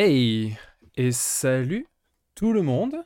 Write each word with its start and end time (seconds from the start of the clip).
Hey 0.00 0.56
et 0.94 1.10
salut 1.10 1.88
tout 2.36 2.52
le 2.52 2.62
monde. 2.62 3.04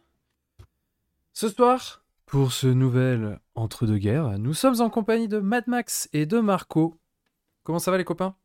Ce 1.33 1.49
soir, 1.49 2.05
pour 2.27 2.53
ce 2.53 2.67
nouvel 2.67 3.41
entre-deux-guerres, 3.55 4.39
nous 4.39 4.53
sommes 4.53 4.79
en 4.83 4.91
compagnie 4.91 5.27
de 5.27 5.39
Mad 5.39 5.67
Max 5.69 6.11
et 6.13 6.27
de 6.27 6.39
Marco. 6.39 6.99
Comment 7.63 7.79
ça 7.79 7.91
va 7.91 7.97
les 7.97 8.05
copains? 8.05 8.37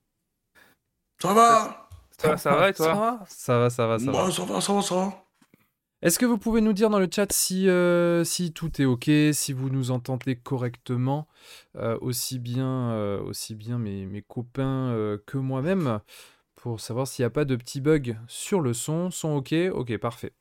Ça 1.21 1.34
va 1.34 1.89
Ça 2.18 2.30
va, 2.30 2.38
ça 2.38 2.55
va 2.55 2.70
et 2.70 2.73
toi? 2.73 3.20
Ça 3.27 3.59
va, 3.59 3.70
ça 3.70 3.86
va, 3.86 3.99
ça 3.99 3.99
va. 3.99 3.99
ça 3.99 4.12
va. 4.12 4.12
Bah, 4.13 4.31
ça 4.31 4.45
va, 4.45 4.61
ça 4.61 4.73
va, 4.73 4.81
ça 4.81 4.95
va. 4.95 5.25
Est-ce 6.02 6.17
que 6.17 6.25
vous 6.25 6.38
pouvez 6.38 6.61
nous 6.61 6.72
dire 6.72 6.89
dans 6.89 7.00
le 7.00 7.09
chat 7.14 7.30
si, 7.34 7.67
euh, 7.67 8.23
si 8.23 8.53
tout 8.53 8.81
est 8.81 8.86
ok, 8.86 9.09
si 9.34 9.52
vous 9.52 9.70
nous 9.70 9.91
entendez 9.91 10.38
correctement, 10.38 11.27
euh, 11.75 11.98
aussi 12.00 12.39
bien, 12.39 12.91
euh, 12.91 13.20
aussi 13.23 13.55
bien 13.55 13.77
mes, 13.77 14.05
mes 14.05 14.22
copains 14.22 14.91
euh, 14.91 15.17
que 15.25 15.38
moi-même, 15.38 16.00
pour 16.57 16.79
savoir 16.81 17.07
s'il 17.07 17.23
n'y 17.23 17.27
a 17.27 17.29
pas 17.29 17.45
de 17.45 17.55
petits 17.55 17.81
bugs 17.81 18.16
sur 18.27 18.59
le 18.61 18.73
son. 18.73 19.09
Son 19.11 19.29
ok 19.35 19.53
Ok, 19.73 19.95
parfait. 19.97 20.34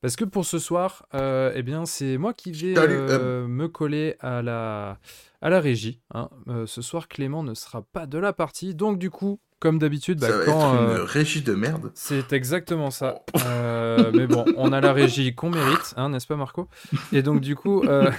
Parce 0.00 0.16
que 0.16 0.24
pour 0.24 0.44
ce 0.44 0.58
soir, 0.58 1.06
euh, 1.14 1.52
eh 1.54 1.62
bien, 1.62 1.86
c'est 1.86 2.18
moi 2.18 2.34
qui 2.34 2.50
vais 2.52 2.74
Salut, 2.74 2.96
euh, 2.98 3.46
me 3.46 3.68
coller 3.68 4.16
à 4.20 4.42
la, 4.42 4.98
à 5.40 5.48
la 5.48 5.60
régie. 5.60 6.00
hein. 6.12 6.28
Euh, 6.48 6.66
ce 6.66 6.82
soir, 6.82 7.06
Clément 7.06 7.42
ne 7.44 7.54
sera 7.54 7.82
pas 7.82 8.06
de 8.06 8.18
la 8.18 8.32
partie, 8.32 8.74
donc 8.74 8.98
du 8.98 9.10
coup, 9.10 9.40
comme 9.60 9.78
d'habitude, 9.78 10.18
bah, 10.20 10.28
quand... 10.46 10.74
être 10.74 10.82
une 10.82 10.88
euh, 11.00 11.04
régie 11.04 11.42
de 11.42 11.54
merde. 11.54 11.92
c'est 11.94 12.32
exactement 12.32 12.90
ça. 12.90 13.20
Euh, 13.46 14.10
mais 14.14 14.26
bon, 14.26 14.44
on 14.56 14.72
a 14.72 14.80
la 14.80 14.92
régie 14.92 15.34
qu'on 15.34 15.50
mérite, 15.50 15.94
hein, 15.96 16.08
n'est-ce 16.08 16.26
pas 16.26 16.36
Marco? 16.36 16.66
Et 17.12 17.22
donc 17.22 17.40
du 17.40 17.54
coup, 17.54 17.82
euh, 17.84 18.10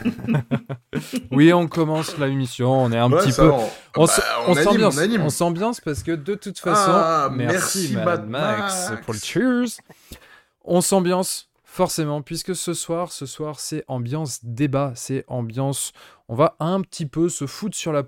oui, 1.31 1.52
on 1.52 1.67
commence 1.67 2.17
la 2.17 2.28
émission, 2.28 2.72
on 2.72 2.92
est 2.92 2.98
un 2.98 3.11
Ouais, 3.11 3.23
petit 3.23 3.33
peu... 3.33 3.50
On, 3.52 4.06
bah, 4.06 4.14
on 4.48 4.56
s'ambiance, 4.56 4.98
on 5.20 5.30
s'ambiance 5.30 5.81
parce 5.81 6.03
que 6.03 6.11
de 6.11 6.36
toute 6.36 6.59
façon, 6.59 6.92
Ah, 6.94 7.30
merci, 7.33 7.94
Mad 7.95 8.30
Max, 8.30 8.89
Max. 8.92 9.02
pour 9.03 9.14
le 9.14 9.20
cheers. 9.20 9.81
On 10.64 10.80
s'ambiance 10.81 11.50
forcément 11.66 12.22
puisque 12.22 12.55
ce 12.55 12.73
soir, 12.73 13.11
ce 13.11 13.26
soir, 13.26 13.59
c'est 13.59 13.83
ambiance 13.88 14.39
débat, 14.44 14.94
c'est 14.95 15.26
ambiance. 15.28 15.92
On 16.30 16.36
va 16.36 16.55
un 16.59 16.81
petit 16.81 17.05
peu 17.08 17.30
se 17.30 17.48
foutre 17.48 17.76
sur 17.76 17.92
la 17.92 18.03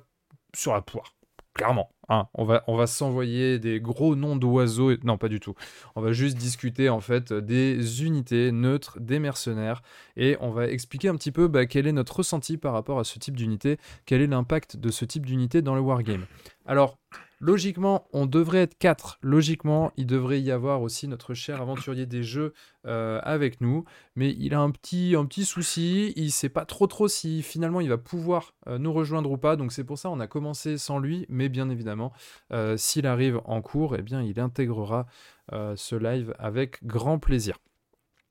sur 0.55 0.73
la 0.73 0.81
poire, 0.81 1.15
clairement. 1.53 1.89
hein. 2.09 2.27
on 2.33 2.45
va 2.45 2.87
s'envoyer 2.87 3.59
des 3.59 3.79
gros 3.79 4.15
noms 4.15 4.35
d'oiseaux. 4.35 4.91
et- 4.91 4.99
Non, 5.03 5.17
pas 5.17 5.29
du 5.29 5.39
tout. 5.39 5.53
On 5.95 6.01
va 6.01 6.11
juste 6.11 6.37
discuter 6.37 6.89
en 6.89 6.99
fait 6.99 7.31
des 7.33 8.03
unités 8.03 8.51
neutres, 8.51 8.99
des 8.99 9.19
mercenaires, 9.19 9.81
et 10.17 10.35
on 10.41 10.49
va 10.51 10.67
expliquer 10.67 11.07
un 11.09 11.15
petit 11.15 11.31
peu 11.31 11.47
bah, 11.47 11.65
quel 11.65 11.87
est 11.87 11.91
notre 11.91 12.17
ressenti 12.17 12.57
par 12.57 12.73
rapport 12.73 12.99
à 12.99 13.03
ce 13.03 13.19
type 13.19 13.35
d'unité, 13.37 13.77
quel 14.05 14.21
est 14.21 14.27
l'impact 14.27 14.77
de 14.77 14.89
ce 14.89 15.05
type 15.05 15.25
d'unité 15.25 15.61
dans 15.61 15.75
le 15.75 15.81
wargame. 15.81 16.25
Alors, 16.65 16.97
logiquement, 17.43 18.07
on 18.13 18.25
devrait 18.25 18.61
être 18.61 18.77
4. 18.77 19.19
Logiquement, 19.21 19.91
il 19.97 20.05
devrait 20.05 20.41
y 20.41 20.49
avoir 20.49 20.81
aussi 20.81 21.09
notre 21.09 21.33
cher 21.33 21.61
aventurier 21.61 22.05
des 22.05 22.23
jeux 22.23 22.53
euh, 22.87 23.19
avec 23.23 23.59
nous, 23.59 23.83
mais 24.15 24.33
il 24.39 24.53
a 24.53 24.61
un 24.61 24.71
petit, 24.71 25.45
souci, 25.45 26.13
il 26.15 26.31
sait 26.31 26.47
pas 26.47 26.65
trop 26.65 26.87
trop 26.87 27.09
si 27.09 27.43
finalement 27.43 27.81
il 27.81 27.89
va 27.89 27.97
pouvoir 27.97 28.53
euh, 28.67 28.77
nous 28.77 28.93
rejoindre 28.93 29.29
ou 29.29 29.37
pas, 29.37 29.57
donc 29.57 29.73
c'est 29.73 29.83
pour 29.83 29.97
ça 29.97 30.09
on 30.09 30.21
a 30.21 30.27
commencé 30.27 30.77
sans 30.77 30.99
lui, 30.99 31.25
mais 31.27 31.49
bien 31.49 31.69
évidemment, 31.69 32.13
euh, 32.53 32.77
s'il 32.77 33.05
arrive 33.05 33.41
en 33.43 33.61
cours, 33.61 33.97
eh 33.97 34.01
bien 34.01 34.21
il 34.21 34.39
intégrera 34.39 35.05
ce 35.51 35.95
live 35.95 36.33
avec 36.39 36.81
grand 36.85 37.19
plaisir. 37.19 37.57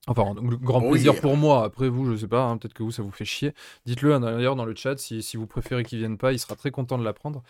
Enfin, 0.08 0.34
donc, 0.34 0.60
grand 0.60 0.80
plaisir 0.90 1.20
pour 1.20 1.36
moi. 1.36 1.64
Après 1.64 1.88
vous, 1.88 2.10
je 2.10 2.16
sais 2.16 2.26
pas, 2.26 2.42
hein, 2.44 2.56
peut-être 2.56 2.74
que 2.74 2.82
vous, 2.82 2.90
ça 2.90 3.02
vous 3.02 3.12
fait 3.12 3.24
chier. 3.24 3.54
Dites-le 3.86 4.18
d'ailleurs 4.18 4.56
dans 4.56 4.64
le 4.64 4.74
chat 4.74 4.98
si, 4.98 5.22
si 5.22 5.36
vous 5.36 5.46
préférez 5.46 5.84
qu'il 5.84 5.98
vienne 5.98 6.18
pas, 6.18 6.32
il 6.32 6.38
sera 6.40 6.56
très 6.56 6.70
content 6.72 6.98
de 6.98 7.04
l'apprendre. 7.04 7.42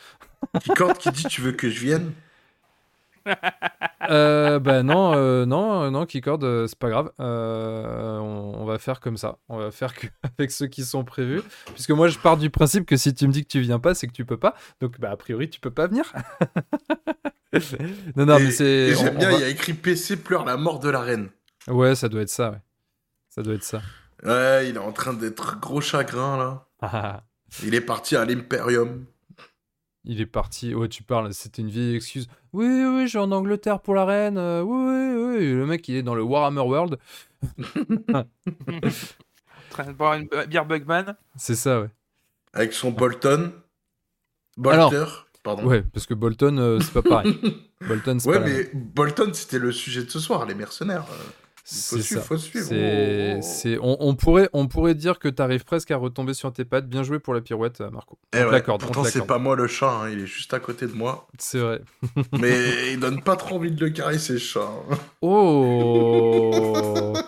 Qui 0.62 0.71
quand 0.71 0.93
qui 0.99 1.10
dit 1.12 1.25
tu 1.25 1.41
veux 1.41 1.53
que 1.53 1.71
je 1.71 1.81
vienne? 1.81 2.12
Euh, 4.10 4.59
bah 4.59 4.82
non, 4.82 5.15
euh, 5.15 5.47
non, 5.47 5.84
euh, 5.84 5.91
non, 5.91 6.06
Keycord, 6.06 6.41
euh, 6.43 6.66
c'est 6.66 6.78
pas 6.78 6.91
grave. 6.91 7.10
On, 7.19 8.55
on 8.59 8.65
va 8.65 8.78
faire 8.78 9.00
comme 9.00 9.16
ça. 9.16 9.38
On 9.49 9.59
va 9.59 9.71
faire 9.71 9.94
que 9.94 10.09
avec 10.38 10.50
ceux 10.50 10.66
qui 10.66 10.84
sont 10.84 11.05
prévus. 11.05 11.41
Puisque 11.72 11.91
moi, 11.93 12.09
je 12.09 12.19
pars 12.19 12.37
du 12.37 12.50
principe 12.50 12.84
que 12.84 12.97
si 12.97 13.15
tu 13.15 13.26
me 13.28 13.32
dis 13.32 13.43
que 13.44 13.49
tu 13.49 13.60
viens 13.60 13.78
pas, 13.78 13.94
c'est 13.94 14.09
que 14.09 14.12
tu 14.12 14.25
peux 14.25 14.37
pas. 14.37 14.55
Donc, 14.81 14.99
bah, 15.00 15.10
a 15.10 15.16
priori, 15.16 15.49
tu 15.49 15.60
peux 15.60 15.71
pas 15.71 15.87
venir. 15.87 16.12
non, 18.16 18.26
non, 18.26 18.38
Et- 18.38 18.44
mais 18.44 18.50
c'est. 18.50 18.94
J'aime 18.94 19.16
bien, 19.19 19.31
va- 19.31 19.37
il 19.37 19.41
y 19.41 19.44
a 19.44 19.49
écrit 19.49 19.72
PC 19.75 20.16
pleure 20.16 20.44
la 20.44 20.56
mort 20.56 20.81
de 20.81 20.91
la 20.91 21.00
reine. 21.00 21.28
Ouais, 21.69 21.95
ça 21.95 22.09
doit 22.09 22.23
être 22.23 22.28
ça, 22.28 22.50
ouais. 22.50 22.61
Ça 23.28 23.43
doit 23.43 23.55
être 23.55 23.62
ça. 23.65 23.81
Ouais, 24.25 24.69
il 24.69 24.77
est 24.77 24.78
en 24.78 24.93
train 24.93 25.12
d'être 25.15 25.59
gros 25.61 25.81
chagrin 25.81 26.37
là. 26.83 27.23
Il 27.62 27.75
est 27.75 27.81
parti 27.83 28.17
à 28.17 28.25
l'Imperium. 28.25 29.05
Il 30.05 30.21
est 30.21 30.27
parti. 30.27 30.75
Ouais, 30.75 30.89
tu 30.89 31.03
parles, 31.03 31.33
c'était 31.34 31.61
une 31.62 31.69
vieille 31.69 31.95
excuse. 31.97 32.27
Oui, 32.53 32.67
oui, 32.67 32.84
oui, 32.87 33.03
je 33.05 33.09
suis 33.11 33.19
en 33.19 33.31
Angleterre 33.31 33.81
pour 33.81 33.95
la 33.95 34.05
reine. 34.05 34.39
euh, 34.39 34.62
oui, 34.62 35.15
oui, 35.15 35.37
oui. 35.39 35.53
Le 35.53 35.67
mec, 35.67 35.87
il 35.89 35.97
est 35.97 36.03
dans 36.03 36.15
le 36.15 36.23
Warhammer 36.23 36.62
World. 36.62 36.99
En 38.15 38.25
train 39.71 39.84
de 39.87 39.93
boire 39.93 40.15
une 40.15 40.29
bière 40.49 40.65
Bugman. 40.67 41.15
C'est 41.37 41.55
ça, 41.55 41.81
ouais. 41.83 41.91
Avec 42.53 42.73
son 42.73 42.91
Bolton. 42.91 43.53
Bolter. 44.56 45.05
Pardon. 45.43 45.65
Ouais, 45.67 45.83
parce 45.83 46.06
que 46.06 46.15
Bolton, 46.15 46.56
euh, 46.59 46.79
c'est 46.81 46.93
pas 46.93 47.03
pareil. 47.03 47.39
Bolton, 47.87 48.19
c'est 48.19 48.29
Ouais, 48.29 48.39
pas 48.39 48.44
mais 48.47 48.71
Bolton, 48.75 49.31
c'était 49.34 49.59
le 49.59 49.73
sujet 49.73 50.05
de 50.05 50.11
ce 50.11 50.21
soir, 50.21 50.47
les 50.47 50.55
mercenaires. 50.55 51.06
Euh, 51.11 51.25
faut 51.65 51.99
suivre, 51.99 52.23
faut 52.23 52.37
suivre. 52.37 52.67
C'est, 52.67 52.75
Oh, 52.75 53.34
oh, 53.34 53.39
oh. 53.39 53.41
c'est, 53.43 53.78
on, 53.81 53.97
on 54.00 54.15
pourrait, 54.17 54.49
on 54.53 54.67
pourrait 54.67 54.95
dire 54.95 55.19
que 55.19 55.28
t'arrives 55.28 55.65
presque 55.65 55.91
à 55.93 55.97
retomber 55.97 56.34
sur 56.34 56.53
tes 56.53 56.65
pattes. 56.65 56.89
Bien 56.89 57.03
joué 57.03 57.19
pour 57.21 57.34
la 57.34 57.41
pirouette, 57.41 57.81
euh, 57.81 57.91
Marco. 57.91 58.19
Eh 58.34 58.43
on 58.43 58.50
ouais, 58.50 58.62
Pourtant, 58.62 59.05
c'est 59.05 59.27
pas 59.27 59.39
moi 59.39 59.55
le 59.55 59.67
chat, 59.69 59.91
hein, 59.91 60.11
il 60.11 60.21
est 60.21 60.27
juste 60.27 60.53
à 60.55 60.61
côté 60.61 60.87
de 60.87 60.93
moi. 60.93 61.28
C'est 61.39 61.61
vrai. 61.61 61.81
Mais 62.41 62.93
il 62.93 63.00
donne 63.00 63.23
pas 63.23 63.37
trop 63.37 63.56
envie 63.56 63.71
de 63.71 63.84
le 63.84 63.91
caresser, 63.91 64.39
ce 64.39 64.45
chat. 64.45 64.71
hein. 64.91 64.99
Oh 65.21 67.12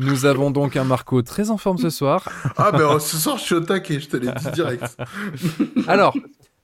Nous 0.00 0.26
avons 0.26 0.50
donc 0.52 0.76
un 0.76 0.84
Marco 0.84 1.22
très 1.22 1.50
en 1.50 1.56
forme 1.56 1.78
ce 1.78 1.90
soir. 1.90 2.28
Ah, 2.56 2.70
ben 2.70 3.00
ce 3.00 3.16
soir, 3.16 3.36
je 3.36 3.42
suis 3.42 3.54
au 3.56 3.60
taquet, 3.60 3.98
je 3.98 4.08
te 4.08 4.16
l'ai 4.16 4.30
dit 4.32 4.50
direct. 4.52 4.96
Alors, 5.88 6.14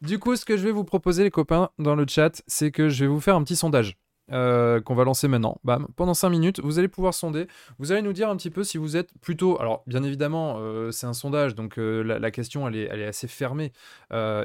du 0.02 0.20
coup, 0.20 0.36
ce 0.36 0.44
que 0.44 0.56
je 0.56 0.62
vais 0.62 0.70
vous 0.70 0.84
proposer, 0.84 1.24
les 1.24 1.32
copains, 1.32 1.70
dans 1.80 1.96
le 1.96 2.06
chat, 2.08 2.42
c'est 2.46 2.70
que 2.70 2.88
je 2.88 3.04
vais 3.04 3.08
vous 3.08 3.20
faire 3.20 3.34
un 3.34 3.42
petit 3.42 3.56
sondage. 3.56 3.96
Euh, 4.32 4.80
qu'on 4.80 4.94
va 4.94 5.04
lancer 5.04 5.28
maintenant. 5.28 5.58
Bam. 5.64 5.86
Pendant 5.96 6.14
5 6.14 6.30
minutes, 6.30 6.60
vous 6.60 6.78
allez 6.78 6.88
pouvoir 6.88 7.12
sonder. 7.12 7.46
Vous 7.78 7.92
allez 7.92 8.00
nous 8.00 8.14
dire 8.14 8.30
un 8.30 8.36
petit 8.36 8.50
peu 8.50 8.64
si 8.64 8.78
vous 8.78 8.96
êtes 8.96 9.10
plutôt. 9.20 9.60
Alors, 9.60 9.82
bien 9.86 10.02
évidemment, 10.02 10.56
euh, 10.58 10.90
c'est 10.90 11.06
un 11.06 11.12
sondage, 11.12 11.54
donc 11.54 11.78
euh, 11.78 12.02
la, 12.02 12.30
question, 12.30 12.66
elle 12.66 12.76
est, 12.76 12.88
elle 12.90 13.00
est 13.00 13.06
assez 13.06 13.28
fermée. 13.28 13.72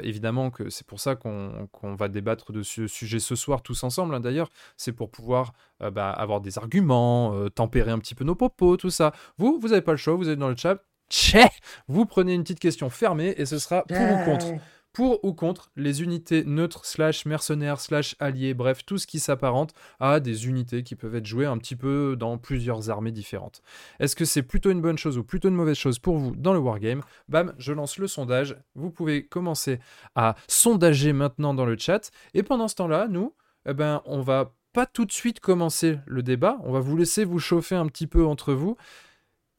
Évidemment 0.03 0.49
que 0.49 0.69
c'est 0.69 0.85
pour 0.85 0.99
ça 0.99 1.15
qu'on 1.15 1.95
va 1.95 2.07
débattre 2.07 2.51
de 2.51 2.63
ce 2.63 2.87
sujet 2.87 3.19
ce 3.19 3.35
soir 3.35 3.61
tous 3.61 3.83
ensemble. 3.83 4.15
hein, 4.15 4.19
D'ailleurs, 4.19 4.49
c'est 4.77 4.91
pour 4.91 5.11
pouvoir 5.11 5.53
bah, 5.79 6.09
avoir 6.09 6.41
des 6.41 6.57
arguments, 6.57 7.47
tempérer 7.49 7.91
un 7.91 7.99
petit 7.99 8.15
peu 8.15 8.23
nos 8.23 8.35
propos, 8.35 8.77
tout 8.77 8.89
ça. 8.89 9.13
Vous, 9.37 9.59
vous 9.61 9.69
n'avez 9.69 9.81
pas 9.81 9.91
le 9.91 9.97
choix, 9.97 10.15
vous 10.15 10.29
êtes 10.29 10.39
dans 10.39 10.49
le 10.49 10.55
chat. 10.55 10.83
Tchè 11.09 11.47
vous 11.87 12.05
prenez 12.05 12.33
une 12.33 12.43
petite 12.43 12.59
question 12.59 12.89
fermée 12.89 13.33
et 13.37 13.45
ce 13.45 13.57
sera 13.57 13.83
pour 13.83 13.97
ou 13.97 14.25
contre 14.25 14.45
pour 14.93 15.23
ou 15.23 15.33
contre 15.33 15.71
les 15.75 16.01
unités 16.01 16.43
neutres 16.45 16.85
slash 16.85 17.25
mercenaires 17.25 17.79
slash 17.79 18.15
alliés, 18.19 18.53
bref, 18.53 18.85
tout 18.85 18.97
ce 18.97 19.07
qui 19.07 19.19
s'apparente 19.19 19.73
à 19.99 20.19
des 20.19 20.47
unités 20.47 20.83
qui 20.83 20.95
peuvent 20.95 21.15
être 21.15 21.25
jouées 21.25 21.45
un 21.45 21.57
petit 21.57 21.75
peu 21.75 22.15
dans 22.17 22.37
plusieurs 22.37 22.89
armées 22.89 23.11
différentes. 23.11 23.61
Est-ce 23.99 24.15
que 24.15 24.25
c'est 24.25 24.43
plutôt 24.43 24.71
une 24.71 24.81
bonne 24.81 24.97
chose 24.97 25.17
ou 25.17 25.23
plutôt 25.23 25.49
une 25.49 25.55
mauvaise 25.55 25.77
chose 25.77 25.99
pour 25.99 26.17
vous 26.17 26.35
dans 26.35 26.53
le 26.53 26.59
wargame? 26.59 27.01
Bam, 27.27 27.53
je 27.57 27.73
lance 27.73 27.97
le 27.97 28.07
sondage. 28.07 28.57
Vous 28.75 28.91
pouvez 28.91 29.25
commencer 29.25 29.79
à 30.15 30.35
sondager 30.47 31.13
maintenant 31.13 31.53
dans 31.53 31.65
le 31.65 31.77
chat. 31.77 32.11
Et 32.33 32.43
pendant 32.43 32.67
ce 32.67 32.75
temps-là, 32.75 33.07
nous, 33.07 33.33
eh 33.67 33.73
ben, 33.73 34.01
on 34.05 34.21
va 34.21 34.53
pas 34.73 34.85
tout 34.85 35.05
de 35.05 35.11
suite 35.11 35.39
commencer 35.39 35.99
le 36.05 36.23
débat. 36.23 36.57
On 36.63 36.71
va 36.71 36.79
vous 36.79 36.95
laisser 36.95 37.25
vous 37.25 37.39
chauffer 37.39 37.75
un 37.75 37.87
petit 37.87 38.07
peu 38.07 38.25
entre 38.25 38.53
vous. 38.53 38.77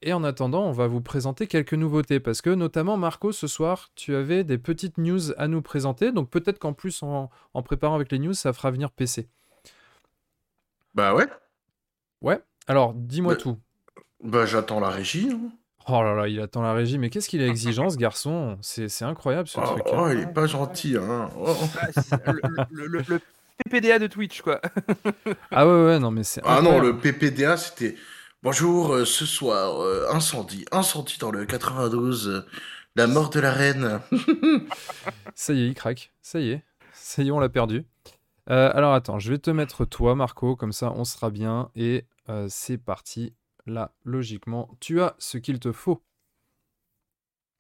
Et 0.02 0.12
en 0.14 0.24
attendant, 0.24 0.64
on 0.64 0.72
va 0.72 0.86
vous 0.86 1.02
présenter 1.02 1.46
quelques 1.46 1.74
nouveautés 1.74 2.20
parce 2.20 2.40
que 2.40 2.48
notamment 2.50 2.96
Marco, 2.96 3.32
ce 3.32 3.46
soir, 3.46 3.90
tu 3.94 4.14
avais 4.14 4.44
des 4.44 4.56
petites 4.56 4.96
news 4.96 5.32
à 5.36 5.46
nous 5.46 5.60
présenter. 5.60 6.10
Donc 6.10 6.30
peut-être 6.30 6.58
qu'en 6.58 6.72
plus, 6.72 7.02
en, 7.02 7.28
en 7.52 7.62
préparant 7.62 7.96
avec 7.96 8.10
les 8.10 8.18
news, 8.18 8.32
ça 8.32 8.52
fera 8.54 8.70
venir 8.70 8.90
PC. 8.90 9.28
Bah 10.94 11.14
ouais, 11.14 11.26
Ouais. 12.22 12.40
Alors, 12.66 12.92
dis-moi 12.94 13.36
tout. 13.36 13.58
bah 14.22 14.46
j'attends 14.46 14.80
la 14.80 14.88
régie. 14.90 15.30
hein. 15.32 15.50
Oh 15.88 16.02
là 16.02 16.14
là, 16.14 16.28
il 16.28 16.40
attend 16.40 16.62
la 16.62 16.72
régie. 16.72 16.98
Mais 16.98 17.10
qu'est-ce 17.10 17.28
qu'il 17.28 17.42
a 17.42 17.46
exigeant, 17.48 17.90
ce 17.90 17.96
garçon? 17.96 18.58
C'est 18.62 18.88
c'est 18.88 19.04
incroyable 19.04 19.48
ce 19.48 19.60
Oh, 19.60 19.64
truc. 19.64 19.82
oh, 19.86 19.94
hein. 19.96 20.12
il 20.14 20.20
est 20.20 20.32
pas 20.32 20.46
gentil, 20.46 20.96
hein. 20.96 21.28
Oh. 21.38 21.54
Ah, 22.10 22.32
le, 22.32 22.40
le- 22.70 22.86
le- 22.86 23.04
le 23.08 23.20
PPDA 23.64 23.98
de 23.98 24.06
Twitch, 24.06 24.40
quoi. 24.42 24.60
Ah 25.50 25.66
ouais, 25.66 25.84
ouais, 25.84 25.98
non, 25.98 26.10
mais 26.10 26.22
c'est. 26.24 26.40
Ah 26.44 26.60
non, 26.62 26.80
le 26.80 26.96
PPDA, 26.96 27.56
c'était... 27.56 27.96
Bonjour, 28.42 28.94
euh, 28.94 29.04
ce 29.04 29.26
soir, 29.26 29.82
euh, 29.82 30.08
incendie, 30.10 30.64
incendie 30.72 31.18
dans 31.18 31.30
le 31.30 31.44
92, 31.44 32.26
euh, 32.26 32.46
la 32.96 33.06
mort 33.06 33.28
de 33.28 33.38
la 33.38 33.52
reine. 33.52 34.00
Ça 35.34 35.52
y 35.52 35.60
est, 35.60 35.66
il 35.68 35.74
craque. 35.74 36.10
Ça 36.22 36.40
y 36.40 36.52
est. 36.52 36.64
Ça 36.94 37.22
y 37.22 37.28
est, 37.28 37.32
on 37.32 37.38
l'a 37.38 37.50
perdu. 37.50 37.84
Alors 38.46 38.94
attends, 38.94 39.18
je 39.20 39.30
vais 39.30 39.38
te 39.38 39.50
mettre 39.50 39.84
toi, 39.84 40.16
Marco, 40.16 40.56
comme 40.56 40.72
ça 40.72 40.92
on 40.96 41.04
sera 41.04 41.30
bien. 41.30 41.70
Et 41.76 42.04
c'est 42.48 42.78
parti. 42.78 43.32
Là, 43.64 43.92
logiquement, 44.04 44.68
tu 44.80 45.00
as 45.00 45.14
ce 45.18 45.38
qu'il 45.38 45.60
te 45.60 45.70
faut. 45.70 46.02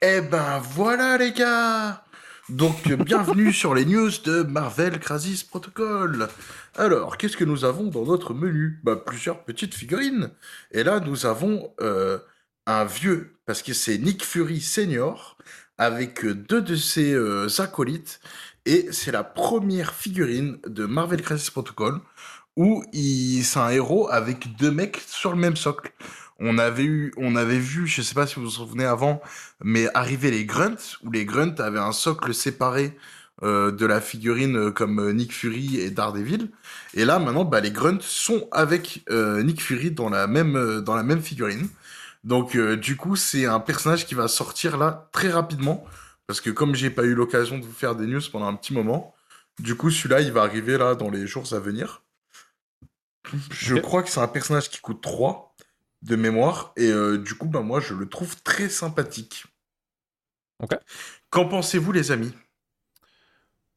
Eh 0.02 0.20
ben 0.20 0.58
voilà 0.58 1.16
les 1.16 1.30
gars 1.30 2.02
Donc, 2.50 2.88
bienvenue 2.92 3.52
sur 3.52 3.74
les 3.74 3.84
news 3.84 4.10
de 4.24 4.42
Marvel 4.42 4.98
Crisis 4.98 5.44
Protocol. 5.44 6.26
Alors, 6.74 7.16
qu'est-ce 7.16 7.36
que 7.36 7.44
nous 7.44 7.64
avons 7.64 7.84
dans 7.84 8.04
notre 8.04 8.34
menu? 8.34 8.80
Bah, 8.82 8.96
Plusieurs 8.96 9.44
petites 9.44 9.72
figurines. 9.72 10.32
Et 10.72 10.82
là, 10.82 10.98
nous 10.98 11.26
avons 11.26 11.72
euh, 11.80 12.18
un 12.66 12.84
vieux, 12.84 13.36
parce 13.46 13.62
que 13.62 13.72
c'est 13.72 13.98
Nick 13.98 14.24
Fury 14.24 14.60
Senior, 14.60 15.38
avec 15.78 16.26
deux 16.26 16.60
de 16.60 16.74
ses 16.74 17.12
euh, 17.14 17.46
acolytes. 17.58 18.20
Et 18.66 18.88
c'est 18.90 19.12
la 19.12 19.22
première 19.22 19.94
figurine 19.94 20.58
de 20.66 20.86
Marvel 20.86 21.22
Crisis 21.22 21.50
Protocol 21.50 22.00
où 22.56 22.84
c'est 22.92 23.58
un 23.58 23.70
héros 23.70 24.10
avec 24.10 24.56
deux 24.56 24.70
mecs 24.70 25.00
sur 25.06 25.30
le 25.30 25.38
même 25.38 25.56
socle. 25.56 25.92
On 26.40 26.58
avait 26.58 26.84
eu, 26.84 27.12
on 27.16 27.36
avait 27.36 27.58
vu, 27.58 27.86
je 27.86 28.02
sais 28.02 28.14
pas 28.14 28.26
si 28.26 28.36
vous 28.36 28.42
vous 28.42 28.50
souvenez 28.50 28.84
avant, 28.84 29.20
mais 29.62 29.88
arriver 29.94 30.30
les 30.30 30.44
grunts 30.44 30.96
où 31.04 31.10
les 31.10 31.24
grunts 31.24 31.54
avaient 31.58 31.78
un 31.78 31.92
socle 31.92 32.32
séparé 32.34 32.96
euh, 33.42 33.70
de 33.70 33.86
la 33.86 34.00
figurine 34.00 34.56
euh, 34.56 34.70
comme 34.70 35.00
euh, 35.00 35.12
Nick 35.12 35.32
Fury 35.32 35.80
et 35.80 35.90
Daredevil. 35.90 36.50
Et 36.94 37.04
là 37.04 37.18
maintenant, 37.18 37.44
bah, 37.44 37.60
les 37.60 37.70
grunts 37.70 38.00
sont 38.00 38.48
avec 38.52 39.04
euh, 39.10 39.42
Nick 39.42 39.62
Fury 39.62 39.90
dans 39.90 40.10
la 40.10 40.26
même 40.26 40.80
dans 40.80 40.94
la 40.94 41.02
même 41.02 41.22
figurine. 41.22 41.68
Donc 42.24 42.54
euh, 42.54 42.76
du 42.76 42.96
coup, 42.96 43.16
c'est 43.16 43.46
un 43.46 43.60
personnage 43.60 44.06
qui 44.06 44.14
va 44.14 44.28
sortir 44.28 44.76
là 44.76 45.08
très 45.12 45.30
rapidement 45.30 45.84
parce 46.26 46.40
que 46.40 46.50
comme 46.50 46.74
j'ai 46.74 46.90
pas 46.90 47.04
eu 47.04 47.14
l'occasion 47.14 47.58
de 47.58 47.64
vous 47.64 47.72
faire 47.72 47.96
des 47.96 48.06
news 48.06 48.20
pendant 48.30 48.46
un 48.46 48.54
petit 48.54 48.72
moment, 48.72 49.14
du 49.58 49.74
coup 49.74 49.90
celui-là 49.90 50.20
il 50.20 50.32
va 50.32 50.42
arriver 50.42 50.78
là 50.78 50.94
dans 50.94 51.10
les 51.10 51.26
jours 51.26 51.52
à 51.52 51.58
venir. 51.58 52.02
Je 53.50 53.76
crois 53.76 54.02
que 54.02 54.10
c'est 54.10 54.20
un 54.20 54.28
personnage 54.28 54.70
qui 54.70 54.80
coûte 54.80 55.00
3 55.02 55.49
de 56.02 56.16
mémoire 56.16 56.72
et 56.76 56.90
euh, 56.90 57.18
du 57.18 57.34
coup 57.34 57.48
bah 57.48 57.60
moi 57.60 57.80
je 57.80 57.94
le 57.94 58.08
trouve 58.08 58.42
très 58.42 58.68
sympathique. 58.68 59.44
Ok. 60.58 60.74
Qu'en 61.30 61.46
pensez-vous 61.48 61.92
les 61.92 62.12
amis? 62.12 62.32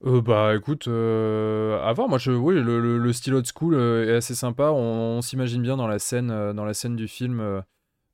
Euh, 0.06 0.22
bah 0.22 0.54
écoute, 0.56 0.88
euh, 0.90 1.82
à 1.82 1.94
voir. 1.94 2.10
Moi, 2.10 2.18
je, 2.18 2.32
oui, 2.32 2.56
le, 2.56 2.80
le, 2.82 2.98
le 2.98 3.14
style 3.14 3.36
old 3.36 3.46
school 3.48 3.74
euh, 3.76 4.06
est 4.06 4.18
assez 4.18 4.36
sympa. 4.36 4.72
On, 4.72 5.18
on 5.18 5.22
s'imagine 5.22 5.62
bien 5.62 5.78
dans 5.78 5.88
la 5.88 5.98
scène, 6.00 6.30
euh, 6.30 6.52
dans 6.54 6.66
la 6.66 6.74
scène 6.74 6.96
du 6.98 7.08
film 7.08 7.40
euh, 7.40 7.62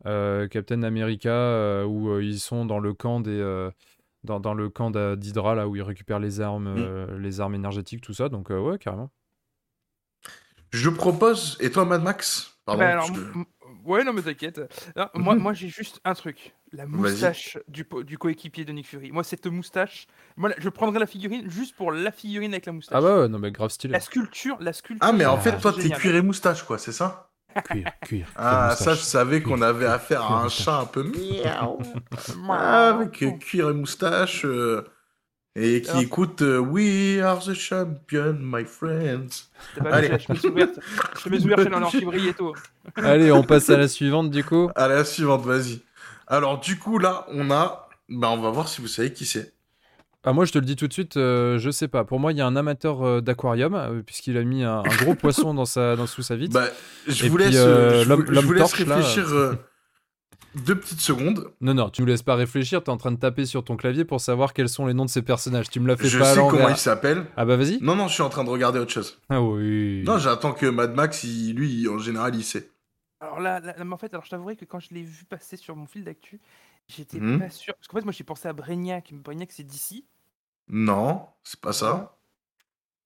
euh, 0.07 0.47
Captain 0.47 0.83
America 0.83 1.29
euh, 1.31 1.85
où 1.85 2.09
euh, 2.11 2.23
ils 2.23 2.39
sont 2.39 2.65
dans 2.65 2.79
le 2.79 2.93
camp 2.93 3.21
des, 3.21 3.31
euh, 3.31 3.71
dans, 4.23 4.39
dans 4.39 4.53
le 4.55 4.69
camp 4.69 4.91
d'Hydra 4.91 5.55
là 5.55 5.67
où 5.67 5.75
ils 5.77 5.83
récupèrent 5.83 6.19
les 6.19 6.41
armes, 6.41 6.67
euh, 6.67 7.19
les 7.19 7.41
armes 7.41 7.55
énergétiques, 7.55 8.01
tout 8.01 8.13
ça. 8.13 8.29
Donc 8.29 8.51
euh, 8.51 8.59
ouais, 8.59 8.79
carrément. 8.79 9.11
Je 10.71 10.89
propose 10.89 11.57
et 11.61 11.71
toi 11.71 11.85
Mad 11.85 12.03
Max? 12.03 12.59
Pardon. 12.65 12.81
Bah, 12.81 12.89
alors, 12.91 13.11
que- 13.11 13.19
ouais, 13.89 14.03
non, 14.03 14.13
mais 14.13 14.21
t'inquiète. 14.21 14.61
Non, 14.95 15.07
Moi, 15.15 15.35
moi 15.39 15.53
j'ai 15.53 15.67
juste 15.67 15.99
un 16.05 16.13
truc. 16.13 16.53
La 16.71 16.85
moustache 16.85 17.57
du, 17.67 17.83
po- 17.83 18.03
du 18.03 18.17
coéquipier 18.17 18.63
de 18.63 18.71
Nick 18.71 18.87
Fury. 18.87 19.11
Moi, 19.11 19.23
cette 19.23 19.47
moustache, 19.47 20.07
moi, 20.37 20.51
je 20.57 20.69
prendrais 20.69 20.99
la 20.99 21.07
figurine 21.07 21.49
juste 21.49 21.75
pour 21.75 21.91
la 21.91 22.11
figurine 22.11 22.53
avec 22.53 22.67
la 22.67 22.71
moustache. 22.73 22.95
Ah 22.97 23.01
bah 23.01 23.19
ouais, 23.21 23.27
non 23.27 23.39
mais 23.39 23.51
grave 23.51 23.69
stylé. 23.71 23.93
La 23.93 23.99
sculpture, 23.99 24.57
la 24.59 24.73
sculpture. 24.73 25.07
Ah 25.07 25.11
mais 25.11 25.25
en 25.25 25.37
fait 25.37 25.57
toi 25.59 25.73
t'es 25.73 25.89
cuir 25.89 26.15
et 26.15 26.21
moustache 26.21 26.63
quoi, 26.63 26.77
c'est 26.77 26.91
ça? 26.91 27.25
Cuir, 27.65 27.87
cuir. 28.03 28.27
Ah 28.35 28.75
ça 28.77 28.93
je 28.93 29.01
savais 29.01 29.41
qu'on 29.41 29.61
avait 29.61 29.87
affaire 29.87 30.21
à 30.21 30.43
un 30.43 30.49
chat 30.49 30.79
un 30.79 30.85
peu 30.85 31.03
miaou. 31.03 31.79
Ah, 32.49 32.89
avec 32.89 33.23
euh, 33.23 33.31
cuir 33.31 33.69
et 33.69 33.73
moustache 33.73 34.45
euh, 34.45 34.85
et 35.61 35.81
qui 35.81 35.89
Alors- 35.89 36.01
écoute 36.01 36.41
euh, 36.41 36.59
We 36.59 37.19
are 37.21 37.39
the 37.43 37.53
champion, 37.53 38.37
my 38.39 38.63
friends. 38.65 39.49
Pas 39.77 39.89
Allez. 39.95 40.07
la 40.09 40.19
chemise 40.19 40.45
ouverte. 40.45 40.79
Chemise 41.21 41.45
ouverte 41.45 41.63
chez 41.63 41.69
Nancy 41.69 42.05
Brieto. 42.05 42.55
Allez, 42.95 43.31
on 43.31 43.43
passe 43.43 43.69
à 43.69 43.77
la 43.77 43.87
suivante 43.87 44.31
du 44.31 44.43
coup. 44.43 44.69
À 44.75 44.87
la 44.87 45.03
suivante, 45.05 45.43
vas-y. 45.45 45.81
Alors 46.27 46.59
du 46.59 46.77
coup 46.77 46.99
là, 46.99 47.25
on 47.31 47.51
a, 47.51 47.89
bah 48.07 48.29
on 48.31 48.37
va 48.41 48.49
voir 48.51 48.67
si 48.69 48.81
vous 48.81 48.87
savez 48.87 49.11
qui 49.13 49.25
c'est. 49.25 49.53
Ah 50.23 50.33
moi 50.33 50.43
je 50.45 50.51
te 50.51 50.59
le 50.59 50.65
dis 50.65 50.75
tout 50.75 50.87
de 50.87 50.93
suite, 50.93 51.15
euh, 51.15 51.57
je 51.59 51.69
sais 51.71 51.87
pas. 51.87 52.03
Pour 52.03 52.19
moi 52.19 52.31
il 52.33 52.37
y 52.37 52.41
a 52.41 52.45
un 52.45 52.55
amateur 52.57 53.01
euh, 53.03 53.21
d'aquarium 53.21 53.73
euh, 53.73 54.01
puisqu'il 54.05 54.37
a 54.37 54.43
mis 54.43 54.63
un, 54.63 54.79
un 54.79 54.95
gros 55.03 55.15
poisson 55.15 55.53
dans 55.53 55.63
sa 55.65 55.95
dans 55.95 56.07
sous 56.07 56.21
sa 56.21 56.35
vitre. 56.35 56.53
Bah, 56.53 56.67
je 57.07 57.25
Et 57.25 57.29
vous 57.29 57.37
puis, 57.37 57.45
laisse, 57.45 57.55
je 57.55 58.13
vous, 58.13 58.25
je 58.33 58.39
vous 58.41 58.51
laisse 58.53 58.61
torche, 58.69 58.85
là, 58.85 58.95
réfléchir 58.97 59.27
euh, 59.29 59.53
deux 60.55 60.79
petites 60.79 60.99
secondes. 61.01 61.51
Non 61.61 61.73
non, 61.73 61.89
tu 61.89 62.01
nous 62.01 62.07
laisses 62.07 62.23
pas 62.23 62.35
réfléchir. 62.35 62.83
T'es 62.83 62.89
en 62.89 62.97
train 62.97 63.11
de 63.11 63.19
taper 63.19 63.45
sur 63.45 63.63
ton 63.63 63.77
clavier 63.77 64.05
pour 64.05 64.19
savoir 64.21 64.53
quels 64.53 64.69
sont 64.69 64.85
les 64.87 64.93
noms 64.93 65.05
de 65.05 65.09
ces 65.09 65.21
personnages. 65.21 65.69
Tu 65.69 65.79
me 65.79 65.87
l'as 65.87 65.95
fait 65.97 66.07
Je 66.07 66.19
pas 66.19 66.31
à 66.31 66.33
sais 66.33 66.39
comment 66.39 66.51
l'envers. 66.53 66.71
il 66.71 66.77
s'appelle. 66.77 67.25
Ah 67.37 67.45
bah 67.45 67.55
vas-y. 67.55 67.79
Non 67.81 67.95
non, 67.95 68.07
je 68.07 68.13
suis 68.13 68.23
en 68.23 68.29
train 68.29 68.43
de 68.43 68.49
regarder 68.49 68.79
autre 68.79 68.91
chose. 68.91 69.19
Ah 69.29 69.41
oui. 69.41 70.03
Non, 70.05 70.17
j'attends 70.17 70.53
que 70.53 70.65
Mad 70.65 70.93
Max, 70.95 71.23
il- 71.23 71.53
lui, 71.55 71.87
en 71.87 71.97
général, 71.99 72.35
il 72.35 72.43
sait. 72.43 72.69
Alors 73.21 73.39
là, 73.39 73.59
là, 73.59 73.75
mais 73.83 73.93
en 73.93 73.97
fait, 73.97 74.13
alors 74.13 74.23
je 74.25 74.29
t'avouerai 74.29 74.55
que 74.55 74.65
quand 74.65 74.79
je 74.79 74.89
l'ai 74.93 75.03
vu 75.03 75.25
passer 75.25 75.57
sur 75.57 75.75
mon 75.75 75.85
fil 75.85 76.03
d'actu, 76.03 76.39
j'étais 76.87 77.19
Mhm. 77.19 77.39
pas 77.39 77.49
sûr. 77.49 77.73
Parce 77.75 77.87
qu'en 77.87 77.97
fait, 77.97 78.03
moi, 78.05 78.13
j'ai 78.13 78.23
pensé 78.23 78.47
à 78.47 78.53
Brainiac. 78.53 79.09
mais 79.11 79.19
Brainiac, 79.19 79.51
c'est 79.51 79.63
d'ici. 79.63 80.05
Non, 80.69 81.25
c'est 81.43 81.59
pas 81.59 81.73
ça. 81.73 82.15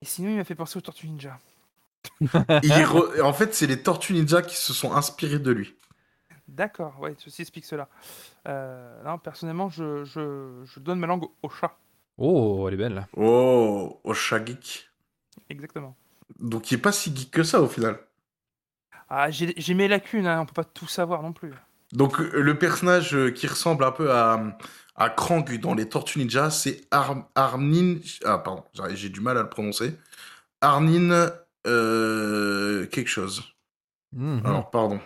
Et 0.02 0.06
sinon, 0.06 0.30
il 0.30 0.36
m'a 0.36 0.44
fait 0.44 0.54
penser 0.54 0.76
aux 0.78 0.82
Tortues 0.82 1.08
Ninja. 1.08 1.38
Re- 2.22 3.20
En 3.22 3.32
fait, 3.32 3.54
c'est 3.54 3.66
les 3.66 3.82
Tortues 3.82 4.12
Ninja 4.12 4.42
qui 4.42 4.56
se 4.56 4.72
sont 4.72 4.92
inspirés 4.92 5.38
de 5.38 5.50
lui. 5.50 5.74
D'accord, 6.48 7.00
ouais, 7.00 7.14
ceci 7.18 7.42
explique 7.42 7.64
cela. 7.64 7.88
Euh, 8.46 9.02
non, 9.04 9.18
personnellement, 9.18 9.70
je, 9.70 10.04
je, 10.04 10.62
je 10.64 10.80
donne 10.80 10.98
ma 10.98 11.06
langue 11.06 11.24
au 11.42 11.48
chat. 11.48 11.76
Oh, 12.18 12.66
elle 12.68 12.74
est 12.74 12.76
belle. 12.76 13.06
Oh, 13.16 14.00
au 14.04 14.14
chat 14.14 14.44
geek. 14.44 14.90
Exactement. 15.48 15.96
Donc, 16.38 16.70
il 16.70 16.74
est 16.74 16.82
pas 16.82 16.92
si 16.92 17.14
geek 17.16 17.30
que 17.30 17.42
ça 17.42 17.60
au 17.60 17.66
final. 17.68 17.98
Ah, 19.08 19.30
j'ai 19.30 19.54
j'ai 19.56 19.74
mes 19.74 19.88
lacunes, 19.88 20.26
hein, 20.26 20.40
on 20.40 20.46
peut 20.46 20.54
pas 20.54 20.64
tout 20.64 20.86
savoir 20.86 21.22
non 21.22 21.32
plus. 21.32 21.52
Donc, 21.92 22.18
le 22.18 22.58
personnage 22.58 23.14
euh, 23.14 23.30
qui 23.30 23.46
ressemble 23.46 23.84
un 23.84 23.92
peu 23.92 24.12
à, 24.12 24.58
à 24.96 25.10
Krang 25.10 25.44
dans 25.60 25.74
les 25.74 25.88
Tortues 25.88 26.18
Ninja, 26.18 26.50
c'est 26.50 26.82
Ar 26.90 27.28
Armin. 27.34 27.96
Ah, 28.24 28.38
pardon, 28.38 28.64
j'ai 28.94 29.08
du 29.08 29.20
mal 29.20 29.38
à 29.38 29.42
le 29.42 29.48
prononcer. 29.48 29.96
Armin. 30.60 31.30
euh, 31.66 32.86
quelque 32.86 33.08
chose. 33.08 33.42
Mhm. 34.12 34.42
Alors, 34.44 34.70
pardon. 34.70 35.00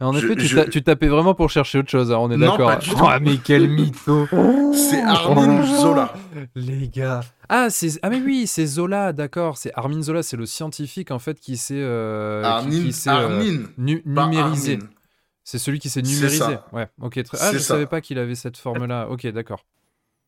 En 0.00 0.12
je- 0.12 0.24
effet, 0.26 0.36
tu, 0.36 0.46
je- 0.46 0.56
ta- 0.56 0.66
tu 0.68 0.82
tapais 0.82 1.08
vraiment 1.08 1.34
pour 1.34 1.50
chercher 1.50 1.78
autre 1.78 1.90
chose. 1.90 2.12
hein, 2.12 2.18
on 2.20 2.30
est 2.30 2.36
Non, 2.36 2.52
d'accord. 2.52 2.68
pas 2.70 2.76
du 2.76 2.90
tout. 2.90 2.96
Ah 3.04 3.18
mais 3.18 3.36
quel 3.38 3.68
mytho. 3.68 4.26
C'est 4.72 5.02
Armin 5.02 5.62
Zola. 5.66 6.14
Les 6.54 6.88
gars. 6.88 7.20
Ah, 7.48 7.68
c'est 7.68 7.98
ah 8.02 8.10
mais 8.10 8.20
oui, 8.20 8.46
c'est 8.46 8.66
Zola, 8.66 9.12
d'accord. 9.12 9.56
C'est 9.58 9.72
Armin 9.74 10.00
Zola, 10.02 10.22
c'est 10.22 10.36
le 10.36 10.46
scientifique 10.46 11.10
en 11.10 11.18
fait 11.18 11.40
qui 11.40 11.56
s'est 11.56 11.74
euh, 11.80 12.42
qui- 12.42 12.46
Armin. 12.46 12.70
qui 12.70 12.92
s'est, 12.92 13.10
euh, 13.10 13.42
nu- 13.76 14.02
numérisé. 14.06 14.74
Armin. 14.74 14.86
C'est 15.42 15.58
celui 15.58 15.78
qui 15.80 15.88
s'est 15.88 16.02
C'est 16.04 16.12
numérisé. 16.14 16.38
ça. 16.38 16.68
Ouais, 16.72 16.86
ok. 17.00 17.22
Très... 17.24 17.36
C'est 17.36 17.44
Ah, 17.46 17.52
je 17.54 17.58
ça. 17.58 17.64
savais 17.74 17.86
pas 17.86 18.00
qu'il 18.00 18.18
avait 18.18 18.34
cette 18.36 18.56
forme-là. 18.58 19.08
Ok, 19.08 19.26
d'accord. 19.28 19.64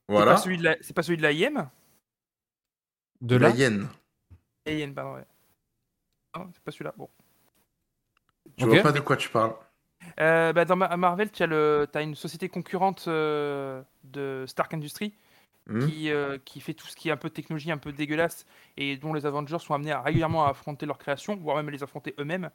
C'est 0.09 0.15
Voilà. 0.17 0.33
pas 0.33 0.37
celui 0.39 0.57
de 0.59 0.65
la, 0.65 0.77
c'est 0.81 0.95
pas 0.95 1.03
celui 1.05 1.19
de 1.19 1.23
la 1.23 1.31
IM 1.33 1.69
De 3.21 3.37
la 3.37 3.51
hyène. 3.51 3.87
Pardon, 4.95 5.15
ouais. 5.15 5.25
Non, 6.37 6.49
c'est 6.55 6.63
pas 6.65 6.71
celui-là. 6.73 6.95
Bon. 6.97 7.09
Je 8.57 8.65
Ok. 8.65 8.73
vois 8.73 8.83
pas 8.83 8.93
de 8.93 9.01
quoi 9.01 9.17
tu 9.17 9.29
parles. 9.29 9.53
Euh, 10.21 10.53
bah, 10.53 10.65
dans 10.65 10.77
Ma- 10.77 10.97
Marvel, 10.97 11.31
tu 11.31 11.43
as, 11.43 11.47
le... 11.47 11.87
t'as 11.91 12.03
une 12.03 12.15
société 12.15 12.49
concurrente 12.49 13.05
euh, 13.09 13.83
de 14.05 14.45
Stark 14.47 14.73
Industries 14.75 15.13
Hmm 15.69 15.87
qui, 15.87 16.11
euh, 16.11 16.39
qui 16.45 16.61
fait 16.61 16.75
tout 16.75 16.87
ce 16.89 16.97
qui 16.97 17.11
est 17.11 17.13
un 17.13 17.17
peu 17.17 17.29
de 17.29 17.35
technologie 17.35 17.71
un 17.71 17.77
peu 17.79 17.93
dégueulasse 17.93 18.45
et 18.77 18.97
dont 18.97 19.13
les 19.13 19.25
Avengers 19.27 19.59
sont 19.61 19.75
amenés 19.75 19.93
à 19.93 20.01
régulièrement 20.01 20.45
à 20.47 20.51
affronter 20.51 20.85
leurs 20.87 20.99
créations, 20.99 21.37
voire 21.37 21.57
même 21.57 21.69
à 21.69 21.71
les 21.71 21.83
affronter 21.83 22.15
eux-mêmes. 22.19 22.51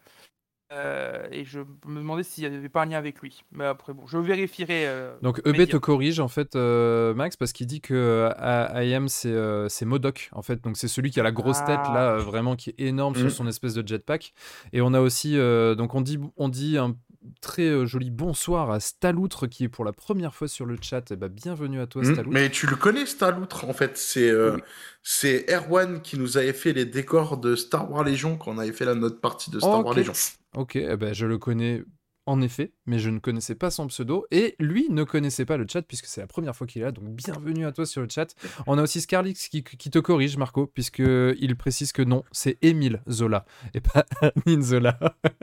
Euh, 0.74 1.28
et 1.32 1.46
je 1.46 1.60
me 1.60 2.00
demandais 2.00 2.24
s'il 2.24 2.50
n'y 2.50 2.58
avait 2.58 2.70
pas 2.70 2.82
un 2.82 2.86
lien 2.88 2.98
avec 2.98 3.22
lui. 3.22 3.44
Mais 3.52 3.66
après, 3.66 3.94
bon, 3.94 4.08
je 4.08 4.18
vérifierai. 4.18 4.88
euh, 4.88 5.16
Donc 5.22 5.40
EB 5.46 5.56
te 5.58 5.62
dires. 5.64 5.80
corrige 5.80 6.20
en 6.20 6.28
fait, 6.28 6.56
euh, 6.56 7.14
Max, 7.14 7.38
parce 7.38 7.54
qu'il 7.54 7.68
dit 7.68 7.82
que 7.82 7.94
euh, 7.94 8.32
A- 8.38 8.84
IM 8.84 9.08
c'est 9.08 9.30
euh, 9.32 9.70
c'est 9.70 9.86
Modoc 9.86 10.30
en 10.32 10.42
fait. 10.42 10.62
Donc 10.64 10.76
c'est 10.76 10.88
celui 10.88 11.12
qui 11.12 11.20
a 11.20 11.24
la 11.24 11.32
grosse 11.32 11.64
tête 11.66 11.80
Ah. 11.84 11.92
là, 11.94 12.10
euh, 12.14 12.18
vraiment 12.18 12.56
qui 12.56 12.72
est 12.72 12.80
énorme 12.82 13.16
sur 13.16 13.30
son 13.32 13.46
espèce 13.48 13.76
de 13.76 13.88
jetpack. 13.88 14.34
Et 14.74 14.82
on 14.82 14.96
a 14.96 15.02
aussi, 15.02 15.38
euh, 15.38 15.76
donc 15.76 15.94
on 15.94 16.02
dit, 16.02 16.20
on 16.36 16.50
dit 16.50 16.80
un 16.80 16.96
très 17.42 17.64
euh, 17.68 17.86
joli 17.86 18.10
bonsoir 18.12 18.72
à 18.72 18.80
Staloutre 18.80 19.48
qui 19.48 19.66
est 19.66 19.70
pour 19.70 19.86
la 19.86 19.94
première 19.94 20.34
fois 20.36 20.48
sur 20.48 20.66
le 20.66 20.78
chat. 20.82 21.12
Et 21.12 21.16
bah, 21.16 21.28
bienvenue 21.30 21.80
à 21.82 21.88
toi 21.88 22.02
Hmm, 22.02 22.14
Staloutre. 22.14 22.34
Mais 22.34 22.50
tu 22.50 22.68
le 22.68 22.76
connais, 22.76 23.06
Staloutre, 23.06 23.66
en 23.66 23.74
fait. 23.74 23.98
C'est 23.98 24.30
euh, 24.30 24.56
Oui. 24.56 24.62
c'est 25.04 25.46
Erwan 25.54 26.02
qui 26.02 26.18
nous 26.18 26.38
avait 26.38 26.54
fait 26.54 26.74
les 26.74 26.86
décors 26.86 27.38
de 27.38 27.56
Star 27.56 27.90
Wars 27.92 28.04
Légion 28.04 28.38
quand 28.38 28.52
on 28.52 28.58
avait 28.58 28.72
fait 28.74 28.86
la 28.86 28.96
notre 28.96 29.20
partie 29.20 29.52
de 29.52 29.60
Star. 29.60 29.84
Wars 29.86 29.94
Légion. 29.94 30.14
Ok, 30.56 30.76
eh 30.78 30.96
ben, 30.98 31.14
je 31.14 31.26
le 31.26 31.38
connais 31.38 31.84
en 32.28 32.42
effet, 32.42 32.72
mais 32.86 32.98
je 33.00 33.10
ne 33.10 33.20
connaissais 33.20 33.56
pas 33.56 33.70
son 33.70 33.88
pseudo. 33.88 34.26
Et 34.32 34.56
lui 34.60 34.88
ne 34.90 35.04
connaissait 35.04 35.46
pas 35.46 35.58
le 35.58 35.66
chat 35.72 35.82
puisque 35.84 36.06
c'est 36.06 36.22
la 36.22 36.28
première 36.28 36.56
fois 36.56 36.66
qu'il 36.68 36.82
est 36.82 36.86
là. 36.86 36.92
Donc 36.92 37.06
bienvenue 37.06 37.66
à 37.66 37.72
toi 37.72 37.86
sur 37.86 38.02
le 38.02 38.08
chat. 38.10 38.36
On 38.68 38.78
a 38.78 38.82
aussi 38.82 39.02
Scarlix 39.02 39.48
qui, 39.48 39.64
qui 39.64 39.90
te 39.90 40.00
corrige, 40.00 40.38
Marco, 40.38 40.66
puisque 40.68 41.00
il 41.00 41.56
précise 41.56 41.92
que 41.92 42.02
non, 42.02 42.24
c'est 42.32 42.58
Émile 42.62 43.02
Zola 43.10 43.46
et 43.74 43.82
pas 43.82 44.06
Armin 44.22 44.62
Zola. 44.62 44.98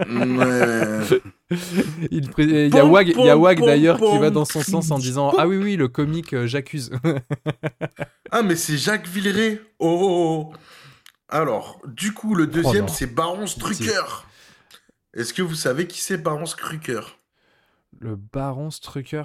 Ouais. 0.09 1.21
Il, 2.11 2.31
pré- 2.31 2.67
il 2.67 2.75
y 2.75 2.79
a 2.79 2.85
Wag, 3.37 3.61
d'ailleurs 3.61 3.99
qui 3.99 4.19
va 4.19 4.31
dans 4.31 4.45
son 4.45 4.63
sens 4.63 4.91
en 4.91 4.99
disant 4.99 5.33
Ah 5.39 5.47
oui, 5.47 5.57
oui, 5.57 5.77
le 5.77 5.89
comique 5.89 6.33
euh, 6.33 6.47
J'accuse. 6.47 6.91
ah, 8.31 8.43
mais 8.43 8.57
c'est 8.57 8.77
Jacques 8.77 9.07
Villeray. 9.07 9.61
Oh, 9.79 9.99
oh, 10.01 10.53
oh. 10.53 10.57
Alors, 11.29 11.81
du 11.87 12.13
coup, 12.13 12.35
le 12.35 12.47
deuxième, 12.47 12.87
non. 12.87 12.93
c'est 12.93 13.07
Baron 13.07 13.47
Strucker. 13.47 14.27
Est-ce 15.15 15.33
que 15.33 15.41
vous 15.41 15.55
savez 15.55 15.87
qui 15.87 16.03
c'est 16.03 16.19
Baron 16.19 16.45
Strucker? 16.45 17.01
Le 18.01 18.17
baron 18.17 18.71
Strucker? 18.71 19.23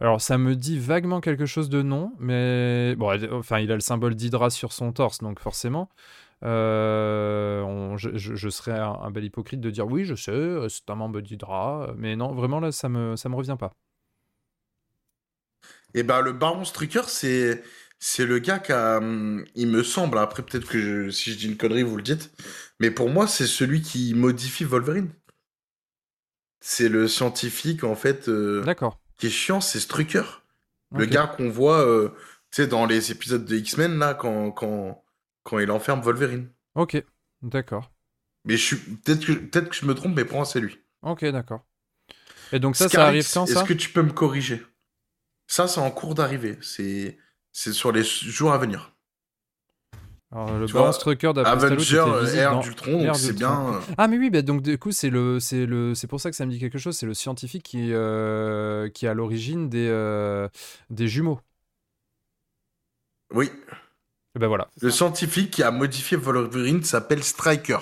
Alors, 0.00 0.20
ça 0.20 0.38
me 0.38 0.56
dit 0.56 0.78
vaguement 0.78 1.20
quelque 1.22 1.46
chose 1.46 1.70
de 1.70 1.82
non, 1.82 2.14
mais 2.20 2.96
bon, 2.96 3.10
enfin, 3.34 3.60
il 3.60 3.72
a 3.72 3.74
le 3.76 3.80
symbole 3.80 4.14
d'Hydra 4.16 4.50
sur 4.50 4.72
son 4.72 4.92
torse, 4.92 5.20
donc 5.20 5.40
forcément, 5.40 5.90
euh, 6.44 7.62
on- 7.62 7.96
je, 7.98 8.16
je- 8.18 8.34
je 8.36 8.48
serais 8.50 8.78
un, 8.78 8.92
un 9.02 9.10
bel 9.12 9.24
hypocrite 9.24 9.60
de 9.60 9.70
dire 9.70 9.86
oui, 9.88 10.04
je 10.04 10.14
sais, 10.16 10.68
c'est 10.70 10.90
un 10.90 10.96
membre 10.96 11.20
d'Hydra, 11.22 11.92
mais 11.96 12.16
non, 12.16 12.34
vraiment 12.34 12.60
là, 12.60 12.72
ça 12.72 12.88
me, 12.90 13.16
ça 13.16 13.28
me 13.30 13.36
revient 13.36 13.56
pas. 13.58 13.74
Et 15.94 16.02
ben 16.02 16.20
le 16.20 16.32
Baron 16.32 16.64
Strucker, 16.64 17.02
c'est 17.08 17.62
c'est 18.00 18.26
le 18.26 18.38
gars 18.38 18.58
qui 18.58 18.72
a, 18.72 18.98
hum, 18.98 19.44
il 19.54 19.68
me 19.68 19.82
semble, 19.82 20.18
après 20.18 20.42
peut-être 20.44 20.66
que 20.68 20.80
je- 20.80 21.10
si 21.10 21.32
je 21.32 21.38
dis 21.38 21.46
une 21.48 21.56
connerie, 21.56 21.82
vous 21.82 21.96
le 21.96 22.02
dites, 22.02 22.30
mais 22.80 22.90
pour 22.90 23.08
moi, 23.10 23.26
c'est 23.28 23.46
celui 23.46 23.82
qui 23.82 24.14
modifie 24.14 24.64
Wolverine. 24.64 25.10
C'est 26.60 26.88
le 26.88 27.08
scientifique, 27.08 27.84
en 27.84 27.94
fait, 27.94 28.28
euh, 28.28 28.62
D'accord. 28.64 28.98
qui 29.16 29.26
est 29.26 29.30
chiant, 29.30 29.60
c'est 29.60 29.80
Strucker. 29.80 30.22
Le 30.92 31.04
gars 31.04 31.26
qu'on 31.26 31.50
voit, 31.50 31.86
euh, 31.86 32.08
tu 32.50 32.62
sais, 32.62 32.66
dans 32.66 32.86
les 32.86 33.12
épisodes 33.12 33.44
de 33.44 33.56
X-Men, 33.56 33.98
là, 33.98 34.14
quand, 34.14 34.50
quand, 34.50 35.04
quand 35.44 35.58
il 35.58 35.70
enferme 35.70 36.00
Wolverine. 36.00 36.48
Ok, 36.74 37.04
d'accord. 37.42 37.90
Mais 38.44 38.56
je 38.56 38.64
suis, 38.64 38.76
peut-être 38.76 39.24
que, 39.24 39.32
peut-être 39.32 39.68
que 39.68 39.76
je 39.76 39.86
me 39.86 39.94
trompe, 39.94 40.16
mais 40.16 40.24
pour 40.24 40.38
moi, 40.38 40.46
c'est 40.46 40.60
lui. 40.60 40.78
Ok, 41.02 41.24
d'accord. 41.26 41.64
Et 42.52 42.58
donc 42.60 42.76
ça, 42.76 42.88
ça 42.88 43.06
arrive 43.06 43.28
quand 43.32 43.46
ça? 43.46 43.60
Est-ce 43.60 43.64
que 43.64 43.74
tu 43.74 43.90
peux 43.90 44.02
me 44.02 44.12
corriger? 44.12 44.62
Ça, 45.46 45.68
c'est 45.68 45.80
en 45.80 45.90
cours 45.90 46.14
d'arrivée. 46.14 46.58
C'est, 46.62 47.18
c'est 47.58 47.72
sur 47.72 47.90
les 47.90 48.04
jours 48.04 48.52
à 48.52 48.58
venir. 48.58 48.92
Alors, 50.30 50.58
le 50.58 50.66
tu 50.66 50.72
Stallone 50.72 51.72
Avenger, 51.72 52.04
visible 52.20 52.38
Air 52.38 53.16
c'est 53.16 53.32
bien. 53.32 53.74
euh, 53.74 53.80
Ah 53.96 54.06
mais 54.06 54.16
oui, 54.16 54.30
bah, 54.30 54.42
donc 54.42 54.62
du 54.62 54.78
coup 54.78 54.92
c'est 54.92 55.10
le 55.10 55.40
c'est 55.40 55.66
le 55.66 55.94
c'est 55.94 56.06
pour 56.06 56.20
ça 56.20 56.30
que 56.30 56.36
ça 56.36 56.46
me 56.46 56.52
dit 56.52 56.60
quelque 56.60 56.78
chose. 56.78 56.96
C'est 56.96 57.06
le 57.06 57.14
scientifique 57.14 57.64
qui 57.64 57.92
euh, 57.92 58.88
qui 58.90 59.06
est 59.06 59.08
à 59.08 59.14
l'origine 59.14 59.68
des 59.68 59.88
euh, 59.88 60.48
des 60.90 61.08
jumeaux. 61.08 61.40
Oui, 63.34 63.50
Et 64.36 64.38
ben 64.38 64.46
voilà. 64.46 64.68
Le 64.80 64.90
scientifique 64.90 65.50
qui 65.50 65.62
a 65.64 65.70
modifié 65.72 66.16
Wolverine 66.16 66.84
s'appelle 66.84 67.24
Striker. 67.24 67.78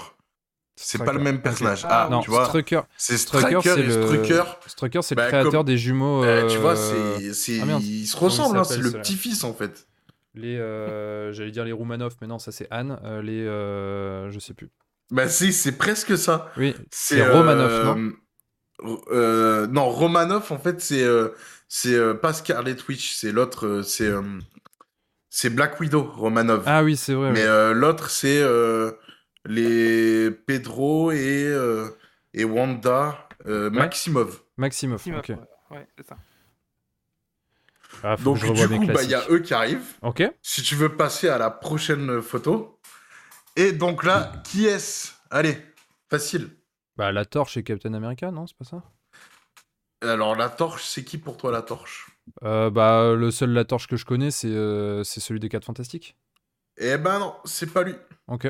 C'est 0.78 1.02
pas 1.02 1.12
le 1.14 1.18
même 1.20 1.40
personnage. 1.40 1.86
Ah, 1.88 2.04
Ah, 2.06 2.08
Non, 2.10 2.20
tu 2.20 2.30
vois, 2.30 2.44
Strucker. 2.46 2.82
c'est 2.98 3.16
Strucker, 3.16 3.60
c'est 3.62 3.82
le 3.82 3.90
Strucker. 4.06 4.42
Strucker, 4.66 5.00
c'est 5.02 5.14
Bah, 5.14 5.22
le 5.24 5.28
créateur 5.28 5.52
comme- 5.52 5.64
des 5.64 5.78
jumeaux. 5.78 6.22
euh, 6.22 6.46
tu 6.48 6.58
vois, 6.58 6.76
euh, 6.76 7.16
c'est, 7.18 7.32
c'est, 7.32 7.60
ah, 7.62 7.78
ils 7.80 8.06
se 8.06 8.16
ressemblent. 8.16 8.58
hein, 8.58 8.64
c'est 8.64 8.78
le 8.78 8.92
petit-fils 8.92 9.42
en 9.44 9.54
fait. 9.54 9.86
les 10.34 10.58
euh, 10.58 11.32
j'allais 11.32 11.50
dire 11.50 11.64
les 11.64 11.72
Roumanoff, 11.72 12.12
mais 12.20 12.26
non, 12.26 12.38
ça 12.38 12.52
c'est 12.52 12.68
Anne. 12.70 12.98
Euh, 13.04 13.22
les 13.22 13.40
euh, 13.46 14.30
je 14.30 14.38
sais 14.38 14.52
plus. 14.52 14.68
Bah 15.10 15.28
si, 15.28 15.52
c'est 15.54 15.72
presque 15.78 16.18
ça. 16.18 16.50
Oui, 16.58 16.74
C'est 16.90 17.26
Romanoff, 17.26 17.84
non 17.84 18.12
euh, 19.10 19.66
Non, 19.68 19.88
Romanoff, 19.88 20.50
en 20.50 20.58
fait, 20.58 20.80
c'est 20.82 21.02
euh, 21.02 21.30
c'est 21.68 21.94
euh, 21.94 22.12
pas 22.14 22.32
Scarlet 22.34 22.76
Witch, 22.88 23.14
c'est 23.14 23.32
l'autre, 23.32 23.66
euh, 23.66 23.82
c'est 23.82 24.08
euh, 24.08 24.20
c'est 25.30 25.48
Black 25.50 25.80
Widow, 25.80 26.02
Romanov. 26.02 26.62
ah 26.66 26.82
oui, 26.84 26.96
c'est 26.96 27.14
vrai. 27.14 27.30
Mais 27.32 27.42
euh, 27.44 27.72
l'autre, 27.72 28.10
c'est 28.10 28.40
euh, 28.40 28.92
les 29.46 30.30
Pedro 30.30 31.10
et, 31.12 31.44
euh, 31.46 31.88
et 32.34 32.44
Wanda 32.44 33.28
euh, 33.46 33.70
Maximov. 33.70 34.40
Maximoff. 34.56 35.02
Si, 35.02 35.12
Ok. 35.12 35.28
ouais, 35.30 35.38
ouais, 35.70 35.88
c'est 35.96 36.06
ça. 36.06 36.16
Ah, 38.02 38.16
Donc, 38.16 38.38
du 38.38 38.46
coup, 38.78 38.86
bah, 38.86 39.02
il 39.02 39.10
y 39.10 39.14
a 39.14 39.24
eux 39.30 39.38
qui 39.40 39.54
arrivent. 39.54 39.94
Ok. 40.02 40.22
Si 40.42 40.62
tu 40.62 40.74
veux 40.74 40.96
passer 40.96 41.28
à 41.28 41.38
la 41.38 41.50
prochaine 41.50 42.20
photo. 42.20 42.78
Et 43.56 43.72
donc 43.72 44.04
là, 44.04 44.32
qui 44.44 44.66
est-ce? 44.66 45.12
Allez, 45.30 45.56
facile. 46.10 46.50
Bah 46.96 47.12
la 47.12 47.24
torche 47.24 47.56
et 47.56 47.62
Captain 47.62 47.94
America, 47.94 48.30
non, 48.30 48.46
c'est 48.46 48.56
pas 48.56 48.64
ça? 48.64 48.82
Alors, 50.02 50.36
la 50.36 50.48
torche, 50.50 50.84
c'est 50.84 51.04
qui 51.04 51.16
pour 51.18 51.36
toi 51.36 51.50
la 51.52 51.62
torche? 51.62 52.06
Euh, 52.42 52.70
Bah 52.70 53.14
le 53.14 53.30
seul 53.30 53.50
la 53.50 53.64
torche 53.64 53.86
que 53.86 53.96
je 53.96 54.04
connais, 54.04 54.30
c'est 54.30 54.48
euh, 54.48 55.04
c'est 55.04 55.20
celui 55.20 55.40
des 55.40 55.48
4 55.48 55.64
fantastiques. 55.64 56.16
Eh 56.78 56.98
ben 56.98 57.18
non, 57.18 57.34
c'est 57.44 57.72
pas 57.72 57.82
lui. 57.82 57.94
Ok. 58.28 58.48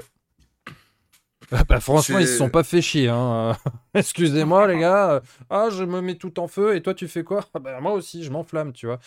Ah 1.53 1.65
bah 1.65 1.81
franchement, 1.81 2.19
ils 2.19 2.27
se 2.29 2.35
sont 2.37 2.51
pas 2.51 2.65
fait 2.65 2.83
chier. 2.83 3.09
Hein. 3.09 3.57
Excusez-moi 3.95 4.67
les 4.67 4.79
gars. 4.79 5.23
Ah, 5.49 5.69
je 5.71 5.85
me 5.85 6.01
mets 6.01 6.17
tout 6.17 6.39
en 6.41 6.49
feu 6.49 6.75
et 6.75 6.83
toi 6.83 6.95
tu 6.95 7.07
fais 7.09 7.23
quoi? 7.25 7.45
Ah 7.55 7.59
bah 7.61 7.81
moi 7.81 7.93
aussi, 7.93 8.25
je 8.25 8.31
m'enflamme, 8.31 8.73
tu 8.73 8.87
vois. 8.87 8.99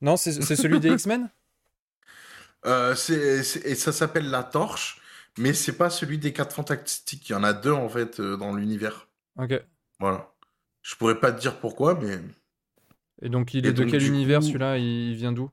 Non, 0.00 0.16
c'est 0.16 0.32
celui 0.56 0.80
des 0.80 0.90
X-Men? 0.94 1.30
Euh, 2.66 2.94
et 2.94 3.74
ça 3.74 3.92
s'appelle 3.92 4.30
la 4.30 4.44
torche, 4.44 5.00
mais 5.38 5.52
c'est 5.52 5.76
pas 5.76 5.90
celui 5.90 6.18
des 6.18 6.32
quatre 6.32 6.54
fantastiques. 6.54 7.28
Il 7.28 7.32
y 7.32 7.34
en 7.34 7.44
a 7.44 7.52
deux 7.52 7.72
en 7.72 7.88
fait 7.88 8.20
euh, 8.20 8.36
dans 8.36 8.54
l'univers. 8.54 9.08
Ok. 9.36 9.52
Voilà. 10.00 10.32
Je 10.82 10.96
pourrais 10.96 11.20
pas 11.20 11.32
te 11.32 11.40
dire 11.40 11.60
pourquoi, 11.60 11.96
mais 12.00 12.20
Et 13.22 13.30
donc 13.30 13.54
il 13.54 13.64
Et 13.64 13.70
est 13.70 13.72
de 13.72 13.84
donc, 13.84 13.90
quel 13.90 14.04
univers 14.04 14.42
coup- 14.42 14.44
celui-là? 14.44 14.76
Il 14.76 15.14
vient 15.16 15.32
d'où? 15.32 15.50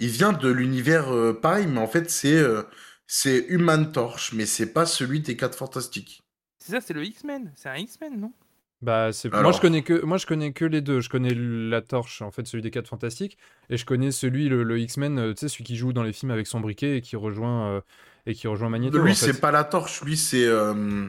Il 0.00 0.08
vient 0.08 0.32
de 0.32 0.48
l'univers 0.48 1.12
euh, 1.14 1.32
pareil, 1.32 1.66
mais 1.66 1.80
en 1.80 1.86
fait 1.88 2.10
c'est 2.10 2.36
euh, 2.36 2.62
c'est 3.08 3.46
Human 3.48 3.90
Torch, 3.90 4.32
mais 4.34 4.46
c'est 4.46 4.72
pas 4.72 4.86
celui 4.86 5.20
des 5.20 5.36
quatre 5.36 5.56
fantastiques. 5.56 6.22
C'est 6.58 6.72
ça, 6.72 6.80
c'est 6.80 6.92
le 6.94 7.04
X-Men. 7.04 7.52
C'est 7.56 7.70
un 7.70 7.76
X-Men, 7.76 8.20
non? 8.20 8.32
Bah 8.80 9.12
c'est 9.12 9.32
moi 9.32 9.50
je 9.50 9.60
connais 9.60 9.82
que 9.82 10.04
moi 10.04 10.18
je 10.18 10.26
connais 10.26 10.52
que 10.52 10.64
les 10.64 10.80
deux. 10.80 11.00
Je 11.00 11.08
connais 11.08 11.34
la 11.34 11.82
torche 11.82 12.22
en 12.22 12.30
fait 12.30 12.46
celui 12.46 12.62
des 12.62 12.70
4 12.70 12.86
fantastiques 12.86 13.36
et 13.70 13.76
je 13.76 13.84
connais 13.84 14.12
celui 14.12 14.48
le, 14.48 14.62
le 14.62 14.78
X-Men, 14.78 15.18
euh, 15.18 15.34
tu 15.34 15.40
sais 15.40 15.48
celui 15.48 15.64
qui 15.64 15.74
joue 15.76 15.92
dans 15.92 16.04
les 16.04 16.12
films 16.12 16.30
avec 16.30 16.46
son 16.46 16.60
briquet 16.60 16.98
et 16.98 17.00
qui 17.00 17.16
rejoint 17.16 17.70
euh, 17.72 17.80
et 18.26 18.34
qui 18.34 18.46
rejoint 18.46 18.68
Magneto. 18.68 19.02
lui 19.02 19.10
en 19.10 19.14
fait. 19.16 19.32
c'est 19.32 19.40
pas 19.40 19.50
la 19.50 19.64
torche, 19.64 20.02
lui 20.04 20.16
c'est 20.16 20.46
euh, 20.46 21.08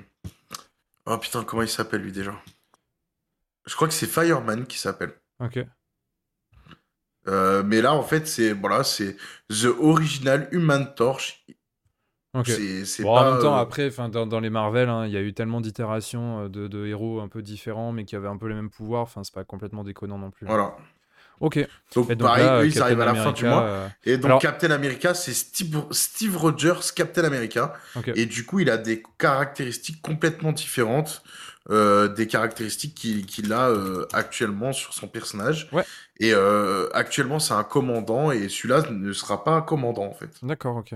oh 1.06 1.18
putain 1.20 1.44
comment 1.44 1.62
il 1.62 1.70
s'appelle 1.70 2.02
lui 2.02 2.12
déjà? 2.12 2.34
Je 3.68 3.76
crois 3.76 3.88
que 3.88 3.94
c'est 3.94 4.08
Fireman 4.08 4.66
qui 4.66 4.80
s'appelle. 4.80 5.14
Ok. 5.40 5.60
Euh, 7.28 7.62
mais 7.62 7.84
là 7.84 7.94
en 7.94 8.02
fait 8.02 8.28
c'est 8.28 8.54
voilà 8.54 8.84
c'est 8.84 9.16
The 9.50 9.66
Original 9.80 10.48
Human 10.52 10.92
Torch. 10.96 11.46
Bon, 13.04 13.14
pas 13.16 13.22
en 13.30 13.32
même 13.34 13.42
temps, 13.42 13.58
euh, 13.58 13.62
après, 13.62 13.90
dans, 14.12 14.28
dans 14.28 14.40
les 14.40 14.50
Marvel, 14.50 14.88
hein, 14.90 15.06
il 15.08 15.12
y 15.12 15.18
a 15.18 15.22
eu 15.22 15.34
tellement 15.34 15.62
d'itérations 15.62 16.46
euh, 16.46 16.48
de, 16.50 16.68
de 16.68 16.86
héros 16.86 17.20
un 17.22 17.28
peu 17.28 17.42
différents, 17.42 17.92
mais 17.92 18.06
qui 18.06 18.16
avaient 18.16 18.28
un 18.28 18.38
peu 18.38 18.48
les 18.48 18.56
mêmes 18.56 18.70
pouvoirs. 18.70 19.02
Enfin, 19.04 19.24
c'est 19.24 19.34
pas 19.34 19.44
complètement 19.44 19.84
déconnant 19.84 20.18
non 20.20 20.30
plus. 20.32 20.46
voilà. 20.46 20.76
Ok. 21.42 21.58
Donc, 21.96 22.10
donc 22.10 22.18
pareil, 22.20 22.44
là, 22.46 22.62
eux, 22.62 22.68
ils 22.68 22.82
arrivent 22.82 22.98
Captain 22.98 23.12
à 23.12 23.16
la 23.16 23.24
fin 23.24 23.32
du 23.32 23.46
America, 23.46 23.62
mois. 23.62 23.64
euh, 23.70 23.88
Et 24.04 24.18
donc 24.18 24.26
Alors- 24.26 24.42
Captain 24.42 24.72
America, 24.72 25.14
c'est 25.14 25.32
Steve, 25.34 25.86
Steve 25.92 26.36
Rogers, 26.36 26.92
Captain 26.94 27.24
America. 27.24 27.74
Et 28.16 28.26
du 28.26 28.46
coup, 28.46 28.60
il 28.60 28.70
a 28.70 28.78
des 28.78 29.02
caractéristiques 29.18 30.02
complètement 30.02 30.52
différentes 30.52 31.24
euh, 31.70 32.08
des 32.10 32.26
caractéristiques 32.28 32.96
qu'il 32.96 33.26
qu'il 33.26 33.54
a 33.54 33.70
euh, 33.70 34.06
actuellement 34.12 34.74
sur 34.74 34.94
son 34.94 35.08
personnage. 35.08 35.70
Ouais. 35.72 35.84
Et 36.20 36.34
euh, 36.34 36.90
actuellement, 36.94 37.40
c'est 37.40 37.54
un 37.54 37.64
commandant 37.64 38.32
et 38.32 38.50
celui-là 38.50 38.90
ne 38.92 39.14
sera 39.14 39.44
pas 39.44 39.52
un 39.52 39.62
commandant 39.62 40.06
en 40.08 40.14
fait. 40.14 40.32
D'accord, 40.44 40.76
ok. 40.78 40.96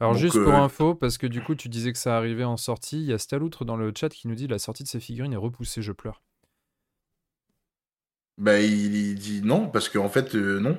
Alors, 0.00 0.12
Donc, 0.14 0.20
juste 0.22 0.42
pour 0.42 0.52
euh, 0.52 0.62
info, 0.64 0.94
parce 0.94 1.18
que 1.18 1.26
du 1.26 1.42
coup, 1.42 1.54
tu 1.54 1.68
disais 1.68 1.92
que 1.92 1.98
ça 1.98 2.16
arrivait 2.16 2.44
en 2.44 2.56
sortie, 2.56 2.98
il 3.00 3.06
y 3.06 3.12
a 3.12 3.18
Staloutre 3.18 3.64
dans 3.64 3.76
le 3.76 3.92
chat 3.96 4.08
qui 4.08 4.28
nous 4.28 4.34
dit 4.34 4.46
la 4.46 4.58
sortie 4.58 4.82
de 4.84 4.88
ces 4.88 5.00
figurines 5.00 5.32
est 5.32 5.36
repoussée, 5.36 5.82
je 5.82 5.92
pleure. 5.92 6.22
Bah, 8.38 8.60
il, 8.60 8.94
il 8.94 9.14
dit 9.14 9.42
non 9.42 9.68
parce 9.68 9.88
qu'en 9.88 10.08
fait, 10.08 10.34
euh, 10.34 10.60
non. 10.60 10.78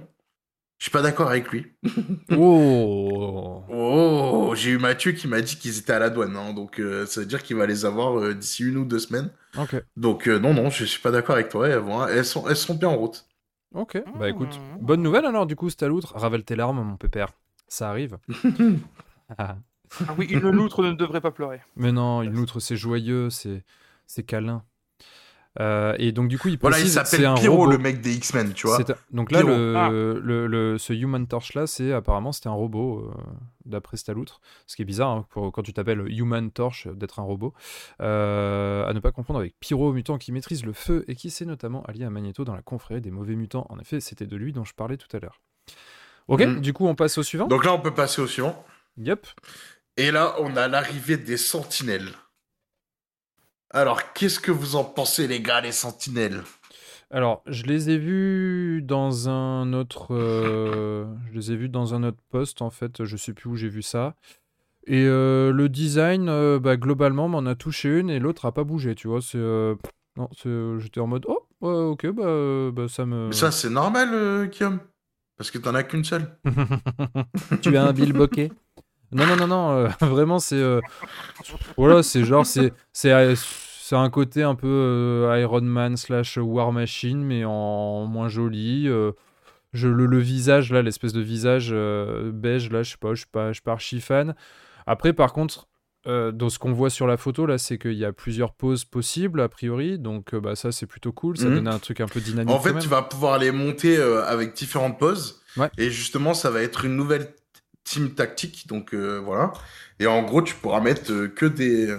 Je 0.80 0.86
suis 0.86 0.92
pas 0.92 1.02
d'accord 1.02 1.30
avec 1.30 1.50
lui. 1.52 1.74
oh 2.32 3.64
Oh, 3.70 4.54
j'ai 4.56 4.72
eu 4.72 4.78
Mathieu 4.78 5.12
qui 5.14 5.28
m'a 5.28 5.42
dit 5.42 5.58
qu'ils 5.58 5.80
étaient 5.80 5.94
à 5.94 6.00
la 6.00 6.10
douane, 6.10 6.36
hein, 6.38 6.54
donc 6.54 6.80
euh, 6.80 7.06
ça 7.06 7.22
veut 7.22 7.26
dire 7.26 7.44
qu'il 7.44 7.58
va 7.58 7.66
les 7.66 7.86
avoir 7.86 8.34
d'ici 8.36 8.64
une 8.64 8.78
ou 8.78 8.86
deux 8.86 9.00
semaines. 9.00 9.32
Ok, 9.58 9.76
Donc 9.98 10.28
non, 10.28 10.54
non, 10.54 10.70
je 10.70 10.86
suis 10.86 11.02
pas 11.02 11.12
d'accord 11.12 11.36
avec 11.36 11.50
toi. 11.50 11.68
Elles, 11.68 11.80
vont- 11.80 12.08
elles 12.08 12.26
sont, 12.26 12.48
elles 12.48 12.56
sont 12.58 12.76
bien 12.76 12.90
en 12.90 12.98
route. 12.98 13.28
ok. 13.74 14.04
Bah 14.16 14.30
écoute, 14.30 14.60
bonne 14.80 15.02
nouvelle 15.02 15.26
alors, 15.26 15.46
du 15.48 15.56
coup, 15.56 15.70
Staloutre. 15.70 16.14
Ravale 16.16 16.44
tes 16.44 16.56
larmes, 16.56 16.82
mon 16.84 16.98
pépère. 16.98 17.34
Ça 17.68 17.90
arrive. 17.90 18.18
Ah. 19.38 19.58
Oui, 20.18 20.26
une 20.30 20.50
loutre 20.50 20.84
ne 20.84 20.92
devrait 20.92 21.22
pas 21.22 21.32
pleurer. 21.32 21.62
Mais 21.76 21.92
non, 21.92 22.22
une 22.22 22.34
loutre, 22.34 22.60
c'est 22.60 22.76
joyeux, 22.78 23.30
c'est 23.30 23.64
c'est 24.06 24.24
câlin. 24.24 24.64
Euh, 25.60 25.96
et 25.98 26.12
donc, 26.12 26.28
du 26.28 26.38
coup, 26.38 26.50
il 26.50 26.60
Voilà, 26.60 26.78
il 26.78 26.82
précise 26.82 26.94
c'est 27.00 27.04
s'appelle 27.06 27.26
un 27.26 27.34
Pyro, 27.34 27.58
robot. 27.58 27.72
le 27.72 27.78
mec 27.80 28.00
des 28.00 28.16
X-Men, 28.16 28.54
tu 28.54 28.68
vois. 28.68 28.78
C'est 28.78 28.92
un- 28.92 28.96
Donc 29.12 29.32
là, 29.32 29.42
le, 29.42 29.74
Ah. 29.76 29.90
le, 29.90 30.46
le- 30.46 30.78
ce 30.78 30.94
Human 30.94 31.26
Torch 31.26 31.56
là, 31.56 31.66
c'est 31.66 31.92
apparemment 31.94 32.32
c'était 32.32 32.48
un 32.50 32.52
robot 32.54 33.00
euh, 33.10 33.12
d'après 33.66 33.98
Staloutre, 33.98 34.40
ce 34.68 34.76
qui 34.76 34.84
est 34.84 34.86
bizarre 34.86 35.10
hein, 35.10 35.26
pour, 35.32 35.52
quand 35.52 35.64
tu 35.64 35.74
t'appelles 35.74 36.06
Human 36.12 36.52
Torch 36.52 36.86
euh, 36.86 36.94
d'être 36.94 37.20
un 37.20 37.24
robot. 37.24 37.54
Euh, 38.02 38.86
à 38.88 38.94
ne 38.94 39.00
pas 39.00 39.12
confondre 39.12 39.40
avec 39.40 39.56
Pyro, 39.60 39.94
mutant 39.94 40.20
qui 40.20 40.32
maîtrise 40.32 40.64
le 40.64 40.74
feu 40.74 41.04
et 41.08 41.16
qui 41.16 41.32
s'est 41.32 41.46
notamment 41.46 41.82
allié 41.86 42.04
à 42.06 42.12
Magneto 42.12 42.44
dans 42.46 42.54
la 42.56 42.62
confrérie 42.62 43.02
des 43.02 43.10
mauvais 43.12 43.36
mutants. 43.36 43.66
En 43.70 43.80
effet, 43.80 44.00
c'était 44.00 44.28
de 44.28 44.36
lui 44.36 44.54
dont 44.54 44.64
je 44.64 44.76
parlais 44.76 44.98
tout 44.98 45.16
à 45.16 45.20
l'heure. 45.20 45.42
Ok, 46.28 46.42
Mm. 46.46 46.60
du 46.62 46.74
coup 46.74 46.86
on 46.86 46.94
passe 46.94 47.18
au 47.18 47.24
suivant. 47.24 47.48
Donc 47.48 47.66
là, 47.66 47.74
on 47.74 47.80
peut 47.80 47.94
passer 47.94 48.22
au 48.22 48.28
suivant. 48.28 48.64
Yep. 48.98 49.28
Et 49.98 50.12
là, 50.12 50.36
on 50.40 50.56
a 50.56 50.68
l'arrivée 50.68 51.18
des 51.18 51.38
Sentinelles. 51.38 52.12
Alors, 53.70 54.14
qu'est-ce 54.14 54.40
que 54.40 54.52
vous 54.52 54.76
en 54.76 54.84
pensez, 54.84 55.28
les 55.28 55.42
gars, 55.42 55.62
les 55.62 55.72
Sentinelles? 55.72 56.44
Alors, 57.10 57.42
je 57.48 57.64
les 57.64 57.90
ai 57.90 57.98
vus 57.98 58.82
dans 58.84 59.30
un 59.30 59.74
autre, 59.74 60.14
euh, 60.14 61.06
je 61.32 61.38
les 61.38 61.52
ai 61.52 61.56
vus 61.56 61.70
dans 61.70 61.94
un 61.94 62.04
autre 62.04 62.22
poste 62.30 62.62
en 62.62 62.70
fait. 62.70 63.06
Je 63.06 63.16
sais 63.16 63.34
plus 63.34 63.50
où 63.50 63.56
j'ai 63.56 63.70
vu 63.70 63.82
ça. 63.82 64.16
Et 64.88 65.04
euh, 65.06 65.52
le 65.52 65.68
design, 65.68 66.30
euh, 66.30 66.60
bah, 66.60 66.78
globalement, 66.78 67.28
m'en 67.28 67.46
a 67.46 67.56
touché 67.56 67.90
une 68.00 68.10
et 68.10 68.20
l'autre 68.20 68.46
a 68.46 68.54
pas 68.54 68.64
bougé. 68.64 68.96
Tu 68.96 69.10
vois, 69.10 69.22
c'est, 69.22 69.38
euh, 69.38 69.76
non, 70.16 70.30
c'est, 70.36 70.50
j'étais 70.80 71.02
en 71.02 71.08
mode, 71.08 71.26
oh, 71.28 71.46
ouais, 71.60 71.74
ok, 71.74 72.08
bah, 72.12 72.72
bah, 72.72 72.88
ça 72.88 73.06
me. 73.06 73.28
Mais 73.28 73.36
ça, 73.36 73.52
c'est 73.52 73.70
normal, 73.70 74.10
euh, 74.14 74.46
Guillaume 74.46 74.80
Parce 75.36 75.52
que 75.52 75.58
t'en 75.58 75.76
as 75.76 75.84
qu'une 75.84 76.06
seule. 76.06 76.38
tu 77.62 77.76
as 77.76 77.84
un 77.86 77.92
Bill 77.92 78.14
Bokeh? 78.14 78.50
Non, 79.12 79.26
non, 79.26 79.36
non, 79.38 79.48
non, 79.48 79.70
euh, 79.72 79.88
vraiment, 80.02 80.40
c'est. 80.40 80.56
euh, 80.56 80.82
Voilà, 81.78 82.04
c'est 82.04 82.24
genre, 82.24 82.46
c'est. 82.46 82.74
C'est 82.94 83.12
euh, 83.12 83.36
c'est 83.36 83.96
un 83.96 84.10
côté 84.10 84.44
un 84.44 84.56
peu 84.56 84.68
euh, 84.68 85.40
Iron 85.42 85.62
Man 85.62 85.96
slash 85.96 86.38
War 86.42 86.74
Machine, 86.74 87.24
mais 87.24 87.46
en 87.46 88.06
moins 88.06 88.28
joli. 88.28 88.84
euh, 88.88 89.14
je, 89.74 89.88
le, 89.88 90.06
le 90.08 90.20
visage, 90.20 90.74
là, 90.74 90.82
l'espèce 90.82 91.14
de 91.14 91.22
visage 91.22 91.70
euh, 91.72 92.32
beige, 92.34 92.70
là, 92.70 92.84
je 92.84 92.92
sais 92.92 92.98
pas, 92.98 93.14
je 93.14 93.20
suis 93.22 93.30
pas, 93.32 93.50
je 93.50 93.54
suis 93.54 93.62
pas 93.62 93.72
archi 93.74 94.02
fan. 94.02 94.36
Après, 94.88 95.14
par 95.14 95.32
contre, 95.34 95.68
dans 96.06 96.50
ce 96.50 96.58
qu'on 96.60 96.72
voit 96.72 96.90
sur 96.90 97.06
la 97.06 97.18
photo, 97.18 97.46
là, 97.46 97.58
c'est 97.58 97.78
qu'il 97.78 97.94
y 97.94 98.06
a 98.06 98.14
plusieurs 98.14 98.54
poses 98.54 98.86
possibles, 98.86 99.42
a 99.42 99.50
priori. 99.50 100.00
Donc, 100.00 100.34
bah, 100.36 100.56
ça, 100.56 100.72
c'est 100.72 100.86
plutôt 100.86 101.12
cool. 101.12 101.38
Ça 101.38 101.48
Mhm. 101.50 101.56
donne 101.56 101.68
un 101.68 101.80
truc 101.80 102.00
un 102.02 102.08
peu 102.08 102.20
dynamique. 102.22 102.50
En 102.56 102.60
fait, 102.60 102.78
tu 102.80 102.88
vas 102.88 103.02
pouvoir 103.04 103.38
les 103.40 103.52
monter 103.52 103.98
avec 104.02 104.54
différentes 104.54 104.98
poses. 105.00 105.42
Ouais. 105.58 105.70
Et 105.78 105.90
justement, 105.92 106.34
ça 106.34 106.50
va 106.50 106.62
être 106.62 106.86
une 106.86 106.96
nouvelle 106.96 107.34
team 107.88 108.14
tactique. 108.16 108.68
Donc 108.68 108.94
euh, 108.94 109.20
voilà. 109.20 109.54
Et 110.00 110.08
en 110.08 110.24
gros, 110.24 110.42
tu 110.42 110.56
pourras 110.56 110.82
mettre 110.82 111.12
euh, 111.12 111.28
que 111.30 111.46
des 111.46 111.96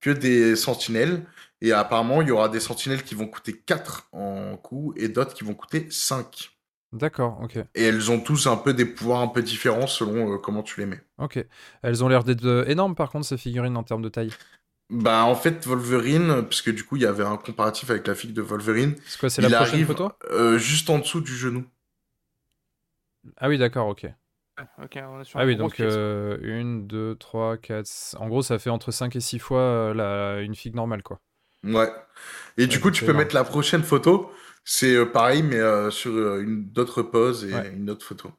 que 0.00 0.10
des 0.10 0.56
sentinelles. 0.56 1.26
Et 1.62 1.72
apparemment, 1.72 2.22
il 2.22 2.28
y 2.28 2.32
aura 2.32 2.48
des 2.50 2.60
sentinelles 2.60 3.04
qui 3.04 3.14
vont 3.16 3.28
coûter 3.28 3.54
4 3.58 4.08
en 4.12 4.56
coût 4.58 4.94
et 4.96 5.08
d'autres 5.08 5.34
qui 5.34 5.44
vont 5.44 5.54
coûter 5.54 5.88
5. 5.90 6.50
D'accord, 6.92 7.40
ok. 7.42 7.58
Et 7.74 7.84
elles 7.84 8.10
ont 8.10 8.18
tous 8.20 8.46
un 8.46 8.56
peu 8.56 8.72
des 8.72 8.86
pouvoirs 8.86 9.20
un 9.20 9.28
peu 9.28 9.42
différents 9.42 9.86
selon 9.86 10.32
euh, 10.34 10.38
comment 10.38 10.62
tu 10.62 10.80
les 10.80 10.86
mets. 10.86 11.02
Ok. 11.18 11.44
Elles 11.82 12.04
ont 12.04 12.08
l'air 12.08 12.24
d'être 12.24 12.44
euh, 12.44 12.64
énormes, 12.66 12.94
par 12.94 13.10
contre, 13.10 13.26
ces 13.26 13.38
figurines 13.38 13.76
en 13.76 13.82
termes 13.84 14.02
de 14.02 14.08
taille. 14.08 14.34
Bah 14.90 15.24
en 15.24 15.34
fait, 15.34 15.66
Wolverine, 15.66 16.42
parce 16.42 16.62
que 16.62 16.70
du 16.70 16.84
coup, 16.84 16.96
il 16.96 17.02
y 17.02 17.06
avait 17.06 17.24
un 17.24 17.36
comparatif 17.36 17.90
avec 17.90 18.06
la 18.06 18.14
fille 18.14 18.32
de 18.32 18.42
Wolverine. 18.42 18.94
C'est 19.04 19.18
quoi, 19.18 19.30
c'est 19.30 19.42
la 19.42 19.50
prochaine 19.50 19.82
arrive 19.82 19.84
photo? 19.84 20.12
euh, 20.30 20.58
juste 20.58 20.90
en 20.90 20.98
dessous 20.98 21.20
du 21.20 21.34
genou. 21.36 21.64
Ah 23.36 23.48
oui, 23.48 23.58
d'accord, 23.58 23.88
ok. 23.88 24.06
Ok, 24.78 24.98
on 25.02 25.20
est 25.20 25.24
sur 25.24 25.40
Ah 25.40 25.44
une 25.44 25.46
oui, 25.46 25.56
donc 25.56 25.80
pièce. 25.80 25.80
euh, 25.80 26.38
une, 26.42 26.86
deux, 26.86 27.14
trois, 27.16 27.56
quatre. 27.56 27.86
c- 27.86 28.16
En 28.18 28.28
gros, 28.28 28.42
ça 28.42 28.58
fait 28.58 28.70
entre 28.70 28.90
5 28.90 29.16
et 29.16 29.20
6 29.20 29.38
fois 29.38 29.60
euh, 29.60 29.94
la... 29.94 30.40
une 30.42 30.54
figue 30.54 30.74
normale, 30.74 31.02
quoi. 31.02 31.20
Ouais. 31.64 31.90
Et 32.58 32.66
du 32.66 32.80
coup, 32.80 32.90
tu 32.90 33.04
peux 33.04 33.12
énorme. 33.12 33.14
mettre 33.14 33.34
la 33.34 33.44
prochaine 33.44 33.82
photo. 33.82 34.30
C'est 34.64 34.94
euh, 34.96 35.06
pareil, 35.06 35.42
mais 35.42 35.56
euh, 35.58 35.90
sur 35.90 36.12
euh, 36.12 36.42
une 36.42 36.70
d'autres 36.70 37.02
poses 37.02 37.44
et 37.44 37.52
Ouais. 37.52 37.66
une 37.74 37.90
autre 37.90 38.06
photo. 38.06 38.30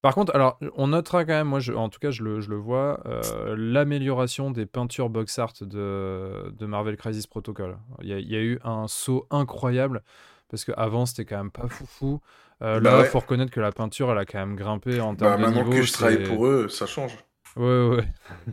Par 0.00 0.14
contre, 0.14 0.32
alors, 0.34 0.58
on 0.76 0.88
notera 0.88 1.24
quand 1.24 1.32
même, 1.32 1.48
moi, 1.48 1.58
je- 1.58 1.72
en 1.72 1.88
tout 1.88 1.98
cas, 1.98 2.10
je 2.12 2.22
le, 2.22 2.40
je 2.40 2.50
le 2.50 2.56
vois, 2.56 3.00
euh, 3.06 3.56
l'amélioration 3.58 4.50
des 4.52 4.64
peintures 4.64 5.10
box 5.10 5.38
art 5.40 5.54
de, 5.60 6.52
de 6.56 6.66
Marvel 6.66 6.96
Crisis 6.96 7.26
Protocol. 7.26 7.78
Il 8.02 8.08
y, 8.08 8.12
a, 8.12 8.18
il 8.20 8.28
y 8.30 8.36
a 8.36 8.40
eu 8.40 8.60
un 8.62 8.86
saut 8.86 9.26
incroyable, 9.30 10.04
parce 10.48 10.64
qu'avant, 10.64 11.04
c'était 11.04 11.24
quand 11.24 11.38
même 11.38 11.50
pas 11.50 11.66
foufou. 11.68 12.20
Euh, 12.62 12.80
Bah 12.80 12.92
là, 12.92 12.98
ouais. 13.00 13.04
faut 13.08 13.20
reconnaître 13.20 13.52
que 13.52 13.60
la 13.60 13.72
peinture, 13.72 14.10
elle 14.10 14.18
a 14.18 14.24
quand 14.24 14.38
même 14.38 14.56
grimpé 14.56 15.00
en 15.00 15.12
Bah, 15.12 15.16
termes 15.16 15.36
de 15.40 15.46
maintenant 15.46 15.64
niveau. 15.64 15.76
que 15.76 15.82
je 15.82 15.92
travaille 15.92 16.22
pour 16.24 16.46
eux, 16.46 16.68
ça 16.68 16.86
change. 16.86 17.16
Ouais, 17.56 17.88
ouais. 17.88 18.04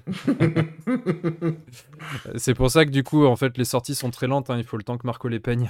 C'est 2.37 2.53
pour 2.53 2.71
ça 2.71 2.85
que 2.85 2.91
du 2.91 3.03
coup, 3.03 3.25
en 3.25 3.35
fait, 3.35 3.57
les 3.57 3.65
sorties 3.65 3.95
sont 3.95 4.09
très 4.11 4.27
lentes. 4.27 4.49
hein, 4.49 4.57
Il 4.57 4.63
faut 4.63 4.77
le 4.77 4.83
temps 4.83 4.97
que 4.97 5.05
Marco 5.05 5.27
les 5.27 5.39
peigne. 5.39 5.69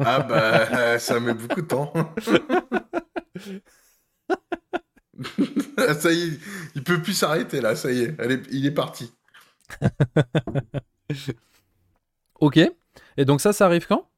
ah 0.00 0.20
bah, 0.20 0.98
ça 1.00 1.18
met 1.20 1.34
beaucoup 1.34 1.62
de 1.62 1.66
temps. 1.66 1.92
Ça 6.00 6.12
y 6.12 6.22
est, 6.22 6.38
il 6.74 6.84
peut 6.84 7.00
plus 7.02 7.14
s'arrêter 7.14 7.60
là, 7.60 7.74
ça 7.74 7.90
y 7.90 8.02
est, 8.02 8.20
est- 8.20 8.46
il 8.50 8.66
est 8.66 8.70
parti. 8.70 9.12
ok. 12.40 12.58
Et 13.16 13.24
donc 13.24 13.40
ça, 13.40 13.52
ça 13.52 13.66
arrive 13.66 13.86
quand? 13.86 14.08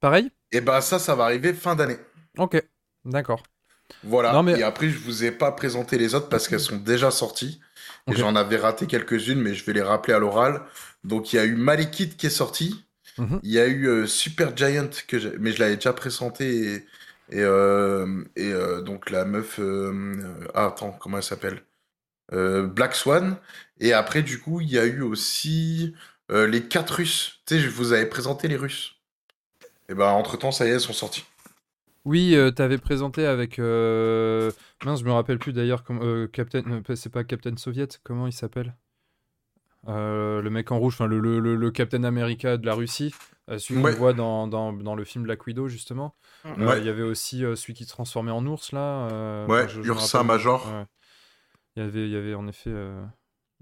Pareil? 0.00 0.30
Et 0.52 0.60
bah 0.60 0.80
ça, 0.80 0.98
ça 0.98 1.14
va 1.14 1.24
arriver 1.24 1.52
fin 1.54 1.74
d'année. 1.74 1.96
Ok. 2.38 2.62
D'accord. 3.04 3.42
Voilà. 4.04 4.32
Non, 4.32 4.42
mais- 4.42 4.58
Et 4.58 4.62
après, 4.62 4.88
je 4.88 4.98
vous 4.98 5.24
ai 5.24 5.30
pas 5.32 5.52
présenté 5.52 5.98
les 5.98 6.14
autres 6.14 6.28
parce 6.28 6.48
qu'elles 6.48 6.60
sont 6.60 6.76
déjà 6.78 7.10
sorties. 7.10 7.60
Et 8.08 8.12
Ok. 8.12 8.16
j'en 8.16 8.34
avais 8.36 8.56
raté 8.56 8.86
quelques-unes, 8.86 9.40
mais 9.40 9.54
je 9.54 9.64
vais 9.64 9.72
les 9.72 9.82
rappeler 9.82 10.14
à 10.14 10.18
l'oral. 10.18 10.62
Donc, 11.04 11.32
il 11.32 11.36
y 11.36 11.38
a 11.38 11.44
eu 11.44 11.54
Malekith 11.56 12.16
qui 12.16 12.26
est 12.26 12.30
sorti. 12.30 12.84
Mhm. 13.18 13.40
Il 13.42 13.50
y 13.50 13.58
a 13.60 13.66
eu 13.66 13.86
euh, 13.86 14.06
Super 14.06 14.56
Giant, 14.56 14.88
que 15.06 15.36
mais 15.38 15.52
je 15.52 15.60
l'avais 15.60 15.76
déjà 15.76 15.92
présenté. 15.92 16.46
Et, 16.64 16.74
et, 17.30 17.40
euh, 17.40 18.24
et, 18.36 18.50
euh, 18.52 18.80
donc, 18.80 19.10
la 19.10 19.24
meuf. 19.24 19.58
euh, 19.60 20.16
ah, 20.54 20.66
attends, 20.66 20.92
comment 20.92 21.18
elle 21.18 21.22
s'appelle? 21.22 21.62
Black 22.32 22.94
Swan. 22.94 23.36
Et 23.78 23.92
après, 23.92 24.22
du 24.22 24.38
coup, 24.40 24.60
il 24.62 24.70
y 24.70 24.78
a 24.78 24.86
eu 24.86 25.02
aussi 25.02 25.94
les 26.30 26.62
quatre 26.62 26.94
Russes. 26.94 27.40
Tu 27.46 27.56
sais, 27.56 27.60
je 27.60 27.68
vous 27.68 27.92
avais 27.92 28.06
présenté 28.06 28.48
les 28.48 28.56
Russes. 28.56 28.94
Et 29.90 29.94
ben, 29.94 30.06
entre-temps, 30.06 30.50
ça 30.50 30.64
y 30.64 30.68
est, 30.70 30.72
elles 30.72 30.80
sont 30.80 30.94
sorties. 30.94 31.24
Oui, 32.04 32.34
euh, 32.34 32.50
t'avais 32.50 32.78
présenté 32.78 33.26
avec. 33.26 33.58
euh, 33.58 34.50
Mince, 34.84 35.00
je 35.00 35.04
me 35.04 35.12
rappelle 35.12 35.38
plus 35.38 35.52
d'ailleurs. 35.52 35.84
comme- 35.84 36.02
euh, 36.02 36.26
Captain. 36.26 36.62
euh, 36.88 36.94
C'est 36.96 37.12
pas 37.12 37.22
Captain 37.24 37.56
Soviet, 37.56 37.88
comment 38.02 38.26
il 38.26 38.32
s'appelle? 38.32 38.74
Euh, 39.88 40.40
Le 40.42 40.50
mec 40.50 40.70
en 40.72 40.78
rouge, 40.78 40.94
enfin 40.94 41.06
le, 41.06 41.18
le, 41.20 41.38
le, 41.40 41.56
le 41.56 41.70
Captain 41.70 42.04
America 42.04 42.56
de 42.56 42.66
la 42.66 42.74
Russie. 42.74 43.14
euh, 43.50 43.58
celui 43.58 43.80
Ouais. 43.82 43.92
qu'on 43.92 43.98
voit 43.98 44.12
dans, 44.12 44.46
dans, 44.46 44.72
dans 44.72 44.94
le 44.94 45.02
film 45.04 45.24
Black 45.24 45.44
Widow, 45.46 45.66
justement. 45.68 46.14
Ouais. 46.44 46.78
Il 46.78 46.84
y 46.86 46.88
avait 46.88 47.02
aussi 47.02 47.44
euh, 47.44 47.56
celui 47.56 47.74
qui 47.74 47.84
se 47.84 47.88
transformait 47.90 48.30
en 48.30 48.46
ours, 48.46 48.70
là. 48.72 49.08
euh, 49.12 49.46
Ouais, 49.48 49.64
enfin, 49.64 49.68
je- 49.68 49.82
je 49.82 49.88
Ursa. 49.88 50.22
Major. 50.22 50.64
Ouais. 50.72 50.84
Il 51.76 51.82
y 51.82 51.86
avait, 51.86 52.06
il 52.06 52.12
y 52.12 52.16
avait 52.16 52.34
en 52.34 52.46
effet. 52.46 52.70
euh, 52.70 53.02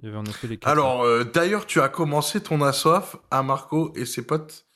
Il 0.03 0.07
y 0.07 0.09
avait 0.09 0.19
en 0.19 0.25
effet 0.25 0.47
les 0.49 0.57
quatre. 0.59 0.71
Alors, 0.71 1.03
euh, 1.03 1.25
d'ailleurs, 1.25 1.65
tu 1.67 1.81
as 1.81 1.89
commencé 1.91 2.43
ton 2.43 2.61
assoif 2.63 3.17
à 3.31 3.43
Marco 3.43 3.93
et 3.97 4.05
ses 4.07 4.27
potes. 4.27 4.67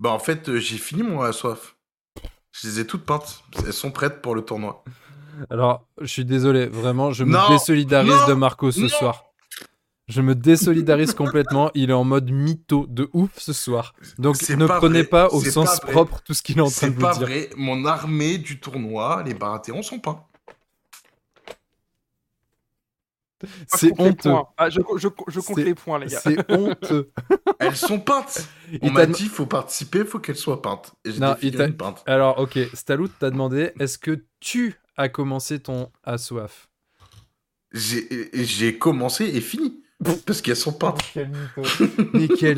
Bah, 0.00 0.10
en 0.10 0.18
fait, 0.20 0.56
j'ai 0.58 0.78
fini 0.78 1.02
mon 1.04 1.20
assoif. 1.22 1.76
Je 2.60 2.68
les 2.68 2.80
ai 2.80 2.86
toutes 2.86 3.04
peintes. 3.04 3.42
Elles 3.64 3.72
sont 3.72 3.90
prêtes 3.90 4.20
pour 4.20 4.34
le 4.34 4.42
tournoi. 4.42 4.82
Alors, 5.50 5.86
je 6.00 6.06
suis 6.06 6.24
désolé, 6.24 6.66
vraiment, 6.66 7.12
je 7.12 7.22
me 7.24 7.48
désolidarise 7.48 8.10
non, 8.10 8.28
de 8.28 8.34
Marco 8.34 8.72
ce 8.72 8.80
non. 8.80 8.88
soir. 8.88 9.24
Je 10.08 10.22
me 10.22 10.34
désolidarise 10.34 11.14
complètement. 11.14 11.70
Il 11.74 11.90
est 11.90 11.94
en 11.94 12.02
mode 12.02 12.30
mytho 12.30 12.86
de 12.88 13.08
ouf 13.12 13.30
ce 13.36 13.52
soir. 13.52 13.94
Donc, 14.18 14.36
ne 14.48 14.66
pas 14.66 14.78
prenez 14.78 15.02
vrai, 15.02 15.08
pas 15.08 15.28
au 15.28 15.44
sens 15.44 15.80
pas 15.80 15.86
propre 15.86 16.20
tout 16.24 16.34
ce 16.34 16.42
qu'il 16.42 16.58
est 16.58 16.62
en 16.62 16.70
train 16.70 16.88
de 16.88 16.94
vous 16.94 17.00
pas 17.00 17.12
dire. 17.12 17.26
vrai. 17.26 17.50
Mon 17.56 17.84
armée 17.84 18.38
du 18.38 18.58
tournoi, 18.58 19.22
les 19.24 19.34
Baratheons 19.34 19.82
sont 19.82 20.00
peints. 20.00 20.24
Moi, 21.44 23.20
je 23.20 23.27
C'est 23.68 23.92
honteux. 24.00 24.32
Ah, 24.56 24.68
je, 24.70 24.80
je, 24.96 25.08
je 25.28 25.40
compte 25.40 25.56
C'est- 25.56 25.64
les 25.64 25.74
points, 25.74 25.98
les 25.98 26.06
gars. 26.06 26.20
C'est 26.20 26.50
honteux. 26.50 27.10
Elles 27.60 27.76
sont 27.76 28.00
peintes. 28.00 28.48
On 28.82 28.86
Il 28.88 28.92
m'a 28.92 29.06
t'a- 29.06 29.12
dit, 29.12 29.26
faut 29.26 29.46
participer, 29.46 30.04
faut 30.04 30.18
qu'elles 30.18 30.36
soient 30.36 30.60
peintes. 30.62 30.92
Et 31.04 31.12
j'ai 31.12 31.20
Non, 31.20 31.36
il 31.42 31.76
peintes. 31.76 32.02
Alors, 32.06 32.38
ok, 32.38 32.58
Stalout 32.74 33.08
t'a 33.18 33.30
demandé 33.30 33.72
est-ce 33.78 33.98
que 33.98 34.24
tu 34.40 34.74
as 34.96 35.08
commencé 35.08 35.60
ton 35.60 35.90
assoif 36.04 36.68
J'ai 37.72 38.30
j'ai 38.32 38.78
commencé 38.78 39.24
et 39.26 39.40
fini. 39.40 39.82
Parce 40.26 40.40
qu'elles 40.42 40.56
sont 40.56 40.72
peintes. 40.72 41.00
Quel 41.12 41.28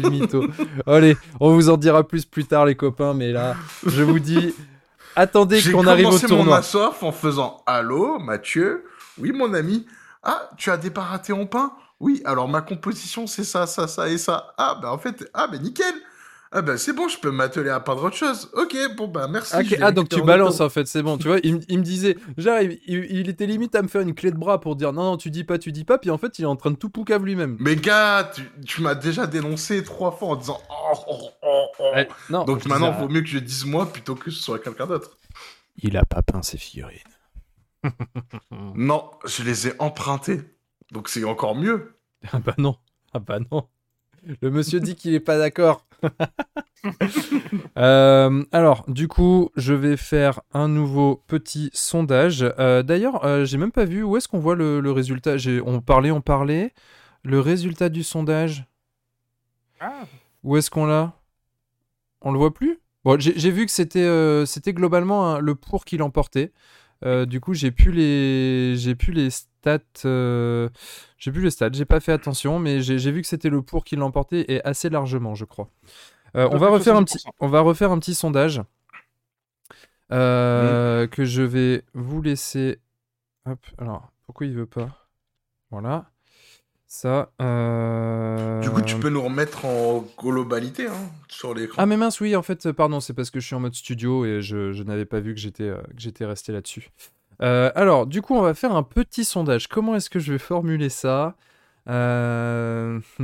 mytho. 0.07 0.43
Mytho. 0.43 0.47
Allez, 0.87 1.17
on 1.41 1.55
vous 1.55 1.71
en 1.71 1.77
dira 1.79 2.07
plus 2.07 2.25
plus 2.27 2.45
tard, 2.45 2.67
les 2.67 2.75
copains, 2.75 3.15
mais 3.15 3.33
là, 3.33 3.57
je 3.87 4.03
vous 4.03 4.19
dis 4.19 4.55
attendez 5.17 5.59
J'ai 5.59 5.73
qu'on 5.73 5.87
arrive 5.87 6.07
au 6.07 6.09
commencé 6.11 6.27
mon 6.29 6.37
tournoi. 6.37 6.59
assoif 6.59 7.03
en 7.03 7.13
faisant 7.13 7.63
Allô, 7.67 8.19
Mathieu? 8.19 8.85
Oui, 9.19 9.33
mon 9.33 9.55
ami. 9.55 9.87
Ah, 10.23 10.51
tu 10.57 10.71
as 10.71 10.77
des 10.77 10.91
baratés 10.91 11.33
peints 11.47 11.73
Oui, 11.99 12.21
alors 12.25 12.49
ma 12.49 12.61
composition, 12.61 13.27
c'est 13.27 13.45
ça, 13.45 13.67
ça, 13.67 13.89
ça 13.89 14.09
et 14.09 14.19
ça. 14.19 14.53
Ah, 14.59 14.79
bah 14.81 14.93
en 14.93 14.99
fait, 14.99 15.29
ah, 15.35 15.47
bah 15.49 15.59
nickel 15.59 15.95
Ah, 16.53 16.63
bah 16.63 16.77
c'est 16.77 16.93
bon, 16.93 17.09
je 17.09 17.19
peux 17.19 17.31
m'atteler 17.31 17.71
à 17.71 17.81
peindre 17.81 18.05
autre 18.05 18.17
chose. 18.17 18.51
Ok, 18.55 18.77
bon, 18.97 19.07
bah 19.09 19.29
merci. 19.29 19.57
Vais 19.63 19.79
Ah, 19.81 19.93
donc 19.93 20.09
tu 20.11 20.21
balances 20.23 20.61
en 20.61 20.69
fait, 20.69 20.87
c'est 20.87 21.03
bon. 21.03 21.17
Tu 21.17 21.29
vois, 21.29 21.39
il, 21.43 21.55
me- 21.57 21.61
il 21.69 21.79
me 21.79 21.83
disait, 21.85 22.17
j'arrive, 22.37 22.79
il, 22.87 23.05
il 23.11 23.29
était 23.31 23.47
limite 23.47 23.75
à 23.77 23.83
me 23.83 23.89
faire 23.89 24.03
une 24.03 24.15
clé 24.15 24.31
de 24.31 24.37
bras 24.37 24.61
pour 24.61 24.77
dire 24.77 24.93
non, 24.93 25.05
non, 25.05 25.17
tu 25.17 25.31
dis 25.31 25.45
pas, 25.45 25.59
tu 25.59 25.73
dis 25.73 25.85
pas, 25.85 25.97
puis 25.97 26.11
en 26.11 26.19
fait, 26.19 26.39
il 26.39 26.43
est 26.43 26.47
en 26.47 26.57
train 26.57 26.73
de 26.73 26.77
tout 26.77 26.91
poucave 26.91 27.25
lui-même. 27.25 27.57
Mais 27.61 27.77
gars, 27.77 28.31
tu, 28.35 28.43
tu 28.67 28.83
m'as 28.83 28.95
déjà 28.97 29.27
dénoncé 29.27 29.83
trois 29.85 30.11
fois 30.13 30.29
en 30.29 30.37
disant 30.37 30.61
oh, 30.69 30.99
oh, 31.09 31.31
oh, 31.43 31.67
oh. 31.79 31.93
Eh, 31.97 32.09
non, 32.31 32.45
Donc 32.45 32.67
maintenant, 32.67 32.91
disais, 32.91 33.03
vaut 33.03 33.09
mieux 33.09 33.21
que 33.23 33.29
je 33.29 33.39
dise 33.39 33.65
moi 33.65 33.87
plutôt 33.91 34.17
que 34.17 34.31
ce 34.31 34.43
soit 34.43 34.59
quelqu'un 34.59 34.87
d'autre. 34.87 35.17
il 35.83 35.97
a 35.97 36.05
pas 36.05 36.21
peint 36.21 36.43
ses 36.43 36.59
figurines. 36.59 36.99
Non, 38.51 39.11
je 39.27 39.43
les 39.43 39.69
ai 39.69 39.73
empruntées. 39.81 40.41
Donc 40.93 41.09
c'est 41.09 41.25
encore 41.25 41.55
mieux. 41.55 41.97
ah 42.33 42.39
bah 42.39 42.55
non, 42.59 42.77
ah 43.13 43.19
bah 43.19 43.39
non. 43.51 43.69
Le 44.43 44.51
monsieur 44.51 44.81
dit 44.81 44.97
qu'il 44.97 45.15
est 45.15 45.21
pas 45.21 45.39
d'accord. 45.39 45.87
Euh, 47.77 48.43
alors, 48.53 48.85
du 48.89 49.07
coup, 49.09 49.51
je 49.57 49.75
vais 49.75 49.97
faire 49.97 50.41
un 50.53 50.69
nouveau 50.69 51.17
petit 51.27 51.71
sondage. 51.73 52.43
Euh, 52.59 52.83
D'ailleurs, 52.83 53.25
euh, 53.25 53.45
j'ai 53.45 53.59
même 53.59 53.73
pas 53.73 53.85
vu 53.85 54.03
où 54.03 54.17
est-ce 54.17 54.29
qu'on 54.29 54.39
voit 54.39 54.55
le, 54.55 54.81
le 54.81 54.93
résultat. 54.93 55.37
J'ai- 55.37 55.61
On 55.61 55.81
parlait, 55.81 56.11
on 56.11 56.21
parlait. 56.21 56.73
Le 57.23 57.39
résultat 57.41 57.89
du 57.91 58.03
sondage. 58.03 58.65
Ah, 59.81 60.05
Où 60.43 60.57
est-ce 60.57 60.71
qu'on 60.71 60.87
l'a? 60.87 61.13
On 62.23 62.33
le 62.33 62.39
voit 62.39 62.53
plus? 62.53 62.81
Bon, 63.05 63.19
j'ai 63.19 63.51
vu 63.51 63.65
que 63.67 63.73
c'était 63.73 64.05
euh, 64.05 64.45
globalement 64.69 65.35
un- 65.35 65.39
le 65.39 65.55
pour 65.55 65.85
qui 65.85 65.97
l'emportait. 65.97 66.53
Euh, 67.05 67.25
du 67.27 67.41
coup, 67.41 67.55
j'ai 67.55 67.71
plus 67.71 67.93
les 67.93 68.75
j'ai 68.77 68.95
plus 68.95 69.13
les 69.13 69.31
stats. 69.31 69.79
euh, 70.05 70.69
J'ai 71.19 71.33
plus 71.33 71.43
les 71.43 71.51
stats. 71.51 71.71
J'ai 71.73 71.85
pas 71.85 72.01
fait 72.01 72.13
attention, 72.13 72.59
mais 72.59 72.81
j'ai 72.81 73.11
vu 73.11 73.23
que 73.23 73.29
c'était 73.29 73.49
le 73.51 73.63
pour 73.63 73.85
qui 73.85 73.97
l'emportait 73.97 74.45
et 74.49 74.65
assez 74.65 74.91
largement, 74.91 75.35
je 75.35 75.45
crois. 75.45 75.69
Euh, 76.37 76.49
on 76.53 76.59
va 76.59 76.69
refaire 76.69 76.97
un 76.97 77.05
petit 77.05 77.19
60%. 77.19 77.31
on 77.41 77.49
va 77.49 77.61
refaire 77.61 77.91
un 77.91 77.99
petit 77.99 78.15
sondage. 78.15 78.63
que 80.11 81.25
je 81.25 81.43
vais 81.43 81.85
vous 81.95 82.23
laisser. 82.23 82.79
Hop, 83.47 83.59
alors, 83.79 84.11
pourquoi 84.27 84.47
il 84.47 84.55
veut 84.55 84.67
pas? 84.67 85.09
Voilà. 85.71 86.11
Ça. 86.93 87.31
euh, 87.41 88.61
Du 88.63 88.69
coup, 88.69 88.83
tu 88.83 88.97
peux 88.97 89.11
nous 89.11 89.23
remettre 89.23 89.65
en 89.65 90.05
globalité 90.19 90.89
hein, 90.89 91.09
sur 91.29 91.55
l'écran. 91.55 91.77
Ah 91.81 91.87
mais 91.87 91.97
mince, 91.97 92.21
oui, 92.21 92.35
en 92.35 92.43
fait, 92.43 92.73
pardon, 92.73 92.99
c'est 92.99 93.15
parce 93.15 93.31
que 93.31 93.39
je 93.39 93.47
suis 93.47 93.55
en 93.55 93.61
mode 93.61 93.75
studio 93.77 94.25
et 94.27 94.43
je, 94.43 94.73
je 94.73 94.83
n'avais 94.83 95.05
pas 95.05 95.21
vu 95.21 95.33
que 95.33 95.39
j'étais 95.41 95.69
euh, 95.69 95.77
que 95.83 96.01
j'étais 96.01 96.25
resté 96.25 96.51
là-dessus. 96.51 96.91
Euh, 97.43 97.71
alors, 97.77 98.09
du 98.09 98.23
coup, 98.23 98.35
on 98.35 98.43
va 98.43 98.55
faire 98.55 98.75
un 98.75 98.83
petit 98.83 99.25
sondage. 99.25 99.69
Comment 99.69 99.95
est-ce 99.95 100.11
que 100.11 100.19
je 100.19 100.33
vais 100.33 100.39
formuler 100.41 100.89
ça 100.89 101.37
Euh, 101.89 102.99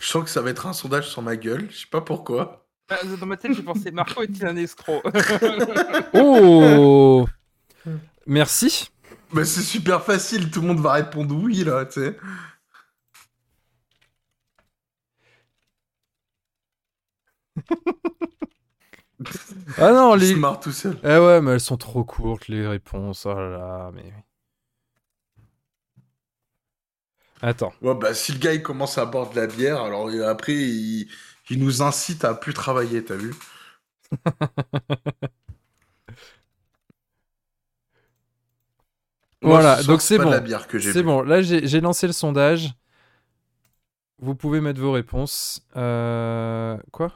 Je 0.00 0.06
sens 0.06 0.24
que 0.24 0.30
ça 0.30 0.42
va 0.42 0.50
être 0.50 0.66
un 0.66 0.72
sondage 0.72 1.08
sur 1.08 1.22
ma 1.22 1.36
gueule. 1.36 1.68
Je 1.70 1.76
sais 1.76 1.86
pas 1.90 2.00
pourquoi. 2.00 2.66
Ah, 2.90 2.96
Dans 3.20 3.26
ma 3.26 3.36
tête, 3.36 3.52
j'ai 3.54 3.62
pensé 3.62 3.92
Marco 3.92 4.20
est-il 4.22 4.44
un 4.44 4.56
escroc? 4.56 5.00
Oh 6.14 7.24
Merci. 8.26 8.90
Mais 9.32 9.44
c'est 9.44 9.62
super 9.62 10.02
facile. 10.04 10.50
Tout 10.50 10.60
le 10.60 10.68
monde 10.68 10.80
va 10.80 10.92
répondre 10.94 11.34
oui 11.34 11.64
là, 11.64 11.84
tu 11.86 12.00
sais. 12.00 12.16
Ah 19.76 19.92
non, 19.92 20.14
les... 20.14 20.34
se 20.34 20.38
marre 20.38 20.60
tout 20.60 20.72
seul. 20.72 20.96
Eh 21.02 21.18
ouais, 21.18 21.40
mais 21.40 21.52
elles 21.52 21.60
sont 21.60 21.76
trop 21.76 22.04
courtes, 22.04 22.48
les 22.48 22.66
réponses. 22.66 23.26
Oh 23.26 23.34
là 23.34 23.48
là, 23.50 23.90
mais... 23.94 24.12
Attends. 27.42 27.72
Ouais, 27.82 27.94
bah 27.94 28.14
si 28.14 28.32
le 28.32 28.38
gars 28.38 28.54
il 28.54 28.62
commence 28.62 28.98
à 28.98 29.06
boire 29.06 29.30
de 29.30 29.36
la 29.36 29.46
bière, 29.46 29.82
alors 29.82 30.08
euh, 30.08 30.28
après 30.28 30.52
il, 30.54 31.08
il 31.50 31.58
nous 31.58 31.82
incite 31.82 32.24
à 32.24 32.34
plus 32.34 32.54
travailler, 32.54 33.04
t'as 33.04 33.16
vu 33.16 33.34
Moi, 39.42 39.60
Voilà, 39.60 39.82
donc 39.84 40.00
c'est 40.02 40.18
bon. 40.18 40.32
C'est 40.80 41.02
bon, 41.02 41.22
là 41.22 41.42
j'ai 41.42 41.80
lancé 41.80 42.06
le 42.06 42.12
sondage. 42.12 42.70
Vous 44.20 44.34
pouvez 44.34 44.60
mettre 44.60 44.80
vos 44.80 44.90
réponses. 44.92 45.62
Euh... 45.76 46.76
Quoi? 46.90 47.12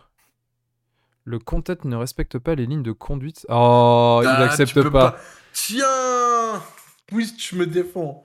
Le 1.24 1.38
content 1.40 1.74
ne 1.84 1.96
respecte 1.96 2.38
pas 2.38 2.54
les 2.54 2.66
lignes 2.66 2.82
de 2.82 2.92
conduite. 2.92 3.44
Oh, 3.48 4.20
il 4.22 4.28
Ah, 4.28 4.38
n'accepte 4.40 4.72
tu 4.72 4.80
peux 4.82 4.90
pas. 4.90 5.16
Tiens 5.52 6.62
Oui, 7.10 7.32
je 7.38 7.56
me 7.56 7.66
défends. 7.66 8.24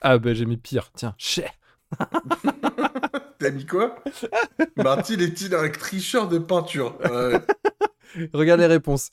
Ah 0.00 0.18
bah 0.18 0.34
j'ai 0.34 0.46
mis 0.46 0.56
pire, 0.56 0.90
tiens. 0.94 1.14
Chais. 1.18 1.50
T'as 3.38 3.50
mis 3.50 3.66
quoi? 3.66 4.02
Martin 4.76 5.18
est-il 5.18 5.54
un 5.54 5.68
tricheur 5.68 6.28
de 6.28 6.38
peinture? 6.38 6.98
Ouais. 7.00 7.40
Regarde 8.32 8.60
les 8.60 8.66
réponses. 8.66 9.10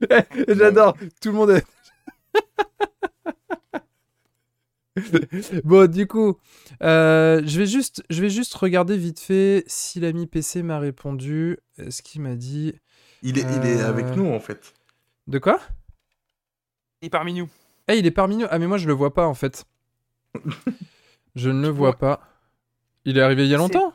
J'adore, 0.48 0.96
tout 1.20 1.30
le 1.30 1.34
monde 1.34 1.50
est... 1.50 1.64
bon, 5.64 5.90
du 5.90 6.06
coup, 6.06 6.38
euh, 6.82 7.42
je, 7.44 7.58
vais 7.58 7.66
juste, 7.66 8.02
je 8.10 8.20
vais 8.20 8.30
juste 8.30 8.54
regarder 8.54 8.96
vite 8.96 9.20
fait 9.20 9.64
si 9.66 10.00
l'ami 10.00 10.26
PC 10.26 10.62
m'a 10.62 10.78
répondu. 10.78 11.58
Ce 11.90 12.02
qu'il 12.02 12.22
m'a 12.22 12.34
dit. 12.34 12.74
Il, 13.22 13.38
est, 13.38 13.42
il 13.42 13.66
est 13.66 13.80
Euh. 13.82 13.88
avec 13.88 14.06
nous 14.16 14.26
en 14.32 14.40
fait. 14.40 14.74
De 15.26 15.38
quoi? 15.38 15.60
Il 17.02 17.06
est 17.06 17.10
parmi 17.10 17.34
nous. 17.34 17.48
Eh, 17.88 17.98
il 17.98 18.06
est 18.06 18.10
parmi 18.10 18.36
nous. 18.36 18.46
Ah, 18.50 18.58
mais 18.58 18.66
moi, 18.66 18.78
je 18.78 18.86
le 18.86 18.92
vois 18.92 19.14
pas 19.14 19.26
en 19.26 19.34
fait. 19.34 19.64
je 21.34 21.50
ne 21.50 21.62
le 21.62 21.68
vois 21.68 21.96
pas. 21.96 22.20
Il 23.04 23.18
est 23.18 23.22
arrivé 23.22 23.44
il 23.44 23.50
y 23.50 23.54
a 23.54 23.58
longtemps? 23.58 23.94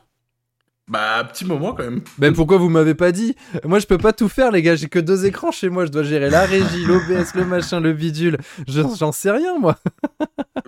Bah, 0.86 1.18
un 1.20 1.24
petit 1.24 1.46
moment 1.46 1.72
quand 1.72 1.84
même. 1.84 2.02
Ben 2.18 2.34
pourquoi 2.34 2.58
vous 2.58 2.68
m'avez 2.68 2.94
pas 2.94 3.10
dit? 3.10 3.34
Moi 3.64 3.78
je 3.78 3.86
peux 3.86 3.96
pas 3.96 4.12
tout 4.12 4.28
faire 4.28 4.50
les 4.52 4.60
gars, 4.60 4.76
j'ai 4.76 4.88
que 4.88 4.98
deux 4.98 5.24
écrans 5.24 5.50
chez 5.50 5.70
moi, 5.70 5.86
je 5.86 5.90
dois 5.90 6.02
gérer 6.02 6.28
la 6.28 6.44
régie, 6.44 6.84
l'OBS, 6.86 7.34
le 7.34 7.44
machin, 7.46 7.80
le 7.80 7.94
bidule. 7.94 8.36
Je- 8.68 8.82
J'en 8.98 9.10
sais 9.12 9.30
rien 9.30 9.58
moi. 9.58 9.78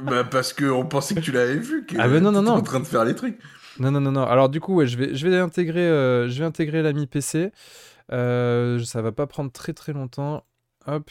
Bah, 0.03 0.25
parce 0.25 0.53
qu'on 0.55 0.87
pensait 0.87 1.15
que 1.15 1.21
tu 1.21 1.33
l'avais 1.33 1.57
vu. 1.59 1.85
Que 1.85 1.97
Ah, 1.99 2.09
mais 2.09 2.21
non, 2.21 2.33
non, 2.33 2.41
non. 2.43 2.53
en 2.53 2.63
train 2.63 2.81
de 2.81 2.87
faire 2.87 3.05
les 3.05 3.15
trucs. 3.15 3.39
Non 3.79 3.91
non 3.91 4.01
non 4.01 4.13
non. 4.13 4.25
Alors 4.25 4.49
du 4.49 4.59
coup 4.59 4.75
ouais, 4.77 4.87
je 4.87 4.97
vais 4.97 5.15
je 5.15 5.29
vais 5.29 5.37
intégrer 5.39 5.87
euh, 5.87 6.31
je 6.31 6.39
vais 6.39 6.47
intégrer 6.47 6.81
l'ami 6.83 7.07
PC. 7.07 7.53
Euh, 8.13 8.83
ça 8.85 9.03
va 9.03 9.13
pas 9.13 9.27
prendre 9.27 9.53
très 9.53 9.75
très 9.75 9.93
longtemps. 9.93 10.45
Hop. 10.87 11.11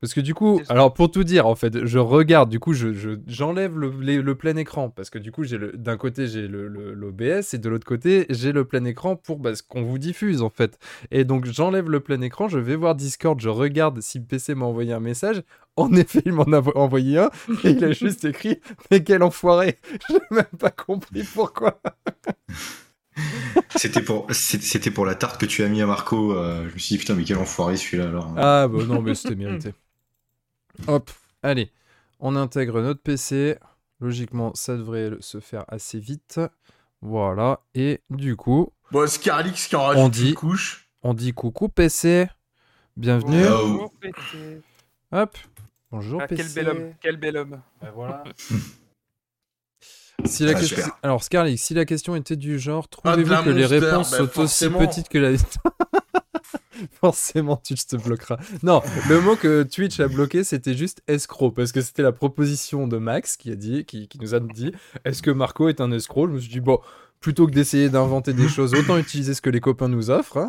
Parce 0.00 0.14
que 0.14 0.20
du 0.20 0.32
coup, 0.32 0.60
alors 0.68 0.94
pour 0.94 1.10
tout 1.10 1.24
dire, 1.24 1.46
en 1.48 1.56
fait, 1.56 1.84
je 1.84 1.98
regarde, 1.98 2.48
du 2.50 2.60
coup, 2.60 2.72
je, 2.72 2.92
je- 2.92 3.18
j'enlève 3.26 3.76
le, 3.76 4.34
plein 4.36 4.54
écran, 4.56 4.90
parce 4.90 5.10
que 5.10 5.18
du 5.18 5.32
coup, 5.32 5.42
j'ai 5.42 5.58
le, 5.58 5.72
d'un 5.72 5.96
côté, 5.96 6.28
j'ai 6.28 6.46
le, 6.46 6.68
le- 6.68 6.94
l'OBS, 6.94 7.52
et 7.54 7.58
de 7.58 7.68
l'autre 7.68 7.86
côté, 7.86 8.24
j'ai 8.30 8.52
le 8.52 8.64
plein 8.64 8.84
écran 8.84 9.16
pour 9.16 9.38
bah, 9.40 9.56
ce 9.56 9.62
qu'on 9.64 9.82
vous 9.82 9.98
diffuse, 9.98 10.40
en 10.42 10.50
fait. 10.50 10.78
Et 11.10 11.24
donc, 11.24 11.46
j'enlève 11.46 11.90
le 11.90 11.98
plein 11.98 12.20
écran, 12.20 12.48
je 12.48 12.60
vais 12.60 12.76
voir 12.76 12.94
Discord, 12.94 13.40
je 13.40 13.48
regarde 13.48 14.00
si 14.00 14.20
PC 14.20 14.54
m'a 14.54 14.66
envoyé 14.66 14.92
un 14.92 15.00
message. 15.00 15.42
En 15.76 15.92
effet, 15.94 16.22
il 16.26 16.32
m'en 16.32 16.42
a 16.52 16.58
vo- 16.58 16.72
envoyé 16.76 17.18
un, 17.18 17.30
et 17.64 17.70
il 17.70 17.84
a 17.84 17.92
juste 17.92 18.24
écrit 18.24 18.58
«Mais 18.90 19.04
quel 19.04 19.22
enfoiré!» 19.22 19.78
J'ai 20.10 20.18
même 20.32 20.44
pas 20.58 20.70
compris 20.72 21.22
pourquoi. 21.22 21.80
C'était 23.76 24.02
pour, 24.02 24.26
c'était 24.32 24.90
pour 24.90 25.06
la 25.06 25.14
tarte 25.14 25.40
que 25.40 25.46
tu 25.46 25.62
as 25.62 25.68
mis 25.68 25.80
à 25.82 25.86
Marco. 25.86 26.32
euh, 26.32 26.68
je 26.68 26.74
me 26.74 26.78
suis 26.78 26.94
dit, 26.94 26.98
putain, 26.98 27.14
mais 27.14 27.24
quel 27.24 27.38
enfoiré 27.38 27.76
celui-là 27.76 28.08
alors. 28.08 28.32
Ah 28.36 28.68
bah 28.68 28.84
non, 28.84 29.02
mais 29.02 29.14
c'était 29.14 29.34
mérité. 29.36 29.72
Hop, 30.86 31.10
allez, 31.42 31.70
on 32.20 32.36
intègre 32.36 32.80
notre 32.80 33.00
PC. 33.02 33.56
Logiquement, 34.00 34.54
ça 34.54 34.76
devrait 34.76 35.10
se 35.20 35.40
faire 35.40 35.64
assez 35.68 35.98
vite. 35.98 36.40
Voilà, 37.02 37.60
et 37.74 38.00
du 38.10 38.36
coup, 38.36 38.72
Bon, 38.90 39.06
Scarlix 39.06 39.66
qui 39.68 39.76
en 39.76 39.82
rajoute 39.82 40.02
On 40.02 40.08
dit- 40.08 40.28
une 40.30 40.34
couche. 40.34 40.88
on 41.02 41.14
dit 41.14 41.32
coucou 41.32 41.68
PC. 41.68 42.28
Bienvenue. 42.96 43.44
Oh. 43.46 43.50
Bonjour, 43.66 43.92
PC. 44.00 44.62
Hop. 45.12 45.36
Bonjour 45.90 46.22
Ah, 46.22 46.26
PC. 46.26 46.42
quel 46.42 46.52
bel 46.54 46.68
homme, 46.68 46.94
quel 47.00 47.16
bel 47.16 47.36
homme. 47.36 47.60
Ben 47.80 47.90
voilà. 47.94 48.24
Si 50.24 50.44
la 50.44 50.50
Ah, 50.50 50.54
question... 50.54 50.82
Alors 51.02 51.22
Scarlett, 51.22 51.58
si 51.58 51.74
la 51.74 51.84
question 51.84 52.16
était 52.16 52.36
du 52.36 52.58
genre, 52.58 52.86
Ah, 53.04 53.12
trouvez-vous 53.12 53.42
que 53.44 53.50
les 53.50 53.66
réponses 53.66 54.10
bah, 54.10 54.16
sont 54.18 54.40
aussi 54.40 54.68
petites 54.70 55.08
que 55.08 55.18
la... 55.18 55.30
forcément, 57.00 57.56
Twitch 57.56 57.86
te 57.86 57.96
bloquera. 57.96 58.38
Non, 58.62 58.82
le 59.08 59.20
mot 59.20 59.36
que 59.36 59.62
Twitch 59.62 60.00
a 60.00 60.08
bloqué, 60.08 60.44
c'était 60.44 60.74
juste 60.74 61.02
escroc, 61.08 61.52
parce 61.52 61.72
que 61.72 61.80
c'était 61.80 62.02
la 62.02 62.12
proposition 62.12 62.86
de 62.88 62.98
Max 62.98 63.36
qui 63.36 63.50
a 63.50 63.54
dit, 63.56 63.84
qui, 63.84 64.08
qui 64.08 64.18
nous 64.20 64.34
a 64.34 64.40
dit, 64.40 64.72
est-ce 65.04 65.22
que 65.22 65.30
Marco 65.30 65.68
est 65.68 65.80
un 65.80 65.90
escroc? 65.92 66.28
Je 66.28 66.32
me 66.34 66.40
suis 66.40 66.50
dit, 66.50 66.60
bon, 66.60 66.78
plutôt 67.20 67.46
que 67.46 67.52
d'essayer 67.52 67.88
d'inventer 67.88 68.32
des 68.32 68.48
choses, 68.48 68.74
autant 68.74 68.96
utiliser 68.98 69.34
ce 69.34 69.40
que 69.40 69.50
les 69.50 69.60
copains 69.60 69.88
nous 69.88 70.10
offrent. 70.10 70.36
hein. 70.38 70.48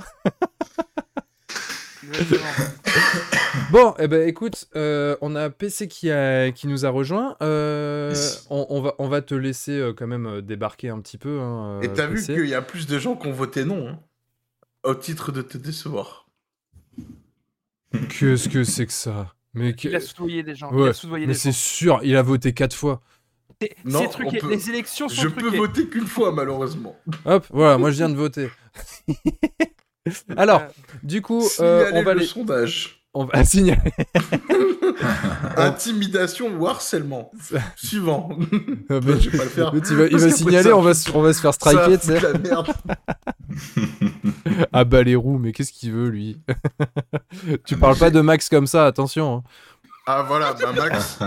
Bon, 3.71 3.93
eh 3.99 4.07
ben 4.07 4.27
écoute, 4.27 4.67
euh, 4.75 5.15
on 5.21 5.35
a 5.35 5.49
PC 5.49 5.87
qui, 5.87 6.09
a, 6.11 6.51
qui 6.51 6.67
nous 6.67 6.85
a 6.85 6.89
rejoint. 6.89 7.35
Euh, 7.41 8.13
on, 8.49 8.65
on 8.69 8.81
va, 8.81 8.95
on 8.99 9.07
va 9.07 9.21
te 9.21 9.35
laisser 9.35 9.73
euh, 9.73 9.93
quand 9.93 10.07
même 10.07 10.41
débarquer 10.41 10.89
un 10.89 10.99
petit 11.01 11.17
peu. 11.17 11.39
hein, 11.39 11.79
Et 11.81 11.91
t'as 11.91 12.07
vu 12.07 12.23
qu'il 12.23 12.47
y 12.47 12.55
a 12.55 12.61
plus 12.61 12.87
de 12.87 12.97
gens 12.99 13.15
qui 13.15 13.27
ont 13.27 13.31
voté 13.31 13.65
non. 13.65 13.89
hein, 13.89 13.99
au 14.89 14.95
titre 14.95 15.31
de 15.31 15.41
te 15.41 15.57
décevoir. 15.57 16.27
Qu'est-ce 18.09 18.49
que 18.49 18.63
c'est 18.63 18.85
que 18.85 18.93
ça 18.93 19.33
Mais, 19.53 19.73
que- 19.73 19.87
Il 19.87 19.95
a 19.95 19.99
soudoyé 19.99 20.43
des 20.43 20.55
gens. 20.55 20.69
il 20.71 20.77
Ouais, 20.79 20.89
a 20.89 20.93
soudoyé 20.93 21.25
mais 21.27 21.33
c'est 21.33 21.51
sûr, 21.51 21.99
il 22.03 22.15
a 22.15 22.21
voté 22.21 22.53
quatre 22.53 22.75
fois. 22.75 23.01
Non, 23.83 24.07
truqué. 24.07 24.37
peut- 24.37 24.49
Les 24.49 24.69
élections 24.69 25.09
sont 25.09 25.21
Je 25.21 25.27
peux 25.27 25.49
voter 25.55 25.87
qu'une 25.87 26.05
fois, 26.07 26.31
malheureusement. 26.31 26.97
Hop, 27.25 27.45
voilà, 27.49 27.77
moi 27.77 27.91
je 27.91 27.97
viens 27.97 28.09
de 28.09 28.15
voter. 28.15 28.49
Alors, 30.37 30.61
Euh, 30.61 30.67
du 31.03 31.21
coup, 31.21 31.43
euh, 31.59 31.91
on 31.93 32.03
va 32.03 32.13
le 32.13 32.21
les... 32.21 32.25
sondage. 32.25 32.98
On 33.19 33.25
va 33.25 33.43
signaler. 33.45 33.91
Intimidation 35.57 36.47
ou 36.57 36.67
harcèlement. 36.67 37.31
Suivant. 37.75 38.29
Ah, 38.91 38.99
mais- 39.05 39.19
je 39.19 39.29
vais 39.29 39.37
pas 39.37 39.43
le 39.43 39.49
faire. 39.49 39.71
il 39.73 40.17
va 40.17 40.29
signaler, 40.31 40.63
ça, 40.69 40.75
on 40.75 40.81
va, 40.81 40.93
se- 40.93 41.11
on 41.13 41.21
va 41.21 41.31
se 41.33 41.41
faire 41.41 41.53
striker, 41.53 41.97
tu 41.99 42.07
sais. 42.07 42.19
Ah 44.73 44.83
bah 44.83 45.03
les 45.03 45.15
roues, 45.15 45.37
mais 45.37 45.51
qu'est-ce 45.51 45.71
qu'il 45.71 45.91
veut 45.91 46.09
lui? 46.09 46.39
Tu 47.65 47.77
parles 47.77 47.97
pas 47.97 48.09
de 48.09 48.19
Max 48.21 48.49
comme 48.49 48.65
ça, 48.67 48.85
attention. 48.87 49.35
hein. 49.37 49.43
Ah 50.07 50.23
voilà, 50.27 50.53
bah 50.53 50.71
Max. 50.75 51.19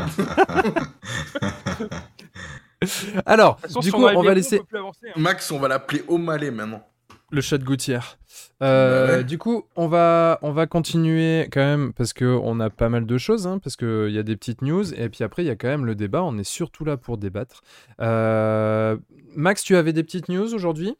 Alors, 3.26 3.60
façon, 3.60 3.78
du 3.80 3.92
coup, 3.92 4.04
on 4.04 4.22
va 4.22 4.34
laisser 4.34 4.60
avancer, 4.74 5.06
hein. 5.08 5.12
Max, 5.16 5.50
on 5.52 5.60
va 5.60 5.68
l'appeler 5.68 6.02
O'Malley 6.08 6.50
maintenant. 6.50 6.84
Le 7.32 7.40
chat 7.40 7.58
de 7.58 7.64
gouttière. 7.64 8.18
Euh, 8.62 9.18
ouais. 9.18 9.24
Du 9.24 9.38
coup, 9.38 9.64
on 9.74 9.88
va, 9.88 10.38
on 10.42 10.52
va 10.52 10.66
continuer 10.66 11.48
quand 11.52 11.60
même 11.60 11.92
parce 11.92 12.12
que 12.12 12.24
on 12.24 12.60
a 12.60 12.70
pas 12.70 12.88
mal 12.88 13.06
de 13.06 13.18
choses, 13.18 13.46
hein, 13.46 13.58
parce 13.58 13.74
qu'il 13.76 14.10
y 14.10 14.18
a 14.18 14.22
des 14.22 14.36
petites 14.36 14.62
news 14.62 14.94
et 14.94 15.08
puis 15.08 15.24
après 15.24 15.42
il 15.42 15.46
y 15.46 15.50
a 15.50 15.56
quand 15.56 15.68
même 15.68 15.84
le 15.86 15.94
débat. 15.96 16.22
On 16.22 16.38
est 16.38 16.44
surtout 16.44 16.84
là 16.84 16.96
pour 16.96 17.18
débattre. 17.18 17.62
Euh, 18.00 18.96
Max, 19.34 19.64
tu 19.64 19.74
avais 19.76 19.92
des 19.92 20.04
petites 20.04 20.28
news 20.28 20.54
aujourd'hui? 20.54 20.94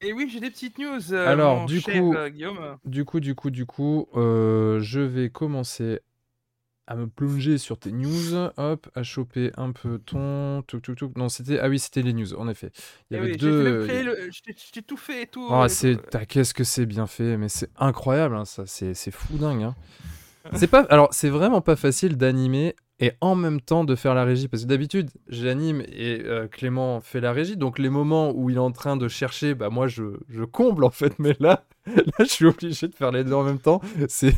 Et 0.00 0.12
oui, 0.12 0.28
j'ai 0.32 0.40
des 0.40 0.50
petites 0.50 0.78
news. 0.78 1.12
euh, 1.12 1.26
Alors, 1.28 1.66
du 1.66 1.80
cher, 1.80 2.00
coup- 2.00 2.14
Guillaume. 2.30 2.76
Du 2.84 3.04
coup, 3.04 3.20
du 3.20 3.34
coup, 3.34 3.50
du 3.50 3.66
coup, 3.66 4.06
je 4.14 5.00
vais 5.00 5.28
commencer 5.28 6.00
à 6.88 6.96
me 6.96 7.06
plonger 7.06 7.58
sur 7.58 7.78
tes 7.78 7.92
news, 7.92 8.34
hop, 8.56 8.88
à 8.94 9.02
choper 9.02 9.52
un 9.56 9.70
peu 9.72 9.98
ton. 9.98 10.62
Tuk, 10.66 10.82
tuk. 10.82 11.16
Non, 11.16 11.28
c'était. 11.28 11.58
Ah 11.60 11.68
oui, 11.68 11.78
c'était 11.78 12.02
les 12.02 12.12
news, 12.12 12.34
en 12.34 12.48
effet. 12.48 12.70
Il 13.10 13.14
y 13.14 13.16
Eh 13.16 13.20
avait 13.20 13.26
oui, 13.32 13.38
j'ai 13.38 13.46
deux. 13.46 13.84
créer 13.86 14.02
le- 14.02 14.18
j'ai 14.30 14.54
j'ai 14.74 14.82
tout 14.82 14.96
fait 14.96 15.22
et 15.22 15.26
tout. 15.26 15.48
Et 15.64 15.68
c'est. 15.68 15.96
tout. 15.96 16.02
t'as- 16.10 16.24
Qu'est-ce 16.26 16.54
que 16.54 16.64
c'est 16.64 16.86
bien 16.86 17.06
fait, 17.06 17.36
mais 17.36 17.48
c'est 17.48 17.70
incroyable, 17.78 18.36
hein, 18.36 18.44
ça. 18.44 18.64
C'est 18.66 18.94
c'est 18.94 19.10
fou 19.10 19.36
dingue. 19.38 19.62
hein. 19.62 19.74
C'est 20.54 20.66
pas. 20.66 20.80
Alors, 20.88 21.08
c'est 21.12 21.28
vraiment 21.28 21.60
pas 21.60 21.76
facile 21.76 22.16
d'animer 22.16 22.74
et 23.00 23.12
en 23.20 23.34
même 23.34 23.60
temps 23.60 23.84
de 23.84 23.94
faire 23.94 24.14
la 24.14 24.24
régie. 24.24 24.48
Parce 24.48 24.64
que 24.64 24.68
d'habitude, 24.68 25.10
j'anime 25.28 25.82
et 25.82 26.22
euh, 26.24 26.48
Clément 26.48 27.00
fait 27.00 27.20
la 27.20 27.32
régie. 27.32 27.56
Donc, 27.56 27.78
les 27.78 27.90
moments 27.90 28.32
où 28.34 28.50
il 28.50 28.56
est 28.56 28.60
en 28.60 28.72
train 28.72 28.96
de 28.96 29.08
chercher, 29.08 29.54
bah, 29.54 29.70
moi, 29.70 29.86
je, 29.86 30.18
je 30.28 30.44
comble 30.44 30.84
en 30.84 30.90
fait. 30.90 31.18
Mais 31.18 31.36
là, 31.40 31.64
là, 31.86 32.02
je 32.20 32.24
suis 32.24 32.46
obligé 32.46 32.88
de 32.88 32.94
faire 32.94 33.12
les 33.12 33.24
deux 33.24 33.34
en 33.34 33.44
même 33.44 33.60
temps. 33.60 33.80
C'est 34.08 34.34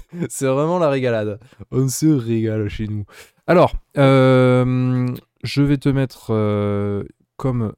vraiment 0.46 0.79
la 0.79 0.90
régalade. 0.90 1.40
On 1.70 1.88
se 1.88 2.07
régale 2.07 2.68
chez 2.68 2.87
nous. 2.87 3.05
Alors, 3.46 3.75
euh, 3.96 5.09
je 5.42 5.62
vais 5.62 5.79
te 5.79 5.88
mettre 5.88 6.29
euh, 6.31 7.05
comme 7.37 7.73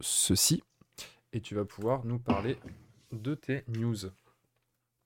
ceci. 0.00 0.62
Et 1.32 1.40
tu 1.40 1.54
vas 1.54 1.64
pouvoir 1.64 2.04
nous 2.04 2.18
parler 2.18 2.56
de 3.12 3.34
tes 3.34 3.64
news. 3.68 3.96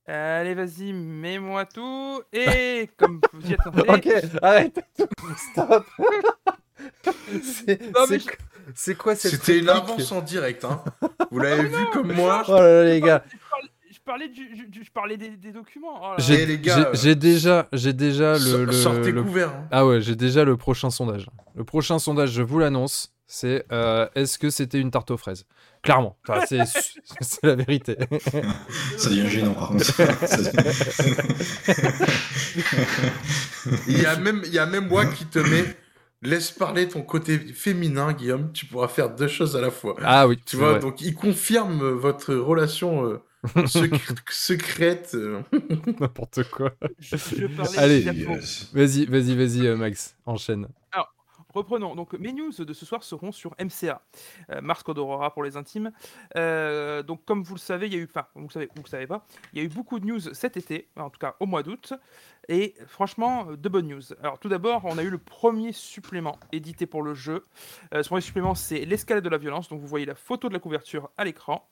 Allez, 0.07 0.55
vas-y, 0.55 0.93
mets-moi 0.93 1.65
tout. 1.67 2.21
Et 2.33 2.91
comme 2.97 3.21
vous 3.33 3.51
y 3.51 3.55
attendez. 3.55 3.83
Ok, 3.89 4.09
arrête. 4.43 4.81
Stop. 5.53 5.87
C'est 7.43 7.93
quoi- 7.93 8.07
c'est 8.75 8.95
quoi 8.97 9.15
cette 9.15 9.33
C'était 9.33 9.59
une 9.59 9.69
avance 9.69 10.11
en 10.13 10.21
direct, 10.23 10.65
hein. 10.65 10.83
Vous 11.31 11.39
l'avez 11.39 11.69
vu 11.69 11.85
comme 11.93 12.13
moi. 12.13 12.43
Oh 12.49 12.53
là 12.55 12.83
là, 12.83 12.85
les 12.85 13.01
gars. 13.01 13.23
Je 13.31 13.37
parlais, 13.49 13.69
je 13.91 14.01
parlais, 14.01 14.29
du- 14.29 14.67
du- 14.69 14.85
je 14.85 14.91
parlais 14.91 15.17
des, 15.17 15.31
des 15.31 15.53
documents. 15.53 16.01
Oh. 16.03 16.15
J'ai 16.19 16.45
les 16.47 16.59
gars, 16.59 16.77
j'ai- 16.77 16.87
euh, 16.87 16.91
j'ai 16.95 17.15
déjà, 17.15 17.69
j'ai 17.73 17.93
déjà 17.93 18.35
le, 18.39 18.65
le- 18.67 19.43
hein. 19.45 19.69
Ah 19.71 19.87
ouais, 19.87 20.01
j'ai 20.01 20.17
déjà 20.17 20.45
le 20.45 20.57
prochain 20.57 20.91
sondage. 20.91 21.27
Le 21.55 21.65
prochain 21.65 21.99
sondage, 21.99 22.31
je 22.31 22.43
vous 22.43 22.59
l'annonce, 22.59 23.13
c'est 23.27 23.65
euh, 23.73 24.09
est-ce 24.15 24.39
que 24.39 24.51
c'était 24.51 24.81
une 24.81 24.91
tarte 24.91 25.11
aux 25.11 25.17
fraises? 25.17 25.47
Clairement, 25.85 26.17
Enfin, 26.27 26.45
c'est 26.49 26.65
c'est 27.21 27.43
la 27.45 27.55
vérité. 27.55 27.97
Ça 28.99 29.11
devient 29.11 29.29
gênant 29.29 29.55
par 29.55 29.69
contre. 29.69 29.85
Il 33.89 34.01
y 34.01 34.07
a 34.07 34.17
même, 34.17 34.43
il 34.47 34.53
y 34.53 34.59
a 34.59 34.67
même 34.67 34.89
moi 34.89 35.07
qui 35.07 35.27
te 35.27 35.39
mets. 35.39 35.65
Laisse 36.23 36.51
parler 36.53 36.89
ton 36.89 37.03
côté 37.03 37.39
féminin, 37.39 38.15
Guillaume. 38.15 38.51
Tu 38.55 38.65
pourras 38.65 38.89
faire 38.89 39.11
deux 39.15 39.29
choses 39.29 39.57
à 39.57 39.61
la 39.61 39.71
fois. 39.71 39.95
Ah 40.03 40.27
oui, 40.27 40.39
Tu 40.47 40.57
vois, 40.57 40.71
vrai. 40.73 40.81
donc 40.81 41.03
il 41.03 41.15
confirme 41.15 41.87
votre 41.91 42.35
relation 42.35 43.05
euh, 43.05 43.21
sec- 43.67 43.93
secrète. 44.31 45.11
euh. 45.15 45.41
n'importe 46.01 46.45
quoi. 46.45 46.73
Je, 46.99 47.17
je 47.19 47.79
Allez. 47.79 48.01
Vas-y, 48.73 49.05
vas-y, 49.05 49.37
vas-y, 49.37 49.67
euh, 49.67 49.77
Max, 49.77 50.17
enchaîne. 50.25 50.67
Reprenons. 51.55 51.95
Donc, 51.95 52.15
mes 52.15 52.33
news 52.33 52.53
de 52.53 52.73
ce 52.73 52.85
soir 52.85 53.03
seront 53.05 53.33
sur 53.33 53.55
MCA, 53.61 54.03
euh, 54.51 54.61
Mars 54.61 54.83
Aurora 54.89 55.33
pour 55.33 55.45
les 55.45 55.57
intimes. 55.57 55.93
Euh, 56.37 57.03
donc, 57.03 57.25
comme 57.25 57.43
vous 57.43 57.55
le 57.55 57.61
savez, 57.61 57.87
il 57.87 57.93
y 57.93 57.97
a 57.97 58.01
eu, 58.01 58.09
enfin, 58.11 58.27
vous 58.35 58.51
savez, 58.51 58.69
vous 58.75 58.87
savez 58.87 59.07
pas, 59.07 59.25
il 59.53 59.61
y 59.61 59.63
a 59.63 59.65
eu 59.65 59.69
beaucoup 59.69 60.01
de 60.01 60.07
news 60.07 60.21
cet 60.21 60.57
été, 60.57 60.89
en 60.97 61.11
tout 61.11 61.19
cas 61.19 61.37
au 61.41 61.47
mois 61.47 61.63
d'août, 61.63 61.95
et 62.49 62.75
franchement, 62.87 63.47
euh, 63.51 63.57
de 63.57 63.69
bonnes 63.69 63.89
news. 63.89 64.03
Alors, 64.21 64.39
tout 64.39 64.49
d'abord, 64.49 64.85
on 64.85 64.99
a 64.99 65.03
eu 65.03 65.11
le 65.11 65.19
premier 65.19 65.73
supplément 65.73 66.39
édité 66.53 66.87
pour 66.87 67.03
le 67.03 67.15
jeu. 67.15 67.45
Euh, 67.95 68.03
ce 68.03 68.09
premier 68.09 68.21
supplément, 68.21 68.55
c'est 68.55 68.85
l'escalade 68.85 69.25
de 69.25 69.29
la 69.29 69.39
violence. 69.39 69.69
Donc, 69.69 69.81
vous 69.81 69.87
voyez 69.87 70.07
la 70.07 70.15
photo 70.15 70.49
de 70.49 70.55
la 70.55 70.61
couverture 70.61 71.11
à 71.17 71.25
l'écran. 71.25 71.69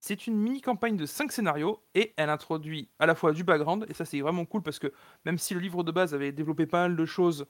C'est 0.00 0.26
une 0.26 0.36
mini-campagne 0.36 0.96
de 0.96 1.06
5 1.06 1.30
scénarios 1.30 1.80
et 1.94 2.12
elle 2.16 2.28
introduit 2.28 2.88
à 2.98 3.06
la 3.06 3.14
fois 3.14 3.32
du 3.32 3.44
background, 3.44 3.86
et 3.88 3.94
ça 3.94 4.04
c'est 4.04 4.20
vraiment 4.20 4.44
cool 4.44 4.60
parce 4.60 4.80
que 4.80 4.92
même 5.24 5.38
si 5.38 5.54
le 5.54 5.60
livre 5.60 5.84
de 5.84 5.92
base 5.92 6.12
avait 6.12 6.32
développé 6.32 6.66
pas 6.66 6.88
mal 6.88 6.96
de 6.96 7.04
choses, 7.04 7.46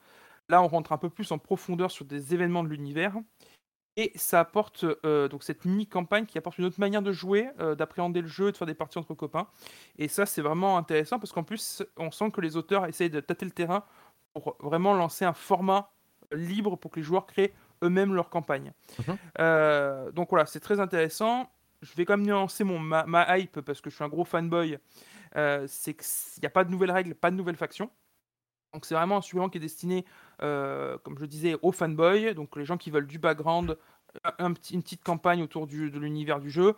là 0.49 0.61
on 0.61 0.67
rentre 0.67 0.91
un 0.91 0.97
peu 0.97 1.09
plus 1.09 1.31
en 1.31 1.37
profondeur 1.37 1.91
sur 1.91 2.05
des 2.05 2.33
événements 2.33 2.63
de 2.63 2.69
l'univers. 2.69 3.15
Et 3.95 4.11
ça 4.15 4.39
apporte 4.39 4.85
euh, 5.05 5.27
donc 5.27 5.43
cette 5.43 5.65
mini-campagne 5.65 6.25
qui 6.25 6.39
apporte 6.39 6.57
une 6.57 6.65
autre 6.65 6.79
manière 6.79 7.03
de 7.03 7.11
jouer, 7.11 7.49
euh, 7.59 7.75
d'appréhender 7.75 8.21
le 8.21 8.27
jeu, 8.27 8.51
de 8.51 8.57
faire 8.57 8.65
des 8.65 8.73
parties 8.73 8.97
entre 8.97 9.13
copains. 9.13 9.47
Et 9.99 10.07
ça 10.07 10.25
c'est 10.25 10.41
vraiment 10.41 10.77
intéressant 10.77 11.19
parce 11.19 11.31
qu'en 11.31 11.43
plus 11.43 11.83
on 11.97 12.09
sent 12.09 12.31
que 12.31 12.41
les 12.41 12.57
auteurs 12.57 12.87
essayent 12.87 13.11
de 13.11 13.19
tâter 13.19 13.45
le 13.45 13.51
terrain 13.51 13.83
pour 14.33 14.57
vraiment 14.59 14.95
lancer 14.95 15.25
un 15.25 15.33
format 15.33 15.91
libre 16.31 16.75
pour 16.75 16.89
que 16.89 16.99
les 16.99 17.03
joueurs 17.03 17.27
créent 17.27 17.53
eux-mêmes 17.83 18.15
leur 18.15 18.29
campagne. 18.29 18.73
Mhm. 19.07 19.17
Euh, 19.39 20.11
donc 20.11 20.29
voilà, 20.31 20.47
c'est 20.47 20.59
très 20.59 20.79
intéressant. 20.79 21.51
Je 21.83 21.93
vais 21.93 22.05
quand 22.05 22.17
même 22.17 22.25
nuancer 22.25 22.63
mon, 22.63 22.79
ma, 22.79 23.05
ma 23.05 23.37
hype 23.37 23.61
parce 23.61 23.79
que 23.79 23.91
je 23.91 23.95
suis 23.95 24.03
un 24.03 24.09
gros 24.09 24.25
fanboy. 24.25 24.79
C'est 25.67 25.93
qu'il 25.93 26.41
n'y 26.41 26.47
a 26.47 26.49
pas 26.49 26.63
de 26.63 26.71
nouvelles 26.71 26.91
règles, 26.91 27.13
pas 27.13 27.29
de 27.29 27.35
nouvelles 27.35 27.57
factions. 27.57 27.91
Donc 28.73 28.85
c'est 28.85 28.95
vraiment 28.95 29.17
un 29.17 29.21
supplément 29.21 29.49
qui 29.49 29.59
est 29.59 29.61
destiné, 29.61 30.03
comme 30.43 31.17
je 31.17 31.25
disais, 31.25 31.55
aux 31.61 31.71
fanboys, 31.71 32.33
donc 32.33 32.55
les 32.55 32.65
gens 32.65 32.77
qui 32.77 32.91
veulent 32.91 33.07
du 33.07 33.17
background, 33.17 33.77
une 34.39 34.53
petite 34.53 35.03
campagne 35.03 35.41
autour 35.41 35.67
de 35.67 35.99
l'univers 35.99 36.39
du 36.39 36.49
jeu. 36.49 36.75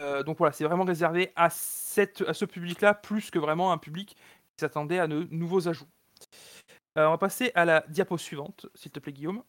Euh, 0.00 0.22
donc 0.22 0.38
voilà, 0.38 0.52
c'est 0.52 0.64
vraiment 0.64 0.84
réservé 0.84 1.32
à, 1.36 1.50
ce 1.50 2.44
public-là, 2.44 2.94
plus 2.94 3.30
que 3.30 3.38
vraiment 3.38 3.72
un 3.72 3.78
public 3.78 4.16
qui 4.16 4.60
s'attendait 4.60 4.98
à 4.98 5.06
de 5.06 5.26
nouveaux 5.30 5.68
ajouts. 5.68 5.88
Euh, 6.96 7.06
on 7.06 7.10
va 7.10 7.18
passer 7.18 7.52
à 7.54 7.64
la 7.64 7.84
diapo 7.88 8.18
suivante, 8.18 8.66
s'il 8.74 8.90
te 8.90 8.98
plaît 8.98 9.12
Guillaume. 9.12 9.42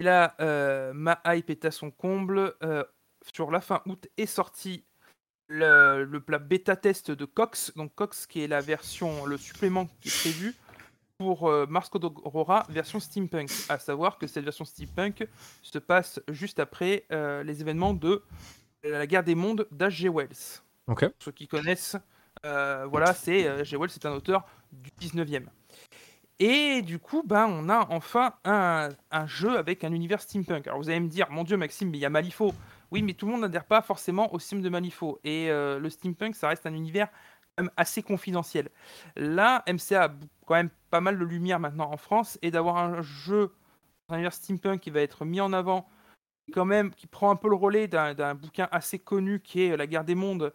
Et 0.00 0.04
là, 0.04 0.34
euh, 0.40 0.92
ma 0.92 1.20
hype 1.26 1.50
est 1.50 1.64
à 1.64 1.70
son 1.70 1.90
comble. 1.90 2.54
Euh, 2.62 2.84
sur 3.32 3.50
la 3.50 3.62
fin 3.62 3.80
août 3.86 4.06
est 4.18 4.26
sorti 4.26 4.84
le, 5.48 6.04
le 6.04 6.20
plat 6.20 6.38
bêta 6.38 6.76
test 6.76 7.10
de 7.10 7.24
Cox. 7.24 7.72
Donc 7.76 7.94
Cox 7.94 8.26
qui 8.26 8.42
est 8.42 8.48
la 8.48 8.60
version, 8.60 9.24
le 9.24 9.38
supplément 9.38 9.86
qui 10.00 10.08
est 10.08 10.20
prévu 10.20 10.54
pour 11.18 11.48
euh, 11.48 11.66
Mars 11.68 11.88
Code 11.88 12.04
Aurora 12.04 12.64
version 12.68 13.00
steampunk. 13.00 13.50
À 13.68 13.78
savoir 13.78 14.18
que 14.18 14.26
cette 14.26 14.44
version 14.44 14.64
steampunk 14.64 15.26
se 15.62 15.78
passe 15.78 16.20
juste 16.28 16.58
après 16.58 17.04
euh, 17.12 17.42
les 17.42 17.60
événements 17.60 17.94
de 17.94 18.22
la 18.82 19.06
guerre 19.06 19.24
des 19.24 19.34
mondes 19.34 19.66
d'H.G. 19.70 20.08
Wells. 20.08 20.60
Ok. 20.86 21.00
Pour 21.00 21.14
ceux 21.18 21.32
qui 21.32 21.48
connaissent, 21.48 21.96
euh, 22.44 22.86
voilà, 22.90 23.14
c'est 23.14 23.46
euh, 23.46 23.62
H.G. 23.62 23.76
Wells, 23.76 23.90
c'est 23.90 24.06
un 24.06 24.12
auteur 24.12 24.44
du 24.72 24.90
19e. 25.00 25.46
Et 26.40 26.82
du 26.82 26.98
coup, 26.98 27.22
ben, 27.24 27.46
on 27.48 27.68
a 27.68 27.86
enfin 27.90 28.34
un, 28.44 28.88
un 29.12 29.26
jeu 29.26 29.56
avec 29.56 29.84
un 29.84 29.92
univers 29.92 30.20
steampunk. 30.20 30.66
Alors 30.66 30.80
vous 30.80 30.90
allez 30.90 31.00
me 31.00 31.08
dire, 31.08 31.30
mon 31.30 31.44
dieu 31.44 31.56
Maxime, 31.56 31.90
mais 31.90 31.98
il 31.98 32.00
y 32.00 32.06
a 32.06 32.10
Malifaux. 32.10 32.52
Oui, 32.90 33.02
mais 33.02 33.14
tout 33.14 33.26
le 33.26 33.32
monde 33.32 33.42
n'adhère 33.42 33.64
pas 33.64 33.82
forcément 33.82 34.32
au 34.34 34.38
sim 34.38 34.58
de 34.58 34.68
Malifaux. 34.68 35.20
Et 35.24 35.50
euh, 35.50 35.78
le 35.78 35.88
steampunk, 35.90 36.34
ça 36.34 36.48
reste 36.48 36.66
un 36.66 36.74
univers 36.74 37.08
assez 37.76 38.02
confidentiel. 38.02 38.68
Là, 39.16 39.62
MCA 39.68 40.04
a 40.04 40.08
quand 40.46 40.54
même 40.54 40.70
pas 40.90 41.00
mal 41.00 41.18
de 41.18 41.24
lumière 41.24 41.60
maintenant 41.60 41.90
en 41.90 41.96
France, 41.96 42.38
et 42.42 42.50
d'avoir 42.50 42.76
un 42.76 43.02
jeu, 43.02 43.54
un 44.08 44.14
univers 44.14 44.32
steampunk 44.32 44.80
qui 44.80 44.90
va 44.90 45.00
être 45.00 45.24
mis 45.24 45.40
en 45.40 45.52
avant, 45.52 45.88
quand 46.52 46.64
même, 46.64 46.94
qui 46.94 47.06
prend 47.06 47.30
un 47.30 47.36
peu 47.36 47.48
le 47.48 47.56
relais 47.56 47.88
d'un 47.88 48.34
bouquin 48.34 48.68
assez 48.70 48.98
connu 48.98 49.40
qui 49.40 49.62
est 49.62 49.76
La 49.76 49.86
guerre 49.86 50.04
des 50.04 50.14
mondes, 50.14 50.52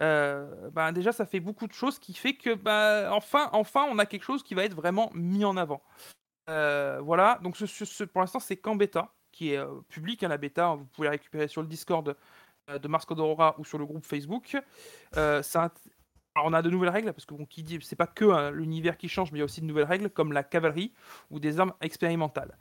euh, 0.00 0.70
ben 0.70 0.92
déjà 0.92 1.12
ça 1.12 1.26
fait 1.26 1.40
beaucoup 1.40 1.66
de 1.66 1.72
choses 1.72 1.98
qui 1.98 2.14
fait 2.14 2.34
que 2.34 2.54
ben, 2.54 3.10
enfin, 3.10 3.50
enfin 3.52 3.86
on 3.90 3.98
a 3.98 4.06
quelque 4.06 4.24
chose 4.24 4.42
qui 4.42 4.54
va 4.54 4.64
être 4.64 4.74
vraiment 4.74 5.10
mis 5.14 5.44
en 5.44 5.56
avant. 5.56 5.82
Euh, 6.48 7.00
voilà, 7.02 7.38
donc 7.42 7.56
pour 8.12 8.20
l'instant 8.20 8.40
c'est 8.40 8.56
qu'en 8.56 8.76
bêta, 8.76 9.12
qui 9.32 9.52
est 9.52 9.58
euh, 9.58 9.80
public, 9.88 10.22
hein, 10.22 10.28
la 10.28 10.38
bêta, 10.38 10.74
vous 10.74 10.84
pouvez 10.86 11.06
la 11.06 11.12
récupérer 11.12 11.48
sur 11.48 11.62
le 11.62 11.68
Discord 11.68 12.16
euh, 12.70 12.78
de 12.78 12.88
Mars 12.88 13.04
Code 13.04 13.20
Aurora 13.20 13.54
ou 13.58 13.64
sur 13.64 13.78
le 13.78 13.86
groupe 13.86 14.04
Facebook. 14.04 14.56
Alors, 16.34 16.48
on 16.48 16.52
a 16.54 16.62
de 16.62 16.70
nouvelles 16.70 16.88
règles, 16.90 17.12
parce 17.12 17.26
que 17.26 17.34
bon, 17.34 17.44
qui 17.44 17.62
dit, 17.62 17.78
c'est 17.82 17.96
pas 17.96 18.06
que 18.06 18.24
hein, 18.24 18.50
l'univers 18.50 18.96
qui 18.96 19.08
change, 19.08 19.30
mais 19.32 19.38
il 19.38 19.40
y 19.40 19.42
a 19.42 19.44
aussi 19.44 19.60
de 19.60 19.66
nouvelles 19.66 19.84
règles, 19.84 20.08
comme 20.08 20.32
la 20.32 20.42
cavalerie 20.42 20.92
ou 21.30 21.38
des 21.40 21.60
armes 21.60 21.74
expérimentales. 21.82 22.56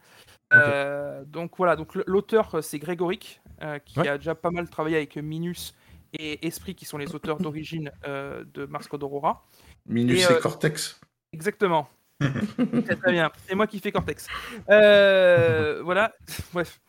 Euh, 0.54 1.24
donc 1.26 1.56
voilà, 1.58 1.78
donc 1.78 1.96
l'auteur 2.06 2.56
euh, 2.56 2.62
c'est 2.62 2.80
Grégoric, 2.80 3.42
euh, 3.62 3.80
qui 3.80 3.98
Ouais. 4.00 4.10
a 4.10 4.18
déjà 4.18 4.36
pas 4.36 4.52
mal 4.52 4.70
travaillé 4.70 4.98
avec 4.98 5.16
Minus 5.16 5.74
et 6.12 6.46
Esprit, 6.46 6.76
qui 6.76 6.84
sont 6.84 6.98
les 6.98 7.16
auteurs 7.16 7.38
d'origine 7.38 7.92
euh, 8.06 8.44
de 8.54 8.66
Mars 8.66 8.88
Code 8.90 9.04
Aurora. 9.04 9.46
Minus 9.86 10.30
Et, 10.30 10.34
et, 10.34 10.40
Cortex. 10.40 11.00
Exactement. 11.32 11.88
très 12.20 12.96
très 12.98 13.12
bien. 13.14 13.32
C'est 13.48 13.56
moi 13.56 13.68
qui 13.68 13.80
fais 13.80 13.94
Cortex. 13.94 14.28
Voilà. 14.68 16.14
Bref. 16.54 16.82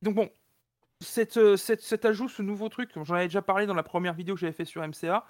Donc 0.00 0.14
bon, 0.14 0.30
cette, 1.00 1.56
cette- 1.56 1.82
cet 1.82 2.04
ajout, 2.06 2.28
ce 2.28 2.40
nouveau 2.42 2.68
truc, 2.70 2.90
j'en 2.96 3.14
avais 3.14 3.26
déjà 3.26 3.42
parlé 3.42 3.66
dans 3.66 3.74
la 3.74 3.82
première 3.82 4.14
vidéo 4.14 4.34
que 4.34 4.40
j'avais 4.40 4.52
fait 4.52 4.64
sur 4.64 4.82
MCA. 4.86 5.26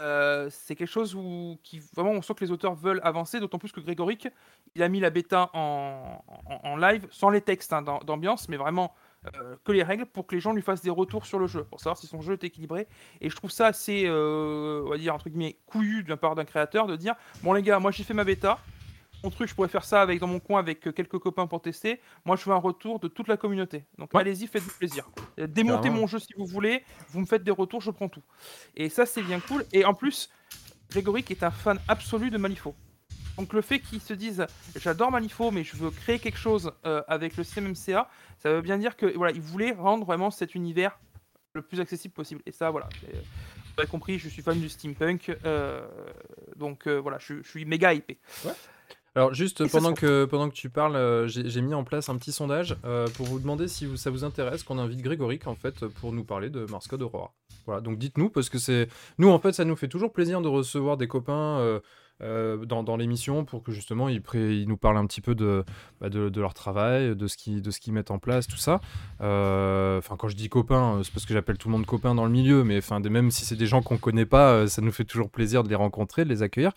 Euh, 0.00 0.48
c'est 0.50 0.74
quelque 0.74 0.88
chose 0.88 1.14
où 1.14 1.58
qui 1.62 1.80
vraiment 1.94 2.10
on 2.10 2.22
sent 2.22 2.34
que 2.34 2.44
les 2.44 2.50
auteurs 2.50 2.74
veulent 2.74 3.00
avancer, 3.04 3.40
d'autant 3.40 3.58
plus 3.58 3.72
que 3.72 3.80
Grégoric, 3.80 4.28
il 4.74 4.82
a 4.82 4.88
mis 4.88 5.00
la 5.00 5.10
bêta 5.10 5.50
en, 5.52 6.76
live, 6.76 7.06
sans 7.10 7.30
les 7.30 7.40
textes 7.40 7.72
hein, 7.72 7.82
d'am- 7.82 8.00
d'ambiance, 8.04 8.48
mais 8.48 8.56
vraiment 8.56 8.94
euh, 9.26 9.56
que 9.64 9.72
les 9.72 9.82
règles 9.82 10.06
pour 10.06 10.26
que 10.26 10.34
les 10.34 10.40
gens 10.40 10.52
lui 10.52 10.62
fassent 10.62 10.82
des 10.82 10.90
retours 10.90 11.26
sur 11.26 11.38
le 11.38 11.46
jeu, 11.46 11.64
pour 11.64 11.78
savoir 11.80 11.96
si 11.96 12.06
son 12.06 12.20
jeu 12.22 12.32
est 12.32 12.44
équilibré. 12.44 12.88
Et 13.20 13.30
je 13.30 13.36
trouve 13.36 13.50
ça 13.50 13.66
assez, 13.66 14.04
euh, 14.06 14.82
on 14.86 14.90
va 14.90 14.98
dire, 14.98 15.14
entre 15.14 15.28
guillemets, 15.28 15.56
couillu 15.66 16.02
d'un 16.02 16.16
part 16.16 16.34
d'un 16.34 16.44
créateur 16.44 16.86
de 16.86 16.96
dire 16.96 17.14
Bon, 17.42 17.52
les 17.52 17.62
gars, 17.62 17.78
moi 17.78 17.90
j'ai 17.90 18.02
fait 18.04 18.14
ma 18.14 18.24
bêta. 18.24 18.58
Mon 19.24 19.30
truc, 19.30 19.48
je 19.48 19.54
pourrais 19.54 19.68
faire 19.68 19.84
ça 19.84 20.02
avec, 20.02 20.18
dans 20.18 20.26
mon 20.26 20.40
coin 20.40 20.58
avec 20.58 20.86
euh, 20.88 20.92
quelques 20.92 21.18
copains 21.18 21.46
pour 21.46 21.60
tester. 21.62 22.00
Moi, 22.24 22.36
je 22.36 22.44
veux 22.44 22.52
un 22.52 22.56
retour 22.58 22.98
de 22.98 23.08
toute 23.08 23.28
la 23.28 23.36
communauté. 23.36 23.84
Donc, 23.98 24.12
Ouais. 24.14 24.20
allez-y, 24.20 24.46
faites-vous 24.46 24.72
plaisir. 24.78 25.08
Euh, 25.38 25.46
Démontez 25.46 25.82
Carrément. 25.84 26.00
mon 26.02 26.06
jeu 26.06 26.18
si 26.18 26.32
vous 26.36 26.46
voulez. 26.46 26.82
Vous 27.10 27.20
me 27.20 27.26
faites 27.26 27.44
des 27.44 27.50
retours, 27.52 27.80
je 27.80 27.90
prends 27.90 28.08
tout. 28.08 28.22
Et 28.76 28.88
ça, 28.88 29.06
c'est 29.06 29.22
bien 29.22 29.38
cool. 29.40 29.64
Et 29.72 29.84
en 29.84 29.94
plus, 29.94 30.28
Grégory 30.90 31.22
qui 31.22 31.32
est 31.34 31.42
un 31.44 31.50
fan 31.50 31.78
absolu 31.88 32.30
de 32.30 32.38
Malifaux. 32.38 32.74
Donc 33.38 33.54
le 33.54 33.62
fait 33.62 33.78
qu'ils 33.80 34.02
se 34.02 34.12
disent 34.12 34.46
j'adore 34.78 35.10
Malifaux 35.10 35.50
mais 35.50 35.64
je 35.64 35.74
veux 35.74 35.90
créer 35.90 36.18
quelque 36.18 36.36
chose 36.36 36.70
euh, 36.84 37.02
avec 37.08 37.34
le 37.38 37.44
système 37.44 37.66
MCA, 37.72 38.10
ça 38.38 38.52
veut 38.52 38.60
bien 38.60 38.76
dire 38.76 38.94
que 38.94 39.06
voilà, 39.16 39.32
ils 39.32 39.40
voulaient 39.40 39.72
rendre 39.72 40.04
vraiment 40.04 40.30
cet 40.30 40.54
univers 40.54 40.98
le 41.54 41.62
plus 41.62 41.80
accessible 41.80 42.12
possible. 42.12 42.42
Et 42.44 42.52
ça 42.52 42.70
voilà, 42.70 42.90
vous 43.02 43.78
avez 43.78 43.88
compris, 43.88 44.18
je 44.18 44.28
suis 44.28 44.42
fan 44.42 44.60
du 44.60 44.68
steampunk, 44.68 45.34
euh, 45.46 45.80
donc 46.56 46.86
euh, 46.86 46.98
voilà, 47.00 47.16
je, 47.18 47.42
je 47.42 47.48
suis 47.48 47.64
méga 47.64 47.94
hypé. 47.94 48.18
Alors 49.14 49.34
juste 49.34 49.60
Et 49.60 49.68
pendant 49.68 49.92
que, 49.92 50.24
pendant 50.24 50.48
que 50.48 50.54
tu 50.54 50.70
parles, 50.70 50.96
euh, 50.96 51.28
j'ai 51.28 51.60
mis 51.60 51.74
en 51.74 51.84
place 51.84 52.08
un 52.08 52.16
petit 52.16 52.32
sondage 52.32 52.76
euh, 52.86 53.06
pour 53.14 53.26
vous 53.26 53.38
demander 53.38 53.68
si 53.68 53.84
vous- 53.84 53.96
ça 53.98 54.10
vous 54.10 54.24
intéresse 54.24 54.62
qu'on 54.62 54.78
invite 54.78 55.02
Grégoric 55.02 55.46
en 55.46 55.54
fait 55.54 55.86
pour 55.86 56.12
nous 56.12 56.24
parler 56.24 56.48
de 56.48 56.64
Mars 56.70 56.88
Code 56.88 57.02
Aurora. 57.02 57.32
Voilà, 57.66 57.80
donc 57.82 57.98
dites-nous 57.98 58.30
parce 58.30 58.48
que 58.48 58.58
c'est 58.58 58.88
nous 59.18 59.28
en 59.28 59.38
fait 59.38 59.52
ça 59.52 59.64
nous 59.66 59.76
fait 59.76 59.88
toujours 59.88 60.12
plaisir 60.12 60.40
de 60.40 60.48
recevoir 60.48 60.96
des 60.96 61.08
copains 61.08 61.58
euh, 61.60 61.80
euh, 62.22 62.64
dans, 62.64 62.82
dans 62.82 62.96
l'émission 62.96 63.44
pour 63.44 63.62
que 63.62 63.70
justement 63.72 64.08
ils, 64.08 64.22
ils 64.34 64.66
nous 64.68 64.76
parlent 64.78 64.96
un 64.96 65.06
petit 65.06 65.20
peu 65.20 65.34
de, 65.34 65.64
bah, 66.00 66.08
de, 66.08 66.28
de 66.30 66.40
leur 66.40 66.54
travail, 66.54 67.14
de 67.14 67.26
ce 67.26 67.36
qu'ils 67.36 67.60
de 67.60 67.70
ce 67.70 67.80
qu'ils 67.80 67.92
mettent 67.92 68.10
en 68.12 68.18
place, 68.18 68.46
tout 68.46 68.56
ça. 68.56 68.80
Euh, 69.20 69.98
Enfin 69.98 70.16
quand 70.16 70.28
je 70.28 70.36
dis 70.36 70.48
copains, 70.48 71.00
c'est 71.04 71.12
parce 71.12 71.26
que 71.26 71.34
j'appelle 71.34 71.58
tout 71.58 71.68
le 71.68 71.72
monde 71.72 71.84
copain 71.86 72.14
dans 72.14 72.24
le 72.24 72.30
milieu, 72.30 72.64
mais 72.64 72.78
enfin 72.78 72.98
même 73.00 73.30
si 73.30 73.44
c'est 73.44 73.56
des 73.56 73.66
gens 73.66 73.82
qu'on 73.82 73.98
connaît 73.98 74.26
pas, 74.26 74.66
ça 74.68 74.80
nous 74.80 74.92
fait 74.92 75.04
toujours 75.04 75.30
plaisir 75.30 75.62
de 75.64 75.68
les 75.68 75.74
rencontrer, 75.74 76.24
de 76.24 76.30
les 76.30 76.42
accueillir. 76.42 76.72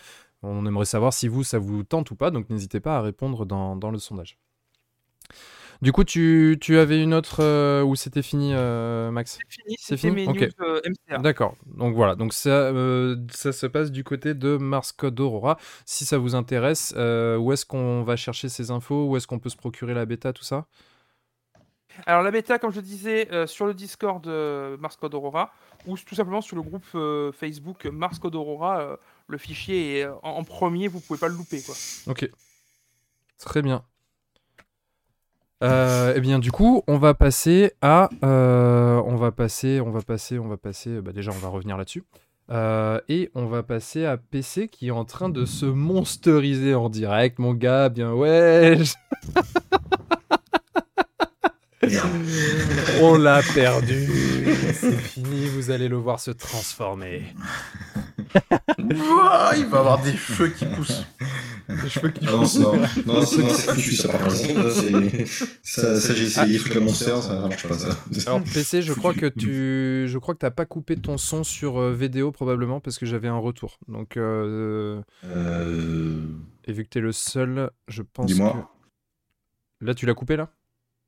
On 0.45 0.65
aimerait 0.65 0.85
savoir 0.85 1.13
si 1.13 1.27
vous, 1.27 1.43
ça 1.43 1.59
vous 1.59 1.83
tente 1.83 2.11
ou 2.11 2.15
pas, 2.15 2.31
donc 2.31 2.49
n'hésitez 2.49 2.79
pas 2.79 2.97
à 2.97 3.01
répondre 3.01 3.45
dans, 3.45 3.75
dans 3.75 3.91
le 3.91 3.97
sondage. 3.99 4.37
Du 5.81 5.91
coup, 5.91 6.05
tu, 6.05 6.57
tu 6.61 6.77
avais 6.77 7.03
une 7.03 7.13
autre 7.13 7.43
euh, 7.43 7.83
où 7.83 7.95
c'était 7.95 8.21
fini, 8.21 8.51
euh, 8.53 9.11
Max? 9.11 9.39
C'est 9.41 9.61
fini, 9.61 9.75
C'est 9.77 9.97
c'était 9.97 10.09
fini? 10.09 10.27
mes 10.27 10.27
Ok. 10.29 10.41
news 10.41 10.49
euh. 10.61 11.17
D'accord. 11.19 11.55
Donc 11.65 11.95
voilà. 11.95 12.15
Donc 12.15 12.33
ça, 12.33 12.49
euh, 12.49 13.17
ça 13.29 13.51
se 13.51 13.65
passe 13.65 13.91
du 13.91 14.05
côté 14.05 14.33
de 14.33 14.55
Mars 14.55 14.93
Code 14.93 15.19
Aurora. 15.19 15.57
Si 15.85 16.05
ça 16.05 16.17
vous 16.17 16.33
intéresse, 16.33 16.93
où 16.95 17.51
est-ce 17.51 17.65
qu'on 17.65 18.03
va 18.03 18.15
chercher 18.15 18.47
ces 18.47 18.71
infos? 18.71 19.05
Où 19.09 19.17
est-ce 19.17 19.27
qu'on 19.27 19.39
peut 19.39 19.49
se 19.49 19.57
procurer 19.57 19.93
la 19.93 20.05
bêta, 20.05 20.31
tout 20.31 20.45
ça? 20.45 20.65
Alors 22.05 22.23
la 22.23 22.31
bêta, 22.31 22.57
comme 22.57 22.71
je 22.71 22.81
disais, 22.81 23.27
sur 23.45 23.65
le 23.65 23.73
Discord 23.73 24.25
Mars 24.79 24.95
Code 24.95 25.13
Aurora, 25.13 25.51
ou 25.87 25.97
tout 25.97 26.15
simplement 26.15 26.41
sur 26.41 26.55
le 26.55 26.61
groupe 26.61 26.85
Facebook 27.37 27.85
Mars 27.85 28.17
Code 28.19 28.35
Aurora, 28.35 28.97
le 29.27 29.37
fichier 29.37 29.99
est 29.99 30.03
euh, 30.03 30.15
en, 30.23 30.43
premier, 30.43 30.87
vous 30.87 30.99
pouvez 30.99 31.19
pas 31.19 31.27
le 31.27 31.35
louper 31.35 31.61
quoi. 31.61 31.75
Ok. 32.07 32.29
Très 33.39 33.61
bien. 33.61 33.83
Euh, 35.63 36.13
eh 36.15 36.19
bien, 36.19 36.39
du 36.39 36.51
coup, 36.51 36.83
on 36.87 36.97
va 36.97 37.13
passer 37.13 37.73
à, 37.81 38.09
euh, 38.23 39.01
on 39.05 39.15
va 39.15 39.31
passer, 39.31 39.81
on 39.81 39.89
va 39.89 40.01
passer, 40.01 40.37
on 40.37 40.47
va 40.47 40.57
passer. 40.57 41.01
Bah 41.01 41.11
déjà, 41.11 41.31
on 41.31 41.39
va 41.39 41.47
revenir 41.47 41.77
là-dessus. 41.77 42.03
Et 43.07 43.31
on 43.33 43.45
va 43.45 43.63
passer 43.63 44.05
à 44.05 44.17
PC 44.17 44.67
qui 44.67 44.87
est 44.87 44.91
en 44.91 45.05
train 45.05 45.29
de 45.29 45.45
se 45.45 45.65
monsteriser 45.65 46.75
en 46.75 46.89
direct, 46.89 47.39
mon 47.39 47.53
gars. 47.53 47.89
Bien 47.89 48.13
ouais. 48.13 48.77
on 53.01 53.17
l'a 53.17 53.41
perdu. 53.53 54.07
C'est 54.73 54.91
fini. 54.97 55.47
Vous 55.47 55.71
allez 55.71 55.87
le 55.87 55.97
voir 55.97 56.19
se 56.19 56.31
transformer. 56.31 57.23
Ouah, 58.79 59.53
il 59.57 59.65
va 59.65 59.79
avoir 59.79 60.01
des 60.01 60.15
cheveux 60.15 60.49
qui 60.49 60.65
poussent. 60.65 61.05
Les 61.69 61.89
cheveux 61.89 62.09
qui 62.09 62.25
Ah 62.27 62.31
non, 62.31 62.45
c'est- 62.45 62.59
non, 62.59 62.73
non, 63.05 63.25
c'est 63.25 63.41
non, 63.41 63.49
c'est 63.49 63.71
foutu, 63.73 63.95
ça 63.95 64.09
par 64.09 64.21
contre. 64.21 64.35
Ça, 64.35 64.69
c'est- 64.81 65.25
Ça, 65.63 65.99
ça, 65.99 66.13
j'ai 66.13 66.25
essayé, 66.25 66.59
toute 66.59 66.73
la 66.75 66.81
monster, 66.81 67.05
ça, 67.05 67.21
ça 67.21 67.39
marche 67.47 67.67
pas 67.67 67.77
ça. 67.77 67.97
Alors 68.27 68.43
PC, 68.43 68.81
je 68.81 68.93
crois 68.93 69.13
que 69.13 69.25
tu, 69.25 70.05
je 70.07 70.17
crois 70.17 70.33
que 70.35 70.39
t'as 70.39 70.51
pas 70.51 70.65
coupé 70.65 70.95
ton 70.95 71.17
son 71.17 71.43
sur 71.43 71.79
euh, 71.79 71.93
vidéo 71.93 72.31
probablement 72.31 72.79
parce 72.79 72.97
que 72.99 73.05
j'avais 73.05 73.27
un 73.29 73.37
retour. 73.37 73.77
Donc 73.87 74.17
euh, 74.17 75.01
Euh, 75.25 76.21
et 76.65 76.73
vu 76.73 76.83
que 76.83 76.89
t'es 76.89 76.99
le 76.99 77.11
seul, 77.11 77.71
je 77.87 78.01
pense 78.03 78.27
Dis-moi. 78.27 78.69
que 79.79 79.85
là 79.85 79.93
tu 79.95 80.05
l'as 80.05 80.13
coupé 80.13 80.35
là? 80.35 80.49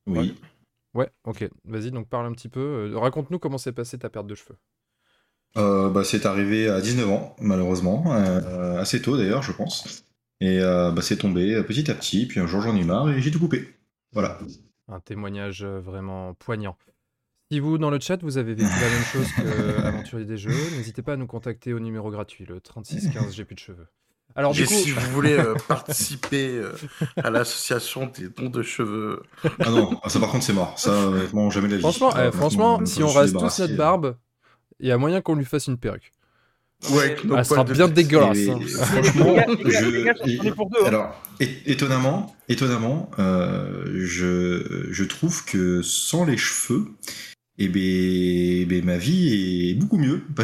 Oui. 0.07 0.35
Ouais. 0.97 1.09
Ok. 1.25 1.47
Vas-y. 1.63 1.91
Donc 1.91 2.09
parle 2.09 2.25
un 2.25 2.31
petit 2.33 2.49
peu. 2.49 2.59
euh, 2.59 2.97
Raconte-nous 2.97 3.37
comment 3.37 3.59
s'est 3.59 3.71
passée 3.71 3.99
ta 3.99 4.09
perte 4.09 4.25
de 4.25 4.33
cheveux. 4.33 4.57
Euh, 5.55 5.89
bah, 5.89 6.03
c'est 6.03 6.25
arrivé 6.25 6.67
à 6.69 6.81
19 6.81 7.09
ans, 7.09 7.35
malheureusement, 7.39 8.03
euh, 8.13 8.79
assez 8.79 9.01
tôt 9.01 9.15
d'ailleurs, 9.15 9.43
je 9.43 9.51
pense. 9.51 10.03
Et 10.41 10.59
bah, 10.59 11.01
c'est 11.01 11.17
tombé 11.17 11.63
petit 11.63 11.89
à 11.89 11.95
petit, 11.95 12.25
puis 12.27 12.39
un 12.39 12.47
jour 12.47 12.61
j'en 12.61 12.75
ai 12.75 12.83
marre 12.83 13.09
et 13.09 13.21
j'ai 13.21 13.31
tout 13.31 13.39
coupé. 13.39 13.75
Voilà. 14.11 14.39
Un 14.87 14.99
témoignage 14.99 15.63
vraiment 15.63 16.33
poignant. 16.33 16.77
Si 17.51 17.59
vous, 17.59 17.77
dans 17.77 17.89
le 17.89 17.99
chat, 17.99 18.21
vous 18.23 18.37
avez 18.37 18.55
vécu 18.55 18.69
la 18.69 18.89
même 18.89 19.03
chose 19.03 19.27
que 19.31 19.81
Aventurier 19.85 20.25
des 20.25 20.37
Jeux, 20.37 20.51
n'hésitez 20.75 21.01
pas 21.01 21.13
à 21.13 21.15
nous 21.15 21.27
contacter 21.27 21.73
au 21.73 21.79
numéro 21.79 22.11
gratuit, 22.11 22.45
le 22.45 22.59
3615 22.59 23.33
J'ai 23.33 23.45
plus 23.45 23.55
de 23.55 23.59
cheveux. 23.59 23.87
Alors 24.37 24.53
du 24.53 24.61
Et 24.61 24.65
coup, 24.65 24.73
si 24.75 24.91
vous 24.91 25.11
voulez 25.11 25.33
euh, 25.33 25.55
participer 25.67 26.57
euh, 26.57 26.71
à 27.17 27.31
l'association 27.31 28.05
des 28.05 28.29
dons 28.29 28.49
de 28.49 28.61
cheveux, 28.61 29.23
Ah 29.59 29.71
non, 29.71 29.99
ah, 30.03 30.09
ça 30.09 30.19
par 30.19 30.29
contre 30.29 30.43
c'est 30.45 30.53
mort. 30.53 30.77
Ça, 30.77 30.91
honnêtement, 30.91 31.49
jamais 31.49 31.67
la 31.67 31.77
vie. 31.77 31.81
franchement, 31.81 32.11
Ah, 32.13 32.27
eh, 32.27 32.31
franchement, 32.31 32.79
je 32.81 32.85
si 32.85 33.01
on 33.03 33.07
rase 33.11 33.33
tous 33.33 33.41
notre 33.59 33.75
barbe, 33.75 34.15
il 34.79 34.87
y 34.87 34.91
a 34.91 34.97
moyen 34.99 35.21
qu'on 35.21 35.33
lui 35.33 35.43
fasse 35.43 35.65
une 35.65 35.77
perruque. 35.79 36.11
ouais, 36.91 37.15
Elle 37.35 37.45
sera 37.45 37.63
de 37.63 37.73
bien 37.73 37.87
dégueulasse. 37.87 38.37
Et- 38.37 38.51
hein. 38.51 38.59
franchement, 38.67 39.35
je- 39.65 40.07
hein. 40.07 40.85
Alors, 40.85 41.15
étonnamment, 41.39 42.35
étonnamment, 42.47 43.09
euh, 43.17 43.85
je, 44.05 44.87
je 44.91 45.03
trouve 45.03 45.45
que 45.45 45.81
sans 45.81 46.25
les 46.25 46.37
cheveux, 46.37 46.85
eh 47.57 47.67
ben, 47.69 48.67
ben, 48.67 48.85
ma 48.85 48.97
vie 48.97 49.71
est 49.71 49.73
beaucoup 49.75 49.97
mieux. 49.97 50.23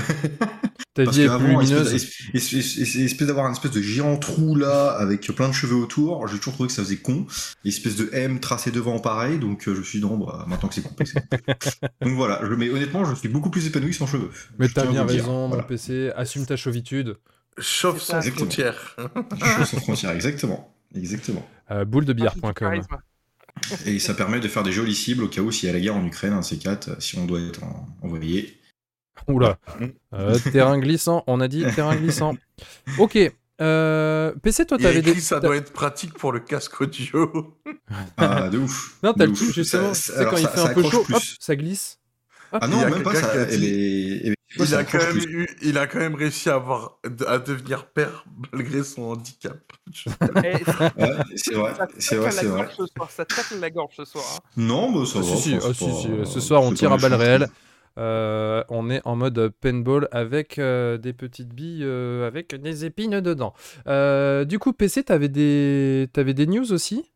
Ta 0.95 1.05
Parce 1.05 1.17
vie 1.17 1.23
est 1.23 1.37
plus 1.37 1.47
lumineuse. 1.47 1.91
espèce, 1.91 2.53
espèce- 2.53 2.95
espèce- 2.97 3.27
d'avoir 3.27 3.47
un 3.47 3.51
espèce 3.51 3.71
de 3.71 3.81
géant 3.81 4.15
trou 4.17 4.55
là, 4.55 4.91
avec 4.91 5.25
plein 5.35 5.47
de 5.49 5.53
cheveux 5.53 5.75
autour, 5.75 6.27
j'ai 6.27 6.37
toujours 6.37 6.53
trouvé 6.53 6.67
que 6.67 6.73
ça 6.73 6.83
faisait 6.83 6.97
con. 6.97 7.25
Espèce 7.65 7.95
de 7.95 8.09
M 8.13 8.39
tracé 8.39 8.69
devant 8.69 8.99
pareil, 8.99 9.39
donc 9.39 9.67
euh, 9.67 9.73
je 9.73 9.81
suis 9.81 9.99
non, 9.99 10.17
bah, 10.17 10.45
maintenant 10.47 10.69
que 10.69 10.75
c'est 10.75 10.83
coupé. 10.83 11.05
donc 12.01 12.13
voilà, 12.13 12.39
je, 12.43 12.53
mais 12.53 12.69
honnêtement, 12.69 13.05
je 13.05 13.15
suis 13.15 13.27
beaucoup 13.27 13.49
plus 13.49 13.65
épanoui 13.65 13.93
sans 13.93 14.05
cheveux. 14.05 14.29
Mais 14.59 14.69
t'as 14.69 14.85
bien 14.85 15.03
raison, 15.03 15.31
mon 15.31 15.47
Voilà. 15.47 15.63
PC. 15.63 16.11
Assume 16.15 16.45
ta 16.45 16.57
chauvitude. 16.57 17.15
Chauve 17.57 17.99
sans 17.99 18.21
frontières. 18.21 18.95
Cheveux 19.43 19.65
sans 19.65 19.79
frontières, 19.79 20.11
exactement. 20.11 20.75
Exactement. 20.95 21.43
Euh, 21.71 21.85
boule 21.85 22.05
de 22.05 22.13
billard.com. 22.13 22.53
charisme. 22.53 22.97
Et 23.85 23.99
ça 23.99 24.13
permet 24.13 24.39
de 24.39 24.47
faire 24.47 24.63
des 24.63 24.71
jolies 24.71 24.95
cibles 24.95 25.23
au 25.23 25.27
cas 25.27 25.41
où 25.41 25.51
s'il 25.51 25.67
y 25.67 25.69
a 25.69 25.73
la 25.73 25.79
guerre 25.79 25.95
en 25.95 26.05
Ukraine, 26.05 26.33
un 26.33 26.41
ces 26.41 26.57
quatre, 26.57 26.89
euh, 26.89 26.95
si 26.99 27.17
on 27.17 27.25
doit 27.25 27.39
être 27.41 27.63
en- 27.63 27.87
envoyé. 28.01 28.59
Oula. 29.27 29.57
Euh, 30.13 30.37
terrain 30.51 30.77
glissant, 30.79 31.23
on 31.27 31.39
a 31.39 31.47
dit 31.47 31.63
terrain 31.75 31.95
glissant. 31.95 32.35
Ok. 32.97 33.17
Euh, 33.61 34.33
PC, 34.41 34.65
toi, 34.65 34.77
t'avais 34.79 35.01
des. 35.01 35.13
ça 35.21 35.39
doit 35.39 35.55
être 35.55 35.71
pratique 35.71 36.13
pour 36.15 36.31
le 36.31 36.39
casque 36.39 36.81
audio. 36.81 37.55
Ah, 38.17 38.49
de 38.49 38.57
ouf. 38.57 38.97
Non, 39.03 39.13
t'as 39.13 39.27
le 39.27 39.33
truc 39.33 39.53
justement. 39.53 39.93
Ça- 39.93 40.17
alors, 40.19 40.31
quand 40.31 40.37
il 40.37 40.43
ça- 40.43 40.49
fait 40.49 40.57
ça 40.59 40.69
un 40.69 40.73
peu 40.73 40.83
chaud, 40.83 41.03
plus. 41.03 41.13
hop, 41.15 41.21
ça 41.39 41.55
glisse. 41.55 41.99
Ah 42.59 42.67
non, 42.67 42.79
a 42.81 42.89
même 42.89 43.03
pas 43.03 43.15
ça. 43.15 43.33
Elle 43.49 43.63
est... 43.63 44.21
eh 44.25 44.33
Il 44.59 44.65
ça 44.65 44.77
a, 44.77 44.83
quand 44.83 44.99
même 44.99 45.17
plus. 45.17 45.25
eu- 45.25 45.47
il 45.63 45.77
a 45.79 45.87
quand 45.87 45.99
même 45.99 46.15
réussi 46.15 46.49
à, 46.49 46.55
avoir, 46.55 46.99
à 47.27 47.39
devenir 47.39 47.87
père 47.87 48.23
malgré 48.53 48.83
son 48.83 49.03
handicap. 49.03 49.57
Eh, 50.43 50.63
Ouais, 50.97 51.09
c'est 51.35 51.55
vrai, 51.55 51.73
ça 51.73 51.87
c'est 51.99 52.15
tacle 52.15 52.17
vrai, 52.17 52.31
la 52.35 52.41
c'est 52.41 52.45
vrai. 52.47 52.67
gorge 52.67 52.73
ce 52.77 52.85
soir, 52.87 53.11
Ça 53.11 53.25
tacle 53.25 53.55
la 53.59 53.69
gorge 53.69 53.95
ce 53.95 54.05
soir. 54.05 54.35
hein. 54.37 54.41
Non, 54.57 54.91
bah 54.91 55.05
ça 55.05 55.19
Ah, 55.19 55.21
va. 55.21 55.23
si, 55.23 55.37
si, 55.37 55.55
ah, 55.55 55.59
c'est 55.61 55.73
si, 55.73 55.85
pas- 55.85 55.91
si, 55.93 56.25
Ce 56.25 56.39
soir, 56.39 56.61
on 56.61 56.71
tire 56.71 56.91
à 56.91 56.97
balles 56.97 57.13
réelles. 57.15 57.49
Euh, 57.99 58.63
on 58.69 58.89
est 58.89 59.01
en 59.05 59.15
mode 59.15 59.49
paintball 59.61 60.07
avec 60.11 60.57
euh, 60.57 60.97
des 60.97 61.13
petites 61.13 61.53
billes 61.53 61.83
euh, 61.83 62.27
avec 62.27 62.55
des 62.55 62.85
épines 62.85 63.21
dedans. 63.21 63.53
Euh, 63.87 64.45
du 64.45 64.57
coup, 64.59 64.73
PC, 64.73 65.03
t'avais 65.03 65.29
des... 65.29 66.07
t'avais 66.13 66.33
des 66.33 66.47
news 66.47 66.73
aussi? 66.73 67.12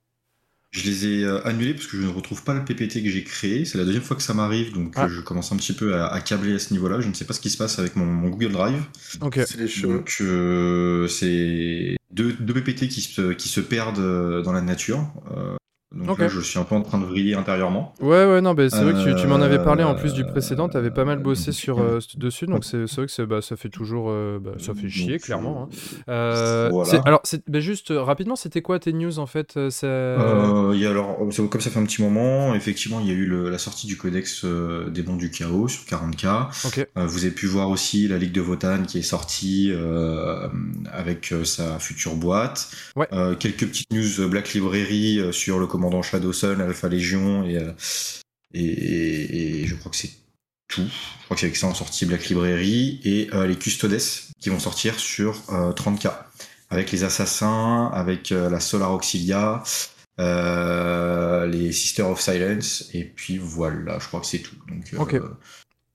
Je 0.71 0.83
les 0.89 1.05
ai 1.07 1.23
euh, 1.23 1.45
annulés 1.47 1.73
parce 1.73 1.87
que 1.87 1.97
je 1.97 2.03
ne 2.03 2.09
retrouve 2.11 2.43
pas 2.43 2.53
le 2.53 2.63
PPT 2.65 3.01
que 3.03 3.09
j'ai 3.09 3.23
créé. 3.23 3.65
C'est 3.65 3.77
la 3.77 3.85
deuxième 3.85 4.03
fois 4.03 4.15
que 4.17 4.21
ça 4.23 4.33
m'arrive, 4.33 4.73
donc 4.73 4.93
Ah. 4.95 5.05
euh, 5.05 5.09
je 5.09 5.21
commence 5.21 5.51
un 5.51 5.57
petit 5.57 5.73
peu 5.73 5.95
à, 5.95 6.07
à 6.07 6.19
câbler 6.21 6.53
à 6.55 6.59
ce 6.59 6.73
niveau-là. 6.73 6.99
Je 7.01 7.07
ne 7.07 7.13
sais 7.13 7.25
pas 7.25 7.33
ce 7.33 7.39
qui 7.39 7.49
se 7.49 7.57
passe 7.57 7.79
avec 7.79 7.95
mon, 7.95 8.05
mon 8.05 8.29
Google 8.29 8.51
Drive. 8.51 8.83
Ok. 9.21 9.39
C'est 9.47 9.57
les 9.57 9.67
cheveux. 9.67 9.95
Donc 9.97 10.15
euh, 10.21 11.07
c'est 11.07 11.95
deux, 12.11 12.33
deux 12.33 12.53
PPT 12.53 12.87
qui 12.89 13.01
se, 13.01 13.33
qui 13.33 13.49
se 13.49 13.59
perdent 13.61 14.41
dans 14.43 14.51
la 14.51 14.61
nature. 14.61 15.11
Euh, 15.35 15.55
donc 15.95 16.19
là, 16.19 16.27
je 16.27 16.39
suis 16.41 16.59
un 16.59 16.63
peu 16.63 16.75
en 16.75 16.81
train 16.81 16.97
de 16.99 17.05
vriller 17.05 17.35
intérieurement. 17.35 17.93
Ouais, 18.01 18.25
ouais, 18.25 18.41
non, 18.41 18.53
bah, 18.53 18.69
c'est 18.69 18.83
vrai 18.83 18.93
que 18.93 19.15
tu, 19.15 19.21
tu 19.21 19.27
m'en 19.27 19.35
avais 19.41 19.57
parlé 19.63 19.83
en 19.83 19.91
Euh, 19.95 19.99
plus 19.99 20.13
du 20.13 20.25
précédent, 20.25 20.67
t'avais 20.69 20.91
pas 20.91 21.05
mal 21.05 21.19
bossé 21.19 21.51
sur, 21.51 21.79
euh, 21.79 21.99
dessus, 22.17 22.45
donc 22.45 22.65
c'est 22.65 22.83
vrai 22.85 23.05
que 23.07 23.23
bah, 23.23 23.41
ça 23.41 23.55
fait 23.55 23.69
toujours. 23.69 24.07
euh, 24.09 24.39
bah, 24.39 24.51
ça 24.57 24.73
fait 24.73 24.89
chier, 24.89 25.17
clairement. 25.19 25.63
hein. 25.71 25.75
euh, 26.09 26.67
Euh, 26.67 26.69
voilà. 26.71 27.01
Alors, 27.05 27.21
bah, 27.47 27.59
juste 27.59 27.91
euh, 27.91 28.01
rapidement, 28.01 28.35
c'était 28.35 28.61
quoi 28.61 28.79
tes 28.79 28.91
news 28.93 29.19
en 29.19 29.25
fait 29.25 29.55
euh, 29.57 29.69
ça... 29.69 29.87
Euh, 29.87 30.73
y 30.75 30.85
a 30.85 30.89
alors, 30.89 31.17
c'est- 31.31 31.47
comme 31.49 31.61
ça 31.61 31.69
fait 31.69 31.79
un 31.79 31.85
petit 31.85 32.01
moment, 32.01 32.53
effectivement, 32.55 32.99
il 32.99 33.07
y 33.07 33.11
a 33.11 33.13
eu 33.13 33.25
le- 33.25 33.49
la 33.49 33.57
sortie 33.57 33.87
du 33.87 33.97
codex 33.97 34.43
euh, 34.45 34.89
des 34.89 35.01
bons 35.03 35.15
du 35.15 35.31
chaos 35.31 35.67
sur 35.67 35.83
40K. 35.85 36.47
Ok. 36.65 36.87
Euh, 36.97 37.05
vous 37.05 37.23
avez 37.25 37.33
pu 37.33 37.45
voir 37.47 37.69
aussi 37.69 38.07
la 38.07 38.17
Ligue 38.17 38.33
de 38.33 38.41
Votan 38.41 38.83
qui 38.83 38.99
est 38.99 39.01
sortie 39.03 39.71
euh, 39.73 40.47
avec 40.91 41.31
euh, 41.31 41.43
sa 41.43 41.79
future 41.79 42.15
boîte. 42.15 42.69
Ouais. 42.95 43.07
Euh, 43.13 43.35
quelques 43.35 43.65
petites 43.67 43.91
news 43.93 44.19
euh, 44.19 44.27
Black 44.27 44.53
Library 44.53 45.19
euh, 45.19 45.31
sur 45.31 45.59
le 45.59 45.67
commandant 45.77 46.01
Shadow 46.01 46.33
Sun, 46.33 46.59
Alpha 46.59 46.89
Légion 46.89 47.43
et, 47.43 47.57
euh, 47.57 47.71
et, 48.53 48.63
et- 48.63 49.61
et 49.61 49.67
je 49.67 49.75
crois 49.75 49.91
que 49.91 49.97
c'est 49.97 50.09
tout. 50.67 50.81
Je 50.87 51.25
crois 51.25 51.35
que 51.35 51.41
c'est 51.41 51.45
avec 51.47 51.55
ça 51.55 51.67
en 51.67 51.73
sortie 51.75 52.05
Black 52.05 52.27
Library 52.29 52.99
et 53.03 53.29
euh, 53.33 53.45
les 53.45 53.55
Custodes 53.55 53.97
qui 54.39 54.49
vont 54.49 54.59
sortir 54.59 54.99
sur 54.99 55.39
euh, 55.53 55.71
30K. 55.73 56.11
avec 56.69 56.91
les 56.91 57.03
assassins, 57.03 57.89
avec 57.93 58.31
euh, 58.31 58.49
la 58.49 58.59
Solar 58.59 58.91
Auxilia, 58.91 59.63
euh, 60.19 61.45
les 61.45 61.71
Sisters 61.71 62.09
of 62.09 62.19
Silence, 62.19 62.89
et 62.93 63.03
puis 63.05 63.37
voilà, 63.37 63.99
je 63.99 64.07
crois 64.07 64.19
que 64.19 64.25
c'est 64.25 64.39
tout. 64.39 64.55
Donc, 64.67 64.91
euh, 64.93 64.97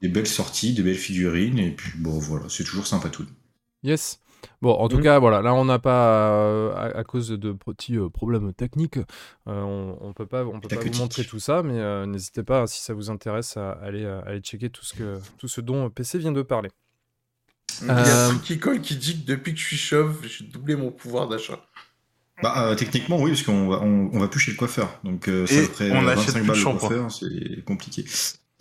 des 0.01 0.09
belles 0.09 0.27
sorties, 0.29 0.73
des 0.73 0.83
belles 0.83 0.97
figurines, 0.97 1.59
et 1.59 1.73
puis 1.73 1.93
bon, 1.99 2.19
voilà, 2.19 2.47
c'est 2.49 2.65
toujours 2.65 2.87
sympa 2.87 3.09
tout. 3.11 3.27
Yes. 3.83 4.21
Bon, 4.61 4.73
en 4.73 4.89
tout 4.89 4.99
Mm. 4.99 5.03
cas, 5.03 5.19
voilà, 5.19 5.43
là 5.43 5.55
on 5.55 5.65
n'a 5.65 5.79
pas, 5.79 6.31
euh, 6.33 6.73
à, 6.75 6.99
à 6.99 7.05
cause 7.05 7.29
de 7.31 7.53
petits 7.53 7.97
euh, 7.97 8.09
problèmes 8.09 8.53
techniques, 8.53 8.99
euh, 8.99 9.61
on, 9.63 9.97
on 10.01 10.13
peut 10.13 10.27
pas, 10.27 10.45
on 10.45 10.61
peut 10.61 10.69
pas 10.69 10.77
vous 10.83 10.99
montrer 10.99 11.25
tout 11.25 11.39
ça, 11.41 11.63
mais 11.63 11.79
euh, 11.79 12.07
n'hésitez 12.07 12.43
pas, 12.43 12.67
si 12.67 12.81
ça 12.83 12.95
vous 12.95 13.11
intéresse, 13.11 13.57
à 13.57 13.73
aller, 13.73 14.05
à 14.07 14.21
aller 14.21 14.41
checker 14.41 14.71
tout 14.71 14.85
ce, 14.85 14.95
que, 14.95 15.19
tout 15.39 15.49
ce 15.49 15.61
dont 15.61 15.89
PC 15.91 16.19
vient 16.19 16.33
de 16.33 16.43
parler. 16.43 16.71
Il 17.81 17.87
y 17.87 17.91
a 17.91 17.95
Euh, 17.99 18.27
un 18.27 18.31
truc 18.31 18.43
qui 18.43 18.59
colle 18.59 18.81
qui 18.81 18.97
dit 18.97 19.21
que 19.23 19.27
depuis 19.27 19.55
que 19.55 19.61
je 19.61 19.65
suis 19.67 19.77
chauve, 19.77 20.19
j'ai 20.27 20.45
doublé 20.45 20.77
mon 20.77 20.91
pouvoir 20.91 21.29
d'achat. 21.29 21.59
Bah, 22.43 22.55
euh, 22.71 22.75
techniquement, 22.75 23.21
oui, 23.21 23.31
parce 23.31 23.43
qu'on 23.43 23.69
va, 23.69 23.81
on, 23.83 24.11
on 24.13 24.19
va 24.19 24.27
plus 24.29 24.41
chez 24.41 24.51
le 24.51 24.57
coiffeur. 24.57 24.99
Donc, 25.05 25.29
euh, 25.29 25.47
ça 25.47 25.63
ferait 25.63 25.91
on 25.93 26.03
euh, 26.03 26.07
n'achète 26.07 26.35
25 26.35 26.41
plus 26.41 26.43
de 26.43 26.47
balles 26.65 26.75
le 26.75 26.79
coiffeur, 26.79 27.11
c'est 27.13 27.65
compliqué. 27.65 28.05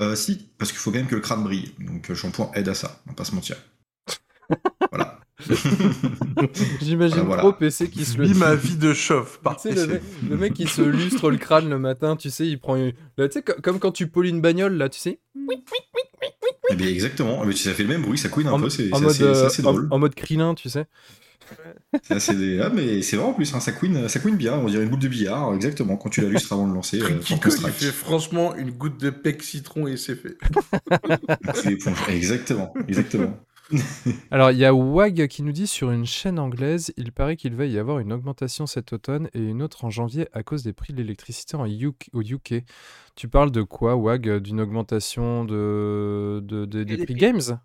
Euh, 0.01 0.15
si, 0.15 0.49
parce 0.57 0.71
qu'il 0.71 0.79
faut 0.79 0.91
quand 0.91 0.97
même 0.97 1.07
que 1.07 1.15
le 1.15 1.21
crâne 1.21 1.43
brille. 1.43 1.73
Donc, 1.79 2.07
le 2.07 2.15
shampoing 2.15 2.51
aide 2.53 2.69
à 2.69 2.75
ça, 2.75 3.01
on 3.07 3.11
va 3.11 3.15
pas 3.15 3.25
se 3.25 3.33
mentir. 3.35 3.55
voilà. 4.91 5.19
J'imagine 6.81 7.15
Voilà, 7.17 7.23
voilà. 7.23 7.41
trop 7.41 7.53
PC 7.53 7.89
qui 7.89 8.05
se 8.05 8.17
le. 8.17 8.27
Ma 8.33 8.55
vie 8.55 8.75
de 8.77 8.93
chauve. 8.93 9.37
Tu 9.37 9.43
Par 9.43 9.59
sais, 9.59 9.73
le, 9.73 9.87
mec, 9.87 10.01
le 10.29 10.37
mec 10.37 10.53
qui 10.53 10.67
se 10.67 10.81
lustre 10.81 11.29
le 11.31 11.37
crâne 11.37 11.69
le 11.69 11.79
matin, 11.79 12.15
tu 12.15 12.29
sais, 12.29 12.47
il 12.47 12.59
prend 12.59 12.75
une... 12.75 12.93
là, 13.17 13.27
tu 13.27 13.33
sais, 13.33 13.41
co- 13.43 13.59
comme 13.61 13.79
quand 13.79 13.91
tu 13.91 14.07
polis 14.07 14.31
une 14.31 14.41
bagnole, 14.41 14.75
là, 14.75 14.89
tu 14.89 14.99
sais, 14.99 15.19
Eh 16.69 16.75
bien, 16.75 16.87
exactement. 16.87 17.43
Mais 17.45 17.55
ça 17.55 17.73
fait 17.73 17.83
le 17.83 17.89
même 17.89 18.01
bruit, 18.03 18.17
ça 18.17 18.29
couine 18.29 18.47
un 18.47 18.51
en, 18.53 18.59
peu, 18.59 18.69
c'est 18.69 18.93
en 18.93 19.03
assez, 19.05 19.23
euh, 19.23 19.45
assez 19.47 19.65
en- 19.65 19.71
drôle. 19.71 19.87
en 19.91 19.99
mode 19.99 20.15
Krillin, 20.15 20.55
tu 20.55 20.69
sais. 20.69 20.85
C'est 22.03 22.13
assez- 22.13 22.59
Ah, 22.61 22.69
mais 22.73 23.01
c'est 23.01 23.17
vrai 23.17 23.25
en 23.25 23.33
plus, 23.33 23.53
hein, 23.53 23.59
ça, 23.59 23.73
couine, 23.73 24.07
ça 24.07 24.19
couine 24.21 24.37
bien, 24.37 24.53
on 24.53 24.67
dirait 24.69 24.83
une 24.83 24.89
boule 24.89 24.99
de 24.99 25.09
billard, 25.09 25.53
exactement, 25.53 25.97
quand 25.97 26.07
tu 26.09 26.21
la 26.21 26.29
lustres 26.29 26.53
avant 26.53 26.65
de 26.65 26.73
lancer. 26.73 27.01
Euh, 27.01 27.09
qui 27.19 27.33
il 27.33 27.71
fait 27.71 27.91
franchement 27.91 28.55
une 28.55 28.71
goutte 28.71 28.97
de 29.01 29.09
pec 29.09 29.43
citron 29.43 29.85
et 29.87 29.97
c'est 29.97 30.15
fait. 30.15 30.37
C'est 31.55 31.71
l'éponge. 31.71 31.97
Exactement, 32.07 32.73
exactement. 32.87 33.37
Alors, 34.31 34.51
il 34.51 34.57
y 34.57 34.65
a 34.65 34.73
Wag 34.73 35.27
qui 35.27 35.43
nous 35.43 35.51
dit 35.51 35.67
sur 35.67 35.91
une 35.91 36.05
chaîne 36.05 36.39
anglaise, 36.39 36.93
il 36.97 37.11
paraît 37.11 37.35
qu'il 37.35 37.55
va 37.55 37.65
y 37.65 37.77
avoir 37.77 37.99
une 37.99 38.11
augmentation 38.13 38.65
cet 38.65 38.93
automne 38.93 39.29
et 39.33 39.39
une 39.39 39.61
autre 39.61 39.85
en 39.85 39.89
janvier 39.89 40.27
à 40.33 40.43
cause 40.43 40.63
des 40.63 40.73
prix 40.73 40.93
de 40.93 40.97
l'électricité 40.97 41.55
en 41.57 41.65
UK, 41.65 42.09
au 42.13 42.21
UK. 42.21 42.63
Tu 43.15 43.27
parles 43.27 43.51
de 43.51 43.61
quoi, 43.61 43.95
Wag? 43.95 44.37
D'une 44.39 44.61
augmentation 44.61 45.43
de, 45.45 46.41
de- 46.43 46.65
de- 46.65 46.83
des 46.83 46.97
prix. 47.05 47.15
games? 47.15 47.59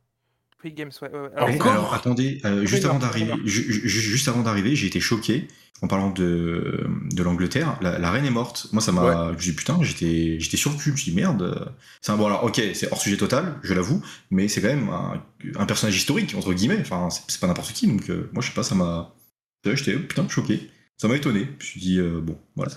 Free 0.58 0.72
Games, 0.72 0.90
ouais. 1.02 1.10
ouais, 1.10 1.18
ouais. 1.20 1.28
Alors, 1.36 1.50
Encore 1.50 1.66
alors, 1.72 1.94
attendez, 1.94 2.40
euh, 2.44 2.64
juste 2.66 2.84
avant 2.84 2.98
d'arriver, 2.98 3.30
non. 3.32 3.36
ju- 3.44 3.70
ju- 3.88 3.88
juste 4.00 4.28
avant 4.28 4.42
d'arriver, 4.42 4.74
j'ai 4.74 4.86
été 4.86 5.00
choqué 5.00 5.48
en 5.82 5.86
parlant 5.88 6.10
de, 6.10 6.86
de 7.12 7.22
l'Angleterre. 7.22 7.76
La, 7.82 7.98
la 7.98 8.10
reine 8.10 8.24
est 8.24 8.30
morte. 8.30 8.68
Moi, 8.72 8.80
ça 8.80 8.90
m'a, 8.92 9.32
j'ai 9.38 9.50
dit 9.50 9.56
putain, 9.56 9.78
j'étais, 9.82 10.40
j'étais 10.40 10.56
sur 10.56 10.70
le 10.70 10.76
cul. 10.78 10.84
Je 10.86 10.90
me 10.92 10.96
suis 10.96 11.10
dit 11.12 11.16
merde. 11.16 11.74
C'est 12.00 12.10
un 12.12 12.16
bon 12.16 12.26
alors, 12.26 12.44
ok, 12.44 12.60
c'est 12.74 12.90
hors 12.90 13.00
sujet 13.00 13.18
total, 13.18 13.58
je 13.62 13.74
l'avoue, 13.74 14.02
mais 14.30 14.48
c'est 14.48 14.62
quand 14.62 14.68
même 14.68 14.88
un, 14.88 15.22
un 15.56 15.66
personnage 15.66 15.96
historique 15.96 16.34
entre 16.34 16.54
guillemets. 16.54 16.78
Enfin, 16.80 17.10
c'est 17.10 17.22
c'est 17.28 17.40
pas 17.40 17.46
n'importe 17.48 17.72
qui. 17.74 17.86
Donc, 17.86 18.08
euh, 18.08 18.30
moi, 18.32 18.42
je 18.42 18.48
sais 18.48 18.54
pas, 18.54 18.62
ça 18.62 18.74
m'a, 18.74 19.14
Ouais, 19.66 19.76
j'étais 19.76 19.98
putain 19.98 20.26
choqué. 20.28 20.70
Ça 20.96 21.08
m'a 21.08 21.16
étonné. 21.16 21.40
Je 21.58 21.64
me 21.64 21.70
suis 21.70 21.80
dit 21.80 21.98
euh, 21.98 22.20
bon, 22.22 22.38
voilà. 22.54 22.72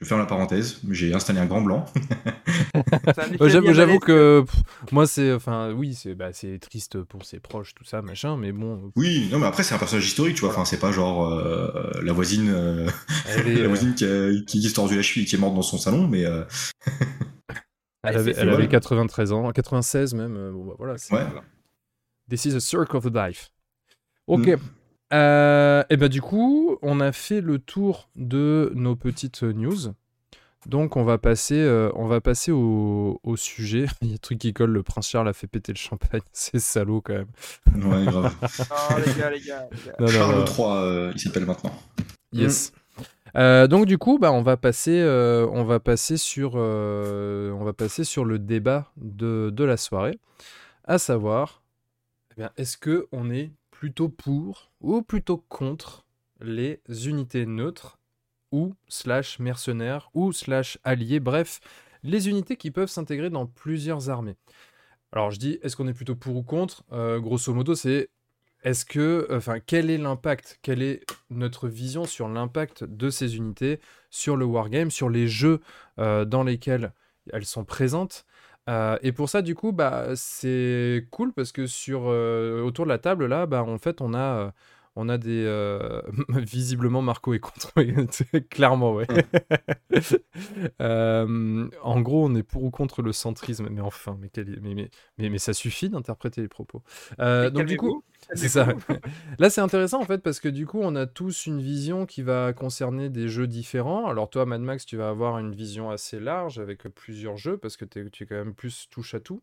Je 0.00 0.06
ferme 0.06 0.20
la 0.20 0.26
parenthèse. 0.26 0.80
J'ai 0.90 1.12
installé 1.12 1.40
un 1.40 1.46
grand 1.46 1.60
blanc. 1.60 1.84
J'avoue, 3.40 3.98
que 3.98 4.44
pff, 4.46 4.92
moi, 4.92 5.06
c'est. 5.06 5.32
Enfin, 5.32 5.72
oui, 5.72 5.94
c'est 5.94 6.14
bah, 6.14 6.32
c'est 6.32 6.58
triste 6.58 7.02
pour 7.02 7.24
ses 7.24 7.40
proches, 7.40 7.74
tout 7.74 7.84
ça, 7.84 8.00
machin, 8.02 8.36
mais 8.36 8.52
bon. 8.52 8.92
Oui, 8.96 9.28
non, 9.32 9.38
mais 9.40 9.46
après 9.46 9.62
c'est 9.62 9.74
un 9.74 9.78
personnage 9.78 10.06
historique, 10.06 10.36
tu 10.36 10.42
vois. 10.42 10.50
Enfin, 10.50 10.64
c'est 10.64 10.78
pas 10.78 10.92
genre 10.92 11.26
euh, 11.32 11.90
la 12.02 12.12
voisine. 12.12 12.48
euh, 12.50 12.88
est, 13.26 13.42
la 13.54 13.60
euh, 13.62 13.68
voisine 13.68 13.94
qui, 13.94 14.04
a, 14.04 14.30
qui 14.46 14.72
tordu 14.72 14.96
la 14.96 15.02
cheville 15.02 15.24
et 15.24 15.26
qui 15.26 15.34
est 15.34 15.38
morte 15.38 15.54
dans 15.54 15.62
son 15.62 15.78
salon, 15.78 16.06
mais 16.06 16.24
euh, 16.24 16.44
elle 18.04 18.16
avait, 18.16 18.34
elle 18.36 18.48
avait 18.50 18.56
vrai. 18.64 18.68
93 18.68 19.32
ans, 19.32 19.50
96 19.50 20.14
même. 20.14 20.52
bon, 20.52 20.66
bah, 20.66 20.74
voilà, 20.78 20.96
c'est- 20.98 21.14
ouais. 21.14 21.26
This 22.30 22.44
is 22.44 22.54
a 22.54 22.60
circle 22.60 22.96
of 22.96 23.06
life. 23.12 23.50
Ok. 24.26 24.46
Mm. 24.46 24.56
Euh, 25.12 25.82
et 25.90 25.96
ben 25.96 26.08
du 26.08 26.20
coup, 26.20 26.78
on 26.82 27.00
a 27.00 27.12
fait 27.12 27.40
le 27.40 27.58
tour 27.58 28.08
de 28.16 28.72
nos 28.74 28.96
petites 28.96 29.42
news. 29.42 29.94
Donc 30.66 30.96
on 30.96 31.04
va 31.04 31.18
passer, 31.18 31.58
euh, 31.58 31.90
on 31.94 32.06
va 32.06 32.20
passer 32.20 32.50
au, 32.50 33.20
au 33.22 33.36
sujet. 33.36 33.86
Il 34.02 34.08
y 34.08 34.10
a 34.12 34.14
un 34.14 34.18
truc 34.18 34.38
qui 34.38 34.52
colle, 34.52 34.70
le 34.70 34.82
prince 34.82 35.08
Charles 35.08 35.28
a 35.28 35.32
fait 35.32 35.46
péter 35.46 35.72
le 35.72 35.78
champagne. 35.78 36.20
C'est 36.32 36.58
salaud 36.58 37.00
quand 37.00 37.14
même. 37.14 37.90
Ouais, 37.90 38.04
grave. 38.04 38.34
Non, 38.90 38.96
les 39.04 39.14
gars, 39.14 39.30
les 39.30 39.40
gars. 39.40 39.68
les 39.70 39.78
gars. 39.86 39.94
Non, 39.98 40.06
non, 40.06 40.12
Charles. 40.12 40.44
III, 40.48 40.66
euh, 40.66 41.12
il 41.14 41.20
s'appelle 41.20 41.46
maintenant. 41.46 41.72
Yes. 42.32 42.72
Euh, 43.36 43.66
donc 43.66 43.86
du 43.86 43.98
coup, 43.98 44.18
bah, 44.18 44.32
on 44.32 44.42
va 44.42 44.56
passer, 44.56 45.00
euh, 45.00 45.46
on 45.52 45.64
va 45.64 45.80
passer 45.80 46.16
sur, 46.16 46.52
euh, 46.56 47.52
on 47.52 47.64
va 47.64 47.72
passer 47.72 48.04
sur 48.04 48.24
le 48.24 48.38
débat 48.38 48.90
de, 48.96 49.50
de 49.52 49.64
la 49.64 49.76
soirée, 49.76 50.18
à 50.84 50.98
savoir, 50.98 51.62
eh 52.38 52.44
est-ce 52.56 52.76
que 52.78 53.06
on 53.12 53.30
est 53.30 53.50
plutôt 53.78 54.08
pour 54.08 54.72
ou 54.80 55.02
plutôt 55.02 55.36
contre 55.36 56.04
les 56.40 56.80
unités 57.06 57.46
neutres 57.46 58.00
ou 58.50 58.74
slash 58.88 59.38
mercenaires 59.38 60.10
ou 60.14 60.32
slash 60.32 60.78
alliés, 60.82 61.20
bref, 61.20 61.60
les 62.02 62.28
unités 62.28 62.56
qui 62.56 62.72
peuvent 62.72 62.90
s'intégrer 62.90 63.30
dans 63.30 63.46
plusieurs 63.46 64.10
armées. 64.10 64.34
Alors 65.12 65.30
je 65.30 65.38
dis, 65.38 65.60
est-ce 65.62 65.76
qu'on 65.76 65.86
est 65.86 65.94
plutôt 65.94 66.16
pour 66.16 66.34
ou 66.34 66.42
contre? 66.42 66.82
Euh, 66.90 67.20
Grosso 67.20 67.54
modo, 67.54 67.76
c'est 67.76 68.08
est-ce 68.64 68.84
que, 68.84 69.28
enfin, 69.30 69.60
quel 69.60 69.90
est 69.90 69.98
l'impact 69.98 70.58
Quelle 70.62 70.82
est 70.82 71.04
notre 71.30 71.68
vision 71.68 72.04
sur 72.04 72.28
l'impact 72.28 72.82
de 72.82 73.10
ces 73.10 73.36
unités 73.36 73.78
sur 74.10 74.36
le 74.36 74.44
wargame, 74.44 74.90
sur 74.90 75.08
les 75.08 75.28
jeux 75.28 75.60
euh, 76.00 76.24
dans 76.24 76.42
lesquels 76.42 76.92
elles 77.32 77.46
sont 77.46 77.64
présentes? 77.64 78.26
Euh, 78.68 78.98
Et 79.02 79.12
pour 79.12 79.28
ça, 79.28 79.42
du 79.42 79.54
coup, 79.54 79.72
bah, 79.72 80.08
c'est 80.16 81.06
cool 81.10 81.32
parce 81.32 81.52
que 81.52 81.66
sur 81.66 82.02
euh, 82.08 82.62
autour 82.62 82.84
de 82.84 82.90
la 82.90 82.98
table 82.98 83.26
là, 83.26 83.46
bah, 83.46 83.62
en 83.64 83.78
fait, 83.78 84.00
on 84.00 84.14
a 84.14 84.18
euh, 84.18 84.50
on 84.96 85.08
a 85.08 85.16
des 85.18 85.44
visiblement 86.28 87.02
Marco 87.02 87.32
est 87.34 87.38
contre, 87.40 87.72
clairement, 88.50 88.94
ouais. 88.94 89.06
Euh, 90.80 91.68
en 91.82 92.00
gros, 92.00 92.26
on 92.26 92.34
est 92.34 92.42
pour 92.42 92.62
ou 92.64 92.70
contre 92.70 93.02
le 93.02 93.12
centrisme, 93.12 93.68
mais 93.70 93.80
enfin, 93.80 94.16
mais, 94.20 94.28
quel- 94.28 94.58
mais, 94.62 94.74
mais, 94.74 94.90
mais, 95.18 95.28
mais 95.30 95.38
ça 95.38 95.52
suffit 95.52 95.88
d'interpréter 95.88 96.40
les 96.40 96.48
propos. 96.48 96.82
Donc 97.18 97.66
du 97.66 97.76
coup, 97.76 98.02
c'est 98.34 98.48
ça. 98.48 98.68
Là, 99.38 99.48
c'est 99.48 99.62
intéressant 99.62 100.00
en 100.00 100.04
fait 100.04 100.18
parce 100.18 100.38
que 100.38 100.48
du 100.48 100.66
coup, 100.66 100.80
on 100.82 100.94
a 100.96 101.06
tous 101.06 101.46
une 101.46 101.62
vision 101.62 102.04
qui 102.04 102.20
va 102.20 102.52
concerner 102.52 103.08
des 103.08 103.28
jeux 103.28 103.46
différents. 103.46 104.06
Alors 104.06 104.28
toi, 104.28 104.44
Mad 104.44 104.60
Max, 104.60 104.84
tu 104.84 104.98
vas 104.98 105.08
avoir 105.08 105.38
une 105.38 105.54
vision 105.54 105.90
assez 105.90 106.20
large 106.20 106.58
avec 106.58 106.84
euh, 106.84 106.90
plusieurs 106.90 107.38
jeux 107.38 107.56
parce 107.56 107.78
que 107.78 107.86
tu 107.86 108.00
es 108.00 108.26
quand 108.26 108.34
même 108.34 108.52
plus 108.52 108.88
touche 108.90 109.14
à 109.14 109.20
tout. 109.20 109.40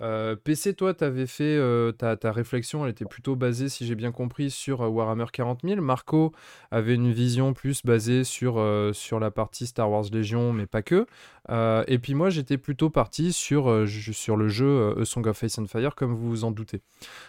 Euh, 0.00 0.36
PC, 0.36 0.74
toi, 0.74 0.94
tu 0.94 1.02
avais 1.02 1.26
fait 1.26 1.56
euh, 1.56 1.90
ta, 1.90 2.16
réflexion, 2.30 2.84
elle 2.84 2.92
était 2.92 3.04
plutôt 3.04 3.34
basée, 3.34 3.68
si 3.68 3.84
j'ai 3.86 3.96
bien 3.96 4.12
compris, 4.12 4.50
sur 4.50 4.80
Warhammer 4.80 5.26
40 5.32 5.62
000. 5.64 5.80
Marco 5.80 6.32
avait 6.70 6.94
une 6.94 7.10
vision 7.10 7.54
plus 7.54 7.82
basée 7.84 8.22
sur, 8.22 8.64
sur 8.92 9.18
la 9.18 9.32
partie 9.32 9.66
Star 9.66 9.90
Wars 9.90 10.04
Légion, 10.12 10.52
mais 10.52 10.66
pas 10.66 10.82
que. 10.82 11.06
Euh, 11.50 11.84
et 11.86 11.98
puis 11.98 12.14
moi, 12.14 12.30
j'étais 12.30 12.58
plutôt 12.58 12.90
parti 12.90 13.32
sur, 13.32 13.70
euh, 13.70 13.86
sur 13.86 14.36
le 14.36 14.48
jeu 14.48 14.66
euh, 14.66 15.04
Song 15.04 15.26
of 15.26 15.42
Ice 15.42 15.58
and 15.58 15.66
Fire, 15.66 15.94
comme 15.94 16.14
vous 16.14 16.28
vous 16.28 16.44
en 16.44 16.50
doutez. 16.50 16.82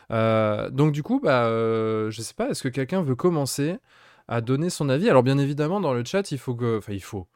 Donc 0.09 0.91
du 0.91 1.03
coup, 1.03 1.19
bah, 1.19 1.45
je 1.47 2.21
sais 2.21 2.33
pas, 2.33 2.49
est-ce 2.49 2.63
que 2.63 2.69
quelqu'un 2.69 3.01
veut 3.01 3.15
commencer 3.15 3.77
à 4.27 4.41
donner 4.41 4.69
son 4.69 4.89
avis? 4.89 5.09
Alors 5.09 5.23
bien 5.23 5.37
évidemment, 5.37 5.79
dans 5.79 5.93
le 5.93 6.03
chat, 6.03 6.31
il 6.31 6.37
faut 6.37 6.55
que... 6.55 6.77
Enfin, 6.77 6.93
il 6.93 7.03
faut... 7.03 7.27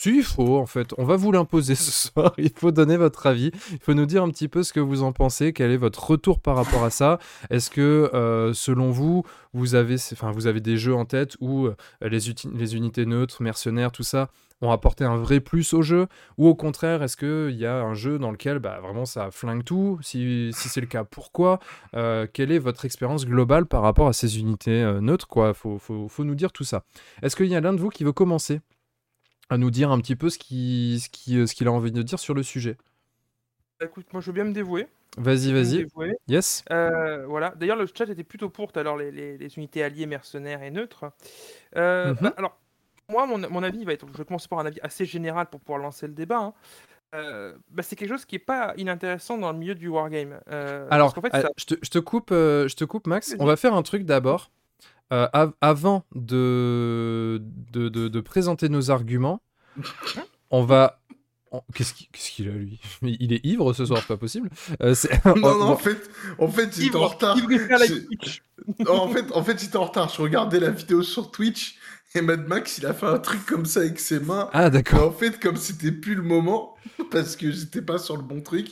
Si, 0.00 0.10
il 0.18 0.22
faut, 0.22 0.58
en 0.58 0.66
fait. 0.66 0.94
On 0.96 1.04
va 1.04 1.16
vous 1.16 1.32
l'imposer 1.32 1.74
ce 1.74 1.90
soir. 2.08 2.32
Il 2.38 2.52
faut 2.54 2.70
donner 2.70 2.96
votre 2.96 3.26
avis. 3.26 3.50
Il 3.72 3.80
faut 3.80 3.94
nous 3.94 4.06
dire 4.06 4.22
un 4.22 4.30
petit 4.30 4.46
peu 4.46 4.62
ce 4.62 4.72
que 4.72 4.78
vous 4.78 5.02
en 5.02 5.10
pensez. 5.10 5.52
Quel 5.52 5.72
est 5.72 5.76
votre 5.76 6.10
retour 6.10 6.38
par 6.38 6.54
rapport 6.54 6.84
à 6.84 6.90
ça? 6.90 7.18
Est-ce 7.50 7.68
que, 7.68 8.08
selon 8.54 8.92
vous, 8.92 9.24
vous 9.54 9.74
avez, 9.74 9.96
enfin, 10.12 10.30
vous 10.30 10.46
avez 10.46 10.60
des 10.60 10.76
jeux 10.76 10.94
en 10.94 11.04
tête 11.04 11.36
où 11.40 11.68
les, 12.00 12.18
les 12.54 12.76
unités 12.76 13.06
neutres, 13.06 13.42
mercenaires, 13.42 13.90
tout 13.90 14.04
ça, 14.04 14.30
ont 14.60 14.70
apporté 14.70 15.04
un 15.04 15.16
vrai 15.16 15.40
plus 15.40 15.72
au 15.74 15.82
jeu 15.82 16.06
Ou 16.36 16.48
au 16.48 16.54
contraire, 16.54 17.02
est-ce 17.02 17.16
qu'il 17.16 17.56
y 17.58 17.66
a 17.66 17.80
un 17.80 17.94
jeu 17.94 18.18
dans 18.18 18.30
lequel 18.30 18.58
bah, 18.58 18.80
vraiment 18.80 19.04
ça 19.04 19.30
flingue 19.30 19.64
tout? 19.64 19.98
Si, 20.02 20.50
si 20.52 20.68
c'est 20.68 20.80
le 20.80 20.86
cas, 20.86 21.04
pourquoi? 21.04 21.60
Euh, 21.94 22.26
Quelle 22.32 22.52
est 22.52 22.58
votre 22.58 22.84
expérience 22.84 23.26
globale 23.26 23.66
par 23.66 23.82
rapport 23.82 24.08
à 24.08 24.12
ces 24.12 24.38
unités 24.40 24.82
euh, 24.82 25.00
neutres 25.00 25.28
quoi? 25.28 25.54
Faut, 25.54 25.78
faut, 25.78 26.08
faut 26.08 26.24
nous 26.24 26.34
dire 26.34 26.52
tout 26.52 26.64
ça. 26.64 26.84
Est-ce 27.22 27.36
qu'il 27.36 27.46
y 27.46 27.54
a 27.56 27.60
l'un 27.60 27.72
de 27.72 27.80
vous 27.80 27.90
qui 27.90 28.04
veut 28.04 28.12
commencer 28.12 28.60
à 29.50 29.58
nous 29.58 29.70
dire 29.70 29.90
un 29.92 30.00
petit 30.00 30.16
peu 30.16 30.30
ce 30.30 30.38
qu'il 30.38 31.00
ce 31.00 31.08
qui, 31.10 31.46
ce 31.48 31.54
qu'il 31.54 31.68
a 31.68 31.72
envie 31.72 31.92
de 31.92 32.02
dire 32.02 32.18
sur 32.20 32.34
le 32.34 32.42
sujet? 32.42 32.76
Écoute, 33.80 34.12
moi 34.12 34.20
je 34.20 34.26
veux 34.26 34.32
bien 34.32 34.44
me 34.44 34.52
dévouer. 34.52 34.88
Vas-y, 35.18 35.52
vas-y. 35.52 35.86
Yes 36.28 36.64
Euh, 36.72 37.26
voilà. 37.26 37.54
D'ailleurs, 37.56 37.76
le 37.76 37.86
chat 37.86 38.06
était 38.08 38.24
plutôt 38.24 38.50
pour 38.50 38.72
tout 38.72 38.80
à 38.80 38.82
l'heure 38.82 38.96
les, 38.96 39.10
les- 39.12 39.38
les 39.38 39.56
unités 39.58 39.82
alliées, 39.82 40.06
mercenaires 40.06 40.62
et 40.62 40.70
neutres. 40.70 41.12
Euh, 41.76 42.12
Mhm. 42.12 42.22
bah, 42.22 42.34
alors, 42.38 42.58
moi, 43.10 43.26
mon, 43.26 43.38
mon 43.50 43.62
avis 43.62 43.84
va 43.84 43.92
être. 43.92 44.06
Je 44.12 44.18
vais 44.18 44.24
commencer 44.24 44.48
par 44.48 44.58
un 44.58 44.66
avis 44.66 44.78
assez 44.82 45.04
général 45.06 45.46
pour 45.50 45.60
pouvoir 45.60 45.80
lancer 45.80 46.06
le 46.06 46.12
débat. 46.12 46.38
hein. 46.38 46.52
Euh, 47.14 47.54
bah, 47.70 47.82
c'est 47.82 47.96
quelque 47.96 48.10
chose 48.10 48.26
qui 48.26 48.36
est 48.36 48.38
pas 48.40 48.74
inintéressant 48.76 49.38
dans 49.38 49.50
le 49.50 49.58
milieu 49.58 49.74
du 49.74 49.88
wargame. 49.88 50.38
Euh, 50.50 50.86
Alors, 50.90 51.14
parce 51.14 51.30
qu'en 51.32 51.38
fait, 51.38 51.42
euh, 51.42 51.48
ça- 51.48 51.52
je, 51.56 51.64
te, 51.64 51.74
je 51.82 51.88
te 51.90 51.98
coupe, 51.98 52.30
euh, 52.32 52.68
je 52.68 52.76
te 52.76 52.84
coupe, 52.84 53.06
Max. 53.06 53.34
On 53.38 53.46
va 53.46 53.56
faire 53.56 53.74
un 53.74 53.82
truc 53.82 54.04
d'abord. 54.04 54.50
euh, 55.10 55.26
av- 55.32 55.54
avant 55.62 56.04
de, 56.14 57.40
de, 57.72 57.88
de- 57.88 58.08
de 58.08 58.20
présenter 58.20 58.68
nos 58.68 58.90
arguments, 58.90 59.40
on 60.50 60.64
va. 60.64 61.00
on- 61.50 61.62
Qu'est-ce 61.74 61.94
qu'il 61.94 62.46
a 62.48 62.52
lui? 62.52 62.78
Il 63.02 63.32
est 63.32 63.42
ivre 63.42 63.72
ce 63.72 63.86
soir, 63.86 64.00
c'est 64.02 64.06
pas 64.08 64.18
possible. 64.18 64.50
Euh, 64.82 64.94
Non, 65.24 65.32
on- 65.34 65.38
non, 65.38 65.48
on- 65.60 65.62
en 65.70 65.76
fait, 65.78 66.10
en 66.38 66.48
fait, 66.48 66.78
j'étais 66.78 66.94
en 66.96 67.06
retard. 67.08 67.38
Non, 68.80 69.00
en 69.00 69.08
fait, 69.08 69.32
en 69.32 69.42
fait, 69.42 69.58
j'étais 69.58 69.78
en 69.78 69.84
retard. 69.86 70.10
Je 70.10 70.20
regardais 70.20 70.60
la 70.60 70.68
vidéo 70.70 71.02
sur 71.02 71.30
Twitch 71.30 71.77
et 72.14 72.22
Mad 72.22 72.48
Max, 72.48 72.78
il 72.78 72.86
a 72.86 72.94
fait 72.94 73.06
un 73.06 73.18
truc 73.18 73.44
comme 73.46 73.66
ça 73.66 73.80
avec 73.80 73.98
ses 74.00 74.18
mains. 74.20 74.48
Ah 74.52 74.70
d'accord. 74.70 75.08
en 75.08 75.12
fait, 75.12 75.38
comme 75.40 75.56
c'était 75.56 75.92
plus 75.92 76.14
le 76.14 76.22
moment, 76.22 76.74
parce 77.10 77.36
que 77.36 77.50
j'étais 77.52 77.82
pas 77.82 77.98
sur 77.98 78.16
le 78.16 78.22
bon 78.22 78.40
truc, 78.40 78.68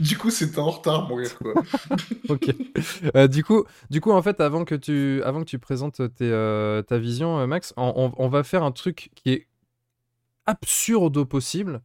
du 0.00 0.18
coup, 0.18 0.30
c'était 0.30 0.58
en 0.58 0.70
retard, 0.70 1.08
mon 1.08 1.20
gars, 1.20 1.28
quoi. 1.40 1.54
Ok. 2.28 2.54
Euh, 3.16 3.28
du 3.28 3.44
coup, 3.44 3.64
du 3.90 4.00
coup, 4.00 4.10
en 4.10 4.22
fait, 4.22 4.40
avant 4.40 4.64
que 4.64 4.74
tu, 4.74 5.22
avant 5.24 5.40
que 5.40 5.48
tu 5.48 5.58
présentes 5.58 5.96
tes, 6.16 6.30
euh, 6.30 6.82
ta 6.82 6.98
vision, 6.98 7.38
euh, 7.38 7.46
Max, 7.46 7.72
on, 7.76 7.92
on- 7.96 8.12
on 8.24 8.28
va 8.28 8.42
faire 8.42 8.62
un 8.64 8.72
truc 8.72 9.10
qui 9.14 9.30
est 9.32 9.46
absurde 10.46 11.16
au 11.16 11.24
possible. 11.26 11.80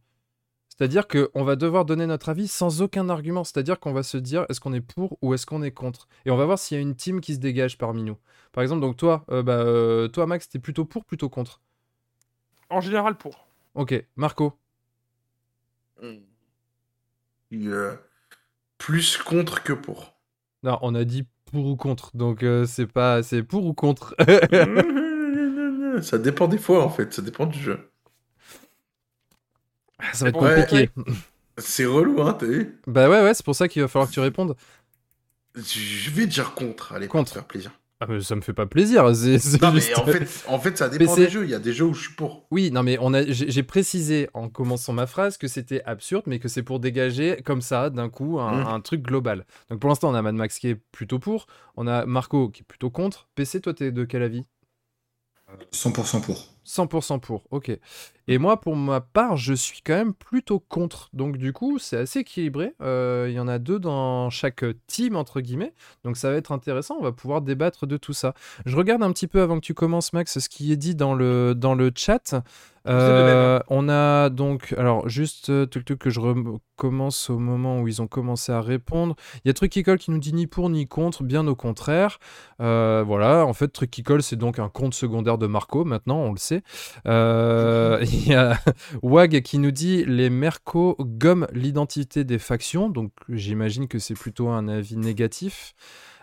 C'est-à-dire 0.76 1.08
qu'on 1.08 1.44
va 1.44 1.56
devoir 1.56 1.84
donner 1.84 2.06
notre 2.06 2.28
avis 2.28 2.48
sans 2.48 2.82
aucun 2.82 3.08
argument. 3.08 3.44
C'est-à-dire 3.44 3.80
qu'on 3.80 3.92
va 3.92 4.02
se 4.02 4.18
dire 4.18 4.44
est-ce 4.48 4.60
qu'on 4.60 4.74
est 4.74 4.80
pour 4.80 5.18
ou 5.22 5.32
est-ce 5.32 5.46
qu'on 5.46 5.62
est 5.62 5.70
contre? 5.70 6.06
Et 6.26 6.30
on 6.30 6.36
va 6.36 6.44
voir 6.44 6.58
s'il 6.58 6.76
y 6.76 6.78
a 6.78 6.82
une 6.82 6.94
team 6.94 7.20
qui 7.20 7.34
se 7.34 7.38
dégage 7.38 7.78
parmi 7.78 8.02
nous. 8.02 8.18
Par 8.52 8.62
exemple, 8.62 8.82
donc 8.82 8.96
toi, 8.96 9.24
euh, 9.30 9.42
bah, 9.42 9.58
euh, 9.58 10.08
toi 10.08 10.26
Max, 10.26 10.48
t'es 10.48 10.58
plutôt 10.58 10.84
pour, 10.84 11.04
plutôt 11.04 11.28
contre? 11.28 11.60
En 12.68 12.80
général, 12.80 13.16
pour. 13.16 13.46
Ok, 13.74 13.94
Marco? 14.16 14.58
Euh, 17.52 17.96
plus 18.78 19.16
contre 19.16 19.62
que 19.62 19.72
pour. 19.72 20.14
Non, 20.62 20.78
on 20.82 20.94
a 20.94 21.04
dit 21.04 21.26
pour 21.46 21.66
ou 21.66 21.76
contre, 21.76 22.16
donc 22.16 22.42
euh, 22.42 22.66
c'est 22.66 22.86
pas, 22.86 23.22
c'est 23.22 23.42
pour 23.42 23.64
ou 23.64 23.72
contre. 23.72 24.14
ça 26.02 26.18
dépend 26.18 26.48
des 26.48 26.58
fois, 26.58 26.84
en 26.84 26.90
fait. 26.90 27.12
Ça 27.12 27.22
dépend 27.22 27.46
du 27.46 27.58
jeu. 27.58 27.90
Ça 30.12 30.24
va 30.24 30.28
être 30.30 30.40
Ouais, 30.42 30.66
compliqué. 30.66 30.90
C'est 31.58 31.86
relou, 31.86 32.20
hein, 32.22 32.36
t'as 32.38 32.46
vu 32.46 32.80
Bah 32.86 33.08
ouais, 33.08 33.22
ouais, 33.22 33.32
c'est 33.34 33.44
pour 33.44 33.54
ça 33.54 33.66
qu'il 33.68 33.80
va 33.82 33.88
falloir 33.88 34.08
que 34.08 34.14
tu 34.14 34.20
répondes. 34.20 34.54
Je 35.54 36.10
vais 36.10 36.26
dire 36.26 36.54
contre. 36.54 36.92
Allez, 36.92 37.08
Contre. 37.08 37.24
pour 37.24 37.32
te 37.32 37.38
faire 37.38 37.46
plaisir. 37.46 37.70
Ah, 37.98 38.04
mais 38.06 38.20
ça 38.20 38.36
me 38.36 38.42
fait 38.42 38.52
pas 38.52 38.66
plaisir. 38.66 39.04
Non, 39.04 39.72
mais 39.72 39.94
en 39.94 40.04
fait, 40.04 40.44
en 40.48 40.58
fait, 40.58 40.76
ça 40.76 40.90
dépend 40.90 41.16
des 41.16 41.30
jeux. 41.30 41.44
Il 41.44 41.50
y 41.50 41.54
a 41.54 41.58
des 41.58 41.72
jeux 41.72 41.86
où 41.86 41.94
je 41.94 42.08
suis 42.08 42.14
pour. 42.14 42.46
Oui, 42.50 42.70
non, 42.70 42.82
mais 42.82 42.98
on 43.00 43.14
a, 43.14 43.22
j'ai 43.24 43.62
précisé 43.62 44.28
en 44.34 44.50
commençant 44.50 44.92
ma 44.92 45.06
phrase 45.06 45.38
que 45.38 45.48
c'était 45.48 45.82
absurde, 45.84 46.24
mais 46.26 46.38
que 46.38 46.48
c'est 46.48 46.62
pour 46.62 46.78
dégager 46.78 47.40
comme 47.42 47.62
ça, 47.62 47.88
d'un 47.88 48.10
coup, 48.10 48.38
un, 48.38 48.60
Mhm. 48.64 48.66
un 48.66 48.80
truc 48.82 49.00
global. 49.00 49.46
Donc 49.70 49.80
pour 49.80 49.88
l'instant, 49.88 50.10
on 50.10 50.14
a 50.14 50.20
Mad 50.20 50.34
Max 50.34 50.58
qui 50.58 50.68
est 50.68 50.74
plutôt 50.92 51.18
pour, 51.18 51.46
on 51.78 51.86
a 51.86 52.04
Marco 52.04 52.50
qui 52.50 52.60
est 52.60 52.66
plutôt 52.66 52.90
contre. 52.90 53.28
PC, 53.34 53.62
toi, 53.62 53.72
t'es 53.72 53.90
de 53.92 54.04
quel 54.04 54.22
avis? 54.22 54.44
100% 55.72 56.20
pour. 56.20 56.52
100% 56.66 57.20
pour, 57.20 57.44
ok. 57.50 57.70
Et 58.28 58.38
moi, 58.38 58.60
pour 58.60 58.74
ma 58.74 59.00
part, 59.00 59.36
je 59.36 59.54
suis 59.54 59.82
quand 59.82 59.94
même 59.94 60.12
plutôt 60.12 60.58
contre. 60.58 61.08
Donc 61.12 61.36
du 61.36 61.52
coup, 61.52 61.78
c'est 61.78 61.96
assez 61.96 62.20
équilibré. 62.20 62.74
Euh, 62.82 63.26
Il 63.28 63.34
y 63.34 63.40
en 63.40 63.46
a 63.46 63.58
deux 63.58 63.78
dans 63.78 64.30
chaque 64.30 64.64
team, 64.88 65.14
entre 65.14 65.40
guillemets. 65.40 65.74
Donc 66.04 66.16
ça 66.16 66.30
va 66.30 66.36
être 66.36 66.50
intéressant, 66.50 66.96
on 66.98 67.02
va 67.02 67.12
pouvoir 67.12 67.40
débattre 67.40 67.86
de 67.86 67.96
tout 67.96 68.12
ça. 68.12 68.34
Je 68.64 68.76
regarde 68.76 69.02
un 69.02 69.12
petit 69.12 69.28
peu 69.28 69.40
avant 69.40 69.56
que 69.60 69.64
tu 69.64 69.74
commences, 69.74 70.12
Max, 70.12 70.38
ce 70.38 70.48
qui 70.48 70.72
est 70.72 70.76
dit 70.76 70.96
dans 70.96 71.14
le, 71.14 71.54
dans 71.54 71.74
le 71.74 71.92
chat. 71.94 72.34
Euh, 72.88 73.60
on 73.68 73.88
a 73.88 74.30
donc, 74.30 74.74
alors 74.76 75.08
juste 75.08 75.68
tout, 75.70 75.82
tout, 75.82 75.96
que 75.96 76.10
je 76.10 76.20
recommence 76.20 77.30
au 77.30 77.38
moment 77.38 77.80
où 77.80 77.88
ils 77.88 78.02
ont 78.02 78.06
commencé 78.06 78.52
à 78.52 78.60
répondre. 78.60 79.16
Il 79.44 79.48
y 79.48 79.50
a 79.50 79.54
Truc 79.54 79.72
qui 79.72 79.82
colle 79.82 79.98
qui 79.98 80.10
nous 80.10 80.18
dit 80.18 80.32
ni 80.32 80.46
pour 80.46 80.70
ni 80.70 80.86
contre, 80.86 81.22
bien 81.22 81.46
au 81.46 81.54
contraire. 81.54 82.18
Euh, 82.60 83.02
voilà, 83.06 83.46
en 83.46 83.52
fait, 83.52 83.68
Truc 83.68 83.90
qui 83.90 84.02
colle, 84.02 84.22
c'est 84.22 84.36
donc 84.36 84.58
un 84.58 84.68
compte 84.68 84.94
secondaire 84.94 85.38
de 85.38 85.46
Marco, 85.46 85.84
maintenant, 85.84 86.18
on 86.18 86.32
le 86.32 86.38
sait. 86.38 86.62
Euh, 87.06 87.98
Il 88.12 88.28
y 88.28 88.34
a 88.34 88.58
Wag 89.02 89.40
qui 89.42 89.58
nous 89.58 89.70
dit 89.70 90.04
les 90.04 90.30
Merco 90.30 90.96
gomment 91.00 91.46
l'identité 91.52 92.24
des 92.24 92.38
factions, 92.38 92.88
donc 92.88 93.12
j'imagine 93.28 93.88
que 93.88 93.98
c'est 93.98 94.14
plutôt 94.14 94.48
un 94.48 94.68
avis 94.68 94.96
négatif. 94.96 95.74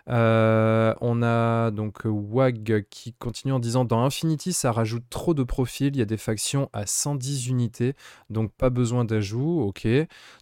Euh, 0.10 0.94
on 1.00 1.22
a 1.24 1.72
donc 1.72 2.02
Wag 2.04 2.86
qui 2.90 3.14
continue 3.14 3.54
en 3.54 3.60
disant 3.60 3.86
dans 3.86 4.04
Infinity 4.04 4.52
ça 4.52 4.74
rajoute 4.74 5.06
trop 5.10 5.34
de 5.34 5.44
profils, 5.44 5.96
il 5.96 5.98
y 5.98 6.02
a 6.02 6.06
des 6.06 6.18
factions 6.18 6.70
à 6.74 6.86
110 6.86 7.48
unités, 7.48 7.94
donc 8.30 8.52
pas 8.52 8.70
besoin 8.70 9.06
d'ajout, 9.06 9.62
ok. 9.62 9.88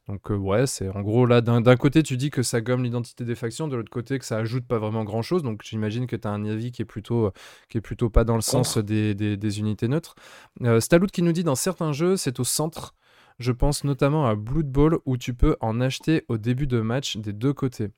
Donc 0.07 0.31
euh, 0.31 0.35
ouais, 0.35 0.65
c'est 0.65 0.89
en 0.89 1.01
gros 1.01 1.27
là 1.27 1.41
d'un 1.41 1.75
côté 1.75 2.01
tu 2.01 2.17
dis 2.17 2.31
que 2.31 2.41
ça 2.41 2.59
gomme 2.61 2.83
l'identité 2.83 3.23
des 3.23 3.35
factions, 3.35 3.67
de 3.67 3.75
l'autre 3.75 3.91
côté 3.91 4.17
que 4.17 4.25
ça 4.25 4.37
ajoute 4.37 4.65
pas 4.65 4.79
vraiment 4.79 5.03
grand 5.03 5.21
chose, 5.21 5.43
donc 5.43 5.61
j'imagine 5.63 6.07
que 6.07 6.15
tu 6.15 6.27
as 6.27 6.31
un 6.31 6.43
avis 6.45 6.71
qui 6.71 6.81
est 6.81 6.85
plutôt, 6.85 7.31
qui 7.69 7.77
est 7.77 7.81
plutôt 7.81 8.09
pas 8.09 8.23
dans 8.23 8.35
le 8.35 8.41
sens 8.41 8.77
des, 8.79 9.13
des- 9.13 9.37
des 9.37 9.59
unités 9.59 9.87
neutres. 9.87 10.15
Euh, 10.63 10.79
Stalout 10.79 11.07
qui 11.07 11.21
nous 11.21 11.33
dit 11.33 11.43
dans 11.43 11.55
certains 11.55 11.91
jeux 11.93 12.17
c'est 12.17 12.39
au 12.39 12.43
centre, 12.43 12.95
je 13.37 13.51
pense 13.51 13.83
notamment 13.83 14.25
à 14.25 14.33
Blood 14.35 14.67
Bowl 14.71 14.99
où 15.05 15.17
tu 15.17 15.35
peux 15.35 15.55
en 15.61 15.79
acheter 15.81 16.25
au 16.29 16.37
début 16.39 16.65
de 16.67 16.81
match 16.81 17.17
des 17.17 17.33
deux 17.33 17.53
côtés. 17.53 17.89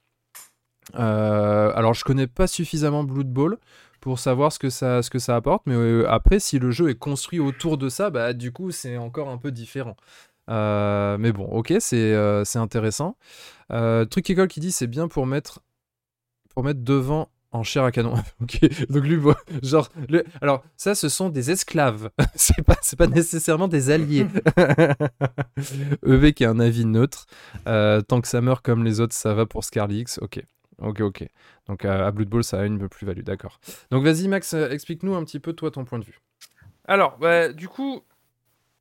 Euh, 0.95 1.71
alors 1.75 1.93
je 1.93 2.03
connais 2.03 2.27
pas 2.27 2.47
suffisamment 2.47 3.03
Blood 3.03 3.31
Bowl 3.31 3.57
pour 4.01 4.19
savoir 4.19 4.51
ce 4.51 4.59
que 4.59 4.69
ça, 4.69 5.01
ce 5.01 5.09
que 5.09 5.19
ça 5.19 5.35
apporte, 5.35 5.63
mais 5.65 5.75
euh, 5.75 6.09
après 6.09 6.39
si 6.39 6.59
le 6.59 6.71
jeu 6.71 6.89
est 6.89 6.95
construit 6.99 7.39
autour 7.39 7.77
de 7.77 7.87
ça, 7.89 8.09
bah 8.09 8.33
du 8.33 8.51
coup 8.51 8.71
c'est 8.71 8.97
encore 8.97 9.29
un 9.29 9.37
peu 9.37 9.51
différent. 9.51 9.95
Euh, 10.49 11.17
mais 11.17 11.31
bon, 11.31 11.45
ok, 11.45 11.73
c'est 11.79 12.13
euh, 12.13 12.43
intéressant. 12.55 13.15
Euh, 13.71 14.03
truc 14.05 14.25
qui 14.25 14.35
colle 14.35 14.49
qui 14.49 14.59
dit 14.59 14.71
c'est 14.73 14.87
bien 14.87 15.07
pour 15.07 15.25
mettre 15.25 15.61
pour 16.53 16.63
mettre 16.63 16.81
devant 16.81 17.29
en 17.53 17.63
chair 17.63 17.83
à 17.83 17.91
canon. 17.91 18.15
ok, 18.41 18.89
donc 18.89 19.03
lui, 19.05 19.19
genre, 19.63 19.89
le- 20.09 20.25
alors 20.41 20.63
ça, 20.75 20.95
ce 20.95 21.07
sont 21.07 21.29
des 21.29 21.51
esclaves. 21.51 22.09
c'est 22.35 22.61
pas, 22.63 22.75
c'est 22.81 22.97
pas 22.97 23.07
nécessairement 23.07 23.67
des 23.69 23.89
alliés. 23.89 24.27
EV 26.05 26.33
qui 26.33 26.45
a 26.45 26.49
un 26.49 26.59
avis 26.59 26.85
neutre. 26.85 27.25
Tant 27.65 28.21
que 28.21 28.27
ça 28.27 28.41
meurt 28.41 28.63
comme 28.65 28.83
les 28.83 28.99
autres, 28.99 29.15
ça 29.15 29.33
va 29.33 29.45
pour 29.45 29.63
Scarlix. 29.63 30.19
Ok, 30.21 30.43
ok, 30.79 31.01
ok. 31.01 31.27
Donc 31.67 31.85
à 31.85 32.11
Blood 32.11 32.29
Bowl, 32.29 32.43
ça 32.43 32.59
a 32.61 32.65
une 32.65 32.87
plus-value, 32.89 33.21
d'accord. 33.21 33.59
Donc 33.91 34.03
vas-y, 34.03 34.27
Max, 34.27 34.53
euh, 34.53 34.69
explique-nous 34.69 35.15
un 35.15 35.23
petit 35.23 35.39
peu 35.39 35.53
toi 35.53 35.71
ton 35.71 35.85
point 35.85 35.99
de 35.99 36.05
vue. 36.05 36.19
Alors, 36.85 37.17
bah, 37.17 37.51
du 37.53 37.67
coup, 37.69 38.01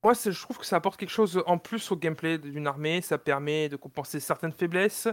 moi, 0.04 0.14
je 0.14 0.40
trouve 0.42 0.58
que 0.58 0.66
ça 0.66 0.76
apporte 0.76 0.98
quelque 0.98 1.10
chose 1.10 1.42
en 1.46 1.58
plus 1.58 1.92
au 1.92 1.96
gameplay 1.96 2.38
d'une 2.38 2.66
armée. 2.66 3.00
Ça 3.02 3.18
permet 3.18 3.68
de 3.68 3.76
compenser 3.76 4.20
certaines 4.20 4.52
faiblesses 4.52 5.08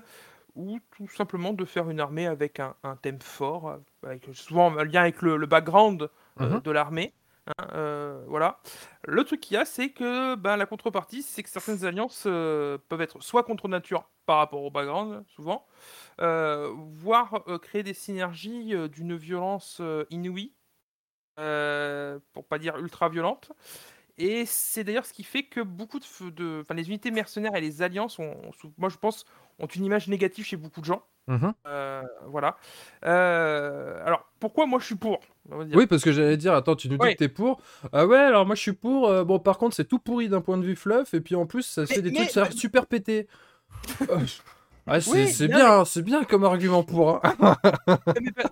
ou 0.55 0.79
tout 0.97 1.07
simplement 1.09 1.53
de 1.53 1.65
faire 1.65 1.89
une 1.89 1.99
armée 1.99 2.27
avec 2.27 2.59
un, 2.59 2.75
un 2.83 2.95
thème 2.97 3.21
fort, 3.21 3.77
avec 4.03 4.27
souvent 4.33 4.77
un 4.77 4.83
lien 4.85 5.01
avec 5.01 5.21
le, 5.21 5.37
le 5.37 5.45
background 5.47 6.09
euh, 6.41 6.55
Mhm. 6.55 6.61
de 6.61 6.71
l'armée. 6.71 7.13
hein, 7.47 7.67
euh, 7.75 8.23
voilà. 8.27 8.59
Le 9.05 9.23
truc 9.25 9.41
qu'il 9.41 9.55
y 9.55 9.57
a, 9.57 9.65
c'est 9.65 9.89
que 9.91 10.35
ben, 10.35 10.57
la 10.57 10.65
contrepartie, 10.65 11.21
c'est 11.23 11.43
que 11.43 11.49
certaines 11.49 11.85
alliances 11.85 12.23
euh, 12.27 12.77
peuvent 12.89 13.01
être 13.01 13.21
soit 13.21 13.43
contre 13.43 13.67
nature 13.67 14.09
par 14.25 14.37
rapport 14.39 14.63
au 14.63 14.71
background, 14.71 15.23
souvent, 15.35 15.65
euh, 16.19 16.73
voire 16.93 17.43
euh, 17.47 17.57
créer 17.57 17.83
des 17.83 17.93
synergies 17.93 18.75
euh, 18.75 18.87
d'une 18.87 19.15
violence 19.15 19.81
inouïe, 20.09 20.53
pour 21.35 22.45
pas 22.47 22.59
dire 22.59 22.77
ultra 22.77 23.09
violente. 23.09 23.51
Et 24.21 24.45
c'est 24.45 24.83
d'ailleurs 24.83 25.05
ce 25.05 25.13
qui 25.13 25.23
fait 25.23 25.43
que 25.43 25.61
beaucoup 25.61 25.97
de, 25.99 26.29
de 26.31 26.59
enfin, 26.61 26.73
les 26.73 26.89
unités 26.89 27.09
mercenaires 27.09 27.55
et 27.55 27.61
les 27.61 27.81
alliances, 27.81 28.19
ont, 28.19 28.35
moi 28.77 28.89
je 28.89 28.97
pense, 28.97 29.23
ont 29.59 29.67
une 29.67 29.85
image 29.85 30.09
négative 30.09 30.43
chez 30.45 30.57
beaucoup 30.57 30.81
de 30.81 30.85
gens. 30.85 31.03
Euh, 31.67 32.01
voilà. 32.25 32.57
Euh, 33.05 34.03
alors 34.03 34.27
pourquoi 34.39 34.65
moi 34.65 34.79
je 34.79 34.85
suis 34.87 34.95
pour. 34.95 35.19
Oui, 35.49 35.85
parce 35.85 36.03
que 36.03 36.11
j'allais 36.11 36.37
dire, 36.37 36.53
attends, 36.55 36.75
tu 36.75 36.89
nous 36.89 36.97
dis 36.97 37.03
Ouais. 37.05 37.13
que 37.13 37.19
t'es 37.19 37.29
pour. 37.29 37.61
Ah 37.93 38.07
ouais, 38.07 38.17
alors 38.17 38.45
moi 38.47 38.55
je 38.55 38.61
suis 38.61 38.73
pour. 38.73 39.07
euh, 39.07 39.23
bon, 39.23 39.39
par 39.39 39.57
contre, 39.59 39.75
c'est 39.75 39.85
tout 39.87 39.99
pourri 39.99 40.27
d'un 40.27 40.41
point 40.41 40.57
de 40.57 40.63
vue 40.65 40.75
fluff, 40.75 41.13
et 41.13 41.21
puis 41.21 41.35
en 41.35 41.45
plus, 41.45 41.61
ça 41.61 41.85
fait 41.85 41.97
Mais- 41.97 42.01
des 42.01 42.11
mais- 42.11 42.25
trucs 42.25 42.35
l'air 42.35 42.51
super 42.51 42.87
pété. 42.87 43.27
Euh, 44.89 44.95
ah, 44.95 45.01
c'est 45.01 45.11
Oui, 45.11 45.47
bien, 45.47 45.85
c'est 45.85 46.01
bien 46.01 46.23
comme 46.23 46.43
argument 46.43 46.83
pour. 46.83 47.23
hein. 47.25 47.35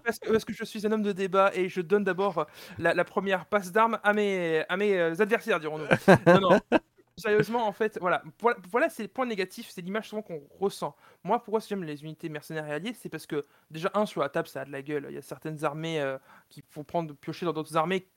Parce, 0.04 0.20
que, 0.20 0.32
parce 0.32 0.46
que 0.46 0.54
je 0.54 0.64
suis 0.64 0.86
un 0.88 0.92
homme 0.92 1.04
de 1.04 1.12
débat 1.12 1.52
et 1.54 1.68
je 1.70 1.82
donne 1.82 2.04
d'abord 2.04 2.48
la, 2.78 2.94
la 2.94 3.04
première 3.04 3.46
passe 3.46 3.72
d'armes 3.72 4.00
à 4.04 4.14
mes, 4.14 4.64
à 4.70 4.78
mes 4.78 4.98
euh, 4.98 5.16
adversaires, 5.20 5.60
dirons-nous. 5.60 5.86
Non, 6.28 6.40
non. 6.40 6.60
Sérieusement, 7.18 7.68
en 7.68 7.72
fait, 7.72 7.98
voilà, 8.00 8.22
voilà, 8.40 8.58
voilà 8.70 8.90
c'est 8.90 9.02
le 9.04 9.10
point 9.10 9.26
négatif, 9.26 9.70
c'est 9.72 9.82
l'image 9.82 10.10
souvent 10.10 10.22
qu'on 10.22 10.42
ressent. 10.60 10.96
Moi, 11.24 11.42
pourquoi 11.44 11.60
j'aime 11.68 11.84
les 11.84 12.04
unités 12.04 12.30
mercenaires 12.30 12.68
et 12.68 12.74
alliées 12.74 12.94
C'est 12.94 13.10
parce 13.10 13.26
que, 13.26 13.46
déjà, 13.72 13.90
un, 13.96 14.06
sur 14.06 14.22
la 14.22 14.30
table, 14.30 14.48
ça 14.48 14.62
a 14.62 14.66
de 14.66 14.72
la 14.72 14.84
gueule. 14.84 15.08
Il 15.10 15.16
y 15.16 15.18
a 15.18 15.24
certaines 15.24 15.66
armées 15.66 16.00
euh, 16.00 16.18
qu'il 16.50 16.64
faut 16.70 16.84
prendre, 16.84 17.16
piocher 17.16 17.46
dans 17.48 17.54
d'autres 17.54 17.76
armées, 17.76 18.08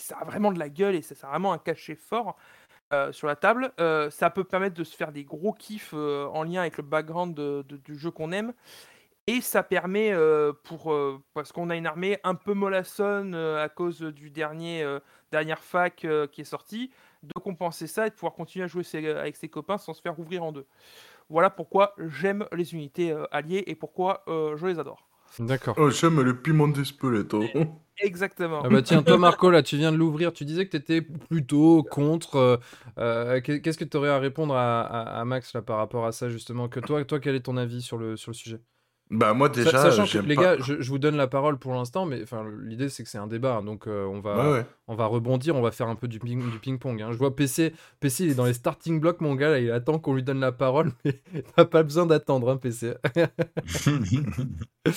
ça 0.00 0.18
a 0.18 0.24
vraiment 0.24 0.52
de 0.52 0.58
la 0.60 0.68
gueule 0.68 0.94
et 0.94 1.02
ça, 1.02 1.16
ça 1.16 1.26
a 1.26 1.30
vraiment 1.30 1.52
un 1.52 1.58
cachet 1.58 1.96
fort. 1.96 2.36
Euh, 2.92 3.12
sur 3.12 3.26
la 3.26 3.36
table, 3.36 3.72
Euh, 3.80 4.10
ça 4.10 4.30
peut 4.30 4.44
permettre 4.44 4.74
de 4.74 4.84
se 4.84 4.96
faire 4.96 5.12
des 5.12 5.24
gros 5.24 5.52
kiffs 5.52 5.92
euh, 5.94 6.26
en 6.26 6.42
lien 6.42 6.62
avec 6.62 6.76
le 6.78 6.82
background 6.82 7.34
du 7.34 7.98
jeu 7.98 8.10
qu'on 8.10 8.32
aime. 8.32 8.52
Et 9.26 9.42
ça 9.42 9.62
permet, 9.62 10.14
pour, 10.64 10.94
parce 11.34 11.52
qu'on 11.52 11.68
a 11.68 11.76
une 11.76 11.86
armée 11.86 12.18
un 12.24 12.34
peu 12.34 12.54
mollassonne 12.54 13.34
à 13.34 13.68
cause 13.68 14.00
du 14.00 14.30
dernier 14.30 14.86
dernière 15.30 15.62
fac 15.62 16.06
qui 16.32 16.40
est 16.40 16.44
sorti, 16.44 16.90
de 17.22 17.34
compenser 17.34 17.86
ça 17.86 18.06
et 18.06 18.10
de 18.10 18.14
pouvoir 18.14 18.32
continuer 18.32 18.64
à 18.64 18.68
jouer 18.68 18.84
avec 19.18 19.36
ses 19.36 19.50
copains 19.50 19.76
sans 19.76 19.92
se 19.92 20.00
faire 20.00 20.18
ouvrir 20.18 20.44
en 20.44 20.52
deux. 20.52 20.66
Voilà 21.28 21.50
pourquoi 21.50 21.94
j'aime 21.98 22.46
les 22.52 22.72
unités 22.72 23.14
alliées 23.30 23.64
et 23.66 23.74
pourquoi 23.74 24.24
je 24.26 24.66
les 24.66 24.78
adore. 24.78 25.07
D'accord. 25.38 25.74
Oh, 25.78 25.90
j'aime 25.90 26.20
le 26.20 26.40
piment 26.40 26.68
d'Espelette. 26.68 27.34
oh. 27.34 27.48
Exactement. 28.00 28.62
Ah 28.64 28.68
bah 28.70 28.80
tiens, 28.82 29.02
toi 29.02 29.18
Marco, 29.18 29.50
là, 29.50 29.62
tu 29.62 29.76
viens 29.76 29.90
de 29.90 29.96
l'ouvrir, 29.96 30.32
tu 30.32 30.44
disais 30.44 30.64
que 30.66 30.70
tu 30.70 30.76
étais 30.76 31.00
plutôt 31.02 31.82
contre. 31.82 32.36
euh, 32.36 32.56
euh, 32.98 33.40
qu'est- 33.40 33.60
Qu'est-ce 33.60 33.78
que 33.78 33.84
tu 33.84 33.96
aurais 33.96 34.08
à 34.08 34.18
répondre 34.18 34.54
à, 34.54 34.82
à- 34.82 35.20
à 35.20 35.24
Max 35.24 35.52
là, 35.52 35.62
par 35.62 35.78
rapport 35.78 36.06
à 36.06 36.12
ça, 36.12 36.28
justement? 36.28 36.68
Que 36.68 36.78
toi, 36.80 37.04
toi, 37.04 37.18
quel 37.18 37.34
est 37.34 37.40
ton 37.40 37.56
avis 37.56 37.82
sur 37.82 37.98
le, 37.98 38.16
sur 38.16 38.30
le 38.30 38.36
sujet? 38.36 38.60
Bah 39.10 39.32
moi 39.32 39.48
Sa- 39.48 39.64
déjà, 39.64 39.70
Sachant 39.90 40.06
que 40.06 40.18
les 40.18 40.34
pas- 40.34 40.42
gars, 40.42 40.56
je, 40.58 40.80
je 40.82 40.88
vous 40.90 40.98
donne 40.98 41.16
la 41.16 41.26
parole 41.28 41.58
pour 41.58 41.72
l'instant, 41.74 42.04
mais 42.04 42.22
enfin, 42.22 42.44
l'idée 42.62 42.90
c'est 42.90 43.02
que 43.04 43.08
c'est 43.08 43.16
un 43.16 43.26
débat, 43.26 43.56
hein, 43.56 43.62
donc 43.62 43.86
euh, 43.86 44.04
on, 44.04 44.20
va, 44.20 44.36
Ouais, 44.44 44.52
ouais. 44.58 44.66
on 44.86 44.94
va 44.94 45.06
rebondir, 45.06 45.56
on 45.56 45.62
va 45.62 45.70
faire 45.70 45.88
un 45.88 45.94
peu 45.94 46.08
du 46.08 46.18
ping- 46.18 46.50
du 46.50 46.58
ping-pong. 46.58 47.00
hein. 47.00 47.08
Je 47.12 47.16
vois 47.16 47.34
PC, 47.34 47.72
PC, 48.00 48.24
il 48.24 48.30
est 48.32 48.34
dans 48.34 48.44
les 48.44 48.52
starting 48.52 49.00
blocks, 49.00 49.22
mon 49.22 49.34
gars, 49.34 49.48
là, 49.48 49.60
il 49.60 49.70
attend 49.70 49.98
qu'on 49.98 50.14
lui 50.14 50.22
donne 50.22 50.40
la 50.40 50.52
parole, 50.52 50.92
mais 51.04 51.22
t'as 51.56 51.64
pas 51.64 51.82
besoin 51.82 52.04
d'attendre, 52.04 52.50
hein, 52.50 52.56
PC. 52.58 52.94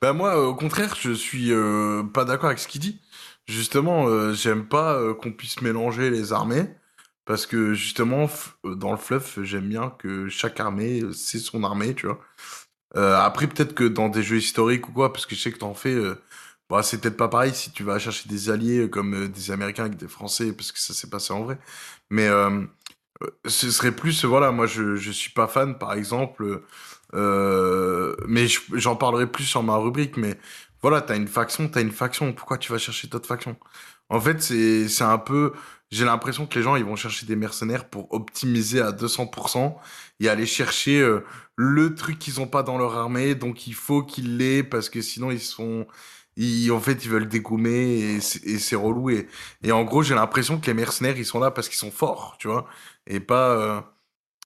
Bah 0.00 0.12
moi, 0.12 0.46
au 0.48 0.54
contraire, 0.54 0.94
je 1.00 1.10
suis 1.12 1.50
euh, 1.52 2.04
pas 2.04 2.24
d'accord 2.24 2.46
avec 2.46 2.60
ce 2.60 2.68
qu'il 2.68 2.80
dit. 2.80 3.00
Justement, 3.46 4.06
euh, 4.06 4.32
j'aime 4.32 4.66
pas 4.68 5.12
qu'on 5.14 5.32
puisse 5.32 5.60
mélanger 5.60 6.10
les 6.10 6.32
armées. 6.32 6.66
Parce 7.24 7.44
que 7.46 7.74
justement, 7.74 8.26
dans 8.64 8.90
le 8.92 8.96
fluff, 8.96 9.38
j'aime 9.42 9.68
bien 9.68 9.90
que 9.98 10.28
chaque 10.30 10.60
armée, 10.60 11.02
c'est 11.12 11.38
son 11.38 11.62
armée, 11.62 11.94
tu 11.94 12.06
vois. 12.06 12.20
Euh, 12.98 13.16
après, 13.18 13.48
peut-être 13.48 13.74
que 13.74 13.84
dans 13.84 14.10
des 14.10 14.22
jeux 14.24 14.38
historiques 14.38 14.88
ou 14.90 14.92
quoi, 14.92 15.12
parce 15.14 15.26
que 15.26 15.36
je 15.36 15.40
sais 15.42 15.52
que 15.52 15.58
t'en 15.58 15.74
fais, 15.74 15.94
euh, 15.94 16.16
bah, 16.70 16.82
c'est 16.84 17.00
peut-être 17.00 17.16
pas 17.18 17.28
pareil 17.28 17.54
si 17.54 17.72
tu 17.72 17.84
vas 17.84 17.98
chercher 18.00 18.28
des 18.28 18.50
alliés 18.50 18.80
euh, 18.80 18.88
comme 18.88 19.14
euh, 19.14 19.28
des 19.28 19.50
Américains 19.52 19.84
avec 19.86 19.98
des 19.98 20.08
Français, 20.08 20.52
parce 20.52 20.72
que 20.72 20.80
ça 20.80 20.94
s'est 20.94 21.10
passé 21.10 21.32
en 21.32 21.44
vrai. 21.44 21.58
Mais 22.10 22.26
euh, 22.28 22.64
ce 23.46 23.70
serait 23.70 23.92
plus, 23.96 24.24
voilà, 24.26 24.52
moi 24.52 24.66
je, 24.66 24.96
je 24.96 25.12
suis 25.12 25.32
pas 25.32 25.48
fan, 25.48 25.78
par 25.78 25.94
exemple, 25.94 26.62
mais 28.26 28.46
je- 28.48 28.60
j'en 28.74 28.96
parlerai 28.96 29.26
plus 29.30 29.44
sur 29.44 29.62
ma 29.62 29.76
rubrique, 29.76 30.16
mais 30.16 30.38
voilà, 30.82 31.00
t'as 31.02 31.16
une 31.16 31.28
faction, 31.28 31.68
t'as 31.68 31.80
une 31.80 31.90
faction, 31.92 32.32
pourquoi 32.32 32.58
tu 32.58 32.72
vas 32.72 32.78
chercher 32.78 33.08
d'autres 33.08 33.26
factions? 33.26 33.56
En 34.08 34.20
fait, 34.20 34.40
c'est 34.42 34.88
c'est 34.88 35.04
un 35.04 35.18
peu, 35.18 35.52
j'ai 35.90 36.04
l'impression 36.04 36.46
que 36.46 36.54
les 36.58 36.62
gens, 36.62 36.76
ils 36.76 36.84
vont 36.84 36.96
chercher 36.96 37.26
des 37.26 37.36
mercenaires 37.36 37.88
pour 37.88 38.12
optimiser 38.14 38.80
à 38.80 38.92
200% 38.92 39.78
et 40.20 40.28
aller 40.28 40.46
chercher 40.46 41.00
euh, 41.00 41.24
le 41.58 41.94
truc 41.94 42.18
qu'ils 42.20 42.40
ont 42.40 42.46
pas 42.46 42.62
dans 42.62 42.78
leur 42.78 42.96
armée, 42.96 43.34
donc 43.34 43.66
il 43.66 43.74
faut 43.74 44.02
qu'ils 44.04 44.36
l'aient, 44.38 44.62
parce 44.62 44.88
que 44.90 45.02
sinon 45.02 45.30
ils 45.32 45.40
sont... 45.40 45.86
Ils, 46.36 46.70
en 46.72 46.78
fait, 46.80 47.04
ils 47.04 47.10
veulent 47.10 47.28
dégommer 47.28 47.98
et 47.98 48.20
c'est 48.20 48.44
et 48.46 48.58
c'est 48.60 48.76
relou. 48.76 49.10
Et, 49.10 49.26
et 49.64 49.72
en 49.72 49.82
gros, 49.84 50.04
j'ai 50.04 50.14
l'impression 50.14 50.60
que 50.60 50.66
les 50.66 50.74
mercenaires, 50.74 51.18
ils 51.18 51.24
sont 51.26 51.40
là 51.40 51.50
parce 51.50 51.68
qu'ils 51.68 51.78
sont 51.78 51.90
forts, 51.90 52.36
tu 52.38 52.48
vois, 52.48 52.68
et 53.08 53.20
pas... 53.20 53.50
euh, 53.56 53.80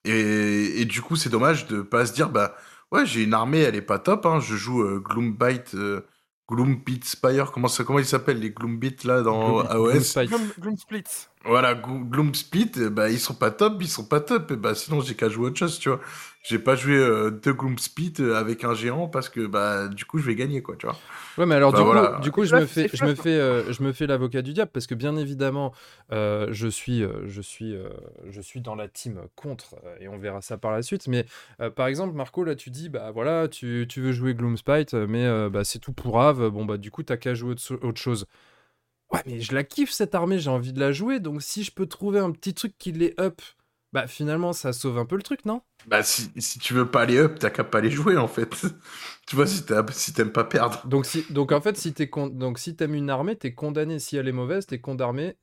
et, 0.05 0.81
et 0.83 0.85
du 0.85 1.03
coup, 1.03 1.17
c'est 1.17 1.31
dommage 1.31 1.67
de 1.69 1.83
pas 1.83 2.07
se 2.07 2.13
dire, 2.13 2.31
bah 2.31 2.57
ouais, 2.93 3.07
j'ai 3.07 3.23
une 3.23 3.35
armée, 3.35 3.61
elle 3.61 3.77
est 3.77 3.83
pas 3.83 3.99
top. 3.99 4.27
Hein, 4.27 4.41
je 4.41 4.57
joue 4.57 4.83
euh, 4.83 4.99
Gloombite, 5.01 5.75
euh, 5.75 6.07
Gloombit 6.51 7.01
Spire, 7.05 7.53
comment, 7.53 7.69
ça, 7.69 7.85
comment 7.85 7.99
ils 8.01 8.07
s'appellent 8.07 8.41
les 8.41 8.51
Gloombit 8.51 8.97
là 9.05 9.23
dans 9.23 9.61
AOS. 9.61 10.19
Gloom, 10.27 10.53
Gloom 10.59 10.77
Split. 10.77 11.05
Voilà, 11.45 11.75
Glo- 11.75 12.05
Gloomsplit, 12.05 12.71
bah 12.91 13.11
ils 13.11 13.19
sont 13.19 13.35
pas 13.35 13.51
top, 13.51 13.79
ils 13.81 13.89
sont 13.89 14.05
pas 14.07 14.21
top. 14.21 14.51
Et 14.53 14.57
bah 14.57 14.75
sinon, 14.75 15.01
j'ai 15.01 15.15
qu'à 15.17 15.29
jouer 15.29 15.47
autre 15.47 15.59
chose, 15.59 15.79
tu 15.79 15.89
vois. 15.89 16.01
J'ai 16.43 16.59
pas 16.59 16.75
joué 16.75 16.97
euh, 16.97 17.31
deux 17.31 17.53
Gloomsplit 17.53 18.15
euh, 18.21 18.35
avec 18.35 18.65
un 18.65 18.75
géant 18.75 19.09
parce 19.09 19.29
que 19.29 19.47
bah 19.47 19.87
du 19.89 20.05
coup, 20.05 20.19
je 20.19 20.27
vais 20.27 20.35
gagner, 20.35 20.61
quoi, 20.61 20.77
tu 20.77 20.87
vois. 20.87 20.99
Ouais, 21.39 21.47
mais 21.47 21.55
alors 21.55 21.73
Bah 21.73 21.79
du, 21.79 21.85
voilà. 21.85 22.09
coup, 22.09 22.21
du 22.21 22.31
coup, 22.33 22.45
je 22.45 22.57
me 22.57 22.67
fais, 22.67 22.91
je 22.93 23.05
me 23.05 23.15
fais, 23.15 23.31
euh, 23.31 23.73
je 23.73 23.83
me 23.83 23.93
fais 23.93 24.07
l'avocat 24.07 24.43
du 24.43 24.53
diable 24.53 24.71
parce 24.73 24.87
que 24.87 24.95
bien 24.95 25.17
évidemment, 25.17 25.73
euh, 26.13 26.49
je 26.51 26.69
suis, 26.69 27.05
je 27.27 27.41
suis, 27.41 27.75
euh, 27.75 27.89
je 28.29 28.41
suis 28.41 28.61
dans 28.61 28.75
la 28.75 28.89
team 28.89 29.21
contre 29.37 29.77
et 30.01 30.09
on 30.09 30.19
verra 30.19 30.43
ça 30.43 30.59
par 30.59 30.73
la 30.73 30.83
suite. 30.83 31.07
Mais 31.09 31.25
euh, 31.61 31.71
par 31.71 31.87
exemple, 31.87 32.15
Marco, 32.15 32.45
là, 32.45 32.55
tu 32.55 32.71
dis, 32.71 32.89
bah 32.89 33.11
voilà, 33.13 33.49
tu, 33.49 33.87
tu 33.89 34.01
veux 34.03 34.13
jouer 34.13 34.35
Gloomspite, 34.35 34.95
mais 34.95 35.25
euh, 35.25 35.49
bah, 35.49 35.65
c'est 35.65 35.79
tout 35.79 35.93
pour 35.93 36.21
Ave. 36.21 36.49
Bon 36.51 36.65
bah 36.65 36.77
du 36.77 36.91
coup, 36.91 37.03
t'as 37.03 37.17
qu'à 37.17 37.35
jouer 37.35 37.53
autre, 37.53 37.79
autre 37.83 38.01
chose. 38.01 38.27
Ouais, 39.13 39.21
mais 39.27 39.41
je 39.41 39.55
la 39.55 39.63
kiffe 39.65 39.91
cette 39.91 40.15
armée, 40.15 40.39
j'ai 40.39 40.51
envie 40.51 40.73
de 40.73 40.81
la 40.81 40.93
jouer. 40.93 41.21
Donc 41.21 41.43
si 41.43 41.65
je 41.65 41.71
peux 41.71 41.87
trouver 41.87 42.19
un 42.19 42.31
petit 42.33 42.55
truc 42.55 42.75
qui 42.79 42.93
les 42.93 43.15
up, 43.21 43.41
bah 43.93 44.07
finalement, 44.07 44.53
ça 44.53 44.73
sauve 44.73 44.99
un 44.99 45.07
peu 45.07 45.17
le 45.17 45.23
truc, 45.23 45.45
non? 45.45 45.63
Bah 45.87 46.05
si, 46.05 46.31
si 46.39 46.61
tu 46.61 46.75
veux 46.75 46.89
pas 46.89 47.03
aller 47.03 47.19
up, 47.19 47.39
t'as 47.41 47.51
qu'à 47.51 47.65
pas 47.65 47.81
les 47.81 47.91
jouer 47.91 48.17
en 48.17 48.29
fait. 48.29 48.51
tu 49.27 49.35
vois, 49.37 49.47
si 49.49 49.65
t'as- 49.65 49.85
si 49.91 50.13
t'aimes 50.13 50.31
pas 50.31 50.45
perdre. 50.45 50.87
Donc, 50.87 51.07
si, 51.07 51.25
donc 51.31 51.53
en 51.53 51.61
fait, 51.61 51.77
si 51.77 51.93
t'es 51.93 52.09
con- 52.09 52.29
donc 52.29 52.59
si 52.59 52.77
t'aimes 52.77 52.95
une 52.95 53.11
armée, 53.11 53.37
t'es 53.37 53.53
condamné. 53.53 53.99
Si 53.99 54.17
elle 54.17 54.29
est 54.29 54.33
mauvaise, 54.33 54.67
t'es 54.67 54.81
condamné, 54.81 55.37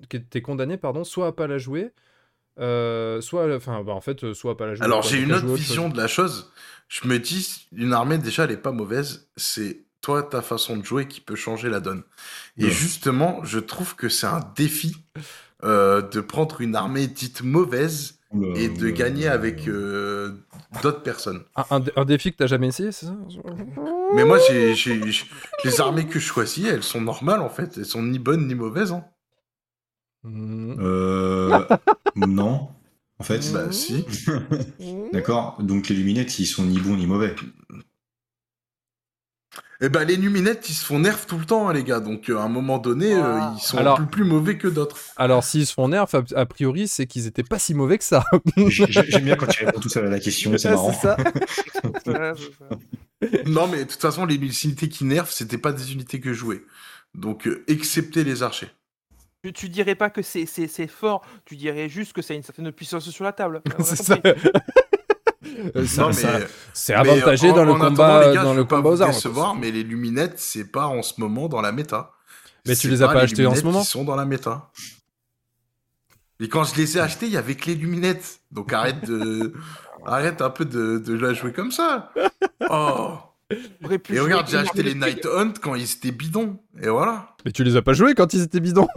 condamné, 0.43 0.77
pardon, 0.77 1.03
soit 1.03 1.27
à 1.27 1.31
pas 1.33 1.47
la 1.47 1.57
jouer, 1.57 1.91
euh, 2.59 3.21
soit, 3.21 3.55
enfin, 3.55 3.83
bah, 3.83 3.93
en 3.93 4.01
fait, 4.01 4.23
euh, 4.23 4.33
soit 4.33 4.53
à 4.53 4.55
pas 4.55 4.67
la 4.67 4.75
jouer. 4.75 4.85
Alors 4.85 5.01
j'ai 5.01 5.21
une 5.21 5.33
autre 5.33 5.45
vision 5.45 5.89
de 5.89 5.97
la 5.97 6.07
chose. 6.07 6.51
Je 6.87 7.07
me 7.07 7.19
dis, 7.19 7.67
une 7.73 7.93
armée 7.93 8.17
déjà, 8.17 8.45
elle 8.45 8.51
est 8.51 8.57
pas 8.57 8.71
mauvaise. 8.71 9.29
C'est 9.37 9.85
toi, 10.01 10.23
ta 10.23 10.41
façon 10.41 10.77
de 10.77 10.83
jouer 10.85 11.07
qui 11.07 11.21
peut 11.21 11.35
changer 11.35 11.69
la 11.69 11.79
donne. 11.79 12.03
Et 12.59 12.65
Ouais. 12.65 12.71
justement, 12.71 13.43
je 13.43 13.59
trouve 13.59 13.95
que 13.95 14.09
c'est 14.09 14.27
un 14.27 14.41
défi 14.55 14.95
euh, 15.63 16.01
de 16.01 16.21
prendre 16.21 16.61
une 16.61 16.75
armée 16.75 17.07
dite 17.07 17.43
mauvaise 17.43 18.18
et 18.55 18.69
de 18.69 18.89
gagner 18.89 19.27
avec 19.27 19.67
euh, 19.67 20.33
d'autres 20.83 21.01
personnes. 21.01 21.41
Un, 21.55 21.65
un 21.71 21.79
dé- 21.79 21.91
un 21.95 22.05
défi 22.05 22.31
que 22.31 22.37
t'as 22.37 22.47
jamais 22.47 22.67
essayé, 22.67 22.91
c'est 22.91 23.07
ça? 23.07 23.15
Mais 24.15 24.23
moi, 24.23 24.37
j'ai, 24.47 24.75
j'ai- 24.75 25.11
j'ai- 25.11 25.25
les 25.65 25.81
armées 25.81 26.05
que 26.05 26.19
je 26.19 26.25
choisis, 26.25 26.67
elles 26.67 26.83
sont 26.83 27.01
normales 27.01 27.41
en 27.41 27.49
fait. 27.49 27.77
Elles 27.77 27.85
sont 27.85 28.03
ni 28.03 28.19
bonnes 28.19 28.47
ni 28.47 28.53
mauvaises. 28.55 28.91
Hein. 28.91 29.03
Hmm. 30.23 30.75
Euh, 30.79 31.63
non, 32.15 32.69
en 33.17 33.23
fait. 33.23 33.51
Bah 33.51 33.71
si. 33.71 34.05
D'accord. 35.13 35.57
Donc 35.61 35.89
les 35.89 35.95
luminettes, 35.95 36.37
ils 36.39 36.45
sont 36.45 36.63
ni 36.65 36.79
bons 36.79 36.95
ni 36.97 37.07
mauvais. 37.07 37.35
Et 39.81 39.87
ben 39.87 40.03
les 40.03 40.17
Numinettes, 40.17 40.69
ils 40.69 40.73
se 40.73 40.83
font 40.83 40.99
nerf 40.99 41.25
tout 41.25 41.37
le 41.37 41.45
temps, 41.45 41.69
hein, 41.69 41.73
les 41.73 41.83
gars. 41.85 42.01
Donc 42.01 42.29
euh, 42.29 42.37
à 42.37 42.41
un 42.41 42.49
moment 42.49 42.79
donné, 42.79 43.13
euh, 43.15 43.39
ils 43.55 43.61
sont 43.61 43.77
Alors- 43.77 43.95
plus, 43.95 44.07
plus 44.07 44.23
mauvais 44.25 44.57
que 44.57 44.67
d'autres. 44.67 44.97
Alors, 45.15 45.43
s'ils 45.43 45.65
se 45.65 45.73
font 45.73 45.87
nerf, 45.87 46.13
a, 46.13 46.21
a 46.35 46.45
priori, 46.45 46.87
c'est 46.89 47.07
qu'ils 47.07 47.27
étaient 47.27 47.43
pas 47.43 47.59
si 47.59 47.73
mauvais 47.73 47.97
que 47.97 48.03
ça. 48.03 48.25
J'ai- 48.57 48.87
j'ai- 48.91 49.05
J'aime 49.09 49.23
bien 49.23 49.35
quand 49.37 49.47
tu 49.47 49.63
réponds 49.65 49.79
tout 49.79 49.87
seul 49.89 50.07
à 50.07 50.09
la 50.09 50.19
question, 50.19 50.51
c'est 50.57 50.67
Ah, 50.67 50.71
marrant. 50.71 50.93
ça. 50.93 51.15
Ouais, 51.17 51.93
c'est 52.03 52.11
ça. 52.11 52.69
Non, 53.45 53.67
mais 53.67 53.79
de 53.79 53.89
toute 53.89 54.01
façon, 54.01 54.25
les 54.25 54.35
unités 54.35 54.87
qui 54.89 55.03
nerfent, 55.05 55.31
c'était 55.31 55.57
pas 55.57 55.71
des 55.73 55.91
unités 55.93 56.19
que 56.21 56.31
je 56.33 56.39
jouais. 56.39 56.63
Donc, 57.15 57.47
euh, 57.47 57.63
excepté 57.67 58.23
les 58.23 58.43
archers. 58.43 58.69
Tu, 59.43 59.53
tu 59.53 59.69
dirais 59.69 59.95
pas 59.95 60.09
que 60.09 60.21
c'est 60.21 60.45
fort, 60.87 61.25
tu 61.45 61.55
dirais 61.55 61.87
juste 61.89 62.11
que 62.13 62.21
ça 62.21 62.33
a 62.33 62.37
une 62.37 62.43
certaine 62.43 62.71
puissance 62.73 63.09
sur 63.09 63.23
la 63.23 63.31
table. 63.33 63.61
C'est 63.83 63.95
ça. 63.95 64.17
C'est 66.73 66.93
mais, 66.93 66.99
avantagé 66.99 67.49
en- 67.51 67.55
dans 67.55 67.65
le 67.65 67.71
en 67.71 67.79
combat, 67.79 68.27
les 68.29 68.35
gars, 68.35 68.43
dans 68.43 68.53
je 68.53 68.59
le 68.59 68.65
pas 68.65 68.77
combat 68.77 68.89
aux 68.89 69.01
armes. 69.01 69.11
décevoir, 69.11 69.55
mais 69.55 69.71
les 69.71 69.83
luminettes, 69.83 70.39
c'est 70.39 70.71
pas 70.71 70.85
en 70.87 71.01
ce 71.01 71.13
moment 71.19 71.47
dans 71.49 71.61
la 71.61 71.71
méta. 71.71 72.11
Mais 72.67 72.75
tu 72.75 72.81
C'est 72.81 72.87
les 72.89 73.01
as 73.03 73.07
pas 73.07 73.21
achetées 73.21 73.45
en 73.45 73.55
ce 73.55 73.63
moment 73.63 73.81
qui 73.81 73.87
sont 73.87 74.03
dans 74.03 74.15
la 74.15 74.25
méta. 74.25 74.69
Et 76.41 76.47
quand 76.47 76.63
je 76.63 76.75
les 76.75 76.97
ai 76.97 77.01
achetés, 77.01 77.25
il 77.25 77.33
y 77.33 77.37
avait 77.37 77.55
que 77.55 77.65
les 77.67 77.75
luminettes. 77.75 78.39
Donc 78.51 78.71
arrête 78.73 79.05
de, 79.05 79.53
arrête 80.05 80.41
un 80.41 80.49
peu 80.49 80.65
de, 80.65 80.97
de 80.97 81.13
la 81.17 81.33
jouer 81.33 81.53
comme 81.53 81.71
ça. 81.71 82.11
Oh. 82.69 83.13
Et 84.11 84.19
regarde, 84.19 84.47
j'ai 84.47 84.57
acheté 84.57 84.83
les 84.83 84.93
Night 84.93 85.25
Hunt 85.25 85.53
quand 85.59 85.73
ils 85.73 85.91
étaient 85.91 86.11
bidons. 86.11 86.59
Et 86.83 86.87
voilà. 86.89 87.35
Mais 87.43 87.51
tu 87.51 87.63
les 87.63 87.75
as 87.77 87.81
pas 87.81 87.93
joués 87.93 88.13
quand 88.13 88.31
ils 88.33 88.43
étaient 88.43 88.59
bidons. 88.59 88.87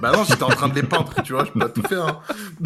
Bah 0.00 0.12
non, 0.12 0.24
j'étais 0.24 0.42
en 0.44 0.48
train 0.48 0.68
de 0.68 0.74
les 0.76 0.82
peindre, 0.82 1.12
tu 1.22 1.34
vois, 1.34 1.44
je 1.44 1.50
peux 1.50 1.58
pas 1.58 1.68
tout 1.68 1.82
faire. 1.82 2.06
hein. 2.06 2.20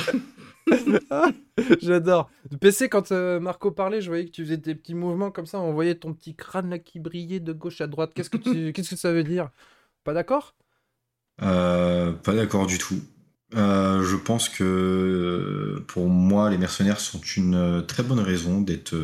J'adore. 1.80 2.30
PC, 2.60 2.88
quand 2.88 3.12
euh, 3.12 3.40
Marco 3.40 3.70
parlait, 3.70 4.00
je 4.00 4.08
voyais 4.08 4.26
que 4.26 4.30
tu 4.30 4.44
faisais 4.44 4.56
des 4.56 4.74
petits 4.74 4.94
mouvements 4.94 5.30
comme 5.30 5.46
ça. 5.46 5.60
On 5.60 5.72
voyait 5.72 5.94
ton 5.94 6.12
petit 6.14 6.34
crâne 6.34 6.70
là 6.70 6.78
qui 6.78 7.00
brillait 7.00 7.40
de 7.40 7.52
gauche 7.52 7.80
à 7.80 7.86
droite. 7.86 8.12
Qu'est-ce 8.14 8.30
que 8.30 8.36
tu, 8.36 8.72
qu'est-ce 8.74 8.90
que 8.90 8.96
ça 8.96 9.12
veut 9.12 9.24
dire? 9.24 9.50
Pas 10.04 10.14
d'accord? 10.14 10.54
Euh, 11.42 12.12
pas 12.12 12.34
d'accord 12.34 12.66
du 12.66 12.78
tout. 12.78 13.00
Euh, 13.56 14.02
je 14.02 14.16
pense 14.16 14.48
que 14.48 15.82
pour 15.88 16.08
moi, 16.08 16.50
les 16.50 16.58
mercenaires 16.58 17.00
sont 17.00 17.20
une 17.20 17.84
très 17.86 18.02
bonne 18.02 18.20
raison 18.20 18.60
d'être 18.60 18.94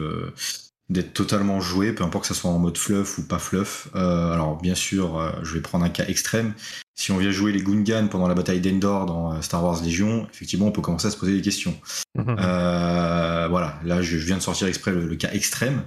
d'être 0.89 1.13
totalement 1.15 1.61
joués, 1.61 1.93
peu 1.93 2.05
importe 2.05 2.29
que 2.29 2.35
ça 2.35 2.41
soit 2.41 2.51
en 2.51 2.59
mode 2.59 2.79
fluff 2.79 3.19
ou 3.19 3.27
pas 3.27 3.39
fluff. 3.41 3.89
Euh, 3.97 4.33
alors 4.33 4.57
bien 4.61 4.75
sûr, 4.77 5.19
euh, 5.19 5.33
je 5.43 5.55
vais 5.55 5.61
prendre 5.61 5.85
un 5.85 5.89
cas 5.89 6.07
extrême. 6.07 6.55
Si 6.95 7.11
on 7.13 7.19
vient 7.19 7.31
jouer 7.33 7.53
les 7.53 7.61
Gungans 7.63 8.09
pendant 8.09 8.29
la 8.29 8.35
bataille 8.35 8.61
d'Endor 8.61 9.05
dans 9.07 9.33
euh, 9.35 9.41
Star 9.41 9.63
Wars 9.65 9.83
Légion, 9.83 10.27
effectivement, 10.33 10.67
on 10.67 10.73
peut 10.73 10.83
commencer 10.83 11.09
à 11.09 11.11
se 11.11 11.17
poser 11.17 11.33
des 11.35 11.43
questions. 11.43 11.77
Euh, 12.19 13.49
voilà, 13.49 13.79
là 13.85 14.01
je, 14.03 14.17
viens 14.17 14.37
de 14.37 14.43
sortir 14.43 14.69
exprès 14.69 14.93
le, 14.93 15.07
le 15.07 15.17
cas 15.17 15.31
extrême 15.33 15.83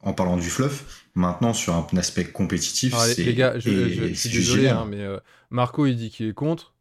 en 0.00 0.12
parlant 0.12 0.36
du 0.36 0.48
fluff. 0.50 1.06
Maintenant, 1.14 1.54
sur 1.54 1.74
un 1.74 1.86
aspect 1.96 2.24
compétitif, 2.24 2.92
les, 3.06 3.14
c'est 3.14 3.22
les 3.24 3.34
gars, 3.34 3.58
je, 3.58 3.70
et 3.70 3.90
je- 3.94 4.00
je 4.08 4.14
c'est 4.14 4.28
suis 4.28 4.38
désolé, 4.38 4.68
hein, 4.68 4.84
mais 4.88 5.00
euh, 5.00 5.18
Marco 5.50 5.86
il 5.86 5.96
dit 5.96 6.10
qu'il 6.10 6.26
est 6.26 6.34
contre. 6.34 6.74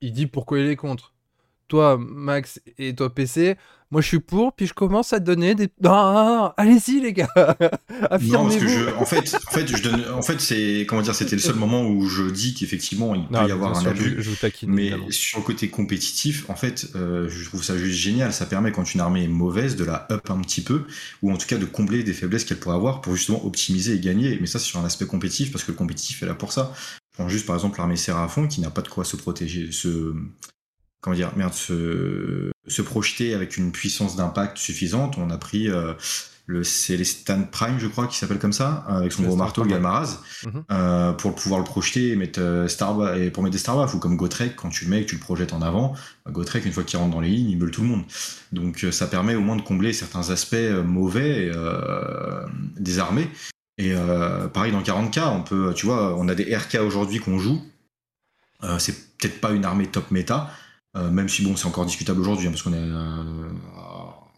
Il 0.00 0.12
dit 0.12 0.26
pourquoi 0.26 0.58
il 0.58 0.66
est 0.66 0.76
contre. 0.76 1.12
Toi, 1.68 1.98
Max, 1.98 2.60
et 2.78 2.94
toi, 2.94 3.14
PC, 3.14 3.56
moi, 3.92 4.00
je 4.00 4.08
suis 4.08 4.20
pour, 4.20 4.52
puis 4.52 4.66
je 4.66 4.74
commence 4.74 5.12
à 5.12 5.20
donner 5.20 5.54
des. 5.54 5.68
Ah, 5.84 6.52
allez-y, 6.56 7.00
les 7.00 7.12
gars 7.12 7.28
Affirmez-vous 8.10 8.68
je... 8.68 8.94
En 8.96 9.04
fait, 9.04 9.36
en 9.36 9.50
fait, 9.52 9.68
je 9.68 9.80
donne... 9.80 10.04
en 10.12 10.22
fait 10.22 10.40
c'est. 10.40 10.86
Comment 10.88 11.02
dire 11.02 11.14
C'était 11.14 11.36
le 11.36 11.40
seul 11.40 11.54
moment 11.54 11.86
où 11.86 12.08
je 12.08 12.24
dis 12.24 12.54
qu'effectivement, 12.54 13.14
il 13.14 13.28
peut 13.28 13.48
y 13.48 13.52
avoir 13.52 13.78
un 13.78 13.86
abus. 13.86 14.16
Je, 14.18 14.32
taquine, 14.32 14.72
mais 14.72 14.92
sur 15.10 15.38
le 15.38 15.44
côté 15.44 15.68
compétitif, 15.68 16.50
en 16.50 16.56
fait, 16.56 16.88
euh, 16.96 17.28
je 17.28 17.44
trouve 17.44 17.62
ça 17.62 17.78
juste 17.78 17.96
génial. 17.96 18.32
Ça 18.32 18.46
permet, 18.46 18.72
quand 18.72 18.92
une 18.92 19.00
armée 19.00 19.22
est 19.22 19.28
mauvaise, 19.28 19.76
de 19.76 19.84
la 19.84 20.08
up 20.10 20.30
un 20.30 20.40
petit 20.40 20.62
peu, 20.62 20.82
ou 21.22 21.30
en 21.30 21.36
tout 21.36 21.46
cas 21.46 21.56
de 21.56 21.64
combler 21.64 22.02
des 22.02 22.12
faiblesses 22.12 22.44
qu'elle 22.44 22.58
pourrait 22.58 22.76
avoir 22.76 23.00
pour 23.00 23.14
justement 23.14 23.44
optimiser 23.46 23.94
et 23.94 24.00
gagner. 24.00 24.36
Mais 24.40 24.48
ça, 24.48 24.58
c'est 24.58 24.66
sur 24.66 24.80
un 24.80 24.84
aspect 24.84 25.06
compétitif, 25.06 25.52
parce 25.52 25.62
que 25.62 25.70
le 25.70 25.76
compétitif 25.76 26.24
est 26.24 26.26
là 26.26 26.34
pour 26.34 26.52
ça. 26.52 26.72
Je 27.12 27.22
prends 27.22 27.28
juste 27.28 27.46
par 27.46 27.54
exemple 27.54 27.78
l'armée 27.78 27.96
Seraphon 27.96 28.48
qui 28.48 28.60
n'a 28.60 28.70
pas 28.70 28.82
de 28.82 28.88
quoi 28.88 29.04
se 29.04 29.16
protéger, 29.16 29.70
se 29.70 30.12
comment 31.06 31.14
dire, 31.14 31.30
merde, 31.36 31.54
se, 31.54 32.50
se 32.66 32.82
projeter 32.82 33.32
avec 33.32 33.56
une 33.56 33.70
puissance 33.70 34.16
d'impact 34.16 34.58
suffisante. 34.58 35.18
On 35.18 35.30
a 35.30 35.38
pris 35.38 35.70
euh, 35.70 35.92
le 36.46 36.64
Célestin 36.64 37.42
Prime, 37.42 37.78
je 37.78 37.86
crois, 37.86 38.08
qui 38.08 38.18
s'appelle 38.18 38.40
comme 38.40 38.52
ça, 38.52 38.84
avec 38.88 39.12
son 39.12 39.22
gros 39.22 39.36
marteau, 39.36 39.64
Galmaraz, 39.64 40.18
mhm. 40.44 40.64
euh, 40.72 41.12
pour 41.12 41.36
pouvoir 41.36 41.60
le 41.60 41.64
projeter 41.64 42.08
et 42.08 42.16
mettre 42.16 42.40
euh, 42.40 42.66
Star 42.66 43.16
et 43.16 43.30
pour 43.30 43.44
mettre 43.44 43.52
des 43.52 43.60
Starbucks. 43.60 43.94
Ou 43.94 44.00
comme 44.00 44.16
Gotrek, 44.16 44.56
quand 44.56 44.70
tu 44.70 44.86
le 44.86 44.90
mets 44.90 45.02
et 45.02 45.04
que 45.04 45.10
tu 45.10 45.14
le 45.14 45.20
projettes 45.20 45.52
en 45.52 45.62
avant, 45.62 45.94
bah, 46.24 46.32
Gotrek, 46.32 46.66
une 46.66 46.72
fois 46.72 46.82
qu'il 46.82 46.98
rentre 46.98 47.12
dans 47.12 47.20
les 47.20 47.28
lignes, 47.28 47.50
il 47.50 47.58
meule 47.58 47.70
tout 47.70 47.82
le 47.82 47.88
monde. 47.88 48.02
Donc 48.50 48.84
ça 48.90 49.06
permet 49.06 49.36
au 49.36 49.42
moins 49.42 49.54
de 49.54 49.62
combler 49.62 49.92
certains 49.92 50.30
aspects 50.30 50.56
mauvais 50.84 51.52
des 52.80 52.98
armées. 52.98 53.28
Et 53.78 53.92
pareil 54.52 54.72
dans 54.72 54.82
40K, 54.82 55.28
on 55.28 55.42
peut, 55.42 55.72
tu 55.74 55.86
vois, 55.86 56.16
on 56.16 56.28
a 56.28 56.34
des 56.34 56.56
RK 56.56 56.78
aujourd'hui 56.80 57.20
qu'on 57.20 57.38
joue. 57.38 57.62
c'est 58.78 59.16
peut-être 59.18 59.40
pas 59.40 59.52
une 59.52 59.64
armée 59.64 59.86
top 59.86 60.10
méta, 60.10 60.50
euh, 60.96 61.10
même 61.10 61.28
si 61.28 61.42
bon, 61.42 61.56
c'est 61.56 61.66
encore 61.66 61.84
discutable 61.84 62.20
aujourd'hui, 62.20 62.46
hein, 62.48 62.50
parce 62.50 62.62
qu'on 62.62 62.72
est. 62.72 62.78
Euh, 62.78 63.50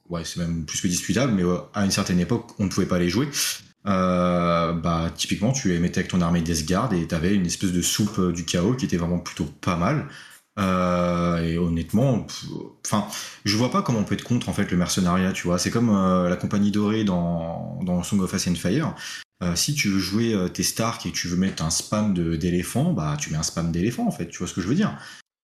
ouais, 0.08 0.24
c'est 0.24 0.40
même 0.40 0.64
plus 0.64 0.80
que 0.80 0.88
discutable, 0.88 1.32
mais 1.32 1.42
à 1.74 1.84
une 1.84 1.90
certaine 1.90 2.20
époque, 2.20 2.50
on 2.58 2.64
ne 2.64 2.68
pouvait 2.68 2.86
pas 2.86 2.98
les 2.98 3.08
jouer. 3.08 3.28
Euh, 3.86 4.72
bah, 4.72 5.10
typiquement, 5.14 5.52
tu 5.52 5.68
les 5.68 5.78
mettais 5.78 6.00
avec 6.00 6.10
ton 6.10 6.20
armée 6.20 6.40
Death 6.40 6.66
Guard 6.66 6.92
et 6.92 7.06
tu 7.06 7.14
avais 7.14 7.34
une 7.34 7.46
espèce 7.46 7.72
de 7.72 7.82
soupe 7.82 8.32
du 8.32 8.44
chaos 8.44 8.74
qui 8.74 8.86
était 8.86 8.96
vraiment 8.96 9.18
plutôt 9.18 9.44
pas 9.44 9.76
mal. 9.76 10.08
et 10.58 11.56
honnêtement, 11.58 12.26
enfin, 12.84 13.06
je 13.44 13.56
vois 13.56 13.70
pas 13.70 13.82
comment 13.82 14.00
on 14.00 14.04
peut 14.04 14.14
être 14.14 14.24
contre 14.24 14.48
en 14.48 14.52
fait 14.52 14.70
le 14.70 14.76
mercenariat, 14.76 15.32
tu 15.32 15.44
vois. 15.46 15.58
C'est 15.58 15.70
comme 15.70 15.92
la 16.28 16.36
compagnie 16.36 16.72
dorée 16.72 17.04
dans, 17.04 17.78
dans 17.84 18.02
Song 18.02 18.20
of 18.20 18.32
Ice 18.34 18.48
Fire. 18.58 18.94
si 19.54 19.74
tu 19.74 19.88
veux 19.88 20.00
jouer 20.00 20.36
tes 20.52 20.64
Stark 20.64 21.06
et 21.06 21.12
que 21.12 21.16
tu 21.16 21.28
veux 21.28 21.36
mettre 21.36 21.62
un 21.62 21.70
spam 21.70 22.12
d'éléphants, 22.36 22.92
bah 22.92 23.16
tu 23.18 23.30
mets 23.30 23.38
un 23.38 23.44
spam 23.44 23.70
d'éléphants 23.70 24.08
en 24.08 24.10
fait, 24.10 24.26
tu 24.26 24.38
vois 24.38 24.48
ce 24.48 24.54
que 24.54 24.60
je 24.60 24.66
veux 24.66 24.74
dire 24.74 24.98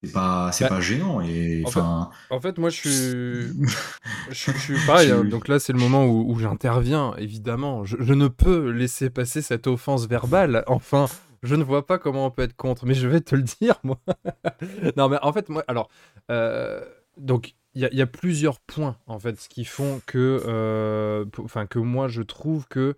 c'est 0.05 0.13
pas 0.13 0.53
c'est 0.53 0.65
bah, 0.65 0.71
pas 0.71 0.81
gênant 0.81 1.21
et 1.21 1.63
enfin 1.67 2.11
en, 2.31 2.41
fait 2.41 2.59
moi 2.59 2.71
je 2.71 2.77
suis 2.77 2.91
je, 4.31 4.59
suis 4.59 4.87
pareil 4.87 5.11
hein. 5.11 5.25
donc 5.25 5.49
là 5.49 5.59
c'est 5.59 5.73
le 5.73 5.79
moment 5.79 6.07
où, 6.07 6.39
j'interviens 6.39 7.15
évidemment. 7.19 7.85
Je, 7.85 7.97
ne 7.97 8.29
peux 8.29 8.71
laisser 8.71 9.11
passer 9.11 9.43
cette 9.43 9.67
offense 9.67 10.07
verbale. 10.07 10.65
Enfin 10.67 11.07
je 11.43 11.55
ne 11.57 11.65
vois 11.65 11.87
pas 11.87 11.99
comment 11.99 12.27
on 12.27 12.31
peut 12.31 12.43
être 12.43 12.57
contre 12.57 12.87
mais 12.87 12.95
je 12.95 13.09
vais 13.09 13.21
te 13.21 13.35
le 13.35 13.43
dire 13.43 13.77
moi. 13.83 13.99
Non 14.97 15.09
mais 15.09 15.19
en 15.23 15.33
fait 15.33 15.49
moi 15.49 15.65
alors 15.69 15.89
euh, 16.31 16.81
donc 17.17 17.55
il 17.75 17.89
y, 17.91 18.03
a 18.03 18.07
plusieurs 18.07 18.61
points 18.61 18.97
en 19.09 19.19
fait 19.19 19.41
ce 19.41 19.49
qui 19.49 19.65
font 19.65 20.01
que 20.07 20.43
euh, 20.47 21.25
enfin 21.43 21.67
que 21.67 21.81
moi 21.81 22.07
je 22.07 22.23
trouve 22.23 22.69
que 22.69 22.95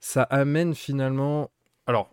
ça 0.00 0.24
amène 0.24 0.74
finalement 0.74 1.50
alors 1.86 2.10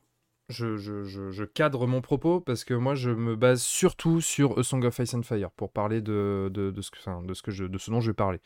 je, 0.49 1.43
cadre 1.45 1.87
mon 1.87 2.01
propos 2.01 2.39
parce 2.39 2.63
que 2.63 2.73
moi 2.73 2.95
je 2.95 3.09
me 3.09 3.35
base 3.35 3.61
surtout 3.61 4.21
sur 4.21 4.59
A 4.59 4.63
Song 4.63 4.83
of 4.85 4.99
Ice 4.99 5.13
and 5.13 5.23
Fire 5.23 5.51
pour 5.51 5.71
parler 5.71 6.01
de, 6.01 6.51
ce, 6.53 6.91
que, 6.91 7.25
de, 7.25 7.33
ce, 7.33 7.41
je, 7.51 7.65
de 7.65 7.77
ce 7.77 7.91
dont 7.91 7.99
je 7.99 8.11
vais 8.11 8.15
parler. 8.15 8.39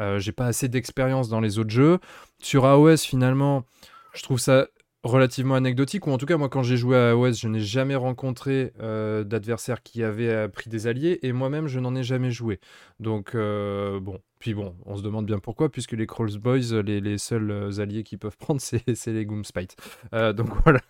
Euh, 0.00 0.18
j'ai 0.18 0.32
pas 0.32 0.46
assez 0.46 0.68
d'expérience 0.68 1.28
dans 1.28 1.40
les 1.40 1.58
autres 1.58 1.70
jeux. 1.70 1.98
Sur 2.40 2.66
AOS 2.66 2.98
finalement, 2.98 3.64
je 4.12 4.22
trouve 4.22 4.38
ça 4.38 4.66
relativement 5.04 5.54
anecdotique, 5.54 6.06
ou 6.06 6.10
en 6.10 6.18
tout 6.18 6.26
cas 6.26 6.36
moi 6.36 6.48
quand 6.48 6.62
j'ai 6.62 6.76
joué 6.76 6.96
à 6.96 7.10
AOS, 7.10 7.34
je 7.34 7.48
n'ai 7.48 7.60
jamais 7.60 7.94
rencontré 7.94 8.72
euh, 8.80 9.22
d'adversaires 9.22 9.82
qui 9.82 10.02
avaient 10.02 10.30
euh, 10.30 10.48
pris 10.48 10.70
des 10.70 10.86
alliés, 10.86 11.18
et 11.22 11.32
moi-même 11.32 11.66
je 11.68 11.78
n'en 11.78 11.94
ai 11.94 12.02
jamais 12.02 12.30
joué. 12.30 12.58
Donc 13.00 13.34
euh, 13.34 14.00
bon, 14.00 14.18
puis 14.38 14.54
bon, 14.54 14.74
on 14.86 14.96
se 14.96 15.02
demande 15.02 15.26
bien 15.26 15.38
pourquoi, 15.38 15.68
puisque 15.68 15.92
les 15.92 16.06
Crawls 16.06 16.38
Boys, 16.38 16.82
les, 16.82 17.00
les 17.00 17.18
seuls 17.18 17.70
alliés 17.78 18.02
qu'ils 18.02 18.18
peuvent 18.18 18.38
prendre, 18.38 18.60
c'est 18.62 19.06
les 19.06 19.26
Goomspite. 19.26 19.76
donc 20.12 20.48
voilà, 20.64 20.80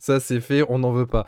ça 0.00 0.18
c'est 0.18 0.40
fait, 0.40 0.64
on 0.68 0.80
n'en 0.80 0.92
veut 0.92 1.06
pas. 1.06 1.26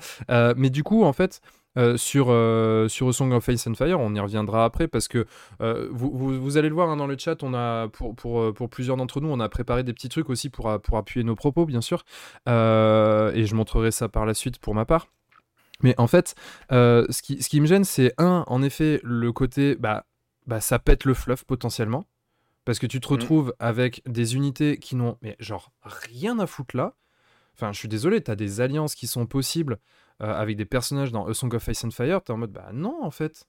mais 0.56 0.70
du 0.70 0.82
coup, 0.82 1.04
en 1.04 1.12
fait, 1.12 1.40
euh, 1.76 1.96
sur, 1.96 2.26
euh, 2.30 2.88
sur 2.88 3.08
A 3.08 3.12
Song 3.12 3.32
of 3.32 3.48
Ice 3.48 3.66
and 3.66 3.74
Fire. 3.74 3.98
On 3.98 4.14
y 4.14 4.20
reviendra 4.20 4.64
après 4.64 4.86
parce 4.86 5.08
que 5.08 5.26
euh, 5.60 5.88
vous, 5.90 6.40
vous, 6.40 6.56
allez 6.56 6.68
le 6.68 6.74
voir 6.74 6.88
hein, 6.88 6.96
dans 6.96 7.06
le 7.06 7.16
chat. 7.18 7.42
On 7.42 7.52
a, 7.54 7.88
pour, 7.88 8.14
pour, 8.14 8.54
pour 8.54 8.70
plusieurs 8.70 8.96
d'entre 8.96 9.20
nous, 9.20 9.28
on 9.28 9.40
a 9.40 9.48
préparé 9.48 9.82
des 9.82 9.92
petits 9.92 10.08
trucs 10.08 10.30
aussi 10.30 10.50
pour, 10.50 10.80
pour 10.80 10.98
appuyer 10.98 11.24
nos 11.24 11.34
propos, 11.34 11.66
bien 11.66 11.80
sûr. 11.80 12.04
et 12.46 12.50
je 13.46 13.54
montrerai 13.54 13.90
ça 13.90 14.08
par 14.08 14.26
la 14.26 14.34
suite 14.34 14.58
pour 14.58 14.74
ma 14.74 14.84
part. 14.84 15.08
Mais 15.82 15.94
en 15.98 16.06
fait, 16.06 16.34
ce, 16.70 17.22
qui, 17.22 17.42
ce 17.42 17.48
qui 17.48 17.60
me 17.60 17.66
gêne, 17.66 17.84
c'est 17.84 18.14
un, 18.18 18.44
en 18.46 18.62
effet, 18.62 19.00
le 19.02 19.32
côté, 19.32 19.74
bah, 19.74 20.06
bah, 20.46 20.60
ça 20.60 20.78
pète 20.78 21.04
le 21.04 21.14
fluff 21.14 21.44
potentiellement. 21.44 22.04
Parce 22.64 22.78
que 22.78 22.86
tu 22.86 22.98
te 22.98 23.06
mmh. 23.06 23.10
retrouves 23.10 23.54
avec 23.58 24.02
des 24.06 24.36
unités 24.36 24.78
qui 24.78 24.96
n'ont, 24.96 25.18
mais 25.20 25.36
genre, 25.38 25.70
rien 25.82 26.38
à 26.38 26.46
foutre 26.46 26.76
là. 26.76 26.94
Enfin, 27.54 27.72
je 27.72 27.78
suis 27.78 27.88
désolé, 27.88 28.22
tu 28.22 28.30
as 28.30 28.36
des 28.36 28.60
alliances 28.60 28.94
qui 28.94 29.06
sont 29.06 29.26
possibles 29.26 29.78
euh, 30.22 30.32
avec 30.32 30.56
des 30.56 30.64
personnages 30.64 31.12
dans 31.12 31.26
A 31.26 31.34
Song 31.34 31.52
of 31.54 31.66
Ice 31.68 31.84
and 31.84 31.90
Fire, 31.90 32.22
t'es 32.22 32.32
en 32.32 32.36
mode 32.36 32.52
bah 32.52 32.70
non 32.72 33.02
en 33.02 33.10
fait. 33.10 33.46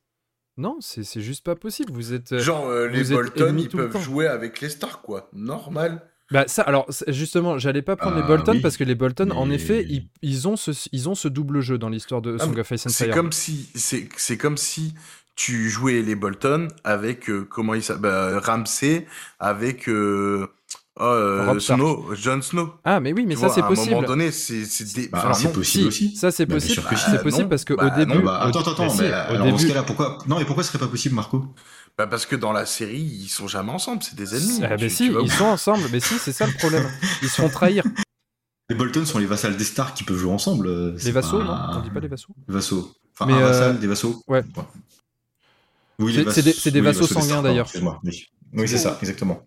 Non, 0.58 0.78
c'est 0.80 1.20
juste 1.20 1.44
pas 1.44 1.56
possible. 1.56 1.92
Vous 1.92 2.14
êtes. 2.14 2.32
Euh, 2.32 2.40
Genre, 2.40 2.66
euh, 2.68 2.88
les 2.88 3.04
Bolton, 3.04 3.58
ils 3.58 3.68
peuvent 3.68 4.02
jouer 4.02 4.28
avec 4.28 4.62
les 4.62 4.70
stars, 4.70 5.02
quoi. 5.02 5.30
Normal. 5.34 6.02
Bah 6.32 6.46
ça, 6.48 6.64
alors 6.64 6.90
justement, 7.08 7.60
j'allais 7.60 7.84
pas 7.84 7.96
prendre 7.96 8.16
les 8.16 8.24
ah 8.24 8.28
Bolton 8.28 8.60
parce 8.62 8.78
que 8.78 8.84
les 8.84 8.96
Bolton, 8.96 9.30
en 9.32 9.52
effet, 9.52 9.86
ils, 10.24 10.48
ont 10.48 10.56
ce, 10.56 10.72
ils 10.92 11.08
ont 11.08 11.14
ce 11.14 11.28
double 11.28 11.60
jeu 11.60 11.78
dans 11.78 11.90
l'histoire 11.90 12.22
de 12.22 12.38
ah, 12.40 12.44
Song 12.44 12.58
of 12.58 12.72
Ice 12.72 12.88
and 12.88 12.90
Fire. 12.90 13.08
C'est 13.08 13.10
comme 13.12 13.32
si, 13.32 13.70
c'est 13.76 14.38
comme 14.38 14.58
si 14.58 14.96
tu 15.36 15.70
jouais 15.70 16.02
les 16.02 16.16
Bolton 16.16 16.70
avec 16.84 17.30
comment 17.50 17.76
il 17.76 17.84
s'appelle, 17.84 18.02
bah, 18.02 18.40
Ramsey 18.40 19.06
avec 19.40 19.88
euh, 21.00 21.60
Snow, 21.60 22.16
Jon 22.16 22.42
Snow. 22.42 22.74
Ah, 22.84 23.00
mais 23.00 23.12
oui, 23.12 23.26
mais 23.26 23.36
ça 23.36 23.50
c'est 23.50 23.62
possible. 23.62 23.94
À 23.94 23.98
un 23.98 24.02
moment 24.02 24.08
donné, 24.08 24.32
c'est 24.32 24.64
des... 24.96 25.08
bah, 25.10 25.32
c'est 25.34 25.52
possible 25.52 25.88
aussi. 25.88 26.16
Ça 26.16 26.32
c'est 26.32 26.46
possible. 26.46 26.84
C'est 26.96 27.22
possible 27.22 27.50
parce 27.50 27.66
que 27.66 27.74
au 27.74 27.90
début. 27.98 28.24
Bah, 28.24 28.42
attends, 28.42 28.62
attends, 28.62 28.72
attends. 28.72 28.96
Mais 29.00 29.12
alors, 29.12 29.48
dans 29.48 29.58
ce 29.58 29.68
cas-là, 29.68 29.84
pourquoi 29.84 30.20
Non, 30.28 30.38
mais 30.40 30.46
pourquoi 30.46 30.64
ce 30.64 30.70
serait 30.70 30.80
pas 30.80 30.88
possible, 30.88 31.16
Marco? 31.16 31.46
Bah 31.98 32.08
parce 32.08 32.26
que 32.26 32.36
dans 32.36 32.52
la 32.52 32.66
série, 32.66 33.00
ils 33.00 33.30
sont 33.30 33.48
jamais 33.48 33.72
ensemble, 33.72 34.04
c'est 34.04 34.16
des 34.16 34.36
ennemis. 34.36 34.60
Ah, 34.64 34.76
mais 34.80 34.90
si, 34.90 35.08
ils 35.08 35.32
sont 35.32 35.46
ensemble. 35.46 35.84
Mais 35.92 36.02
si, 36.02 36.16
c'est 36.16 36.34
ça 36.34 36.46
le 36.46 36.54
problème. 36.54 36.86
Ils 37.22 37.30
se 37.30 37.42
font 37.42 37.50
trahir. 37.50 37.84
Les 38.70 38.76
Bolton 38.76 39.06
sont 39.06 39.20
les 39.20 39.28
vassals 39.28 39.58
des 39.58 39.64
stars 39.64 39.94
qui 39.94 40.04
peuvent 40.04 40.18
jouer 40.18 40.32
ensemble. 40.32 40.66
Euh, 40.66 40.98
les 41.04 41.12
vassaux, 41.12 41.44
non 41.44 41.56
On 41.74 41.82
dit 41.82 41.92
pas 41.92 42.00
les 42.00 42.08
vassaux. 42.08 42.34
Les 42.48 42.54
vassaux. 42.56 42.96
Enfin, 43.14 43.32
un 43.32 43.38
euh, 43.38 43.48
vassal, 43.48 43.80
des 43.80 43.86
vassaux. 43.86 44.24
Ouais. 44.28 44.44
Oui, 46.00 46.26
c'est 46.32 46.72
des, 46.72 46.82
vassaux 46.82 47.06
sanguins 47.06 47.44
d'ailleurs. 47.44 47.70
Oui, 48.54 48.68
c'est 48.68 48.80
ça, 48.80 48.98
exactement. 49.02 49.46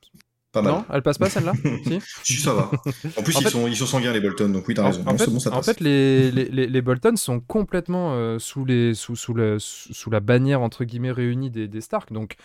Non, 0.55 0.85
elle 0.93 1.03
passe 1.03 1.19
pas 1.19 1.29
celle-là 1.29 1.53
si. 2.23 2.35
ça 2.37 2.55
va. 2.55 2.71
En 3.17 3.23
plus, 3.23 3.39
ils, 3.41 3.49
sont, 3.49 3.67
ils 3.67 3.77
sont 3.77 3.87
sanguins 3.87 4.13
les 4.13 4.21
Bolton, 4.21 4.49
donc 4.49 4.67
oui, 4.67 4.75
t'as 4.75 4.87
raison. 4.87 5.05
En, 5.07 5.17
fait, 5.17 5.31
bon, 5.31 5.39
ça 5.39 5.55
en 5.55 5.63
fait, 5.63 5.81
les, 5.81 6.31
les, 6.31 6.67
les, 6.67 6.83
Bolton 6.83 7.17
sont 7.17 7.41
complètement 7.41 8.15
euh, 8.15 8.39
sous, 8.39 8.65
les, 8.65 8.95
sous, 8.95 9.15
sous, 9.15 9.35
la, 9.35 9.57
sous 9.59 10.11
la 10.11 10.21
bannière 10.21 10.63
entre 10.63 10.85
guillemets 10.85 11.13
réunie 11.13 11.51
des, 11.51 11.69
des 11.69 11.81
Stark, 11.81 12.13
donc 12.13 12.37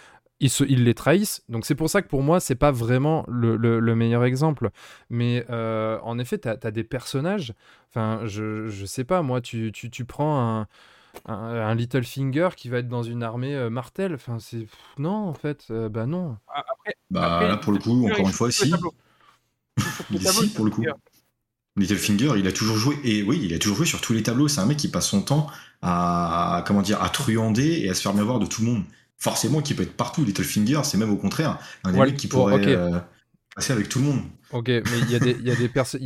ils, 0.42 0.50
se, 0.50 0.64
ils 0.66 0.84
les 0.84 0.94
trahissent. 0.94 1.44
Donc 1.48 1.66
c'est 1.66 1.76
pour 1.76 1.90
ça 1.90 2.02
que 2.02 2.08
pour 2.08 2.22
moi, 2.22 2.40
c'est 2.40 2.56
pas 2.56 2.72
vraiment 2.72 3.26
le, 3.30 3.56
le, 3.56 3.96
meilleur 3.96 4.26
exemple. 4.26 4.70
Mais 5.10 5.46
euh, 5.50 5.98
en 6.04 6.20
effet, 6.20 6.38
t'as 6.38 6.58
as 6.62 6.72
des 6.72 6.84
personnages. 6.84 7.54
Enfin, 7.90 8.22
je, 8.26 8.68
je 8.68 8.86
sais 8.86 9.06
pas, 9.06 9.22
moi, 9.22 9.40
tu, 9.40 9.72
tu, 9.72 9.90
tu 9.90 10.04
prends 10.04 10.60
un 10.60 10.68
un, 11.26 11.76
Little 11.76 12.04
Finger 12.04 12.50
qui 12.56 12.70
va 12.70 12.80
être 12.80 12.88
dans 12.88 13.04
une 13.04 13.24
armée 13.24 13.56
euh, 13.56 13.70
Martel. 13.70 14.14
Enfin, 14.14 14.38
c'est 14.40 14.68
non 14.98 15.16
en 15.16 15.34
fait, 15.34 15.66
euh, 15.70 15.90
bah 15.90 16.06
non. 16.06 16.38
Ah, 16.48 16.66
bah 17.10 17.48
là 17.48 17.58
pour 17.58 17.74
le 17.74 17.80
coup, 17.80 18.06
encore 18.06 18.28
une 18.28 18.34
fois, 18.34 18.52
si. 18.52 18.74
si 20.20 20.50
pour 20.50 20.66
le 20.66 20.72
coup. 20.72 20.84
Littlefinger, 21.76 22.34
il 22.38 22.46
a 22.46 22.52
toujours 22.52 22.78
joué 22.78 23.00
et 23.04 23.24
oui, 23.24 23.40
il 23.42 23.54
a 23.54 23.58
toujours 23.58 23.78
joué 23.78 23.88
sur 23.88 24.00
tous 24.00 24.14
les 24.14 24.22
tableaux. 24.22 24.48
C'est 24.48 24.62
un 24.62 24.66
mec 24.66 24.78
qui 24.78 24.90
passe 24.90 25.08
son 25.08 25.24
temps 25.24 25.48
à 25.82 26.64
comment 26.68 26.84
dire 26.84 27.02
à 27.02 27.10
truander 27.10 27.82
et 27.84 27.90
à 27.90 27.96
se 27.96 28.02
faire 28.02 28.14
bien 28.14 28.24
voir 28.24 28.40
de 28.40 28.46
tout 28.46 28.62
le 28.62 28.68
monde. 28.68 28.84
Forcément, 29.18 29.62
qui 29.62 29.74
peut 29.74 29.84
être 29.84 29.98
partout. 29.98 30.24
Littlefinger, 30.24 30.82
c'est 30.84 30.98
même 30.98 31.12
au 31.12 31.16
contraire 31.16 31.58
un 31.84 31.92
des 31.92 32.00
mecs 32.00 32.18
qui 32.18 32.28
pourrait 32.28 32.68
euh, 32.68 33.00
passer 33.56 33.74
avec 33.74 33.90
tout 33.90 34.00
le 34.00 34.06
monde. 34.06 34.22
Ok, 34.52 34.68
mais 34.68 34.82
il 35.02 35.12
y 35.12 35.16
a 35.16 35.20
des, 35.20 35.32
y 35.34 35.46
y 35.46 35.52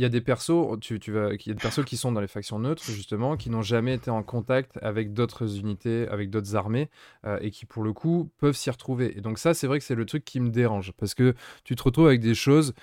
a 0.04 0.08
des 0.08 0.20
persos, 0.20 0.78
tu, 0.80 0.98
tu 1.00 1.14
y 1.14 1.18
a 1.18 1.36
des 1.36 1.54
persos 1.54 1.84
qui 1.84 1.96
sont 1.96 2.12
dans 2.12 2.20
les 2.20 2.28
factions 2.28 2.58
neutres, 2.58 2.84
justement, 2.84 3.36
qui 3.36 3.50
n'ont 3.50 3.62
jamais 3.62 3.94
été 3.94 4.10
en 4.10 4.22
contact 4.22 4.78
avec 4.82 5.12
d'autres 5.12 5.58
unités, 5.58 6.06
avec 6.08 6.30
d'autres 6.30 6.56
armées, 6.56 6.88
euh, 7.26 7.38
et 7.40 7.50
qui, 7.50 7.66
pour 7.66 7.82
le 7.82 7.92
coup, 7.92 8.30
peuvent 8.38 8.56
s'y 8.56 8.70
retrouver. 8.70 9.16
Et 9.16 9.20
donc 9.20 9.38
ça, 9.38 9.54
c'est 9.54 9.66
vrai 9.66 9.78
que 9.78 9.84
c'est 9.84 9.94
le 9.94 10.06
truc 10.06 10.24
qui 10.24 10.40
me 10.40 10.50
dérange, 10.50 10.92
parce 10.98 11.14
que 11.14 11.34
tu 11.64 11.74
te 11.76 11.82
retrouves 11.82 12.06
avec 12.06 12.20
des 12.20 12.34
choses... 12.34 12.74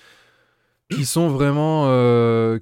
qui 0.92 1.06
sont 1.06 1.30
vraiment, 1.30 1.86
euh, 1.88 2.60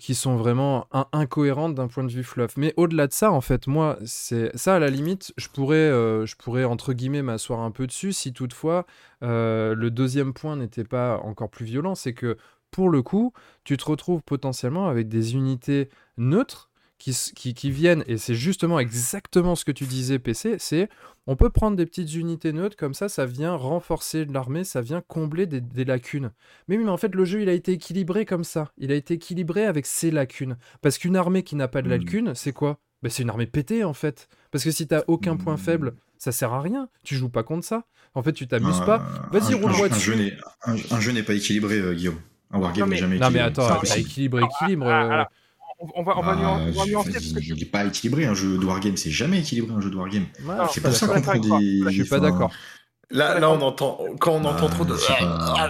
incohérentes 1.12 1.76
d'un 1.76 1.88
point 1.88 2.04
de 2.04 2.12
vue 2.12 2.24
fluff. 2.24 2.56
Mais 2.58 2.74
au-delà 2.78 3.08
de 3.08 3.14
ça, 3.14 3.32
en 3.32 3.42
fait, 3.42 3.68
moi, 3.68 3.98
c'est 4.06 4.56
ça 4.58 4.76
à 4.76 4.80
la 4.80 4.90
limite, 4.90 5.34
je 5.38 5.48
pourrais, 5.50 5.76
euh, 5.76 6.26
je 6.26 6.36
entre 6.66 6.94
guillemets 6.94 7.22
m'asseoir 7.22 7.60
un 7.60 7.72
peu 7.72 7.88
dessus 7.88 8.14
si 8.14 8.34
toutefois 8.34 8.86
euh, 9.24 9.76
le 9.76 9.92
deuxième 9.92 10.34
point 10.34 10.56
n'était 10.56 10.84
pas 10.84 11.20
encore 11.24 11.50
plus 11.50 11.66
violent, 11.66 11.96
c'est 11.96 12.14
que 12.14 12.38
pour 12.72 12.90
le 12.90 13.02
coup, 13.02 13.34
tu 13.64 13.78
te 13.78 13.86
retrouves 13.86 14.22
potentiellement 14.24 14.88
avec 14.88 15.08
des 15.08 15.36
unités 15.36 15.90
neutres 16.18 16.70
qui, 17.04 17.10
s- 17.10 17.34
qui, 17.36 17.54
qui 17.54 17.70
viennent, 17.70 18.04
et 18.08 18.18
c'est 18.18 18.34
justement 18.34 18.80
exactement 18.80 19.56
ce 19.56 19.66
que 19.66 19.74
tu 19.74 19.84
disais, 19.86 20.20
PC, 20.20 20.56
c'est 20.58 20.88
on 21.28 21.36
peut 21.36 21.50
prendre 21.50 21.76
des 21.76 21.86
petites 21.86 22.14
unités 22.16 22.54
neutres, 22.54 22.78
comme 22.78 22.94
ça, 22.94 23.10
ça 23.10 23.26
vient 23.26 23.56
renforcer 23.56 24.24
l'armée, 24.26 24.64
ça 24.64 24.80
vient 24.82 25.02
combler 25.06 25.46
des, 25.46 25.60
des 25.60 25.84
lacunes. 25.84 26.32
Mais 26.68 26.78
oui, 26.78 26.84
mais 26.86 26.90
en 26.92 26.96
fait, 26.98 27.14
le 27.14 27.26
jeu, 27.26 27.42
il 27.42 27.50
a 27.50 27.54
été 27.54 27.74
équilibré 27.74 28.24
comme 28.26 28.44
ça. 28.46 28.72
Il 28.78 28.90
a 28.92 28.96
été 28.96 29.16
équilibré 29.16 29.66
avec 29.66 29.86
ses 29.86 30.12
lacunes. 30.12 30.58
Parce 30.82 30.98
qu'une 30.98 31.18
armée 31.18 31.44
qui 31.44 31.56
n'a 31.58 31.68
pas 31.68 31.82
de 31.82 31.88
Hmm. 31.88 31.92
lacunes, 31.92 32.36
c'est 32.36 32.54
quoi? 32.54 32.80
Ben, 33.02 33.10
C'est 33.10 33.24
une 33.24 33.30
armée 33.30 33.48
pétée, 33.48 33.84
en 33.84 33.94
fait. 33.94 34.30
Parce 34.52 34.64
que 34.64 34.72
si 34.72 34.88
t'as 34.88 35.04
aucun 35.08 35.36
point 35.36 35.56
Hmm. 35.56 35.58
faible, 35.58 35.94
ça 36.18 36.32
sert 36.32 36.54
à 36.54 36.62
rien. 36.62 36.88
Tu 37.04 37.16
joues 37.16 37.28
pas 37.30 37.44
contre 37.44 37.66
ça. 37.66 37.84
En 38.16 38.24
fait, 38.24 38.32
tu 38.34 38.48
t'amuses 38.48 38.80
pas. 38.86 39.00
Vas-y, 39.32 39.54
un- 39.56 39.58
roule-moi 39.62 39.88
un- 39.88 39.90
dessus. 39.90 40.12
jeu 40.12 40.16
n'est- 40.16 40.38
Un, 40.66 40.76
un 40.92 41.00
jeu 41.02 41.12
n'est 41.12 41.24
pas 41.24 41.34
équilibré, 41.34 41.80
euh, 41.80 41.94
Guillaume. 41.94 42.20
Un 42.52 42.60
wargame 42.60 42.90
n'est 42.90 42.96
jamais 42.98 43.18
Non, 43.18 43.30
mais 43.32 43.40
équilibré. 43.40 43.66
attends, 43.66 43.82
équilibré, 43.98 44.42
équilibre. 44.44 44.88
Ah, 44.88 45.22
euh, 45.22 45.24
on, 45.96 46.04
va, 46.04 46.18
on 46.18 46.22
va, 46.22 46.32
Ah, 46.32 46.36
nuan- 46.36 46.62
on 46.68 46.72
va 46.72 46.86
je- 46.86 46.90
nuancer 46.92 47.12
parce 47.14 47.26
que 47.34 47.40
il 47.40 47.56
n'est 47.56 47.66
pas 47.66 47.84
équilibré 47.86 48.26
un 48.26 48.34
jeu 48.34 48.58
de 48.58 48.66
wargame, 48.66 48.98
c'est 48.98 49.12
jamais 49.12 49.40
équilibré 49.40 49.74
un 49.74 49.82
jeu 49.82 49.90
de 49.90 49.96
wargame. 49.96 50.26
ouais, 50.46 50.56
C'est 50.72 50.82
pas 50.82 50.90
pour 50.90 50.98
ça 50.98 51.08
qu'on 51.08 51.22
prend 51.22 51.38
des. 51.40 51.82
Je 51.86 51.90
suis 51.90 52.04
pas 52.06 52.20
d'accord. 52.20 52.52
Là, 53.10 53.40
là, 53.40 53.50
on 53.52 53.62
entend, 53.62 54.00
quand 54.20 54.32
on 54.34 54.44
entend 54.46 54.68
Ah, 54.68 54.74
trop 54.74 54.86
de. 54.86 54.96
c'est 54.96 55.14
pas- 55.20 55.70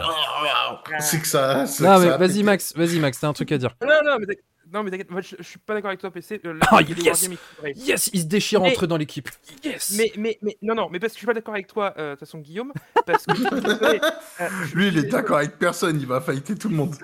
C'est 1.00 1.20
que 1.20 1.28
ça. 1.28 1.66
Non, 1.82 2.00
mais 2.00 2.18
vas-y. 2.18 2.44
Max, 2.44 2.74
vas-y, 2.76 3.00
Max, 3.00 3.20
t'as 3.20 3.28
un 3.28 3.34
truc 3.34 3.52
à 3.52 3.58
dire. 3.58 3.76
Non, 3.82 3.88
non, 4.06 4.18
mais 4.20 4.26
t'inquiète- 4.28 4.44
non, 4.74 4.84
mais 4.84 4.92
t'inquiète, 4.92 5.12
en 5.12 5.16
fait, 5.18 5.22
je, 5.24 5.36
je 5.40 5.44
suis 5.44 5.60
pas 5.60 5.74
d'accord 5.74 5.90
avec 5.90 6.00
toi, 6.00 6.10
PC. 6.12 6.40
euh, 6.46 6.58
Ah, 6.72 6.80
les 6.82 6.94
yes. 7.04 7.30
Yes, 7.76 8.10
il 8.14 8.22
se 8.22 8.26
déchire 8.26 8.62
Mais- 8.62 8.70
entre 8.72 8.86
eux 8.86 8.88
dans 8.88 8.98
l'équipe. 8.98 9.30
Yes 9.64 9.94
Mais, 9.98 10.12
mais, 10.18 10.38
mais, 10.42 10.58
non, 10.62 10.74
non, 10.76 10.90
mais 10.92 11.00
parce 11.00 11.14
que 11.14 11.18
je 11.18 11.20
suis 11.20 11.28
pas 11.28 11.34
d'accord 11.34 11.54
avec 11.54 11.68
toi, 11.68 11.94
euh, 11.98 12.12
de 12.12 12.16
toute 12.16 12.20
façon, 12.22 12.40
Guillaume, 12.40 12.72
parce 13.06 13.26
que. 13.26 13.32
euh, 14.42 14.50
Lui, 14.74 14.88
il 14.88 14.98
est 14.98 15.04
d'accord 15.12 15.38
avec 15.38 15.58
personne, 15.60 16.00
il 16.00 16.08
va 16.08 16.22
fighter 16.22 16.56
tout 16.56 16.70
le 16.70 16.76
monde. 16.76 16.96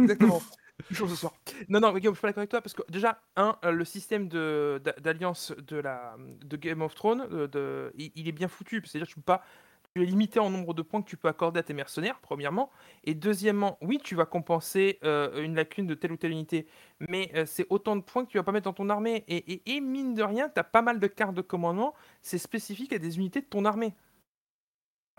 Exactement. 0.00 0.42
Non, 1.68 1.80
non, 1.80 1.92
Guillaume, 1.94 2.14
je 2.14 2.18
suis 2.18 2.22
pas 2.22 2.28
d'accord 2.28 2.40
avec 2.40 2.50
toi 2.50 2.60
parce 2.60 2.74
que 2.74 2.82
déjà, 2.90 3.20
un, 3.36 3.56
euh, 3.64 3.70
le 3.72 3.84
système 3.84 4.28
d'alliance 4.28 5.52
de 5.56 5.76
la 5.76 6.16
de 6.44 6.56
Game 6.56 6.82
of 6.82 6.94
Thrones, 6.94 7.26
euh, 7.32 7.90
il, 7.96 8.28
est 8.28 8.32
bien 8.32 8.48
foutu. 8.48 8.82
C'est-à-dire 8.84 9.06
que 9.06 9.12
tu 9.12 9.16
peux 9.16 9.22
pas, 9.22 9.42
tu 9.94 10.02
es 10.02 10.06
limité 10.06 10.38
en 10.38 10.50
nombre 10.50 10.74
de 10.74 10.82
points 10.82 11.00
que 11.02 11.08
tu 11.08 11.16
peux 11.16 11.28
accorder 11.28 11.60
à 11.60 11.62
tes 11.62 11.72
mercenaires, 11.74 12.18
premièrement, 12.20 12.70
et 13.04 13.14
deuxièmement, 13.14 13.78
oui, 13.80 13.98
tu 14.02 14.14
vas 14.14 14.26
compenser 14.26 14.98
euh, 15.04 15.42
une 15.42 15.54
lacune 15.54 15.86
de 15.86 15.94
telle 15.94 16.12
ou 16.12 16.16
telle 16.16 16.32
unité, 16.32 16.66
mais 17.00 17.32
c'est 17.46 17.66
autant 17.70 17.96
de 17.96 18.02
points 18.02 18.24
que 18.24 18.30
tu 18.30 18.38
vas 18.38 18.44
pas 18.44 18.52
mettre 18.52 18.64
dans 18.64 18.72
ton 18.74 18.90
armée. 18.90 19.24
Et, 19.28 19.52
et- 19.54 19.76
et 19.76 19.80
mine 19.80 20.14
de 20.14 20.22
rien, 20.22 20.48
tu 20.50 20.60
as 20.60 20.64
pas 20.64 20.82
mal 20.82 21.00
de 21.00 21.06
cartes 21.06 21.34
de 21.34 21.42
commandement, 21.42 21.94
c'est 22.22 22.38
spécifique 22.38 22.92
à 22.92 22.98
des 22.98 23.16
unités 23.18 23.40
de 23.40 23.46
ton 23.46 23.64
armée. 23.64 23.94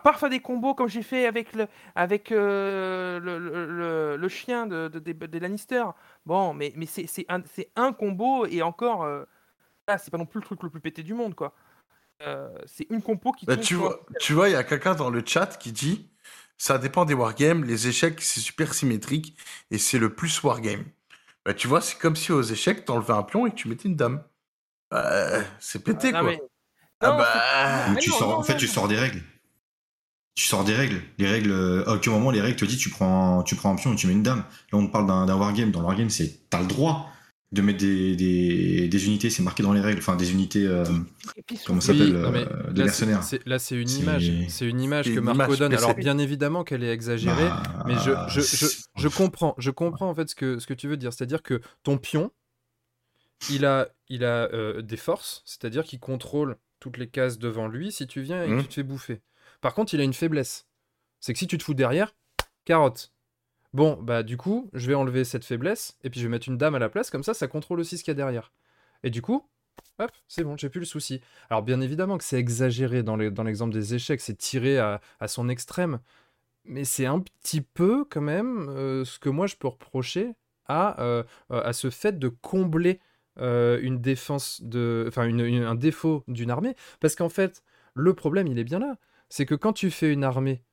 Parfois 0.07 0.29
des 0.29 0.39
combos 0.39 0.73
comme 0.73 0.87
j'ai 0.87 1.03
fait 1.03 1.25
avec 1.25 1.53
le, 1.53 1.67
avec 1.93 2.31
euh, 2.31 3.19
le, 3.19 3.37
le- 3.39 4.15
le- 4.15 4.29
chien 4.29 4.65
de, 4.65 4.87
de- 4.87 4.99
des- 4.99 5.13
des 5.13 5.39
Lannister. 5.41 5.83
Bon, 6.25 6.53
mais, 6.53 6.71
mais 6.77 6.85
c'est 6.85 7.07
c'est 7.07 7.25
un, 7.27 7.41
c'est 7.53 7.69
un 7.75 7.91
combo 7.91 8.45
et 8.45 8.61
encore, 8.61 9.03
euh, 9.03 9.25
là, 9.85 9.97
c'est 9.97 10.09
pas 10.09 10.17
non 10.17 10.25
plus 10.25 10.39
le 10.39 10.45
truc 10.45 10.63
le 10.63 10.69
plus 10.69 10.79
pété 10.79 11.03
du 11.03 11.13
monde, 11.13 11.35
quoi. 11.35 11.53
Euh, 12.21 12.47
c'est 12.65 12.87
une 12.89 13.01
compo 13.01 13.33
qui 13.33 13.45
Bah, 13.45 13.57
tu 13.57 13.75
sur- 13.75 13.79
vois, 13.79 13.99
tu 14.21 14.31
vois, 14.31 14.47
il 14.47 14.53
y 14.53 14.55
a 14.55 14.63
quelqu'un 14.63 14.95
dans 14.95 15.09
le 15.09 15.21
chat 15.25 15.57
qui 15.57 15.73
dit 15.73 16.09
ça 16.57 16.77
dépend 16.77 17.03
des 17.03 17.13
wargames, 17.13 17.65
les 17.65 17.89
échecs 17.89 18.21
c'est 18.21 18.39
super 18.39 18.73
symétrique 18.73 19.35
et 19.71 19.77
c'est 19.77 19.99
le 19.99 20.15
plus 20.15 20.41
wargame. 20.41 20.85
Bah, 21.45 21.53
tu 21.53 21.67
vois, 21.67 21.81
c'est 21.81 21.97
comme 21.99 22.15
si 22.15 22.31
aux 22.31 22.41
échecs 22.43 22.85
t'enlevais 22.85 23.13
un 23.13 23.23
pion 23.23 23.45
et 23.45 23.51
que 23.51 23.55
tu 23.55 23.67
mettais 23.67 23.89
une 23.89 23.97
dame. 23.97 24.23
Bah, 24.89 25.41
c'est 25.59 25.83
pété 25.83 26.11
Ah, 26.13 26.19
quoi. 26.21 26.29
mais- 26.29 26.41
Ah 27.01 27.09
Non, 27.11 27.17
bah, 27.17 27.27
c'est- 27.33 27.89
Mais 27.89 27.95
Mais 27.95 27.99
tu 27.99 28.09
non, 28.11 28.15
sors, 28.15 28.29
non, 28.29 28.35
en 28.37 28.43
fait, 28.43 28.53
non, 28.53 28.59
tu 28.59 28.67
non. 28.67 28.71
sors 28.71 28.87
des 28.87 28.95
règles. 28.95 29.21
Tu 30.37 30.45
sors 30.45 30.63
des 30.63 30.75
règles. 30.75 31.01
Les 31.17 31.27
règles, 31.27 31.49
euh, 31.51 31.83
à 31.89 31.95
aucun 31.95 32.11
moment 32.11 32.29
les 32.29 32.41
règles 32.41 32.57
te 32.57 32.65
disent 32.65 32.77
tu 32.77 32.91
prends, 32.91 33.41
tu 33.41 33.55
prends 33.55 33.71
un 33.73 33.75
pion 33.75 33.93
et 33.93 33.95
tu 33.95 34.05
mets 34.05 34.13
une 34.13 34.21
dame. 34.21 34.43
Là, 34.71 34.77
on 34.77 34.87
parle 34.87 35.07
d'un 35.07 35.35
wargame. 35.35 35.71
Dans 35.71 35.79
le 35.79 35.87
wargame, 35.87 36.11
c'est 36.11 36.47
t'as 36.51 36.61
le 36.61 36.67
droit 36.67 37.09
de 37.51 37.61
mettre 37.63 37.79
des, 37.79 38.15
des, 38.15 38.87
des 38.87 39.05
unités, 39.07 39.31
c'est 39.31 39.41
marqué 39.41 39.63
dans 39.63 39.73
les 39.73 39.81
règles. 39.81 39.97
Enfin, 39.97 40.15
des 40.15 40.31
unités, 40.31 40.67
euh, 40.67 40.83
comment 41.65 41.81
ça 41.81 41.91
Oui, 41.91 41.97
s'appelle, 41.97 42.29
mais 42.31 42.45
euh, 42.45 42.71
des 42.71 42.83
là, 42.83 42.87
c'est- 42.89 43.07
mercenaires. 43.07 43.41
Là, 43.47 43.57
c'est 43.57 43.75
une 43.81 43.89
image. 43.89 44.31
C'est 44.49 44.67
une 44.67 44.79
image 44.79 45.05
que 45.11 45.19
Marco 45.19 45.43
image, 45.45 45.57
donne. 45.57 45.73
Alors, 45.73 45.95
bien 45.95 46.19
évidemment 46.19 46.63
qu'elle 46.63 46.83
est 46.83 46.93
exagérée, 46.93 47.47
Bah, 47.49 47.83
mais 47.87 47.95
je, 47.97 48.11
je, 48.29 48.41
je, 48.41 48.65
je 48.95 49.07
comprends. 49.07 49.55
Je 49.57 49.71
comprends 49.71 50.07
en 50.07 50.13
fait 50.13 50.29
ce 50.29 50.35
que, 50.35 50.59
ce 50.59 50.67
que 50.67 50.75
tu 50.75 50.87
veux 50.87 50.97
dire. 50.97 51.13
C'est-à-dire 51.13 51.41
que 51.41 51.61
ton 51.81 51.97
pion, 51.97 52.29
il 53.49 53.65
a, 53.65 53.87
il 54.09 54.23
a 54.23 54.49
euh, 54.53 54.83
des 54.83 54.97
forces, 54.97 55.41
c'est-à-dire 55.45 55.83
qu'il 55.83 55.99
contrôle 55.99 56.57
toutes 56.79 56.97
les 56.97 57.07
cases 57.07 57.39
devant 57.39 57.67
lui 57.67 57.91
si 57.91 58.05
tu 58.05 58.21
viens 58.21 58.43
et 58.43 58.47
que 58.49 58.53
Mhm. 58.53 58.61
tu 58.61 58.67
te 58.67 58.73
fais 58.75 58.83
bouffer. 58.83 59.21
Par 59.61 59.73
contre, 59.73 59.93
il 59.93 60.01
a 60.01 60.03
une 60.03 60.13
faiblesse. 60.13 60.67
C'est 61.19 61.33
que 61.33 61.39
si 61.39 61.47
tu 61.47 61.57
te 61.57 61.63
fous 61.63 61.73
derrière, 61.73 62.15
carotte. 62.65 63.13
Bon, 63.73 63.97
bah 64.01 64.23
du 64.23 64.37
coup, 64.37 64.69
je 64.73 64.87
vais 64.87 64.95
enlever 64.95 65.23
cette 65.23 65.45
faiblesse 65.45 65.97
et 66.03 66.09
puis 66.09 66.19
je 66.19 66.25
vais 66.25 66.31
mettre 66.31 66.47
une 66.47 66.57
dame 66.57 66.75
à 66.75 66.79
la 66.79 66.89
place, 66.89 67.11
comme 67.11 67.23
ça, 67.23 67.33
ça 67.33 67.47
contrôle 67.47 67.79
aussi 67.79 67.97
ce 67.97 68.03
qu'il 68.03 68.11
y 68.11 68.13
a 68.13 68.15
derrière. 68.15 68.51
Et 69.03 69.09
du 69.09 69.21
coup, 69.21 69.47
hop, 69.99 70.11
c'est 70.27 70.43
bon, 70.43 70.57
j'ai 70.57 70.69
plus 70.69 70.79
le 70.79 70.85
souci. 70.85 71.21
Alors 71.49 71.63
bien 71.63 71.81
évidemment 71.81 72.17
que 72.17 72.23
c'est 72.23 72.39
exagéré 72.39 73.03
dans 73.03 73.15
l'exemple 73.17 73.73
des 73.73 73.93
échecs, 73.95 74.21
c'est 74.21 74.37
tiré 74.37 74.79
à, 74.79 75.01
à 75.19 75.27
son 75.27 75.49
extrême, 75.49 75.99
mais 76.65 76.83
c'est 76.83 77.05
un 77.05 77.19
petit 77.19 77.61
peu 77.61 78.05
quand 78.09 78.21
même 78.21 78.69
euh, 78.69 79.05
ce 79.05 79.19
que 79.19 79.29
moi 79.29 79.47
je 79.47 79.55
peux 79.55 79.67
reprocher 79.67 80.33
à, 80.67 81.01
euh, 81.01 81.23
euh, 81.51 81.73
ce 81.73 81.89
fait 81.89 82.19
de 82.19 82.29
combler 82.29 82.99
une- 85.29 85.63
un 85.63 85.75
défaut 85.75 86.23
d'une 86.27 86.49
armée, 86.51 86.75
parce 86.99 87.15
qu'en 87.15 87.29
fait 87.29 87.63
le 87.93 88.13
problème 88.13 88.47
il 88.47 88.59
est 88.59 88.63
bien 88.63 88.79
là, 88.79 88.97
c'est 89.29 89.45
que 89.45 89.55
quand 89.55 89.73
tu 89.73 89.91
fais 89.91 90.11
une 90.13 90.23
armée 90.23 90.63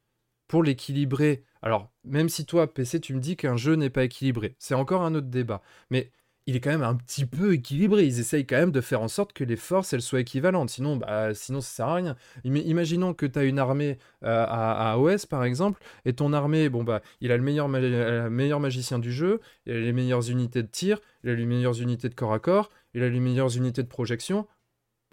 pour 0.49 0.63
l'équilibrer, 0.63 1.45
alors 1.63 1.91
même 2.05 2.29
si 2.29 2.47
toi 2.47 2.73
PC 2.73 3.01
tu 3.01 3.15
me 3.15 3.21
dis 3.21 3.37
qu'un 3.37 3.57
jeu 3.57 3.75
n'est 3.77 3.91
pas 3.91 4.05
équilibré, 4.05 4.57
c'est 4.59 4.75
encore 4.75 5.03
un 5.03 5.15
autre 5.15 5.29
débat, 5.29 5.63
mais 5.91 6.11
il 6.47 6.57
est 6.57 6.61
quand 6.61 6.71
même 6.71 6.83
un 6.83 6.95
petit 6.95 7.25
peu 7.25 7.55
équilibré. 7.55 8.05
Ils 8.05 8.21
essayent 8.21 8.47
quand 8.47 8.59
même 8.59 8.71
de 8.71 8.83
faire 8.83 9.01
en 9.01 9.09
sorte 9.09 9.33
que 9.33 9.45
les 9.45 9.57
forces 9.57 9.95
elles 9.95 10.03
soient 10.03 10.21
équivalentes. 10.21 10.69
Sinon, 10.69 10.97
bah, 10.97 11.33
sinon 11.33 11.63
ça 11.63 11.69
sert 11.77 11.89
à 11.89 11.95
rien. 11.95 12.17
Im- 12.45 12.57
Imaginons 12.57 13.15
que 13.15 13.25
tu 13.25 13.39
as 13.39 13.45
une 13.45 13.59
armée 13.59 13.97
euh, 14.25 14.45
à, 14.47 14.99
OS 14.99 15.25
par 15.25 15.45
exemple, 15.45 15.81
et 16.05 16.13
ton 16.13 16.35
armée, 16.35 16.69
bon 16.69 16.85
bah, 16.85 17.01
il 17.23 17.33
a 17.33 17.39
le 17.39 17.43
meilleur, 17.43 17.67
euh, 17.73 18.29
meilleur 18.29 18.61
magicien 18.61 18.99
du 18.99 19.11
jeu, 19.11 19.41
il 19.65 19.73
a 19.73 19.81
les 19.81 19.93
meilleures 19.95 20.29
unités 20.31 20.63
de 20.63 20.69
tir, 20.69 21.01
il 21.23 21.31
a 21.31 21.35
les 21.35 21.47
meilleures 21.47 21.81
unités 21.81 22.11
de 22.11 22.15
corps 22.15 22.35
à 22.35 22.39
corps, 22.41 22.69
il 22.93 23.03
a 23.03 23.09
les 23.09 23.21
meilleures 23.21 23.57
unités 23.57 23.83
de 23.83 23.89
projection. 23.89 24.47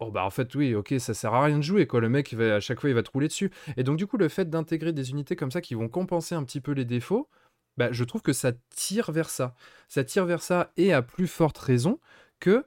Bon 0.02 0.10
bah 0.10 0.26
en 0.26 0.32
fait 0.32 0.56
oui, 0.56 0.74
ok, 0.74 0.96
ça 0.98 1.14
sert 1.14 1.32
à 1.36 1.44
rien 1.46 1.58
de 1.58 1.64
jouer 1.64 1.86
quoi. 1.86 2.02
Le 2.02 2.10
mec 2.10 2.34
va, 2.34 2.56
à 2.56 2.60
chaque 2.60 2.80
fois 2.80 2.90
il 2.90 2.96
va 2.96 3.04
te 3.04 3.12
rouler 3.12 3.28
dessus. 3.28 3.52
Et 3.78 3.84
donc 3.84 3.98
du 3.98 4.08
coup 4.08 4.18
le 4.18 4.30
fait 4.30 4.50
d'intégrer 4.50 4.94
des 4.94 5.12
unités 5.12 5.36
comme 5.36 5.52
ça 5.52 5.62
qui 5.62 5.76
vont 5.76 5.90
compenser 5.90 6.34
un 6.34 6.44
petit 6.44 6.60
peu 6.60 6.72
les 6.72 6.86
défauts, 6.86 7.30
bah, 7.78 7.92
je 7.92 8.04
trouve 8.04 8.24
que 8.24 8.34
ça 8.34 8.52
tire 8.76 9.12
vers 9.12 9.30
ça. 9.30 9.54
Ça 9.88 10.04
tire 10.04 10.26
vers 10.26 10.42
ça 10.42 10.72
et 10.76 10.92
à 10.92 11.04
plus 11.04 11.28
forte 11.28 11.60
raison 11.60 12.00
que, 12.40 12.66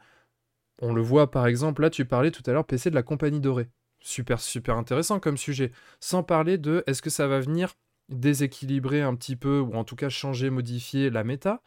on 0.80 0.95
le 0.95 1.03
voit 1.03 1.32
par 1.32 1.49
exemple, 1.49 1.82
là 1.82 1.91
tu 1.91 2.05
parlais 2.05 2.30
tout 2.30 2.43
à 2.47 2.53
l'heure 2.53 2.66
PC 2.66 2.91
de 2.91 2.95
la 2.95 3.03
compagnie 3.03 3.41
dorée. 3.41 3.68
Super 3.99 4.41
super 4.41 4.76
intéressant 4.76 5.18
comme 5.18 5.37
sujet. 5.37 5.72
Sans 5.99 6.22
parler 6.22 6.57
de 6.57 6.85
est-ce 6.87 7.03
que 7.03 7.11
ça 7.11 7.26
va 7.26 7.41
venir 7.41 7.74
déséquilibrer 8.11 9.03
un 9.03 9.16
petit 9.16 9.35
peu 9.35 9.59
ou 9.59 9.74
en 9.74 9.82
tout 9.82 9.97
cas 9.97 10.09
changer, 10.09 10.51
modifier 10.51 11.11
la 11.11 11.24
méta? 11.24 11.62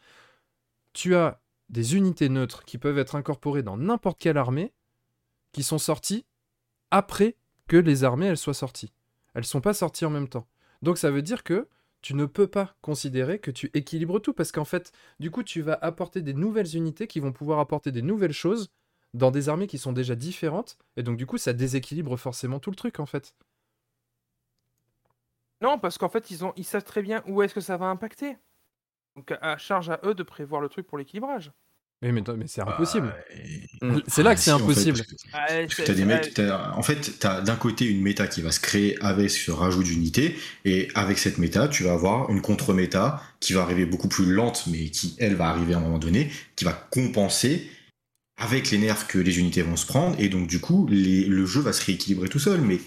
Tu 0.94 1.16
as 1.16 1.42
des 1.70 1.98
unités 1.98 2.30
neutres 2.30 2.64
qui 2.64 2.78
peuvent 2.78 2.98
être 3.00 3.16
incorporées 3.16 3.64
dans 3.64 3.78
n'importe 3.78 4.20
quelle 4.20 4.38
armée 4.38 4.74
qui 5.52 5.64
sont 5.64 5.78
sorties 5.78 6.26
après 6.92 7.36
que 7.68 7.78
les 7.78 8.04
armées 8.04 8.28
elles 8.28 8.38
soient 8.38 8.54
sorties. 8.54 8.94
Elles 9.34 9.46
sont 9.46 9.62
pas 9.62 9.74
sorties 9.74 10.06
en 10.06 10.10
même 10.10 10.30
temps. 10.30 10.48
Donc 10.82 10.98
ça 10.98 11.12
veut 11.12 11.22
dire 11.22 11.44
que 11.44 11.68
tu 12.02 12.14
ne 12.14 12.26
peux 12.26 12.48
pas 12.48 12.76
considérer 12.82 13.40
que 13.40 13.52
tu 13.52 13.70
équilibres 13.74 14.22
tout 14.22 14.34
parce 14.34 14.52
qu'en 14.52 14.66
fait, 14.66 14.92
du 15.20 15.32
coup, 15.32 15.44
tu 15.44 15.62
vas 15.62 15.78
apporter 15.82 16.22
des 16.22 16.34
nouvelles 16.34 16.76
unités 16.76 17.08
qui 17.08 17.20
vont 17.20 17.32
pouvoir 17.32 17.60
apporter 17.60 17.92
des 17.92 18.02
nouvelles 18.02 18.34
choses 18.34 18.70
dans 19.14 19.32
des 19.32 19.50
armées 19.50 19.68
qui 19.68 19.78
sont 19.78 19.94
déjà 19.94 20.16
différentes 20.16 20.78
et 20.96 21.04
donc 21.04 21.18
du 21.18 21.26
coup, 21.26 21.38
ça 21.38 21.54
déséquilibre 21.54 22.16
forcément 22.18 22.60
tout 22.60 22.70
le 22.70 22.76
truc 22.76 23.00
en 23.00 23.06
fait. 23.06 23.34
Non, 25.62 25.80
parce 25.80 25.98
qu'en 25.98 26.10
fait, 26.10 26.30
ils, 26.30 26.46
ont, 26.46 26.54
ils 26.56 26.64
savent 26.64 26.84
très 26.84 27.02
bien 27.02 27.24
où 27.28 27.42
est-ce 27.42 27.54
que 27.54 27.62
ça 27.62 27.78
va 27.78 27.88
impacter. 27.88 28.38
Donc, 29.16 29.34
à 29.42 29.58
charge 29.58 29.90
à 29.90 30.00
eux 30.04 30.14
de 30.14 30.22
prévoir 30.24 30.62
le 30.62 30.70
truc 30.70 30.86
pour 30.86 31.00
l'équilibrage. 31.00 31.52
Mais, 32.04 32.12
mais, 32.12 32.22
mais 32.38 32.46
c'est 32.48 32.62
impossible. 32.62 33.08
Bah, 33.08 33.36
et- 33.36 34.04
C'est 34.08 34.22
là 34.22 34.30
Ah, 34.32 34.34
que 34.36 34.40
si, 34.40 34.46
c'est 34.46 34.52
en 34.52 34.60
fait, 34.60 34.64
impossible. 34.66 34.98
parce 35.00 35.10
que- 35.10 35.16
Ah, 35.34 35.46
c'est- 35.68 35.84
t'as 35.84 35.94
des 35.94 36.00
c'est- 36.00 36.06
mecs, 36.06 36.34
t'as- 36.36 36.74
en 36.76 36.84
fait, 36.84 37.20
tu 37.20 37.26
as 37.28 37.42
d'un 37.42 37.56
côté 37.56 37.86
une 37.86 38.02
méta 38.04 38.28
qui 38.28 38.42
va 38.44 38.52
se 38.52 38.60
créer 38.60 38.96
avec 39.04 39.32
ce 39.32 39.50
rajout 39.50 39.82
d'unités, 39.84 40.36
et 40.64 40.90
avec 40.94 41.18
cette 41.18 41.40
méta, 41.40 41.68
tu 41.68 41.84
vas 41.84 41.94
avoir 41.94 42.30
une 42.30 42.42
contre-méta 42.42 43.24
qui 43.40 43.54
va 43.54 43.64
arriver 43.64 43.86
beaucoup 43.88 44.08
plus 44.10 44.32
lente, 44.32 44.66
mais 44.68 44.90
qui, 44.92 45.16
elle, 45.18 45.34
va 45.36 45.48
arriver 45.50 45.74
à 45.74 45.78
un 45.78 45.82
moment 45.82 45.98
donné, 45.98 46.32
qui 46.56 46.66
va 46.66 46.74
compenser 46.74 47.68
avec 48.40 48.70
les 48.70 48.78
nerfs 48.78 49.08
que 49.08 49.18
les 49.18 49.40
unités 49.40 49.64
vont 49.64 49.76
se 49.76 49.88
prendre, 49.88 50.16
et 50.20 50.30
donc 50.30 50.46
du 50.48 50.60
coup, 50.60 50.88
les- 50.92 51.26
le 51.26 51.46
jeu 51.48 51.62
va 51.62 51.74
se 51.74 51.84
rééquilibrer 51.84 52.30
tout 52.30 52.38
seul. 52.38 52.62
Mais 52.62 52.80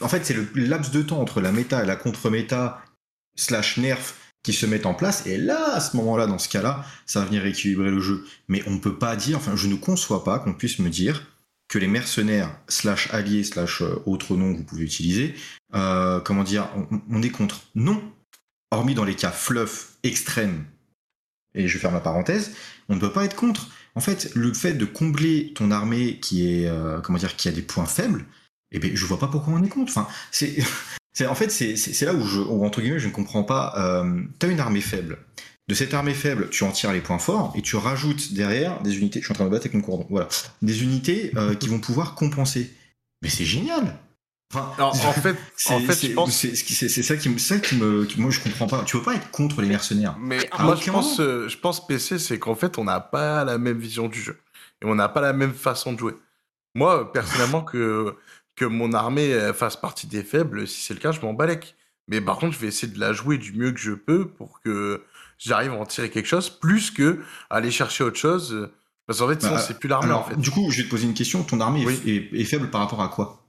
en 0.00 0.06
fait, 0.08 0.24
c'est 0.24 0.34
le 0.34 0.48
laps 0.54 0.92
de 0.92 1.02
temps 1.02 1.20
entre 1.20 1.40
la 1.40 1.50
méta 1.50 1.82
et 1.82 1.86
la 1.86 1.96
contre-méta 1.96 2.80
slash 3.36 3.78
nerf 3.78 4.14
qui 4.42 4.52
se 4.52 4.66
mettent 4.66 4.86
en 4.86 4.94
place, 4.94 5.26
et 5.26 5.38
là, 5.38 5.74
à 5.74 5.80
ce 5.80 5.96
moment-là, 5.96 6.26
dans 6.26 6.38
ce 6.38 6.48
cas-là, 6.48 6.84
ça 7.06 7.20
va 7.20 7.26
venir 7.26 7.46
équilibrer 7.46 7.90
le 7.90 8.00
jeu. 8.00 8.24
Mais 8.48 8.62
on 8.66 8.72
ne 8.72 8.78
peut 8.78 8.98
pas 8.98 9.14
dire, 9.14 9.36
enfin, 9.36 9.54
je 9.54 9.68
ne 9.68 9.76
conçois 9.76 10.24
pas 10.24 10.38
qu'on 10.38 10.52
puisse 10.52 10.80
me 10.80 10.90
dire 10.90 11.26
que 11.68 11.78
les 11.78 11.86
mercenaires, 11.86 12.54
slash 12.68 13.08
alliés, 13.14 13.44
slash 13.44 13.82
euh, 13.82 14.02
autres 14.04 14.36
noms 14.36 14.52
que 14.52 14.58
vous 14.58 14.64
pouvez 14.64 14.84
utiliser, 14.84 15.34
euh, 15.74 16.20
comment 16.20 16.42
dire, 16.42 16.68
on, 17.10 17.22
est 17.22 17.30
contre. 17.30 17.62
Non. 17.74 18.02
Hormis 18.70 18.94
dans 18.94 19.04
les 19.04 19.14
cas 19.14 19.30
fluff 19.30 19.92
extrêmes, 20.02 20.64
et 21.54 21.68
je 21.68 21.78
ferme 21.78 21.94
la 21.94 22.00
parenthèse, 22.00 22.52
on 22.88 22.96
ne 22.96 23.00
peut 23.00 23.12
pas 23.12 23.24
être 23.24 23.36
contre. 23.36 23.68
En 23.94 24.00
fait, 24.00 24.34
le 24.34 24.52
fait 24.52 24.72
de 24.72 24.84
combler 24.84 25.52
ton 25.54 25.70
armée 25.70 26.18
qui 26.20 26.48
est, 26.48 26.66
euh, 26.66 27.00
comment 27.00 27.18
dire, 27.18 27.36
qui 27.36 27.48
a 27.48 27.52
des 27.52 27.62
points 27.62 27.86
faibles, 27.86 28.24
eh 28.72 28.78
ben, 28.78 28.90
je 28.94 29.06
vois 29.06 29.18
pas 29.18 29.28
pourquoi 29.28 29.54
on 29.54 29.62
est 29.62 29.68
contre. 29.68 29.92
Enfin, 29.96 30.08
c'est 30.30 30.56
en 31.28 31.34
fait, 31.34 31.50
c'est, 31.50 32.04
là 32.04 32.14
où 32.14 32.26
je, 32.26 32.40
où, 32.40 32.64
entre 32.64 32.80
guillemets, 32.80 32.98
je 32.98 33.08
ne 33.08 33.12
comprends 33.12 33.42
pas. 33.44 33.74
Euh, 33.76 34.22
T'as 34.38 34.48
une 34.48 34.60
armée 34.60 34.80
faible. 34.80 35.18
De 35.68 35.74
cette 35.74 35.94
armée 35.94 36.14
faible, 36.14 36.48
tu 36.50 36.64
en 36.64 36.72
tires 36.72 36.92
les 36.92 37.00
points 37.00 37.18
forts 37.20 37.52
et 37.56 37.62
tu 37.62 37.76
rajoutes 37.76 38.32
derrière 38.34 38.82
des 38.82 38.98
unités. 38.98 39.20
Je 39.20 39.26
suis 39.26 39.32
en 39.32 39.36
train 39.36 39.44
de 39.44 39.50
battre 39.50 39.66
avec 39.66 39.74
mon 39.74 39.80
cordon. 39.82 40.06
Voilà, 40.10 40.28
des 40.60 40.82
unités 40.82 41.30
euh, 41.36 41.54
qui 41.60 41.68
vont 41.68 41.78
pouvoir 41.78 42.14
compenser. 42.14 42.72
Mais 43.22 43.28
c'est 43.28 43.44
génial. 43.44 43.96
Enfin, 44.52 44.72
Alors, 44.76 44.90
en 45.06 45.12
fait, 45.12 45.36
c'est, 45.56 45.72
en 45.72 45.80
fait, 45.80 46.14
pense. 46.14 46.32
ça 46.36 47.16
qui 47.16 47.28
me, 47.28 47.38
ça 47.38 47.58
qui 47.58 47.76
me, 47.76 48.04
qui- 48.04 48.20
moi 48.20 48.30
je 48.30 48.40
comprends 48.40 48.66
pas. 48.66 48.82
Tu 48.84 48.96
peux 48.98 49.02
pas 49.04 49.14
être 49.14 49.30
contre 49.30 49.62
les 49.62 49.68
mercenaires. 49.68 50.16
Mais 50.20 50.50
moi, 50.58 50.74
je 50.76 50.90
pense, 50.90 51.20
euh, 51.20 51.48
je 51.48 51.56
pense 51.56 51.86
PC, 51.86 52.18
c'est 52.18 52.38
qu'en 52.38 52.54
fait, 52.56 52.76
on 52.76 52.84
n'a 52.84 53.00
pas 53.00 53.44
la 53.44 53.56
même 53.58 53.78
vision 53.78 54.08
du 54.08 54.20
jeu. 54.20 54.38
Et 54.82 54.86
on 54.86 54.94
n'a 54.96 55.08
pas 55.08 55.20
la 55.20 55.32
même 55.32 55.54
façon 55.54 55.92
de 55.92 55.98
jouer. 56.00 56.14
Moi, 56.74 57.12
personnellement, 57.12 57.62
que, 57.62 58.16
que 58.62 58.66
mon 58.68 58.92
armée 58.92 59.28
elle, 59.28 59.54
fasse 59.54 59.76
partie 59.76 60.06
des 60.06 60.22
faibles, 60.22 60.66
si 60.68 60.80
c'est 60.80 60.94
le 60.94 61.00
cas, 61.00 61.12
je 61.12 61.20
m'en 61.20 61.32
balèque. 61.34 61.74
Mais 62.08 62.20
par 62.20 62.38
contre, 62.38 62.54
je 62.54 62.58
vais 62.60 62.66
essayer 62.68 62.92
de 62.92 62.98
la 62.98 63.12
jouer 63.12 63.38
du 63.38 63.52
mieux 63.52 63.72
que 63.72 63.80
je 63.80 63.92
peux 63.92 64.28
pour 64.28 64.60
que 64.60 65.02
j'arrive 65.38 65.72
à 65.72 65.76
en 65.76 65.86
tirer 65.86 66.10
quelque 66.10 66.26
chose, 66.26 66.50
plus 66.50 66.90
que 66.90 67.20
aller 67.50 67.70
chercher 67.70 68.04
autre 68.04 68.18
chose. 68.18 68.52
euh, 68.52 68.72
Parce 69.06 69.18
qu'en 69.18 69.28
fait, 69.28 69.42
Bah, 69.42 69.58
c'est 69.58 69.78
plus 69.78 69.88
l'armée, 69.88 70.12
en 70.12 70.22
fait. 70.22 70.36
du 70.36 70.50
coup, 70.50 70.70
je 70.70 70.78
vais 70.78 70.84
te 70.84 70.90
poser 70.90 71.06
une 71.06 71.14
question. 71.14 71.42
Ton 71.42 71.60
armée 71.60 71.82
est- 71.82 71.86
Oui. 71.86 72.00
est, 72.06 72.40
est 72.40 72.44
faible 72.44 72.70
par 72.70 72.80
rapport 72.82 73.02
à 73.02 73.08
quoi? 73.08 73.44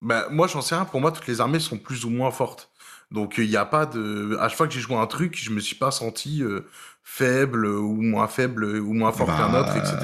Bah, 0.00 0.26
moi, 0.30 0.46
j'en 0.48 0.60
sais 0.62 0.74
rien. 0.74 0.84
Pour 0.84 1.00
moi, 1.00 1.12
toutes 1.12 1.26
les 1.28 1.40
armées 1.40 1.60
sont 1.60 1.78
plus 1.78 2.04
ou 2.04 2.10
moins 2.10 2.30
fortes. 2.30 2.70
Donc, 3.12 3.34
il 3.38 3.48
n'y 3.48 3.56
a 3.56 3.64
pas 3.66 3.86
de. 3.86 4.36
À 4.40 4.48
chaque 4.48 4.56
fois 4.56 4.66
que 4.66 4.72
j'ai 4.74 4.80
joué 4.80 4.96
un 4.96 5.06
truc, 5.06 5.38
je 5.40 5.50
me 5.50 5.60
suis 5.60 5.76
pas 5.76 5.90
senti 5.90 6.42
euh, 6.42 6.60
faible 7.04 7.66
ou 7.66 8.00
moins 8.00 8.26
faible 8.26 8.64
ou 8.64 8.92
moins 8.94 9.12
fort 9.12 9.26
Bah, 9.26 9.36
qu'un 9.36 9.60
autre, 9.60 9.76
etc. 9.76 9.96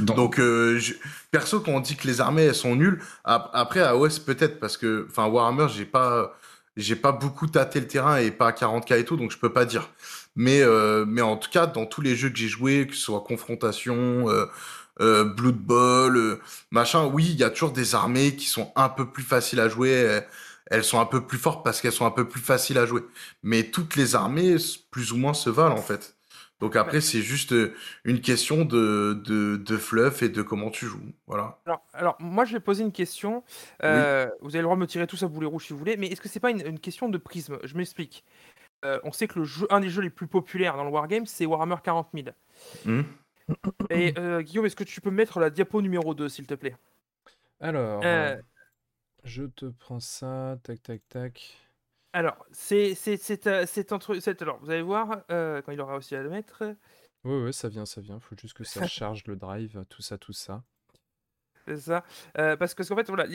dans- 0.00 0.14
Donc, 0.14 0.38
euh, 0.40 0.78
je- 0.78 0.94
perso, 1.30 1.60
quand 1.60 1.72
on 1.72 1.80
dit 1.80 1.96
que 1.96 2.06
les 2.06 2.20
armées 2.20 2.42
elles 2.44 2.54
sont 2.54 2.74
nulles, 2.76 3.00
ap- 3.24 3.50
après 3.52 3.80
à 3.80 3.96
OS 3.96 4.18
peut-être 4.18 4.58
parce 4.58 4.76
que, 4.76 5.06
enfin, 5.10 5.26
Warhammer, 5.26 5.66
j'ai 5.74 5.84
pas, 5.84 6.36
j'ai 6.76 6.96
pas 6.96 7.12
beaucoup 7.12 7.46
tâté 7.46 7.78
le 7.80 7.86
terrain 7.86 8.16
et 8.18 8.30
pas 8.30 8.48
à 8.48 8.52
40k 8.52 8.98
et 8.98 9.04
tout, 9.04 9.16
donc 9.16 9.30
je 9.30 9.38
peux 9.38 9.52
pas 9.52 9.64
dire. 9.64 9.88
Mais, 10.34 10.60
euh, 10.62 11.04
mais 11.06 11.22
en 11.22 11.36
tout 11.36 11.50
cas, 11.50 11.66
dans 11.66 11.86
tous 11.86 12.00
les 12.02 12.16
jeux 12.16 12.30
que 12.30 12.36
j'ai 12.36 12.48
joués, 12.48 12.86
que 12.86 12.94
ce 12.94 13.00
soit 13.02 13.20
confrontation, 13.20 14.28
euh, 14.28 14.46
euh, 15.00 15.24
Blood 15.24 15.56
Bowl, 15.56 16.38
machin, 16.70 17.04
oui, 17.12 17.26
il 17.30 17.36
y 17.36 17.44
a 17.44 17.50
toujours 17.50 17.72
des 17.72 17.94
armées 17.94 18.34
qui 18.34 18.46
sont 18.46 18.72
un 18.76 18.88
peu 18.88 19.06
plus 19.06 19.22
faciles 19.22 19.60
à 19.60 19.68
jouer. 19.68 20.20
Elles, 20.70 20.84
sont 20.84 21.00
un 21.00 21.06
peu 21.06 21.26
plus 21.26 21.38
fortes 21.38 21.64
parce 21.64 21.80
qu'elles 21.80 21.92
sont 21.92 22.06
un 22.06 22.10
peu 22.10 22.28
plus 22.28 22.40
faciles 22.40 22.78
à 22.78 22.86
jouer. 22.86 23.02
Mais 23.42 23.64
toutes 23.64 23.96
les 23.96 24.14
armées, 24.14 24.56
plus 24.90 25.12
ou 25.12 25.16
moins, 25.16 25.34
se 25.34 25.50
valent 25.50 25.74
en 25.74 25.82
fait. 25.82 26.16
Donc 26.60 26.74
après, 26.74 27.02
c'est 27.02 27.20
juste 27.20 27.52
euh, 27.52 27.74
une 28.04 28.20
question 28.22 28.64
de, 28.64 29.20
de, 29.26 29.56
de 29.56 29.76
fluff 29.76 30.22
et 30.22 30.30
de 30.30 30.40
comment 30.40 30.70
tu 30.70 30.86
joues. 30.86 31.12
Voilà. 31.26 31.58
Alors, 31.66 31.82
alors, 31.92 32.16
moi, 32.18 32.46
je 32.46 32.54
vais 32.54 32.60
poser 32.60 32.82
une 32.82 32.92
question. 32.92 33.44
Euh, 33.82 34.26
Vous 34.40 34.50
avez 34.50 34.60
le 34.60 34.64
droit 34.64 34.76
de 34.76 34.80
me 34.80 34.86
tirer 34.86 35.06
tout 35.06 35.18
ça 35.18 35.28
boulet 35.28 35.46
rouge 35.46 35.66
si 35.66 35.74
vous 35.74 35.78
voulez, 35.78 35.98
mais 35.98 36.06
est-ce 36.06 36.20
que 36.20 36.30
c'est 36.30 36.40
pas 36.40 36.50
une, 36.50 36.66
une 36.66 36.80
question 36.80 37.10
de 37.10 37.18
prisme? 37.18 37.58
Je 37.62 37.76
m'explique. 37.76 38.24
Euh, 38.84 38.98
on 39.04 39.12
sait 39.12 39.26
que 39.26 39.38
le 39.38 39.44
jeu, 39.44 39.66
un 39.70 39.80
des 39.80 39.90
jeux 39.90 40.02
les 40.02 40.10
plus 40.10 40.26
populaires 40.26 40.76
dans 40.76 40.84
le 40.84 40.90
Wargame, 40.90 41.26
c'est 41.26 41.46
Warhammer 41.46 41.76
40 41.82 42.08
000. 42.14 42.26
Mhm. 42.84 43.04
Et 43.90 44.14
euh, 44.18 44.42
Guillaume, 44.42 44.66
est-ce 44.66 44.76
que 44.76 44.84
tu 44.84 45.00
peux 45.00 45.10
mettre 45.10 45.40
la 45.40 45.50
diapo 45.50 45.80
numéro 45.80 46.14
2, 46.14 46.28
s'il 46.28 46.46
te 46.46 46.54
plaît? 46.54 46.76
Alors, 47.60 48.00
Euh. 48.04 48.36
Je 49.26 49.44
te 49.44 49.66
prends 49.66 50.00
ça, 50.00 50.58
tac, 50.62 50.82
tac, 50.82 51.02
tac. 51.08 51.56
Alors, 52.12 52.46
c'est 52.52 52.94
c'est- 52.94 53.16
c'est, 53.18 53.46
euh, 53.46 53.64
c'est 53.66 53.92
entre. 53.92 54.14
c'est- 54.20 54.40
Alors, 54.42 54.58
vous 54.60 54.70
allez 54.70 54.82
voir, 54.82 55.22
euh, 55.30 55.60
quand 55.62 55.72
il 55.72 55.80
aura 55.80 55.96
aussi 55.96 56.14
à 56.16 56.22
le 56.22 56.30
mettre. 56.30 56.74
Ouais, 57.24 57.42
ouais, 57.42 57.52
ça 57.52 57.68
vient, 57.68 57.84
ça 57.84 58.00
vient. 58.00 58.20
Faut 58.20 58.36
juste 58.40 58.54
que 58.56 58.64
ça 58.64 58.80
charge 58.88 59.24
le 59.26 59.36
drive, 59.36 59.84
tout 59.88 60.02
ça, 60.02 60.16
tout 60.16 60.32
ça. 60.32 60.62
C'est 61.66 61.76
ça. 61.78 62.04
Euh, 62.38 62.56
parce 62.56 62.72
que 62.74 62.78
parce 62.78 62.88
qu'en 62.88 62.96
fait, 62.96 63.08
voilà, 63.08 63.26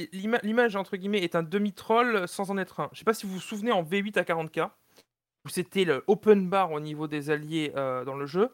l'image, 0.44 0.76
entre 0.78 0.96
guillemets, 0.96 1.22
est 1.22 1.36
un 1.36 1.44
demi-troll 1.44 2.28
sans 2.28 2.50
en 2.50 2.58
être 2.58 2.80
un. 2.80 2.90
Je 2.94 3.00
sais 3.00 3.04
pas 3.06 3.14
si 3.14 3.26
vous 3.26 3.34
vous 3.34 3.40
souvenez 3.42 3.72
en 3.74 3.84
V8 3.84 4.18
à 4.18 4.24
40k, 4.24 4.72
où 5.46 5.50
c'était 5.50 5.84
le 5.84 6.04
open 6.08 6.50
bar 6.50 6.72
au 6.72 6.80
niveau 6.80 7.08
des 7.08 7.30
alliés 7.30 7.74
euh, 7.76 8.06
dans 8.06 8.16
le 8.16 8.26
jeu, 8.26 8.50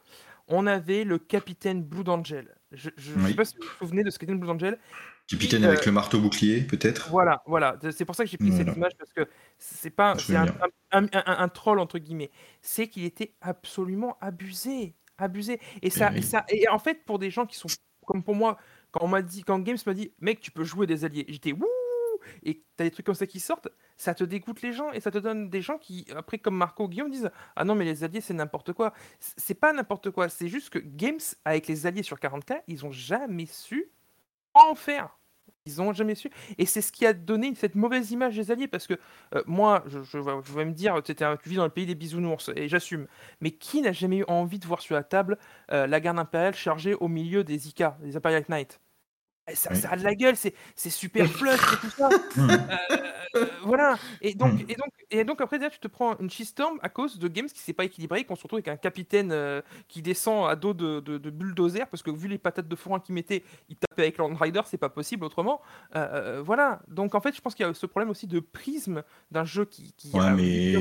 on 0.47 0.65
avait 0.65 1.03
le 1.03 1.19
capitaine 1.19 1.83
Blood 1.83 2.09
Angel. 2.09 2.55
Je, 2.71 2.89
Oui. 3.17 3.29
sais 3.29 3.35
pas 3.35 3.45
si 3.45 3.55
vous 3.57 3.63
vous 3.63 3.77
souvenez 3.85 4.03
de 4.03 4.09
ce 4.09 4.17
capitaine 4.17 4.39
Blood 4.39 4.55
Angel. 4.55 4.79
Capitaine 5.27 5.63
euh, 5.65 5.69
avec 5.69 5.85
le 5.85 5.91
marteau 5.91 6.19
bouclier, 6.19 6.61
peut-être? 6.61 7.09
Voilà, 7.09 7.43
voilà. 7.45 7.77
C'est 7.91 8.05
pour 8.05 8.15
ça 8.15 8.23
que 8.23 8.29
j'ai 8.29 8.37
pris 8.37 8.49
Voilà. 8.49 8.65
cette 8.65 8.75
image 8.77 8.91
parce 8.97 9.11
que 9.13 9.27
c'est 9.57 9.89
pas 9.89 10.11
un, 10.11 10.17
souviens. 10.17 10.45
un- 10.91 11.03
un- 11.03 11.09
un- 11.13 11.37
un 11.43 11.49
troll 11.49 11.79
entre 11.79 11.99
guillemets. 11.99 12.31
C'est 12.61 12.87
qu'il 12.87 13.03
était 13.03 13.33
absolument 13.41 14.17
abusé, 14.21 14.95
abusé. 15.17 15.59
Et 15.81 15.89
ça, 15.89 16.13
et 16.15 16.21
ça, 16.21 16.45
et 16.49 16.67
en 16.69 16.79
fait 16.79 17.03
pour 17.05 17.19
des 17.19 17.29
gens 17.29 17.45
qui 17.45 17.57
sont 17.57 17.67
comme 18.05 18.23
pour 18.23 18.35
moi, 18.35 18.57
quand 18.91 19.03
on 19.03 19.07
m'a 19.09 19.21
dit, 19.21 19.43
quand 19.43 19.59
Games 19.59 19.77
m'a 19.85 19.93
dit, 19.93 20.13
mec, 20.21 20.39
tu 20.39 20.49
peux 20.51 20.63
jouer 20.63 20.87
des 20.87 21.03
alliés, 21.03 21.25
j'étais 21.27 21.51
wouh. 21.51 21.65
Et 22.43 22.63
t'as 22.75 22.83
des 22.85 22.91
trucs 22.91 23.05
comme 23.05 23.15
ça 23.15 23.27
qui 23.27 23.39
sortent, 23.39 23.67
ça 23.95 24.13
te 24.13 24.23
dégoûte 24.23 24.61
les 24.61 24.73
gens 24.73 24.91
et 24.91 24.99
ça 24.99 25.11
te 25.11 25.17
donne 25.17 25.49
des 25.49 25.61
gens 25.61 25.77
qui, 25.77 26.05
après 26.15 26.39
comme 26.39 26.55
Marco 26.57 26.87
Guillaume, 26.89 27.11
disent 27.11 27.29
Ah 27.55 27.63
non, 27.63 27.75
mais 27.75 27.85
les 27.85 28.03
alliés 28.03 28.21
c'est 28.21 28.33
n'importe 28.33 28.73
quoi. 28.73 28.93
C'est 29.19 29.53
pas 29.59 29.71
n'importe 29.73 30.09
quoi, 30.11 30.27
c'est 30.29 30.47
juste 30.47 30.69
que 30.69 30.79
Games, 30.79 31.19
avec 31.45 31.67
les 31.67 31.85
alliés 31.85 32.03
sur 32.03 32.17
40k, 32.19 32.61
ils 32.67 32.85
ont 32.85 32.91
jamais 32.91 33.45
su 33.45 33.91
en 34.57 34.75
faire. 34.75 35.17
Ils 35.65 35.81
ont 35.81 35.91
jamais 35.93 36.15
su. 36.15 36.29
Et 36.57 36.65
c'est 36.65 36.81
ce 36.81 36.91
qui 36.93 37.05
a 37.05 37.11
donné 37.13 37.53
cette 37.55 37.75
mauvaise 37.75 38.11
image 38.11 38.35
des 38.37 38.51
alliés. 38.51 38.67
Parce 38.69 38.87
que 38.87 38.93
euh, 39.35 39.43
moi, 39.47 39.83
je, 39.87 40.01
je, 40.03 40.17
vais- 40.17 40.65
me 40.65 40.71
dire, 40.71 40.95
un- 40.95 41.01
tu 41.01 41.49
vis 41.49 41.55
dans 41.57 41.65
le 41.65 41.69
pays 41.69 41.85
des 41.85 41.95
bisounours, 41.95 42.49
et 42.55 42.67
j'assume. 42.69 43.07
Mais 43.41 43.51
qui 43.51 43.81
n'a 43.81 43.91
jamais 43.91 44.17
eu 44.19 44.25
envie 44.27 44.59
de 44.59 44.65
voir 44.67 44.81
sur 44.81 44.95
la 44.95 45.03
table 45.03 45.37
euh, 45.71 45.85
la 45.87 45.99
garde 45.99 46.19
impériale 46.19 46.55
chargée 46.55 46.93
au 46.95 47.07
milieu 47.09 47.43
des 47.43 47.67
IK, 47.67 47.83
des 48.01 48.15
Imperial 48.15 48.45
Knights? 48.47 48.79
Ça, 49.53 49.69
Oui. 49.73 49.79
ça 49.79 49.89
a 49.91 49.97
de 49.97 50.03
la 50.03 50.15
gueule, 50.15 50.35
c'est 50.35 50.89
super 50.89 51.27
flush 51.29 51.59
et 51.73 51.77
tout 51.81 51.89
ça. 51.97 52.09
Mmh. 52.37 52.49
Euh, 53.35 53.45
voilà. 53.63 53.97
Et 54.21 54.33
donc, 54.33 54.53
Mm. 54.53 54.65
et 54.69 54.75
donc, 54.75 54.91
et 55.11 55.23
donc 55.25 55.41
après, 55.41 55.59
tu 55.69 55.79
te 55.79 55.87
prends 55.87 56.17
une 56.19 56.29
shitstorm 56.29 56.79
à 56.81 56.87
cause 56.89 57.19
de 57.19 57.27
games 57.27 57.47
qui 57.47 57.59
s'est 57.59 57.73
pas 57.73 57.83
équilibré, 57.83 58.23
qu'on 58.23 58.35
se 58.35 58.43
retrouve 58.43 58.57
avec 58.57 58.69
un 58.69 58.77
capitaine 58.77 59.31
euh, 59.31 59.61
qui 59.89 60.01
descend 60.01 60.49
à 60.49 60.55
dos 60.55 60.73
de, 60.73 61.01
de, 61.01 61.17
de 61.17 61.29
bulldozer, 61.29 61.87
parce 61.91 62.01
que 62.03 62.09
vu 62.09 62.27
les 62.29 62.37
patates 62.37 62.67
de 62.69 62.75
forain 62.75 62.99
qu'il 62.99 63.13
mettait, 63.15 63.43
il 63.69 63.75
tapait 63.75 64.03
avec 64.03 64.17
Land 64.17 64.33
Rider, 64.35 64.61
c'est 64.65 64.77
pas 64.77 64.89
possible 64.89 65.25
autrement. 65.25 65.61
Euh, 65.95 66.07
euh, 66.13 66.41
voilà. 66.43 66.79
Donc 66.87 67.15
en 67.15 67.21
fait, 67.21 67.35
je 67.35 67.41
pense 67.41 67.53
qu'il 67.53 67.65
y 67.65 67.69
a 67.69 67.73
ce 67.73 67.85
problème 67.85 68.09
aussi 68.09 68.27
de 68.27 68.39
prisme 68.39 69.03
d'un 69.31 69.43
jeu 69.45 69.65
qui. 69.65 69.93
qui 69.97 70.09
Ouais, 70.11 70.21
a- 70.25 70.29
mais 70.33 70.75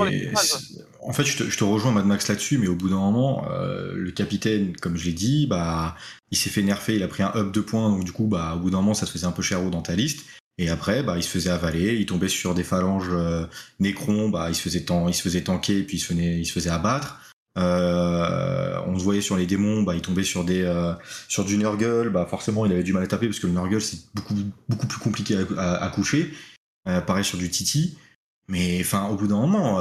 en 1.03 1.12
fait, 1.12 1.25
je 1.25 1.39
te, 1.39 1.45
je 1.51 1.59
te 1.59 1.64
rejoins 1.64 1.93
Mad 1.93 2.07
Max 2.07 2.29
là-dessus, 2.29 2.59
mais 2.59 2.69
au 2.69 2.77
bout 2.77 2.89
d'un 2.89 2.97
moment, 2.97 3.45
euh, 3.51 3.93
le 3.95 4.11
capitaine, 4.12 4.75
comme 4.77 4.97
je 4.97 5.07
l'ai 5.07 5.12
dit, 5.14 5.47
bah, 5.47 5.97
il 6.31 6.37
s'est 6.37 6.51
fait 6.51 6.62
nerfer, 6.62 6.95
il 6.97 7.03
a 7.03 7.09
pris 7.09 7.23
un 7.23 7.33
up 7.35 7.51
de 7.53 7.61
points, 7.61 7.91
donc 7.91 8.05
du 8.05 8.12
coup, 8.12 8.27
bah, 8.27 8.55
au 8.57 8.59
bout 8.59 8.70
d'un 8.70 8.78
moment, 8.78 8.94
ça 8.94 9.07
se 9.07 9.12
faisait 9.12 9.26
un 9.26 9.32
peu 9.32 9.42
cher 9.42 9.62
dans 9.70 9.82
ta 9.82 9.94
liste. 9.94 10.24
Et 10.59 10.70
après, 10.70 11.02
bah, 11.02 11.18
il 11.18 11.22
se 11.22 11.28
faisait 11.28 11.50
avaler, 11.50 11.96
il 11.96 12.07
tombait 12.07 12.28
sur 12.28 12.54
des 12.54 12.64
phalanges 12.64 13.11
euh, 13.11 13.46
Necron, 13.78 14.30
bah, 14.30 14.46
il 14.48 14.54
se 14.54 14.62
faisait 14.62 14.84
tan- 14.84 15.07
il 15.09 15.14
se 15.14 15.22
faisait 15.22 15.42
tanker, 15.42 15.82
puis 15.82 15.98
il 15.98 16.46
se 16.46 16.52
faisait, 16.52 16.70
abattre. 16.70 17.20
Euh, 17.59 18.78
on 18.86 18.98
se 18.98 19.04
voyait 19.04 19.20
sur 19.20 19.36
les 19.36 19.46
démons, 19.46 19.82
bah, 19.82 19.94
il 19.94 20.00
tombait 20.02 20.24
sur 20.24 20.44
des, 20.44 20.62
euh, 20.62 20.92
sur 21.28 21.44
du 21.44 21.59
Nurgle, 21.59 22.11
bah, 22.11 22.26
forcément, 22.28 22.64
il 22.66 22.72
avait 22.72 22.82
du 22.82 22.92
mal 22.92 23.02
à 23.02 23.07
taper 23.07 23.26
parce 23.26 23.38
que 23.38 23.46
le 23.46 23.52
Nurgle 23.52 23.80
c'est 23.80 23.98
beaucoup, 24.14 24.34
plus 24.86 24.98
compliqué 24.98 25.36
à, 25.59 25.74
à- 25.84 25.88
coucher. 25.90 26.32
Euh, 26.88 27.00
pareil 27.00 27.24
sur 27.24 27.38
du 27.38 27.50
Titi. 27.50 27.96
Mais 28.48 28.78
enfin, 28.80 29.09
au 29.09 29.16
bout 29.16 29.26
d'un 29.26 29.36
moment, 29.38 29.80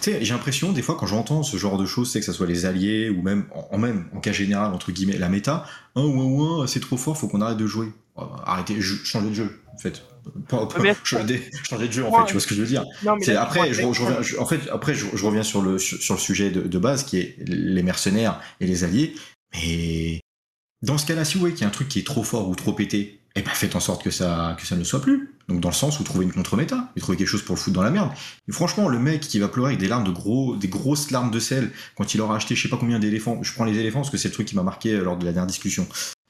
tu 0.00 0.10
sais, 0.10 0.24
j'ai 0.24 0.32
l'impression 0.34 0.72
des 0.72 0.82
fois 0.82 0.96
quand 0.98 1.06
j'entends 1.06 1.42
ce 1.42 1.56
genre 1.56 1.78
de 1.78 1.86
choses, 1.86 2.10
c'est 2.10 2.20
que 2.20 2.26
ça 2.26 2.32
soit 2.32 2.46
les 2.46 2.66
alliés 2.66 3.08
ou 3.10 3.22
même 3.22 3.44
en, 3.70 3.78
même 3.78 4.06
en 4.14 4.20
cas 4.20 4.32
général 4.32 4.72
entre 4.74 4.92
guillemets 4.92 5.18
la 5.18 5.28
méta, 5.28 5.64
un 5.96 6.02
ou 6.02 6.42
un, 6.42 6.62
un, 6.62 6.66
c'est 6.66 6.80
trop 6.80 6.96
fort, 6.96 7.16
faut 7.16 7.28
qu'on 7.28 7.40
arrête 7.40 7.58
de 7.58 7.66
jouer. 7.66 7.88
Euh, 8.18 8.22
Arrêtez, 8.44 8.76
je, 8.80 8.94
changer 9.04 9.28
de 9.30 9.34
jeu 9.34 9.60
en 9.74 9.78
fait. 9.78 10.02
Pas- 10.48 10.66
pas- 10.66 10.80
mais- 10.82 10.94
changer, 11.04 11.48
changer 11.68 11.86
de 11.88 11.92
jeu 11.92 12.04
en 12.04 12.10
Ouais. 12.10 12.20
fait, 12.20 12.26
tu 12.26 12.32
vois 12.32 12.40
ce 12.42 12.46
que 12.46 12.54
je 12.54 12.60
veux 12.60 12.66
dire. 12.66 12.84
C'est 13.22 13.36
après, 13.36 13.72
je, 13.72 13.82
reviens, 13.86 14.20
je- 14.20 14.36
en 14.36 14.44
fait, 14.46 14.60
après, 14.70 14.94
je, 14.94 15.06
je 15.14 15.24
reviens 15.24 15.42
sur 15.42 15.62
le 15.62 15.78
sur, 15.78 15.98
sur 16.00 16.14
le 16.14 16.20
sujet 16.20 16.50
de, 16.50 16.60
de 16.60 16.78
base 16.78 17.04
qui 17.04 17.18
est 17.18 17.36
les 17.46 17.82
mercenaires 17.82 18.38
et 18.60 18.66
les 18.66 18.84
alliés. 18.84 19.14
Mais 19.54 20.19
dans 20.82 20.98
ce 20.98 21.06
cas-là, 21.06 21.24
si 21.24 21.34
vous 21.34 21.40
voyez 21.40 21.54
qu'il 21.54 21.62
y 21.62 21.64
a 21.64 21.68
un 21.68 21.72
truc 21.72 21.88
qui 21.88 21.98
est 21.98 22.06
trop 22.06 22.22
fort 22.22 22.48
ou 22.48 22.54
trop 22.54 22.72
pété, 22.72 23.20
eh 23.36 23.42
ben 23.42 23.50
faites 23.50 23.76
en 23.76 23.80
sorte 23.80 24.02
que 24.02 24.10
ça 24.10 24.56
que 24.58 24.66
ça 24.66 24.76
ne 24.76 24.84
soit 24.84 25.00
plus. 25.00 25.34
Donc 25.48 25.60
dans 25.60 25.68
le 25.68 25.74
sens 25.74 26.00
où 26.00 26.04
trouvez 26.04 26.24
une 26.24 26.32
contre-méta, 26.32 26.92
et 26.96 27.00
trouvez 27.00 27.16
quelque 27.16 27.28
chose 27.28 27.42
pour 27.42 27.54
le 27.54 27.60
foutre 27.60 27.74
dans 27.74 27.82
la 27.82 27.90
merde. 27.90 28.10
Franchement, 28.50 28.88
le 28.88 28.98
mec 28.98 29.20
qui 29.20 29.38
va 29.38 29.48
pleurer 29.48 29.70
avec 29.70 29.80
des 29.80 29.88
larmes 29.88 30.04
de 30.04 30.10
gros, 30.10 30.56
des 30.56 30.68
grosses 30.68 31.10
larmes 31.10 31.30
de 31.30 31.38
sel 31.38 31.70
quand 31.96 32.14
il 32.14 32.20
aura 32.20 32.36
acheté 32.36 32.54
je 32.54 32.62
sais 32.62 32.68
pas 32.68 32.76
combien 32.76 32.98
d'éléphants, 32.98 33.40
je 33.42 33.52
prends 33.52 33.64
les 33.64 33.78
éléphants 33.78 34.00
parce 34.00 34.10
que 34.10 34.16
c'est 34.16 34.28
le 34.28 34.34
truc 34.34 34.48
qui 34.48 34.56
m'a 34.56 34.62
marqué 34.62 34.92
euh, 34.92 35.04
lors 35.04 35.16
de 35.16 35.24
la 35.24 35.32
dernière 35.32 35.48
discussion. 35.48 35.86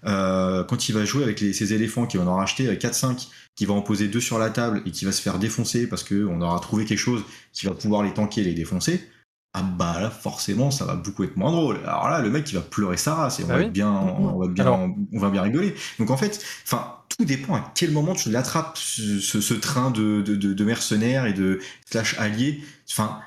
Euh, 0.07 0.65
quand 0.65 0.89
il 0.89 0.93
va 0.95 1.05
jouer 1.05 1.23
avec 1.23 1.41
les, 1.41 1.53
ces 1.53 1.75
éléphants 1.75 2.07
qui 2.07 2.17
va 2.17 2.25
en 2.25 2.37
racheter 2.37 2.67
4-5, 2.67 3.29
qui 3.55 3.67
va 3.67 3.75
en 3.75 3.83
poser 3.83 4.09
deux 4.09 4.21
sur 4.21 4.39
la 4.39 4.49
table 4.49 4.83
et 4.87 4.91
qui 4.91 5.05
va 5.05 5.13
se 5.13 5.21
faire 5.21 5.39
défoncer 5.39 5.87
parce 5.87 6.03
que 6.03 6.27
on 6.27 6.41
aura 6.41 6.59
trouvé 6.61 6.87
quelque 6.87 6.99
chose 6.99 7.23
qui 7.53 7.67
va 7.67 7.75
pouvoir 7.75 8.03
les 8.03 8.15
tanker 8.15 8.41
et 8.41 8.45
les 8.45 8.55
défoncer, 8.55 9.07
ah 9.53 9.63
bah 9.63 9.99
là 10.01 10.11
forcément 10.11 10.71
ça 10.71 10.85
va 10.85 10.95
beaucoup 10.95 11.25
être 11.25 11.37
moins 11.37 11.51
drôle. 11.53 11.79
Alors 11.85 12.09
là 12.09 12.21
le 12.21 12.31
mec 12.31 12.51
il 12.53 12.55
va 12.55 12.61
pleurer 12.61 12.97
sa 12.97 13.15
race 13.15 13.41
et 13.41 13.45
on 13.45 13.49
Bah 13.49 13.55
va 13.55 13.61
oui. 13.61 13.67
être 13.67 13.73
bien, 13.73 13.91
on 13.91 14.39
va 14.39 14.47
bien, 14.49 14.65
Alors- 14.65 14.89
on 15.13 15.19
va 15.19 15.31
bien 15.31 15.43
rigoler. 15.43 15.75
Donc 15.99 16.11
en 16.11 16.17
fait, 16.17 16.45
enfin 16.65 16.97
tout 17.09 17.25
dépend 17.25 17.57
à 17.57 17.73
quel 17.75 17.91
moment 17.91 18.15
tu 18.15 18.31
l'attrapes 18.31 18.79
ce, 18.79 19.19
ce- 19.19 19.41
ce 19.41 19.55
train 19.55 19.91
de, 19.91 20.23
de, 20.23 20.37
de- 20.37 20.55
de 20.55 20.65
mercenaires 20.65 21.27
et 21.27 21.33
de 21.33 21.59
slash 21.91 22.17
alliés. 22.21 22.61
Enfin 22.91 23.21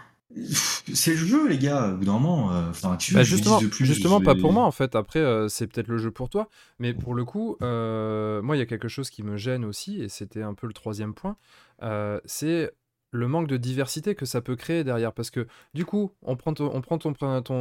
c'est 0.94 1.12
le 1.12 1.18
jeu 1.18 1.48
les 1.48 1.58
gars. 1.60 1.90
Au 1.94 1.98
bout 1.98 2.06
d'un 2.06 2.14
moment, 2.14 2.52
euh, 2.54 2.70
enfin 2.70 2.96
tu 2.98 3.14
veux 3.14 3.20
Bah 3.20 3.24
justement, 3.24 3.62
de 3.62 3.68
plus, 3.68 3.86
justement 3.86 4.20
pas 4.22 4.34
pour 4.34 4.52
moi 4.54 4.64
en 4.66 4.72
fait. 4.72 4.96
Après, 4.96 5.20
euh, 5.20 5.48
c'est 5.48 5.68
peut-être 5.68 5.88
le 5.90 5.98
jeu 5.98 6.10
pour 6.10 6.30
toi, 6.30 6.50
mais 6.80 6.94
pour 6.94 7.14
le 7.14 7.24
coup, 7.26 7.56
euh, 7.62 8.42
moi 8.42 8.56
il 8.56 8.60
y 8.60 8.62
a 8.64 8.66
quelque 8.66 8.88
chose 8.88 9.10
qui 9.12 9.22
me 9.24 9.38
gêne 9.38 9.64
aussi, 9.66 10.02
et 10.02 10.10
c'était 10.10 10.42
un 10.42 10.54
peu 10.54 10.66
le 10.68 10.74
troisième 10.74 11.14
point. 11.14 11.36
euh, 11.84 12.20
c'est 12.26 12.72
le 13.14 13.28
manque 13.28 13.47
de 13.47 13.57
diversité 13.57 14.16
que 14.16 14.26
ça 14.26 14.41
peut 14.41 14.55
créer 14.55 14.84
derrière, 14.84 15.14
parce 15.14 15.30
que 15.30 15.47
du 15.74 15.86
coup, 15.86 16.11
on 16.24 16.36
prend 16.36 16.53
ton, 16.53 16.72
on 16.74 16.82
prend 16.82 16.97
ton, 16.97 17.14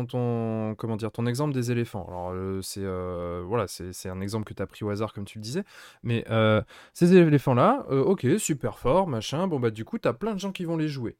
ton, 0.07 0.75
comment 0.77 0.97
dire, 0.97 1.13
ton 1.13 1.27
exemple 1.27 1.53
des 1.55 1.71
éléphants. 1.71 2.07
Alors 2.09 2.31
euh, 2.33 2.61
c'est 2.63 2.83
euh, 2.83 3.67
c'est 3.69 4.09
un 4.09 4.21
exemple 4.21 4.45
que 4.45 4.55
tu 4.55 4.63
as 4.63 4.67
pris 4.67 4.85
au 4.85 4.91
hasard 4.91 5.13
comme 5.13 5.25
tu 5.25 5.39
le 5.39 5.43
disais, 5.43 5.65
mais 6.03 6.25
euh, 6.31 6.63
ces 6.95 7.15
éléphants-là, 7.15 7.87
euh, 7.91 8.03
ok, 8.03 8.27
super 8.39 8.79
fort, 8.79 9.07
machin. 9.07 9.47
Bon 9.47 9.61
bah 9.61 9.71
du 9.71 9.85
coup, 9.85 9.99
t'as 9.99 10.13
plein 10.13 10.35
de 10.35 10.41
gens 10.41 10.53
qui 10.53 10.65
vont 10.65 10.77
les 10.77 10.89
jouer. 10.89 11.17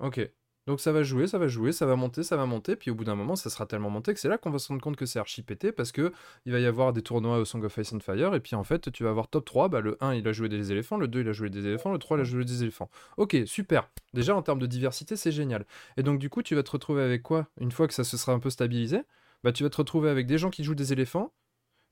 Ok. 0.00 0.20
Donc 0.68 0.80
ça 0.80 0.92
va 0.92 1.02
jouer, 1.02 1.26
ça 1.26 1.38
va 1.38 1.48
jouer, 1.48 1.72
ça 1.72 1.86
va 1.86 1.96
monter, 1.96 2.22
ça 2.22 2.36
va 2.36 2.44
monter, 2.44 2.76
puis 2.76 2.90
au 2.90 2.94
bout 2.94 3.04
d'un 3.04 3.14
moment, 3.14 3.36
ça 3.36 3.48
sera 3.48 3.64
tellement 3.64 3.88
monté 3.88 4.12
que 4.12 4.20
c'est 4.20 4.28
là 4.28 4.36
qu'on 4.36 4.50
va 4.50 4.58
se 4.58 4.68
rendre 4.68 4.82
compte 4.82 4.96
que 4.96 5.06
c'est 5.06 5.18
archi 5.18 5.40
pété 5.40 5.72
parce 5.72 5.92
que 5.92 6.12
il 6.44 6.52
va 6.52 6.58
y 6.58 6.66
avoir 6.66 6.92
des 6.92 7.00
tournois 7.00 7.38
au 7.38 7.46
Song 7.46 7.64
of 7.64 7.74
Ice 7.78 7.94
and 7.94 8.00
Fire, 8.00 8.34
et 8.34 8.40
puis 8.40 8.54
en 8.54 8.64
fait, 8.64 8.92
tu 8.92 9.02
vas 9.02 9.08
avoir 9.08 9.28
top 9.28 9.46
3, 9.46 9.70
bah, 9.70 9.80
le 9.80 9.96
1 10.02 10.16
il 10.16 10.28
a 10.28 10.32
joué 10.32 10.50
des 10.50 10.70
éléphants, 10.70 10.98
le 10.98 11.08
2 11.08 11.22
il 11.22 11.28
a 11.30 11.32
joué 11.32 11.48
des 11.48 11.66
éléphants, 11.66 11.90
le 11.90 11.98
3 11.98 12.18
il 12.18 12.20
a 12.20 12.24
joué 12.24 12.44
des 12.44 12.60
éléphants. 12.64 12.90
Ok, 13.16 13.34
super. 13.46 13.88
Déjà 14.12 14.36
en 14.36 14.42
termes 14.42 14.58
de 14.58 14.66
diversité, 14.66 15.16
c'est 15.16 15.32
génial. 15.32 15.64
Et 15.96 16.02
donc 16.02 16.18
du 16.18 16.28
coup, 16.28 16.42
tu 16.42 16.54
vas 16.54 16.62
te 16.62 16.70
retrouver 16.70 17.02
avec 17.02 17.22
quoi? 17.22 17.48
Une 17.58 17.72
fois 17.72 17.88
que 17.88 17.94
ça 17.94 18.04
se 18.04 18.18
sera 18.18 18.32
un 18.34 18.38
peu 18.38 18.50
stabilisé, 18.50 19.00
bah 19.44 19.52
tu 19.52 19.62
vas 19.62 19.70
te 19.70 19.76
retrouver 19.78 20.10
avec 20.10 20.26
des 20.26 20.36
gens 20.36 20.50
qui 20.50 20.64
jouent 20.64 20.74
des 20.74 20.92
éléphants 20.92 21.32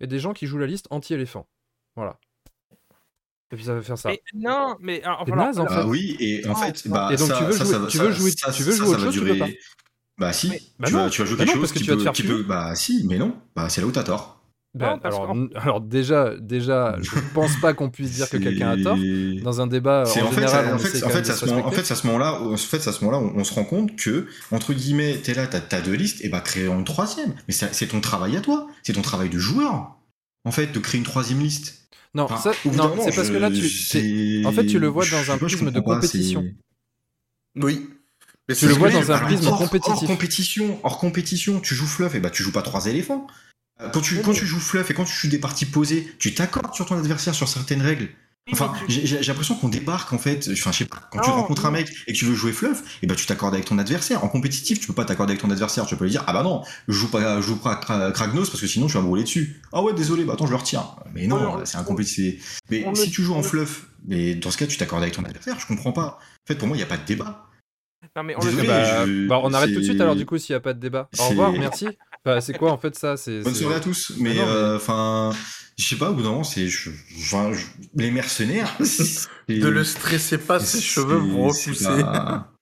et 0.00 0.06
des 0.06 0.18
gens 0.18 0.34
qui 0.34 0.46
jouent 0.46 0.58
la 0.58 0.66
liste 0.66 0.86
anti-éléphant. 0.90 1.48
Voilà. 1.94 2.20
Et 3.52 3.56
puis 3.56 3.64
ça 3.64 3.74
va 3.74 3.82
faire 3.82 3.96
ça. 3.98 4.08
Mais 4.10 4.20
non, 4.34 4.76
mais 4.80 5.02
alors, 5.04 5.22
C'est 5.26 5.32
alors, 5.32 5.46
naze, 5.46 5.58
en 5.58 5.62
alors, 5.64 5.74
fait. 5.74 5.80
Bah 5.82 5.86
oui, 5.88 6.16
et 6.18 6.44
en 6.46 6.48
Non, 6.50 6.54
fait, 6.56 6.88
bah, 6.88 7.08
Et 7.12 7.16
donc, 7.16 7.28
ça, 7.28 7.36
tu 7.38 7.44
veux 7.44 7.52
ça, 7.52 7.64
jouer- 7.64 7.72
ça 7.72 7.78
va- 7.78 7.86
tu 7.86 7.98
veux 7.98 8.04
ça- 8.12 8.18
jouer- 8.18 8.30
ça- 8.32 8.52
tu 8.52 8.62
veux 8.64 8.72
jouer 8.72 8.76
ça 8.86 8.90
autre 8.90 8.98
va 8.98 9.04
chose, 9.06 9.14
tu 9.14 9.20
peux 9.20 9.26
durer- 9.26 9.38
pas. 9.38 9.48
Bah 10.18 10.32
si, 10.32 10.48
Mais- 10.48 10.62
Bah 10.80 10.86
tu, 10.88 10.94
non. 10.94 11.04
vas, 11.04 11.10
tu 11.10 11.20
vas 11.22 11.26
jouer 11.28 11.36
Bah 11.36 11.44
quelque 11.44 11.54
non, 11.56 11.60
chose 11.62 11.72
parce 11.72 11.72
que 11.72 11.78
qui 11.78 12.24
peut, 12.26 12.38
qui 12.38 12.44
bah 12.44 12.74
si, 12.74 13.04
mais 13.08 13.18
non, 13.18 13.36
bah 13.54 13.68
c'est 13.68 13.80
là 13.82 13.86
où 13.86 13.92
t'as 13.92 14.02
tort. 14.02 14.32
Bah, 14.74 14.90
Non, 14.94 14.98
parce 14.98 15.16
alors, 15.54 15.80
déjà, 15.80 16.34
déjà, 16.38 16.96
je 17.00 17.10
pense 17.34 17.56
pas 17.60 17.72
qu'on 17.72 17.88
puisse 17.88 18.10
dire 18.12 18.28
que 18.28 18.36
quelqu'un 18.36 18.70
a 18.70 18.82
tort. 18.82 18.96
Dans 19.42 19.60
un 19.60 19.66
débat, 19.66 20.00
en, 20.00 20.02
en 20.02 20.06
fait, 20.06 20.20
général, 20.34 20.48
ça- 20.50 20.70
on 20.70 20.74
en 20.74 20.78
fait, 20.78 20.88
en 21.04 21.08
fait, 21.08 21.30
en 21.62 21.70
fait, 21.70 21.90
à 21.90 21.94
ce 21.94 22.06
moment-là, 22.06 22.42
en 22.42 22.56
fait, 22.56 22.88
à 22.88 22.92
ce 22.92 23.04
moment-là, 23.04 23.24
on, 23.34 23.40
on 23.40 23.44
se 23.44 23.54
rend 23.54 23.64
compte 23.64 23.94
que 23.96 24.26
entre 24.50 24.72
guillemets, 24.74 25.18
t'es 25.22 25.34
là, 25.34 25.46
t'as 25.46 25.60
as 25.76 25.80
deux 25.80 25.94
listes, 25.94 26.22
et 26.24 26.28
bah 26.28 26.40
créons 26.40 26.78
une 26.78 26.84
troisième. 26.84 27.34
Mais 27.48 27.54
c'est 27.54 27.86
ton 27.86 28.00
travail 28.00 28.36
à 28.36 28.40
toi, 28.40 28.66
c'est 28.82 28.92
ton 28.94 29.02
travail 29.02 29.30
de 29.30 29.38
joueur, 29.38 29.96
en 30.46 30.52
fait, 30.52 30.68
de 30.68 30.78
créer 30.78 30.98
une 30.98 31.04
troisième 31.04 31.40
liste. 31.40 31.88
Non, 32.14 32.24
Enfin, 32.24 32.38
ça, 32.38 32.52
c'est 32.54 32.70
parce 33.14 33.26
je- 33.28 33.32
que 33.32 33.36
là, 33.36 33.50
tu, 33.50 34.46
en 34.46 34.52
fait, 34.52 34.64
tu 34.66 34.78
le 34.78 34.86
vois 34.86 35.04
dans 35.04 35.18
un 35.30 35.36
je 35.36 35.44
prisme 35.44 35.70
de 35.70 35.80
pas, 35.80 35.94
compétition. 35.96 36.44
Oui. 37.56 37.90
Mais 38.48 38.54
Tu 38.54 38.68
le 38.68 38.74
vois 38.74 38.90
dans 38.90 39.10
un 39.10 39.18
prisme 39.18 39.48
hors, 39.48 39.58
compétitif. 39.58 39.92
Hors 40.02 40.06
compétition, 40.06 40.80
hors 40.84 40.98
compétition, 40.98 41.60
tu 41.60 41.74
joues 41.74 41.86
fluff, 41.86 42.14
et 42.14 42.20
bah 42.20 42.30
tu 42.30 42.42
joues 42.42 42.52
pas 42.52 42.62
trois 42.62 42.86
éléphants. 42.86 43.26
Euh, 43.80 43.90
Quand 43.90 44.00
tu, 44.00 44.20
quand 44.22 44.32
tu 44.32 44.46
joues 44.46 44.60
fluff 44.60 44.88
et 44.90 44.94
quand 44.94 45.04
tu 45.04 45.12
joues 45.12 45.28
des 45.28 45.38
parties 45.40 45.66
posées, 45.66 46.10
tu 46.18 46.32
t'accordes 46.32 46.72
sur 46.74 46.86
ton 46.86 46.96
adversaire 46.96 47.34
sur 47.34 47.48
certaines 47.48 47.82
règles. 47.82 48.08
Enfin, 48.52 48.72
j'ai 48.88 49.18
l'impression 49.22 49.56
qu'on 49.56 49.68
débarque 49.68 50.12
en 50.12 50.18
fait. 50.18 50.48
Enfin, 50.52 50.70
je 50.70 50.78
sais 50.78 50.84
pas. 50.84 51.00
Quand 51.10 51.20
tu 51.20 51.30
rencontres 51.30 51.66
un 51.66 51.72
mec 51.72 51.88
et 52.06 52.12
que 52.12 52.16
tu 52.18 52.24
veux 52.26 52.34
jouer 52.34 52.52
fluff, 52.52 52.98
et 53.02 53.06
bah 53.08 53.16
tu 53.16 53.26
t'accordes 53.26 53.54
avec 53.54 53.66
ton 53.66 53.76
adversaire. 53.78 54.22
En 54.22 54.28
compétitif, 54.28 54.78
tu 54.78 54.86
peux 54.86 54.92
pas 54.92 55.04
t'accorder 55.04 55.32
avec 55.32 55.42
ton 55.42 55.50
adversaire. 55.50 55.84
Tu 55.86 55.96
peux 55.96 56.04
lui 56.04 56.10
dire 56.12 56.22
ah 56.28 56.32
bah 56.32 56.44
non, 56.44 56.62
je 56.86 56.92
joue 56.92 57.10
pas, 57.10 57.40
je 57.40 57.46
joue 57.46 57.56
pas 57.56 57.74
Kragnos 58.12 58.48
parce 58.48 58.60
que 58.60 58.66
sinon 58.68 58.86
tu 58.86 58.92
vas 58.94 59.00
me 59.02 59.08
rouler 59.08 59.24
dessus. 59.24 59.60
Ah 59.72 59.82
ouais, 59.82 59.92
désolé, 59.94 60.24
bah 60.24 60.34
attends, 60.34 60.46
je 60.46 60.52
le 60.52 60.56
retire. 60.58 60.96
Mais 61.12 61.26
non, 61.26 61.64
c'est 61.64 61.76
un 61.76 61.82
compétitif. 61.84 62.60
Mais 62.70 62.84
on 62.86 62.94
si 62.94 63.10
tu 63.10 63.22
joues 63.22 63.34
en 63.34 63.42
fluff, 63.42 63.88
mais 64.06 64.34
dans 64.36 64.52
ce 64.52 64.58
cas 64.58 64.66
tu 64.66 64.76
t'accordes 64.76 65.02
avec 65.02 65.14
ton 65.16 65.24
adversaire, 65.24 65.58
je 65.58 65.66
comprends 65.66 65.92
pas. 65.92 66.18
En 66.20 66.46
fait, 66.46 66.54
pour 66.54 66.68
moi, 66.68 66.76
il 66.76 66.80
y 66.80 66.84
a 66.84 66.86
pas 66.86 66.98
de 66.98 67.04
débat. 67.04 67.42
Non, 68.14 68.22
mais 68.22 68.34
on 68.36 68.40
le 68.40 68.44
Désolé, 68.46 68.62
fait. 68.62 68.68
bah, 68.72 69.06
je- 69.06 69.26
bah, 69.26 69.40
on 69.42 69.52
arrête 69.52 69.74
tout 69.74 69.80
de 69.80 69.84
suite 69.84 70.00
alors 70.00 70.14
du 70.14 70.24
coup 70.24 70.38
s'il 70.38 70.52
n'y 70.54 70.58
a 70.58 70.60
pas 70.60 70.72
de 70.72 70.78
débat. 70.78 71.08
Au 71.18 71.28
revoir, 71.30 71.52
merci. 71.52 71.88
Bah, 72.24 72.40
c'est 72.40 72.56
quoi 72.56 72.70
en 72.72 72.78
fait 72.78 72.94
ça 72.96 73.08
Bonne 73.16 73.18
c'est- 73.18 73.54
soirée 73.54 73.74
à 73.76 73.80
tous. 73.80 74.12
Mais 74.18 74.34
non, 74.34 74.42
mais- 74.46 74.48
euh, 74.52 74.76
enfin, 74.76 75.32
je 75.78 75.84
sais 75.84 75.96
pas. 75.96 76.10
Au 76.10 76.14
bout 76.14 76.22
d'un 76.22 76.30
moment, 76.30 76.44
c'est 76.44 76.68
je- 76.68 76.90
enfin, 77.18 77.52
je- 77.52 77.64
les 77.94 78.10
mercenaires. 78.10 78.76
Ne 79.48 79.68
le 79.68 79.84
stressez 79.84 80.38
pas, 80.38 80.58
ses 80.58 80.80
cheveux 80.80 81.18
vont 81.18 81.48
repousser. 81.68 82.02
pas- 82.02 82.52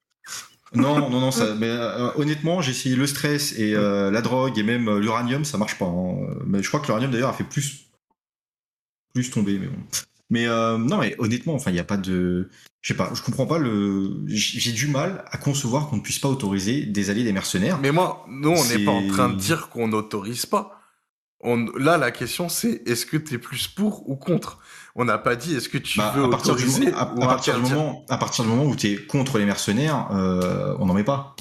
Non, 0.74 1.08
non, 1.08 1.20
non, 1.20 1.30
ça, 1.30 1.54
mais 1.54 1.68
euh, 1.68 2.10
honnêtement, 2.16 2.60
j'ai 2.60 2.72
essayé 2.72 2.94
le 2.96 3.06
stress 3.06 3.52
et 3.58 3.74
euh, 3.74 4.10
la 4.10 4.20
drogue 4.20 4.58
et 4.58 4.62
même 4.64 4.88
euh, 4.88 4.98
l'uranium, 5.00 5.44
ça 5.44 5.56
marche 5.56 5.78
pas. 5.78 5.86
hein. 5.86 6.16
Mais 6.46 6.62
je 6.62 6.68
crois 6.68 6.80
que 6.80 6.86
l'uranium 6.86 7.10
d'ailleurs 7.12 7.30
a 7.30 7.32
fait 7.32 7.44
plus, 7.44 7.86
plus 9.14 9.30
tomber, 9.30 9.58
mais 9.58 9.68
bon. 9.68 9.78
Mais 10.30 10.46
euh, 10.46 10.76
non, 10.76 10.98
mais 10.98 11.14
honnêtement, 11.18 11.54
enfin, 11.54 11.70
il 11.70 11.74
n'y 11.74 11.80
a 11.80 11.84
pas 11.84 11.96
de, 11.96 12.48
je 12.82 12.88
sais 12.88 12.96
pas, 12.96 13.12
je 13.14 13.22
comprends 13.22 13.46
pas 13.46 13.58
le, 13.58 14.10
j'ai 14.26 14.72
du 14.72 14.88
mal 14.88 15.24
à 15.30 15.38
concevoir 15.38 15.88
qu'on 15.88 15.96
ne 15.96 16.02
puisse 16.02 16.18
pas 16.18 16.28
autoriser 16.28 16.84
des 16.86 17.08
alliés 17.10 17.24
des 17.24 17.32
mercenaires. 17.32 17.78
Mais 17.78 17.92
moi, 17.92 18.26
nous, 18.28 18.50
on 18.50 18.64
n'est 18.66 18.84
pas 18.84 18.90
en 18.90 19.06
train 19.08 19.28
de 19.28 19.36
dire 19.36 19.68
qu'on 19.68 19.88
n'autorise 19.88 20.44
pas. 20.46 20.80
On... 21.44 21.66
Là, 21.78 21.98
la 21.98 22.10
question, 22.10 22.48
c'est 22.48 22.82
est-ce 22.88 23.04
que 23.06 23.16
tu 23.16 23.34
es 23.34 23.38
plus 23.38 23.68
pour 23.68 24.08
ou 24.08 24.16
contre? 24.16 24.58
On 24.96 25.04
n'a 25.04 25.18
pas 25.18 25.36
dit 25.36 25.54
est-ce 25.54 25.68
que 25.68 25.78
tu 25.78 25.98
Bah, 25.98 26.12
veux 26.16 26.24
à 26.24 26.28
partir 26.30 26.56
du 26.56 26.62
autoriser 26.64 26.90
moment, 26.90 26.98
à, 26.98 27.06
partir 27.26 27.54
du 27.60 27.70
moment, 27.70 28.04
à 28.08 28.16
partir 28.16 28.44
du 28.44 28.50
moment 28.50 28.64
où 28.64 28.74
tu 28.76 28.86
es 28.88 28.96
contre 29.06 29.38
les 29.38 29.44
mercenaires, 29.44 30.08
euh, 30.12 30.74
on 30.78 30.86
n'en 30.86 30.94
met 30.94 31.04
pas. 31.04 31.36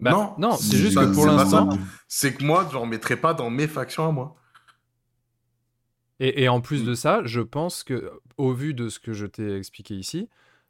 Bah, 0.00 0.10
Non, 0.10 0.34
non, 0.38 0.56
c'est 0.56 0.76
juste 0.76 0.98
que 0.98 1.14
pour 1.14 1.26
l'instant. 1.26 1.68
C'est 2.08 2.34
que 2.34 2.44
moi, 2.44 2.68
j'en 2.72 2.86
mettrais 2.86 3.16
pas 3.16 3.34
dans 3.34 3.48
mes 3.50 3.68
factions 3.68 4.06
à 4.06 4.12
moi. 4.12 4.36
Et, 6.20 6.44
et 6.44 6.48
en 6.48 6.60
plus 6.60 6.82
Mm. 6.82 6.86
de 6.86 6.94
ça, 6.94 7.20
je 7.24 7.40
pense 7.40 7.82
que, 7.84 8.10
au 8.38 8.52
vu 8.52 8.74
de 8.74 8.88
ce 8.88 8.98
que 8.98 9.12
je 9.12 9.26
t'ai 9.26 9.56
expliqué 9.56 9.94
ici, 9.94 10.28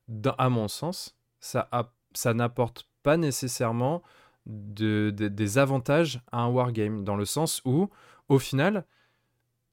dans- 0.09 0.35
à 0.39 0.49
mon 0.49 0.69
sens, 0.69 1.17
ça, 1.41 1.69
a- 1.73 1.93
ça 2.15 2.35
n'apporte 2.35 2.89
pas 3.03 3.17
nécessairement 3.17 4.03
de, 4.47 5.11
de- 5.17 5.29
des 5.29 5.59
avantages 5.59 6.21
à 6.33 6.41
un 6.41 6.49
wargame, 6.49 7.05
dans 7.05 7.17
le 7.17 7.25
sens 7.25 7.63
où, 7.65 7.89
au 8.29 8.39
final, 8.39 8.85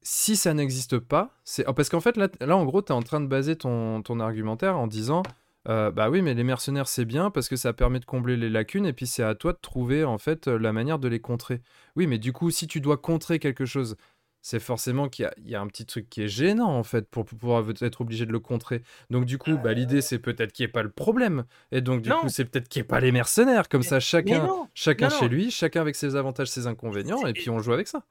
si 0.02 0.36
ça 0.36 0.54
n'existe 0.54 1.00
pas, 1.00 1.34
c'est 1.46 1.64
parce 1.76 1.90
qu'en 1.90 2.02
fait, 2.02 2.18
là, 2.18 2.28
là 2.42 2.58
en 2.58 2.66
gros, 2.66 2.82
tu 2.82 2.92
es 2.92 2.96
en 2.96 3.02
train 3.02 3.22
de 3.22 3.28
baser 3.28 3.56
ton, 3.56 4.02
ton 4.02 4.20
argumentaire 4.20 4.78
en 4.78 4.88
disant. 4.88 5.24
euh, 5.70 5.92
bah 5.92 6.10
oui, 6.10 6.22
mais 6.22 6.34
les 6.34 6.44
mercenaires 6.44 6.90
c'est 6.90 7.06
bien 7.06 7.32
parce 7.32 7.48
que 7.48 7.56
ça 7.56 7.72
permet 7.72 8.00
de 8.02 8.06
combler 8.06 8.36
les 8.36 8.50
lacunes 8.50 8.86
et 8.86 8.92
puis 8.92 9.08
c'est 9.08 9.24
à 9.24 9.34
toi 9.34 9.54
de 9.54 9.60
trouver 9.62 10.04
en 10.04 10.18
fait 10.18 10.50
euh, 10.50 10.58
la 10.60 10.74
manière 10.74 11.00
de 11.00 11.08
les 11.08 11.22
contrer. 11.22 11.62
Oui, 11.96 12.06
mais 12.06 12.18
du 12.20 12.34
coup, 12.34 12.52
si 12.52 12.68
tu 12.68 12.82
dois 12.82 12.98
contrer 12.98 13.40
quelque 13.40 13.64
chose, 13.66 13.96
c'est 14.42 14.60
forcément 14.60 15.08
qu'il 15.08 15.24
y 15.24 15.26
a, 15.26 15.34
il 15.38 15.50
y 15.50 15.56
a 15.56 15.62
un 15.62 15.68
petit 15.68 15.86
truc 15.86 16.10
qui 16.10 16.22
est 16.22 16.28
gênant 16.28 16.68
en 16.78 16.84
fait 16.84 17.08
pour 17.10 17.24
pouvoir 17.24 17.64
être 17.82 18.02
obligé 18.02 18.26
de 18.26 18.34
le 18.34 18.42
contrer. 18.42 18.84
Donc 19.10 19.24
du 19.24 19.38
coup, 19.38 19.58
bah, 19.58 19.72
l'idée 19.72 20.02
c'est 20.02 20.20
peut-être 20.20 20.52
qu'il 20.52 20.66
n'y 20.66 20.70
ait 20.70 20.74
pas 20.74 20.84
le 20.84 20.92
problème. 20.92 21.46
Et 21.72 21.80
donc 21.80 22.02
du 22.02 22.10
Non. 22.10 22.20
coup, 22.20 22.28
c'est 22.28 22.44
peut-être 22.44 22.68
qu'il 22.68 22.82
n'y 22.82 22.84
ait 22.84 22.88
pas 22.90 23.00
les 23.00 23.14
mercenaires. 23.14 23.70
Comme 23.70 23.84
ça, 23.84 24.02
chacun, 24.02 24.50
chacun 24.74 25.08
non, 25.08 25.16
chez 25.18 25.30
lui, 25.30 25.50
chacun 25.50 25.80
avec 25.80 25.96
ses 25.96 26.18
avantages, 26.18 26.50
ses 26.50 26.68
inconvénients, 26.68 27.26
et 27.26 27.32
puis 27.32 27.50
on 27.50 27.60
joue 27.60 27.72
avec 27.72 27.88
ça. 27.88 28.04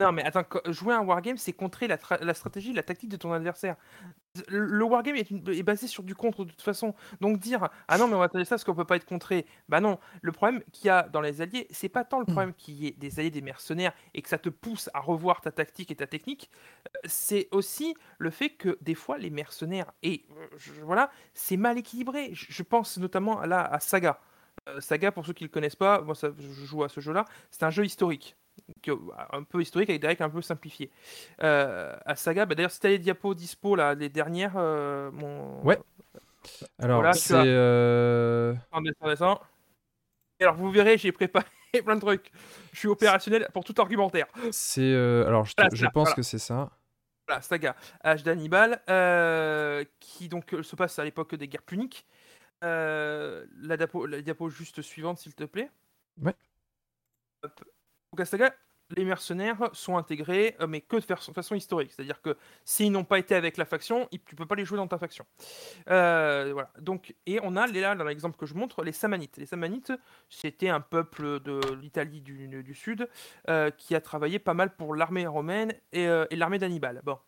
Non, 0.00 0.12
mais 0.12 0.22
attends, 0.22 0.44
jouer 0.68 0.94
un 0.94 1.00
wargame, 1.02 1.36
c'est 1.38 1.52
contrer 1.52 1.88
la, 1.88 1.96
tra- 1.96 2.22
la 2.22 2.32
stratégie, 2.32 2.72
la 2.72 2.84
tactique 2.84 3.08
de 3.08 3.16
ton 3.16 3.32
adversaire. 3.32 3.74
Le, 4.46 4.64
le 4.64 4.84
wargame 4.84 5.16
est, 5.16 5.28
une- 5.28 5.42
est 5.48 5.64
basé 5.64 5.88
sur 5.88 6.04
du 6.04 6.14
contre 6.14 6.44
de 6.44 6.50
toute 6.50 6.62
façon. 6.62 6.94
Donc 7.20 7.38
dire 7.40 7.68
ah 7.88 7.98
non, 7.98 8.06
mais 8.06 8.14
on 8.14 8.20
va 8.20 8.28
tenter 8.28 8.44
ça 8.44 8.50
parce 8.50 8.62
qu'on 8.62 8.76
peut 8.76 8.84
pas 8.84 8.94
être 8.94 9.06
contré. 9.06 9.44
Bah 9.68 9.80
non, 9.80 9.98
le 10.22 10.30
problème 10.30 10.62
qu'il 10.70 10.86
y 10.86 10.90
a 10.90 11.02
dans 11.08 11.20
les 11.20 11.40
alliés, 11.40 11.66
c'est 11.70 11.88
pas 11.88 12.04
tant 12.04 12.20
le 12.20 12.26
problème 12.26 12.54
qu'il 12.54 12.74
y 12.74 12.86
ait 12.86 12.92
des 12.92 13.18
alliés 13.18 13.32
des 13.32 13.40
mercenaires 13.40 13.92
et 14.14 14.22
que 14.22 14.28
ça 14.28 14.38
te 14.38 14.48
pousse 14.50 14.88
à 14.94 15.00
revoir 15.00 15.40
ta 15.40 15.50
tactique 15.50 15.90
et 15.90 15.96
ta 15.96 16.06
technique, 16.06 16.48
euh, 16.86 16.90
c'est 17.06 17.48
aussi 17.50 17.96
le 18.18 18.30
fait 18.30 18.50
que 18.50 18.78
des 18.80 18.94
fois 18.94 19.18
les 19.18 19.30
mercenaires 19.30 19.90
et 20.04 20.26
euh, 20.30 20.46
je- 20.58 20.80
voilà, 20.82 21.10
c'est 21.34 21.56
mal 21.56 21.76
équilibré. 21.76 22.30
Je, 22.34 22.46
je 22.50 22.62
pense 22.62 22.98
notamment 22.98 23.40
à, 23.40 23.48
là, 23.48 23.64
à 23.64 23.80
Saga. 23.80 24.20
Euh, 24.68 24.80
Saga, 24.80 25.10
pour 25.10 25.26
ceux 25.26 25.32
qui 25.32 25.42
le 25.42 25.50
connaissent 25.50 25.74
pas, 25.76 26.02
moi 26.02 26.14
ça, 26.14 26.28
je 26.38 26.64
joue 26.64 26.84
à 26.84 26.88
ce 26.88 27.00
jeu-là, 27.00 27.24
c'est 27.50 27.64
un 27.64 27.70
jeu 27.70 27.84
historique 27.84 28.36
que- 28.36 28.47
un 29.32 29.42
peu 29.42 29.60
historique 29.60 29.90
avec 29.90 30.00
des 30.00 30.06
règles 30.08 30.22
un 30.22 30.30
peu 30.30 30.42
simplifiées. 30.42 30.90
Euh, 31.42 31.96
à 32.04 32.16
Saga, 32.16 32.46
bah, 32.46 32.54
d'ailleurs, 32.54 32.70
si 32.70 32.80
t'as 32.80 32.88
les 32.88 32.98
diapos 32.98 33.34
dispo, 33.34 33.76
là, 33.76 33.94
les 33.94 34.08
dernières, 34.08 34.54
euh, 34.56 35.10
mon... 35.12 35.60
Ouais. 35.62 35.78
Alors, 36.78 36.98
Voilà, 36.98 37.12
c'est. 37.12 37.34
as- 37.34 37.44
euh, 37.44 38.54
alors, 40.40 40.54
vous 40.54 40.70
verrez, 40.70 40.96
j'ai 40.98 41.12
préparé 41.12 41.46
plein 41.84 41.96
de 41.96 42.00
trucs. 42.00 42.30
Je 42.72 42.78
suis 42.78 42.88
opérationnel 42.88 43.48
pour 43.52 43.64
tout 43.64 43.74
argumentaire. 43.78 44.26
C'est. 44.52 44.80
euh, 44.82 45.26
Alors, 45.26 45.44
je, 45.44 45.52
Voilà, 45.56 45.70
je 45.74 45.86
pense 45.86 45.94
voilà. 46.08 46.14
que 46.14 46.22
c'est 46.22 46.38
ça. 46.38 46.70
Voilà, 47.26 47.42
Saga, 47.42 47.76
Âge 48.04 48.22
d'Hannibal, 48.22 48.80
qui 50.00 50.28
donc 50.28 50.54
se 50.62 50.76
passe 50.76 50.98
à 50.98 51.04
l'époque 51.04 51.34
des 51.34 51.48
guerres 51.48 51.62
puniques. 51.62 52.06
La, 52.62 53.76
diapo, 53.76 54.06
la 54.06 54.22
diapo 54.22 54.48
juste 54.48 54.80
suivante, 54.82 55.18
s'il 55.18 55.34
te 55.34 55.44
plaît. 55.44 55.70
Ouais. 56.22 56.34
Hop. 57.42 57.64
Donc, 58.12 58.26
Saga, 58.26 58.52
les 58.96 59.04
mercenaires 59.04 59.70
sont 59.72 59.96
intégrés, 59.96 60.56
euh, 60.60 60.66
mais 60.66 60.80
que 60.80 60.96
de 60.96 61.02
fa- 61.02 61.16
façon 61.16 61.54
historique. 61.54 61.92
C'est-à-dire 61.92 62.20
que 62.22 62.36
s'ils 62.64 62.90
n'ont 62.90 63.04
pas 63.04 63.18
été 63.18 63.34
avec 63.34 63.56
la 63.56 63.64
faction, 63.64 64.08
tu 64.10 64.34
peux 64.34 64.46
pas 64.46 64.54
les 64.54 64.64
jouer 64.64 64.78
dans 64.78 64.88
ta 64.88 64.98
faction. 64.98 65.26
Euh. 65.90 66.62
Donc, 66.80 67.14
et 67.26 67.38
on 67.42 67.56
a 67.56 67.66
là, 67.66 67.94
dans 67.94 68.04
l'exemple 68.04 68.38
que 68.38 68.46
je 68.46 68.54
montre, 68.54 68.82
les 68.84 68.92
Samanites. 68.92 69.36
Les 69.36 69.46
Samanites, 69.46 69.92
c'était 70.28 70.68
un 70.68 70.80
peuple 70.80 71.40
de 71.40 71.60
l'Italie 71.74 72.20
du, 72.20 72.74
Sud 72.74 73.08
euh, 73.48 73.70
qui 73.70 73.94
a 73.94 74.00
travaillé 74.00 74.38
pas 74.38 74.54
mal 74.54 74.74
pour 74.76 74.94
l'armée 74.94 75.26
romaine 75.26 75.74
et, 75.92 76.06
l'armée 76.32 76.58
d'Hannibal. 76.58 77.02
Bon. 77.04 77.18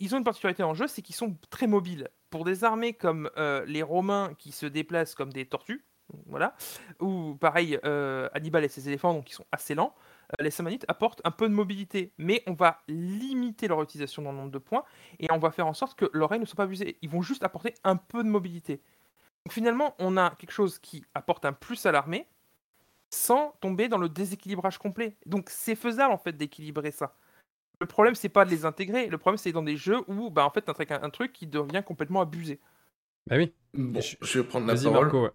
Ils 0.00 0.14
ont 0.14 0.18
une 0.18 0.24
particularité 0.24 0.64
en 0.64 0.74
jeu, 0.74 0.88
c'est 0.88 1.02
qu'ils 1.02 1.14
sont 1.14 1.36
très 1.50 1.68
mobiles. 1.68 2.08
Pour 2.30 2.44
des 2.44 2.64
armées 2.64 2.92
comme 2.92 3.30
les 3.66 3.82
Romains 3.82 4.34
qui 4.38 4.50
se 4.50 4.66
déplacent 4.66 5.14
comme 5.14 5.32
des 5.32 5.46
tortues, 5.46 5.84
voilà, 6.26 6.54
ou 7.00 7.34
pareil, 7.40 7.78
euh, 7.84 8.28
Hannibal 8.34 8.64
et 8.64 8.68
ses 8.68 8.88
éléphants, 8.88 9.14
donc 9.14 9.30
ils 9.30 9.34
sont 9.34 9.46
assez 9.52 9.74
lents, 9.74 9.94
euh, 10.32 10.42
les 10.44 10.50
Samanites 10.50 10.84
apportent 10.88 11.20
un 11.24 11.30
peu 11.30 11.48
de 11.48 11.54
mobilité, 11.54 12.12
mais 12.18 12.42
on 12.46 12.52
va 12.52 12.82
limiter 12.88 13.68
leur 13.68 13.82
utilisation 13.82 14.22
dans 14.22 14.32
le 14.32 14.38
nombre 14.38 14.50
de 14.50 14.58
points 14.58 14.84
et 15.20 15.30
on 15.32 15.38
va 15.38 15.50
faire 15.50 15.66
en 15.66 15.74
sorte 15.74 15.98
que 15.98 16.10
leurs 16.12 16.38
ne 16.38 16.44
soient 16.44 16.56
pas 16.56 16.64
abusées. 16.64 16.98
Ils 17.02 17.08
vont 17.10 17.22
juste 17.22 17.42
apporter 17.44 17.74
un 17.84 17.96
peu 17.96 18.22
de 18.22 18.28
mobilité. 18.28 18.80
Donc 19.44 19.52
finalement, 19.52 19.94
on 19.98 20.16
a 20.16 20.30
quelque 20.38 20.52
chose 20.52 20.78
qui 20.78 21.04
apporte 21.14 21.44
un 21.44 21.52
plus 21.52 21.84
à 21.86 21.92
l'armée 21.92 22.26
sans 23.10 23.54
tomber 23.60 23.88
dans 23.88 23.98
le 23.98 24.08
déséquilibrage 24.08 24.78
complet. 24.78 25.16
Donc 25.26 25.50
c'est 25.50 25.74
faisable 25.74 26.12
en 26.12 26.18
fait 26.18 26.36
d'équilibrer 26.36 26.90
ça. 26.92 27.14
Le 27.80 27.86
problème, 27.86 28.14
c'est 28.14 28.28
pas 28.28 28.44
de 28.44 28.50
les 28.50 28.64
intégrer. 28.64 29.08
Le 29.08 29.18
problème, 29.18 29.38
c'est 29.38 29.50
dans 29.50 29.62
des 29.62 29.76
jeux 29.76 30.00
où, 30.06 30.30
bah, 30.30 30.46
en 30.46 30.50
fait, 30.50 30.62
t'as 30.62 30.72
un, 30.72 31.02
un 31.02 31.10
truc 31.10 31.32
qui 31.32 31.48
devient 31.48 31.82
complètement 31.84 32.20
abusé. 32.20 32.60
Bah 33.26 33.36
oui. 33.36 33.52
Bon, 33.74 34.00
Je- 34.00 34.16
je 34.20 34.38
vais 34.38 34.46
prendre 34.46 34.66
la 34.66 34.74
parole. 34.74 35.02
Marco. 35.06 35.24
ouais. 35.24 35.30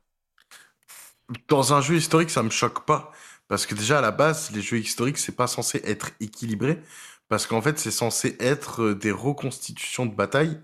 Dans 1.47 1.73
un 1.73 1.81
jeu 1.81 1.95
historique, 1.95 2.29
ça 2.29 2.43
me 2.43 2.49
choque 2.49 2.85
pas. 2.85 3.11
Parce 3.47 3.65
que 3.65 3.75
déjà, 3.75 3.99
à 3.99 4.01
la 4.01 4.11
base, 4.11 4.51
les 4.51 4.61
jeux 4.61 4.77
historiques, 4.79 5.17
c'est 5.17 5.35
pas 5.35 5.47
censé 5.47 5.81
être 5.85 6.11
équilibré. 6.19 6.81
Parce 7.29 7.47
qu'en 7.47 7.61
fait, 7.61 7.79
c'est 7.79 7.91
censé 7.91 8.35
être 8.39 8.83
euh, 8.83 8.95
des 8.95 9.11
reconstitutions 9.11 10.05
de 10.05 10.15
batailles. 10.15 10.59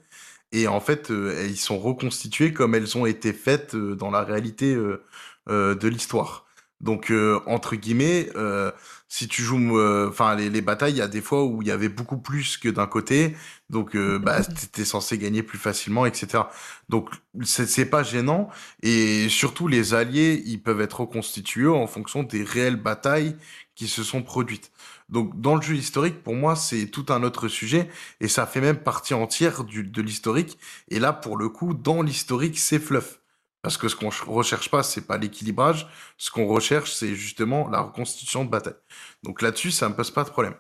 Et 0.52 0.68
en 0.68 0.80
fait, 0.80 1.12
euh, 1.12 1.46
ils 1.50 1.58
sont 1.58 1.80
reconstitués 1.80 2.54
comme 2.54 2.76
elles 2.76 2.98
ont 2.98 3.06
été 3.06 3.34
faites 3.34 3.76
euh, 3.76 3.96
dans 3.96 4.12
la 4.12 4.24
réalité 4.24 4.74
euh, 4.74 5.04
euh, 5.50 5.76
de 5.76 5.88
l'histoire. 5.88 6.46
Donc, 6.82 7.12
euh, 7.12 7.40
entre 7.48 7.76
guillemets, 7.76 8.30
euh, 8.36 8.72
si 9.14 9.28
tu 9.28 9.44
joues, 9.44 9.78
euh, 9.78 10.10
enfin, 10.10 10.34
les, 10.36 10.50
les 10.50 10.62
batailles, 10.62 10.94
il 10.94 10.98
y 10.98 11.02
a 11.02 11.08
des 11.08 11.22
fois 11.22 11.44
où 11.46 11.62
il 11.62 11.68
y 11.68 11.72
avait 11.72 11.88
beaucoup 11.88 12.18
plus 12.18 12.58
que 12.58 12.68
d'un 12.68 12.88
côté. 12.88 13.36
Donc, 13.70 13.96
euh, 13.96 14.18
bah, 14.18 14.44
t'étais 14.44 14.86
censé 14.86 15.20
gagner 15.20 15.44
plus 15.44 15.60
facilement, 15.60 16.08
etc. 16.08 16.46
Donc, 16.90 17.12
c'est 17.44 17.68
c'est 17.68 17.86
pas 17.86 18.02
gênant. 18.02 18.50
Et 18.82 19.30
surtout, 19.30 19.68
les 19.68 19.94
alliés, 19.94 20.42
ils 20.48 20.60
peuvent 20.64 20.82
être 20.82 21.02
reconstitués 21.02 21.68
en 21.68 21.86
fonction 21.86 22.24
des 22.24 22.44
réelles 22.44 22.76
batailles 22.76 23.36
qui 23.76 23.88
se 23.88 24.04
sont 24.04 24.24
produites. 24.24 24.72
Donc, 25.10 25.40
dans 25.40 25.56
le 25.58 25.62
jeu 25.62 25.76
historique, 25.76 26.24
pour 26.24 26.34
moi, 26.34 26.56
c'est 26.56 26.88
tout 26.88 27.06
un 27.10 27.22
autre 27.22 27.48
sujet 27.48 27.90
et 28.20 28.28
ça 28.28 28.48
fait 28.48 28.62
même 28.62 28.80
partie 28.80 29.14
entière 29.14 29.64
du, 29.64 29.84
de 29.84 30.02
l'historique. 30.02 30.58
Et 30.90 30.98
là, 30.98 31.14
pour 31.14 31.38
le 31.38 31.50
coup, 31.50 31.76
dans 31.76 32.02
l'historique, 32.02 32.58
c'est 32.58 32.80
fluff. 32.80 33.20
Parce 33.64 33.78
que 33.78 33.88
ce 33.88 33.96
qu'on 33.96 34.12
ch- 34.12 34.28
recherche 34.28 34.70
pas, 34.70 34.84
c'est 34.84 35.08
pas 35.08 35.18
l'équilibrage. 35.18 35.88
Ce 36.18 36.30
qu'on 36.32 36.48
recherche, 36.48 36.94
c'est 36.94 37.16
justement 37.16 37.70
la 37.70 37.82
reconstitution 37.82 38.46
de 38.46 38.50
bataille. 38.52 38.76
Donc 39.24 39.42
là-dessus, 39.42 39.72
ça 39.72 39.90
me 39.90 39.96
pose 39.96 40.12
pas 40.12 40.26
de 40.26 40.30
problème. 40.30 40.56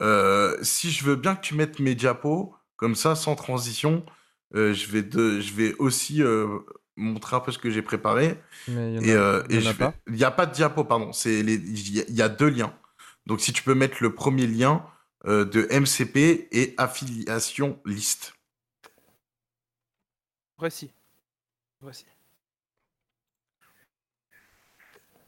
Euh, 0.00 0.56
si 0.62 0.90
je 0.90 1.04
veux 1.04 1.16
bien 1.16 1.36
que 1.36 1.42
tu 1.42 1.54
mettes 1.54 1.80
mes 1.80 1.94
diapos, 1.94 2.54
comme 2.76 2.94
ça, 2.96 3.14
sans 3.14 3.36
transition, 3.36 4.04
euh, 4.54 4.74
je, 4.74 4.86
vais 4.88 5.02
de, 5.02 5.40
je 5.40 5.52
vais 5.54 5.74
aussi 5.76 6.22
euh, 6.22 6.60
montrer 6.96 7.36
un 7.36 7.40
peu 7.40 7.52
ce 7.52 7.58
que 7.58 7.70
j'ai 7.70 7.82
préparé. 7.82 8.40
Mais 8.68 8.94
il 8.94 8.96
y 8.96 8.98
en 8.98 9.02
a, 9.02 9.06
Et, 9.06 9.12
euh, 9.12 9.42
y 9.50 9.68
en 9.68 9.74
pas? 9.74 9.94
il 10.08 10.14
n'y 10.14 10.24
a 10.24 10.30
pas 10.30 10.46
de 10.46 10.54
diapo, 10.54 10.84
pardon. 10.84 11.10
Il 11.26 11.50
y, 11.50 12.00
a- 12.00 12.04
il 12.08 12.14
y 12.16 12.22
a 12.22 12.28
deux 12.28 12.48
liens. 12.48 12.74
Donc 13.26 13.40
si 13.40 13.52
tu 13.52 13.62
peux 13.62 13.74
mettre 13.74 13.98
le 14.02 14.14
premier 14.14 14.46
lien 14.46 14.84
euh, 15.26 15.44
de 15.44 15.66
MCP 15.70 16.48
et 16.52 16.74
affiliation 16.78 17.78
liste. 17.86 18.34
Voici. 20.58 20.90
Voici. 21.80 22.06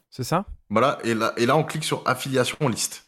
C'est 0.09 0.23
ça? 0.23 0.45
Voilà, 0.69 0.99
et 1.03 1.13
là, 1.13 1.33
et 1.37 1.45
là 1.45 1.55
on 1.55 1.63
clique 1.63 1.83
sur 1.83 2.01
affiliation 2.07 2.67
liste. 2.67 3.07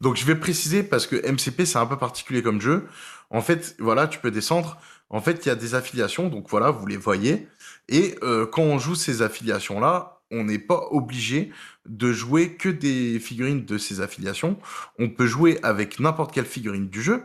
Donc 0.00 0.16
je 0.16 0.24
vais 0.24 0.34
préciser 0.34 0.82
parce 0.82 1.06
que 1.06 1.16
MCP 1.16 1.64
c'est 1.64 1.78
un 1.78 1.86
peu 1.86 1.96
particulier 1.96 2.42
comme 2.42 2.60
jeu. 2.60 2.88
En 3.30 3.40
fait, 3.40 3.76
voilà, 3.78 4.08
tu 4.08 4.18
peux 4.18 4.30
descendre. 4.30 4.78
En 5.08 5.20
fait, 5.20 5.44
il 5.44 5.48
y 5.48 5.52
a 5.52 5.54
des 5.54 5.74
affiliations, 5.74 6.28
donc 6.28 6.48
voilà, 6.50 6.70
vous 6.70 6.86
les 6.86 6.96
voyez. 6.96 7.48
Et 7.88 8.16
euh, 8.22 8.46
quand 8.46 8.62
on 8.62 8.78
joue 8.78 8.94
ces 8.94 9.22
affiliations-là, 9.22 10.22
on 10.30 10.44
n'est 10.44 10.58
pas 10.58 10.88
obligé 10.90 11.52
de 11.86 12.12
jouer 12.12 12.56
que 12.56 12.68
des 12.68 13.20
figurines 13.20 13.64
de 13.64 13.78
ces 13.78 14.00
affiliations. 14.00 14.58
On 14.98 15.10
peut 15.10 15.26
jouer 15.26 15.58
avec 15.62 16.00
n'importe 16.00 16.32
quelle 16.32 16.46
figurine 16.46 16.88
du 16.88 17.02
jeu. 17.02 17.22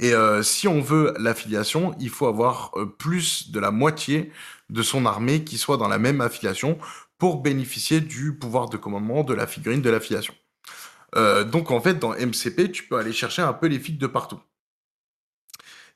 Et 0.00 0.14
euh, 0.14 0.42
si 0.42 0.66
on 0.66 0.80
veut 0.80 1.14
l'affiliation, 1.18 1.94
il 2.00 2.08
faut 2.08 2.26
avoir 2.26 2.72
euh, 2.76 2.86
plus 2.86 3.50
de 3.50 3.60
la 3.60 3.70
moitié 3.70 4.32
de 4.70 4.82
son 4.82 5.04
armée 5.04 5.44
qui 5.44 5.58
soit 5.58 5.76
dans 5.76 5.88
la 5.88 5.98
même 5.98 6.22
affiliation 6.22 6.78
pour 7.18 7.42
bénéficier 7.42 8.00
du 8.00 8.34
pouvoir 8.34 8.70
de 8.70 8.78
commandement 8.78 9.24
de 9.24 9.34
la 9.34 9.46
figurine 9.46 9.82
de 9.82 9.90
l'affiliation. 9.90 10.34
Euh, 11.16 11.44
donc 11.44 11.70
en 11.70 11.82
fait, 11.82 11.98
dans 11.98 12.14
MCP, 12.14 12.72
tu 12.72 12.84
peux 12.84 12.96
aller 12.96 13.12
chercher 13.12 13.42
un 13.42 13.52
peu 13.52 13.66
les 13.66 13.78
figues 13.78 13.98
de 13.98 14.06
partout. 14.06 14.40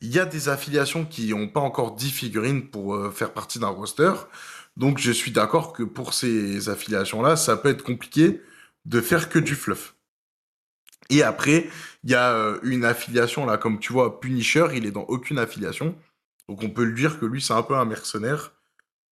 Il 0.03 0.13
y 0.13 0.19
a 0.19 0.27
des 0.27 0.51
affiliations 0.51 1.07
qui 1.07 1.31
n'ont 1.31 1.49
pas 1.49 1.61
encore 1.61 1.95
10 1.95 2.11
figurines 2.11 2.69
pour 2.69 3.11
faire 3.15 3.33
partie 3.33 3.59
d'un 3.59 3.69
roster. 3.69 4.13
Donc 4.77 4.99
je 4.99 5.13
suis 5.13 5.31
d'accord 5.31 5.73
que 5.73 5.83
pour 5.83 6.13
ces 6.13 6.69
affiliations-là, 6.69 7.37
ça 7.37 7.57
peut 7.57 7.71
être 7.71 7.85
compliqué 7.85 8.43
de 8.85 9.01
faire 9.01 9.31
que 9.31 9.39
du 9.39 9.55
fluff. 9.55 9.95
Et 11.11 11.23
après, 11.23 11.69
il 12.03 12.11
y 12.11 12.15
a 12.15 12.33
euh, 12.33 12.59
une 12.63 12.85
affiliation, 12.85 13.47
là, 13.47 13.59
comme 13.59 13.79
tu 13.79 13.93
vois, 13.93 14.21
Punisher, 14.21 14.69
il 14.75 14.87
est 14.87 14.91
dans 14.91 15.03
aucune 15.03 15.39
affiliation. 15.39 15.95
Donc 16.49 16.63
on 16.63 16.71
peut 16.71 16.85
lui 16.85 16.95
dire 16.95 17.19
que 17.19 17.27
lui, 17.27 17.41
c'est 17.41 17.53
un 17.53 17.63
peu 17.63 17.77
un 17.77 17.85
mercenaire. 17.85 18.53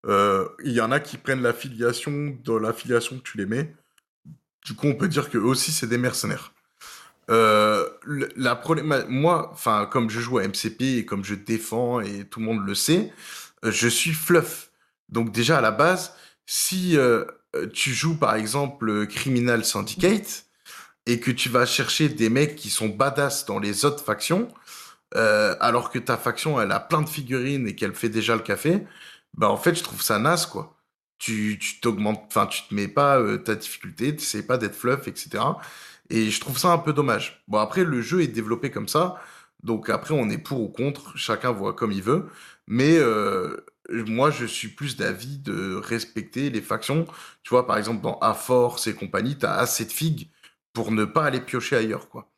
Euh, 0.07 0.49
Il 0.65 0.73
y 0.73 0.81
en 0.81 0.93
a 0.93 1.01
qui 1.01 1.17
prennent 1.17 1.43
l'affiliation 1.43 2.37
dans 2.45 2.59
l'affiliation 2.59 3.19
que 3.19 3.23
tu 3.23 3.39
les 3.39 3.47
mets. 3.47 3.75
Du 4.65 4.75
coup, 4.75 4.87
on 4.87 4.95
peut 4.95 5.09
dire 5.09 5.31
que 5.31 5.39
eux 5.39 5.45
aussi, 5.45 5.73
c'est 5.73 5.87
des 5.87 5.99
mercenaires. 5.99 6.53
Euh, 7.31 7.89
la 8.37 8.61
moi, 9.09 9.51
enfin, 9.53 9.87
comme 9.91 10.11
je 10.11 10.21
joue 10.21 10.39
à 10.39 10.47
MCP 10.47 10.99
et 10.99 11.07
comme 11.07 11.25
je 11.25 11.35
défends 11.35 12.01
et 12.01 12.25
tout 12.25 12.41
le 12.41 12.47
monde 12.47 12.67
le 12.67 12.75
sait, 12.75 13.13
euh, 13.65 13.71
je 13.71 13.89
suis 13.89 14.13
fluff. 14.13 14.71
Donc 15.09 15.31
déjà 15.31 15.59
à 15.59 15.61
la 15.61 15.71
base, 15.71 16.15
si 16.47 16.97
tu 17.73 17.93
joues 17.93 18.17
par 18.17 18.35
exemple 18.35 19.07
Criminal 19.07 19.65
Syndicate 19.65 20.47
et 21.07 21.21
que 21.21 21.31
tu 21.31 21.49
vas 21.49 21.67
chercher 21.67 22.09
des 22.09 22.29
mecs 22.31 22.57
qui 22.57 22.71
sont 22.71 22.89
badass 22.89 23.47
dans 23.47 23.59
les 23.59 23.85
autres 23.85 24.05
factions, 24.05 24.49
euh, 25.17 25.57
alors 25.61 25.91
que 25.91 25.99
ta 25.99 26.17
faction 26.17 26.61
elle 26.61 26.73
a 26.73 26.81
plein 26.81 27.03
de 27.03 27.09
figurines 27.09 27.67
et 27.69 27.75
qu'elle 27.77 27.95
fait 27.95 28.09
déjà 28.09 28.35
le 28.37 28.43
café, 28.43 28.87
bah 29.35 29.49
en 29.51 29.57
fait 29.57 29.75
je 29.75 29.83
trouve 29.83 30.03
ça 30.03 30.19
naze 30.19 30.47
quoi. 30.47 30.77
Tu 31.19 31.59
tu 31.61 31.81
t'augmentes, 31.81 32.25
enfin 32.29 32.47
tu 32.47 32.63
te 32.69 32.75
mets 32.75 32.89
pas 32.89 33.19
euh, 33.21 33.39
ta 33.39 33.55
difficulté, 33.55 34.17
tu 34.17 34.25
sais 34.25 34.47
pas 34.47 34.59
d'être 34.59 34.75
fluff, 34.77 35.09
etc. 35.09 35.45
Et 36.11 36.31
je 36.31 36.41
trouve 36.41 36.59
ça 36.59 36.69
un 36.73 36.79
peu 36.79 36.93
dommage. 36.93 37.43
Bon 37.49 37.59
après 37.59 37.85
le 37.85 38.01
jeu 38.03 38.23
est 38.23 38.29
développé 38.29 38.71
comme 38.71 38.89
ça, 38.89 39.17
donc 39.63 39.91
après 39.91 40.15
on 40.15 40.31
est 40.31 40.39
pour 40.39 40.61
ou 40.63 40.69
contre, 40.69 41.17
chacun 41.17 41.53
voit 41.53 41.75
comme 41.75 41.93
il 41.93 42.03
veut. 42.03 42.29
Mais 42.67 42.97
euh, 42.99 43.57
moi 43.91 44.31
je 44.31 44.47
suis 44.47 44.69
plus 44.69 44.97
d'avis 44.97 45.39
de 45.39 45.75
respecter 45.77 46.51
les 46.51 46.63
factions. 46.63 47.07
Tu 47.43 47.51
vois 47.51 47.67
par 47.67 47.79
exemple 47.79 48.03
dans 48.03 48.19
A-Force 48.21 48.87
et 48.87 48.95
compagnie, 48.95 49.39
t'as 49.39 49.55
assez 49.55 49.85
de 49.85 49.93
figues 49.93 50.31
pour 50.73 50.93
ne 50.93 51.05
pas 51.05 51.25
aller 51.27 51.41
piocher 51.41 51.77
ailleurs 51.77 52.09
quoi. 52.09 52.31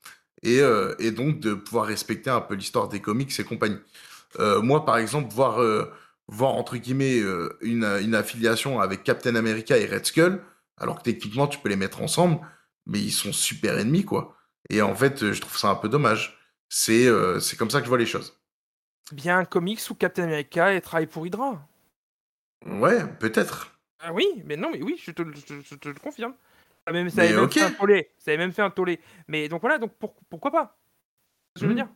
Et, 0.42 0.60
euh, 0.60 0.94
et 0.98 1.10
donc 1.10 1.40
de 1.40 1.54
pouvoir 1.54 1.86
respecter 1.86 2.30
un 2.30 2.40
peu 2.40 2.54
l'histoire 2.54 2.88
des 2.88 3.00
comics 3.00 3.38
et 3.38 3.44
compagnie. 3.44 3.78
Euh, 4.40 4.62
moi 4.62 4.84
par 4.84 4.98
exemple 4.98 5.32
voir 5.34 5.60
euh, 5.62 5.92
voir 6.28 6.52
entre 6.54 6.76
guillemets 6.76 7.18
une, 7.60 7.84
une 8.02 8.14
affiliation 8.14 8.80
avec 8.80 9.04
Captain 9.04 9.34
America 9.36 9.76
et 9.78 9.86
Red 9.86 10.06
Skull, 10.06 10.42
alors 10.78 10.98
que 10.98 11.04
techniquement 11.04 11.46
tu 11.48 11.58
peux 11.58 11.68
les 11.68 11.76
mettre 11.76 12.02
ensemble, 12.02 12.40
mais 12.86 13.00
ils 13.00 13.12
sont 13.12 13.32
super 13.32 13.78
ennemis 13.78 14.04
quoi. 14.04 14.36
Et 14.70 14.82
en 14.82 14.94
fait, 14.94 15.32
je 15.32 15.40
trouve 15.40 15.58
ça 15.58 15.68
un 15.70 15.74
peu 15.76 15.88
dommage. 15.90 16.38
C'est 16.70 17.08
c'est 17.40 17.56
comme 17.56 17.70
ça 17.70 17.78
que 17.80 17.84
je 17.84 17.90
vois 17.90 17.98
les 17.98 18.06
choses. 18.06 18.38
Bien 19.12 19.38
un 19.38 19.44
comics 19.46 19.80
où 19.88 19.94
Captain 19.94 20.24
America 20.24 20.74
et 20.74 20.82
travaille 20.82 21.06
pour 21.06 21.26
Hydra? 21.26 21.66
Ouais, 22.66 23.06
peut-être. 23.20 23.78
Ah 24.00 24.12
oui, 24.12 24.42
mais 24.44 24.56
non, 24.56 24.70
mais 24.70 24.82
oui, 24.82 25.00
je 25.02 25.10
te, 25.10 25.22
le- 25.22 25.34
je 25.34 25.40
te- 25.40 25.60
je 25.62 25.74
te 25.74 25.88
le 25.88 25.94
confirme. 25.94 26.34
Ça, 26.86 26.92
même, 26.92 27.10
ça 27.10 27.22
avait 27.22 27.32
même 27.32 27.50
fait 27.50 27.60
un 27.62 27.70
tollé. 27.70 28.10
Ça 28.18 28.30
avait 28.30 28.38
même 28.38 28.52
fait 28.52 28.62
un 28.62 28.70
tollé. 28.70 29.00
Mais 29.28 29.48
donc 29.48 29.60
voilà, 29.60 29.78
donc 29.78 29.96
pour- 29.98 30.14
pourquoi 30.28 30.50
pas? 30.50 30.78
C'est 31.56 31.60
ce 31.60 31.66
que 31.66 31.68
Je 31.68 31.68
veux 31.68 31.74
Mhm. 31.74 31.76
dire. 31.76 31.94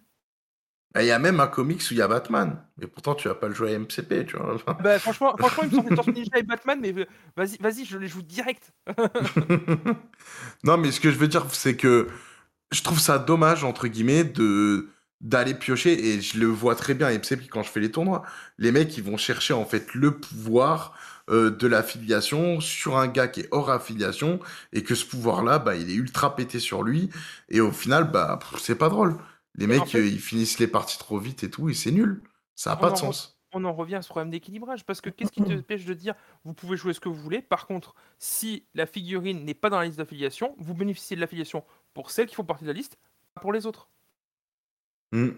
Bah, 0.94 1.02
Il 1.02 1.06
y 1.06 1.10
a 1.12 1.18
même 1.18 1.40
un 1.40 1.46
comics 1.46 1.80
où 1.90 1.94
il 1.94 1.98
y 1.98 2.02
a 2.02 2.08
Batman, 2.08 2.64
mais 2.78 2.86
pourtant 2.86 3.14
tu 3.14 3.28
vas 3.28 3.34
pas 3.34 3.48
le 3.48 3.54
jouer 3.54 3.70
à 3.72 3.74
MCP, 3.74 4.24
tu 4.26 4.36
vois. 4.36 4.56
Bah, 4.78 5.00
franchement, 5.00 5.36
franchement, 5.36 5.64
il 5.64 5.68
me 5.84 5.90
semble 5.90 6.08
que 6.08 6.14
Ninja 6.14 6.38
et 6.38 6.42
Batman, 6.44 6.78
mais 6.80 6.92
vas-y, 7.36 7.56
vas-y, 7.58 7.84
je 7.84 7.98
les 7.98 8.06
joue 8.06 8.22
direct. 8.22 8.72
non, 10.64 10.76
mais 10.78 10.92
ce 10.92 11.00
que 11.00 11.10
je 11.10 11.18
veux 11.18 11.28
dire, 11.28 11.46
c'est 11.54 11.76
que 11.76 12.08
je 12.72 12.82
trouve 12.82 13.00
ça 13.00 13.18
dommage, 13.18 13.64
entre 13.64 13.88
guillemets, 13.88 14.24
de 14.24 14.90
d'aller 15.20 15.54
piocher 15.54 16.14
et 16.14 16.20
je 16.20 16.38
le 16.38 16.46
vois 16.46 16.76
très 16.76 16.94
bien 16.94 17.10
et 17.10 17.18
c'est 17.24 17.48
quand 17.48 17.64
je 17.64 17.70
fais 17.70 17.80
les 17.80 17.90
tournois 17.90 18.22
les 18.58 18.72
mecs 18.72 18.96
ils 18.98 19.04
vont 19.04 19.16
chercher 19.16 19.54
en 19.54 19.64
fait 19.64 19.94
le 19.94 20.12
pouvoir 20.20 20.96
euh, 21.30 21.50
de 21.50 21.66
l'affiliation 21.66 22.60
sur 22.60 22.96
un 22.98 23.08
gars 23.08 23.28
qui 23.28 23.40
est 23.40 23.48
hors 23.52 23.70
affiliation 23.70 24.40
et 24.72 24.82
que 24.82 24.94
ce 24.94 25.04
pouvoir 25.06 25.42
là 25.44 25.58
bah 25.58 25.76
il 25.76 25.90
est 25.90 25.94
ultra 25.94 26.34
pété 26.36 26.58
sur 26.60 26.82
lui. 26.82 27.10
Et 27.48 27.60
au 27.60 27.72
final 27.72 28.10
bah 28.10 28.38
c'est 28.58 28.76
pas 28.78 28.88
drôle. 28.88 29.16
Les 29.54 29.66
en 29.76 29.84
mecs 29.84 29.86
fait- 29.86 29.98
euh, 29.98 30.06
ils 30.06 30.20
finissent 30.20 30.58
les 30.58 30.66
parties 30.68 30.98
trop 30.98 31.18
vite 31.18 31.44
et 31.44 31.50
tout 31.50 31.68
et 31.68 31.74
c'est 31.74 31.90
nul. 31.92 32.22
Ça 32.54 32.72
a 32.72 32.76
On 32.76 32.80
pas 32.80 32.90
de 32.90 32.94
en 32.94 32.96
sens. 32.96 33.38
on 33.52 33.64
en 33.64 33.72
revient 33.74 33.96
à 33.96 34.02
ce 34.02 34.08
problème 34.08 34.30
d'équilibrage 34.30 34.84
parce 34.84 35.00
que 35.00 35.10
qu'est-ce 35.10 35.32
qui 35.32 35.42
te 35.42 35.52
empêche 35.52 35.84
de 35.84 35.94
dire 35.94 36.14
vous 36.44 36.54
pouvez 36.54 36.76
jouer 36.76 36.92
ce 36.94 37.00
que 37.00 37.08
vous 37.08 37.14
voulez. 37.22 37.42
Par 37.42 37.66
contre 37.66 37.94
si 38.18 38.66
la 38.74 38.86
figurine 38.86 39.44
n'est 39.44 39.54
pas 39.54 39.70
dans 39.70 39.78
la 39.78 39.86
liste 39.86 39.98
d'affiliation 39.98 40.54
vous 40.58 40.74
bénéficiez 40.74 41.16
de 41.16 41.20
l'affiliation 41.20 41.64
pour 41.94 42.10
celles 42.10 42.26
qui 42.26 42.34
font 42.34 42.44
partie 42.44 42.64
de 42.64 42.68
la 42.70 42.74
liste 42.74 42.98
pas 43.34 43.40
pour 43.42 43.52
les 43.52 43.66
autres. 43.66 43.88
Hmm. 45.12 45.30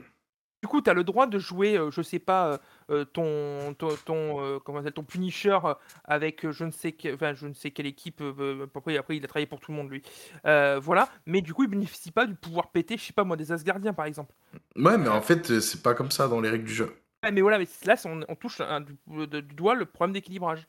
Du 0.63 0.69
coup 0.69 0.83
tu 0.83 0.91
as 0.91 0.95
le 0.95 1.05
droit 1.05 1.27
de 1.27 1.39
jouer 1.39 1.77
euh, 1.79 1.91
je 1.91 2.03
sais 2.03 2.19
pas 2.19 2.53
euh, 2.53 2.59
euh, 2.91 3.05
ton 3.05 3.75
ton, 3.75 3.89
ton, 4.05 4.41
euh, 4.45 4.59
comment 4.59 4.79
ça 4.79 4.83
s'appelle, 4.85 4.93
ton 4.95 5.05
Punisher 5.05 5.59
euh, 5.65 5.75
avec 6.05 6.45
euh, 6.45 6.53
je 6.53 6.65
ne 6.65 6.71
sais 6.71 6.93
que- 6.93 7.15
enfin 7.15 7.35
je 7.35 7.47
ne 7.47 7.55
sais 7.55 7.71
quelle 7.71 7.87
équipe 7.87 8.21
euh, 8.21 8.67
après, 8.75 8.97
après 8.97 9.17
il 9.17 9.25
a 9.25 9.29
travaillé 9.29 9.47
pour 9.47 9.61
tout 9.61 9.71
le 9.73 9.77
monde 9.79 9.91
lui. 9.91 10.03
Euh, 10.47 10.79
voilà. 10.83 11.09
Mais 11.27 11.41
du 11.41 11.55
coup 11.55 11.65
il 11.65 11.71
bénéficie 11.71 12.11
pas 12.11 12.27
du 12.27 12.35
pouvoir 12.35 12.71
péter 12.71 12.97
je 12.99 13.03
sais 13.05 13.13
pas 13.13 13.25
moi 13.25 13.37
des 13.37 13.53
Asgardiens 13.53 13.95
par 13.95 14.07
exemple. 14.07 14.35
Ouais 14.77 14.99
mais 14.99 15.09
en 15.09 15.23
fait 15.23 15.51
euh, 15.51 15.61
c'est 15.61 15.83
pas 15.83 15.95
comme 15.95 16.11
ça 16.11 16.29
dans 16.29 16.41
les 16.41 16.51
règles 16.51 16.65
du 16.65 16.75
jeu. 16.75 16.95
Ouais, 17.25 17.31
mais 17.33 17.41
voilà 17.41 17.59
mais 17.59 17.67
là 17.85 17.97
c'est- 17.97 18.09
on, 18.09 18.21
on 18.29 18.35
touche 18.35 18.61
un- 18.61 18.81
du, 18.81 18.97
de- 19.09 19.41
du 19.41 19.55
doigt 19.55 19.75
le 19.75 19.87
problème 19.87 20.13
d'équilibrage. 20.15 20.67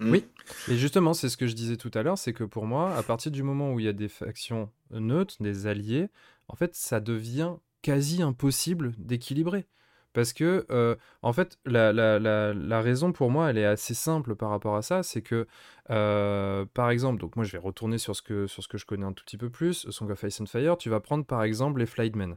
Hmm. 0.00 0.12
Oui. 0.12 0.24
Et 0.68 0.76
justement, 0.76 1.12
c'est 1.12 1.28
ce 1.28 1.36
que 1.36 1.48
je 1.48 1.54
disais 1.54 1.76
tout 1.76 1.90
à 1.94 2.04
l'heure, 2.04 2.18
c'est 2.18 2.32
que 2.32 2.44
pour 2.44 2.66
moi, 2.66 2.94
à 2.94 3.02
partir 3.02 3.32
du 3.32 3.42
moment 3.42 3.72
où 3.72 3.80
il 3.80 3.86
y 3.86 3.88
a 3.88 3.92
des 3.92 4.08
factions 4.08 4.70
neutres, 4.92 5.34
des 5.40 5.66
alliés, 5.66 6.08
en 6.46 6.54
fait, 6.54 6.76
ça 6.76 7.00
devient 7.00 7.54
quasi 7.82 8.22
impossible 8.22 8.92
d'équilibrer. 8.98 9.66
Parce 10.14 10.32
que, 10.32 10.66
euh, 10.70 10.96
en 11.22 11.32
fait, 11.32 11.58
la, 11.64 11.92
la- 11.92 12.18
la- 12.18 12.80
raison 12.80 13.12
pour 13.12 13.30
moi, 13.30 13.50
elle 13.50 13.58
est 13.58 13.64
assez 13.64 13.94
simple 13.94 14.34
par 14.34 14.50
rapport 14.50 14.74
à 14.74 14.82
ça, 14.82 15.02
c'est 15.02 15.22
que, 15.22 15.46
euh, 15.90 16.64
par 16.74 16.90
exemple, 16.90 17.20
donc 17.20 17.36
moi 17.36 17.44
je 17.44 17.52
vais 17.52 17.58
retourner 17.58 17.98
sur 17.98 18.16
ce, 18.16 18.22
que, 18.22 18.46
sur 18.46 18.62
ce 18.62 18.68
que 18.68 18.78
je 18.78 18.86
connais 18.86 19.04
un 19.04 19.12
tout 19.12 19.24
petit 19.24 19.36
peu 19.36 19.50
plus, 19.50 19.88
Song 19.90 20.10
of 20.10 20.22
Ice 20.24 20.40
and 20.40 20.46
Fire, 20.46 20.76
tu 20.78 20.88
vas 20.90 21.00
prendre 21.00 21.24
par 21.24 21.42
exemple 21.42 21.78
les 21.80 21.86
Flightmen. 21.86 22.36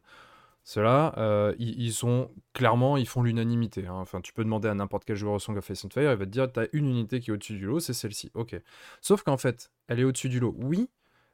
Ceux-là, 0.63 1.15
euh, 1.17 1.55
ils, 1.57 1.81
ils 1.81 1.93
sont 1.93 2.29
clairement, 2.53 2.97
ils 2.97 3.07
font 3.07 3.23
l'unanimité. 3.23 3.87
hein. 3.87 3.95
Enfin, 3.95 4.21
tu 4.21 4.33
peux 4.33 4.43
demander 4.43 4.67
à 4.67 4.75
n'importe 4.75 5.05
quel 5.05 5.15
joueur 5.15 5.33
au 5.35 5.39
Song 5.39 5.57
of 5.57 5.67
Ice 5.69 5.85
and 5.85 5.89
Fire, 5.89 6.11
il 6.11 6.17
va 6.17 6.25
te 6.25 6.29
dire, 6.31 6.51
t'as 6.51 6.67
une 6.73 6.87
unité 6.87 7.19
qui 7.19 7.31
est 7.31 7.33
au-dessus 7.33 7.57
du 7.57 7.65
lot, 7.65 7.79
c'est 7.79 7.93
celle-ci. 7.93 8.29
Ok. 8.35 8.55
Sauf 9.01 9.23
qu'en 9.23 9.37
fait, 9.37 9.71
elle 9.87 9.99
est 9.99 10.03
au-dessus 10.03 10.29
du 10.29 10.39
lot, 10.39 10.55
oui, 10.59 10.89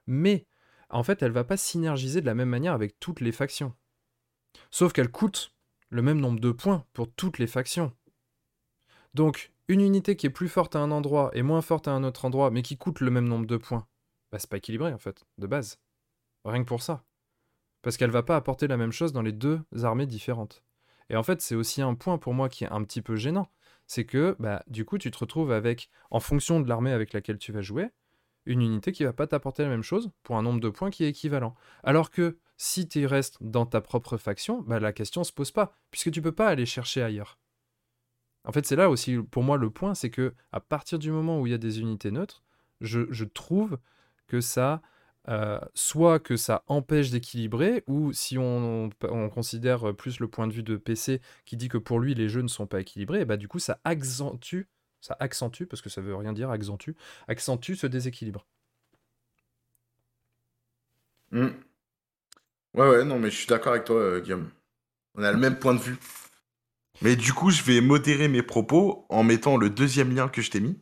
mais 0.06 0.46
en 0.88 1.02
fait, 1.02 1.22
elle 1.22 1.32
va 1.32 1.44
pas 1.44 1.58
synergiser 1.58 2.20
de 2.22 2.26
la 2.26 2.34
même 2.34 2.48
manière 2.48 2.72
avec 2.72 2.98
toutes 3.00 3.20
les 3.20 3.32
factions. 3.32 3.74
Sauf 4.70 4.92
qu'elle 4.92 5.10
coûte 5.10 5.52
le 5.90 6.02
même 6.02 6.20
nombre 6.20 6.40
de 6.40 6.50
points 6.50 6.84
pour 6.92 7.10
toutes 7.10 7.38
les 7.38 7.46
factions. 7.46 7.92
Donc, 9.14 9.52
une 9.68 9.80
unité 9.80 10.16
qui 10.16 10.26
est 10.26 10.30
plus 10.30 10.48
forte 10.48 10.76
à 10.76 10.80
un 10.80 10.90
endroit 10.90 11.30
et 11.34 11.42
moins 11.42 11.62
forte 11.62 11.88
à 11.88 11.92
un 11.92 12.04
autre 12.04 12.24
endroit, 12.24 12.50
mais 12.50 12.62
qui 12.62 12.76
coûte 12.76 13.00
le 13.00 13.10
même 13.10 13.28
nombre 13.28 13.46
de 13.46 13.56
points, 13.56 13.86
bah 14.30 14.38
c'est 14.38 14.50
pas 14.50 14.58
équilibré 14.58 14.92
en 14.92 14.98
fait, 14.98 15.24
de 15.38 15.46
base. 15.46 15.78
Rien 16.44 16.62
que 16.62 16.68
pour 16.68 16.82
ça. 16.82 17.04
Parce 17.82 17.96
qu'elle 17.96 18.10
va 18.10 18.22
pas 18.22 18.36
apporter 18.36 18.66
la 18.66 18.76
même 18.76 18.92
chose 18.92 19.12
dans 19.12 19.22
les 19.22 19.32
deux 19.32 19.60
armées 19.82 20.06
différentes. 20.06 20.62
Et 21.10 21.16
en 21.16 21.22
fait, 21.22 21.40
c'est 21.40 21.54
aussi 21.54 21.80
un 21.82 21.94
point 21.94 22.18
pour 22.18 22.34
moi 22.34 22.48
qui 22.48 22.64
est 22.64 22.70
un 22.70 22.82
petit 22.84 23.02
peu 23.02 23.16
gênant. 23.16 23.50
C'est 23.86 24.04
que, 24.04 24.36
bah, 24.38 24.62
du 24.66 24.84
coup, 24.84 24.98
tu 24.98 25.10
te 25.10 25.18
retrouves 25.18 25.52
avec, 25.52 25.88
en 26.10 26.20
fonction 26.20 26.60
de 26.60 26.68
l'armée 26.68 26.92
avec 26.92 27.12
laquelle 27.12 27.38
tu 27.38 27.52
vas 27.52 27.62
jouer, 27.62 27.88
une 28.44 28.60
unité 28.62 28.92
qui 28.92 29.04
va 29.04 29.12
pas 29.12 29.26
t'apporter 29.26 29.62
la 29.62 29.68
même 29.68 29.82
chose 29.82 30.10
pour 30.22 30.36
un 30.36 30.42
nombre 30.42 30.60
de 30.60 30.68
points 30.68 30.90
qui 30.90 31.04
est 31.04 31.08
équivalent. 31.08 31.54
Alors 31.82 32.10
que 32.10 32.38
si 32.58 32.88
tu 32.88 33.06
restes 33.06 33.38
dans 33.40 33.64
ta 33.64 33.80
propre 33.80 34.18
faction, 34.18 34.60
bah, 34.62 34.80
la 34.80 34.92
question 34.92 35.24
se 35.24 35.32
pose 35.32 35.52
pas, 35.52 35.72
puisque 35.90 36.10
tu 36.10 36.20
peux 36.20 36.32
pas 36.32 36.48
aller 36.48 36.66
chercher 36.66 37.02
ailleurs. 37.02 37.38
En 38.44 38.52
fait, 38.52 38.66
c'est 38.66 38.76
là 38.76 38.90
aussi 38.90 39.16
pour 39.16 39.42
moi 39.44 39.56
le 39.56 39.70
point, 39.70 39.94
c'est 39.94 40.10
que 40.10 40.34
à 40.52 40.60
partir 40.60 40.98
du 40.98 41.10
moment 41.10 41.40
où 41.40 41.46
il 41.46 41.50
y 41.50 41.54
a 41.54 41.58
des 41.58 41.80
unités 41.80 42.10
neutres, 42.10 42.42
je, 42.80 43.24
trouve 43.24 43.78
que 44.26 44.40
ça, 44.40 44.82
euh, 45.28 45.60
soit 45.74 46.18
que 46.18 46.36
ça 46.36 46.64
empêche 46.66 47.10
d'équilibrer, 47.10 47.84
ou 47.86 48.12
si 48.12 48.38
on, 48.38 48.90
on 49.02 49.28
considère 49.28 49.94
plus 49.94 50.20
le 50.20 50.28
point 50.28 50.46
de 50.46 50.52
vue 50.52 50.62
de 50.62 50.76
PC 50.76 51.20
qui 51.44 51.56
dit 51.56 51.68
que 51.68 51.78
pour 51.78 52.00
lui 52.00 52.14
les 52.14 52.28
jeux 52.28 52.42
ne 52.42 52.48
sont 52.48 52.66
pas 52.66 52.80
équilibrés, 52.80 53.20
et 53.22 53.24
bah 53.24 53.36
du 53.36 53.48
coup 53.48 53.58
ça 53.58 53.80
accentue, 53.84 54.66
parce 55.68 55.82
que 55.82 55.90
ça 55.90 56.00
veut 56.00 56.16
rien 56.16 56.32
dire 56.32 56.50
accentue, 56.50 56.92
accentue 57.28 57.74
ce 57.74 57.86
déséquilibre. 57.86 58.46
Hmm. 61.30 61.50
Ouais, 62.78 62.88
ouais, 62.88 63.04
non, 63.04 63.18
mais 63.18 63.30
je 63.30 63.36
suis 63.36 63.46
d'accord 63.46 63.72
avec 63.72 63.84
toi, 63.84 63.96
euh, 63.96 64.20
Guillaume. 64.20 64.50
On 65.16 65.22
a 65.22 65.32
le 65.32 65.38
même 65.38 65.58
point 65.58 65.74
de 65.74 65.80
vue. 65.80 65.98
Mais 67.02 67.16
du 67.16 67.32
coup, 67.32 67.50
je 67.50 67.64
vais 67.64 67.80
modérer 67.80 68.28
mes 68.28 68.44
propos 68.44 69.04
en 69.08 69.24
mettant 69.24 69.56
le 69.56 69.68
deuxième 69.68 70.14
lien 70.14 70.28
que 70.28 70.42
je 70.42 70.50
t'ai 70.52 70.60
mis. 70.60 70.78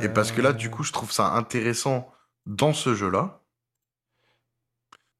Et 0.00 0.08
parce 0.10 0.32
que 0.32 0.42
là, 0.42 0.52
du 0.52 0.68
Euh, 0.68 0.70
coup, 0.70 0.82
je 0.82 0.92
trouve 0.92 1.12
ça 1.12 1.32
intéressant 1.34 2.12
dans 2.46 2.74
ce 2.74 2.94
jeu-là. 2.94 3.42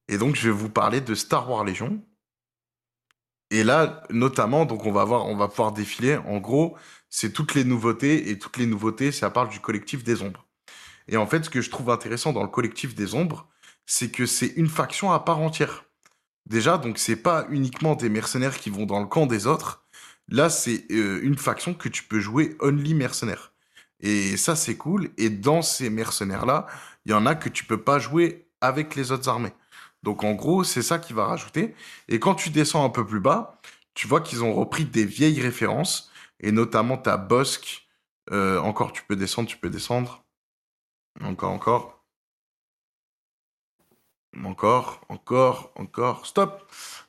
Et 0.06 0.16
donc, 0.16 0.36
je 0.36 0.48
vais 0.48 0.54
vous 0.54 0.70
parler 0.70 1.00
de 1.00 1.12
Star 1.16 1.50
Wars 1.50 1.64
Légion. 1.64 2.00
Et 3.50 3.64
là, 3.64 4.02
notamment, 4.10 4.64
donc 4.64 4.86
on 4.86 4.92
va 4.92 5.04
voir, 5.04 5.26
on 5.26 5.36
va 5.36 5.48
pouvoir 5.48 5.72
défiler. 5.72 6.16
En 6.16 6.38
gros, 6.38 6.76
c'est 7.10 7.32
toutes 7.32 7.54
les 7.54 7.64
nouveautés 7.64 8.30
et 8.30 8.38
toutes 8.38 8.56
les 8.56 8.66
nouveautés, 8.66 9.12
ça 9.12 9.30
parle 9.30 9.48
du 9.50 9.60
collectif 9.60 10.02
des 10.04 10.22
ombres. 10.22 10.46
Et 11.08 11.18
en 11.18 11.26
fait, 11.26 11.44
ce 11.44 11.50
que 11.50 11.62
je 11.62 11.70
trouve 11.70 11.90
intéressant 11.90 12.32
dans 12.34 12.42
le 12.42 12.48
collectif 12.50 12.94
des 12.94 13.14
ombres, 13.14 13.48
c'est 13.86 14.10
que 14.10 14.26
c'est 14.26 14.52
une 14.56 14.68
faction 14.68 15.12
à 15.12 15.20
part 15.20 15.40
entière. 15.40 15.84
Déjà, 16.46 16.78
donc 16.78 16.98
c'est 16.98 17.16
pas 17.16 17.46
uniquement 17.50 17.94
des 17.94 18.08
mercenaires 18.08 18.58
qui 18.58 18.70
vont 18.70 18.86
dans 18.86 19.00
le 19.00 19.06
camp 19.06 19.26
des 19.26 19.46
autres. 19.46 19.84
Là, 20.28 20.50
c'est 20.50 20.86
euh, 20.90 21.20
une 21.22 21.36
faction 21.36 21.74
que 21.74 21.88
tu 21.88 22.04
peux 22.04 22.20
jouer 22.20 22.56
only 22.60 22.94
mercenaires. 22.94 23.52
Et 24.00 24.36
ça, 24.36 24.56
c'est 24.56 24.76
cool. 24.76 25.10
Et 25.18 25.30
dans 25.30 25.62
ces 25.62 25.90
mercenaires-là, 25.90 26.66
il 27.06 27.12
y 27.12 27.14
en 27.14 27.26
a 27.26 27.34
que 27.34 27.48
tu 27.48 27.64
peux 27.64 27.82
pas 27.82 27.98
jouer 27.98 28.46
avec 28.60 28.96
les 28.96 29.12
autres 29.12 29.28
armées. 29.28 29.52
Donc 30.02 30.24
en 30.24 30.32
gros, 30.32 30.64
c'est 30.64 30.82
ça 30.82 30.98
qui 30.98 31.12
va 31.12 31.26
rajouter. 31.26 31.74
Et 32.08 32.18
quand 32.18 32.34
tu 32.34 32.50
descends 32.50 32.84
un 32.84 32.90
peu 32.90 33.06
plus 33.06 33.20
bas, 33.20 33.60
tu 33.94 34.08
vois 34.08 34.20
qu'ils 34.20 34.42
ont 34.42 34.54
repris 34.54 34.84
des 34.84 35.04
vieilles 35.04 35.40
références. 35.40 36.10
Et 36.40 36.52
notamment 36.52 36.98
ta 36.98 37.16
Bosque. 37.16 37.88
Euh, 38.30 38.58
encore, 38.60 38.92
tu 38.92 39.02
peux 39.04 39.16
descendre, 39.16 39.48
tu 39.48 39.56
peux 39.56 39.70
descendre. 39.70 40.24
Encore, 41.20 41.52
encore. 41.52 41.91
Encore, 44.44 45.02
encore, 45.08 45.72
encore. 45.76 46.26
Stop. 46.26 46.62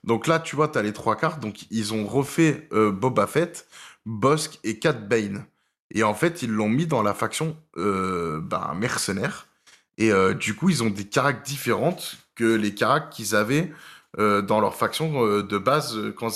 Donc 0.03 0.27
là, 0.27 0.39
tu 0.39 0.55
vois, 0.55 0.67
tu 0.67 0.77
as 0.77 0.81
les 0.81 0.93
trois 0.93 1.15
cartes. 1.15 1.39
Donc 1.39 1.65
ils 1.71 1.93
ont 1.93 2.05
refait 2.05 2.67
euh, 2.73 2.91
Boba 2.91 3.27
Fett, 3.27 3.67
Bosque 4.05 4.59
et 4.63 4.77
Cat 4.79 4.93
Bane. 4.93 5.45
Et 5.91 6.03
en 6.03 6.13
fait, 6.13 6.41
ils 6.41 6.49
l'ont 6.51 6.69
mis 6.69 6.85
dans 6.87 7.01
la 7.03 7.13
faction 7.13 7.55
euh, 7.77 8.41
ben, 8.41 8.73
mercenaire. 8.75 9.47
Et 9.97 10.11
euh, 10.11 10.33
du 10.33 10.55
coup, 10.55 10.69
ils 10.69 10.83
ont 10.83 10.89
des 10.89 11.05
caractères 11.07 11.43
différentes 11.43 12.17
que 12.35 12.55
les 12.55 12.73
caractères 12.75 13.09
qu'ils 13.11 13.35
avaient 13.35 13.71
dans 14.17 14.59
leur 14.61 14.75
faction 14.75 15.25
de 15.41 15.57
base 15.57 15.97
quand, 16.17 16.29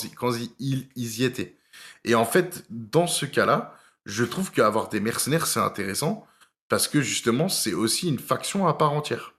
ils- 0.58 0.88
ils 0.96 1.20
y 1.20 1.24
étaient. 1.24 1.56
Et 2.04 2.16
en 2.16 2.24
fait, 2.24 2.64
dans 2.70 3.06
ce 3.06 3.24
cas-là, 3.24 3.76
je 4.04 4.24
trouve 4.24 4.50
qu'avoir 4.50 4.88
des 4.88 4.98
mercenaires, 5.00 5.46
c'est 5.46 5.60
intéressant 5.60 6.26
parce 6.68 6.88
que 6.88 7.00
justement, 7.00 7.48
c'est 7.48 7.74
aussi 7.74 8.08
une 8.08 8.18
faction 8.18 8.66
à 8.66 8.74
part 8.74 8.92
entière. 8.92 9.32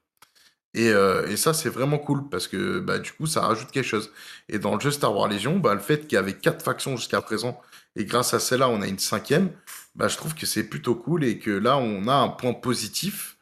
Et, 0.74 0.90
euh, 0.90 1.28
et 1.28 1.38
ça, 1.38 1.54
c'est 1.54 1.70
vraiment 1.70 1.98
cool 1.98 2.30
parce 2.30 2.48
que 2.48 2.80
bah, 2.80 3.00
du 3.00 3.12
coup, 3.12 3.26
ça 3.26 3.42
rajoute 3.42 3.72
quelque 3.72 3.86
chose. 3.86 4.12
Et 4.50 4.60
dans 4.60 4.76
le 4.76 4.80
jeu 4.80 4.92
Star 4.92 5.16
Wars 5.16 5.28
Légion, 5.28 5.58
bah, 5.58 5.74
le 5.74 5.80
fait 5.80 6.02
qu'il 6.08 6.14
y 6.14 6.18
avait 6.18 6.38
quatre 6.38 6.64
factions 6.64 6.96
jusqu'à 6.96 7.22
présent 7.22 7.60
et 7.96 8.06
grâce 8.06 8.34
à 8.34 8.40
celle-là, 8.40 8.70
on 8.70 8.82
a 8.82 8.88
une 8.88 9.00
cinquième, 9.00 9.52
bah, 9.96 10.08
je 10.08 10.18
trouve 10.18 10.36
que 10.36 10.46
c'est 10.46 10.64
plutôt 10.70 10.96
cool 10.96 11.24
et 11.24 11.40
que 11.40 11.52
là, 11.52 11.78
on 11.78 12.08
a 12.08 12.14
un 12.14 12.30
point 12.30 12.54
positif, 12.54 13.38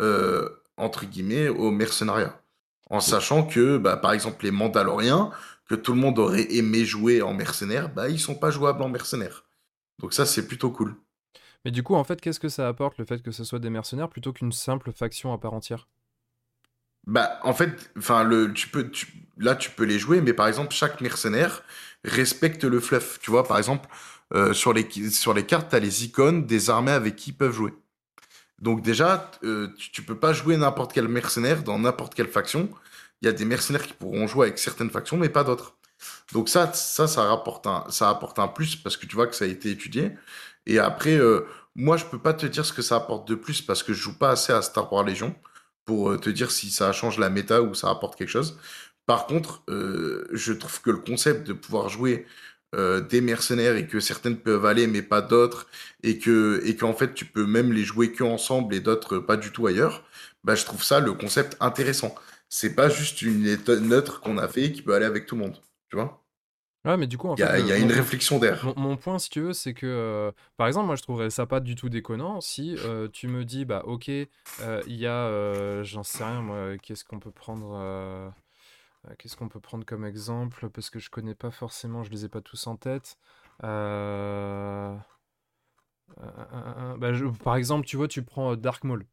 euh, 0.00 0.48
entre 0.76 1.06
guillemets, 1.06 1.48
au 1.48 1.70
mercenariat. 1.70 2.40
En 2.90 3.00
sachant 3.00 3.44
que, 3.44 3.78
bah, 3.78 3.96
par 3.96 4.12
exemple, 4.12 4.44
les 4.44 4.50
Mandaloriens, 4.50 5.30
que 5.68 5.74
tout 5.74 5.92
le 5.92 6.00
monde 6.00 6.18
aurait 6.18 6.52
aimé 6.52 6.84
jouer 6.84 7.22
en 7.22 7.32
mercenaire, 7.32 7.88
bah, 7.88 8.08
ils 8.08 8.20
sont 8.20 8.34
pas 8.34 8.50
jouables 8.50 8.82
en 8.82 8.88
mercenaire. 8.88 9.44
Donc 10.00 10.12
ça, 10.12 10.26
c'est 10.26 10.46
plutôt 10.46 10.70
cool. 10.70 10.94
Mais 11.64 11.70
du 11.70 11.82
coup, 11.82 11.94
en 11.94 12.04
fait, 12.04 12.20
qu'est-ce 12.20 12.40
que 12.40 12.48
ça 12.48 12.68
apporte 12.68 12.98
le 12.98 13.06
fait 13.06 13.22
que 13.22 13.30
ce 13.30 13.44
soit 13.44 13.58
des 13.58 13.70
mercenaires 13.70 14.10
plutôt 14.10 14.32
qu'une 14.32 14.52
simple 14.52 14.92
faction 14.92 15.32
à 15.32 15.38
part 15.38 15.54
entière? 15.54 15.88
Bah, 17.06 17.38
en 17.42 17.52
fait, 17.52 17.90
enfin, 17.98 18.24
le, 18.24 18.52
tu 18.52 18.68
peux, 18.68 18.90
tu- 18.90 19.08
là, 19.38 19.54
tu 19.54 19.70
peux 19.70 19.84
les 19.84 19.98
jouer, 19.98 20.20
mais 20.20 20.32
par 20.32 20.46
exemple, 20.48 20.72
chaque 20.74 21.00
mercenaire 21.00 21.62
respecte 22.04 22.64
le 22.64 22.80
fluff. 22.80 23.18
Tu 23.20 23.30
vois, 23.30 23.44
par 23.46 23.58
exemple, 23.58 23.88
euh, 24.34 24.52
sur 24.54 24.72
les, 24.72 24.88
sur 25.10 25.34
les 25.34 25.44
cartes, 25.44 25.68
tu 25.70 25.76
as 25.76 25.80
les 25.80 26.04
icônes 26.04 26.46
des 26.46 26.70
armées 26.70 26.92
avec 26.92 27.16
qui 27.16 27.30
ils 27.30 27.34
peuvent 27.34 27.52
jouer. 27.54 27.74
Donc 28.60 28.82
déjà, 28.82 29.30
euh, 29.44 29.68
tu, 29.78 29.92
tu 29.92 30.02
peux 30.02 30.18
pas 30.18 30.32
jouer 30.34 30.56
n'importe 30.56 30.92
quel 30.94 31.08
mercenaire 31.08 31.62
dans 31.64 31.78
n'importe 31.78 32.14
quelle 32.14 32.28
faction. 32.28 32.70
Il 33.22 33.26
y 33.26 33.28
a 33.28 33.32
des 33.32 33.44
mercenaires 33.46 33.86
qui 33.86 33.94
pourront 33.94 34.26
jouer 34.28 34.48
avec 34.48 34.58
certaines 34.58 34.90
factions, 34.90 35.16
mais 35.18 35.28
pas 35.30 35.44
d'autres. 35.44 35.76
Donc 36.32 36.48
ça, 36.48 36.72
ça, 36.74 37.06
ça 37.08 37.24
rapporte 37.24 37.66
un, 37.66 37.84
ça 37.90 38.10
apporte 38.10 38.38
un 38.38 38.48
plus 38.48 38.76
parce 38.76 38.96
que 38.96 39.06
tu 39.06 39.16
vois 39.16 39.26
que 39.26 39.36
ça 39.36 39.44
a 39.46 39.48
été 39.48 39.70
étudié. 39.70 40.12
Et 40.66 40.78
après, 40.78 41.16
euh, 41.16 41.46
moi, 41.76 41.96
je 41.96 42.04
peux 42.06 42.18
pas 42.18 42.34
te 42.34 42.46
dire 42.46 42.64
ce 42.66 42.72
que 42.72 42.82
ça 42.82 42.96
apporte 42.96 43.28
de 43.28 43.34
plus 43.34 43.62
parce 43.62 43.82
que 43.82 43.92
je 43.92 44.00
joue 44.02 44.18
pas 44.18 44.30
assez 44.30 44.52
à 44.52 44.62
Star 44.62 44.92
Wars 44.92 45.04
Légion 45.04 45.34
pour 45.84 46.10
euh, 46.10 46.18
te 46.18 46.30
dire 46.30 46.50
si 46.50 46.70
ça 46.70 46.92
change 46.92 47.18
la 47.18 47.30
méta 47.30 47.62
ou 47.62 47.74
ça 47.74 47.90
apporte 47.90 48.16
quelque 48.16 48.28
chose. 48.28 48.58
Par 49.06 49.26
contre, 49.26 49.62
euh, 49.68 50.26
je 50.32 50.52
trouve 50.52 50.80
que 50.80 50.90
le 50.90 50.98
concept 50.98 51.46
de 51.46 51.52
pouvoir 51.52 51.88
jouer 51.88 52.26
euh, 52.74 53.00
des 53.00 53.20
mercenaires 53.20 53.76
et 53.76 53.86
que 53.86 54.00
certaines 54.00 54.38
peuvent 54.38 54.66
aller 54.66 54.86
mais 54.86 55.02
pas 55.02 55.20
d'autres 55.22 55.68
et 56.02 56.18
que 56.18 56.60
et 56.64 56.76
qu'en 56.76 56.94
fait 56.94 57.14
tu 57.14 57.24
peux 57.24 57.46
même 57.46 57.72
les 57.72 57.84
jouer 57.84 58.12
que 58.12 58.24
ensemble 58.24 58.74
et 58.74 58.80
d'autres 58.80 59.18
pas 59.18 59.36
du 59.36 59.52
tout 59.52 59.66
ailleurs, 59.66 60.04
bah 60.44 60.54
je 60.56 60.64
trouve 60.64 60.82
ça 60.82 61.00
le 61.00 61.12
concept 61.12 61.56
intéressant. 61.60 62.14
C'est 62.48 62.74
pas 62.74 62.88
juste 62.88 63.22
une 63.22 63.42
neutre 63.88 64.20
qu'on 64.20 64.38
a 64.38 64.48
fait 64.48 64.72
qui 64.72 64.82
peut 64.82 64.94
aller 64.94 65.06
avec 65.06 65.26
tout 65.26 65.36
le 65.36 65.42
monde, 65.42 65.60
tu 65.90 65.96
vois? 65.96 66.23
Ouais, 66.84 66.96
mais 66.96 67.06
du 67.06 67.18
coup, 67.18 67.28
en 67.28 67.36
Il 67.36 67.40
y 67.40 67.42
fait, 67.42 67.48
a, 67.48 67.58
il 67.60 67.66
le- 67.66 67.68
y 67.68 67.72
a 67.72 67.76
mon, 67.76 67.78
une 67.78 67.92
réflexion 67.92 68.38
derrière. 68.40 68.66
mon- 68.66 68.74
mon 68.76 68.96
point, 68.96 69.18
si 69.18 69.30
tu 69.30 69.40
veux, 69.40 69.52
c'est 69.52 69.74
que, 69.74 69.86
euh, 69.86 70.32
par 70.56 70.66
exemple, 70.68 70.86
moi, 70.86 70.96
je 70.96 71.02
trouverais 71.02 71.30
ça 71.30 71.46
pas 71.46 71.60
du 71.60 71.74
tout 71.76 71.88
déconnant 71.88 72.40
si 72.40 72.78
euh, 72.78 73.08
tu 73.08 73.28
me 73.28 73.44
dis, 73.44 73.64
bah, 73.64 73.82
ok, 73.86 74.10
euh, 74.60 74.82
il 74.86 74.96
y 74.96 75.06
a, 75.06 75.12
euh, 75.28 75.84
j'en 75.84 76.02
sais 76.04 76.24
rien, 76.24 76.42
moi, 76.42 76.78
qu'est-ce 76.78 77.04
qu'on 77.04 77.20
peut 77.20 77.32
prendre, 77.32 77.72
euh, 77.76 78.30
euh, 79.08 79.14
qu'est-ce 79.18 79.36
qu'on 79.36 79.48
peut 79.48 79.60
prendre 79.60 79.84
comme 79.86 80.04
exemple, 80.06 80.70
parce 80.70 80.90
que 80.90 80.98
je 81.00 81.10
connais 81.10 81.34
pas 81.36 81.50
forcément, 81.52 82.04
je 82.04 82.10
les 82.10 82.24
ai 82.26 82.28
pas 82.30 82.42
tous 82.42 82.66
en 82.68 82.76
tête. 82.76 83.16
Euh, 83.64 84.96
euh, 86.18 86.22
euh, 86.52 86.92
euh, 86.94 86.96
bah, 86.98 87.12
je- 87.12 87.26
par 87.26 87.56
exemple, 87.56 87.86
tu 87.86 87.96
vois, 87.96 88.08
tu 88.08 88.22
prends 88.22 88.52
euh, 88.52 88.56
Dark 88.56 88.84
Maul. 88.84 89.06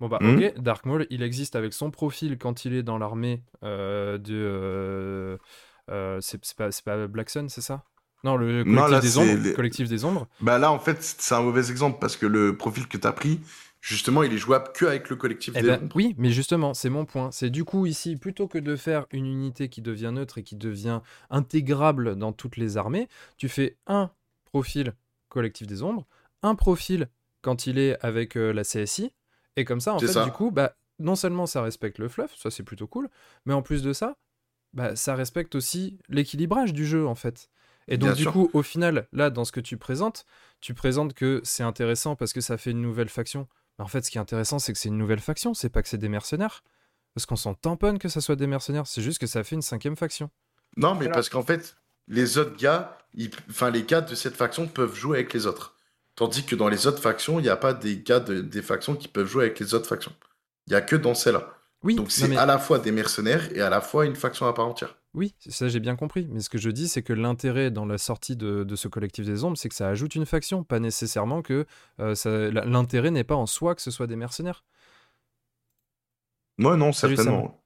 Bon 0.00 0.08
bah 0.08 0.20
Mhm. 0.20 0.24
ok, 0.24 0.54
Dark 0.58 0.86
Maul, 0.86 1.06
il 1.10 1.22
existe 1.22 1.56
avec 1.56 1.72
son 1.74 1.90
profil 1.90 2.38
quand 2.38 2.64
il 2.66 2.74
est 2.74 2.82
dans 2.84 2.98
l'armée 2.98 3.44
euh, 3.64 4.18
de... 4.18 5.38
euh, 5.90 6.18
c'est 6.20 6.40
pas, 6.56 6.70
pas 6.84 7.06
Black 7.06 7.30
Sun, 7.30 7.48
c'est 7.48 7.60
ça? 7.60 7.84
Non, 8.24 8.36
le 8.36 8.64
Non, 8.64 8.86
collectif 8.86 8.90
là, 8.90 9.00
des 9.00 9.18
ombres. 9.18 9.42
les- 9.44 9.52
Collectif 9.52 9.88
des 9.88 10.04
ombres. 10.04 10.26
Bah 10.40 10.58
là, 10.58 10.72
en 10.72 10.78
fait, 10.78 11.02
c'est 11.02 11.34
un 11.34 11.42
mauvais 11.42 11.70
exemple 11.70 11.98
parce 12.00 12.16
que 12.16 12.26
le 12.26 12.56
profil 12.56 12.88
que 12.88 12.96
tu 12.96 13.06
as 13.06 13.12
pris, 13.12 13.40
justement, 13.80 14.22
il 14.22 14.32
est 14.32 14.38
jouable 14.38 14.68
que 14.74 14.86
avec 14.86 15.10
le 15.10 15.16
collectif 15.16 15.58
Eh 15.58 15.62
des 15.62 15.68
ben, 15.68 15.80
ombres. 15.82 15.94
oui, 15.94 16.14
mais 16.18 16.30
justement, 16.30 16.74
c'est 16.74 16.88
mon 16.90 17.04
point. 17.04 17.30
C'est 17.32 17.50
du 17.50 17.64
coup 17.64 17.86
ici, 17.86 18.16
plutôt 18.16 18.48
que 18.48 18.58
de 18.58 18.76
faire 18.76 19.06
une 19.12 19.26
unité 19.26 19.68
qui 19.68 19.82
devient 19.82 20.10
neutre 20.12 20.38
et 20.38 20.42
qui 20.42 20.56
devient 20.56 21.00
intégrable 21.30 22.16
dans 22.16 22.32
toutes 22.32 22.56
les 22.56 22.76
armées, 22.76 23.08
tu 23.36 23.48
fais 23.48 23.76
un 23.86 24.10
profil 24.44 24.94
collectif 25.28 25.66
des 25.66 25.82
ombres, 25.82 26.06
un 26.42 26.54
profil 26.54 27.08
quand 27.42 27.66
il 27.66 27.78
est 27.78 27.98
avec 28.04 28.36
euh, 28.36 28.52
la 28.52 28.64
CSI, 28.64 29.12
et 29.56 29.64
comme 29.64 29.80
ça, 29.80 29.92
en 29.94 29.98
fait, 30.00 30.14
ça. 30.14 30.24
du 30.24 30.30
coup, 30.32 30.50
bah, 30.50 30.76
non 30.98 31.14
seulement 31.16 31.46
ça 31.46 31.60
respecte 31.62 31.98
le 31.98 32.08
fluff, 32.08 32.34
ça 32.36 32.50
c'est 32.50 32.62
plutôt 32.62 32.86
cool, 32.86 33.08
mais 33.44 33.52
en 33.52 33.62
plus 33.62 33.82
de 33.82 33.92
ça, 33.92 34.16
bah, 34.74 34.94
ça 34.96 35.14
respecte 35.14 35.54
aussi 35.54 35.98
l'équilibrage 36.08 36.72
du 36.74 36.86
jeu, 36.86 37.06
en 37.06 37.14
fait. 37.14 37.48
Et 37.88 37.96
donc, 37.98 38.08
Bien 38.10 38.16
du 38.16 38.22
sûr. 38.22 38.32
coup, 38.32 38.50
au 38.52 38.62
final, 38.62 39.08
là, 39.12 39.30
dans 39.30 39.44
ce 39.44 39.52
que 39.52 39.60
tu 39.60 39.76
présentes, 39.76 40.26
tu 40.60 40.74
présentes 40.74 41.14
que 41.14 41.40
c'est 41.44 41.62
intéressant 41.62 42.16
parce 42.16 42.32
que 42.32 42.40
ça 42.40 42.56
fait 42.58 42.70
une 42.70 42.80
nouvelle 42.82 43.08
faction. 43.08 43.46
Mais 43.78 43.84
en 43.84 43.88
fait, 43.88 44.02
ce 44.04 44.10
qui 44.10 44.18
est 44.18 44.20
intéressant, 44.20 44.58
c'est 44.58 44.72
que 44.72 44.78
c'est 44.78 44.88
une 44.88 44.98
nouvelle 44.98 45.20
faction, 45.20 45.54
c'est 45.54 45.68
pas 45.68 45.82
que 45.82 45.88
c'est 45.88 45.98
des 45.98 46.08
mercenaires. 46.08 46.62
Parce 47.14 47.26
qu'on 47.26 47.36
s'en 47.36 47.54
tamponne 47.54 47.98
que 47.98 48.08
ça 48.08 48.20
soit 48.20 48.36
des 48.36 48.46
mercenaires, 48.46 48.86
c'est 48.86 49.02
juste 49.02 49.18
que 49.20 49.26
ça 49.26 49.44
fait 49.44 49.54
une 49.54 49.62
cinquième 49.62 49.96
faction. 49.96 50.30
Non, 50.76 50.94
mais 50.94 51.08
parce 51.08 51.28
qu'en 51.28 51.42
fait, 51.44 51.76
les 52.08 52.38
autres 52.38 52.56
gars, 52.56 52.98
ils- 53.14 53.30
enfin, 53.50 53.70
les 53.70 53.84
gars 53.84 54.00
de 54.00 54.14
cette 54.14 54.34
faction 54.36 54.66
peuvent 54.66 54.94
jouer 54.96 55.18
avec 55.18 55.32
les 55.32 55.46
autres. 55.46 55.76
Tandis 56.16 56.44
que 56.44 56.56
dans 56.56 56.68
les 56.68 56.86
autres 56.86 57.00
factions, 57.02 57.38
il 57.38 57.42
n'y 57.42 57.48
a 57.48 57.56
pas 57.56 57.74
des 57.74 57.98
gars 58.00 58.20
de- 58.20 58.40
des 58.40 58.62
factions 58.62 58.94
qui 58.96 59.08
peuvent 59.08 59.26
jouer 59.28 59.44
avec 59.44 59.60
les 59.60 59.74
autres 59.74 59.86
factions. 59.88 60.12
Il 60.66 60.70
n'y 60.70 60.76
a 60.76 60.80
que 60.80 60.96
dans 60.96 61.14
celle-là. 61.14 61.54
Oui, 61.84 61.94
Donc 61.96 62.10
c'est 62.10 62.26
mais- 62.28 62.36
à 62.36 62.46
la 62.46 62.58
fois 62.58 62.78
des 62.80 62.90
mercenaires 62.92 63.54
et 63.56 63.60
à 63.60 63.68
la 63.70 63.80
fois 63.80 64.06
une 64.06 64.16
faction 64.16 64.46
à 64.46 64.52
part 64.54 64.66
entière. 64.66 64.96
oui, 65.12 65.34
ça 65.48 65.68
j'ai 65.68 65.80
bien 65.80 65.94
compris. 65.96 66.26
Mais 66.30 66.40
ce 66.40 66.48
que 66.48 66.58
je 66.58 66.70
dis, 66.70 66.88
c'est 66.88 67.02
que 67.02 67.12
l'intérêt 67.12 67.70
dans 67.70 67.84
la 67.86 67.98
sortie 67.98 68.36
de, 68.36 68.64
de 68.64 68.74
ce 68.76 68.88
collectif 68.88 69.26
des 69.26 69.44
ombres, 69.44 69.56
c'est 69.58 69.68
que 69.68 69.74
ça 69.74 69.88
ajoute 69.88 70.14
une 70.16 70.24
faction, 70.26 70.64
pas 70.64 70.80
nécessairement 70.80 71.42
que 71.42 71.66
euh, 72.00 72.14
ça- 72.14 72.48
l'intérêt 72.50 73.10
n'est 73.12 73.22
pas 73.22 73.36
en 73.36 73.46
soi 73.46 73.74
que 73.74 73.82
ce 73.82 73.90
soit 73.92 74.06
des 74.06 74.16
mercenaires. 74.16 74.64
Moi, 76.58 76.76
non, 76.76 76.92
certainement. 76.92 77.63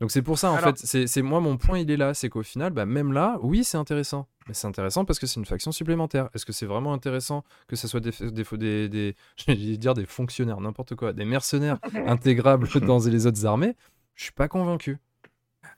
Donc 0.00 0.10
c'est 0.10 0.20
pour 0.22 0.38
ça, 0.38 0.50
en 0.50 0.56
Alors- 0.56 0.74
fait, 0.76 1.06
c'est 1.06 1.22
moi 1.22 1.40
mon 1.40 1.56
point, 1.56 1.78
il 1.78 1.90
est 1.90 1.96
là, 1.96 2.12
c'est 2.12 2.28
qu'au 2.28 2.42
final, 2.42 2.70
bah, 2.72 2.84
même 2.84 3.12
là, 3.12 3.38
oui, 3.42 3.64
c'est 3.64 3.78
intéressant. 3.78 4.28
Mais 4.46 4.54
c'est 4.54 4.66
intéressant 4.66 5.04
parce 5.04 5.18
que 5.18 5.26
c'est 5.26 5.40
une 5.40 5.46
faction 5.46 5.72
supplémentaire. 5.72 6.28
Est-ce 6.34 6.44
que 6.44 6.52
c'est 6.52 6.66
vraiment 6.66 6.92
intéressant 6.92 7.44
que 7.66 7.76
ce 7.76 7.88
soit 7.88 8.00
des, 8.00 8.10
des, 8.20 8.88
des, 8.88 9.14
des, 9.48 9.76
dire 9.78 9.94
des 9.94 10.04
fonctionnaires, 10.06 10.60
n'importe 10.60 10.94
quoi, 10.94 11.12
des 11.12 11.24
mercenaires 11.24 11.78
intégrables 12.06 12.68
dans 12.86 12.98
les 13.06 13.26
autres 13.26 13.46
armées? 13.46 13.74
Je 14.14 14.24
suis 14.24 14.32
pas 14.32 14.48
convaincu. 14.48 14.98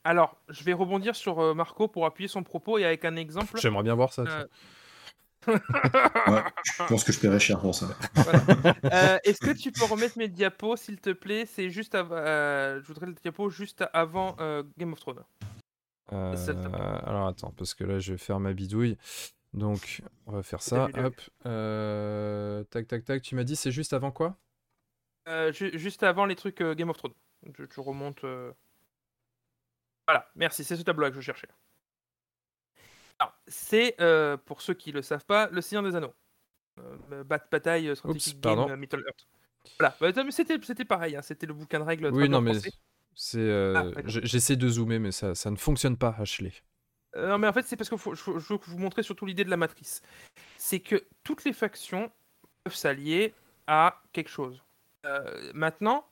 Alors, 0.03 0.37
je 0.49 0.63
vais 0.63 0.73
rebondir 0.73 1.15
sur 1.15 1.39
euh, 1.39 1.53
Marco 1.53 1.87
pour 1.87 2.05
appuyer 2.05 2.27
son 2.27 2.43
propos 2.43 2.77
et 2.77 2.85
avec 2.85 3.05
un 3.05 3.15
exemple. 3.15 3.59
J'aimerais 3.59 3.83
bien 3.83 3.95
voir 3.95 4.13
ça. 4.13 4.21
Euh, 4.23 4.45
Ouais, 5.47 5.53
je 6.65 6.85
pense 6.87 7.03
que 7.03 7.11
je 7.11 7.19
paierais 7.19 7.39
cher 7.39 7.59
pour 7.59 7.73
ça. 7.75 7.87
Euh, 8.91 9.17
Est-ce 9.23 9.39
que 9.39 9.51
tu 9.51 9.71
peux 9.71 9.85
remettre 9.85 10.17
mes 10.17 10.27
diapos, 10.27 10.75
s'il 10.77 10.99
te 10.99 11.11
plaît? 11.11 11.45
C'est 11.45 11.69
juste 11.69 11.95
avant. 11.95 12.17
je 12.17 12.85
voudrais 12.87 13.05
le 13.07 13.13
diapo 13.13 13.49
juste 13.49 13.83
avant 13.93 14.35
euh, 14.39 14.63
Game 14.77 14.93
of 14.93 14.99
Thrones. 14.99 15.23
Euh, 16.11 16.99
alors 17.05 17.27
attends, 17.27 17.51
parce 17.51 17.73
que 17.75 17.83
là 17.83 17.99
je 17.99 18.13
vais 18.13 18.17
faire 18.17 18.39
ma 18.39 18.53
bidouille. 18.53 18.97
Donc 19.53 20.01
on 20.25 20.31
va 20.33 20.43
faire 20.43 20.61
ça. 20.61 20.89
Hop. 20.95 21.15
Euh, 21.45 22.63
tac 22.65 22.87
tac 22.87 23.05
tac. 23.05 23.21
Tu 23.21 23.35
m'as 23.35 23.43
dit 23.43 23.55
c'est 23.55 23.71
juste 23.71 23.93
avant 23.93 24.11
quoi? 24.11 24.35
Euh, 25.27 25.51
ju- 25.53 25.77
juste 25.77 26.01
avant 26.03 26.25
les 26.25 26.35
trucs 26.35 26.61
euh, 26.61 26.73
Game 26.75 26.89
of 26.89 26.97
Thrones. 26.97 27.13
Je, 27.57 27.63
tu 27.65 27.79
remontes. 27.79 28.23
euh. 28.23 28.51
Voilà, 30.07 30.27
merci, 30.35 30.63
c'est 30.63 30.75
ce 30.75 30.81
tableau-là 30.81 31.09
que 31.11 31.15
je 31.17 31.21
cherchais. 31.21 31.47
Alors, 33.19 33.33
c'est, 33.47 33.95
euh, 34.01 34.37
pour 34.37 34.61
ceux 34.61 34.73
qui 34.73 34.91
le 34.91 35.01
savent 35.01 35.25
pas, 35.25 35.49
le 35.49 35.61
Seigneur 35.61 35.83
des 35.83 35.95
Anneaux. 35.95 36.13
Euh, 37.11 37.23
bat- 37.23 37.45
bataille 37.51 37.89
euh, 37.89 37.95
stratégique 37.95 38.35
Oups, 38.35 38.41
game 38.41 38.55
pardon. 38.55 38.69
euh, 38.71 38.77
Middle 38.77 39.03
Earth. 39.05 39.27
Voilà, 39.77 39.95
Bah, 39.99 40.23
mais 40.23 40.31
c'était, 40.31 40.57
c'était 40.63 40.85
pareil, 40.85 41.15
hein, 41.15 41.21
c'était 41.21 41.45
le 41.45 41.53
bouquin 41.53 41.79
de 41.79 41.83
règles. 41.83 42.09
Oui, 42.13 42.29
non 42.29 42.41
mais 42.41 42.53
c'est. 43.15 43.37
euh, 43.39 43.91
Ah, 43.95 44.01
J'essaie 44.05 44.55
de 44.55 44.67
zoomer, 44.69 44.99
mais 44.99 45.11
ça, 45.11 45.35
ça 45.35 45.51
ne 45.51 45.57
fonctionne 45.57 45.97
pas, 45.97 46.15
Ashley. 46.17 46.53
Euh, 47.15 47.27
non, 47.29 47.37
mais 47.37 47.47
en 47.47 47.53
fait, 47.53 47.63
c'est 47.63 47.75
parce 47.75 47.89
que 47.89 47.97
faut- 47.97 48.15
je, 48.15 48.23
je 48.23 48.53
veux 48.53 48.59
vous 48.67 48.77
montrer 48.77 49.03
surtout 49.03 49.25
l'idée 49.25 49.43
de 49.43 49.49
la 49.49 49.57
matrice. 49.57 50.01
C'est 50.57 50.79
que 50.79 51.03
toutes 51.23 51.43
les 51.43 51.53
factions 51.53 52.11
peuvent 52.63 52.75
s'allier 52.75 53.33
à 53.67 54.01
quelque 54.13 54.29
chose. 54.29 54.63
Euh, 55.05 55.51
maintenant, 55.53 56.05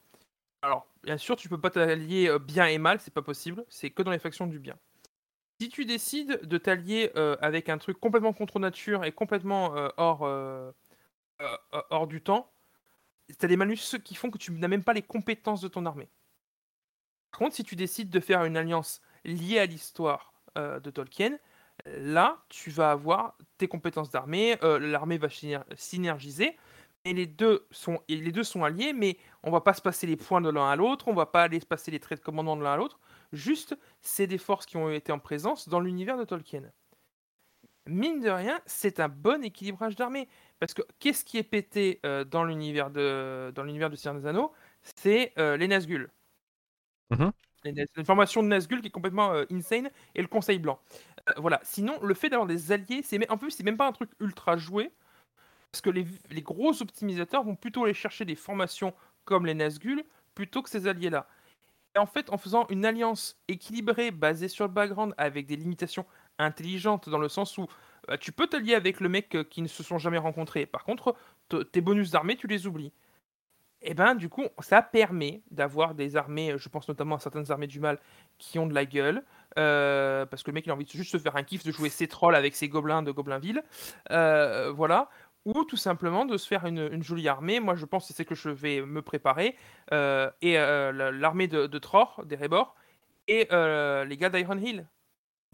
alors, 0.61 0.87
bien 1.03 1.17
sûr, 1.17 1.35
tu 1.35 1.49
peux 1.49 1.59
pas 1.61 1.69
t'allier 1.69 2.27
euh, 2.29 2.39
bien 2.39 2.65
et 2.67 2.77
mal, 2.79 2.99
c'est 2.99 3.13
pas 3.13 3.21
possible, 3.21 3.63
c'est 3.69 3.91
que 3.91 4.01
dans 4.01 4.11
les 4.11 4.19
factions 4.19 4.47
du 4.47 4.59
bien. 4.59 4.77
Si 5.59 5.69
tu 5.69 5.85
décides 5.85 6.41
de 6.43 6.57
t'allier 6.57 7.11
euh, 7.15 7.35
avec 7.41 7.69
un 7.69 7.79
truc 7.79 7.99
complètement 7.99 8.33
contre 8.33 8.59
nature 8.59 9.03
et 9.03 9.11
complètement 9.11 9.75
euh, 9.75 9.89
hors, 9.97 10.23
euh, 10.23 10.71
hors 11.89 12.05
du 12.05 12.21
temps, 12.21 12.51
t'as 13.39 13.47
des 13.47 13.57
malus 13.57 13.97
qui 14.03 14.13
font 14.13 14.29
que 14.29 14.37
tu 14.37 14.51
n'as 14.51 14.67
même 14.67 14.83
pas 14.83 14.93
les 14.93 15.01
compétences 15.01 15.61
de 15.61 15.67
ton 15.67 15.85
armée. 15.85 16.09
Par 17.31 17.39
contre, 17.39 17.55
si 17.55 17.63
tu 17.63 17.75
décides 17.75 18.09
de 18.09 18.19
faire 18.19 18.45
une 18.45 18.55
alliance 18.55 19.01
liée 19.25 19.59
à 19.59 19.65
l'histoire 19.65 20.33
de 20.55 20.89
Tolkien, 20.89 21.37
là, 21.85 22.43
tu 22.49 22.71
vas 22.71 22.91
avoir 22.91 23.37
tes 23.57 23.67
compétences 23.67 24.09
d'armée, 24.09 24.57
l'armée 24.61 25.17
va 25.19 25.27
syner- 25.27 25.61
synergiser, 25.75 26.57
et 27.05 27.13
les 27.13 27.27
deux 27.27 27.67
sont, 27.69 28.01
et 28.07 28.15
les 28.15 28.31
deux 28.31 28.43
sont 28.43 28.63
alliés, 28.63 28.93
mais 28.93 29.17
on 29.43 29.51
va 29.51 29.61
pas 29.61 29.73
se 29.73 29.81
passer 29.81 30.07
les 30.07 30.15
points 30.15 30.41
de 30.41 30.49
l'un 30.49 30.67
à 30.67 30.75
l'autre, 30.75 31.07
on 31.07 31.13
va 31.13 31.25
pas 31.25 31.43
aller 31.43 31.59
se 31.59 31.65
passer 31.65 31.91
les 31.91 31.99
traits 31.99 32.19
de 32.19 32.23
commandement 32.23 32.57
de 32.57 32.63
l'un 32.63 32.73
à 32.73 32.77
l'autre, 32.77 32.99
juste, 33.33 33.77
c'est 34.01 34.27
des 34.27 34.37
forces 34.37 34.65
qui 34.65 34.77
ont 34.77 34.89
été 34.91 35.11
en 35.11 35.19
présence 35.19 35.69
dans 35.69 35.79
l'univers 35.79 36.17
de 36.17 36.23
Tolkien. 36.25 36.71
Mine 37.87 38.19
de 38.19 38.29
rien, 38.29 38.59
c'est 38.65 38.99
un 38.99 39.07
bon 39.09 39.43
équilibrage 39.43 39.95
d'armée. 39.95 40.27
Parce 40.59 40.73
que 40.73 40.81
qu'est-ce 40.99 41.23
qui 41.23 41.37
est 41.37 41.43
pété 41.43 41.99
euh, 42.05 42.23
dans 42.25 42.43
l'univers 42.43 42.89
de 42.91 43.51
dans 43.55 43.63
l'univers 43.63 43.89
du 43.89 43.95
Seigneur 43.97 44.19
des 44.21 44.27
Anneaux? 44.27 44.51
C'est 44.83 45.33
euh, 45.39 45.55
les 45.57 45.67
Nazgûl. 45.67 46.09
Naz- 47.65 47.87
Une 47.97 48.05
formation 48.05 48.43
de 48.43 48.47
Nazgûl 48.47 48.81
qui 48.81 48.87
est 48.87 48.91
complètement 48.91 49.31
euh, 49.33 49.45
insane 49.51 49.89
et 50.15 50.21
le 50.21 50.27
Conseil 50.27 50.59
Blanc. 50.59 50.79
Voilà. 51.37 51.59
Sinon, 51.63 51.99
le 52.01 52.13
fait 52.13 52.29
d'avoir 52.29 52.47
des 52.47 52.71
alliés, 52.71 53.01
c'est 53.03 53.29
en 53.29 53.37
plus 53.37 53.51
c'est 53.51 53.63
même 53.63 53.77
pas 53.77 53.87
un 53.87 53.91
truc 53.91 54.11
ultra 54.19 54.57
joué. 54.57 54.91
Parce 55.71 55.81
que 55.81 55.89
les, 55.89 56.07
les 56.31 56.41
gros 56.41 56.81
optimisateurs 56.81 57.43
vont 57.43 57.55
plutôt 57.55 57.85
aller 57.85 57.93
chercher 57.93 58.25
des 58.25 58.35
formations 58.35 58.93
comme 59.25 59.45
les 59.45 59.53
Nazgûl 59.53 60.03
plutôt 60.35 60.63
que 60.63 60.69
ces 60.69 60.87
alliés-là. 60.87 61.27
En 61.97 62.05
fait, 62.05 62.31
en 62.31 62.37
faisant 62.37 62.67
une 62.69 62.85
alliance 62.85 63.37
équilibrée 63.47 64.11
basée 64.11 64.47
sur 64.47 64.65
le 64.65 64.71
background 64.71 65.13
avec 65.17 65.47
des 65.47 65.55
limitations 65.55 66.05
intelligentes 66.37 67.09
dans 67.09 67.17
le 67.17 67.29
sens 67.29 67.57
où 67.57 67.67
euh, 68.09 68.17
tu 68.17 68.31
peux 68.31 68.47
t'allier 68.47 68.75
avec 68.75 68.99
le 68.99 69.09
mec 69.09 69.35
euh, 69.35 69.43
qui 69.43 69.61
ne 69.61 69.67
se 69.67 69.83
sont 69.83 69.97
jamais 69.97 70.17
rencontrés. 70.17 70.65
Par 70.65 70.83
contre, 70.83 71.15
tes 71.71 71.81
bonus 71.81 72.11
d'armée, 72.11 72.35
tu 72.35 72.47
les 72.47 72.67
oublies. 72.67 72.91
Et 73.81 73.93
ben 73.93 74.15
du 74.15 74.27
coup, 74.27 74.45
ça 74.59 74.81
permet 74.81 75.41
d'avoir 75.51 75.93
des 75.93 76.15
armées, 76.15 76.55
je 76.57 76.67
pense 76.67 76.87
notamment 76.87 77.15
à 77.15 77.19
certaines 77.19 77.51
armées 77.51 77.67
du 77.67 77.79
mal 77.79 77.99
qui 78.39 78.57
ont 78.57 78.65
de 78.65 78.73
la 78.73 78.85
gueule, 78.85 79.23
euh, 79.59 80.25
parce 80.25 80.41
que 80.41 80.49
le 80.49 80.55
mec 80.55 80.65
il 80.65 80.71
a 80.71 80.73
envie 80.73 80.85
de 80.85 80.89
juste 80.89 81.11
se 81.11 81.17
faire 81.19 81.35
un 81.35 81.43
kiff 81.43 81.63
de 81.63 81.71
jouer 81.71 81.89
ses 81.89 82.07
trolls 82.07 82.35
avec 82.35 82.55
ses 82.55 82.69
gobelins 82.69 83.03
de 83.03 83.11
Goblinville, 83.11 83.63
euh, 84.09 84.71
voilà, 84.71 85.09
ou 85.47 85.63
tout 85.63 85.77
simplement 85.77 86.25
de 86.25 86.37
se 86.37 86.45
faire 86.47 86.65
une, 86.65 87.01
jolie 87.01 87.27
armée. 87.29 87.59
Moi 87.61 87.75
je 87.75 87.85
pense 87.85 88.07
que 88.07 88.13
c'est 88.13 88.23
ce 88.23 88.27
que 88.27 88.35
je 88.35 88.49
vais 88.49 88.81
me 88.81 89.01
préparer, 89.01 89.55
euh, 89.93 90.29
et 90.41 90.57
euh, 90.59 90.91
la- 90.91 91.11
l'armée 91.11 91.47
de, 91.47 91.67
de 91.67 91.79
Tror, 91.79 92.23
des 92.25 92.35
Rébors, 92.35 92.75
et 93.29 93.47
euh, 93.53 94.03
les 94.05 94.17
gars 94.17 94.29
d'Iron 94.29 94.57
Hill, 94.57 94.87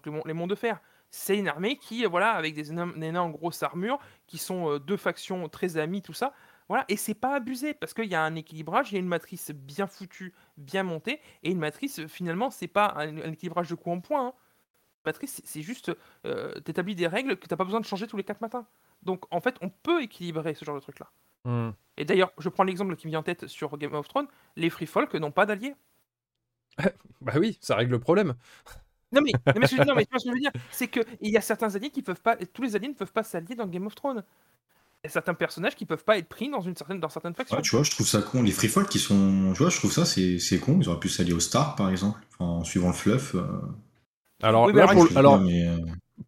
les, 0.06 0.34
monts- 0.34 0.48
de 0.48 0.56
fer. 0.56 0.80
C'est 1.11 1.38
une 1.38 1.48
armée 1.48 1.78
qui, 1.78 2.06
voilà, 2.06 2.32
avec 2.32 2.56
des 2.56 2.72
énormes, 2.72 2.99
des 2.99 3.07
énormes 3.07 3.32
grosses 3.32 3.61
armures, 3.64 3.99
qui 4.28 4.38
sont 4.40 4.78
deux 4.80 4.98
factions 4.98 5.48
très 5.49 5.78
amies, 5.78 6.02
tout 6.02 6.14
ça, 6.14 6.34
Voilà, 6.70 6.86
et 6.90 6.98
c'est 6.98 7.14
pas 7.14 7.36
abusé 7.36 7.74
parce 7.76 7.94
qu'il 7.94 8.06
y 8.06 8.15
a 8.15 8.24
un 8.24 8.36
équilibrage, 8.36 8.91
il 8.91 8.95
y 8.95 8.98
a 8.98 8.99
une 8.99 9.07
matrice 9.07 9.52
bien 9.52 9.86
foutue, 9.88 10.34
bien 10.57 10.84
montée, 10.84 11.20
et 11.44 11.52
une 11.52 11.60
matrice 11.60 12.06
finalement 12.07 12.49
c'est 12.49 12.68
pas 12.68 12.94
un, 12.98 13.18
équilibrage 13.34 13.70
de 13.70 13.76
coup 13.76 13.91
en 13.91 13.99
point. 14.02 14.28
hein. 14.28 14.34
Matrice 15.06 15.41
c'est- 15.45 15.61
juste 15.61 15.91
t'établis 16.65 16.95
des 16.95 17.07
règles 17.07 17.38
que 17.38 17.48
t'as 17.48 17.57
pas 17.57 17.65
besoin 17.65 17.82
de 17.82 17.86
changer 17.86 18.07
tous 18.07 18.18
les 18.18 18.24
quatre 18.24 18.41
matins. 18.41 18.65
Donc 19.05 19.25
en 19.31 19.39
fait 19.41 19.55
on 19.61 19.69
peut 19.69 20.01
équilibrer 20.01 20.53
ce 20.53 20.65
genre 20.65 20.75
de 20.75 20.81
truc 20.81 20.99
là. 20.99 21.11
Hmm. 21.45 21.71
Et 21.97 22.05
d'ailleurs 22.05 22.31
je 22.38 22.49
prends 22.49 22.63
l'exemple 22.63 22.95
qui 22.95 23.07
me 23.07 23.11
vient 23.11 23.19
en 23.19 23.23
tête 23.23 23.47
sur 23.47 23.77
Game 23.77 23.93
of 23.93 24.07
Thrones, 24.07 24.27
les 24.55 24.69
free 24.69 24.85
folk 24.88 25.13
n'ont 25.15 25.31
pas 25.31 25.45
d'alliés. 25.45 25.75
Bah 27.21 27.34
oui, 27.39 27.57
ça 27.61 27.75
règle 27.75 27.91
le 27.91 27.99
problème. 27.99 28.34
Non 29.11 29.21
mais, 29.21 29.31
non, 29.47 29.53
mais, 29.59 29.67
ce 29.67 29.75
que- 29.75 29.85
non, 29.85 29.93
mais 29.95 30.05
tu 30.05 30.09
vois 30.11 30.19
ce 30.19 30.25
que 30.25 30.30
je 30.31 30.34
veux 30.34 30.39
dire, 30.39 30.51
c'est 30.71 30.88
que 30.88 30.99
il 31.21 31.31
y 31.31 31.38
a 31.38 31.41
certains 31.41 31.73
alliés 31.75 31.89
qui 31.91 32.01
peuvent 32.01 32.21
pas, 32.21 32.35
tous 32.35 32.63
les 32.63 32.75
alliés 32.75 32.88
ne 32.89 32.93
peuvent 32.93 33.13
pas 33.13 33.23
s'allier 33.23 33.55
dans 33.55 33.67
Game 33.67 33.85
of 33.85 33.95
Thrones. 33.95 34.23
Il 35.03 35.07
y 35.07 35.09
a 35.09 35.11
certains 35.11 35.34
personnages 35.34 35.75
qui 35.75 35.85
peuvent 35.85 36.03
pas 36.03 36.17
être 36.17 36.30
pris 36.30 36.49
dans 36.49 36.61
une 36.61 36.75
certaine, 36.75 36.99
dans 36.99 37.09
certaines 37.09 37.35
factions. 37.35 37.57
Ouais, 37.57 37.61
tu 37.61 37.75
vois, 37.75 37.84
je 37.84 37.91
trouve 37.91 38.07
ça 38.07 38.21
con. 38.21 38.41
Les 38.41 38.51
free 38.51 38.69
folk 38.69 38.88
qui 38.89 38.99
sont. 38.99 39.51
Tu 39.53 39.59
vois, 39.61 39.69
je 39.69 39.77
trouve 39.77 39.91
ça, 39.91 40.05
c'est 40.05 40.39
c'est 40.39 40.59
con. 40.59 40.80
Ils 40.81 40.88
auraient 40.89 40.99
pu 40.99 41.09
s'allier 41.09 41.34
au 41.34 41.41
Star, 41.41 41.75
par 41.75 41.89
exemple. 41.89 42.19
En 42.39 42.63
suivant 42.63 42.88
le 42.88 42.93
fluff. 42.93 43.35
euh, 43.35 43.45
Alors, 44.41 44.65
Oui, 44.65 44.71
mais 44.73 44.80
là, 44.80 44.84
alors, 44.89 44.93
pour, 44.95 45.03
excuse-moi, 45.03 45.19
alors, 45.19 45.41
mais, 45.41 45.67
euh, 45.67 45.77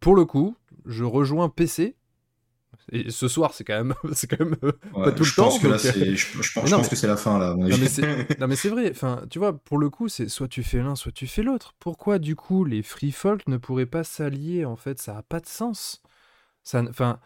pour 0.00 0.14
le 0.14 0.24
coup, 0.26 0.54
je 0.84 1.04
rejoins 1.04 1.48
PC. 1.48 1.96
Et 2.92 3.10
ce 3.10 3.26
soir, 3.28 3.52
c'est 3.52 3.64
quand 3.64 3.74
même, 3.74 3.94
c'est 4.12 4.26
quand 4.28 4.44
même 4.44 4.56
euh, 4.62 4.72
ouais, 4.94 5.14
tout 5.14 5.24
le 5.24 5.34
temps, 5.34 5.58
que 5.58 5.66
là, 5.66 5.76
donc, 5.76 5.86
euh. 5.86 6.14
Je, 6.14 6.42
je 6.42 6.52
pense, 6.52 6.56
Mais 6.62 6.66
je 6.68 6.70
non, 6.70 6.76
pense 6.78 6.86
mais- 6.86 6.88
que 6.90 6.96
c'est 6.96 7.06
la 7.06 7.16
fin, 7.16 7.38
là. 7.38 7.54
Non 7.56 7.66
mais 7.78 7.88
c'est 7.88 8.38
non, 8.40 8.46
mais 8.46 8.56
c'est 8.56 8.68
vrai, 8.68 8.90
enfin, 8.90 9.22
tu 9.28 9.38
vois, 9.40 9.58
pour 9.58 9.78
le 9.78 9.90
coup, 9.90 10.08
c'est 10.08 10.28
soit 10.28 10.48
tu 10.48 10.62
fais 10.62 10.78
l'un, 10.78 10.94
soit 10.94 11.12
tu 11.12 11.26
fais 11.26 11.42
l'autre. 11.42 11.74
Pourquoi 11.80 12.18
du 12.18 12.36
coup 12.36 12.64
les 12.64 12.82
free 12.82 13.12
folk 13.12 13.46
ne 13.48 13.56
pourraient 13.56 13.86
pas 13.86 14.04
s'allier 14.04 14.64
en 14.64 14.76
fait, 14.76 15.00
ça 15.00 15.16
a 15.18 15.22
pas 15.22 15.40
de 15.40 15.46
sens. 15.46 16.02
Ça 16.62 16.82
enfin 16.88 17.18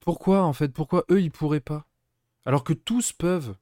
pourquoi 0.00 0.42
en 0.42 0.52
fait, 0.52 0.72
pourquoi 0.72 1.04
eux 1.10 1.20
ils 1.20 1.30
pourraient 1.30 1.60
pas? 1.60 1.86
Alors 2.44 2.64
que 2.64 2.72
tous 2.72 3.12
peuvent. 3.12 3.54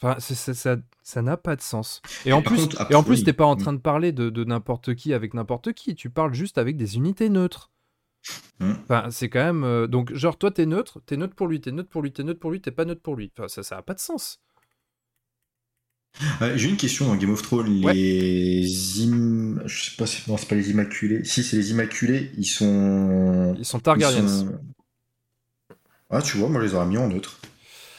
Enfin, 0.00 0.20
ça 0.20 0.76
ça 1.02 1.22
n'a 1.22 1.36
pas 1.36 1.56
de 1.56 1.60
sens. 1.62 2.02
Et 2.24 2.32
en 2.32 2.40
par 2.42 2.52
plus 2.52 2.62
contre, 2.62 2.90
et 2.90 2.94
en 2.94 3.02
plus 3.02 3.24
t'es 3.24 3.32
pas 3.32 3.46
en 3.46 3.56
oui. 3.56 3.62
train 3.62 3.72
de 3.72 3.78
parler 3.78 4.12
de, 4.12 4.30
de 4.30 4.44
n'importe 4.44 4.94
qui 4.94 5.12
avec 5.12 5.34
n'importe 5.34 5.72
qui, 5.72 5.94
tu 5.96 6.08
parles 6.10 6.34
juste 6.34 6.56
avec 6.58 6.76
des 6.76 6.96
unités 6.96 7.28
neutres. 7.30 7.70
Hmm. 8.60 8.72
Enfin, 8.82 9.08
c'est 9.10 9.28
quand 9.28 9.42
même 9.44 9.64
euh, 9.64 9.86
donc 9.86 10.12
genre 10.14 10.36
toi 10.36 10.50
t'es 10.50 10.66
neutre, 10.66 11.00
t'es 11.06 11.16
neutre 11.16 11.34
pour 11.34 11.46
lui, 11.48 11.60
t'es 11.60 11.70
neutre 11.72 11.88
pour 11.88 12.02
lui, 12.02 12.12
t'es 12.12 12.24
neutre 12.24 12.40
pour 12.40 12.50
lui, 12.50 12.60
t'es 12.60 12.70
pas 12.72 12.84
neutre 12.84 13.02
pour 13.02 13.16
lui. 13.16 13.30
Enfin, 13.38 13.48
ça 13.48 13.62
ça 13.62 13.78
a 13.78 13.82
pas 13.82 13.94
de 13.94 14.00
sens. 14.00 14.40
Ouais, 16.40 16.58
J'ai 16.58 16.68
une 16.68 16.76
question 16.76 17.06
dans 17.06 17.14
Game 17.16 17.30
of 17.30 17.42
Thrones. 17.42 17.84
Ouais. 17.84 17.92
Les 17.94 19.02
im... 19.04 19.60
Je 19.66 19.84
sais 19.90 19.96
pas 19.96 20.06
si 20.06 20.28
non, 20.28 20.36
c'est 20.36 20.48
pas 20.48 20.56
les 20.56 20.70
Immaculés. 20.70 21.24
Si, 21.24 21.44
c'est 21.44 21.56
les 21.56 21.70
Immaculés. 21.70 22.32
Ils 22.36 22.44
sont. 22.44 23.54
Ils 23.58 23.64
sont 23.64 23.78
ils 23.78 23.82
Targaryens. 23.82 24.26
sont- 24.26 24.58
Ah, 26.10 26.20
tu 26.22 26.38
vois, 26.38 26.48
moi, 26.48 26.60
je 26.60 26.66
les 26.66 26.74
aurais 26.74 26.86
mis 26.86 26.96
en 26.98 27.08
neutre. 27.08 27.40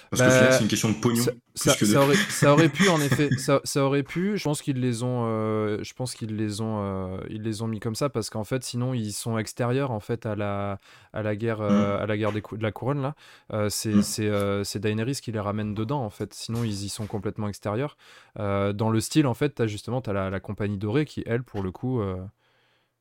Parce 0.10 0.22
Bah, 0.24 0.30
final, 0.32 0.54
c'est 0.54 0.62
une 0.64 0.68
question 0.70 0.90
de 0.90 0.96
pognon. 0.96 1.24
Ça, 1.24 1.32
plus 1.32 1.40
ça- 1.56 1.76
que 1.76 1.86
de- 1.86 1.92
ça 1.92 2.02
aurait, 2.02 2.16
ça 2.30 2.54
aurait 2.54 2.70
pu 2.70 2.90
en 2.90 3.00
effet, 3.00 3.30
ça, 3.38 3.62
aurait 3.86 4.04
pu. 4.04 4.38
Je 4.38 4.44
pense 4.44 4.62
qu'ils 4.62 4.80
les 4.80 5.04
ont, 5.04 5.26
euh, 5.28 5.78
je 5.84 5.94
pense 5.94 6.16
qu'ils 6.16 6.36
les 6.36 6.62
ont, 6.62 6.80
euh, 6.82 7.20
ils 7.30 7.44
les 7.44 7.62
ont 7.62 7.68
mis 7.68 7.80
comme 7.80 7.96
ça 7.96 8.10
parce 8.10 8.30
qu'en 8.30 8.44
fait, 8.44 8.64
sinon 8.64 8.94
ils 8.94 9.12
sont 9.14 9.38
extérieurs 9.38 9.92
en 9.92 10.00
fait 10.00 10.26
à 10.26 10.36
la, 10.36 10.80
à 11.14 11.22
la 11.22 11.36
guerre, 11.36 11.62
euh, 11.62 12.02
à 12.02 12.06
la 12.08 12.18
guerre 12.18 12.32
des 12.32 12.42
cou- 12.42 12.58
de 12.58 12.64
la 12.64 12.72
couronne 12.72 13.02
là. 13.02 13.14
Euh, 13.54 13.70
c'est, 13.70 13.94
Mm. 13.96 14.02
c'est, 14.04 14.28
euh, 14.28 14.64
Daenerys 14.76 15.16
qui 15.22 15.32
les 15.32 15.40
ramène 15.40 15.74
dedans 15.76 16.04
en 16.04 16.10
fait. 16.10 16.34
Sinon 16.34 16.64
ils 16.64 16.86
y 16.86 16.90
sont 16.90 17.06
complètement 17.06 17.48
extérieurs. 17.48 17.96
Euh, 18.40 18.74
dans 18.74 18.90
le 18.90 19.00
style 19.02 19.28
en 19.28 19.34
fait, 19.34 19.50
t'as 19.50 19.68
justement 19.68 20.02
t'as 20.02 20.14
la, 20.14 20.30
la 20.30 20.40
compagnie 20.40 20.78
dorée 20.78 21.06
qui 21.06 21.24
elle 21.26 21.44
pour 21.44 21.62
le 21.62 21.72
coup. 21.72 22.02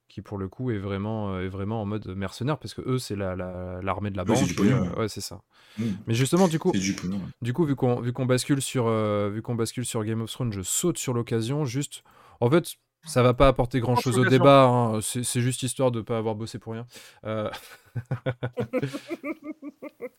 Qui 0.08 0.22
pour 0.22 0.38
le 0.38 0.48
coup 0.48 0.70
est 0.70 0.78
vraiment, 0.78 1.34
euh, 1.34 1.44
est 1.44 1.48
vraiment 1.48 1.82
en 1.82 1.84
mode 1.84 2.06
mercenaire 2.08 2.58
parce 2.58 2.74
que 2.74 2.80
eux 2.82 2.98
c'est 2.98 3.14
la, 3.16 3.36
la- 3.36 3.80
l'armée 3.82 4.10
de 4.10 4.16
la 4.16 4.24
Oui, 4.24 4.36
c'est 4.36 4.56
banque. 4.56 4.66
euh, 4.66 5.00
ouais. 5.00 5.08
c'est 5.08 5.20
ça. 5.20 5.42
Mm. 5.78 5.84
Mais 6.06 6.14
justement 6.14 6.48
du 6.48 6.58
coup, 6.58 6.70
C'est 6.74 6.80
du 6.80 6.94
pognon. 6.94 7.20
du 7.42 7.52
coup, 7.52 7.64
vu 7.64 7.76
qu'on 7.76 8.26
bascule 8.26 8.62
sur 8.62 8.86
euh, 8.86 9.30
vu 9.32 9.42
qu'on 9.42 9.54
bascule 9.54 9.84
sur 9.84 10.02
Game 10.04 10.22
of 10.22 10.30
Thrones, 10.32 10.52
je 10.52 10.62
saute 10.62 10.98
sur 10.98 11.12
l'occasion. 11.14 11.64
Juste, 11.66 12.02
en 12.40 12.50
fait, 12.50 12.74
ça 13.08 13.22
va 13.22 13.34
pas 13.34 13.48
apporter 13.48 13.80
grand 13.80 13.96
chose 13.96 14.18
au 14.18 14.24
débat. 14.24 14.64
hein, 14.64 15.00
C'est 15.02 15.40
juste 15.40 15.62
histoire 15.62 15.90
de 15.90 16.00
pas 16.00 16.18
avoir 16.18 16.34
bossé 16.34 16.58
pour 16.58 16.72
rien. 16.74 16.86
Euh, 17.24 17.50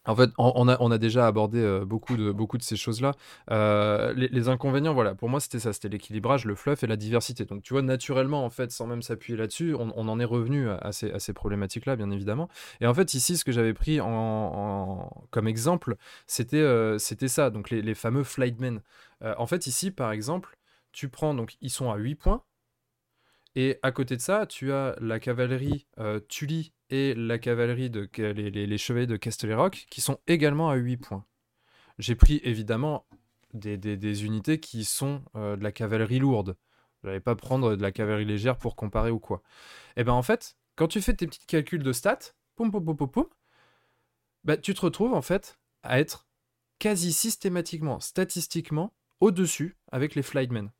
en 0.06 0.16
fait, 0.16 0.30
on, 0.38 0.68
a 0.68 0.78
on 0.80 0.91
a 0.91 0.98
déjà 0.98 1.28
abordé 1.28 1.60
euh, 1.60 1.86
beaucoup 1.86 2.18
de 2.18 2.32
beaucoup 2.32 2.57
de 2.57 2.64
ces 2.64 2.76
choses-là. 2.76 3.11
Euh, 3.52 4.14
les, 4.14 4.28
les 4.30 4.49
inconvénients, 4.49 4.94
voilà, 4.94 5.14
pour 5.14 5.30
moi 5.30 5.40
c'était 5.40 5.60
ça, 5.60 5.72
c'était 5.72 5.90
l'équilibrage, 5.90 6.45
le 6.45 6.56
fluff 6.56 6.84
et 6.84 6.88
la 6.88 6.95
diversité. 6.95 7.45
Donc 7.45 7.61
tu 7.61 7.74
vois, 7.74 7.82
naturellement, 7.84 8.44
en 8.44 8.49
fait, 8.49 8.72
sans 8.72 8.88
même 8.88 9.02
s'appuyer 9.02 9.38
là-dessus, 9.38 9.76
on, 9.76 9.94
on 9.95 10.07
en 10.07 10.20
est 10.20 10.26
revenu 10.26 10.70
à 10.70 10.91
ces, 10.91 11.11
à 11.11 11.20
ces 11.20 11.34
problématiques-là, 11.34 11.95
bien 11.95 12.10
évidemment. 12.11 12.49
Et 12.82 12.88
en 12.88 12.94
fait, 12.94 13.14
ici, 13.14 13.38
ce 13.38 13.45
que 13.45 13.52
j'avais 13.52 13.74
pris 13.74 14.02
en, 14.02 14.07
en- 14.10 15.24
comme 15.32 15.48
exemple, 15.48 15.95
c'était 16.28 16.57
euh, 16.57 16.98
c'était 16.98 17.28
ça, 17.28 17.49
donc 17.49 17.70
les, 17.70 17.82
les 17.82 17.95
fameux 17.95 18.24
flightmen. 18.24 18.82
En 19.38 19.45
fait, 19.48 19.68
ici, 19.68 19.91
par 19.91 20.11
exemple, 20.14 20.57
tu 20.94 21.10
prends, 21.10 21.34
donc 21.34 21.57
ils 21.61 21.70
sont 21.70 21.91
à 21.91 21.98
8 21.98 22.16
points, 22.16 22.41
et 23.56 23.80
à 23.84 23.92
côté 23.92 24.16
de 24.16 24.22
ça, 24.22 24.46
tu 24.46 24.72
as 24.72 24.96
la 25.00 25.20
cavalerie 25.20 25.88
euh, 26.00 26.20
Tully 26.30 26.74
et 26.90 27.14
la 27.16 27.38
cavalerie 27.40 27.90
de 27.90 28.10
les, 28.18 28.78
chevaliers 28.78 29.08
de 29.08 29.18
Castellerock 29.18 29.86
qui 29.90 30.02
sont 30.02 30.20
également 30.28 30.70
à 30.70 30.76
8 30.76 30.98
points. 30.98 31.26
J'ai 31.98 32.16
pris 32.16 32.40
évidemment 32.44 33.06
des, 33.54 33.78
des- 33.78 33.98
des 33.98 34.26
unités 34.26 34.60
qui 34.60 34.86
sont 34.86 35.24
euh, 35.36 35.56
de 35.56 35.64
la 35.64 35.72
cavalerie 35.72 36.20
lourde. 36.20 36.58
Je 37.04 37.08
n'allais 37.08 37.20
pas 37.20 37.36
prendre 37.36 37.76
de 37.76 37.82
la 37.82 37.92
cavalerie 37.92 38.26
légère 38.26 38.58
pour 38.58 38.76
comparer 38.76 39.12
ou 39.12 39.20
quoi. 39.20 39.42
Et 39.98 40.04
ben 40.04 40.14
en 40.14 40.24
fait, 40.24 40.58
quand 40.76 40.88
tu 40.88 41.02
fais 41.02 41.14
tes 41.16 41.28
petits 41.28 41.46
calculs 41.48 41.84
de 41.84 41.94
stats, 41.94 42.34
poum 42.56 42.72
poum 42.72 42.84
poum 42.86 42.98
poum 42.98 43.10
poum, 43.12 43.26
bah, 44.44 44.58
tu 44.58 44.74
te 44.74 44.82
retrouves 44.82 45.14
en 45.14 45.22
fait 45.22 45.60
à 45.84 46.00
être 46.00 46.28
quasi 46.80 47.12
systématiquement, 47.14 48.00
statistiquement, 48.00 48.94
au-dessus 49.20 49.78
avec 49.92 50.16
les 50.16 50.24
flightmen. 50.24 50.72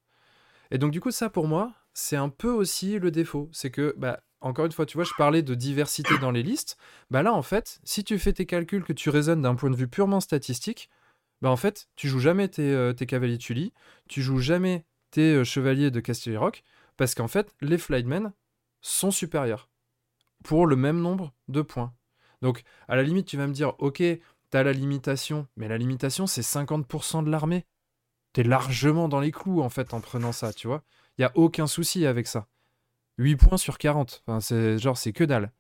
Et 0.72 0.78
donc 0.78 0.92
du 0.92 1.02
coup, 1.02 1.12
ça 1.12 1.30
pour 1.30 1.48
moi, 1.48 1.74
c'est 2.00 2.16
un 2.16 2.30
peu 2.30 2.50
aussi 2.50 2.98
le 2.98 3.12
défaut. 3.12 3.50
C'est 3.52 3.72
que, 3.72 3.94
bah, 3.98 4.22
encore 4.42 4.66
une 4.66 4.72
fois, 4.72 4.86
tu 4.86 4.98
vois, 4.98 5.04
je 5.04 5.14
parlais 5.18 5.44
de 5.44 5.54
diversité 5.54 6.18
dans 6.20 6.32
les 6.32 6.44
listes. 6.44 6.78
Bah 7.12 7.24
là, 7.24 7.34
en 7.34 7.42
fait, 7.42 7.80
si 7.84 8.04
tu 8.04 8.18
fais 8.18 8.34
tes 8.34 8.46
calculs, 8.46 8.84
que 8.84 8.94
tu 8.94 9.10
raisonnes 9.10 9.42
d'un 9.42 9.56
point 9.56 9.70
de 9.70 9.76
vue 9.76 9.88
purement 9.88 10.22
statistique, 10.22 10.90
bah 11.42 11.50
en 11.50 11.58
fait, 11.58 11.90
tu 11.96 12.08
joues 12.08 12.20
jamais 12.20 12.48
tes, 12.48 12.72
euh, 12.74 12.94
tes 12.94 13.06
cavaliers 13.06 13.38
Tully, 13.38 13.74
tu 14.08 14.22
joues 14.22 14.40
jamais 14.40 14.86
tes 15.12 15.34
euh, 15.34 15.44
chevaliers 15.44 15.92
de 15.92 16.00
Castelli-Rock, 16.00 16.64
parce 16.98 17.16
qu'en 17.16 17.28
fait, 17.28 17.54
les 17.62 17.78
flightmen 17.78 18.32
sont 18.82 19.12
supérieurs 19.12 19.70
pour 20.44 20.68
le 20.68 20.78
même 20.78 21.02
nombre 21.02 21.34
de 21.50 21.62
points. 21.62 21.94
Donc, 22.42 22.64
à 22.88 22.96
la 22.96 23.04
limite, 23.04 23.28
tu 23.28 23.36
vas 23.36 23.48
me 23.48 23.54
dire, 23.54 23.74
ok, 23.80 24.02
t'as 24.50 24.64
la 24.64 24.72
limitation, 24.72 25.48
mais 25.58 25.68
la 25.68 25.78
limitation, 25.78 26.28
c'est 26.28 26.42
50% 26.42 27.26
de 27.26 27.30
l'armée. 27.30 27.66
T'es 28.32 28.44
largement 28.44 29.10
dans 29.10 29.20
les 29.20 29.32
clous, 29.32 29.62
en 29.62 29.70
fait, 29.70 29.94
en 29.94 30.00
prenant 30.00 30.32
ça, 30.32 30.54
tu 30.54 30.68
vois. 30.68 30.84
Il 31.20 31.24
y 31.24 31.26
a 31.26 31.32
aucun 31.36 31.68
souci 31.68 32.06
avec 32.06 32.28
ça. 32.28 32.48
8 33.18 33.36
points 33.36 33.58
sur 33.58 33.78
40. 33.78 34.24
Enfin, 34.26 34.40
c'est 34.40 34.80
genre, 34.80 34.98
c'est 34.98 35.12
que 35.12 35.26
dalle. 35.26 35.52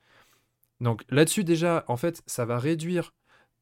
Donc 0.80 1.04
là-dessus, 1.10 1.44
déjà, 1.44 1.84
en 1.90 1.98
fait, 1.98 2.24
ça 2.28 2.46
va 2.46 2.58
réduire 2.58 3.14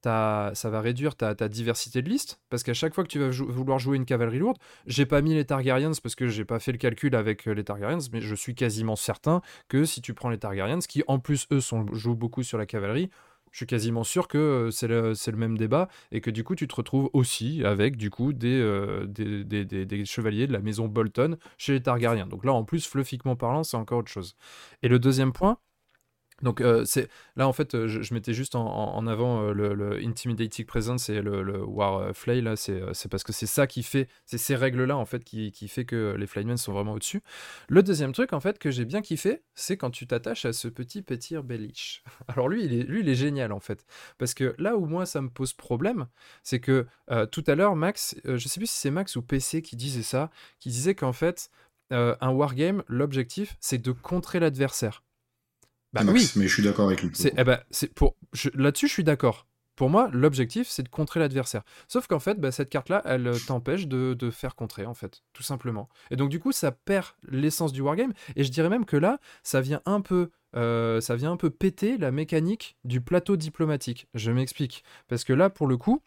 ta, 0.02 0.52
ça 0.54 0.70
va 0.70 0.80
réduire 0.80 1.16
ta, 1.16 1.34
diversité 1.50 2.04
de 2.04 2.10
liste, 2.10 2.40
parce 2.50 2.62
qu'à 2.62 2.76
chaque 2.76 2.94
fois 2.94 3.04
que 3.04 3.10
tu 3.10 3.18
vas 3.18 3.30
vouloir 3.30 3.80
jouer 3.80 3.98
une 3.98 4.06
cavalerie 4.06 4.38
lourde, 4.38 4.60
j'ai 4.86 5.08
pas 5.08 5.22
mis 5.24 5.34
les 5.34 5.46
Targaryens 5.46 5.94
parce 6.04 6.14
que 6.14 6.28
j'ai 6.28 6.46
pas 6.46 6.60
fait 6.60 6.72
le 6.72 6.78
calcul 6.78 7.16
avec 7.16 7.48
euh, 7.48 7.54
les 7.54 7.64
Targaryens, 7.64 8.08
mais 8.14 8.22
je 8.22 8.36
suis 8.36 8.54
quasiment 8.54 8.96
certain 8.96 9.42
que 9.68 9.84
si 9.84 10.00
tu 10.02 10.14
prends 10.14 10.30
les 10.30 10.38
Targaryens, 10.38 10.80
qui 10.88 11.04
en 11.08 11.18
plus 11.18 11.48
eux 11.52 11.62
sont, 11.62 11.88
jouent 11.94 12.16
beaucoup 12.16 12.44
sur 12.44 12.60
la 12.60 12.68
cavalerie, 12.68 13.10
je 13.52 13.58
suis 13.58 13.66
quasiment 13.66 14.04
sûr 14.04 14.28
que 14.28 14.70
c'est 14.72 14.88
le, 14.88 15.14
même 15.36 15.58
débat 15.58 15.88
et 16.12 16.22
que 16.22 16.30
du 16.30 16.44
coup 16.44 16.56
tu 16.56 16.68
te 16.68 16.76
retrouves 16.76 17.10
aussi 17.14 17.64
avec 17.64 17.98
du 17.98 18.10
coup 18.10 18.34
des- 18.34 19.06
des 19.08 20.06
chevaliers 20.06 20.48
de 20.48 20.54
la 20.54 20.60
maison 20.60 20.88
Bolton 20.88 21.38
chez 21.58 21.74
les 21.74 21.82
Targaryens. 21.82 22.28
Donc 22.28 22.46
là 22.46 22.54
en 22.54 22.64
plus 22.64 22.88
fluffiquement 22.88 23.36
parlant 23.36 23.64
c'est 23.64 23.78
encore 23.78 24.00
autre 24.00 24.12
chose. 24.12 24.36
Et 24.84 24.88
le 24.88 25.00
deuxième 25.00 25.34
point, 25.34 25.58
donc 26.44 26.62
euh, 26.62 26.86
là 27.36 27.48
en 27.48 27.54
fait 27.54 27.74
euh, 27.74 27.88
je, 27.88 28.14
mettais 28.14 28.34
juste 28.34 28.54
en, 28.56 29.08
avant 29.08 29.42
euh, 29.42 29.54
le, 29.54 29.98
intimidating 30.06 30.66
presence 30.66 31.10
et 31.10 31.22
le, 31.22 31.42
le 31.42 31.64
war 31.64 32.16
flay 32.16 32.42
là 32.42 32.56
c'est 32.56 33.10
parce 33.10 33.24
que 33.24 33.34
c'est 33.34 33.48
ça 33.48 33.66
qui 33.66 33.82
fait 33.82 34.08
c'est 34.26 34.38
ces 34.38 34.56
règles 34.56 34.84
là 34.84 34.98
en 34.98 35.06
fait 35.06 35.24
qui, 35.24 35.52
qui 35.52 35.68
fait 35.68 35.86
que 35.86 36.16
les 36.18 36.28
flymen 36.28 36.58
sont 36.58 36.74
vraiment 36.74 36.94
au 36.94 37.00
dessus 37.00 37.22
le 37.70 37.82
deuxième 37.82 38.12
truc 38.12 38.34
en 38.34 38.40
fait 38.40 38.60
que 38.60 38.70
j'ai 38.70 38.86
bien 38.86 39.02
kiffé 39.02 39.42
c'est 39.56 39.78
quand 39.78 39.90
tu 39.90 40.06
t'attaches 40.06 40.46
à 40.46 40.54
ce 40.54 40.68
petit 40.68 41.02
Petir 41.02 41.44
Bellich 41.44 42.04
alors 42.28 42.50
lui 42.50 42.64
il 42.66 42.74
est 42.74 42.84
lui 42.84 43.08
est 43.10 43.16
génial 43.16 43.52
en 43.52 43.60
fait. 43.60 43.86
Parce 44.18 44.34
que 44.34 44.56
là 44.58 44.76
où 44.76 44.86
moi 44.86 45.06
ça 45.06 45.22
me 45.22 45.30
pose 45.30 45.54
problème 45.54 46.08
c'est 46.44 46.60
que 46.60 46.86
tout 47.32 47.44
à 47.48 47.56
l'heure 47.56 47.76
Max 47.76 48.16
je 48.26 48.48
sais 48.48 48.60
plus 48.60 48.68
si 48.68 48.78
c'est 48.78 48.92
Max 48.92 49.16
ou 49.16 49.22
PC 49.22 49.62
qui 49.62 49.76
disait 49.76 50.04
ça 50.04 50.30
qui 50.60 50.70
disait 50.70 50.96
qu'en 50.96 51.14
fait 51.14 51.50
un 51.90 52.30
wargame 52.30 52.84
l'objectif 52.88 53.56
c'est 53.60 53.78
de 53.78 53.92
contrer 53.92 54.40
l'adversaire 54.40 55.04
bah 55.94 56.04
Max, 56.04 56.14
oui 56.14 56.32
mais 56.36 56.48
je 56.48 56.54
suis 56.54 56.64
d'accord 56.64 56.88
avec 56.88 57.02
lui. 57.02 57.12
c'est, 57.14 57.34
eh 57.38 57.44
ben, 57.44 57.60
c'est 57.72 57.94
pour, 57.94 58.16
je- 58.34 58.50
là-dessus, 58.54 58.88
je 58.88 58.94
suis 58.94 59.04
d'accord. 59.04 59.48
Pour 59.76 59.90
moi, 59.92 60.10
l'objectif, 60.12 60.68
c'est 60.68 60.82
de 60.84 60.90
contrer 60.90 61.20
l'adversaire. 61.20 61.62
Sauf 61.88 62.08
qu'en 62.08 62.20
fait, 62.20 62.40
bah, 62.40 62.52
cette 62.52 62.70
carte-là, 62.70 63.02
elle 63.06 63.28
euh, 63.28 63.40
t'empêche 63.40 63.88
de, 63.88 64.16
de 64.16 64.32
faire 64.32 64.56
contrer, 64.56 64.88
en 64.88 64.96
fait, 64.96 65.22
tout 65.34 65.44
simplement. 65.44 65.88
Et 66.10 66.16
donc, 66.16 66.30
du 66.30 66.40
coup, 66.40 66.52
ça 66.52 66.72
perd 66.72 67.06
l'essence 67.30 67.74
du 67.74 67.82
wargame. 67.82 68.14
Et 68.36 68.44
je 68.44 68.52
dirais 68.52 68.70
même 68.70 68.86
que 68.86 68.98
là, 68.98 69.20
ça 69.44 69.62
vient 69.62 69.82
un 69.86 70.02
peu, 70.02 70.32
euh, 70.56 71.00
ça 71.00 71.16
vient 71.16 71.32
un 71.32 71.38
peu 71.38 71.52
péter 71.52 71.98
la 72.00 72.10
mécanique 72.12 72.76
du 72.86 73.02
plateau 73.02 73.38
diplomatique. 73.38 74.08
Je 74.16 74.32
m'explique. 74.32 74.84
Parce 75.08 75.24
que 75.24 75.34
là, 75.34 75.52
pour 75.52 75.68
le 75.68 75.78
coup, 75.78 76.02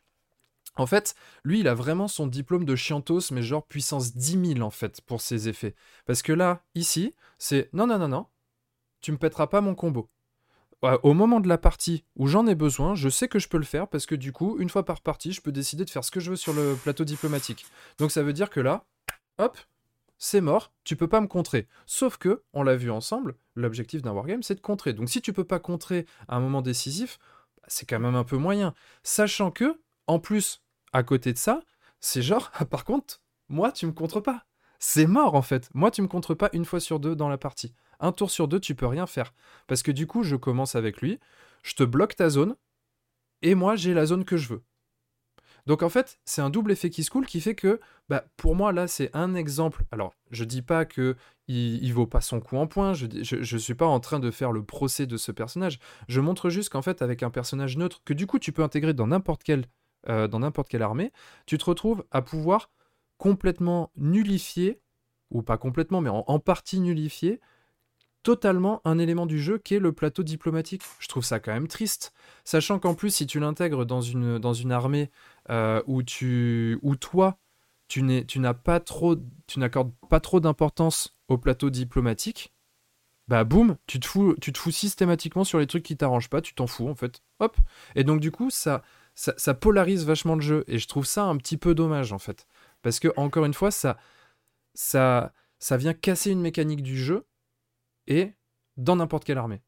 En 0.77 0.87
fait, 0.87 1.15
lui, 1.45 1.61
il 1.61 1.69
a 1.69 1.75
vraiment 1.75 2.09
son 2.09 2.27
diplôme 2.27 2.65
de 2.65 2.77
chiantos, 2.77 3.31
mais 3.33 3.43
genre 3.43 3.67
puissance 3.67 4.15
10 4.15 4.37
000 4.55 4.61
en 4.63 4.71
fait, 4.71 5.01
pour 5.03 5.21
ses 5.21 5.49
effets. 5.49 5.75
Parce 6.07 6.23
que 6.23 6.33
là, 6.33 6.63
ici, 6.75 7.15
c'est 7.39 7.69
non, 7.73 7.87
non, 7.87 7.99
non, 7.99 8.09
non, 8.09 8.27
tu 9.01 9.13
me 9.13 9.19
pèteras 9.19 9.47
pas 9.47 9.61
mon 9.61 9.75
combo. 9.75 10.09
Au 11.03 11.13
moment 11.13 11.41
de 11.41 11.49
la 11.49 11.59
partie 11.59 12.05
où 12.17 12.27
j'en 12.27 12.47
ai 12.47 12.55
besoin, 12.55 12.95
je 12.95 13.11
sais 13.11 13.29
que 13.29 13.39
je 13.39 13.49
peux 13.49 13.59
le 13.59 13.65
faire 13.65 13.87
parce 13.87 14.07
que 14.07 14.15
du 14.15 14.33
coup, 14.33 14.57
une 14.59 14.71
fois 14.71 14.85
par 14.85 15.03
partie, 15.03 15.33
je 15.33 15.43
peux 15.43 15.53
décider 15.53 15.85
de 15.85 15.91
faire 15.91 16.05
ce 16.05 16.11
que 16.11 16.21
je 16.21 16.31
veux 16.31 16.37
sur 16.37 16.55
le 16.55 16.75
plateau 16.75 17.05
diplomatique. 17.05 17.67
Donc 17.99 18.11
ça 18.11 18.23
veut 18.23 18.33
dire 18.33 18.49
que 18.49 18.61
là, 18.61 18.87
hop, 19.37 19.59
c'est 20.17 20.41
mort, 20.41 20.73
tu 20.85 20.97
peux 20.97 21.09
pas 21.09 21.21
me 21.21 21.27
contrer. 21.27 21.67
Sauf 21.85 22.17
que, 22.17 22.43
on 22.55 22.63
l'a 22.63 22.77
vu 22.77 22.91
ensemble, 22.91 23.37
l'objectif 23.55 24.01
d'un 24.01 24.13
wargame, 24.13 24.43
c'est 24.43 24.55
de 24.55 24.61
contrer. 24.61 24.95
Donc 24.95 25.11
si 25.11 25.21
tu 25.21 25.35
peux 25.35 25.45
pas 25.45 25.59
contrer 25.59 26.07
à 26.29 26.37
un 26.37 26.41
moment 26.41 26.63
décisif, 26.63 27.19
bah, 27.57 27.69
c'est 27.69 27.87
quand 27.87 28.01
même 28.01 28.15
un 28.15 28.25
peu 28.25 28.39
moyen. 28.39 28.73
Sachant 29.03 29.51
que, 29.51 29.81
en 30.07 30.19
plus, 30.19 30.63
à 30.95 31.03
côté 31.03 31.35
de 31.35 31.39
ça, 31.39 31.61
c'est 32.01 32.23
genre, 32.23 32.51
par 32.71 32.85
contre, 32.85 33.21
moi, 33.51 33.71
tu 33.71 33.85
me 33.87 33.93
contres 33.93 34.23
pas. 34.23 34.47
C'est 34.79 35.07
mort 35.07 35.35
en 35.35 35.43
fait. 35.43 35.69
Moi, 35.75 35.91
tu 35.91 36.01
me 36.01 36.09
contres 36.09 36.35
pas 36.35 36.49
une 36.55 36.65
fois 36.65 36.81
sur 36.81 37.01
deux 37.01 37.15
dans 37.15 37.29
la 37.29 37.37
partie. 37.37 37.75
Un 38.01 38.13
tour 38.13 38.31
sur 38.31 38.49
deux, 38.49 38.61
tu 38.61 38.75
peux 38.75 38.87
rien 38.87 39.07
faire. 39.07 39.33
Parce 39.67 39.83
que 39.83 39.93
du 39.93 40.07
coup, 40.07 40.23
je 40.23 40.37
commence 40.37 40.75
avec 40.75 41.01
lui, 41.01 41.21
je 41.63 41.75
te 41.75 41.85
bloque 41.85 42.17
ta 42.17 42.29
zone, 42.29 42.57
et 43.43 43.55
moi, 43.55 43.77
j'ai 43.77 43.95
la 43.95 44.07
zone 44.07 44.25
que 44.25 44.37
je 44.37 44.49
veux. 44.49 44.63
Donc 45.67 45.83
en 45.83 45.89
fait, 45.89 46.19
c'est 46.25 46.41
un 46.41 46.51
double 46.51 46.73
effet 46.73 46.91
qui 46.91 47.05
se 47.05 47.11
coule 47.11 47.27
qui 47.27 47.41
fait 47.41 47.55
que, 47.55 47.81
bah, 48.09 48.25
pour 48.37 48.55
moi, 48.55 48.73
là, 48.73 48.89
c'est 48.89 49.15
un 49.15 49.35
exemple. 49.35 49.85
Alors, 49.91 50.15
je 50.31 50.45
dis 50.45 50.63
pas 50.63 50.85
que 50.85 51.17
il, 51.49 51.93
vaut 51.93 52.07
pas 52.07 52.21
son 52.21 52.41
coup 52.41 52.57
en 52.57 52.67
point, 52.67 52.93
je, 52.93 53.07
je, 53.23 53.43
je 53.43 53.57
suis 53.57 53.75
pas 53.75 53.87
en 53.87 53.99
train 54.01 54.21
de 54.21 54.31
faire 54.31 54.53
le 54.53 54.65
procès 54.65 55.07
de 55.07 55.17
ce 55.17 55.33
personnage. 55.33 55.79
Je 56.09 56.21
montre 56.21 56.49
juste 56.49 56.71
qu'en 56.71 56.83
fait, 56.83 57.03
avec 57.03 57.23
un 57.23 57.31
personnage 57.31 57.77
neutre, 57.77 58.01
que 58.05 58.15
du 58.15 58.27
coup, 58.27 58.39
tu 58.39 58.53
peux 58.53 58.63
intégrer 58.63 58.95
dans 58.95 59.09
n'importe 59.09 59.43
quelle, 59.43 59.65
euh, 60.09 60.29
quelle 60.69 60.83
armée, 60.83 61.13
tu 61.47 61.59
te 61.59 61.65
retrouves 61.65 62.05
à 62.13 62.23
pouvoir 62.23 62.71
complètement 63.19 63.91
nullifier, 63.97 64.81
ou 65.31 65.43
pas 65.43 65.59
complètement, 65.59 66.01
mais 66.01 66.11
en 66.11 66.39
partie 66.39 66.81
nullifier, 66.81 67.41
totalement 68.23 68.81
un 68.85 68.99
élément 68.99 69.27
du 69.27 69.41
jeu 69.41 69.59
qui 69.59 69.75
est 69.75 69.79
le 69.79 69.93
plateau 69.93 70.23
diplomatique. 70.23 70.83
Je 70.99 71.09
trouve 71.09 71.25
ça 71.25 71.41
quand 71.41 71.53
même 71.53 71.69
triste. 71.69 72.13
Sachant 72.45 72.79
qu'en 72.79 72.95
plus, 72.95 73.11
si 73.11 73.27
tu 73.27 73.41
l'intègres 73.41 73.87
dans 73.87 74.01
une, 74.01 74.39
dans 74.39 74.55
armée 74.71 75.11
euh, 75.51 75.83
où, 75.87 76.03
toi, 76.97 77.39
tu 77.89 78.03
n'as 78.03 78.55
pas 78.55 78.81
trop, 78.81 79.17
n'accordes 79.57 79.93
pas 80.09 80.21
trop 80.21 80.41
d'importance 80.41 81.17
au 81.29 81.39
plateau 81.39 81.71
diplomatique, 81.71 82.53
bah 83.29 83.45
boum, 83.45 83.77
tu 83.87 84.01
te 84.01 84.07
fous, 84.07 84.35
tu 84.41 84.53
te 84.53 84.59
fous 84.59 84.73
systématiquement 84.73 85.45
sur 85.45 85.61
les 85.61 85.69
trucs 85.69 85.85
qui 85.85 85.97
t'arrangent 85.97 86.31
pas, 86.31 86.41
tu 86.41 86.53
t'en 86.55 86.67
fous 86.67 86.89
en 86.89 86.97
fait. 86.97 87.23
Hop. 87.39 87.57
Et 87.95 88.03
donc 88.03 88.21
du 88.21 88.33
coup, 88.33 88.51
ça, 88.51 88.83
ça, 89.15 89.55
polarise 89.55 90.05
vachement 90.05 90.35
le 90.35 90.41
jeu. 90.41 90.65
Et 90.67 90.79
je 90.79 90.89
trouve 90.89 91.07
ça 91.07 91.25
un 91.25 91.37
petit 91.37 91.57
peu 91.57 91.75
dommage 91.75 92.13
en 92.13 92.19
fait. 92.19 92.47
Parce 92.83 92.99
que 92.99 93.09
encore 93.17 93.45
une 93.45 93.55
fois, 93.55 93.71
ça, 93.71 93.99
ça 94.75 95.33
vient 95.77 95.95
casser 95.95 96.33
une 96.33 96.41
mécanique 96.41 96.83
du 96.83 96.99
jeu 96.99 97.25
et 98.11 98.35
dans 98.77 98.97
n'importe 98.97 99.25
quelle 99.25 99.39
armée. 99.39 99.63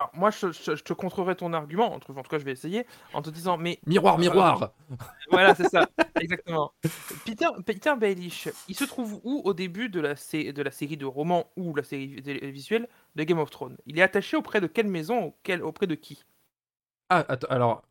Alors, 0.00 0.10
moi, 0.14 0.30
je, 0.32 0.50
je- 0.50 0.74
je 0.74 0.82
te 0.82 0.92
contrerai 0.92 1.36
ton 1.36 1.52
argument, 1.52 1.94
en 1.94 2.00
tout 2.00 2.12
cas, 2.14 2.38
je 2.38 2.44
vais 2.44 2.50
essayer, 2.50 2.84
en 3.12 3.22
te 3.22 3.30
disant, 3.30 3.56
mais 3.56 3.78
Miroir, 3.86 4.18
miroir 4.18 4.72
voilà, 5.30 5.54
c'est 5.54 5.68
ça, 5.68 5.86
exactement. 6.18 6.72
Peter, 7.24 7.46
Peter 7.64 7.94
Baelish, 7.96 8.48
il 8.66 8.74
se 8.74 8.82
trouve 8.84 9.20
où 9.22 9.40
au 9.44 9.54
début 9.54 9.88
de 9.88 10.00
la, 10.00 10.14
de 10.14 10.62
la 10.62 10.70
série 10.72 10.96
de 10.96 11.06
romans 11.06 11.52
ou 11.56 11.76
la 11.76 11.84
série 11.84 12.20
télévisuelle 12.20 12.88
de 13.14 13.22
Game 13.22 13.38
of 13.38 13.50
Thrones? 13.50 13.76
Il 13.86 13.96
est 13.98 14.02
attaché 14.02 14.36
auprès 14.36 14.60
de 14.60 14.66
quelle 14.66 14.88
maison 14.88 15.26
auquel- 15.26 15.62
Auprès 15.62 15.86
de 15.86 15.94
qui? 15.94 16.24
Ah, 17.10 17.24
attends, 17.28 17.48
alors, 17.50 17.82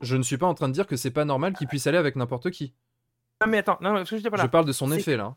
je 0.00 0.16
ne 0.16 0.22
suis 0.22 0.38
pas 0.38 0.46
en 0.46 0.54
train 0.54 0.68
de 0.68 0.72
dire 0.72 0.86
que 0.86 0.96
c'est 0.96 1.10
pas 1.10 1.26
normal 1.26 1.52
qu'il 1.52 1.66
puisse 1.66 1.86
aller 1.86 1.98
avec 1.98 2.16
n'importe 2.16 2.50
qui. 2.50 2.72
Non, 3.42 3.48
mais 3.50 3.58
attends, 3.58 3.76
non, 3.82 3.92
parce 3.92 4.08
que 4.08 4.16
je 4.16 4.22
dis 4.22 4.30
pas 4.30 4.38
là. 4.38 4.44
Je 4.44 4.48
parle 4.48 4.64
de 4.64 4.72
son 4.72 4.90
effet 4.92 5.16
là. 5.18 5.36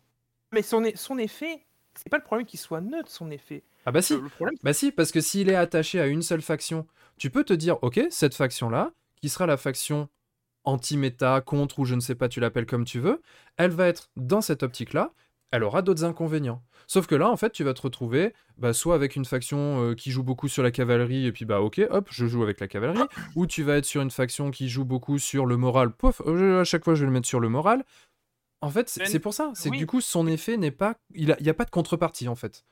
Mais 0.54 0.62
son, 0.62 0.84
e- 0.86 0.96
son 0.96 1.18
effet, 1.18 1.66
c'est 1.96 2.10
pas 2.10 2.18
le 2.18 2.24
problème 2.24 2.46
qu'il 2.46 2.60
soit 2.60 2.82
neutre, 2.82 3.10
son 3.10 3.32
effet. 3.32 3.64
Ah 3.86 3.92
bah 3.92 4.02
si, 4.02 4.14
Le, 4.14 4.22
le 4.22 4.30
problème, 4.30 4.56
bah 4.64 4.74
si, 4.74 4.92
parce 4.92 5.12
que 5.12 5.22
s'il 5.22 5.50
est 5.50 5.56
attaché 5.56 6.00
à 6.00 6.08
une 6.08 6.22
seule 6.22 6.42
faction, 6.42 6.88
tu 7.18 7.30
peux 7.30 7.44
te 7.44 7.54
dire, 7.54 7.78
ok, 7.82 8.02
cette 8.10 8.36
faction-là, 8.36 8.92
qui 9.22 9.30
sera 9.30 9.46
la 9.46 9.58
faction 9.58 10.10
anti-méta, 10.64 11.42
contre 11.42 11.80
ou 11.80 11.86
je 11.86 11.96
ne 11.96 12.00
sais 12.00 12.16
pas, 12.16 12.30
tu 12.30 12.40
l'appelles 12.40 12.66
comme 12.66 12.86
tu 12.86 13.00
veux, 13.00 13.22
elle 13.58 13.72
va 13.72 13.88
être 13.88 14.10
dans 14.16 14.42
cette 14.42 14.64
optique-là, 14.64 15.12
elle 15.52 15.64
aura 15.64 15.82
d'autres 15.82 16.04
inconvénients. 16.04 16.64
Sauf 16.88 17.06
que 17.06 17.16
là, 17.16 17.30
en 17.30 17.38
fait, 17.38 17.52
tu 17.52 17.64
vas 17.64 17.74
te 17.74 17.82
retrouver 17.82 18.34
bah, 18.58 18.74
soit 18.74 18.96
avec 18.96 19.16
une 19.16 19.26
faction 19.26 19.92
euh, 19.92 19.94
qui 19.96 20.12
joue 20.12 20.24
beaucoup 20.24 20.48
sur 20.48 20.64
la 20.64 20.72
cavalerie, 20.72 21.26
et 21.26 21.32
puis 21.32 21.46
bah 21.46 21.62
ok, 21.62 21.82
hop, 21.90 22.08
je 22.12 22.26
joue 22.26 22.44
avec 22.44 22.60
la 22.60 22.68
cavalerie, 22.68 23.08
ou 23.36 23.46
tu 23.46 23.64
vas 23.64 23.78
être 23.78 23.86
sur 23.86 24.02
une 24.02 24.12
faction 24.12 24.52
qui 24.52 24.68
joue 24.70 24.86
beaucoup 24.86 25.20
sur 25.20 25.46
le 25.46 25.58
moral, 25.58 25.92
pouf, 25.92 26.22
euh, 26.26 26.62
à 26.62 26.64
chaque 26.64 26.84
fois 26.84 26.96
je 26.96 27.02
vais 27.02 27.08
le 27.08 27.12
mettre 27.12 27.28
sur 27.28 27.40
le 27.40 27.50
moral. 27.50 27.84
En 28.64 28.70
fait, 28.70 28.88
c'est 28.90 29.20
pour 29.20 29.34
ça, 29.34 29.52
c'est 29.56 29.70
que 29.70 29.76
du 29.76 29.86
coup, 29.86 30.02
son 30.02 30.26
effet 30.26 30.58
n'est 30.58 30.72
pas... 30.72 30.96
Il 31.14 31.36
n'y 31.42 31.50
a, 31.50 31.54
pas 31.54 31.66
de 31.66 31.70
contrepartie, 31.70 32.28
en 32.28 32.36
fait. 32.36 32.64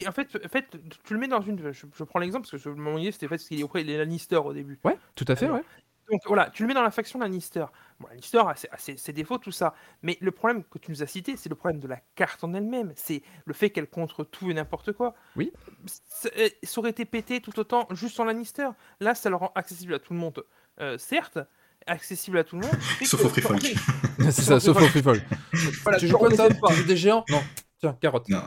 Et 0.00 0.06
en 0.06 0.12
fait, 0.12 0.28
en 0.44 0.48
fait, 0.48 0.66
tu 1.04 1.14
le 1.14 1.18
mets 1.20 1.28
dans 1.28 1.40
une. 1.40 1.72
Je, 1.72 1.86
je 1.94 2.04
prends 2.04 2.18
l'exemple 2.18 2.42
parce 2.42 2.50
que 2.50 2.58
je, 2.58 2.68
mon 2.68 2.98
idée 2.98 3.12
c'était 3.12 3.28
fait 3.28 3.36
parce 3.36 3.48
qu'il 3.48 3.58
est 3.58 3.62
auprès 3.62 3.82
des 3.82 3.96
Lannister 3.96 4.36
au 4.36 4.52
début. 4.52 4.78
Ouais, 4.84 4.98
tout 5.14 5.24
à 5.26 5.36
fait, 5.36 5.46
Alors, 5.46 5.56
ouais. 5.56 5.64
Donc 6.10 6.20
voilà, 6.26 6.50
tu 6.50 6.62
le 6.62 6.68
mets 6.68 6.74
dans 6.74 6.82
la 6.82 6.90
faction 6.90 7.18
Lannister. 7.18 7.64
Bon, 7.98 8.08
Lannister 8.08 8.42
a 8.46 8.54
ses, 8.54 8.68
a 8.70 8.76
ses- 8.76 8.96
ses 8.98 9.12
défauts, 9.14 9.38
tout 9.38 9.52
ça. 9.52 9.74
Mais 10.02 10.18
le 10.20 10.30
problème 10.32 10.64
que 10.64 10.78
tu 10.78 10.90
nous 10.90 11.02
as 11.02 11.06
cité, 11.06 11.38
c'est 11.38 11.48
le 11.48 11.54
problème 11.54 11.80
de 11.80 11.88
la 11.88 11.98
carte 12.14 12.44
en 12.44 12.52
elle-même. 12.52 12.92
C'est 12.94 13.22
le 13.46 13.54
fait 13.54 13.70
qu'elle 13.70 13.88
contre 13.88 14.22
tout 14.22 14.50
et 14.50 14.54
n'importe 14.54 14.92
quoi. 14.92 15.14
Oui. 15.34 15.50
Ça, 15.86 16.28
euh, 16.36 16.48
ça 16.62 16.78
aurait 16.80 16.90
été 16.90 17.06
pété 17.06 17.40
tout 17.40 17.58
autant 17.58 17.88
juste 17.92 18.20
en 18.20 18.24
Lannister. 18.24 18.68
Là, 19.00 19.14
ça 19.14 19.30
le 19.30 19.36
rend 19.36 19.50
accessible 19.54 19.94
à 19.94 19.98
tout 19.98 20.12
le 20.12 20.18
monde. 20.18 20.44
Euh, 20.78 20.98
certes, 20.98 21.38
accessible 21.86 22.38
à 22.38 22.44
tout 22.44 22.56
le 22.56 22.62
monde. 22.66 22.76
Sauf 23.04 23.24
au 23.24 23.28
free 23.28 23.42
folk. 23.42 23.74
c'est 24.18 24.42
ça, 24.42 24.60
sauf 24.60 24.76
au 24.80 24.86
free 24.86 25.02
fall. 25.02 25.20
Voilà, 25.82 25.98
tu 25.98 26.08
joues 26.08 26.18
quoi 26.18 26.34
ça 26.34 26.48
des 26.86 26.96
géants 26.96 27.24
Non. 27.30 27.42
Tiens, 27.78 27.94
carotte. 28.00 28.26
Non. 28.30 28.40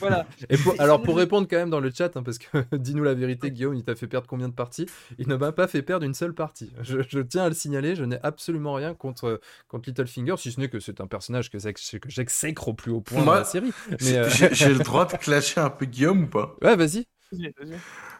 Voilà. 0.00 0.26
Et 0.48 0.56
pour- 0.56 0.72
C'est- 0.72 0.80
alors 0.80 1.02
pour 1.02 1.18
répondre 1.18 1.46
quand 1.50 1.58
même 1.58 1.68
dans 1.68 1.80
le 1.80 1.90
chat, 1.94 2.16
hein, 2.16 2.22
parce 2.22 2.38
que 2.38 2.46
dis-nous 2.76 3.04
la 3.04 3.12
vérité, 3.12 3.50
Guillaume, 3.50 3.74
il 3.74 3.84
t'a 3.84 3.94
fait 3.94 4.06
perdre 4.06 4.26
combien 4.26 4.48
de 4.48 4.54
parties? 4.54 4.86
Il 5.18 5.28
ne 5.28 5.36
m'a 5.36 5.52
pas 5.52 5.68
fait 5.68 5.82
perdre 5.82 6.06
une 6.06 6.14
seule 6.14 6.32
partie. 6.32 6.72
Je, 6.80 7.00
je 7.06 7.20
tiens 7.20 7.44
à 7.44 7.48
le 7.50 7.54
signaler, 7.54 7.94
je 7.94 8.04
n'ai 8.04 8.18
absolument 8.22 8.72
rien 8.72 8.94
contre, 8.94 9.38
contre 9.68 9.90
Littlefinger, 9.90 10.36
si 10.38 10.50
ce 10.50 10.60
n'est 10.60 10.68
que 10.70 10.80
c'est 10.80 11.02
un 11.02 11.06
personnage 11.06 11.50
que, 11.50 11.58
que 11.58 12.08
j'exècre 12.08 12.68
au 12.68 12.72
plus 12.72 12.90
haut 12.90 13.02
point 13.02 13.22
Moi, 13.22 13.34
de 13.34 13.38
la 13.40 13.44
série. 13.44 13.72
Euh, 14.02 14.30
J'ai 14.30 14.54
j'ai 14.54 14.70
le 14.72 14.78
droit 14.78 15.04
de 15.04 15.16
clasher 15.18 15.60
un 15.60 15.68
peu 15.70 15.84
Guillaume 15.84 16.22
ou 16.22 16.28
pas? 16.28 16.56
Ouais, 16.62 16.74
vas-y. 16.74 17.04
Vas-y, 17.32 17.52
vas-y. 17.58 17.78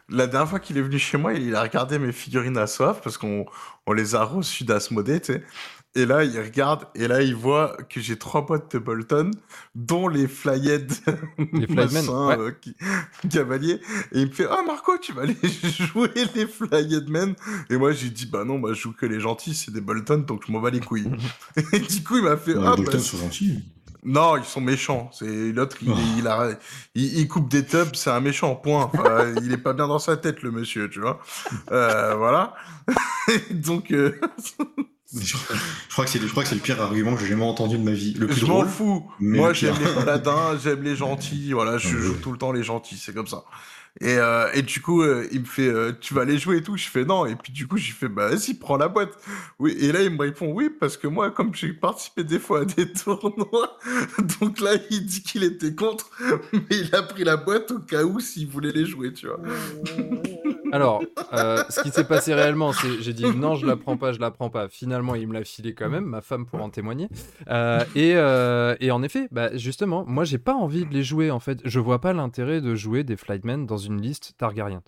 La 0.09 0.27
dernière 0.27 0.49
fois 0.49 0.59
qu'il 0.59 0.77
est 0.77 0.81
venu 0.81 0.99
chez 0.99 1.17
moi, 1.17 1.33
il 1.33 1.55
a 1.55 1.61
regardé 1.61 1.99
mes 1.99 2.11
figurines 2.11 2.57
à 2.57 2.67
soif 2.67 3.01
parce 3.03 3.17
qu'on 3.17 3.45
on 3.87 3.93
les 3.93 4.15
a 4.15 4.23
reçues 4.23 4.63
d'Asmodée, 4.63 5.19
tu 5.19 5.33
sais. 5.33 5.43
Et 5.97 6.05
là, 6.05 6.25
il 6.25 6.37
regarde 6.37 6.87
et 6.93 7.07
là, 7.07 7.21
il 7.21 7.35
voit 7.35 7.77
que 7.89 8.01
j'ai 8.01 8.17
trois 8.17 8.45
boîtes 8.45 8.73
de 8.73 8.79
Bolton, 8.79 9.31
dont 9.75 10.09
les 10.09 10.27
Flyhead 10.27 10.91
Les 11.53 11.67
Flymen, 11.67 11.91
machin, 11.93 12.27
ouais. 12.27 12.37
euh, 12.37 12.51
qui-. 12.51 12.75
Et 14.11 14.19
il 14.19 14.27
me 14.27 14.31
fait, 14.31 14.45
ah 14.49 14.61
Marco, 14.67 14.97
tu 14.97 15.13
vas 15.13 15.21
aller 15.21 15.37
jouer 15.43 16.11
les 16.35 16.47
Flyheadmen. 16.47 17.35
Et 17.69 17.77
moi, 17.77 17.93
j'ai 17.93 18.09
dit, 18.09 18.25
bah 18.25 18.43
non, 18.43 18.57
moi, 18.57 18.73
je 18.73 18.81
joue 18.81 18.93
que 18.93 19.05
les 19.05 19.21
gentils, 19.21 19.55
c'est 19.55 19.71
des 19.71 19.79
Bolton, 19.79 20.17
donc 20.17 20.43
je 20.45 20.51
m'en 20.51 20.59
bats 20.59 20.69
les 20.69 20.81
couilles. 20.81 21.09
et 21.71 21.79
du 21.79 22.03
coup, 22.03 22.17
il 22.17 22.23
m'a 22.23 22.35
fait, 22.35 22.51
ah 22.51 22.55
les 22.55 22.61
bah, 22.61 22.75
Bolton 22.75 22.99
sont 22.99 23.17
gentils. 23.17 23.63
Non, 24.05 24.37
ils 24.37 24.45
sont 24.45 24.61
méchants. 24.61 25.09
C'est 25.11 25.51
l'autre, 25.51 25.77
il, 25.81 25.89
Oh. 25.91 25.95
il, 26.17 26.27
a, 26.27 26.51
il, 26.93 27.19
il 27.19 27.27
coupe 27.27 27.49
des 27.49 27.65
tubs, 27.65 27.95
c'est 27.95 28.11
un 28.11 28.19
méchant. 28.21 28.55
Point. 28.55 28.91
Enfin, 28.93 29.33
il 29.43 29.51
est 29.51 29.57
pas 29.57 29.73
bien 29.73 29.87
dans 29.87 29.99
sa 29.99 30.15
tête, 30.15 30.41
le 30.43 30.51
monsieur, 30.51 30.89
tu 30.89 30.99
vois. 31.01 31.19
Euh, 31.71 32.15
voilà. 32.15 32.53
Donc, 33.51 33.91
euh, 33.91 34.19
Je, 35.13 35.35
crois 35.91 36.05
que 36.05 36.11
c'est 36.11 36.19
je 36.19 36.27
crois 36.27 36.43
que 36.43 36.49
c'est 36.49 36.55
le 36.55 36.61
pire 36.61 36.81
argument 36.81 37.15
que 37.15 37.21
j'ai 37.21 37.27
jamais 37.27 37.43
entendu 37.43 37.77
de 37.77 37.83
ma 37.83 37.91
vie. 37.91 38.13
Le 38.13 38.27
plus 38.27 38.41
je 38.41 38.45
m'en 38.45 38.65
fous. 38.65 39.09
Moi, 39.19 39.49
le 39.49 39.53
j'aime 39.53 39.75
les 39.79 39.93
paladins, 39.93 40.57
j'aime 40.63 40.83
les 40.83 40.95
gentils. 40.95 41.53
Voilà, 41.53 41.77
je 41.77 41.97
joue 41.97 42.15
tout 42.15 42.31
le 42.31 42.37
temps 42.37 42.51
les 42.51 42.63
gentils, 42.63 42.97
c'est 42.97 43.13
comme 43.13 43.27
ça. 43.27 43.43
Et, 44.01 44.17
euh, 44.17 44.49
et 44.53 44.61
du 44.61 44.81
coup, 44.81 45.01
euh, 45.01 45.25
il 45.31 45.41
me 45.41 45.45
fait, 45.45 45.67
euh, 45.67 45.93
tu 45.99 46.13
vas 46.13 46.21
aller 46.21 46.37
jouer 46.37 46.57
et 46.57 46.61
tout. 46.61 46.75
Je 46.75 46.87
fais 46.87 47.05
non. 47.05 47.25
Et 47.25 47.35
puis 47.35 47.53
du 47.53 47.65
coup, 47.65 47.77
je 47.77 47.93
fais, 47.93 48.09
bah 48.09 48.27
vas-y, 48.27 48.53
prends 48.53 48.75
la 48.75 48.89
boîte. 48.89 49.17
Oui. 49.57 49.75
Et 49.79 49.91
là, 49.93 50.01
il 50.01 50.09
me 50.09 50.19
répond 50.19 50.51
oui 50.51 50.69
parce 50.69 50.97
que 50.97 51.07
moi, 51.07 51.31
comme 51.31 51.55
j'ai 51.55 51.71
participé 51.71 52.25
des 52.25 52.39
fois 52.39 52.61
à 52.61 52.65
des 52.65 52.91
tournois, 52.93 53.77
donc 54.39 54.59
là, 54.59 54.71
il 54.91 55.05
dit 55.05 55.23
qu'il 55.23 55.43
était 55.43 55.73
contre, 55.73 56.09
mais 56.53 56.59
il 56.71 56.93
a 56.93 57.03
pris 57.03 57.23
la 57.23 57.37
boîte 57.37 57.71
au 57.71 57.79
cas 57.79 58.03
où 58.03 58.19
s'il 58.19 58.47
voulait 58.47 58.73
les 58.73 58.85
jouer, 58.85 59.13
tu 59.13 59.27
vois. 59.27 59.39
Alors, 60.71 61.01
ce 61.31 61.81
qui 61.81 61.89
s'est 61.89 62.03
passé 62.03 62.33
réellement, 62.33 62.73
c'est 62.73 63.01
j'ai 63.01 63.13
dit 63.13 63.23
non, 63.23 63.55
je 63.55 63.65
la 63.65 63.77
prends 63.77 63.95
pas, 63.95 64.11
je 64.11 64.19
la 64.19 64.29
prends 64.31 64.49
pas. 64.49 64.67
Finalement, 64.67 65.15
il 65.15 65.27
me 65.27 65.33
l'a 65.33 65.45
filé 65.45 65.73
quand 65.73 65.89
même, 65.89 66.03
ma 66.03 66.21
femme 66.21 66.45
pour 66.45 66.61
en 66.61 66.69
témoigner. 66.69 67.07
Et, 67.95 68.09
et 68.09 68.91
en 68.91 69.03
effet, 69.03 69.29
bah, 69.31 69.55
justement, 69.55 70.03
moi, 70.05 70.25
j'ai 70.25 70.39
pas 70.39 70.53
envie 70.53 70.85
de 70.85 70.93
les 70.93 71.03
jouer. 71.03 71.31
En 71.31 71.39
fait, 71.39 71.59
je 71.63 71.79
vois 71.79 72.01
pas 72.01 72.11
l'intérêt 72.11 72.59
de 72.59 72.75
jouer 72.75 73.05
des 73.05 73.15
Flightmen 73.15 73.65
dans 73.65 73.77
une 73.85 74.01
liste 74.01 74.33
Targaryen. 74.37 74.81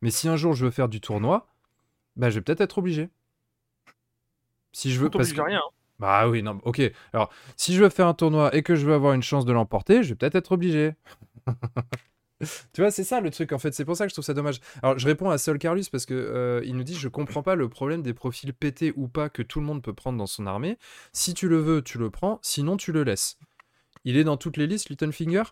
Mais 0.00 0.10
si 0.10 0.28
un 0.28 0.36
jour 0.36 0.54
je 0.54 0.64
veux 0.64 0.70
faire 0.70 0.88
du 0.88 1.00
tournoi, 1.00 1.46
bah, 2.16 2.30
je 2.30 2.36
vais 2.36 2.40
peut-être 2.42 2.60
être 2.60 2.78
obligé. 2.78 3.08
Si 4.72 4.92
je 4.92 5.00
veux, 5.00 5.06
On 5.08 5.10
parce 5.10 5.32
que- 5.32 5.40
rien. 5.40 5.58
hein. 5.58 5.70
bah 5.98 6.28
oui, 6.28 6.42
non, 6.42 6.60
ok. 6.64 6.80
Alors, 7.12 7.30
si 7.56 7.74
je 7.74 7.82
veux 7.82 7.90
faire 7.90 8.06
un 8.06 8.14
tournoi 8.14 8.54
et 8.54 8.62
que 8.62 8.74
je 8.74 8.86
veux 8.86 8.94
avoir 8.94 9.12
une 9.12 9.22
chance 9.22 9.44
de 9.44 9.52
l'emporter, 9.52 10.02
je 10.02 10.10
vais 10.10 10.14
peut-être 10.16 10.36
être 10.36 10.52
obligé. 10.52 10.94
Tu 12.72 12.80
vois, 12.80 12.90
c'est 12.90 13.04
ça 13.04 13.20
le 13.20 13.30
truc 13.30 13.52
en 13.52 13.58
fait. 13.60 13.72
C'est 13.72 13.84
pour 13.84 13.96
ça 13.96 14.04
que 14.04 14.08
je 14.08 14.16
trouve 14.16 14.24
ça 14.24 14.34
dommage. 14.34 14.58
Alors, 14.82 14.98
je 14.98 15.06
réponds 15.06 15.30
à 15.30 15.38
Sol 15.38 15.60
Carlus 15.60 15.84
parce 15.92 16.06
que 16.06 16.14
euh, 16.14 16.60
il 16.64 16.74
nous 16.74 16.82
dit 16.82 16.96
je 16.96 17.06
comprends 17.06 17.44
pas 17.44 17.54
le 17.54 17.68
problème 17.68 18.02
des 18.02 18.14
profils 18.14 18.52
pétés 18.52 18.92
ou 18.96 19.06
pas 19.06 19.28
que 19.28 19.42
tout 19.42 19.60
le 19.60 19.66
monde 19.66 19.80
peut 19.80 19.92
prendre 19.94 20.18
dans 20.18 20.26
son 20.26 20.48
armée. 20.48 20.76
Si 21.12 21.34
tu 21.34 21.46
le 21.48 21.58
veux, 21.58 21.82
tu 21.82 21.98
le 21.98 22.10
prends. 22.10 22.40
Sinon, 22.42 22.76
tu 22.76 22.90
le 22.90 23.04
laisses. 23.04 23.38
Il 24.04 24.16
est 24.16 24.24
dans 24.24 24.36
toutes 24.36 24.56
les 24.56 24.66
listes, 24.66 24.88
Littlefinger? 24.88 25.44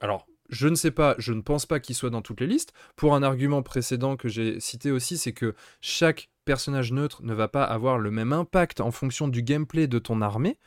Alors, 0.00 0.26
je 0.48 0.68
ne 0.68 0.74
sais 0.74 0.90
pas, 0.90 1.14
je 1.18 1.32
ne 1.32 1.40
pense 1.40 1.66
pas 1.66 1.80
qu'il 1.80 1.94
soit 1.94 2.10
dans 2.10 2.22
toutes 2.22 2.40
les 2.40 2.46
listes. 2.46 2.72
Pour 2.96 3.14
un 3.14 3.22
argument 3.22 3.62
précédent 3.62 4.16
que 4.16 4.28
j'ai 4.28 4.60
cité 4.60 4.90
aussi, 4.90 5.18
c'est 5.18 5.32
que 5.32 5.54
chaque 5.80 6.30
personnage 6.44 6.92
neutre 6.92 7.22
ne 7.22 7.34
va 7.34 7.48
pas 7.48 7.64
avoir 7.64 7.98
le 7.98 8.10
même 8.10 8.32
impact 8.32 8.80
en 8.80 8.90
fonction 8.90 9.28
du 9.28 9.42
gameplay 9.42 9.86
de 9.86 9.98
ton 9.98 10.22
armée. 10.22 10.58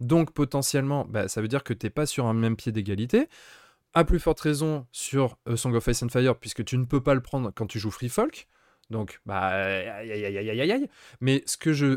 Donc 0.00 0.32
potentiellement, 0.32 1.06
bah, 1.08 1.28
ça 1.28 1.40
veut 1.40 1.48
dire 1.48 1.64
que 1.64 1.72
tu 1.72 1.86
n'es 1.86 1.90
pas 1.90 2.06
sur 2.06 2.26
un 2.26 2.34
même 2.34 2.56
pied 2.56 2.72
d'égalité. 2.72 3.28
À 3.94 4.04
plus 4.04 4.18
forte 4.18 4.40
raison 4.40 4.86
sur 4.92 5.38
euh, 5.48 5.56
Song 5.56 5.74
of 5.74 5.86
Ice 5.86 6.02
and 6.02 6.08
Fire, 6.08 6.36
puisque 6.36 6.64
tu 6.64 6.76
ne 6.76 6.84
peux 6.84 7.02
pas 7.02 7.14
le 7.14 7.20
prendre 7.20 7.52
quand 7.54 7.66
tu 7.66 7.78
joues 7.78 7.90
Free 7.90 8.08
Folk. 8.08 8.48
Donc, 8.90 9.20
bah, 9.26 9.48
aïe, 9.48 10.10
aïe, 10.10 10.24
aïe, 10.24 10.60
aïe, 10.60 10.72
aïe. 10.72 10.88
Mais 11.20 11.44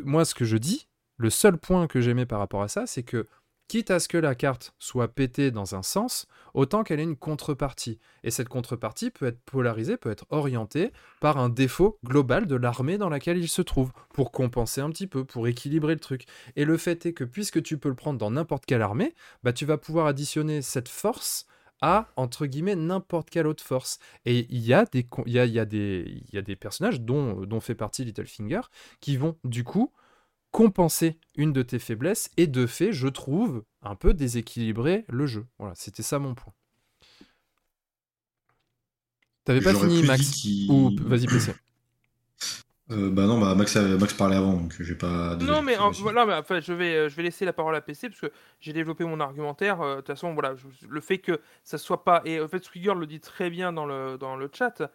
moi, 0.04 0.26
ce 0.26 0.36
que 0.36 0.46
je 0.46 0.58
dis, 0.58 0.88
le 1.18 1.30
seul 1.30 1.58
point 1.58 1.88
que 1.88 2.02
j'aimais 2.02 2.26
par 2.26 2.40
rapport 2.40 2.64
à 2.64 2.68
ça, 2.68 2.88
c'est 2.88 3.04
que 3.04 3.28
quitte 3.72 3.90
à 3.90 4.02
ce 4.02 4.10
que 4.10 4.18
la 4.18 4.36
carte 4.36 4.74
soit 4.80 5.08
pétée 5.08 5.50
dans 5.50 5.76
un 5.76 5.82
sens, 5.82 6.28
autant 6.54 6.84
qu'elle 6.84 7.00
ait 7.00 7.04
une 7.04 7.16
contrepartie. 7.16 8.00
Et 8.26 8.30
cette 8.30 8.50
contrepartie 8.50 9.12
peut 9.12 9.28
être 9.28 9.40
polarisée, 9.46 9.96
peut 9.96 10.12
être 10.12 10.26
orientée 10.30 10.92
par 11.22 11.38
un 11.38 11.48
défaut 11.48 11.98
global 12.04 12.48
de 12.48 12.58
l'armée 12.58 12.98
dans 12.98 13.08
laquelle 13.08 13.38
il 13.38 13.48
se 13.48 13.62
trouve, 13.62 13.94
pour 14.14 14.34
compenser 14.34 14.82
un 14.82 14.90
petit 14.90 15.08
peu, 15.08 15.24
pour 15.24 15.48
équilibrer 15.48 15.94
le 15.94 16.02
truc. 16.02 16.26
Et 16.58 16.66
le 16.66 16.76
fait 16.76 17.06
est 17.06 17.14
que 17.14 17.24
puisque 17.24 17.64
tu 17.64 17.78
peux 17.78 17.88
le 17.88 17.96
prendre 17.96 18.20
dans 18.20 18.32
n'importe 18.32 18.66
quelle 18.66 18.82
armée, 18.82 19.16
bah 19.42 19.54
tu 19.54 19.66
vas 19.66 19.78
pouvoir 19.78 20.06
additionner 20.06 20.62
cette 20.62 20.90
force 20.90 21.46
à, 21.80 22.10
entre 22.18 22.48
guillemets, 22.48 22.76
n'importe 22.76 23.30
quelle 23.30 23.48
autre 23.48 23.64
force. 23.64 24.00
Et 24.26 24.48
il 24.50 24.66
y, 24.66 24.74
a 24.74 24.84
des, 24.84 26.56
personnages, 26.60 27.00
dont, 27.00 27.46
dont 27.46 27.62
fait 27.62 27.76
partie 27.76 28.04
Littlefinger, 28.04 28.64
qui 29.00 29.16
vont 29.16 29.38
du 29.46 29.64
coup 29.64 29.94
compenser 30.52 31.18
une 31.36 31.54
de 31.54 31.62
tes 31.62 31.80
faiblesses 31.80 32.30
et 32.38 32.48
de 32.48 32.66
fait, 32.68 32.92
je 32.94 33.08
trouve, 33.08 33.64
un 33.82 33.96
peu 33.96 34.14
déséquilibrer 34.14 35.06
le 35.10 35.26
jeu. 35.26 35.46
Voilà, 35.60 35.74
c'était 35.76 36.04
ça 36.04 36.20
mon 36.20 36.36
point. 36.36 36.54
T'avais 39.44 39.62
pas 39.62 39.74
fini, 39.74 40.04
Max 40.04 40.46
Ou 40.70 40.92
vas-y, 41.02 41.26
PC. 41.28 41.54
Euh, 42.90 43.10
bah 43.10 43.26
non, 43.26 43.40
bah 43.40 43.56
Max, 43.56 43.78
Max 43.78 44.14
parlait 44.14 44.36
avant, 44.36 44.52
donc 44.52 44.76
j'ai 44.82 44.96
pas. 44.96 45.38
Non, 45.38 45.62
mais 45.62 45.78
en- 45.78 45.92
voilà, 45.92 46.26
mais 46.26 46.34
enfin, 46.34 46.60
je 46.60 46.74
vais, 46.74 46.94
euh, 46.94 47.08
je 47.10 47.16
vais 47.16 47.24
laisser 47.24 47.46
la 47.46 47.54
parole 47.54 47.74
à 47.74 47.80
PC 47.80 48.10
parce 48.10 48.20
que 48.20 48.30
j'ai 48.60 48.74
développé 48.74 49.06
mon 49.06 49.22
argumentaire. 49.22 49.80
euh, 49.80 49.92
De 49.96 50.02
toute 50.02 50.08
façon, 50.08 50.34
voilà, 50.34 50.56
je- 50.58 50.88
le 50.90 51.00
fait 51.00 51.20
que 51.20 51.40
ça 51.64 51.78
soit 51.78 52.04
pas 52.04 52.22
et 52.26 52.42
en 52.42 52.50
fait, 52.50 52.66
Squigger 52.66 52.94
le 52.94 53.08
dit 53.08 53.22
très 53.22 53.50
bien 53.50 53.72
dans 53.72 53.86
le 53.86 54.18
dans 54.18 54.36
le 54.36 54.50
chat. 54.54 54.82
euh, 54.82 54.88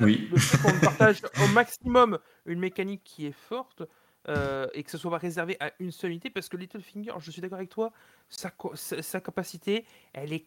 Oui. 0.00 0.28
Le 0.32 0.38
fait 0.38 0.58
qu'on 0.58 0.80
partage 1.08 1.22
au 1.44 1.46
maximum 1.52 2.18
une 2.46 2.58
mécanique 2.58 3.02
qui 3.04 3.26
est 3.26 3.36
forte 3.48 3.84
euh, 4.28 4.66
et 4.74 4.82
que 4.82 4.90
ce 4.90 4.98
soit 4.98 5.10
pas 5.10 5.18
réservé 5.18 5.56
à 5.60 5.72
une 5.78 5.90
seule 5.90 6.10
unité, 6.10 6.30
parce 6.30 6.48
que 6.48 6.56
Littlefinger, 6.56 7.12
je 7.18 7.30
suis 7.30 7.42
d'accord 7.42 7.58
avec 7.58 7.70
toi, 7.70 7.92
sa, 8.28 8.50
capacité, 9.20 9.84
elle 10.12 10.32
est 10.32 10.46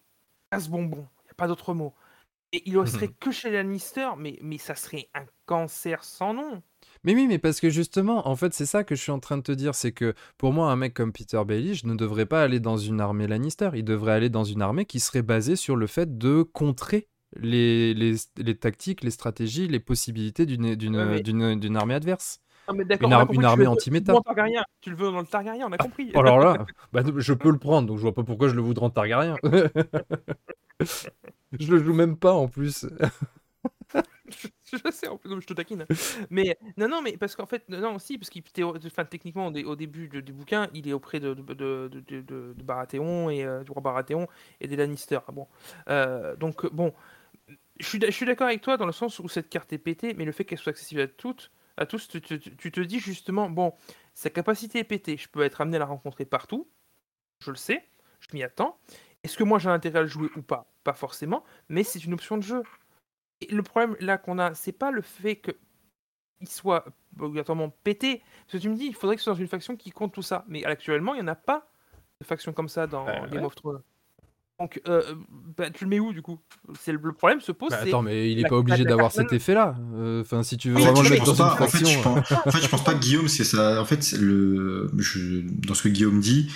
casse-bonbon. 0.51 1.07
Il 1.23 1.25
n'y 1.25 1.31
a 1.31 1.35
pas 1.35 1.47
d'autre 1.47 1.73
mot. 1.73 1.93
Et 2.53 2.63
il 2.65 2.77
ne 2.79 2.85
serait 2.85 3.09
que 3.09 3.29
chez 3.29 3.51
Lannister, 3.51 4.09
mais, 4.17 4.39
mais 4.41 4.57
ça 4.57 4.73
serait 4.73 5.09
un 5.13 5.25
cancer 5.45 6.03
sans 6.05 6.33
nom. 6.33 6.63
Mais 7.03 7.13
oui, 7.13 7.27
mais 7.27 7.39
parce 7.39 7.59
que 7.59 7.69
justement, 7.69 8.25
en 8.27 8.37
fait, 8.37 8.53
c'est 8.53 8.65
ça 8.65 8.85
que 8.85 8.95
je 8.95 9.01
suis 9.01 9.11
en 9.11 9.19
train 9.19 9.37
de 9.37 9.43
te 9.43 9.51
dire, 9.51 9.75
c'est 9.75 9.91
que 9.91 10.13
pour 10.37 10.53
moi, 10.53 10.71
un 10.71 10.77
mec 10.77 10.93
comme 10.93 11.11
Peter 11.11 11.41
Baelish 11.45 11.83
ne 11.83 11.93
devrait 11.93 12.25
pas 12.25 12.41
aller 12.41 12.61
dans 12.61 12.77
une 12.77 13.01
armée 13.01 13.27
Lannister, 13.27 13.71
il 13.73 13.83
devrait 13.83 14.13
aller 14.13 14.29
dans 14.29 14.45
une 14.45 14.61
armée 14.61 14.85
qui 14.85 15.01
serait 15.01 15.23
basée 15.23 15.57
sur 15.57 15.75
le 15.75 15.87
fait 15.87 16.17
de 16.17 16.41
contrer 16.41 17.09
les, 17.35 17.93
les, 17.93 18.15
les 18.37 18.55
tactiques, 18.57 19.03
les 19.03 19.11
stratégies, 19.11 19.67
les 19.67 19.81
possibilités 19.81 20.45
d'une 20.45 20.75
d'une 20.75 20.95
Ouais, 20.95 21.05
mais- 21.05 21.21
d'une- 21.21 21.59
d'une 21.59 21.75
armée 21.75 21.95
adverse. 21.95 22.39
Mais 22.73 22.83
Une 23.01 23.13
ar- 23.13 23.31
une 23.31 23.45
armée 23.45 23.67
anti-méta. 23.67 24.13
Tu 24.81 24.89
le 24.89 24.95
veux 24.95 25.11
dans 25.11 25.19
le 25.21 25.25
Targaryen, 25.25 25.67
on 25.67 25.71
a 25.71 25.77
compris. 25.77 26.11
Oh, 26.15 26.19
alors 26.19 26.39
là, 26.39 26.65
bah, 26.93 27.01
je 27.17 27.33
peux 27.33 27.51
le 27.51 27.59
prendre, 27.59 27.87
donc 27.87 27.97
je 27.97 28.01
vois 28.01 28.13
pas 28.13 28.23
pourquoi 28.23 28.49
je 28.49 28.55
le 28.55 28.61
voudrais 28.61 28.85
en 28.85 28.89
Targaryen. 28.89 29.35
je 31.59 31.71
le 31.71 31.83
joue 31.83 31.93
même 31.93 32.17
pas 32.17 32.33
en 32.33 32.47
plus. 32.47 32.85
je, 34.29 34.91
sais, 34.91 35.07
en 35.07 35.17
plus, 35.17 35.29
non, 35.29 35.39
je 35.39 35.47
te 35.47 35.53
taquine. 35.53 35.85
Mais 36.29 36.57
non, 36.77 36.87
non, 36.87 37.01
mais 37.01 37.17
parce 37.17 37.35
qu'en 37.35 37.45
fait, 37.45 37.67
non, 37.69 37.95
aussi, 37.95 38.17
parce 38.17 38.29
qu'il 38.29 38.43
enfin, 38.85 39.05
techniquement, 39.05 39.47
au, 39.47 39.51
dé- 39.51 39.63
au 39.63 39.75
début 39.75 40.07
du, 40.09 40.21
du 40.21 40.33
bouquin, 40.33 40.67
il 40.73 40.87
est 40.87 40.93
auprès 40.93 41.19
de, 41.19 41.33
de, 41.33 41.53
de, 41.53 41.89
de, 42.07 42.21
de- 42.21 42.53
Baratheon 42.63 43.29
et 43.29 43.43
euh, 43.45 43.63
du 43.63 43.71
roi 43.71 43.81
Baratheon 43.81 44.27
et 44.59 44.67
des 44.67 44.75
Lannister. 44.75 45.19
Ah 45.27 45.31
Bon, 45.31 45.47
Euh, 45.89 46.35
donc 46.35 46.65
bon, 46.73 46.93
je 47.79 47.85
suis, 47.85 47.99
je 48.03 48.11
suis 48.11 48.25
d'accord 48.25 48.47
avec 48.47 48.61
toi 48.61 48.77
dans 48.77 48.85
le 48.85 48.91
sens 48.91 49.19
où 49.19 49.27
cette 49.29 49.49
carte 49.49 49.71
est 49.73 49.77
pétée, 49.77 50.13
mais 50.15 50.25
le 50.25 50.31
fait 50.31 50.45
qu'elle 50.45 50.57
soit 50.59 50.71
accessible 50.71 51.01
à 51.01 51.07
toutes, 51.07 51.51
à 51.77 51.85
tous, 51.85 52.07
tu, 52.07 52.21
tu- 52.21 52.39
tu- 52.39 52.55
tu 52.55 52.71
te 52.71 52.79
dis 52.81 52.99
justement, 52.99 53.49
bon, 53.49 53.73
sa 54.13 54.29
capacité 54.29 54.79
est 54.79 54.83
pétée, 54.83 55.17
je 55.17 55.29
peux 55.29 55.41
être 55.41 55.61
amené 55.61 55.77
à 55.77 55.79
la 55.79 55.85
rencontrer 55.85 56.25
partout, 56.25 56.67
je 57.39 57.51
le 57.51 57.57
sais, 57.57 57.87
je 58.19 58.27
m'y 58.33 58.43
attends. 58.43 58.77
Est-ce 59.23 59.37
que 59.37 59.43
moi 59.43 59.59
j'ai 59.59 59.69
intérêt 59.69 59.99
à 59.99 60.01
le 60.03 60.07
jouer 60.07 60.29
ou 60.35 60.41
pas? 60.41 60.71
Pas 60.83 60.93
forcément, 60.93 61.43
mais 61.69 61.83
c'est 61.83 62.03
une 62.03 62.13
option 62.13 62.37
de 62.37 62.43
jeu. 62.43 62.63
Et 63.41 63.53
le 63.53 63.61
problème 63.63 63.95
là 63.99 64.17
qu'on 64.17 64.39
a, 64.39 64.53
c'est 64.55 64.71
pas 64.71 64.91
le 64.91 65.01
fait 65.01 65.35
que 65.35 65.51
il 66.39 66.47
soit 66.47 66.85
obligatoirement 67.19 67.69
pété. 67.69 68.21
Parce 68.45 68.53
que 68.53 68.57
tu 68.59 68.69
me 68.69 68.75
dis, 68.75 68.85
il 68.85 68.95
faudrait 68.95 69.15
que 69.15 69.21
ce 69.21 69.25
soit 69.25 69.33
dans 69.33 69.39
une 69.39 69.47
faction 69.47 69.75
qui 69.75 69.89
compte 69.91 70.13
tout 70.13 70.21
ça. 70.21 70.45
Mais 70.47 70.63
actuellement, 70.65 71.13
il 71.15 71.17
n'y 71.17 71.23
en 71.23 71.27
a 71.27 71.35
pas 71.35 71.67
de 72.21 72.25
faction 72.25 72.53
comme 72.53 72.69
ça 72.69 72.85
dans 72.87 73.05
Bah, 73.05 73.27
Game 73.27 73.41
ouais. 73.41 73.45
of 73.47 73.55
Thrones. 73.55 73.81
Donc, 74.59 74.81
euh, 74.87 75.13
bah, 75.55 75.69
tu 75.69 75.83
le 75.83 75.89
mets 75.91 75.99
où 75.99 76.13
du 76.13 76.21
coup? 76.23 76.39
C'est 76.79 76.91
le, 76.91 76.99
le 77.03 77.13
problème 77.13 77.41
se 77.41 77.51
pose. 77.51 77.69
Bah, 77.69 77.79
attends, 77.81 78.01
mais 78.01 78.31
il 78.31 78.39
est 78.39 78.43
la- 78.43 78.49
pas 78.49 78.55
obligé 78.57 78.85
d'avoir 78.85 79.11
cet 79.11 79.31
effet-là. 79.31 79.75
Euh, 79.93 80.21
Enfin, 80.21 80.41
si 80.41 80.57
tu 80.57 80.69
veux 80.69 80.75
Oui, 80.77 80.81
vraiment 80.81 80.97
tu 81.03 81.03
le 81.05 81.09
mettre 81.11 81.25
dans 81.25 81.35
une 81.35 81.41
en 81.43 81.55
fait, 81.67 81.77
faction. 81.77 81.89
je 81.89 82.01
pense, 82.01 82.31
en 82.47 82.51
fait, 82.51 82.61
je 82.63 82.67
pense 82.67 82.83
pas 82.83 82.93
que 82.95 82.99
Guillaume, 82.99 83.27
c'est 83.27 83.43
ça. 83.43 83.79
En 83.79 83.85
fait, 83.85 84.13
le, 84.13 84.89
je, 84.97 85.41
dans 85.41 85.75
ce 85.75 85.83
que 85.83 85.89
Guillaume 85.89 86.19
dit, 86.19 86.51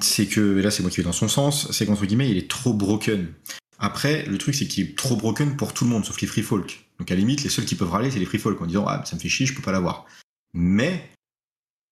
c'est 0.00 0.26
que, 0.26 0.58
et 0.58 0.62
là 0.62 0.70
c'est 0.70 0.82
moi 0.82 0.90
qui 0.90 0.98
vais 0.98 1.02
dans 1.04 1.12
son 1.12 1.28
sens, 1.28 1.70
c'est 1.72 1.86
qu'entre 1.86 2.04
guillemets, 2.04 2.30
il 2.30 2.36
est 2.36 2.50
trop 2.50 2.74
broken. 2.74 3.32
Après, 3.78 4.26
le 4.26 4.36
truc, 4.36 4.54
c'est 4.54 4.66
qu'il 4.66 4.84
est 4.90 4.96
trop 4.98 5.16
broken 5.16 5.56
pour 5.56 5.72
tout 5.72 5.84
le 5.84 5.90
monde, 5.90 6.04
sauf 6.04 6.20
les 6.20 6.26
free 6.26 6.42
folk. 6.42 6.84
Donc 6.98 7.10
à 7.10 7.14
la 7.14 7.20
limite, 7.20 7.42
les 7.42 7.48
seuls 7.48 7.64
qui 7.64 7.74
peuvent 7.76 7.90
râler, 7.90 8.10
c'est 8.10 8.18
les 8.18 8.26
free 8.26 8.38
folk 8.38 8.60
en 8.60 8.66
disant 8.66 8.84
Ah, 8.86 9.02
ça 9.06 9.16
me 9.16 9.20
fait 9.20 9.28
chier, 9.30 9.46
je 9.46 9.54
peux 9.54 9.62
pas 9.62 9.72
l'avoir. 9.72 10.04
Mais, 10.52 11.08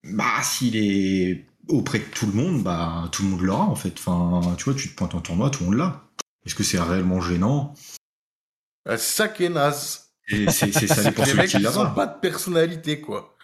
bah, 0.05 0.43
s'il 0.43 0.77
est 0.77 1.47
auprès 1.69 1.99
de 2.01 2.05
tout 2.05 2.27
le 2.27 2.33
monde, 2.33 2.63
bah, 2.63 3.09
tout 3.13 3.23
le 3.23 3.29
monde 3.31 3.41
l'aura 3.43 3.65
en 3.65 3.75
fait. 3.77 3.95
Enfin, 3.99 4.55
tu 4.57 4.65
vois, 4.65 4.75
tu 4.75 4.89
te 4.91 4.95
pointes 4.97 5.15
en 5.15 5.21
tournoi, 5.21 5.51
tout 5.51 5.61
le 5.65 5.71
monde 5.71 5.79
l'a. 5.79 6.03
Est-ce 6.47 6.55
que 6.55 6.63
c'est 6.63 6.81
réellement 6.81 7.21
gênant? 7.21 7.75
C'est 8.87 8.99
ça 8.99 9.29
qui 9.29 9.45
est 9.45 9.49
naze. 9.51 10.07
Et 10.31 10.51
c'est 10.51 10.73
c'est- 10.73 10.87
ça 10.87 11.03
dépend 11.03 11.23
les 11.23 11.29
celui 11.31 11.41
mecs, 11.43 11.51
qui 11.51 11.57
ils 11.59 11.63
l'a 11.63 11.79
ont 11.79 11.95
pas. 11.95 12.07
de 12.07 12.21
personnalité, 12.21 13.01
quoi. 13.01 13.35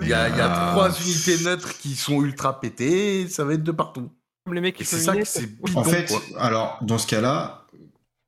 Il 0.00 0.08
y 0.08 0.12
a, 0.12 0.28
il 0.28 0.36
y 0.36 0.40
a 0.40 0.52
Ah. 0.52 0.70
trois 0.72 0.90
unités 1.00 1.38
neutres 1.44 1.76
qui 1.78 1.96
sont 1.96 2.22
ultra 2.22 2.60
pétées, 2.60 3.28
ça 3.28 3.44
va 3.44 3.54
être 3.54 3.62
de 3.64 3.72
partout. 3.72 4.10
Comme 4.44 4.54
les 4.54 4.60
mecs 4.60 4.76
qui 4.76 4.84
c'est 4.84 5.00
ça 5.00 5.16
que 5.16 5.24
c'est 5.24 5.46
bidon, 5.46 5.80
En 5.80 5.84
fait, 5.84 6.06
quoi. 6.06 6.20
alors, 6.38 6.78
dans 6.82 6.98
ce 6.98 7.06
cas-là, 7.06 7.66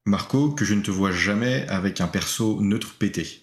Marco, 0.06 0.50
que 0.50 0.64
je 0.64 0.74
ne 0.74 0.82
te 0.82 0.90
vois 0.90 1.12
jamais 1.12 1.66
avec 1.68 2.00
un 2.00 2.06
perso 2.08 2.60
neutre 2.62 2.94
pété. 2.98 3.42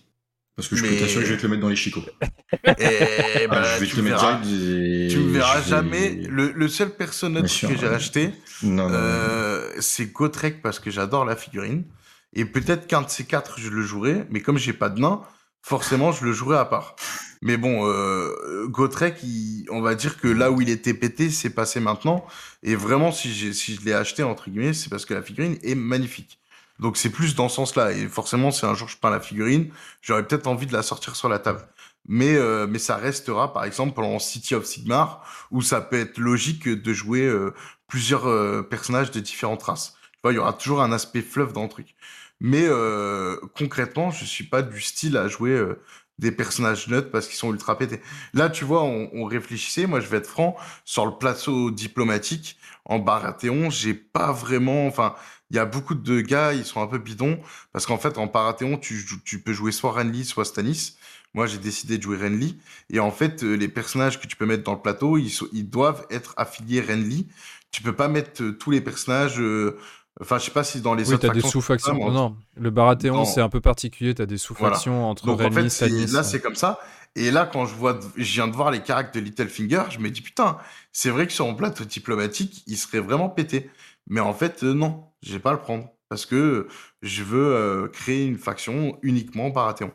Parce 0.55 0.67
que 0.67 0.75
je 0.75 0.83
peux 0.83 0.89
Mais- 0.91 0.99
t'assurer 0.99 1.23
que 1.23 1.29
je 1.29 1.33
vais 1.33 1.39
te 1.39 1.43
le 1.43 1.49
mettre 1.49 1.61
dans 1.63 1.69
les 1.69 1.75
chicots. 1.75 2.03
Et 2.03 2.57
Ah, 2.69 3.47
bah, 3.49 3.63
je 3.75 3.79
vais 3.79 3.85
tu 3.87 3.91
te 3.93 3.97
le 3.97 4.03
mettre 4.03 4.19
direct. 4.19 5.11
Tu 5.11 5.17
me 5.19 5.31
verras 5.33 5.59
vais- 5.61 5.69
jamais. 5.69 6.09
Le, 6.29 6.51
le 6.51 6.67
seul 6.67 6.91
perso 6.91 7.27
neutre 7.29 7.45
Bien 7.45 7.53
sûr, 7.53 7.69
que 7.69 7.77
j'ai 7.77 7.87
acheté, 7.87 8.29
euh, 8.63 9.67
c'est 9.79 10.11
Gotrek 10.11 10.61
parce 10.61 10.79
que 10.79 10.91
j'adore 10.91 11.25
la 11.25 11.35
figurine. 11.35 11.85
Et 12.33 12.45
peut-être 12.45 12.87
qu'un 12.87 13.01
de 13.01 13.09
ces 13.09 13.25
quatre, 13.25 13.59
je 13.59 13.69
le 13.69 13.81
jouerai, 13.83 14.25
mais 14.29 14.41
comme 14.41 14.57
j'ai 14.57 14.73
pas 14.73 14.89
de 14.89 14.99
nain, 14.99 15.21
forcément, 15.61 16.11
je 16.11 16.25
le 16.25 16.33
jouerai 16.33 16.57
à 16.57 16.65
part. 16.65 16.95
Mais 17.41 17.57
bon, 17.57 17.87
euh, 17.89 18.67
Gotrek, 18.67 19.21
il- 19.23 19.65
on 19.69 19.81
va 19.81 19.95
dire 19.95 20.19
que 20.19 20.27
là 20.27 20.51
où 20.51 20.61
il 20.61 20.69
était 20.69 20.93
pété, 20.93 21.29
c'est 21.29 21.49
passé 21.51 21.79
maintenant. 21.79 22.25
Et 22.63 22.75
vraiment, 22.75 23.11
si, 23.11 23.53
si 23.53 23.75
je 23.75 23.81
l'ai 23.85 23.93
acheté, 23.93 24.23
entre 24.23 24.49
guillemets, 24.49 24.73
c'est 24.73 24.89
parce 24.89 25.05
que 25.05 25.13
la 25.13 25.21
figurine 25.21 25.57
est 25.63 25.75
magnifique. 25.75 26.39
Donc 26.79 26.97
c'est 26.97 27.09
plus 27.09 27.35
dans 27.35 27.49
ce 27.49 27.55
sens-là. 27.55 27.91
Et 27.91 28.07
forcément, 28.07 28.51
si 28.51 28.65
un 28.65 28.73
jour 28.73 28.87
je 28.87 28.97
peins 28.97 29.09
la 29.09 29.19
figurine, 29.19 29.71
j'aurais 30.01 30.25
peut-être 30.27 30.47
envie 30.47 30.65
de 30.65 30.73
la 30.73 30.83
sortir 30.83 31.15
sur 31.15 31.29
la 31.29 31.39
table. 31.39 31.67
Mais, 32.05 32.35
euh, 32.35 32.67
mais 32.67 32.79
ça 32.79 32.97
restera, 32.97 33.53
par 33.53 33.63
exemple, 33.63 33.93
pendant 33.93 34.19
City 34.19 34.55
of 34.55 34.65
Sigmar, 34.65 35.25
où 35.51 35.61
ça 35.61 35.79
peut 35.79 35.99
être 35.99 36.17
logique 36.17 36.67
de 36.67 36.93
jouer 36.93 37.25
euh, 37.25 37.53
plusieurs 37.87 38.27
euh, 38.27 38.61
personnages 38.61 39.11
de 39.11 39.21
différentes 39.21 39.63
races. 39.63 39.95
Il 40.25 40.33
y 40.33 40.37
aura 40.37 40.53
toujours 40.53 40.81
un 40.81 40.91
aspect 40.91 41.21
fleuve 41.21 41.53
dans 41.53 41.63
le 41.63 41.69
truc. 41.69 41.95
Mais 42.39 42.65
euh, 42.65 43.37
concrètement, 43.57 44.11
je 44.11 44.25
suis 44.25 44.43
pas 44.45 44.61
du 44.61 44.81
style 44.81 45.15
à 45.15 45.27
jouer 45.29 45.51
euh, 45.51 45.81
des 46.17 46.31
personnages 46.31 46.87
neutres 46.87 47.09
parce 47.11 47.27
qu'ils 47.27 47.37
sont 47.37 47.51
ultra 47.51 47.77
pétés. 47.77 48.01
Là, 48.33 48.49
tu 48.49 48.65
vois, 48.65 48.83
on, 48.83 49.09
on 49.13 49.25
réfléchissait, 49.25 49.85
moi 49.85 49.99
je 49.99 50.07
vais 50.07 50.17
être 50.17 50.27
franc, 50.27 50.57
sur 50.85 51.05
le 51.05 51.13
plateau 51.13 51.71
diplomatique, 51.71 52.57
en 52.85 52.99
Baratheon, 52.99 53.69
j'ai 53.69 53.93
pas 53.93 54.31
vraiment... 54.33 54.87
Enfin, 54.87 55.15
il 55.53 55.57
y 55.57 55.59
a 55.59 55.65
beaucoup 55.65 55.93
de 55.93 56.19
gars, 56.19 56.53
ils 56.53 56.65
sont 56.65 56.81
un 56.81 56.87
peu 56.87 56.97
bidons, 56.97 57.39
parce 57.71 57.85
qu'en 57.85 57.99
fait, 57.99 58.17
en 58.17 58.25
Baratheon, 58.25 58.77
tu, 58.77 59.05
peux 59.45 59.53
jouer 59.53 59.71
soit 59.71 59.91
Renly, 59.91 60.25
soit 60.25 60.45
Stannis. 60.45 60.97
Moi, 61.35 61.45
j'ai 61.45 61.59
décidé 61.59 61.99
de 61.99 62.03
jouer 62.03 62.17
Renly. 62.17 62.57
Et 62.89 62.99
en 62.99 63.11
fait, 63.11 63.43
euh, 63.43 63.53
les 63.53 63.67
personnages 63.67 64.19
que 64.19 64.25
tu 64.25 64.35
peux 64.35 64.47
mettre 64.47 64.63
dans 64.63 64.73
le 64.73 64.81
plateau, 64.81 65.17
ils, 65.17 65.29
sont- 65.29 65.47
ils 65.53 65.69
doivent 65.69 66.05
être 66.09 66.33
affiliés 66.37 66.81
Renly. 66.81 67.27
Tu 67.69 67.83
peux 67.83 67.93
pas 67.93 68.07
mettre 68.07 68.41
euh, 68.41 68.51
tous 68.57 68.71
les 68.71 68.81
personnages, 68.81 69.39
euh, 69.39 69.77
Enfin, 70.21 70.37
je 70.37 70.45
sais 70.45 70.51
pas 70.51 70.63
si 70.63 70.79
dans 70.79 70.93
les 70.93 71.07
Oui, 71.07 71.15
autres 71.15 71.27
t'as 71.27 71.33
des 71.33 71.41
factions, 71.41 71.59
sous-factions. 71.59 71.97
Non, 71.97 72.11
non, 72.11 72.37
le 72.55 72.69
Baratheon, 72.69 73.25
c'est 73.25 73.41
un 73.41 73.49
peu 73.49 73.61
particulier. 73.61 74.13
T'as 74.13 74.27
des 74.27 74.37
sous-factions 74.37 75.09
entre 75.09 75.25
Donc 75.25 75.41
en 75.41 75.49
fait, 75.51 76.05
là 76.11 76.23
c'est 76.23 76.39
comme 76.39 76.55
ça. 76.55 76.79
Et 77.15 77.29
là, 77.31 77.49
quand 77.51 77.65
je 77.65 77.75
vois, 77.75 77.99
je 78.15 78.33
viens 78.33 78.47
de 78.47 78.53
voir 78.53 78.71
les 78.71 78.81
caractères 78.81 79.21
de 79.21 79.25
Littlefinger, 79.25 79.83
je 79.89 79.99
me 79.99 80.09
dis 80.09 80.21
putain, 80.21 80.57
c'est 80.91 81.09
vrai 81.09 81.27
que 81.27 81.33
sur 81.33 81.45
mon 81.45 81.53
plateau 81.55 81.83
diplomatique, 81.83 82.63
il 82.67 82.77
serait 82.77 82.99
vraiment 82.99 83.29
pété. 83.29 83.69
Mais 84.07 84.19
en 84.19 84.33
fait, 84.33 84.63
euh, 84.63 84.73
non, 84.73 85.11
je 85.21 85.33
vais 85.33 85.39
pas 85.39 85.53
le 85.53 85.59
prendre 85.59 85.89
parce 86.09 86.25
que 86.25 86.67
je 87.01 87.23
veux 87.23 87.55
euh, 87.55 87.87
créer 87.87 88.25
une 88.25 88.37
faction 88.37 88.99
uniquement 89.01 89.49
Baratheon. 89.49 89.91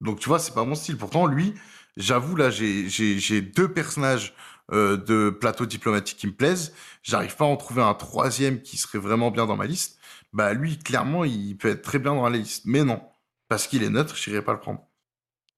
Donc 0.00 0.20
tu 0.20 0.28
vois, 0.28 0.38
c'est 0.38 0.54
pas 0.54 0.64
mon 0.64 0.74
style. 0.74 0.96
Pourtant, 0.96 1.26
lui, 1.26 1.54
j'avoue 1.96 2.36
là, 2.36 2.50
j'ai 2.50 3.40
deux 3.42 3.72
personnages 3.72 4.34
euh, 4.72 4.96
de 4.96 5.30
plateau 5.30 5.66
diplomatique 5.66 6.18
qui 6.18 6.26
me 6.26 6.32
plaisent. 6.32 6.74
J'arrive 7.02 7.36
pas 7.36 7.44
à 7.44 7.48
en 7.48 7.56
trouver 7.56 7.82
un 7.82 7.94
troisième 7.94 8.62
qui 8.62 8.76
serait 8.76 8.98
vraiment 8.98 9.30
bien 9.30 9.46
dans 9.46 9.56
ma 9.56 9.66
liste. 9.66 9.98
Bah 10.32 10.52
lui, 10.54 10.78
clairement, 10.78 11.24
il 11.24 11.56
peut 11.56 11.68
être 11.68 11.82
très 11.82 11.98
bien 11.98 12.14
dans 12.14 12.28
la 12.28 12.38
liste. 12.38 12.62
Mais 12.66 12.84
non, 12.84 13.02
parce 13.48 13.66
qu'il 13.66 13.82
est 13.82 13.90
neutre, 13.90 14.16
j'irai 14.16 14.42
pas 14.42 14.52
le 14.52 14.60
prendre. 14.60 14.86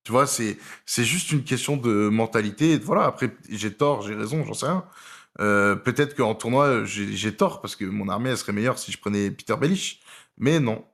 Tu 0.04 0.10
vois, 0.12 0.26
c'est 0.26 0.58
juste 0.86 1.30
une 1.30 1.44
question 1.44 1.76
de 1.76 2.08
mentalité. 2.08 2.78
Voilà, 2.78 3.04
après, 3.04 3.36
j'ai 3.48 3.72
tort, 3.72 4.02
j'ai 4.02 4.14
raison, 4.14 4.44
j'en 4.44 4.54
sais 4.54 4.66
rien. 4.66 4.84
Euh, 5.40 5.76
Peut-être 5.76 6.14
qu'en 6.16 6.34
tournoi, 6.34 6.84
j'ai 6.84 7.34
tort, 7.36 7.60
parce 7.60 7.76
que 7.76 7.84
mon 7.84 8.08
armée, 8.08 8.30
elle 8.30 8.38
serait 8.38 8.52
meilleure 8.52 8.78
si 8.78 8.92
je 8.92 8.98
prenais 8.98 9.30
Peter 9.30 9.56
Bellish. 9.56 10.00
Mais 10.38 10.60
non, 10.60 10.84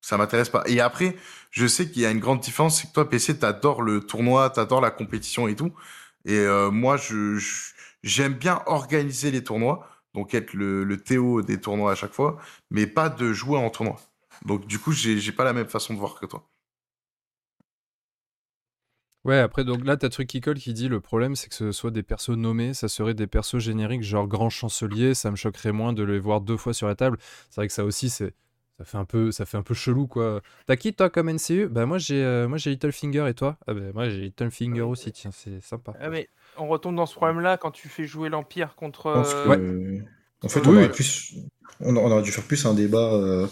ça 0.00 0.16
m'intéresse 0.16 0.48
pas. 0.50 0.64
Et 0.66 0.80
après, 0.80 1.16
je 1.50 1.66
sais 1.66 1.90
qu'il 1.90 2.02
y 2.02 2.06
a 2.06 2.10
une 2.10 2.20
grande 2.20 2.40
différence, 2.40 2.80
c'est 2.80 2.88
que 2.88 2.92
toi, 2.94 3.08
PC, 3.08 3.38
t'adores 3.38 3.82
le 3.82 4.00
tournoi, 4.00 4.50
t'adores 4.50 4.80
la 4.80 4.90
compétition 4.90 5.48
et 5.48 5.56
tout. 5.56 5.72
Et 6.24 6.36
euh, 6.38 6.70
moi, 6.70 6.96
je- 6.96 7.38
j'aime 8.02 8.34
bien 8.34 8.62
organiser 8.66 9.30
les 9.30 9.42
tournois, 9.44 9.88
donc 10.14 10.34
être 10.34 10.54
le, 10.54 10.84
le 10.84 10.96
Théo 10.98 11.42
des 11.42 11.60
tournois 11.60 11.92
à 11.92 11.94
chaque 11.94 12.12
fois, 12.14 12.38
mais 12.70 12.86
pas 12.86 13.08
de 13.08 13.32
jouer 13.32 13.58
en 13.58 13.70
tournoi. 13.70 13.96
Donc 14.46 14.66
du 14.66 14.78
coup, 14.78 14.92
j'ai 14.92 15.18
j'ai 15.18 15.32
pas 15.32 15.44
la 15.44 15.52
même 15.52 15.68
façon 15.68 15.94
de 15.94 15.98
voir 15.98 16.14
que 16.20 16.26
toi. 16.26 16.48
Ouais, 19.28 19.38
après, 19.38 19.62
donc 19.64 19.84
là, 19.84 19.96
t'as 19.96 20.08
truc 20.08 20.26
qui 20.26 20.40
colle 20.40 20.58
qui 20.58 20.72
dit 20.72 20.88
le 20.88 21.00
problème, 21.00 21.36
c'est 21.36 21.48
que 21.48 21.54
ce 21.54 21.70
soit 21.70 21.90
des 21.90 22.02
persos 22.02 22.30
nommés, 22.30 22.72
ça 22.72 22.88
serait 22.88 23.12
des 23.14 23.26
persos 23.26 23.58
génériques, 23.58 24.02
genre 24.02 24.26
grand 24.26 24.48
chancelier, 24.50 25.12
ça 25.14 25.30
me 25.30 25.36
choquerait 25.36 25.72
moins 25.72 25.92
de 25.92 26.02
les 26.02 26.18
voir 26.18 26.40
deux 26.40 26.56
fois 26.56 26.72
sur 26.72 26.86
la 26.88 26.94
table. 26.94 27.18
C'est 27.50 27.56
vrai 27.60 27.66
que 27.68 27.72
ça 27.74 27.84
aussi, 27.84 28.08
c'est. 28.08 28.34
Ça 28.78 28.84
fait, 28.84 28.96
un 28.96 29.04
peu, 29.04 29.32
ça 29.32 29.44
fait 29.44 29.56
un 29.56 29.64
peu 29.64 29.74
chelou 29.74 30.06
quoi. 30.06 30.40
T'as 30.66 30.76
qui 30.76 30.94
toi 30.94 31.10
comme 31.10 31.28
NCU 31.28 31.66
Bah 31.66 31.84
moi 31.84 31.98
j'ai 31.98 32.22
euh, 32.22 32.46
moi 32.46 32.58
j'ai 32.58 32.70
Littlefinger 32.70 33.26
et 33.28 33.34
toi? 33.34 33.56
Ah 33.66 33.74
bah 33.74 33.80
moi 33.92 34.08
j'ai 34.08 34.20
Littlefinger 34.20 34.82
aussi 34.82 35.10
tiens 35.10 35.32
c'est 35.32 35.60
sympa. 35.60 35.94
Ah, 36.00 36.08
mais 36.10 36.28
on 36.56 36.68
retombe 36.68 36.94
dans 36.94 37.06
ce 37.06 37.16
problème-là 37.16 37.56
quand 37.56 37.72
tu 37.72 37.88
fais 37.88 38.06
jouer 38.06 38.28
l'Empire 38.28 38.76
contre. 38.76 39.06
Euh, 39.08 39.56
que. 39.56 40.46
En 40.46 40.48
fait, 40.48 40.60
Oui. 40.60 40.66
on, 40.68 40.76
aurait 40.76 40.90
plus... 40.92 41.34
on, 41.80 41.96
on 41.96 42.08
aurait 42.12 42.22
dû 42.22 42.30
faire 42.30 42.44
plus 42.44 42.64
un 42.66 42.74
débat. 42.74 43.12
euh, 43.14 43.48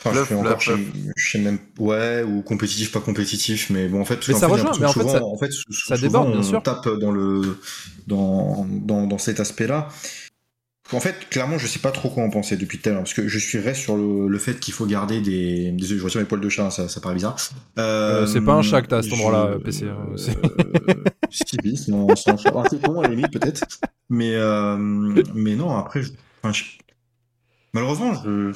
Enfin, 0.00 0.12
Bluff, 0.12 0.24
je 0.24 0.28
sais 0.28 0.34
encore, 0.36 0.56
bluff, 0.58 0.62
je 0.64 0.72
je 1.16 1.30
sais 1.30 1.38
même. 1.40 1.58
Ouais, 1.78 2.22
ou 2.22 2.42
compétitif, 2.42 2.92
pas 2.92 3.00
compétitif, 3.00 3.68
mais 3.70 3.88
bon, 3.88 4.00
en 4.00 4.04
fait, 4.04 4.26
Mais 4.28 4.34
ça 4.34 4.46
fait, 4.46 4.52
rejoint, 4.54 4.70
mais 4.78 4.86
en 4.86 4.92
fait, 4.92 5.00
que 5.00 5.06
ça- 5.06 5.18
souvent- 5.18 5.32
en 5.34 5.38
fait, 5.38 5.50
ça 5.52 5.96
souvent, 5.96 5.96
déborde, 5.96 6.30
bien 6.30 6.38
on 6.40 6.42
sûr. 6.44 6.62
tape 6.62 6.88
dans, 7.00 7.10
le, 7.10 7.58
dans, 8.06 8.64
dans, 8.70 9.06
dans 9.08 9.18
cet 9.18 9.40
aspect-là. 9.40 9.88
En 10.92 11.00
fait, 11.00 11.28
clairement, 11.28 11.58
je 11.58 11.66
sais 11.66 11.80
pas 11.80 11.90
trop 11.90 12.08
quoi 12.08 12.22
en 12.22 12.30
penser 12.30 12.56
depuis 12.56 12.78
tout 12.78 12.88
à 12.88 12.92
l'heure, 12.92 13.02
parce 13.02 13.12
que 13.12 13.28
je 13.28 13.38
suis 13.38 13.58
reste 13.58 13.82
sur 13.82 13.96
le, 13.98 14.26
le 14.28 14.38
fait 14.38 14.58
qu'il 14.58 14.72
faut 14.72 14.86
garder 14.86 15.20
des. 15.20 15.70
Désolé, 15.72 15.98
je 16.00 16.04
retire 16.04 16.20
mes 16.20 16.26
poils 16.26 16.40
de 16.40 16.48
chat, 16.48 16.64
hein, 16.66 16.70
ça, 16.70 16.88
ça 16.88 17.00
paraît 17.02 17.14
bizarre. 17.14 17.36
Euh, 17.78 18.24
c'est 18.26 18.40
pas 18.40 18.54
un 18.54 18.62
chat 18.62 18.80
que 18.80 18.86
t'as 18.86 18.98
à 18.98 19.02
cet 19.02 19.10
je- 19.10 19.16
endroit-là, 19.16 19.58
PC, 19.62 19.84
hein, 19.88 19.98
c'est- 20.16 20.38
Euh, 20.38 20.94
si, 21.30 21.42
si, 21.62 21.76
c'est 21.76 21.92
un- 21.92 22.06
c'est 22.16 22.38
chat. 22.40 22.52
Petit 22.52 22.78
con, 22.80 23.00
à 23.00 23.02
la 23.02 23.08
limite, 23.10 23.30
peut-être. 23.32 23.66
Mais, 24.08 24.34
euh, 24.36 24.76
mais 25.34 25.56
non, 25.56 25.76
après, 25.76 26.02
je- 26.02 26.12
enfin, 26.42 26.54
je- 26.54 26.64
malheureusement, 27.74 28.14
je... 28.24 28.52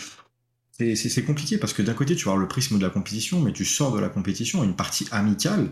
c'est- 0.76 0.96
c'est 0.96 1.08
c'est 1.08 1.22
compliqué 1.24 1.58
parce 1.58 1.72
que 1.72 1.82
d'un 1.82 1.94
côté, 1.94 2.16
tu 2.16 2.24
vas 2.24 2.32
avoir 2.32 2.42
le 2.42 2.48
prisme 2.48 2.78
de 2.78 2.82
la 2.84 2.90
compétition, 2.90 3.40
mais 3.40 3.52
tu 3.52 3.64
sors 3.64 3.92
de 3.92 4.00
la 4.00 4.08
compétition, 4.08 4.64
une 4.64 4.74
partie 4.76 5.06
amicale, 5.12 5.70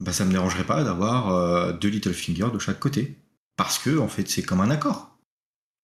bah, 0.00 0.12
ça 0.12 0.24
me 0.24 0.30
dérangerait 0.32 0.64
pas 0.66 0.84
d'avoir 0.84 1.32
euh, 1.34 1.72
deux 1.72 1.88
Littlefinger 1.88 2.48
de 2.52 2.58
chaque 2.58 2.78
côté. 2.80 3.16
Parce 3.56 3.78
que, 3.78 3.98
en 3.98 4.06
fait, 4.08 4.28
c'est 4.28 4.42
comme 4.42 4.60
un 4.60 4.70
accord. 4.70 5.18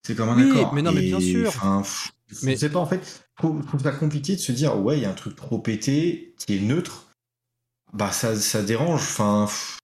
C'est 0.07 0.15
comme 0.15 0.29
un 0.29 0.37
Oui, 0.37 0.51
accord. 0.51 0.75
mais 0.75 0.83
non, 0.83 0.93
mais 0.93 1.03
bien 1.03 1.19
sûr. 1.21 1.51
pff, 1.53 2.13
Mais- 2.43 2.53
Je 2.55 2.57
sais 2.59 2.71
pas, 2.71 2.79
en 2.79 2.87
fait, 2.87 3.25
je 3.43 3.47
trouve 3.67 3.83
ça 3.83 3.91
compliqué 3.93 4.35
de 4.37 4.41
se 4.41 4.53
dire, 4.53 4.79
ouais, 4.79 4.99
il 4.99 5.03
y 5.03 5.07
a 5.07 5.11
un 5.11 5.15
truc 5.15 5.35
trop 5.37 5.59
pété 5.59 6.35
qui 6.39 6.57
est 6.57 6.61
neutre. 6.61 7.07
Bah, 7.93 8.11
ça, 8.13 8.35
ça 8.37 8.63
dérange. 8.63 9.01
Enfin, 9.03 9.47
pff, 9.47 9.79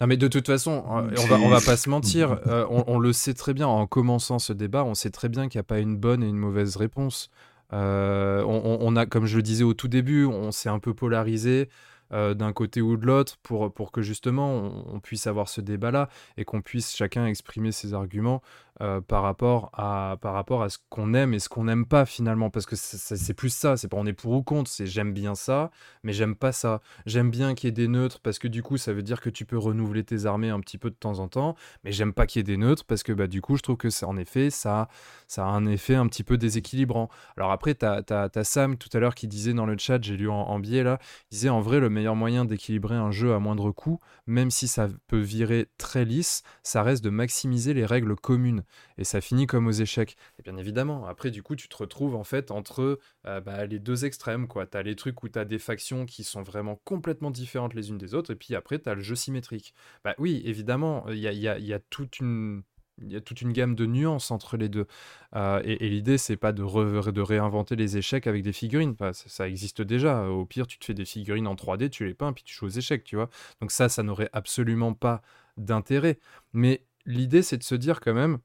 Non 0.00 0.06
mais 0.06 0.16
de 0.16 0.28
toute 0.28 0.46
façon, 0.46 0.84
euh, 0.90 1.10
on 1.12 1.16
C'est- 1.16 1.26
va, 1.28 1.36
on 1.40 1.48
va 1.48 1.60
pas 1.60 1.76
se 1.76 1.88
mentir, 1.90 2.38
euh, 2.46 2.66
on, 2.70 2.84
on 2.86 2.98
le 2.98 3.12
sait 3.12 3.34
très 3.34 3.52
bien 3.54 3.66
en 3.66 3.86
commençant 3.86 4.38
ce 4.38 4.52
débat, 4.52 4.84
on 4.84 4.94
sait 4.94 5.10
très 5.10 5.28
bien 5.28 5.48
qu'il 5.48 5.58
n'y 5.58 5.62
a 5.62 5.64
pas 5.64 5.78
une 5.80 5.96
bonne 5.96 6.22
et 6.22 6.28
une 6.28 6.36
mauvaise 6.38 6.76
réponse. 6.76 7.30
Euh, 7.72 8.42
on, 8.44 8.96
a, 8.96 9.06
comme 9.06 9.26
je 9.26 9.36
le 9.36 9.42
disais 9.42 9.64
au 9.64 9.74
tout 9.74 9.88
début, 9.88 10.24
on 10.24 10.50
s'est 10.52 10.68
un 10.68 10.78
peu 10.78 10.94
polarisé 10.94 11.68
euh, 12.12 12.32
d'un 12.32 12.54
côté 12.54 12.80
ou 12.80 12.96
de 12.96 13.04
l'autre 13.04 13.36
pour, 13.42 13.92
que 13.92 14.00
justement 14.00 14.50
on, 14.50 14.94
on 14.94 15.00
puisse 15.00 15.26
avoir 15.26 15.48
ce 15.48 15.60
débat-là 15.60 16.08
et 16.38 16.44
qu'on 16.44 16.62
puisse 16.62 16.96
chacun 16.96 17.26
exprimer 17.26 17.70
ses 17.70 17.92
arguments 17.92 18.40
euh, 18.80 19.00
par, 19.00 19.22
rapport 19.22 19.70
à, 19.72 20.16
par 20.20 20.34
rapport 20.34 20.62
à 20.62 20.68
ce 20.68 20.78
qu'on 20.90 21.14
aime 21.14 21.34
et 21.34 21.38
ce 21.38 21.48
qu'on 21.48 21.64
n'aime 21.64 21.86
pas 21.86 22.06
finalement. 22.06 22.50
Parce 22.50 22.66
que 22.66 22.76
c'est- 22.76 23.34
plus 23.34 23.50
ça, 23.50 23.76
c'est 23.76 23.88
pas 23.88 23.96
on 23.96 24.06
est 24.06 24.12
pour 24.12 24.32
ou 24.32 24.42
contre, 24.42 24.70
c'est 24.70 24.86
j'aime 24.86 25.12
bien 25.12 25.34
ça, 25.34 25.70
mais 26.02 26.12
j'aime 26.12 26.34
pas 26.34 26.52
ça. 26.52 26.80
J'aime 27.06 27.30
bien 27.30 27.54
qu'il 27.54 27.68
y 27.68 27.70
ait 27.70 27.72
des 27.72 27.88
neutres 27.88 28.20
parce 28.20 28.38
que 28.38 28.48
du 28.48 28.62
coup, 28.62 28.76
ça 28.76 28.92
veut 28.92 29.02
dire 29.02 29.20
que 29.20 29.30
tu 29.30 29.44
peux 29.44 29.58
renouveler 29.58 30.04
tes 30.04 30.26
armées 30.26 30.50
un 30.50 30.60
petit 30.60 30.78
peu 30.78 30.90
de 30.90 30.94
temps 30.96 31.18
en 31.18 31.28
temps. 31.28 31.54
Mais 31.84 31.92
j'aime 31.92 32.12
pas 32.12 32.26
qu'il 32.26 32.40
y 32.40 32.42
ait 32.42 32.44
des 32.44 32.56
neutres 32.56 32.84
parce 32.84 33.02
que 33.02 33.12
bah, 33.12 33.26
du 33.26 33.40
coup, 33.40 33.56
je 33.56 33.62
trouve 33.62 33.76
que 33.76 33.90
ça, 33.90 34.06
en 34.08 34.16
effet, 34.16 34.50
ça, 34.50 34.88
ça 35.26 35.44
a 35.44 35.48
un 35.48 35.66
effet 35.66 35.94
un 35.94 36.06
petit 36.08 36.24
peu 36.24 36.38
déséquilibrant. 36.38 37.08
Alors 37.36 37.50
après, 37.52 37.74
tu 37.74 37.84
as, 37.84 38.30
Sam 38.44 38.76
tout 38.76 38.88
à 38.92 38.98
l'heure 39.00 39.14
qui 39.14 39.28
disait 39.28 39.54
dans 39.54 39.66
le 39.66 39.76
chat, 39.78 40.02
j'ai 40.02 40.16
lu 40.16 40.28
en, 40.28 40.34
en 40.34 40.58
biais 40.58 40.82
là, 40.82 40.98
il 41.30 41.34
disait 41.34 41.48
en 41.48 41.60
vrai, 41.60 41.80
le 41.80 41.90
meilleur 41.90 42.16
moyen 42.16 42.44
d'équilibrer 42.44 42.94
un 42.96 43.10
jeu 43.10 43.34
à 43.34 43.38
moindre 43.38 43.70
coût, 43.72 44.00
même 44.26 44.50
si 44.50 44.68
ça 44.68 44.88
peut 45.08 45.18
virer 45.18 45.68
très 45.78 46.04
lisse, 46.04 46.42
ça 46.62 46.82
reste 46.82 47.04
de 47.04 47.10
maximiser 47.10 47.74
les 47.74 47.86
règles 47.86 48.14
communes. 48.16 48.62
Et 48.98 49.04
ça 49.04 49.20
finit 49.20 49.46
comme 49.46 49.66
aux 49.66 49.72
échecs. 49.72 50.16
Et 50.38 50.42
bien 50.42 50.56
évidemment, 50.56 51.06
après, 51.06 51.30
du 51.30 51.42
coup, 51.42 51.56
tu 51.56 51.68
te 51.68 51.76
retrouves 51.76 52.14
en 52.14 52.24
fait 52.24 52.50
entre 52.50 52.98
euh, 53.26 53.40
bah, 53.40 53.66
les 53.66 53.78
deux 53.78 54.04
extrêmes, 54.04 54.48
quoi. 54.48 54.66
T'as 54.66 54.82
les 54.82 54.96
trucs 54.96 55.22
où 55.22 55.28
t'as 55.28 55.44
des 55.44 55.58
factions 55.58 56.06
qui 56.06 56.24
sont 56.24 56.42
vraiment 56.42 56.80
complètement 56.84 57.30
différentes 57.30 57.74
les 57.74 57.90
unes 57.90 57.98
des 57.98 58.14
autres, 58.14 58.32
et 58.32 58.36
puis 58.36 58.54
après, 58.54 58.78
t'as 58.78 58.94
le 58.94 59.00
jeu 59.00 59.14
symétrique. 59.14 59.74
Bah 60.04 60.14
oui, 60.18 60.42
évidemment, 60.44 61.06
il 61.08 61.18
y 61.18 61.48
a, 61.48 61.78
toute 61.90 62.18
une... 62.20 62.62
Il 63.00 63.12
y 63.12 63.16
a 63.16 63.20
toute 63.20 63.42
une 63.42 63.52
gamme 63.52 63.76
de 63.76 63.86
nuances 63.86 64.32
entre 64.32 64.56
les 64.56 64.68
deux. 64.68 64.88
Euh, 65.36 65.62
et 65.64 65.86
et 65.86 65.88
l'idée, 65.88 66.18
c'est 66.18 66.36
pas 66.36 66.50
de, 66.50 67.10
de 67.10 67.20
réinventer 67.20 67.76
les 67.76 67.96
échecs 67.96 68.26
avec 68.26 68.42
des 68.42 68.52
figurines. 68.52 68.96
Ça, 68.98 69.12
ça 69.12 69.48
existe 69.48 69.82
déjà. 69.82 70.28
Au 70.28 70.44
pire, 70.44 70.66
tu 70.66 70.80
te 70.80 70.84
fais 70.84 70.94
des 70.94 71.04
figurines 71.04 71.46
en 71.46 71.54
3D, 71.54 71.90
tu 71.90 72.04
les 72.04 72.14
peins, 72.14 72.32
puis 72.32 72.42
tu 72.42 72.56
joues 72.56 72.66
aux 72.66 72.70
échecs, 72.70 73.04
tu 73.04 73.14
vois. 73.14 73.30
Donc 73.60 73.70
ça, 73.70 73.88
ça 73.88 74.02
n'aurait 74.02 74.30
absolument 74.32 74.94
pas 74.94 75.22
d'intérêt. 75.56 76.18
Mais 76.52 76.82
l'idée, 77.06 77.42
c'est 77.42 77.58
de 77.58 77.62
se 77.62 77.74
dire 77.76 78.00
quand 78.00 78.14
même, 78.14 78.38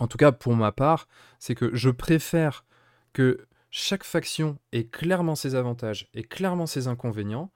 en 0.00 0.08
tout 0.08 0.18
cas 0.18 0.32
pour 0.32 0.56
ma 0.56 0.72
part, 0.72 1.06
c'est 1.38 1.54
que 1.54 1.74
je 1.74 1.90
préfère 1.90 2.64
que 3.12 3.46
chaque 3.70 4.04
faction 4.04 4.58
ait 4.72 4.86
clairement 4.86 5.36
ses 5.36 5.54
avantages 5.54 6.08
et 6.14 6.24
clairement 6.24 6.66
ses 6.66 6.88
inconvénients, 6.88 7.52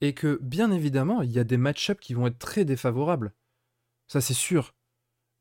et 0.00 0.14
que 0.14 0.38
bien 0.42 0.70
évidemment, 0.70 1.22
il 1.22 1.32
y 1.32 1.38
a 1.38 1.44
des 1.44 1.56
match-ups 1.56 2.00
qui 2.00 2.14
vont 2.14 2.28
être 2.28 2.38
très 2.38 2.64
défavorables. 2.64 3.32
Ça, 4.06 4.20
c'est 4.20 4.34
sûr. 4.34 4.74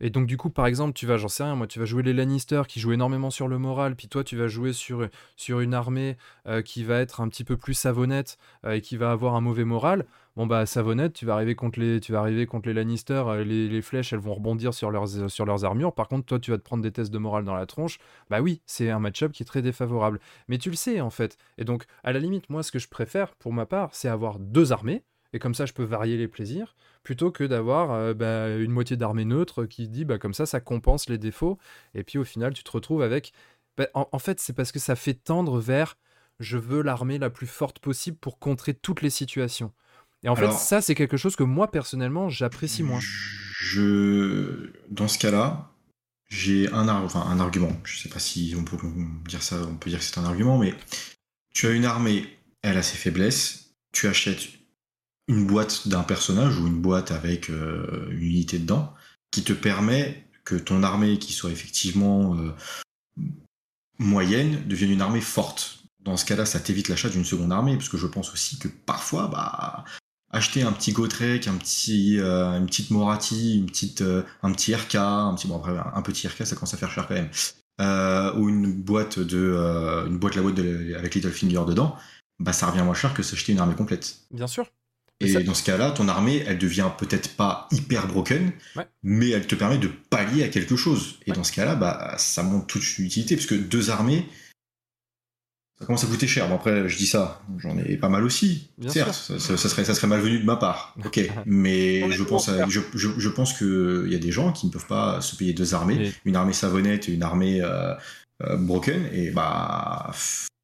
Et 0.01 0.09
donc, 0.09 0.27
du 0.27 0.37
coup, 0.37 0.49
par 0.49 0.65
exemple, 0.65 0.93
tu 0.93 1.05
vas, 1.05 1.17
j'en 1.17 1.27
sais 1.27 1.43
rien, 1.43 1.55
moi, 1.55 1.67
tu 1.67 1.79
vas 1.79 1.85
jouer 1.85 2.03
les 2.03 2.13
Lannister 2.13 2.61
qui 2.67 2.79
jouent 2.79 2.93
énormément 2.93 3.31
sur 3.31 3.47
le 3.47 3.57
moral, 3.57 3.95
puis 3.95 4.07
toi, 4.07 4.23
tu 4.23 4.37
vas 4.37 4.47
jouer 4.47 4.71
sur, 4.71 5.09
une 5.47 5.73
armée 5.73 6.17
euh, 6.47 6.61
qui 6.61 6.83
va 6.83 6.99
être 6.99 7.19
un 7.21 7.27
petit 7.27 7.43
peu 7.43 7.57
plus 7.57 7.73
savonnette 7.73 8.37
euh, 8.65 8.73
et 8.73 8.81
qui 8.81 8.95
va 8.95 9.11
avoir 9.11 9.35
un 9.35 9.41
mauvais 9.41 9.65
moral. 9.65 10.05
Bon, 10.39 10.47
bah, 10.47 10.65
savonnette, 10.65 11.11
tu 11.11 11.25
vas 11.25 11.33
arriver 11.33 11.53
contre 11.53 11.81
les, 11.81 11.99
tu 11.99 12.13
vas 12.13 12.19
arriver 12.19 12.45
contre 12.45 12.69
les 12.69 12.73
Lannister, 12.73 13.23
euh, 13.27 13.43
les, 13.43 13.81
flèches, 13.81 14.13
elles 14.13 14.19
vont 14.19 14.35
rebondir 14.35 14.73
sur 14.73 14.89
leurs, 14.89 15.09
sur 15.29 15.45
leurs 15.45 15.65
armures. 15.65 15.93
Par 15.93 16.07
contre, 16.07 16.25
toi, 16.25 16.39
tu 16.39 16.51
vas 16.51 16.57
te 16.57 16.63
prendre 16.63 16.81
des 16.81 16.93
tests 16.93 17.11
de 17.11 17.17
morale 17.17 17.43
dans 17.43 17.55
la 17.55 17.65
tronche. 17.65 17.99
Bah 18.29 18.39
oui, 18.39 18.61
c'est 18.65 18.89
un 18.89 18.99
match-up 18.99 19.33
qui 19.33 19.43
est 19.43 19.45
très 19.45 19.61
défavorable. 19.61 20.21
Mais 20.47 20.57
tu 20.57 20.69
le 20.69 20.77
sais, 20.77 21.01
en 21.01 21.09
fait. 21.09 21.37
Et 21.57 21.65
donc, 21.65 21.83
à 22.05 22.13
la 22.13 22.19
limite, 22.19 22.49
moi, 22.49 22.63
ce 22.63 22.71
que 22.71 22.79
je 22.79 22.87
préfère, 22.87 23.35
pour 23.35 23.51
ma 23.51 23.65
part, 23.65 23.89
c'est 23.91 24.07
avoir 24.07 24.39
deux 24.39 24.71
armées. 24.71 25.03
Et 25.33 25.39
comme 25.39 25.53
ça, 25.53 25.65
je 25.65 25.73
peux 25.73 25.83
varier 25.83 26.15
les 26.15 26.29
plaisirs, 26.29 26.77
plutôt 27.03 27.31
que 27.31 27.43
d'avoir 27.43 27.91
euh, 27.91 28.13
bah, 28.13 28.47
une 28.55 28.71
moitié 28.71 28.95
d'armée 28.95 29.25
neutre 29.25 29.65
qui 29.65 29.89
dit, 29.89 30.05
bah, 30.05 30.19
comme 30.19 30.33
ça, 30.33 30.45
ça 30.45 30.61
compense 30.61 31.09
les 31.09 31.17
défauts. 31.17 31.57
Et 31.95 32.05
puis 32.05 32.17
au 32.17 32.23
final, 32.23 32.53
tu 32.53 32.63
te 32.63 32.71
retrouves 32.71 33.01
avec... 33.01 33.33
bah, 33.77 33.87
en 33.93 34.19
fait, 34.19 34.39
c'est 34.39 34.53
parce 34.53 34.71
que 34.71 34.79
ça 34.79 34.95
fait 34.95 35.15
tendre 35.15 35.59
vers, 35.59 35.97
je 36.39 36.57
veux 36.57 36.81
l'armée 36.81 37.17
la 37.17 37.29
plus 37.29 37.45
forte 37.45 37.79
possible 37.79 38.15
pour 38.17 38.39
contrer 38.39 38.73
toutes 38.73 39.01
les 39.01 39.09
situations. 39.09 39.73
Et 40.23 40.29
en 40.29 40.33
Alors- 40.35 40.51
fait, 40.53 40.57
ça, 40.65 40.81
c'est 40.81 40.95
quelque 40.95 41.17
chose 41.17 41.35
que 41.35 41.43
moi, 41.43 41.71
personnellement, 41.71 42.29
j'apprécie 42.29 42.83
moins. 42.83 42.99
Je, 43.01 44.71
dans 44.89 45.07
ce 45.07 45.17
cas-là, 45.19 45.71
j'ai 46.29 46.71
un, 46.71 46.87
ar- 46.87 47.03
enfin, 47.03 47.21
un 47.21 47.39
argument. 47.39 47.71
Je 47.83 47.97
sais 47.99 48.09
pas 48.09 48.19
si 48.19 48.53
on 48.57 48.63
peut 48.63 48.77
dire 49.27 49.41
ça, 49.43 49.61
on 49.63 49.75
peut 49.75 49.89
dire 49.89 49.99
que 49.99 50.05
c'est 50.05 50.17
un 50.19 50.25
argument, 50.25 50.57
mais 50.57 50.73
tu 51.53 51.67
as 51.67 51.71
une 51.71 51.85
armée, 51.85 52.37
elle 52.61 52.77
a 52.77 52.83
ses 52.83 52.97
faiblesses. 52.97 53.71
Tu 53.91 54.07
achètes 54.07 54.47
une 55.27 55.45
boîte 55.47 55.87
d'un 55.87 56.03
personnage 56.03 56.57
ou 56.59 56.67
une 56.67 56.81
boîte 56.81 57.11
avec 57.11 57.49
euh, 57.49 58.07
une 58.11 58.21
unité 58.23 58.59
dedans 58.59 58.93
qui 59.31 59.43
te 59.43 59.53
permet 59.53 60.25
que 60.43 60.55
ton 60.55 60.83
armée, 60.83 61.17
qui 61.19 61.33
soit 61.33 61.51
effectivement 61.51 62.35
euh, 62.35 62.51
moyenne 63.99 64.67
devienne 64.67 64.91
une 64.91 65.01
armée 65.01 65.21
forte. 65.21 65.79
Dans 65.99 66.17
ce 66.17 66.25
cas-là, 66.25 66.45
ça 66.45 66.59
t'évite 66.59 66.87
l'achat 66.87 67.09
d'une 67.09 67.25
seconde 67.25 67.51
armée, 67.51 67.75
parce 67.75 67.89
que 67.89 67.97
je 67.97 68.07
pense 68.07 68.31
aussi 68.33 68.57
que 68.57 68.67
parfois, 68.67 69.27
bah, 69.27 69.83
acheter 70.31 70.61
un 70.63 70.71
petit 70.71 70.91
Gotrek, 70.91 71.47
un 71.47 71.55
petit, 71.55 72.19
euh, 72.19 72.57
une 72.57 72.65
petite 72.67 72.91
Morati, 72.91 73.57
une 73.57 73.65
petite, 73.65 74.01
euh, 74.01 74.23
un 74.43 74.51
petit 74.51 74.73
RK, 74.75 74.95
un 74.95 75.33
petit, 75.35 75.47
bon, 75.47 75.57
après, 75.57 75.73
un 75.93 76.01
petit 76.01 76.27
RK, 76.27 76.45
ça 76.45 76.55
commence 76.55 76.73
à 76.73 76.77
faire 76.77 76.91
cher 76.91 77.07
quand 77.07 77.15
même, 77.15 77.29
euh, 77.81 78.33
ou 78.35 78.49
une 78.49 78.71
boîte 78.73 79.19
de, 79.19 80.05
une 80.07 80.17
boîte 80.19 80.35
la 80.35 80.41
boîte 80.41 80.55
de, 80.55 80.93
avec 80.95 81.15
Littlefinger 81.15 81.61
dedans, 81.67 81.95
bah, 82.39 82.53
ça 82.53 82.67
revient 82.67 82.83
moins 82.83 82.93
cher 82.93 83.13
que 83.13 83.23
s'acheter 83.23 83.51
une 83.53 83.59
armée 83.59 83.75
complète. 83.75 84.17
Bien 84.31 84.47
sûr. 84.47 84.65
Et 85.21 85.33
ça- 85.33 85.41
dans 85.43 85.53
ce 85.53 85.63
cas-là, 85.63 85.91
ton 85.91 86.07
armée, 86.07 86.43
elle 86.47 86.57
devient 86.57 86.89
peut-être 86.97 87.35
pas 87.35 87.67
hyper 87.71 88.07
broken, 88.07 88.53
Ouais. 88.77 88.87
mais 89.03 89.29
elle 89.31 89.47
te 89.47 89.55
permet 89.55 89.77
de 89.77 89.89
pallier 90.09 90.43
à 90.43 90.47
quelque 90.47 90.77
chose. 90.77 91.15
Et 91.25 91.31
Ouais. 91.31 91.35
dans 91.35 91.43
ce 91.43 91.51
cas-là, 91.51 91.75
bah, 91.75 92.15
ça 92.17 92.41
montre 92.43 92.67
toute 92.67 92.83
son 92.83 93.03
utilité, 93.03 93.35
parce 93.35 93.47
que 93.47 93.55
deux 93.55 93.89
armées, 93.89 94.25
ça 95.79 95.85
commence 95.85 96.03
à 96.03 96.07
coûter 96.07 96.27
cher. 96.27 96.47
Bon, 96.49 96.55
après, 96.55 96.89
je 96.89 96.97
dis 96.97 97.07
ça, 97.07 97.41
j'en 97.57 97.77
ai 97.77 97.95
pas 97.97 98.09
mal 98.09 98.23
aussi. 98.23 98.69
Bien 98.77 98.89
Certes, 98.91 99.13
ça, 99.13 99.39
ça- 99.39 99.57
ça 99.57 99.69
serait, 99.69 99.85
ça 99.85 99.93
serait 99.95 100.07
malvenu 100.07 100.39
de 100.39 100.45
ma 100.45 100.57
part. 100.57 100.95
Ok, 101.05 101.19
mais 101.45 102.11
je 102.11 102.23
pense, 102.23 102.49
à- 102.49 102.67
je, 102.67 102.81
je, 102.95 103.09
je 103.17 103.29
pense 103.29 103.53
qu'il 103.57 104.07
y 104.11 104.15
a 104.15 104.19
des 104.19 104.31
gens 104.31 104.51
qui 104.51 104.67
ne 104.67 104.71
peuvent 104.71 104.87
pas 104.87 105.21
se 105.21 105.35
payer 105.35 105.53
deux 105.53 105.73
armées, 105.73 106.11
une 106.25 106.35
armée 106.35 106.53
savonnette 106.53 107.07
et 107.09 107.13
une 107.13 107.23
armée 107.23 107.61
euh, 107.61 107.93
euh, 108.43 108.57
broken, 108.57 109.07
et 109.13 109.31
bah. 109.31 110.11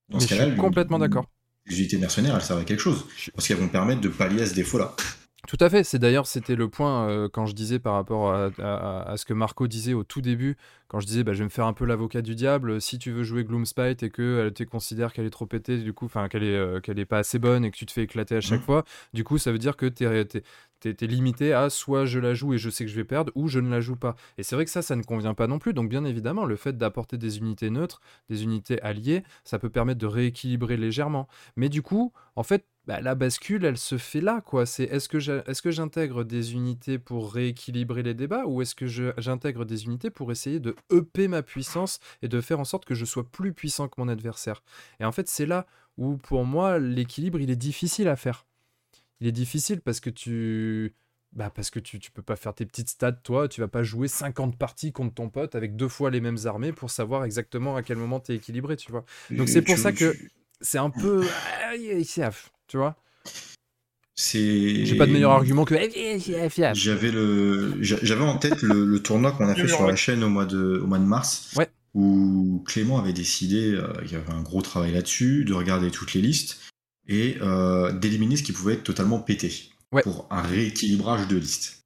Dans 0.10 0.18
Mais 0.20 0.24
ce 0.24 0.30
je 0.30 0.36
cas-là, 0.36 0.52
suis 0.52 0.58
complètement 0.60 1.00
d'accord. 1.00 1.26
Les 1.68 1.80
unités 1.80 1.98
mercenaires, 1.98 2.36
elles 2.36 2.42
servent 2.44 2.60
à 2.60 2.64
quelque 2.66 2.80
chose. 2.82 3.06
Je- 3.18 3.32
Parce 3.32 3.48
qu'elles 3.48 3.58
vont 3.58 3.70
permettre 3.70 4.02
de 4.02 4.10
pallier 4.10 4.44
à 4.44 4.46
ce 4.46 4.54
défaut-là. 4.54 4.96
Tout 5.48 5.58
à 5.60 5.70
fait. 5.70 5.84
C'est 5.84 6.00
d'ailleurs 6.00 6.26
c'était 6.26 6.56
le 6.56 6.70
point 6.70 7.08
euh, 7.08 7.30
quand 7.30 7.46
je 7.46 7.54
disais 7.54 7.78
par 7.78 7.94
rapport 7.94 8.32
à, 8.34 8.50
à- 8.58 9.12
à 9.12 9.18
ce 9.18 9.26
que 9.26 9.34
Marco 9.34 9.68
disait 9.68 9.94
au 9.94 10.04
tout 10.04 10.20
début, 10.22 10.58
quand 10.88 11.00
je 11.00 11.06
disais 11.06 11.24
bah, 11.24 11.34
je 11.34 11.40
vais 11.40 11.44
me 11.46 11.50
faire 11.50 11.68
un 11.68 11.74
peu 11.74 11.86
l'avocat 11.86 12.24
du 12.24 12.34
diable. 12.34 12.82
Si 12.82 12.98
tu 12.98 13.12
veux 13.12 13.24
jouer 13.24 13.44
Gloomspite 13.44 14.02
et 14.02 14.10
que 14.10 14.44
elle 14.48 14.54
te 14.54 14.64
considère 14.64 15.14
qu'elle 15.14 15.26
est 15.26 15.30
trop 15.30 15.46
pétée, 15.46 15.78
du 15.78 15.94
coup, 15.94 16.06
enfin 16.06 16.30
qu'elle 16.30 16.44
est 16.44 16.56
euh, 16.56 16.80
qu'elle 16.80 16.98
est 16.98 17.06
pas 17.06 17.20
assez 17.20 17.38
bonne 17.38 17.64
et 17.64 17.70
que 17.70 17.78
tu 17.78 17.86
te 17.86 17.92
fais 17.92 18.04
éclater 18.04 18.36
à 18.38 18.42
chaque 18.42 18.60
Mhm. 18.62 18.66
fois, 18.66 18.86
du 19.14 19.24
coup 19.24 19.38
ça 19.38 19.52
veut 19.52 19.60
dire 19.60 19.78
que 19.78 19.86
t'es 19.86 20.26
t'es- 20.26 20.42
t'es- 20.80 20.94
t'es 20.96 21.08
limité 21.08 21.54
à 21.54 21.70
soit 21.70 22.06
je 22.06 22.18
la 22.20 22.34
joue 22.34 22.54
et 22.56 22.58
je 22.58 22.70
sais 22.72 22.84
que 22.86 22.90
je 22.92 22.96
vais 22.96 23.04
perdre 23.06 23.32
ou 23.36 23.48
je 23.48 23.60
ne 23.60 23.70
la 23.70 23.82
joue 23.82 23.96
pas. 23.98 24.16
Et 24.40 24.44
c'est 24.44 24.56
vrai 24.56 24.66
que 24.66 24.72
ça, 24.72 24.82
ça 24.82 24.96
ne 24.96 25.04
convient 25.04 25.36
pas 25.36 25.46
non 25.48 25.60
plus. 25.60 25.74
Donc 25.74 25.90
bien 25.90 26.06
évidemment, 26.06 26.46
le 26.46 26.56
fait 26.56 26.76
d'apporter 26.78 27.18
des 27.20 27.38
unités 27.38 27.70
neutres, 27.70 28.02
des 28.30 28.44
unités 28.44 28.82
alliées, 28.82 29.24
ça 29.44 29.60
peut 29.60 29.70
permettre 29.70 30.00
de 30.00 30.08
rééquilibrer 30.08 30.76
légèrement. 30.78 31.28
Mais 31.56 31.70
du 31.70 31.82
coup, 31.84 32.14
en 32.36 32.44
fait, 32.44 32.66
bah, 32.88 33.02
la 33.02 33.16
bascule, 33.16 33.66
elle 33.66 33.78
se 33.78 33.98
fait 33.98 34.22
là, 34.22 34.42
quoi. 34.42 34.66
C'est 34.66 34.84
est-ce 34.84 35.10
que 35.10 35.72
j'intègre 35.72 36.24
des 36.24 36.54
unités 36.54 37.00
pour 37.00 37.34
rééquilibrer 37.34 38.04
les 38.04 38.14
débats 38.14 38.46
ou 38.46 38.62
est-ce 38.62 38.76
que 38.76 38.86
je- 38.86 39.12
j'intègre 39.18 39.66
des 39.66 39.86
unités 39.86 40.10
pour 40.10 40.32
essayer 40.32 40.60
de 40.60 40.76
EP 40.92 41.28
ma 41.28 41.42
puissance 41.42 42.00
et 42.22 42.28
de 42.28 42.40
faire 42.42 42.60
en 42.60 42.66
sorte 42.66 42.86
que 42.86 42.94
je 42.96 43.06
sois 43.06 43.24
plus 43.30 43.54
puissant 43.54 43.88
que 43.88 43.96
mon 44.00 44.08
adversaire? 44.08 44.64
Et 45.00 45.06
en 45.06 45.12
fait, 45.12 45.28
c'est 45.28 45.46
là 45.46 45.66
où, 45.98 46.18
pour 46.18 46.46
moi, 46.46 46.78
l'équilibre, 46.78 47.40
il 47.40 47.50
est 47.50 47.56
difficile 47.56 48.08
à 48.08 48.16
faire. 48.16 48.46
Il 49.20 49.28
est 49.28 49.32
difficile 49.32 49.82
parce 49.82 50.00
que 50.00 50.10
tu... 50.10 50.94
Bah 51.34 51.50
parce 51.54 51.70
que 51.70 51.80
tu, 51.80 52.00
tu 52.00 52.12
peux 52.12 52.22
pas 52.22 52.38
faire 52.38 52.54
tes 52.54 52.66
petites 52.66 52.88
stats, 52.88 53.12
toi, 53.12 53.50
tu 53.50 53.60
vas 53.60 53.68
pas 53.68 53.84
jouer 53.84 54.08
50 54.08 54.58
parties 54.58 54.94
contre 54.94 55.16
ton 55.16 55.30
pote 55.30 55.54
avec 55.56 55.76
deux 55.76 55.90
fois 55.90 56.10
les 56.10 56.22
mêmes 56.22 56.38
armées 56.46 56.72
pour 56.72 56.90
savoir 56.90 57.26
exactement 57.26 57.76
à 57.76 57.84
quel 57.84 57.98
moment 57.98 58.22
tu 58.22 58.32
es 58.32 58.36
équilibré, 58.36 58.78
tu 58.78 58.90
vois. 58.90 59.04
Donc 59.32 59.50
c'est 59.50 59.62
pour 59.62 59.78
ça 59.78 59.92
que 59.92 60.16
c'est 60.62 60.78
un 60.78 60.90
peu... 60.92 61.26
Tu 62.68 62.78
vois 62.78 62.96
C'est. 64.16 64.86
J'ai 64.86 64.96
pas 64.98 65.06
de 65.06 65.12
meilleur 65.12 65.32
argument 65.32 65.66
que... 65.66 65.76
eh, 65.76 66.20
fiaf, 66.20 66.54
fiaf. 66.54 66.78
J'avais 66.78 67.12
le, 67.12 67.82
j'a- 67.84 68.00
j'avais 68.02 68.24
en 68.24 68.38
tête 68.38 68.62
le, 68.62 68.86
le 68.86 69.00
tournoi 69.02 69.32
qu'on 69.32 69.48
a 69.48 69.56
fait 69.56 69.68
sur 69.68 69.86
la 69.86 69.96
chaîne 69.96 70.24
au 70.24 70.30
mois 70.30 70.46
de, 70.46 70.80
au 70.84 70.88
mois 70.88 71.00
de 71.00 71.04
mars, 71.06 71.52
Ouais. 71.56 71.70
où 71.94 72.64
Clément 72.66 72.98
avait 73.00 73.14
décidé, 73.14 73.72
euh, 73.74 73.88
il 74.06 74.12
y 74.12 74.16
avait 74.16 74.32
un 74.32 74.42
gros 74.42 74.62
travail 74.62 74.94
là-dessus, 74.94 75.46
de 75.46 75.54
regarder 75.54 75.92
toutes 75.92 76.14
les 76.14 76.22
listes 76.22 76.60
et 77.08 77.38
euh, 77.42 77.92
d'éliminer 77.92 78.36
ce 78.38 78.44
qui 78.44 78.52
pouvait 78.54 78.74
être 78.74 78.84
totalement 78.84 79.20
pété 79.20 79.70
Ouais. 79.92 80.02
pour 80.02 80.28
un 80.32 80.42
rééquilibrage 80.42 81.28
de 81.28 81.38
listes. 81.38 81.84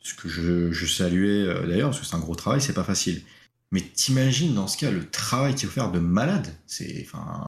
Ce 0.00 0.14
que 0.14 0.28
je, 0.28 0.70
je 0.70 0.86
saluais 0.86 1.48
euh, 1.48 1.66
d'ailleurs, 1.66 1.90
parce 1.90 2.00
que 2.00 2.06
c'est 2.06 2.14
un 2.14 2.20
gros 2.20 2.34
travail, 2.36 2.60
c'est 2.60 2.72
pas 2.74 2.84
facile. 2.84 3.22
Mais 3.72 3.80
t'imagines 3.80 4.54
dans 4.54 4.68
ce 4.68 4.76
cas 4.78 4.90
le 4.90 5.08
travail 5.10 5.54
qu'il 5.54 5.66
faut 5.68 5.74
faire 5.74 5.90
de 5.90 5.98
malade. 5.98 6.46
C'est, 6.66 7.04
enfin, 7.06 7.44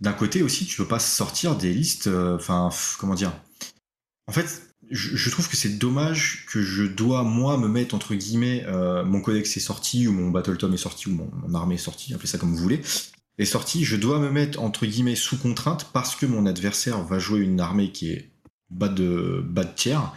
d'un 0.00 0.12
côté 0.12 0.42
aussi, 0.42 0.66
tu 0.66 0.76
peux 0.76 0.86
pas 0.86 0.98
sortir 0.98 1.56
des 1.56 1.72
listes, 1.72 2.06
euh, 2.06 2.36
enfin, 2.36 2.70
comment 2.98 3.14
dire? 3.14 3.32
En 4.26 4.32
fait, 4.32 4.62
je, 4.90 5.30
trouve 5.30 5.48
que 5.48 5.56
c'est 5.56 5.78
dommage 5.78 6.46
que 6.50 6.62
je 6.62 6.84
dois 6.84 7.22
moi 7.22 7.58
me 7.58 7.68
mettre 7.68 7.94
entre 7.94 8.14
guillemets, 8.14 8.64
euh, 8.66 9.04
mon 9.04 9.20
codex 9.20 9.56
est 9.56 9.60
sorti 9.60 10.06
ou 10.06 10.12
mon 10.12 10.30
battle 10.30 10.56
tome 10.56 10.74
est 10.74 10.78
sorti 10.78 11.08
ou 11.08 11.12
mon, 11.12 11.30
mon 11.42 11.54
armée 11.54 11.74
est 11.74 11.78
sortie, 11.78 12.14
appelez 12.14 12.28
ça 12.28 12.38
comme 12.38 12.54
vous 12.54 12.62
voulez, 12.62 12.80
est 13.38 13.44
sorti. 13.44 13.84
Je 13.84 13.96
dois 13.96 14.18
me 14.18 14.30
mettre 14.30 14.60
entre 14.60 14.86
guillemets 14.86 15.16
sous 15.16 15.38
contrainte 15.38 15.90
parce 15.92 16.14
que 16.16 16.26
mon 16.26 16.46
adversaire 16.46 17.02
va 17.02 17.18
jouer 17.18 17.40
une 17.40 17.60
armée 17.60 17.92
qui 17.92 18.10
est 18.12 18.30
bas 18.70 18.88
de 18.88 19.42
bas 19.44 19.64
de 19.64 19.74
tiers 19.74 20.12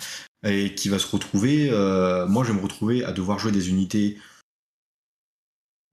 et 0.46 0.74
qui 0.76 0.90
va 0.90 1.00
se 1.00 1.08
retrouver. 1.08 1.70
euh, 1.72 2.28
moi, 2.28 2.44
je 2.44 2.52
vais 2.52 2.58
me 2.58 2.64
retrouver 2.64 3.04
à 3.04 3.12
devoir 3.12 3.40
jouer 3.40 3.52
des 3.52 3.70
unités 3.70 4.18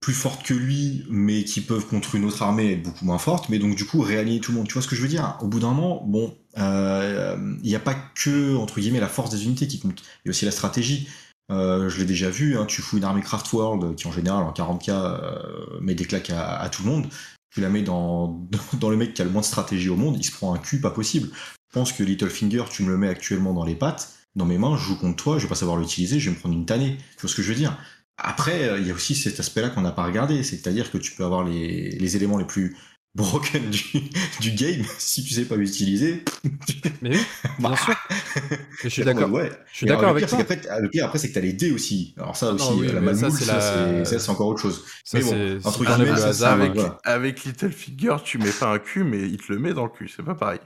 plus 0.01 0.15
fortes 0.15 0.45
que 0.45 0.55
lui, 0.55 1.05
mais 1.11 1.45
qui 1.45 1.61
peuvent 1.61 1.87
contre 1.87 2.15
une 2.15 2.25
autre 2.25 2.43
armée 2.43 2.77
beaucoup 2.77 3.05
moins 3.05 3.19
fortes. 3.19 3.49
Mais 3.49 3.59
donc 3.59 3.75
du 3.75 3.85
coup 3.85 4.01
réaligner 4.01 4.41
tout 4.41 4.53
le 4.53 4.59
monde. 4.59 4.69
Tu 4.69 4.75
vois 4.75 4.83
ce 4.83 4.89
que 4.89 4.97
je 4.97 5.03
veux 5.03 5.09
dire? 5.09 5.37
Au 5.41 5.49
bout 5.49 5.61
d'un 5.61 5.73
moment, 5.73 6.05
bon, 6.07 6.37
euh, 6.59 7.37
il 7.63 7.69
n'y 7.69 7.77
a 7.77 7.81
pas 7.81 7.95
que 7.95 8.57
entre 8.57 8.81
guillemets 8.81 9.01
la 9.01 9.09
force 9.09 9.31
des 9.31 9.45
unités 9.45 9.67
qui 9.67 9.81
compte. 9.81 10.03
Il 10.25 10.27
y 10.27 10.29
a 10.29 10.31
aussi 10.31 10.45
la 10.45 10.51
stratégie. 10.51 11.09
Euh, 11.51 11.89
je 11.89 11.99
l'ai 11.99 12.05
déjà 12.05 12.29
vu, 12.29 12.59
hein, 12.59 12.67
tu 12.67 12.83
fous 12.83 12.99
une 12.99 13.05
armée 13.05 13.23
Craftworld 13.23 13.97
qui 13.97 14.07
en 14.07 14.13
général 14.13 14.45
en 14.45 14.53
40k 14.53 14.91
euh, 14.91 15.81
met 15.81 15.95
des 15.95 16.05
claques 16.05 16.31
à, 16.31 16.57
à 16.61 16.69
tout 16.69 16.83
le 16.83 16.91
monde. 16.91 17.07
Tu 17.51 17.61
la 17.61 17.71
mets 17.71 17.83
dans, 17.83 18.47
dans 18.81 18.91
le 18.91 18.97
mec 18.97 19.15
qui 19.15 19.23
a 19.23 19.25
le 19.25 19.31
moins 19.31 19.41
de 19.41 19.47
stratégie 19.47 19.89
au 19.89 19.97
monde, 19.97 20.17
il 20.19 20.25
se 20.25 20.33
prend 20.33 20.55
un 20.55 20.59
cul 20.59 20.81
pas 20.81 20.91
possible. 20.91 21.31
Je 21.33 21.75
pense 21.75 21.93
que 21.93 22.03
Littlefinger, 22.03 22.65
tu 22.71 22.83
me 22.83 22.91
le 22.91 22.99
mets 22.99 23.09
actuellement 23.09 23.53
dans 23.53 23.65
les 23.65 23.75
pattes, 23.75 24.15
dans 24.37 24.47
mes 24.47 24.59
mains, 24.59 24.77
je 24.77 24.83
joue 24.83 24.99
contre 24.99 25.23
toi, 25.23 25.39
je 25.39 25.45
vais 25.45 25.49
pas 25.49 25.55
savoir 25.55 25.77
l'utiliser, 25.77 26.19
je 26.21 26.31
vais 26.31 26.37
me 26.37 26.41
prendre 26.41 26.55
une 26.55 26.67
tannée. 26.67 26.97
Tu 27.17 27.23
vois 27.23 27.31
ce 27.31 27.35
que 27.35 27.43
je 27.43 27.49
veux 27.49 27.59
dire? 27.59 27.77
Après, 28.19 28.69
euh, 28.69 28.79
il 28.81 28.87
y 28.87 28.91
a 28.91 28.95
aussi 28.95 29.15
cet 29.15 29.39
aspect-là 29.41 29.71
qu'on 29.71 29.83
n'a 29.83 29.93
pas 29.93 30.05
regardé, 30.05 30.43
c'est-à-dire 30.43 30.91
que 30.91 30.99
tu 30.99 31.13
peux 31.13 31.25
avoir 31.25 31.45
les, 31.45 31.91
les 31.91 32.17
éléments 32.17 32.39
les 32.39 32.45
plus 32.47 32.77
broken 33.15 33.71
du, 33.71 33.83
du 34.41 34.51
game, 34.53 34.85
si 34.99 35.25
tu 35.25 35.35
sais 35.35 35.45
pas 35.45 35.57
l'utiliser. 35.57 36.23
Mais 37.03 37.11
oui, 37.11 37.19
bien 37.59 37.71
Bah, 37.71 37.77
sûr. 37.77 37.95
Et 38.85 38.85
je 38.85 38.89
suis 38.89 39.03
d'accord. 39.03 39.31
ouais. 39.33 39.51
Je 39.73 39.77
suis 39.79 39.87
d'accord 39.87 40.05
le 40.05 40.11
avec 40.11 40.27
pire, 40.27 40.31
toi. 40.31 40.39
c'est 40.49 40.57
qu'après, 40.57 40.77
t- 40.77 40.83
le 40.83 40.89
pire 40.91 41.05
après, 41.07 41.19
c'est 41.19 41.29
que 41.31 41.35
t'as 41.35 41.41
les 41.41 41.53
dés 41.53 41.73
aussi. 41.73 42.15
Alors 42.17 42.37
ça 42.37 42.49
Ah 42.51 42.55
aussi, 42.55 42.71
non, 42.71 42.77
oui, 42.79 42.87
la 42.93 43.01
mais 43.01 43.15
ça, 43.15 43.29
la- 43.47 44.05
c'est 44.05 44.29
encore 44.31 44.47
autre 44.49 44.61
chose. 44.61 44.85
Ça, 45.05 45.19
Mais 45.19 45.25
bon, 45.25 45.59
entre 45.65 45.85
guillemets, 45.85 46.11
le 46.11 46.17
ça, 46.17 46.29
hasard. 46.29 46.53
avec, 46.61 46.75
voilà. 46.75 46.99
avec 47.05 47.45
Littlefinger, 47.45 48.17
tu 48.25 48.39
mets 48.39 48.51
pas 48.53 48.73
un 48.75 48.79
cul, 48.79 49.03
mais 49.05 49.23
il 49.23 49.39
te 49.39 49.53
le 49.53 49.59
met 49.59 49.75
dans 49.75 49.85
le 49.85 49.91
cul, 49.91 50.09
c'est 50.15 50.23
pas 50.25 50.35
pareil. 50.35 50.61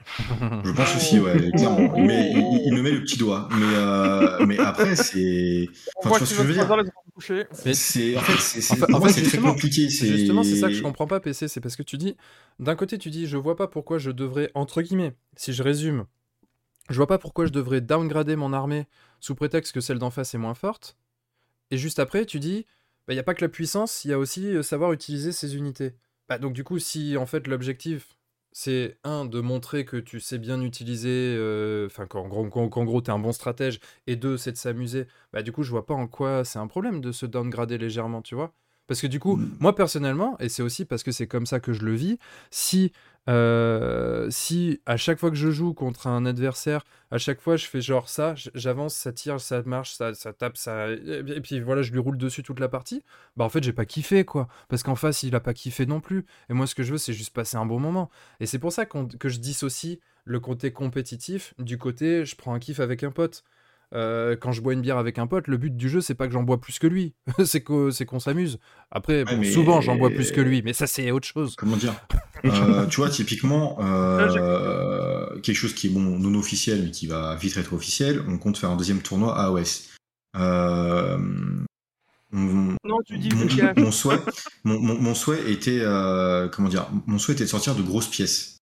Je 0.65 0.73
pense 0.73 0.97
aussi, 0.97 1.21
ouais, 1.21 1.51
clairement. 1.57 1.95
Il, 1.97 2.05
met- 2.05 2.33
il- 2.33 2.63
il 2.67 2.75
me 2.75 2.83
met 2.83 2.91
le 2.91 3.03
petit 3.03 3.17
doigt. 3.17 3.49
Mais, 3.53 3.65
euh, 3.77 4.45
mais 4.47 4.59
après, 4.59 4.95
c'est. 4.97 5.69
Enfin, 6.05 6.09
voit 6.11 6.19
tu 6.19 6.19
vois 6.19 6.19
que 6.19 6.27
ce 6.27 6.31
que 6.35 6.43
je 6.43 6.47
veux 6.49 6.53
dire 6.55 6.69
Mais- 7.65 7.75
C'est 7.75 8.17
en 8.17 8.21
fait, 8.21 8.39
c'est 8.41 8.73
En 8.95 9.01
fait- 9.01 9.13
très 9.13 9.23
justement- 9.23 9.53
compliqué. 9.53 9.89
c'est- 9.91 10.07
Justement, 10.07 10.43
c'est 10.43 10.57
ça 10.57 10.69
que 10.69 10.75
je 10.75 10.83
comprends 10.83 11.07
pas, 11.07 11.21
PC. 11.21 11.49
C'est 11.49 11.61
parce 11.61 11.77
que 11.77 11.83
tu 11.83 11.97
dis, 11.99 12.17
d'un 12.59 12.77
côté, 12.77 12.99
tu 12.99 13.11
dis, 13.11 13.27
je 13.27 13.37
vois 13.37 13.57
pas 13.57 13.69
pourquoi 13.69 13.99
je 13.99 14.11
devrais, 14.11 14.51
entre 14.55 14.83
guillemets, 14.83 15.15
si 15.37 15.53
je 15.53 15.63
résume, 15.63 16.07
je 16.91 16.97
vois 16.97 17.07
pas 17.07 17.19
pourquoi 17.19 17.47
je 17.47 17.53
devrais 17.53 17.81
downgrader 17.81 18.37
mon 18.37 18.53
armée 18.53 18.87
sous 19.21 19.35
prétexte 19.35 19.73
que 19.73 19.81
celle 19.81 19.99
d'en 19.99 20.11
face 20.11 20.35
est 20.35 20.39
moins 20.39 20.55
forte. 20.55 20.97
Et 21.71 21.79
juste 21.79 21.99
après, 21.99 22.27
tu 22.27 22.39
dis, 22.41 22.67
il 23.09 23.15
n'y 23.15 23.19
a 23.21 23.23
pas 23.23 23.35
que 23.35 23.45
la 23.45 23.49
puissance, 23.49 24.05
il 24.05 24.11
y 24.11 24.13
a 24.13 24.19
aussi 24.19 24.47
euh, 24.47 24.63
savoir 24.63 24.93
utiliser 24.93 25.33
ses 25.33 25.57
unités. 25.57 25.95
Bah, 26.29 26.39
donc, 26.39 26.53
du 26.53 26.65
coup, 26.65 26.79
si 26.79 27.17
en 27.17 27.27
fait 27.27 27.47
l'objectif, 27.47 28.17
c'est 28.53 28.99
un, 29.05 29.25
de 29.25 29.41
montrer 29.41 29.85
que 29.85 29.97
tu 29.97 30.21
sais 30.21 30.39
bien 30.39 30.61
utiliser, 30.63 31.35
euh, 31.39 31.87
enfin, 31.87 32.07
qu'en 32.07 32.29
gros, 32.29 32.49
qu'en- 32.49 32.69
qu'en 32.69 32.85
gros, 32.85 33.03
un 33.09 33.19
bon 33.19 33.33
stratège, 33.33 33.81
et 34.07 34.17
deux, 34.17 34.37
c'est 34.37 34.53
de 34.53 34.57
s'amuser, 34.57 35.07
bah, 35.33 35.43
du 35.43 35.53
coup, 35.53 35.63
je 35.63 35.71
vois 35.71 35.87
pas 35.87 35.95
en 35.95 36.07
quoi 36.09 36.45
c'est 36.45 36.59
un 36.59 36.67
problème 36.67 37.01
de 37.01 37.13
se 37.13 37.27
downgrader 37.27 37.79
légèrement, 37.79 38.23
tu 38.23 38.35
vois. 38.35 38.55
Parce 38.93 39.01
que 39.01 39.07
du 39.07 39.19
coup, 39.21 39.37
Mm. 39.39 39.57
moi 39.59 39.75
personnellement, 39.75 40.37
et 40.39 40.51
c'est 40.51 40.63
aussi 40.63 40.85
parce 40.85 41.03
que 41.03 41.13
c'est 41.13 41.27
comme 41.27 41.47
ça 41.47 41.61
que 41.61 41.73
je 41.73 41.83
le 41.83 41.95
vis, 41.95 42.19
si, 42.51 42.93
euh, 43.31 44.27
si 44.29 44.81
à 44.85 44.99
chaque 44.99 45.19
fois 45.19 45.31
que 45.31 45.37
je 45.37 45.51
joue 45.51 45.73
contre 45.73 46.09
un 46.09 46.27
adversaire, 46.27 46.85
à 47.11 47.17
chaque 47.17 47.41
fois 47.41 47.57
je 47.57 47.65
fais 47.67 47.81
genre 47.81 48.11
ça, 48.11 48.35
j'avance, 48.55 48.95
ça 48.95 49.11
tire, 49.13 49.41
ça 49.41 49.63
marche, 49.63 49.95
ça, 49.95 50.13
ça 50.13 50.35
tape, 50.35 50.59
ça. 50.59 50.91
Et 50.91 51.41
puis- 51.41 51.61
voilà, 51.61 51.81
je 51.81 51.91
lui 51.93 52.01
roule 52.01 52.19
dessus 52.19 52.43
toute 52.43 52.61
la 52.61 52.69
partie, 52.69 53.03
bah 53.39 53.47
en 53.47 53.49
fait 53.49 53.63
j'ai 53.65 53.73
pas 53.73 53.87
kiffé 53.87 54.27
quoi. 54.27 54.47
Parce 54.69 54.83
qu'en 54.83 54.95
face 54.95 55.23
il 55.23 55.35
a 55.35 55.41
pas 55.41 55.55
kiffé 55.55 55.87
non 55.87 56.01
plus. 56.01 56.27
Et 56.51 56.53
moi 56.53 56.67
ce 56.67 56.75
que 56.75 56.83
je 56.83 56.93
veux 56.93 56.99
c'est 56.99 57.15
juste 57.15 57.33
passer 57.33 57.57
un 57.57 57.65
bon 57.65 57.81
moment. 57.81 58.11
Et 58.41 58.47
c'est 58.47 58.59
pour 58.59 58.73
ça 58.75 58.85
que 58.85 59.29
je 59.31 59.39
dissocie 59.39 60.01
le 60.27 60.39
côté 60.39 60.71
compétitif 60.71 61.55
du 61.59 61.79
côté 61.79 62.27
je 62.27 62.37
prends 62.37 62.53
un 62.53 62.59
kiff 62.59 62.79
avec 62.81 63.03
un 63.05 63.11
pote. 63.11 63.43
Euh, 63.95 64.37
quand 64.41 64.53
je 64.53 64.61
bois 64.63 64.73
une 64.73 64.81
bière 64.81 64.97
avec 64.97 65.19
un 65.19 65.27
pote, 65.27 65.49
le 65.49 65.57
but 65.59 65.77
du 65.77 65.89
jeu, 65.89 66.01
c'est 66.01 66.15
pas 66.15 66.27
que 66.27 66.33
j'en 66.33 66.43
bois 66.43 66.61
plus 66.61 66.79
que 66.79 66.87
lui, 66.87 67.15
c'est 67.45 67.63
qu'o- 67.63 67.91
c'est 67.91 68.07
qu'on 68.07 68.21
s'amuse. 68.21 68.59
Après, 68.91 69.19
Ouais, 69.25 69.25
bon, 69.35 69.41
mais- 69.41 69.51
souvent 69.53 69.81
j'en 69.81 69.97
bois 69.97 70.09
plus 70.11 70.33
que 70.33 70.41
lui, 70.41 70.63
mais 70.63 70.73
ça 70.73 70.87
c'est 70.87 71.11
autre 71.11 71.27
chose. 71.29 71.55
Comment 71.57 71.77
dire? 71.77 71.95
Euh, 72.45 72.87
Tu 72.87 72.97
vois, 72.97 73.09
typiquement, 73.09 73.79
euh, 73.81 75.39
quelque 75.43 75.55
chose 75.57 75.75
qui 75.75 75.87
est 75.87 75.91
bon 75.91 76.01
non 76.19 76.37
officiel 76.37 76.83
mais 76.83 76.91
qui 76.91 77.07
va 77.07 77.37
vite 77.37 77.57
être 77.57 77.73
officiel, 77.73 78.21
on 78.29 78.37
compte 78.37 78.59
faire 78.59 78.71
un 78.71 78.77
deuxième 78.77 79.01
tournoi 79.01 79.39
à 79.39 79.45
AOS. 79.47 79.91
Euh, 80.37 81.19
mon, 82.33 82.77
Non, 82.85 82.99
tu 83.07 83.19
dis 83.19 83.29
mon- 83.29 83.85
mon 83.85 83.93
souhait, 83.93 84.19
mon, 84.65 84.81
mon- 84.81 84.99
mon 85.01 85.15
souhait 85.15 85.53
était, 85.53 85.81
euh, 85.83 86.49
comment 86.49 86.69
dire, 86.69 86.89
mon 87.07 87.19
souhait 87.19 87.35
était 87.35 87.45
de 87.45 87.49
sortir 87.49 87.75
de 87.77 87.83
grosses 87.83 88.09
pièces. 88.09 88.59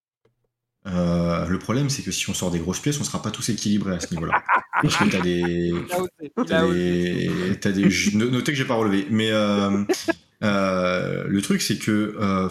Euh, 0.86 1.46
le 1.46 1.58
problème, 1.58 1.88
c'est 1.88 2.02
que 2.02 2.10
si 2.10 2.28
on 2.28 2.34
sort 2.34 2.50
des 2.50 2.58
grosses 2.58 2.80
pièces, 2.80 3.00
on 3.00 3.04
sera 3.04 3.22
pas 3.22 3.30
tous 3.30 3.48
équilibrés 3.48 3.94
à 3.94 4.00
ce 4.00 4.12
niveau-là. 4.14 4.42
Parce 4.82 4.96
que 4.96 5.10
t'as 5.10 5.20
des, 5.20 5.72
T'as 6.46 6.66
des, 6.68 7.30
t'as 7.60 7.72
des, 7.72 7.88
notez 8.14 8.52
que 8.52 8.58
j'ai 8.58 8.64
pas 8.64 8.74
relevé. 8.74 9.06
Mais 9.10 9.30
euh, 9.30 9.84
euh, 10.42 11.24
le 11.26 11.42
truc, 11.42 11.62
c'est 11.62 11.78
que 11.78 12.16
euh, 12.18 12.48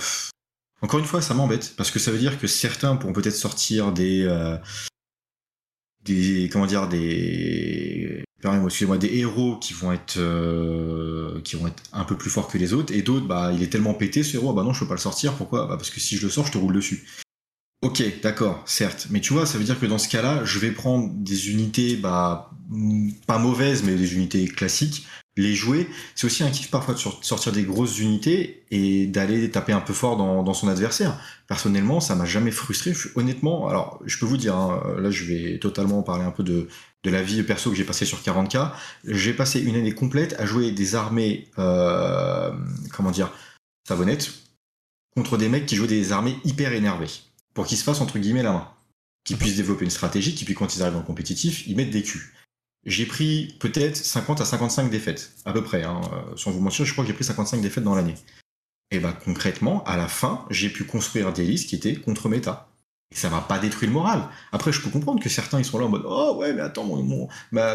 encore 0.82 1.00
une 1.00 1.06
fois, 1.06 1.22
ça 1.22 1.34
m'embête 1.34 1.74
parce 1.78 1.92
que 1.92 2.00
ça 2.00 2.12
veut 2.12 2.18
dire 2.18 2.40
que 2.40 2.48
certains 2.48 2.96
pourront 2.96 3.14
peut-être 3.14 3.36
sortir 3.36 3.92
des, 3.92 4.24
euh, 4.24 4.58
des, 6.04 6.50
comment 6.52 6.66
dire, 6.66 6.88
des, 6.88 8.24
excusez-moi, 8.66 8.98
des 8.98 9.18
héros 9.18 9.58
qui 9.58 9.74
vont 9.74 9.92
être, 9.92 10.18
euh, 10.18 11.42
qui 11.42 11.56
vont 11.56 11.68
être 11.68 11.84
un 11.92 12.06
peu 12.06 12.16
plus 12.18 12.30
forts 12.30 12.48
que 12.48 12.58
les 12.58 12.74
autres, 12.74 12.94
et 12.94 13.02
d'autres, 13.02 13.28
bah, 13.28 13.52
il 13.54 13.62
est 13.64 13.68
tellement 13.70 13.94
pété 13.94 14.24
ce 14.24 14.38
héros, 14.38 14.54
bah 14.54 14.64
non, 14.64 14.74
je 14.74 14.80
peux 14.80 14.88
pas 14.88 14.94
le 14.96 15.00
sortir. 15.00 15.34
Pourquoi? 15.34 15.68
Bah 15.68 15.76
parce 15.78 15.90
que 15.90 16.00
si 16.00 16.16
je 16.16 16.26
le 16.26 16.32
sors, 16.32 16.46
je 16.46 16.54
te 16.54 16.58
roule 16.58 16.74
dessus. 16.74 17.06
Ok, 17.82 18.04
d'accord, 18.22 18.62
certes. 18.66 19.08
Mais 19.10 19.22
tu 19.22 19.32
vois, 19.32 19.46
ça 19.46 19.58
veut 19.58 19.64
dire 19.64 19.80
que 19.80 19.86
dans 19.86 19.98
ce 19.98 20.10
cas-là, 20.10 20.44
je 20.44 20.60
vais 20.60 20.72
prendre 20.72 21.10
des 21.14 21.50
unités, 21.50 21.96
bah, 21.96 22.52
mm, 22.68 23.12
pas 23.26 23.38
mauvaises, 23.38 23.84
mais 23.84 23.96
des 23.96 24.16
unités 24.16 24.46
classiques, 24.50 25.08
les 25.38 25.56
jouer. 25.56 25.88
C'est 26.14 26.26
aussi 26.28 26.44
un 26.44 26.50
kiff 26.52 26.70
parfois 26.70 26.94
de 26.94 27.00
sor- 27.00 27.24
sortir 27.24 27.54
des 27.54 27.64
grosses 27.64 27.98
unités 28.00 28.66
et 28.70 29.08
d'aller 29.08 29.50
taper 29.50 29.72
un 29.72 29.80
peu 29.80 29.94
fort 29.94 30.18
dans, 30.18 30.54
son 30.54 30.68
adversaire. 30.68 31.18
Personnellement, 31.48 32.02
ça 32.02 32.16
m'a 32.16 32.26
jamais 32.26 32.52
frustré. 32.52 32.92
Honnêtement, 33.16 33.70
alors, 33.70 34.02
je 34.06 34.18
peux 34.18 34.26
vous 34.26 34.36
dire, 34.36 34.58
hein, 34.58 34.84
là, 34.98 35.10
je 35.10 35.24
vais 35.24 35.58
totalement 35.60 36.04
parler 36.04 36.26
un 36.26 36.32
peu 36.32 36.44
de, 36.44 36.68
de 37.06 37.10
la 37.10 37.24
vie 37.24 37.42
perso 37.44 37.70
que 37.72 37.78
j'ai 37.78 37.86
passé 37.86 38.04
sur 38.06 38.22
40K. 38.22 38.74
J'ai 39.06 39.34
passé 39.34 39.62
une 39.62 39.76
année 39.78 39.94
complète 39.94 40.36
à 40.38 40.46
jouer 40.46 40.72
des 40.72 40.96
armées, 40.96 41.48
euh, 41.58 42.52
comment 42.92 43.12
dire, 43.12 43.32
savonnettes, 43.88 44.32
contre 45.16 45.38
des 45.38 45.48
mecs 45.48 45.66
qui 45.66 45.78
jouaient 45.78 45.88
des 45.88 46.12
armées 46.12 46.38
hyper 46.44 46.74
énervées 46.74 47.29
pour 47.60 47.68
qu'ils 47.68 47.77
se 47.77 47.84
fassent 47.84 47.99
entre 47.99 48.19
guillemets 48.19 48.41
la 48.41 48.53
main, 48.53 48.69
qu'ils 49.26 49.36
puissent 49.36 49.57
développer 49.57 49.84
une 49.84 49.91
stratégie, 49.91 50.34
qui 50.34 50.45
puis 50.45 50.53
quand 50.53 50.77
ils 50.77 50.81
arrivent 50.81 50.95
en 50.95 51.02
compétitif, 51.02 51.68
ils 51.68 51.76
mettent 51.76 51.90
des 51.90 52.03
culs. 52.03 52.31
J'ai 52.86 53.06
pris 53.06 53.53
peut-être 53.60 53.98
50 53.98 54.40
à 54.40 54.45
55 54.45 54.90
défaites, 54.90 55.34
à 55.44 55.52
peu 55.52 55.61
près, 55.61 55.84
hein, 55.84 55.99
euh, 56.14 56.38
sans 56.38 56.52
vous 56.52 56.61
mentir, 56.61 56.86
je 56.86 56.94
crois 56.94 57.03
que 57.03 57.10
j'ai 57.10 57.14
pris 57.14 57.26
55 57.26 57.60
défaites 57.60 57.84
dans 57.84 57.95
l'année. 57.95 58.15
Et 58.91 58.99
bah 58.99 59.11
concrètement, 59.26 59.84
à 59.84 59.98
la 59.98 60.07
fin, 60.07 60.45
j'ai 60.49 60.69
pu 60.69 60.86
construire 60.86 61.34
des 61.34 61.44
listes 61.44 61.68
qui 61.68 61.76
étaient 61.76 61.98
contre 61.98 62.30
méta. 62.30 62.69
Et 63.11 63.18
ça 63.18 63.30
m'a 63.30 63.41
pas 63.41 63.60
détruit 63.60 63.90
le 63.90 63.94
moral. 63.94 64.30
Après, 64.53 64.72
je 64.72 64.80
peux 64.80 64.90
comprendre 64.90 65.22
que 65.22 65.27
certains 65.27 65.60
ils 65.60 65.65
sont 65.65 65.80
là 65.80 65.86
en 65.88 65.90
mode 65.90 66.03
oh 66.06 66.38
ouais 66.40 66.53
mais 66.53 66.61
attends 66.61 66.86
mon, 66.86 67.27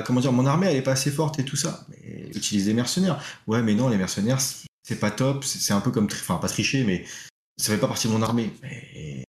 comment 0.07 0.21
dire 0.21 0.33
mon 0.33 0.47
armée 0.47 0.69
elle 0.69 0.77
est 0.77 0.83
pas 0.83 0.93
assez 0.93 1.11
forte 1.11 1.39
et 1.39 1.45
tout 1.45 1.57
ça. 1.57 1.85
Mais 1.91 2.31
utilise 2.35 2.65
des 2.65 2.73
mercenaires. 2.73 3.23
Ouais 3.47 3.61
mais 3.61 3.75
non 3.75 3.91
les 3.91 3.99
mercenaires 3.99 4.41
c'est 4.41 4.99
pas 4.99 5.11
top, 5.11 5.45
c'est 5.45 5.75
un 5.75 5.83
peu 5.83 5.91
comme 5.91 6.07
enfin 6.07 6.37
pas 6.37 6.49
tricher 6.49 6.85
mais 6.85 7.05
ça 7.59 7.71
fait 7.71 7.79
pas 7.79 7.87
partie 7.89 8.09
de 8.09 8.15
mon 8.15 8.23
armée. 8.23 8.51
Mais 8.63 9.25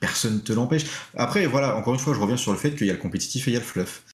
personne 0.00 0.42
te 0.42 0.52
l'empêche. 0.52 0.84
Après, 1.16 1.46
voilà, 1.46 1.76
encore 1.76 1.94
une 1.94 2.00
fois, 2.00 2.14
je 2.14 2.20
reviens 2.20 2.36
sur 2.36 2.52
le 2.52 2.58
fait 2.58 2.74
qu'il 2.74 2.86
y 2.86 2.90
a 2.90 2.94
le 2.94 2.98
compétitif 2.98 3.46
et 3.48 3.50
il 3.50 3.54
y 3.54 3.56
a 3.56 3.60
le 3.60 3.64
fluff. 3.66 4.04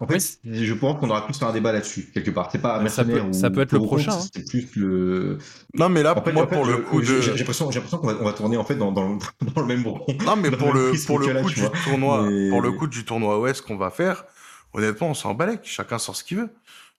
En 0.00 0.08
fait, 0.08 0.38
je 0.44 0.74
pense 0.74 0.98
qu'on 0.98 1.08
aura 1.08 1.24
plus 1.24 1.38
faire 1.38 1.48
un 1.48 1.52
débat 1.52 1.72
là-dessus, 1.72 2.10
quelque 2.12 2.30
part. 2.30 2.50
C'est 2.50 2.60
pas 2.60 2.86
ça 2.88 3.04
peut- 3.04 3.20
ou 3.20 3.32
ça 3.32 3.48
peut 3.48 3.60
être 3.60 3.72
le 3.72 3.78
prochain, 3.78 4.12
hein. 4.12 4.26
C'est 4.34 4.44
plus 4.46 4.68
le. 4.74 5.38
Non, 5.72 5.88
mais 5.88 6.02
là, 6.02 6.18
En 6.18 6.22
fait, 6.22 6.32
moi, 6.32 6.42
en 6.42 6.46
fait, 6.48 6.56
pour 6.56 6.64
le 6.66 6.78
coup 6.78 7.00
j'ai 7.02 7.14
de. 7.14 7.20
j'ai 7.20 7.34
l'impression, 7.34 7.70
qu'on 7.70 8.06
va, 8.08 8.16
on 8.20 8.24
va 8.24 8.32
tourner 8.32 8.56
en 8.56 8.64
fait 8.64 8.74
dans, 8.74 8.90
dans, 8.90 9.16
dans 9.54 9.60
le 9.60 9.66
même 9.66 9.86
rond. 9.86 10.04
Non, 10.26 10.36
mais 10.36 10.50
pour 10.50 10.74
le 10.74 10.92
pour 11.06 11.20
le 11.20 11.40
coup 11.40 11.48
du 11.48 11.62
tournoi, 11.84 12.22
Mais- 12.28 12.50
pour 12.50 12.60
le 12.60 12.72
coup 12.72 12.86
du 12.88 13.04
tournoi 13.04 13.38
OS 13.38 13.60
qu'on 13.60 13.76
va 13.76 13.90
faire, 13.90 14.24
honnêtement, 14.72 15.08
on 15.10 15.14
s'en 15.14 15.32
balèque. 15.32 15.60
Chacun 15.62 15.98
sort 15.98 16.16
ce 16.16 16.24
qu'il 16.24 16.38
veut. 16.38 16.50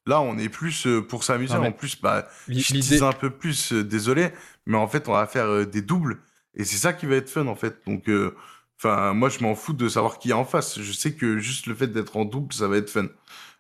Là, 0.08 0.22
on 0.22 0.38
est 0.38 0.50
plus 0.50 0.88
euh, 0.88 1.02
pour 1.02 1.24
s'amuser. 1.24 1.56
En 1.56 1.72
plus, 1.74 2.00
bah, 2.00 2.28
je 2.48 3.04
un 3.04 3.12
peu 3.12 3.30
plus, 3.30 3.74
euh, 3.74 3.84
désolé, 3.84 4.30
mais 4.68 4.78
en 4.78 4.88
fait, 4.88 5.10
on 5.10 5.14
va 5.14 5.28
faire 5.28 5.46
euh, 5.48 5.66
des 5.66 5.82
doubles. 5.82 6.20
Et 6.56 6.64
c'est 6.64 6.78
ça 6.78 6.94
qui 6.94 7.06
va 7.06 7.16
être 7.16 7.30
fun, 7.30 7.48
en 7.48 7.56
fait. 7.56 7.78
Donc, 7.86 8.08
euh, 8.10 8.36
enfin, 8.80 9.14
moi, 9.14 9.30
je 9.30 9.40
m'en 9.40 9.56
fous 9.56 9.74
de 9.74 9.88
savoir 9.90 10.20
qui 10.20 10.30
est 10.30 10.34
en 10.34 10.46
face. 10.46 10.80
Je 10.80 10.92
sais 10.92 11.14
que 11.14 11.38
juste 11.40 11.68
le 11.68 11.76
fait 11.76 11.88
d'être 11.88 12.16
en 12.18 12.26
double, 12.26 12.54
ça 12.54 12.68
va 12.68 12.78
être 12.78 12.90
fun. 12.90 13.08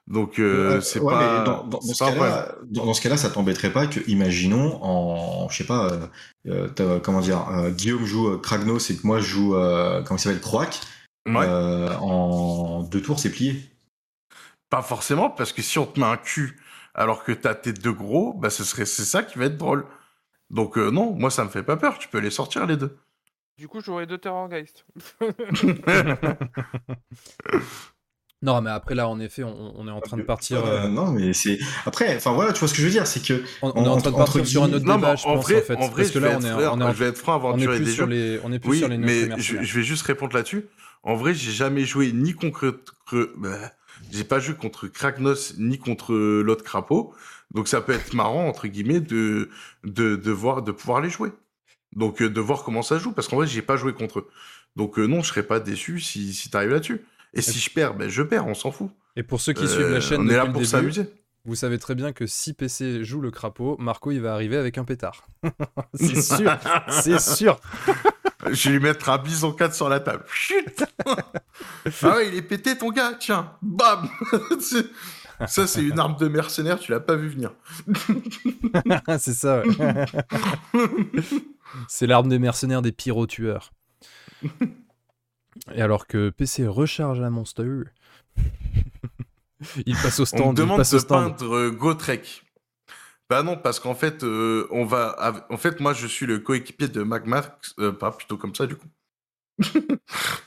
Donc, 0.07 0.38
euh, 0.39 0.77
Euh, 0.77 0.81
c'est 0.81 0.99
ouais, 0.99 1.13
pas. 1.13 1.43
dans, 1.43 1.63
dans- 1.63 1.67
dans 1.80 1.81
c'est 1.81 1.93
ce 1.95 2.03
pas 2.03 2.11
cas-là, 2.11 2.55
dans, 2.65 2.93
ce 2.93 3.01
cas-là, 3.01 3.17
ça 3.17 3.30
t'embêterait 3.31 3.73
pas 3.73 3.88
que, 3.88 3.99
imaginons, 4.07 4.80
en, 4.84 5.49
je 5.49 5.57
sais 5.57 5.63
pas, 5.63 5.89
euh, 6.47 6.99
comment 6.99 7.22
dire, 7.22 7.43
Guillaume 7.72 8.05
joue 8.05 8.38
Kragnos 8.38 8.91
et 8.91 8.97
que 8.97 9.05
moi 9.07 9.19
je 9.19 9.26
joue, 9.26 9.51
comment 10.05 10.17
il 10.17 10.19
s'appelle, 10.19 10.41
Croac, 10.41 10.80
Ouais. 11.27 11.47
en 11.99 12.84
deux 12.84 13.01
tours, 13.01 13.19
c'est 13.19 13.31
plié. 13.31 13.63
Pas 14.69 14.84
forcément, 14.84 15.31
parce 15.31 15.53
que 15.53 15.63
si 15.63 15.80
on 15.80 15.88
te 15.88 15.99
met 15.99 16.05
un 16.05 16.17
cul 16.17 16.59
alors 16.93 17.23
que 17.23 17.31
t'as 17.31 17.55
tes 17.55 17.73
deux 17.73 17.91
gros, 17.91 18.34
bah 18.34 18.49
ce 18.51 18.63
serait 18.63 18.85
c'est 18.85 19.05
ça 19.05 19.23
qui 19.23 19.39
va 19.39 19.45
être 19.45 19.57
drôle. 19.57 19.85
Donc 20.49 20.77
euh, 20.77 20.91
non, 20.91 21.13
moi 21.13 21.30
ça 21.30 21.43
me 21.43 21.49
fait 21.49 21.63
pas 21.63 21.77
peur, 21.77 21.97
tu 21.99 22.07
peux 22.07 22.19
les 22.19 22.31
sortir 22.31 22.65
les 22.65 22.77
deux. 22.77 22.97
Du 23.57 23.67
coup, 23.67 23.80
j'aurais 23.81 24.05
deux 24.05 24.17
Terrorgeist. 24.17 24.85
Non, 28.41 28.61
mais 28.61 28.69
après 28.69 28.93
là, 28.95 29.07
en 29.09 29.19
effet, 29.19 29.43
on, 29.43 29.73
on 29.80 29.88
est 29.88 29.91
en 29.91 30.01
train 30.01 30.17
de 30.17 30.23
partir. 30.23 30.63
Euh, 30.63 30.84
euh, 30.85 30.89
non, 30.89 31.07
mais 31.11 31.34
c'est. 31.34 31.57
Après, 31.85 32.15
enfin 32.15 32.34
voilà, 32.34 32.53
tu 32.53 32.59
vois 32.59 32.67
ce 32.67 32.73
que 32.73 32.81
je 32.81 32.85
veux 32.85 32.91
dire, 32.91 33.07
c'est 33.07 33.26
que. 33.26 33.43
on, 33.61 33.72
on 33.76 33.85
est 33.85 33.88
en 33.88 33.97
train 33.97 34.11
de 34.11 34.15
partir 34.15 34.45
sur 34.45 34.63
un 34.63 34.67
autre 34.73 34.85
non, 34.85 34.97
débat, 34.97 35.15
je 35.15 35.23
en 35.23 35.34
pense, 35.34 35.45
vrai, 35.45 35.57
en 35.57 35.61
fait. 35.61 35.76
en 35.76 35.88
vrai, 35.88 36.03
parce 36.03 36.11
que 36.11 36.19
je 36.19 36.19
vais 36.19 36.27
là, 36.27 36.31
on 36.35 36.43
être 36.43 36.45
est, 36.45 36.51
frère, 36.51 36.73
on 36.73 36.81
est, 36.81 36.84
en- 36.84 36.93
je 36.93 36.99
vais 36.99 37.05
être 37.07 37.17
franc 37.17 37.34
on 37.49 37.59
est 37.59 37.65
aventurier 37.65 37.77
plus 37.77 37.85
des 37.85 37.95
jeux. 37.95 38.05
les, 38.05 38.39
on 38.43 38.51
est 38.51 38.59
plus 38.59 38.69
Oui, 38.69 38.80
sur 38.80 38.88
les 38.89 38.97
mais 38.97 39.30
je, 39.41 39.63
je 39.63 39.76
vais 39.80 39.84
juste 39.84 40.03
répondre 40.03 40.35
là-dessus. 40.35 40.65
En 41.03 41.15
vrai, 41.15 41.34
j'ai 41.34 41.51
jamais 41.51 41.85
joué 41.85 42.11
ni 42.11 42.34
contre, 42.34 42.72
contre- 43.05 43.31
bah, 43.38 43.72
j'ai 44.11 44.23
pas 44.23 44.39
joué 44.39 44.55
contre 44.55 44.88
Kragnos 44.88 45.53
ni 45.57 45.77
contre 45.80 46.13
l'autre 46.13 46.63
crapaud. 46.63 47.13
Donc 47.53 47.67
ça 47.67 47.81
peut 47.81 47.93
être 47.93 48.13
marrant 48.13 48.47
entre 48.47 48.67
guillemets 48.67 48.99
de 48.99 49.49
de 49.84 50.15
de 50.15 50.31
voir 50.31 50.61
de 50.61 50.72
pouvoir 50.72 51.01
les 51.01 51.09
jouer. 51.09 51.31
Donc 51.95 52.22
euh, 52.22 52.30
de 52.30 52.41
voir 52.41 52.63
comment 52.63 52.81
ça 52.81 52.97
joue 52.97 53.11
parce 53.13 53.27
qu'en 53.27 53.38
vrai, 53.38 53.47
j'ai 53.47 53.61
pas 53.61 53.77
joué 53.77 53.93
contre 53.93 54.19
eux. 54.19 54.27
Donc 54.76 54.99
euh, 54.99 55.05
non, 55.07 55.22
je 55.22 55.30
serais 55.30 55.43
pas 55.43 55.59
déçu 55.59 55.99
si 55.99 56.34
si 56.34 56.49
t'arrives 56.49 56.72
là-dessus. 56.72 57.01
Et 57.34 57.41
si 57.41 57.59
je 57.59 57.69
perds, 57.69 57.95
ben 57.95 58.09
je 58.09 58.23
perds, 58.23 58.47
on 58.47 58.53
s'en 58.53 58.72
fout. 58.72 58.89
Et 59.15 59.23
pour 59.23 59.41
ceux 59.41 59.53
qui 59.53 59.63
Euh, 59.63 59.67
suivent 59.67 59.89
la 59.89 60.01
chaîne 60.01 60.22
on 60.22 60.27
est 60.30 60.35
là 60.35 60.45
pour 60.45 60.65
s'amuser. 60.65 61.05
vous 61.45 61.55
savez 61.55 61.77
très 61.80 61.95
bien 61.95 62.11
que 62.13 62.26
si 62.27 62.53
PC 62.53 63.03
joue 63.03 63.22
le 63.22 63.30
crapaud, 63.31 63.77
Marco 63.80 64.11
il 64.11 64.19
va 64.22 64.34
arriver 64.34 64.57
avec 64.57 64.77
un 64.77 64.84
pétard. 64.85 65.27
c'est 65.93 66.22
sûr, 66.22 66.57
c'est 66.89 67.19
sûr. 67.19 67.59
Je 68.51 68.69
vais 68.69 68.77
lui 68.77 68.84
mettre 68.84 69.09
un 69.09 69.17
bison 69.17 69.51
4 69.51 69.73
sur 69.73 69.89
la 69.89 69.99
table. 69.99 70.23
Chut 70.31 70.84
Ah 72.03 72.15
ouais, 72.17 72.27
il 72.30 72.35
est 72.35 72.41
pété 72.41 72.77
ton 72.77 72.91
gars, 72.91 73.13
tiens. 73.19 73.53
Bam 73.61 74.07
Ça, 75.48 75.68
c'est 75.68 75.84
une 75.84 75.99
arme 75.99 76.16
de 76.18 76.28
mercenaire, 76.28 76.80
tu 76.80 76.91
l'as 76.91 76.99
pas 76.99 77.16
vu 77.16 77.30
venir. 77.30 77.52
c'est 79.20 79.34
ça. 79.34 79.64
ouais. 79.64 80.06
c'est 81.88 82.07
l'arme 82.07 82.30
des 82.30 82.40
mercenaires 82.40 82.82
des 82.82 82.91
pyro-tueurs. 82.91 83.72
Et 85.74 85.82
alors 85.82 86.07
que 86.07 86.30
PC 86.30 86.68
recharge 86.68 87.20
la 87.20 87.30
monster, 87.30 87.84
il 89.86 89.95
passe 89.95 90.20
au 90.20 90.24
On 90.24 90.26
stand. 90.26 90.57
il 90.57 90.62
demande 90.62 90.78
passe 90.78 90.91
de 90.91 90.98
au 90.98 90.99
stand. 90.99 91.38
peindre 91.38 91.56
euh, 91.56 91.72
Gotrek. 91.72 92.44
Bah 93.30 93.41
non, 93.41 93.57
parce 93.57 93.80
qu'en 93.80 93.95
fait, 93.95 94.24
euh, 94.24 94.68
on 94.70 94.86
va. 94.86 95.45
En 95.49 95.57
fait, 95.57 95.80
moi, 95.80 95.94
je 95.94 96.06
suis 96.06 96.26
le 96.28 96.40
coéquipier 96.40 96.88
de 96.88 97.02
Mad 97.02 97.26
Max. 97.26 97.74
euh, 97.80 97.91
pas 97.91 98.12
plutôt 98.12 98.38
comme 98.38 98.53
ça, 98.53 98.68
du 98.68 98.76
coup. 98.76 98.88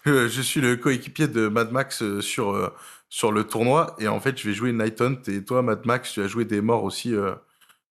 Euh, 0.07 0.29
je 0.29 0.43
suis 0.43 0.61
le 0.61 0.77
coéquipier 0.77 1.29
de 1.29 1.49
Mad 1.49 1.73
Max 1.73 2.03
euh, 2.03 2.21
sur, 2.21 2.51
euh, 2.51 2.69
sur 3.09 3.33
le 3.33 3.45
tournoi. 3.45 3.95
Et 3.99 4.09
en 4.09 4.21
fait, 4.21 4.39
je 4.39 4.49
vais 4.49 4.55
jouer 4.55 4.73
Night 4.73 5.01
Hunt. 5.01 5.21
Et 5.27 5.45
toi, 5.45 5.63
Mad 5.63 5.85
Max, 5.87 6.13
tu 6.13 6.21
vas 6.21 6.29
jouer 6.29 6.45
des 6.45 6.61
morts 6.61 6.85
aussi, 6.85 7.15
euh, 7.15 7.35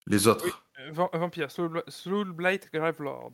les 0.08 0.28
autres. 0.28 0.46
Oui. 0.46 0.52
Euh, 0.80 0.92
Vam- 0.92 1.10
Vampire, 1.14 1.52
Soul, 1.52 1.84
Soul 1.88 2.32
Blight, 2.32 2.70
Gravelord. 2.74 3.32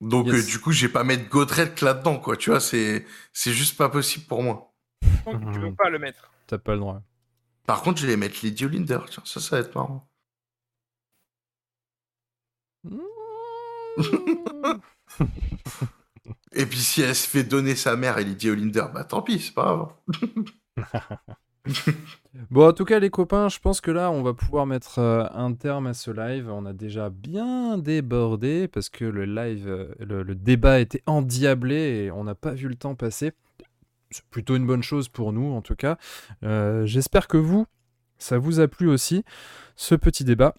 Donc, 0.00 0.26
Yes. 0.28 0.46
euh, 0.46 0.50
du 0.50 0.58
coup, 0.60 0.72
je 0.72 0.86
vais 0.86 0.92
pas 0.92 1.04
mettre 1.04 1.28
Gotrek 1.28 1.80
là-dedans, 1.80 2.18
quoi. 2.18 2.36
Tu 2.36 2.50
vois, 2.50 2.60
c'est 2.60 3.04
c'est 3.32 3.52
juste 3.52 3.76
pas 3.76 3.88
possible 3.88 4.26
pour 4.26 4.42
moi. 4.42 4.72
Donc, 5.26 5.52
tu 5.52 5.58
veux 5.60 5.74
pas 5.74 5.90
le 5.90 5.98
mettre. 5.98 6.30
T'as 6.46 6.58
pas 6.58 6.72
le 6.72 6.78
droit. 6.80 7.02
Par 7.66 7.82
contre, 7.82 8.00
je 8.00 8.06
vais 8.06 8.16
mettre 8.16 8.38
Lady 8.42 8.64
Olinder. 8.64 8.98
Tiens, 9.10 9.22
ça, 9.26 9.40
ça 9.40 9.56
va 9.56 9.62
être 9.62 9.74
marrant. 9.74 10.08
Et 16.54 16.66
puis, 16.66 16.78
si 16.78 17.02
elle 17.02 17.14
se 17.14 17.28
fait 17.28 17.44
donner 17.44 17.74
sa 17.76 17.96
mère 17.96 18.18
et 18.18 18.24
Lady 18.24 18.50
Olinder, 18.50 18.84
bah 18.92 19.04
tant 19.04 19.22
pis, 19.22 19.38
c'est 19.40 19.54
pas 19.54 19.92
grave. 20.76 21.16
Bon, 22.50 22.68
en 22.68 22.72
tout 22.72 22.84
cas, 22.84 22.98
les 22.98 23.10
copains, 23.10 23.48
je 23.48 23.58
pense 23.60 23.80
que 23.80 23.90
là, 23.90 24.10
on 24.10 24.22
va 24.22 24.34
pouvoir 24.34 24.66
mettre 24.66 24.98
euh, 24.98 25.24
un 25.32 25.52
terme 25.52 25.86
à 25.86 25.94
ce 25.94 26.10
live. 26.10 26.50
On 26.50 26.66
a 26.66 26.72
déjà 26.72 27.08
bien 27.10 27.78
débordé 27.78 28.68
parce 28.68 28.88
que 28.88 29.04
le 29.04 29.26
live, 29.26 29.68
euh, 29.68 29.94
le, 30.00 30.22
le 30.22 30.34
débat 30.34 30.80
était 30.80 31.02
endiablé 31.06 32.04
et 32.04 32.10
on 32.10 32.24
n'a 32.24 32.34
pas 32.34 32.52
vu 32.52 32.68
le 32.68 32.74
temps 32.74 32.94
passer. 32.94 33.32
C'est 34.10 34.24
plutôt 34.24 34.56
une 34.56 34.66
bonne 34.66 34.82
chose 34.82 35.08
pour 35.08 35.32
nous, 35.32 35.52
en 35.52 35.62
tout 35.62 35.76
cas. 35.76 35.98
Euh, 36.42 36.84
J'espère 36.84 37.28
que 37.28 37.36
vous, 37.36 37.66
ça 38.18 38.38
vous 38.38 38.60
a 38.60 38.66
plu 38.66 38.88
aussi, 38.88 39.24
ce 39.76 39.94
petit 39.94 40.24
débat. 40.24 40.54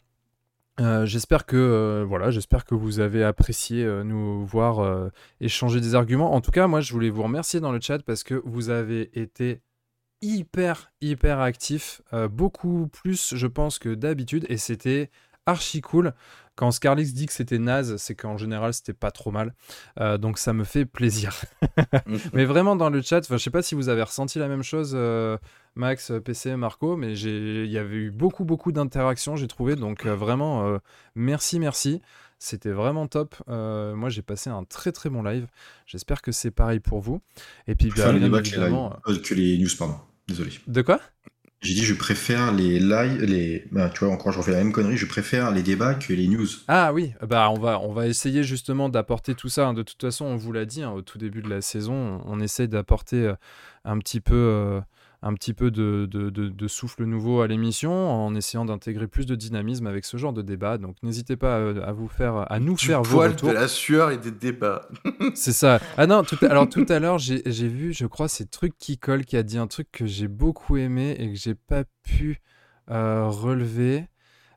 Euh, 0.79 1.05
j'espère 1.05 1.45
que 1.45 1.55
euh, 1.55 2.31
j'espère 2.31 2.65
que 2.65 2.73
vous 2.73 2.99
avez 2.99 3.23
apprécié 3.23 3.83
euh, 3.83 4.03
nous 4.03 4.43
voir 4.45 5.11
échanger 5.39 5.79
des 5.81 5.95
arguments. 5.95 6.33
En 6.33 6.41
tout 6.41 6.51
cas, 6.51 6.67
moi, 6.67 6.81
je 6.81 6.93
voulais 6.93 7.09
vous 7.09 7.23
remercier 7.23 7.59
dans 7.59 7.71
le 7.71 7.79
chat 7.79 7.99
parce 8.03 8.23
que 8.23 8.41
vous 8.45 8.69
avez 8.69 9.09
été 9.19 9.61
hyper, 10.23 10.91
hyper 11.01 11.39
actif. 11.39 12.01
euh, 12.13 12.27
beaucoup 12.27 12.87
plus, 12.87 13.35
je 13.35 13.47
pense, 13.47 13.77
que 13.77 13.93
d'habitude. 13.93 14.45
Et 14.49 14.57
c'était 14.57 15.11
archi 15.45 15.81
cool. 15.81 16.13
Quand 16.55 16.69
Scarlix 16.71 17.13
dit 17.13 17.25
que 17.25 17.33
c'était 17.33 17.57
naze, 17.57 17.97
c'est 17.97 18.13
qu'en 18.13 18.37
général, 18.37 18.73
c'était 18.73 18.93
pas 18.93 19.11
trop 19.11 19.31
mal. 19.31 19.55
Euh, 19.99 20.17
donc 20.17 20.37
ça 20.37 20.53
me 20.53 20.63
fait 20.63 20.85
plaisir. 20.85 21.33
mais 22.33 22.45
vraiment, 22.45 22.75
dans 22.75 22.89
le 22.89 23.01
chat, 23.01 23.21
je 23.27 23.37
sais 23.37 23.49
pas 23.49 23.63
si 23.63 23.75
vous 23.75 23.89
avez 23.89 24.03
ressenti 24.03 24.37
la 24.37 24.47
même 24.47 24.63
chose, 24.63 24.91
euh, 24.93 25.37
Max, 25.75 26.11
PC, 26.23 26.55
Marco, 26.55 26.95
mais 26.95 27.17
il 27.17 27.71
y 27.71 27.77
avait 27.77 27.95
eu 27.95 28.11
beaucoup, 28.11 28.45
beaucoup 28.45 28.71
d'interactions, 28.71 29.35
j'ai 29.35 29.47
trouvé. 29.47 29.75
Donc 29.75 30.05
euh, 30.05 30.15
vraiment, 30.15 30.79
merci, 31.15 31.59
merci. 31.59 32.01
C'était 32.37 32.71
vraiment 32.71 33.07
top. 33.07 33.35
Moi, 33.47 34.09
j'ai 34.09 34.21
passé 34.21 34.49
un 34.49 34.63
très, 34.63 34.91
très 34.91 35.09
bon 35.09 35.23
live. 35.23 35.47
J'espère 35.85 36.21
que 36.21 36.31
c'est 36.31 36.51
pareil 36.51 36.79
pour 36.79 36.99
vous. 36.99 37.21
Et 37.67 37.75
puis, 37.75 37.89
bah, 37.89 38.11
bien 38.11 38.19
débats 38.19 38.41
que 38.41 38.47
les, 38.47 38.53
évidemment... 38.53 38.99
les 39.31 39.57
news, 39.57 39.69
pardon. 39.79 39.95
Désolé. 40.27 40.51
De 40.67 40.81
quoi? 40.81 40.99
J'ai 41.63 41.73
dit 41.73 41.83
je 41.85 41.93
préfère 41.93 42.51
les 42.53 42.77
lives, 42.79 43.23
les. 43.23 43.65
Bah, 43.71 43.89
tu 43.89 44.03
vois, 44.03 44.13
encore 44.13 44.33
je 44.33 44.37
refais 44.39 44.51
la 44.51 44.57
même 44.57 44.73
connerie, 44.73 44.97
je 44.97 45.05
préfère 45.05 45.49
les 45.51 45.63
débats 45.63 45.93
que 45.95 46.11
les 46.13 46.27
news. 46.27 46.45
Ah 46.67 46.91
oui, 46.93 47.13
bah 47.25 47.49
on 47.49 47.57
va, 47.59 47.79
on 47.79 47.93
va 47.93 48.07
essayer 48.07 48.43
justement 48.43 48.89
d'apporter 48.89 49.33
tout 49.33 49.47
ça. 49.49 49.67
hein. 49.67 49.73
De 49.73 49.81
toute 49.81 50.01
façon, 50.01 50.25
on 50.25 50.35
vous 50.35 50.51
l'a 50.51 50.65
dit 50.65 50.83
hein, 50.83 50.91
au 50.91 51.01
tout 51.01 51.17
début 51.17 51.41
de 51.41 51.49
la 51.49 51.61
saison, 51.61 52.21
on, 52.25 52.33
on 52.33 52.39
essaie 52.41 52.67
d'apporter 52.67 53.27
euh, 53.27 53.33
un 53.85 53.97
petit 53.99 54.19
peu, 54.19 54.35
euh, 54.35 54.81
un 55.25 55.33
petit 55.35 55.53
peu 55.53 55.71
de, 55.71 56.05
de- 56.11 56.29
de- 56.29 56.49
de 56.49 56.67
souffle 56.67 57.05
nouveau 57.05 57.41
à 57.41 57.47
l'émission 57.47 57.91
en 58.11 58.35
essayant 58.35 58.65
d'intégrer 58.65 59.07
plus 59.07 59.25
de 59.25 59.35
dynamisme 59.35 59.87
avec 59.87 60.03
ce 60.05 60.17
genre 60.17 60.33
de 60.33 60.41
débat. 60.41 60.77
Donc 60.77 60.97
n'hésitez 61.01 61.37
pas 61.37 61.57
euh, 61.59 61.81
à, 61.85 61.93
vous 61.93 62.07
faire, 62.09 62.45
à 62.51 62.59
nous 62.59 62.75
Du 62.75 62.85
faire 62.85 63.01
vos 63.03 63.17
poil, 63.17 63.31
retours. 63.31 63.49
de 63.49 63.53
la 63.53 63.67
sueur 63.67 64.11
et 64.11 64.17
des 64.17 64.31
débats. 64.31 64.87
C'est 65.33 65.53
ça. 65.53 65.79
Ah 65.97 66.05
non, 66.07 66.23
tout 66.23 66.37
alors 66.41 66.67
tout 66.69 66.85
à 66.89 66.99
l'heure, 66.99 67.17
j'ai 67.19 67.41
j'ai 67.45 67.67
vu, 67.69 67.93
je 67.93 68.05
crois, 68.05 68.27
c'est 68.27 68.51
Truc 68.51 68.73
qui 68.77 68.97
colle 68.97 69.23
qui 69.25 69.37
a 69.37 69.43
dit 69.43 69.57
un 69.57 69.67
truc 69.67 69.87
que 69.91 70.05
j'ai 70.05 70.27
beaucoup 70.27 70.77
aimé 70.77 71.15
et 71.17 71.29
que 71.31 71.39
j'ai 71.39 71.55
pas 71.55 71.83
pu 72.03 72.41
euh, 72.91 73.27
relever. 73.29 74.05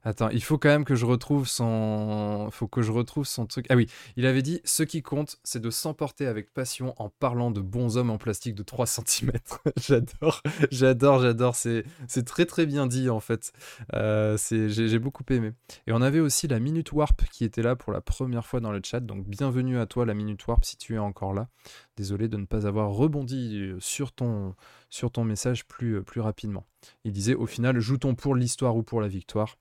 Attends, 0.06 0.28
il 0.28 0.40
faut 0.40 0.56
quand 0.56 0.68
même 0.68 0.84
que 0.84 0.94
je 0.94 1.04
retrouve 1.04 1.48
son. 1.48 2.48
faut 2.52 2.68
que 2.68 2.80
je 2.80 2.92
retrouve 2.92 3.26
son 3.26 3.44
truc. 3.44 3.66
Ah 3.70 3.74
oui, 3.74 3.88
il 4.16 4.24
avait 4.24 4.40
dit 4.40 4.60
ce 4.62 4.84
qui 4.84 5.02
compte, 5.02 5.40
c'est 5.42 5.58
de 5.58 5.68
s'emporter 5.68 6.28
avec 6.28 6.54
passion 6.54 6.94
en 6.98 7.08
parlant 7.08 7.50
de 7.50 7.60
bons 7.60 7.96
hommes 7.96 8.10
en 8.10 8.16
plastique 8.16 8.54
de 8.54 8.62
3 8.62 8.86
cm. 8.86 9.32
j'adore, 9.76 10.44
j'adore, 10.70 11.22
j'adore. 11.22 11.56
C'est 11.56 11.84
très 12.24 12.46
très 12.46 12.66
bien 12.66 12.86
dit 12.86 13.10
en 13.10 13.18
fait. 13.18 13.52
Euh, 13.94 14.38
j'ai 14.48 14.98
beaucoup 15.00 15.24
aimé. 15.30 15.50
Et 15.88 15.92
on 15.92 16.00
avait 16.00 16.20
aussi 16.20 16.46
la 16.46 16.60
Minute 16.60 16.92
Warp 16.92 17.24
qui 17.32 17.44
était 17.44 17.62
là 17.62 17.74
pour 17.74 17.92
la 17.92 18.00
première 18.00 18.46
fois 18.46 18.60
dans 18.60 18.70
le 18.70 18.80
chat. 18.84 19.00
Donc 19.00 19.26
bienvenue 19.26 19.76
à 19.76 19.86
toi 19.86 20.06
la 20.06 20.14
Minute 20.14 20.46
Warp 20.46 20.64
si 20.64 20.76
tu 20.76 20.94
es 20.94 20.98
encore 20.98 21.34
là. 21.34 21.48
Désolé 21.96 22.28
de 22.28 22.36
ne 22.36 22.44
pas 22.44 22.68
avoir 22.68 22.90
rebondi 22.90 23.58
euh, 23.58 23.80
sur 23.80 24.12
ton, 24.12 24.54
sur 24.88 25.10
ton 25.10 25.24
message 25.24 25.66
plus, 25.66 25.96
euh, 25.96 26.02
plus 26.02 26.20
rapidement. 26.20 26.64
Il 27.02 27.10
disait 27.10 27.34
au 27.34 27.46
final, 27.46 27.80
joue-t-on 27.80 28.14
pour 28.14 28.36
l'histoire 28.36 28.76
ou 28.76 28.84
pour 28.84 29.00
la 29.00 29.08
victoire? 29.08 29.56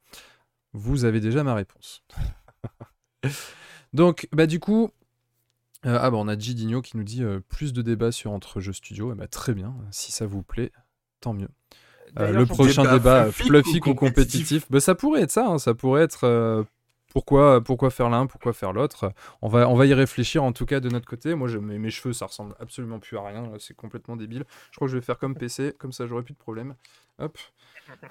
Vous 0.76 1.06
avez 1.06 1.22
déjà 1.22 1.44
ma 1.44 1.56
réponse. 1.56 2.04
Donc, 3.94 4.28
bah 4.34 4.46
du 4.46 4.60
coup, 4.60 4.92
euh, 5.86 5.98
ah 6.02 6.12
bah 6.12 6.18
on 6.18 6.28
a 6.28 6.38
Gidinho 6.38 6.82
qui 6.82 6.98
nous 6.98 7.04
dit 7.04 7.24
euh, 7.24 7.40
plus 7.40 7.72
de 7.72 7.82
débats 7.82 8.12
sur 8.12 8.32
entre 8.32 8.60
jeux 8.60 8.74
studio. 8.74 9.14
Eh 9.14 9.16
bah, 9.16 9.28
très 9.28 9.54
bien, 9.54 9.74
si 9.92 10.12
ça 10.12 10.26
vous 10.26 10.44
plaît, 10.44 10.74
tant 11.22 11.34
mieux. 11.34 11.48
Euh, 12.20 12.32
le 12.32 12.46
prochain 12.46 12.84
débat 12.84 12.94
débat, 12.94 13.32
fluffy 13.32 13.48
fluffy 13.48 13.82
ou 13.86 13.92
ou 13.92 13.96
compétitif, 13.96 14.70
bah, 14.70 14.82
ça 14.82 14.96
pourrait 14.96 15.22
être 15.22 15.32
ça, 15.32 15.48
hein, 15.48 15.60
ça 15.60 15.74
pourrait 15.74 16.04
être 16.04 16.26
euh, 16.26 16.64
pourquoi, 17.14 17.62
pourquoi 17.62 17.90
faire 17.90 18.10
l'un, 18.10 18.26
pourquoi 18.26 18.52
faire 18.52 18.74
l'autre. 18.74 19.14
On 19.42 19.48
va, 19.48 19.70
on 19.70 19.76
va 19.76 19.86
y 19.86 19.94
réfléchir 19.94 20.44
en 20.44 20.52
tout 20.52 20.66
cas 20.66 20.82
de 20.82 20.90
notre 20.90 21.08
côté. 21.08 21.36
Moi, 21.36 21.48
je, 21.48 21.58
mes, 21.58 21.78
mes 21.78 21.90
cheveux, 21.90 22.14
ça 22.14 22.26
ressemble 22.26 22.54
absolument 22.60 23.00
plus 23.00 23.18
à 23.18 23.24
rien, 23.24 23.50
c'est 23.60 23.76
complètement 23.76 24.18
débile. 24.18 24.44
Je 24.72 24.76
crois 24.76 24.88
que 24.88 24.92
je 24.92 24.98
vais 24.98 25.04
faire 25.04 25.20
comme 25.20 25.36
PC, 25.36 25.74
comme 25.78 25.94
ça 25.94 26.06
j'aurai 26.06 26.24
plus 26.24 26.34
de 26.34 26.40
problème. 26.40 26.76
Hop. 27.20 27.38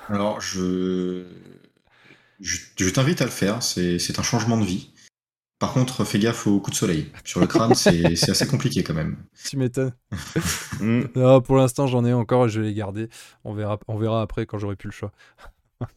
Alors, 0.09 0.41
je. 0.41 1.27
Je, 2.41 2.59
je 2.79 2.89
t'invite 2.91 3.21
à 3.23 3.25
le 3.25 3.31
faire, 3.31 3.63
c'est 3.63 4.19
un 4.19 4.23
changement 4.23 4.57
de 4.59 4.65
vie. 4.65 4.91
Par 5.61 5.73
contre, 5.73 6.05
fais 6.05 6.19
gaffe 6.19 6.47
au 6.47 6.61
coup 6.61 6.71
de 6.71 6.77
soleil. 6.77 7.11
Sur 7.25 7.41
le 7.41 7.47
crâne, 7.47 7.75
c'est 7.75 8.29
assez 8.31 8.47
compliqué 8.47 8.83
quand 8.83 8.95
même. 8.95 9.17
Tu 9.45 9.57
m'étonnes. 9.57 9.93
Mm. 10.81 11.03
Non, 11.15 11.41
pour 11.41 11.57
l'instant, 11.57 11.87
j'en 11.87 12.05
ai 12.05 12.13
encore 12.13 12.47
et 12.47 12.49
je 12.49 12.61
vais 12.61 12.67
les 12.67 12.75
garder. 12.75 13.09
On 13.45 13.55
verra, 13.55 13.79
on 13.87 13.97
verra 13.97 14.23
après 14.23 14.45
quand 14.45 14.59
j'aurai 14.59 14.75
plus 14.75 14.89
le 14.89 14.93
choix. 14.93 15.13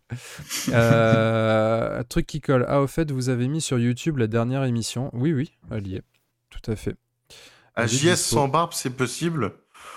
Euh, 0.70 2.04
truc 2.10 2.28
qui 2.28 2.42
colle. 2.42 2.66
Ah, 2.68 2.82
au 2.82 2.88
fait, 2.88 3.12
vous 3.12 3.30
avez 3.30 3.48
mis 3.48 3.62
sur 3.62 3.80
YouTube 3.80 4.18
la 4.18 4.28
dernière 4.28 4.64
émission. 4.64 5.10
Oui, 5.14 5.34
oui, 5.34 5.52
elle 5.72 5.88
y 5.88 5.96
est. 5.96 6.04
Tout 6.50 6.72
à 6.72 6.76
fait. 6.76 6.96
À 7.76 7.88
JS 7.88 8.16
sans 8.16 8.48
barbe, 8.48 8.72
c'est 8.74 8.90
possible? 8.90 9.54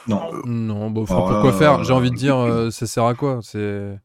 Non, 0.07 0.31
Non, 0.45 0.91
bon, 0.91 1.03
enfin, 1.03 1.17
là, 1.17 1.21
pourquoi 1.23 1.53
faire? 1.53 1.81
euh, 1.81 1.83
J'ai 1.85 1.93
envie 1.93 2.11
de 2.11 2.17
dire, 2.17 2.37
euh, 2.37 2.71
ça 2.71 2.87
sert 2.87 3.05
à 3.05 3.15
quoi? 3.15 3.41
C'est 3.43 3.99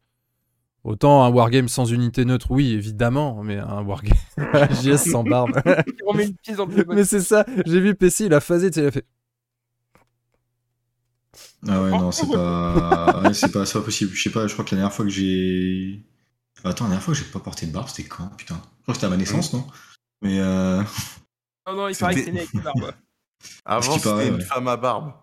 autant 0.85 1.23
un 1.25 1.29
wargame 1.29 1.67
sans 1.67 1.91
unité 1.91 2.23
neutre, 2.23 2.51
oui, 2.51 2.71
évidemment, 2.73 3.43
mais 3.43 3.57
un 3.57 3.81
wargame 3.81 4.13
JS 4.81 5.09
sans 5.11 5.23
barbe. 5.23 5.51
On 6.07 6.13
met 6.13 6.27
une 6.27 6.35
piste 6.37 6.57
dans 6.57 6.65
le 6.65 6.85
mais 6.95 7.03
c'est 7.03 7.21
ça. 7.21 7.45
J'ai 7.65 7.79
vu 7.81 7.95
PC, 7.95 8.25
il 8.25 8.33
a 8.33 8.39
phasé, 8.39 8.69
tu 8.71 8.75
sais, 8.75 8.81
il 8.81 8.87
a 8.87 8.91
fait. 8.91 9.05
ah 11.67 11.81
ouais, 11.81 11.89
non, 11.91 12.11
c'est 12.11 12.27
pas... 12.31 13.21
ouais, 13.23 13.33
c'est 13.33 13.51
pas, 13.51 13.65
c'est 13.65 13.77
pas 13.79 13.83
possible. 13.85 14.11
Je 14.13 14.21
sais 14.21 14.29
pas, 14.29 14.47
je 14.47 14.53
crois 14.53 14.63
que 14.63 14.71
la 14.75 14.77
dernière 14.81 14.93
fois 14.93 15.05
que 15.05 15.11
j'ai. 15.11 16.03
Attends, 16.63 16.85
la 16.85 16.89
dernière 16.91 17.03
fois 17.03 17.13
que 17.13 17.19
j'ai 17.19 17.25
pas 17.25 17.39
porté 17.39 17.65
de 17.65 17.71
barbe, 17.71 17.89
c'était 17.89 18.07
quand? 18.07 18.27
Putain. 18.37 18.55
Je 18.55 18.83
crois 18.83 18.93
que 18.93 18.93
c'était 18.93 19.07
à 19.07 19.09
ma 19.09 19.17
naissance, 19.17 19.53
non? 19.53 19.67
Mais 20.21 20.39
euh... 20.39 20.81
Non, 21.67 21.75
non, 21.75 21.87
il 21.89 21.95
paraît 21.97 22.13
que 22.13 22.19
C'était- 22.19 22.25
c'est 22.25 22.31
né 22.31 22.39
avec 22.39 22.53
une 22.53 22.61
barbe. 22.61 22.93
Avant, 23.65 23.97
c'était 23.97 24.27
une 24.29 24.41
femme 24.41 24.67
à 24.67 24.77
barbe. 24.77 25.13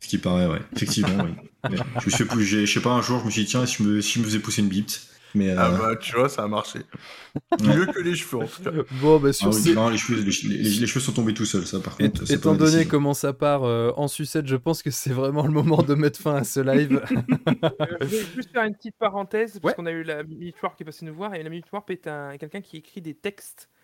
Ce 0.00 0.08
qui 0.08 0.18
paraît, 0.18 0.46
ouais. 0.46 0.60
Effectivement, 0.74 1.24
oui. 1.24 1.70
Ouais. 1.70 1.76
Je 2.00 2.06
me 2.06 2.10
suis 2.10 2.24
fait, 2.24 2.40
j'ai- 2.44 2.66
je 2.66 2.72
sais 2.72 2.80
pas, 2.80 2.90
un 2.90 3.02
jour, 3.02 3.20
je 3.20 3.26
me 3.26 3.30
suis 3.30 3.42
dit, 3.44 3.48
tiens, 3.50 3.66
si 3.66 3.82
je 3.82 3.82
me, 3.88 4.00
si 4.00 4.14
je 4.14 4.18
me 4.20 4.24
faisais 4.24 4.38
pousser 4.38 4.62
une 4.62 4.68
bite. 4.68 5.02
Mais. 5.34 5.50
Euh... 5.50 5.56
Ah 5.58 5.70
bah, 5.72 5.96
tu 5.96 6.14
vois, 6.16 6.28
ça 6.30 6.44
a 6.44 6.48
marché. 6.48 6.78
Ouais. 7.60 7.76
Mieux 7.76 7.86
que 7.86 8.00
les 8.00 8.14
cheveux, 8.14 8.42
en 8.44 8.46
tout 8.46 8.62
cas. 8.62 8.70
Bon, 9.02 9.18
bah, 9.20 9.28
ah 9.28 9.32
sur 9.34 9.52
ces- 9.52 9.74
non, 9.74 9.90
les 9.90 9.98
cheveux, 9.98 10.22
les, 10.22 10.30
les- 10.56 10.70
les 10.70 10.86
cheveux 10.86 11.00
sont 11.00 11.12
tombés 11.12 11.34
tout 11.34 11.44
seuls, 11.44 11.66
ça 11.66 11.80
par 11.80 11.96
contre. 11.98 12.30
étant 12.32 12.54
donné 12.54 12.86
comment 12.86 13.12
ça 13.12 13.34
part 13.34 13.64
euh, 13.64 13.92
en 13.96 14.08
sucette, 14.08 14.46
je 14.46 14.56
pense 14.56 14.82
que 14.82 14.90
c'est 14.90 15.10
vraiment 15.12 15.44
le 15.46 15.52
moment 15.52 15.82
de 15.82 15.94
mettre 15.94 16.18
fin 16.18 16.36
à 16.36 16.44
ce 16.44 16.60
live. 16.60 17.02
Euh, 17.12 17.18
je 18.00 18.06
vais 18.06 18.24
juste 18.36 18.50
faire 18.52 18.64
une 18.64 18.74
petite 18.74 18.96
parenthèse, 18.98 19.58
parce 19.60 19.64
Ouais. 19.64 19.74
qu'on 19.76 19.84
a 19.86 19.90
eu 19.92 20.02
la 20.02 20.22
Minute 20.22 20.56
Warp 20.62 20.76
qui 20.76 20.84
est 20.84 20.86
passée 20.86 21.04
nous 21.04 21.14
voir, 21.14 21.34
et 21.34 21.42
la 21.42 21.50
Minute 21.50 21.66
Warp 21.72 21.90
est 21.90 22.06
un, 22.06 22.38
quelqu'un 22.38 22.62
qui 22.62 22.78
écrit 22.78 23.02
des 23.02 23.14
textes 23.14 23.68
euh, 23.68 23.77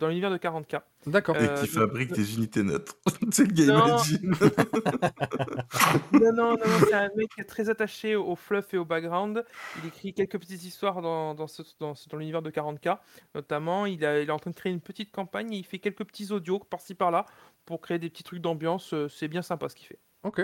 dans 0.00 0.08
l'univers 0.08 0.30
de 0.30 0.38
40K. 0.38 0.80
D'accord. 1.06 1.36
Et 1.36 1.40
Euh, 1.40 1.54
qui 1.56 1.62
donc- 1.66 1.70
fabrique 1.70 2.12
des 2.12 2.36
unités 2.36 2.62
neutres. 2.62 2.96
c'est 3.32 3.44
le 3.46 3.52
game 3.52 3.68
Non. 3.68 3.94
engine. 3.94 4.34
Non, 6.12 6.32
non, 6.32 6.52
non, 6.52 6.58
c'est 6.80 6.94
un 6.94 7.10
mec 7.16 7.28
qui 7.34 7.40
est 7.40 7.44
très 7.44 7.68
attaché 7.68 8.16
au 8.16 8.34
fluff 8.36 8.72
et 8.74 8.78
au 8.78 8.84
background. 8.84 9.44
Il 9.82 9.88
écrit 9.88 10.14
quelques 10.14 10.38
petites 10.38 10.64
histoires 10.64 11.02
dans, 11.02 11.34
dans, 11.34 11.46
ce- 11.46 11.62
dans, 11.80 11.94
ce- 11.94 12.08
dans 12.08 12.16
l'univers 12.16 12.42
de 12.42 12.50
40K. 12.50 12.98
Notamment, 13.34 13.86
il, 13.86 14.04
a- 14.04 14.20
il 14.20 14.28
est 14.28 14.32
en 14.32 14.38
train 14.38 14.50
de 14.50 14.56
créer 14.56 14.72
une 14.72 14.80
petite 14.80 15.10
campagne 15.12 15.52
et 15.52 15.58
il 15.58 15.64
fait 15.64 15.78
quelques 15.78 16.04
petits 16.04 16.32
audios 16.32 16.58
par-ci 16.60 16.94
par-là 16.94 17.26
pour 17.66 17.80
créer 17.80 17.98
des 17.98 18.08
petits 18.10 18.22
trucs 18.24 18.40
d'ambiance. 18.40 18.92
Euh, 18.94 19.08
C'est 19.08 19.28
bien 19.28 19.42
sympa 19.42 19.68
ce 19.68 19.74
qu'il 19.74 19.86
fait. 19.86 19.98
Ok. 20.22 20.40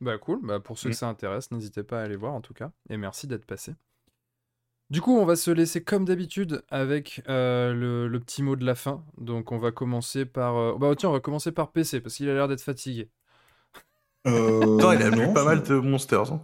Bah 0.00 0.16
cool. 0.18 0.38
Bah, 0.42 0.60
pour 0.60 0.78
ceux 0.78 0.88
Mm. 0.88 0.92
que 0.92 0.96
ça 0.98 1.08
intéresse, 1.08 1.50
n'hésitez 1.50 1.82
pas 1.82 2.00
à 2.00 2.04
aller 2.04 2.16
voir 2.16 2.32
en 2.32 2.40
tout 2.40 2.54
cas. 2.54 2.70
Et 2.88 2.96
merci 2.96 3.26
d'être 3.26 3.44
passé. 3.46 3.74
Du 4.90 5.02
coup, 5.02 5.18
on 5.18 5.26
va 5.26 5.36
se 5.36 5.50
laisser 5.50 5.82
comme 5.84 6.06
d'habitude 6.06 6.62
avec 6.70 7.22
euh, 7.28 7.74
le, 7.74 8.08
le 8.08 8.20
petit 8.20 8.42
mot 8.42 8.56
de 8.56 8.64
la 8.64 8.74
fin. 8.74 9.04
Donc, 9.18 9.52
on 9.52 9.58
va 9.58 9.70
commencer 9.70 10.24
par. 10.24 10.56
euh, 10.56 10.76
Bah 10.78 10.90
tiens, 10.96 11.10
on 11.10 11.12
va 11.12 11.20
commencer 11.20 11.52
par 11.52 11.72
PC 11.72 12.00
parce 12.00 12.14
qu'il 12.14 12.28
a 12.30 12.34
l'air 12.34 12.48
d'être 12.48 12.62
fatigué. 12.62 13.10
Euh, 14.26 14.60
Non, 14.80 14.92
il 14.92 15.02
a 15.02 15.10
non, 15.10 15.32
pas 15.34 15.44
mal 15.44 15.62
de 15.62 15.74
monsters. 15.74 16.32
hein. 16.32 16.40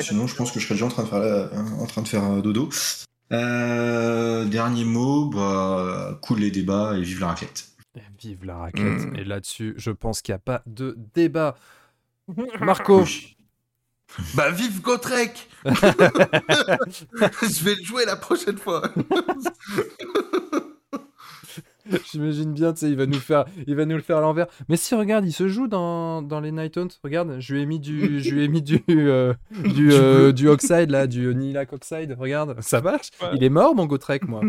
Sinon, 0.00 0.28
je 0.28 0.36
pense 0.36 0.52
que 0.52 0.60
je 0.60 0.64
serais 0.66 0.74
déjà 0.76 0.86
en 0.86 0.90
train 0.90 1.02
de 1.02 1.08
faire, 1.08 1.18
la- 1.18 1.50
en 1.80 1.86
train 1.86 2.02
de 2.02 2.08
faire 2.08 2.24
euh, 2.24 2.40
dodo. 2.40 2.68
Euh, 3.32 4.44
dernier 4.44 4.84
mot, 4.84 5.26
bah, 5.26 6.18
cool 6.22 6.40
les 6.40 6.50
débats 6.52 6.96
et 6.96 7.02
vive 7.02 7.20
la 7.20 7.28
raclette. 7.28 7.68
Et 7.96 8.00
vive 8.18 8.44
la 8.44 8.58
raquette. 8.58 9.06
Mm. 9.10 9.16
Et 9.16 9.24
là-dessus, 9.24 9.74
je 9.76 9.90
pense 9.90 10.22
qu'il 10.22 10.32
n'y 10.32 10.36
a 10.36 10.40
pas 10.40 10.62
de 10.66 10.96
débat. 11.14 11.56
Marco, 12.60 13.04
Bah, 14.34 14.50
vive 14.50 14.80
Gotrek 14.80 15.48
Je 15.64 15.74
vais 17.64 17.74
le 17.74 17.84
jouer 17.84 18.04
la 18.06 18.16
prochaine 18.16 18.56
fois. 18.58 18.82
j'imagine 22.12 22.52
bien, 22.52 22.72
tu 22.72 22.80
sais, 22.80 22.90
il 22.90 22.96
va 22.96 23.06
nous 23.06 23.18
faire, 23.18 23.44
il 23.66 23.74
va 23.74 23.84
nous 23.84 23.96
le 23.96 24.02
faire 24.02 24.18
à 24.18 24.20
l'envers. 24.20 24.46
Mais 24.68 24.76
si, 24.76 24.94
regarde, 24.94 25.26
il 25.26 25.32
se 25.32 25.48
joue 25.48 25.66
dans, 25.66 26.22
dans 26.22 26.40
les 26.40 26.52
Night 26.52 26.76
Hunt. 26.76 26.88
Regarde, 27.02 27.36
je 27.40 27.54
lui 27.54 27.62
ai 27.62 27.66
mis 27.66 27.80
du, 27.80 28.20
je 28.20 28.34
lui 28.34 28.44
ai 28.44 28.48
mis 28.48 28.62
du, 28.62 28.82
euh, 28.90 29.34
du, 29.64 29.90
euh, 29.92 30.32
du 30.32 30.48
Oxide 30.48 30.90
là, 30.90 31.06
du 31.06 31.34
Nilak 31.34 31.72
Oxide. 31.72 32.16
Regarde, 32.18 32.60
ça 32.60 32.80
marche. 32.80 33.10
Ouais. 33.20 33.28
Il 33.34 33.44
est 33.44 33.48
mort, 33.48 33.74
mon 33.74 33.86
Gotrek, 33.86 34.26
moi. 34.28 34.42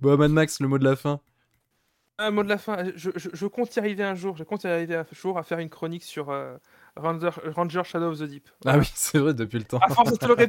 bon, 0.00 0.16
Mad 0.16 0.30
Max, 0.30 0.60
le 0.60 0.68
mot 0.68 0.78
de 0.78 0.84
la 0.84 0.96
fin. 0.96 1.20
Un 2.18 2.32
mot 2.32 2.42
de 2.42 2.48
la 2.48 2.58
fin. 2.58 2.84
Je, 2.96 3.10
je- 3.14 3.28
je 3.32 3.46
compte 3.46 3.74
y 3.76 3.78
arriver 3.78 4.02
un 4.02 4.16
jour. 4.16 4.36
Je 4.36 4.42
compte 4.42 4.64
y 4.64 4.66
arriver 4.66 4.96
un 4.96 5.06
jour 5.12 5.38
à 5.38 5.44
faire 5.44 5.60
une 5.60 5.70
chronique 5.70 6.02
sur 6.02 6.30
euh, 6.30 6.56
Ranger, 6.98 7.30
Ranger 7.54 7.82
Shadow 7.84 8.10
of 8.10 8.18
the 8.18 8.24
Deep. 8.24 8.48
Ah 8.64 8.78
oui, 8.78 8.90
c'est 8.94 9.18
vrai, 9.18 9.34
depuis 9.34 9.58
le 9.58 9.64
temps. 9.64 9.80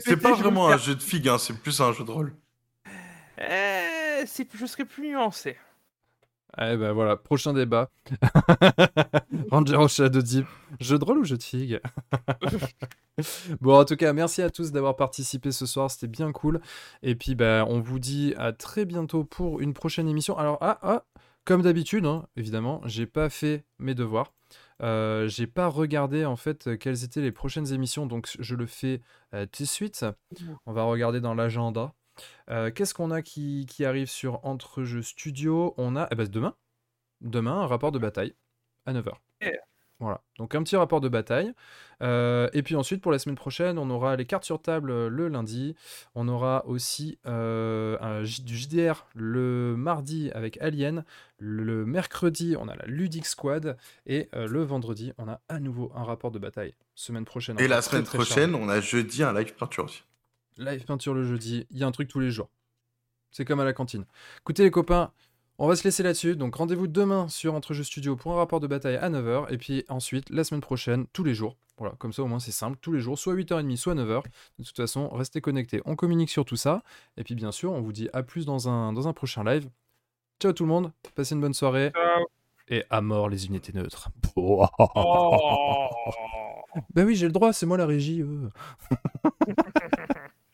C'est 0.01 0.17
pas 0.17 0.33
vraiment 0.33 0.69
un 0.69 0.77
jeu 0.77 0.95
de 0.95 1.01
figue, 1.01 1.27
hein, 1.29 1.37
c'est 1.37 1.53
plus 1.53 1.79
un 1.81 1.93
jeu 1.93 2.03
de 2.03 2.11
rôle. 2.11 2.33
Eh, 3.37 4.25
je 4.25 4.65
serai 4.65 4.85
plus 4.85 5.09
nuancé. 5.09 5.57
Eh 6.57 6.75
ben 6.77 6.91
voilà, 6.93 7.15
prochain 7.15 7.53
débat. 7.53 7.89
Ranger 9.51 9.75
au 9.77 9.87
Shadow 9.87 10.21
Deep. 10.21 10.47
Jeu 10.79 10.97
de 10.97 11.05
rôle 11.05 11.19
ou 11.19 11.23
jeu 11.23 11.37
de 11.37 11.43
figue 11.43 11.79
Bon, 13.61 13.79
en 13.79 13.85
tout 13.85 13.95
cas, 13.95 14.13
merci 14.13 14.41
à 14.41 14.49
tous 14.49 14.71
d'avoir 14.71 14.95
participé 14.95 15.51
ce 15.51 15.65
soir, 15.65 15.91
c'était 15.91 16.07
bien 16.07 16.31
cool. 16.31 16.59
Et 17.03 17.15
puis, 17.15 17.35
bah, 17.35 17.65
on 17.67 17.79
vous 17.79 17.99
dit 17.99 18.33
à 18.37 18.51
très 18.51 18.85
bientôt 18.85 19.23
pour 19.23 19.61
une 19.61 19.73
prochaine 19.73 20.07
émission. 20.09 20.37
Alors, 20.37 20.57
ah, 20.61 20.79
ah, 20.81 21.05
comme 21.45 21.61
d'habitude, 21.61 22.05
hein, 22.05 22.25
évidemment, 22.35 22.81
j'ai 22.85 23.05
pas 23.05 23.29
fait 23.29 23.63
mes 23.77 23.93
devoirs. 23.93 24.33
Euh, 24.81 25.27
j'ai 25.27 25.47
pas 25.47 25.67
regardé 25.67 26.25
en 26.25 26.35
fait 26.35 26.77
quelles 26.77 27.03
étaient 27.03 27.21
les 27.21 27.31
prochaines 27.31 27.73
émissions, 27.73 28.05
donc 28.05 28.29
je 28.39 28.55
le 28.55 28.65
fais 28.65 29.01
euh, 29.33 29.45
tout 29.45 29.63
de 29.63 29.67
suite. 29.67 30.05
On 30.65 30.73
va 30.73 30.83
regarder 30.83 31.19
dans 31.19 31.33
l'agenda. 31.33 31.93
Euh, 32.49 32.71
Qu'est-ce 32.71 32.93
qu'on 32.93 33.11
a 33.11 33.21
qui, 33.21 33.65
qui 33.67 33.85
arrive 33.85 34.09
sur 34.09 34.45
Entre 34.45 34.83
Jeux 34.83 35.01
Studio? 35.01 35.73
On 35.77 35.95
a 35.95 36.07
eh 36.11 36.15
ben, 36.15 36.27
demain, 36.27 36.55
demain 37.21 37.61
un 37.61 37.67
rapport 37.67 37.91
de 37.91 37.99
bataille 37.99 38.35
à 38.85 38.93
9h. 38.93 39.13
Yeah. 39.41 39.68
Voilà, 39.99 40.21
donc 40.37 40.55
un 40.55 40.63
petit 40.63 40.77
rapport 40.77 41.01
de 41.01 41.09
bataille. 41.09 41.53
Euh, 42.01 42.47
et 42.53 42.63
puis 42.63 42.77
ensuite, 42.77 43.01
pour 43.01 43.11
la 43.11 43.19
semaine 43.19 43.35
prochaine, 43.35 43.77
on 43.77 43.89
aura 43.89 44.15
les 44.15 44.25
cartes 44.25 44.45
sur 44.45 44.61
table 44.61 45.07
le 45.07 45.27
lundi. 45.27 45.75
On 46.15 46.29
aura 46.29 46.65
aussi 46.67 47.19
euh, 47.27 47.97
un 47.99 48.21
du 48.21 48.57
JDR 48.57 49.05
le 49.13 49.75
mardi 49.77 50.31
avec 50.33 50.57
Alien. 50.61 51.03
Le 51.37 51.85
mercredi, 51.85 52.55
on 52.57 52.69
a 52.69 52.77
la 52.77 52.85
Ludic 52.85 53.25
Squad. 53.25 53.77
Et 54.05 54.29
euh, 54.35 54.47
le 54.47 54.63
vendredi, 54.63 55.11
on 55.17 55.27
a 55.27 55.41
à 55.49 55.59
nouveau 55.59 55.91
un 55.93 56.05
rapport 56.05 56.31
de 56.31 56.39
bataille. 56.39 56.75
Semaine 56.95 57.25
prochaine. 57.25 57.59
Et 57.59 57.67
la 57.67 57.81
semaine 57.81 58.03
très 58.03 58.17
prochaine, 58.17 58.55
on 58.55 58.69
a 58.69 58.79
jeudi 58.79 59.21
un 59.23 59.33
live 59.33 59.53
peinture 59.53 59.85
aussi. 59.85 60.03
Live 60.57 60.85
peinture 60.85 61.13
le 61.13 61.25
jeudi. 61.25 61.67
Il 61.71 61.77
y 61.77 61.83
a 61.83 61.87
un 61.87 61.91
truc 61.91 62.07
tous 62.07 62.21
les 62.21 62.31
jours. 62.31 62.49
C'est 63.31 63.45
comme 63.45 63.59
à 63.59 63.65
la 63.65 63.73
cantine. 63.73 64.05
Écoutez 64.39 64.63
les 64.63 64.71
copains, 64.71 65.11
on 65.59 65.67
va 65.67 65.75
se 65.75 65.83
laisser 65.83 66.03
là-dessus. 66.03 66.35
Donc 66.35 66.55
rendez-vous 66.55 66.87
demain 66.87 67.27
sur 67.27 67.53
Entre 67.53 67.73
Jeux 67.73 67.83
Studio 67.83 68.15
pour 68.15 68.31
un 68.33 68.35
rapport 68.37 68.59
de 68.59 68.67
bataille 68.67 68.95
à 68.95 69.09
9h. 69.09 69.51
Et 69.53 69.57
puis 69.57 69.83
ensuite, 69.89 70.29
la 70.29 70.43
semaine 70.43 70.61
prochaine, 70.61 71.05
tous 71.13 71.23
les 71.23 71.33
jours. 71.35 71.57
Voilà, 71.77 71.95
comme 71.97 72.11
ça 72.11 72.23
au 72.23 72.27
moins 72.27 72.39
c'est 72.39 72.51
simple. 72.51 72.77
Tous 72.81 72.91
les 72.91 72.99
jours, 72.99 73.17
soit 73.17 73.33
8h30, 73.35 73.75
soit 73.77 73.95
9h. 73.95 74.23
De 74.57 74.63
toute 74.63 74.75
façon, 74.75 75.09
restez 75.09 75.41
connectés. 75.41 75.81
On 75.85 75.95
communique 75.95 76.29
sur 76.29 76.45
tout 76.45 76.55
ça. 76.55 76.83
Et 77.17 77.23
puis 77.23 77.35
bien 77.35 77.51
sûr, 77.51 77.71
on 77.71 77.81
vous 77.81 77.93
dit 77.93 78.09
à 78.13 78.23
plus 78.23 78.45
dans 78.45 78.67
un, 78.69 78.93
dans 78.93 79.07
un 79.07 79.13
prochain 79.13 79.43
live. 79.43 79.69
Ciao 80.41 80.53
tout 80.53 80.63
le 80.63 80.69
monde. 80.69 80.91
Passez 81.15 81.35
une 81.35 81.41
bonne 81.41 81.53
soirée. 81.53 81.91
Ciao. 81.93 82.25
Et 82.69 82.83
à 82.89 83.01
mort 83.01 83.29
les 83.29 83.47
unités 83.47 83.73
neutres. 83.73 84.09
Oh. 84.35 84.65
Bah 86.93 87.01
oui, 87.03 87.15
j'ai 87.15 87.25
le 87.25 87.31
droit, 87.31 87.51
c'est 87.51 87.65
moi 87.65 87.77
la 87.77 87.87
régie. 87.87 88.21
euh. 88.21 88.47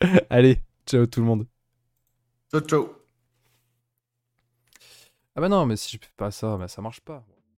Allez, 0.30 0.62
ciao 0.86 1.06
tout 1.06 1.20
le 1.20 1.26
monde. 1.26 1.46
Ciao, 2.52 2.62
ciao. 2.62 3.05
Ah 5.36 5.42
bah 5.42 5.50
non, 5.50 5.66
mais 5.66 5.76
si 5.78 5.96
je 5.98 6.02
fais 6.06 6.12
pas 6.18 6.32
ça, 6.32 6.58
bah 6.58 6.68
ça 6.68 6.82
marche 6.82 7.00
pas. 7.02 7.26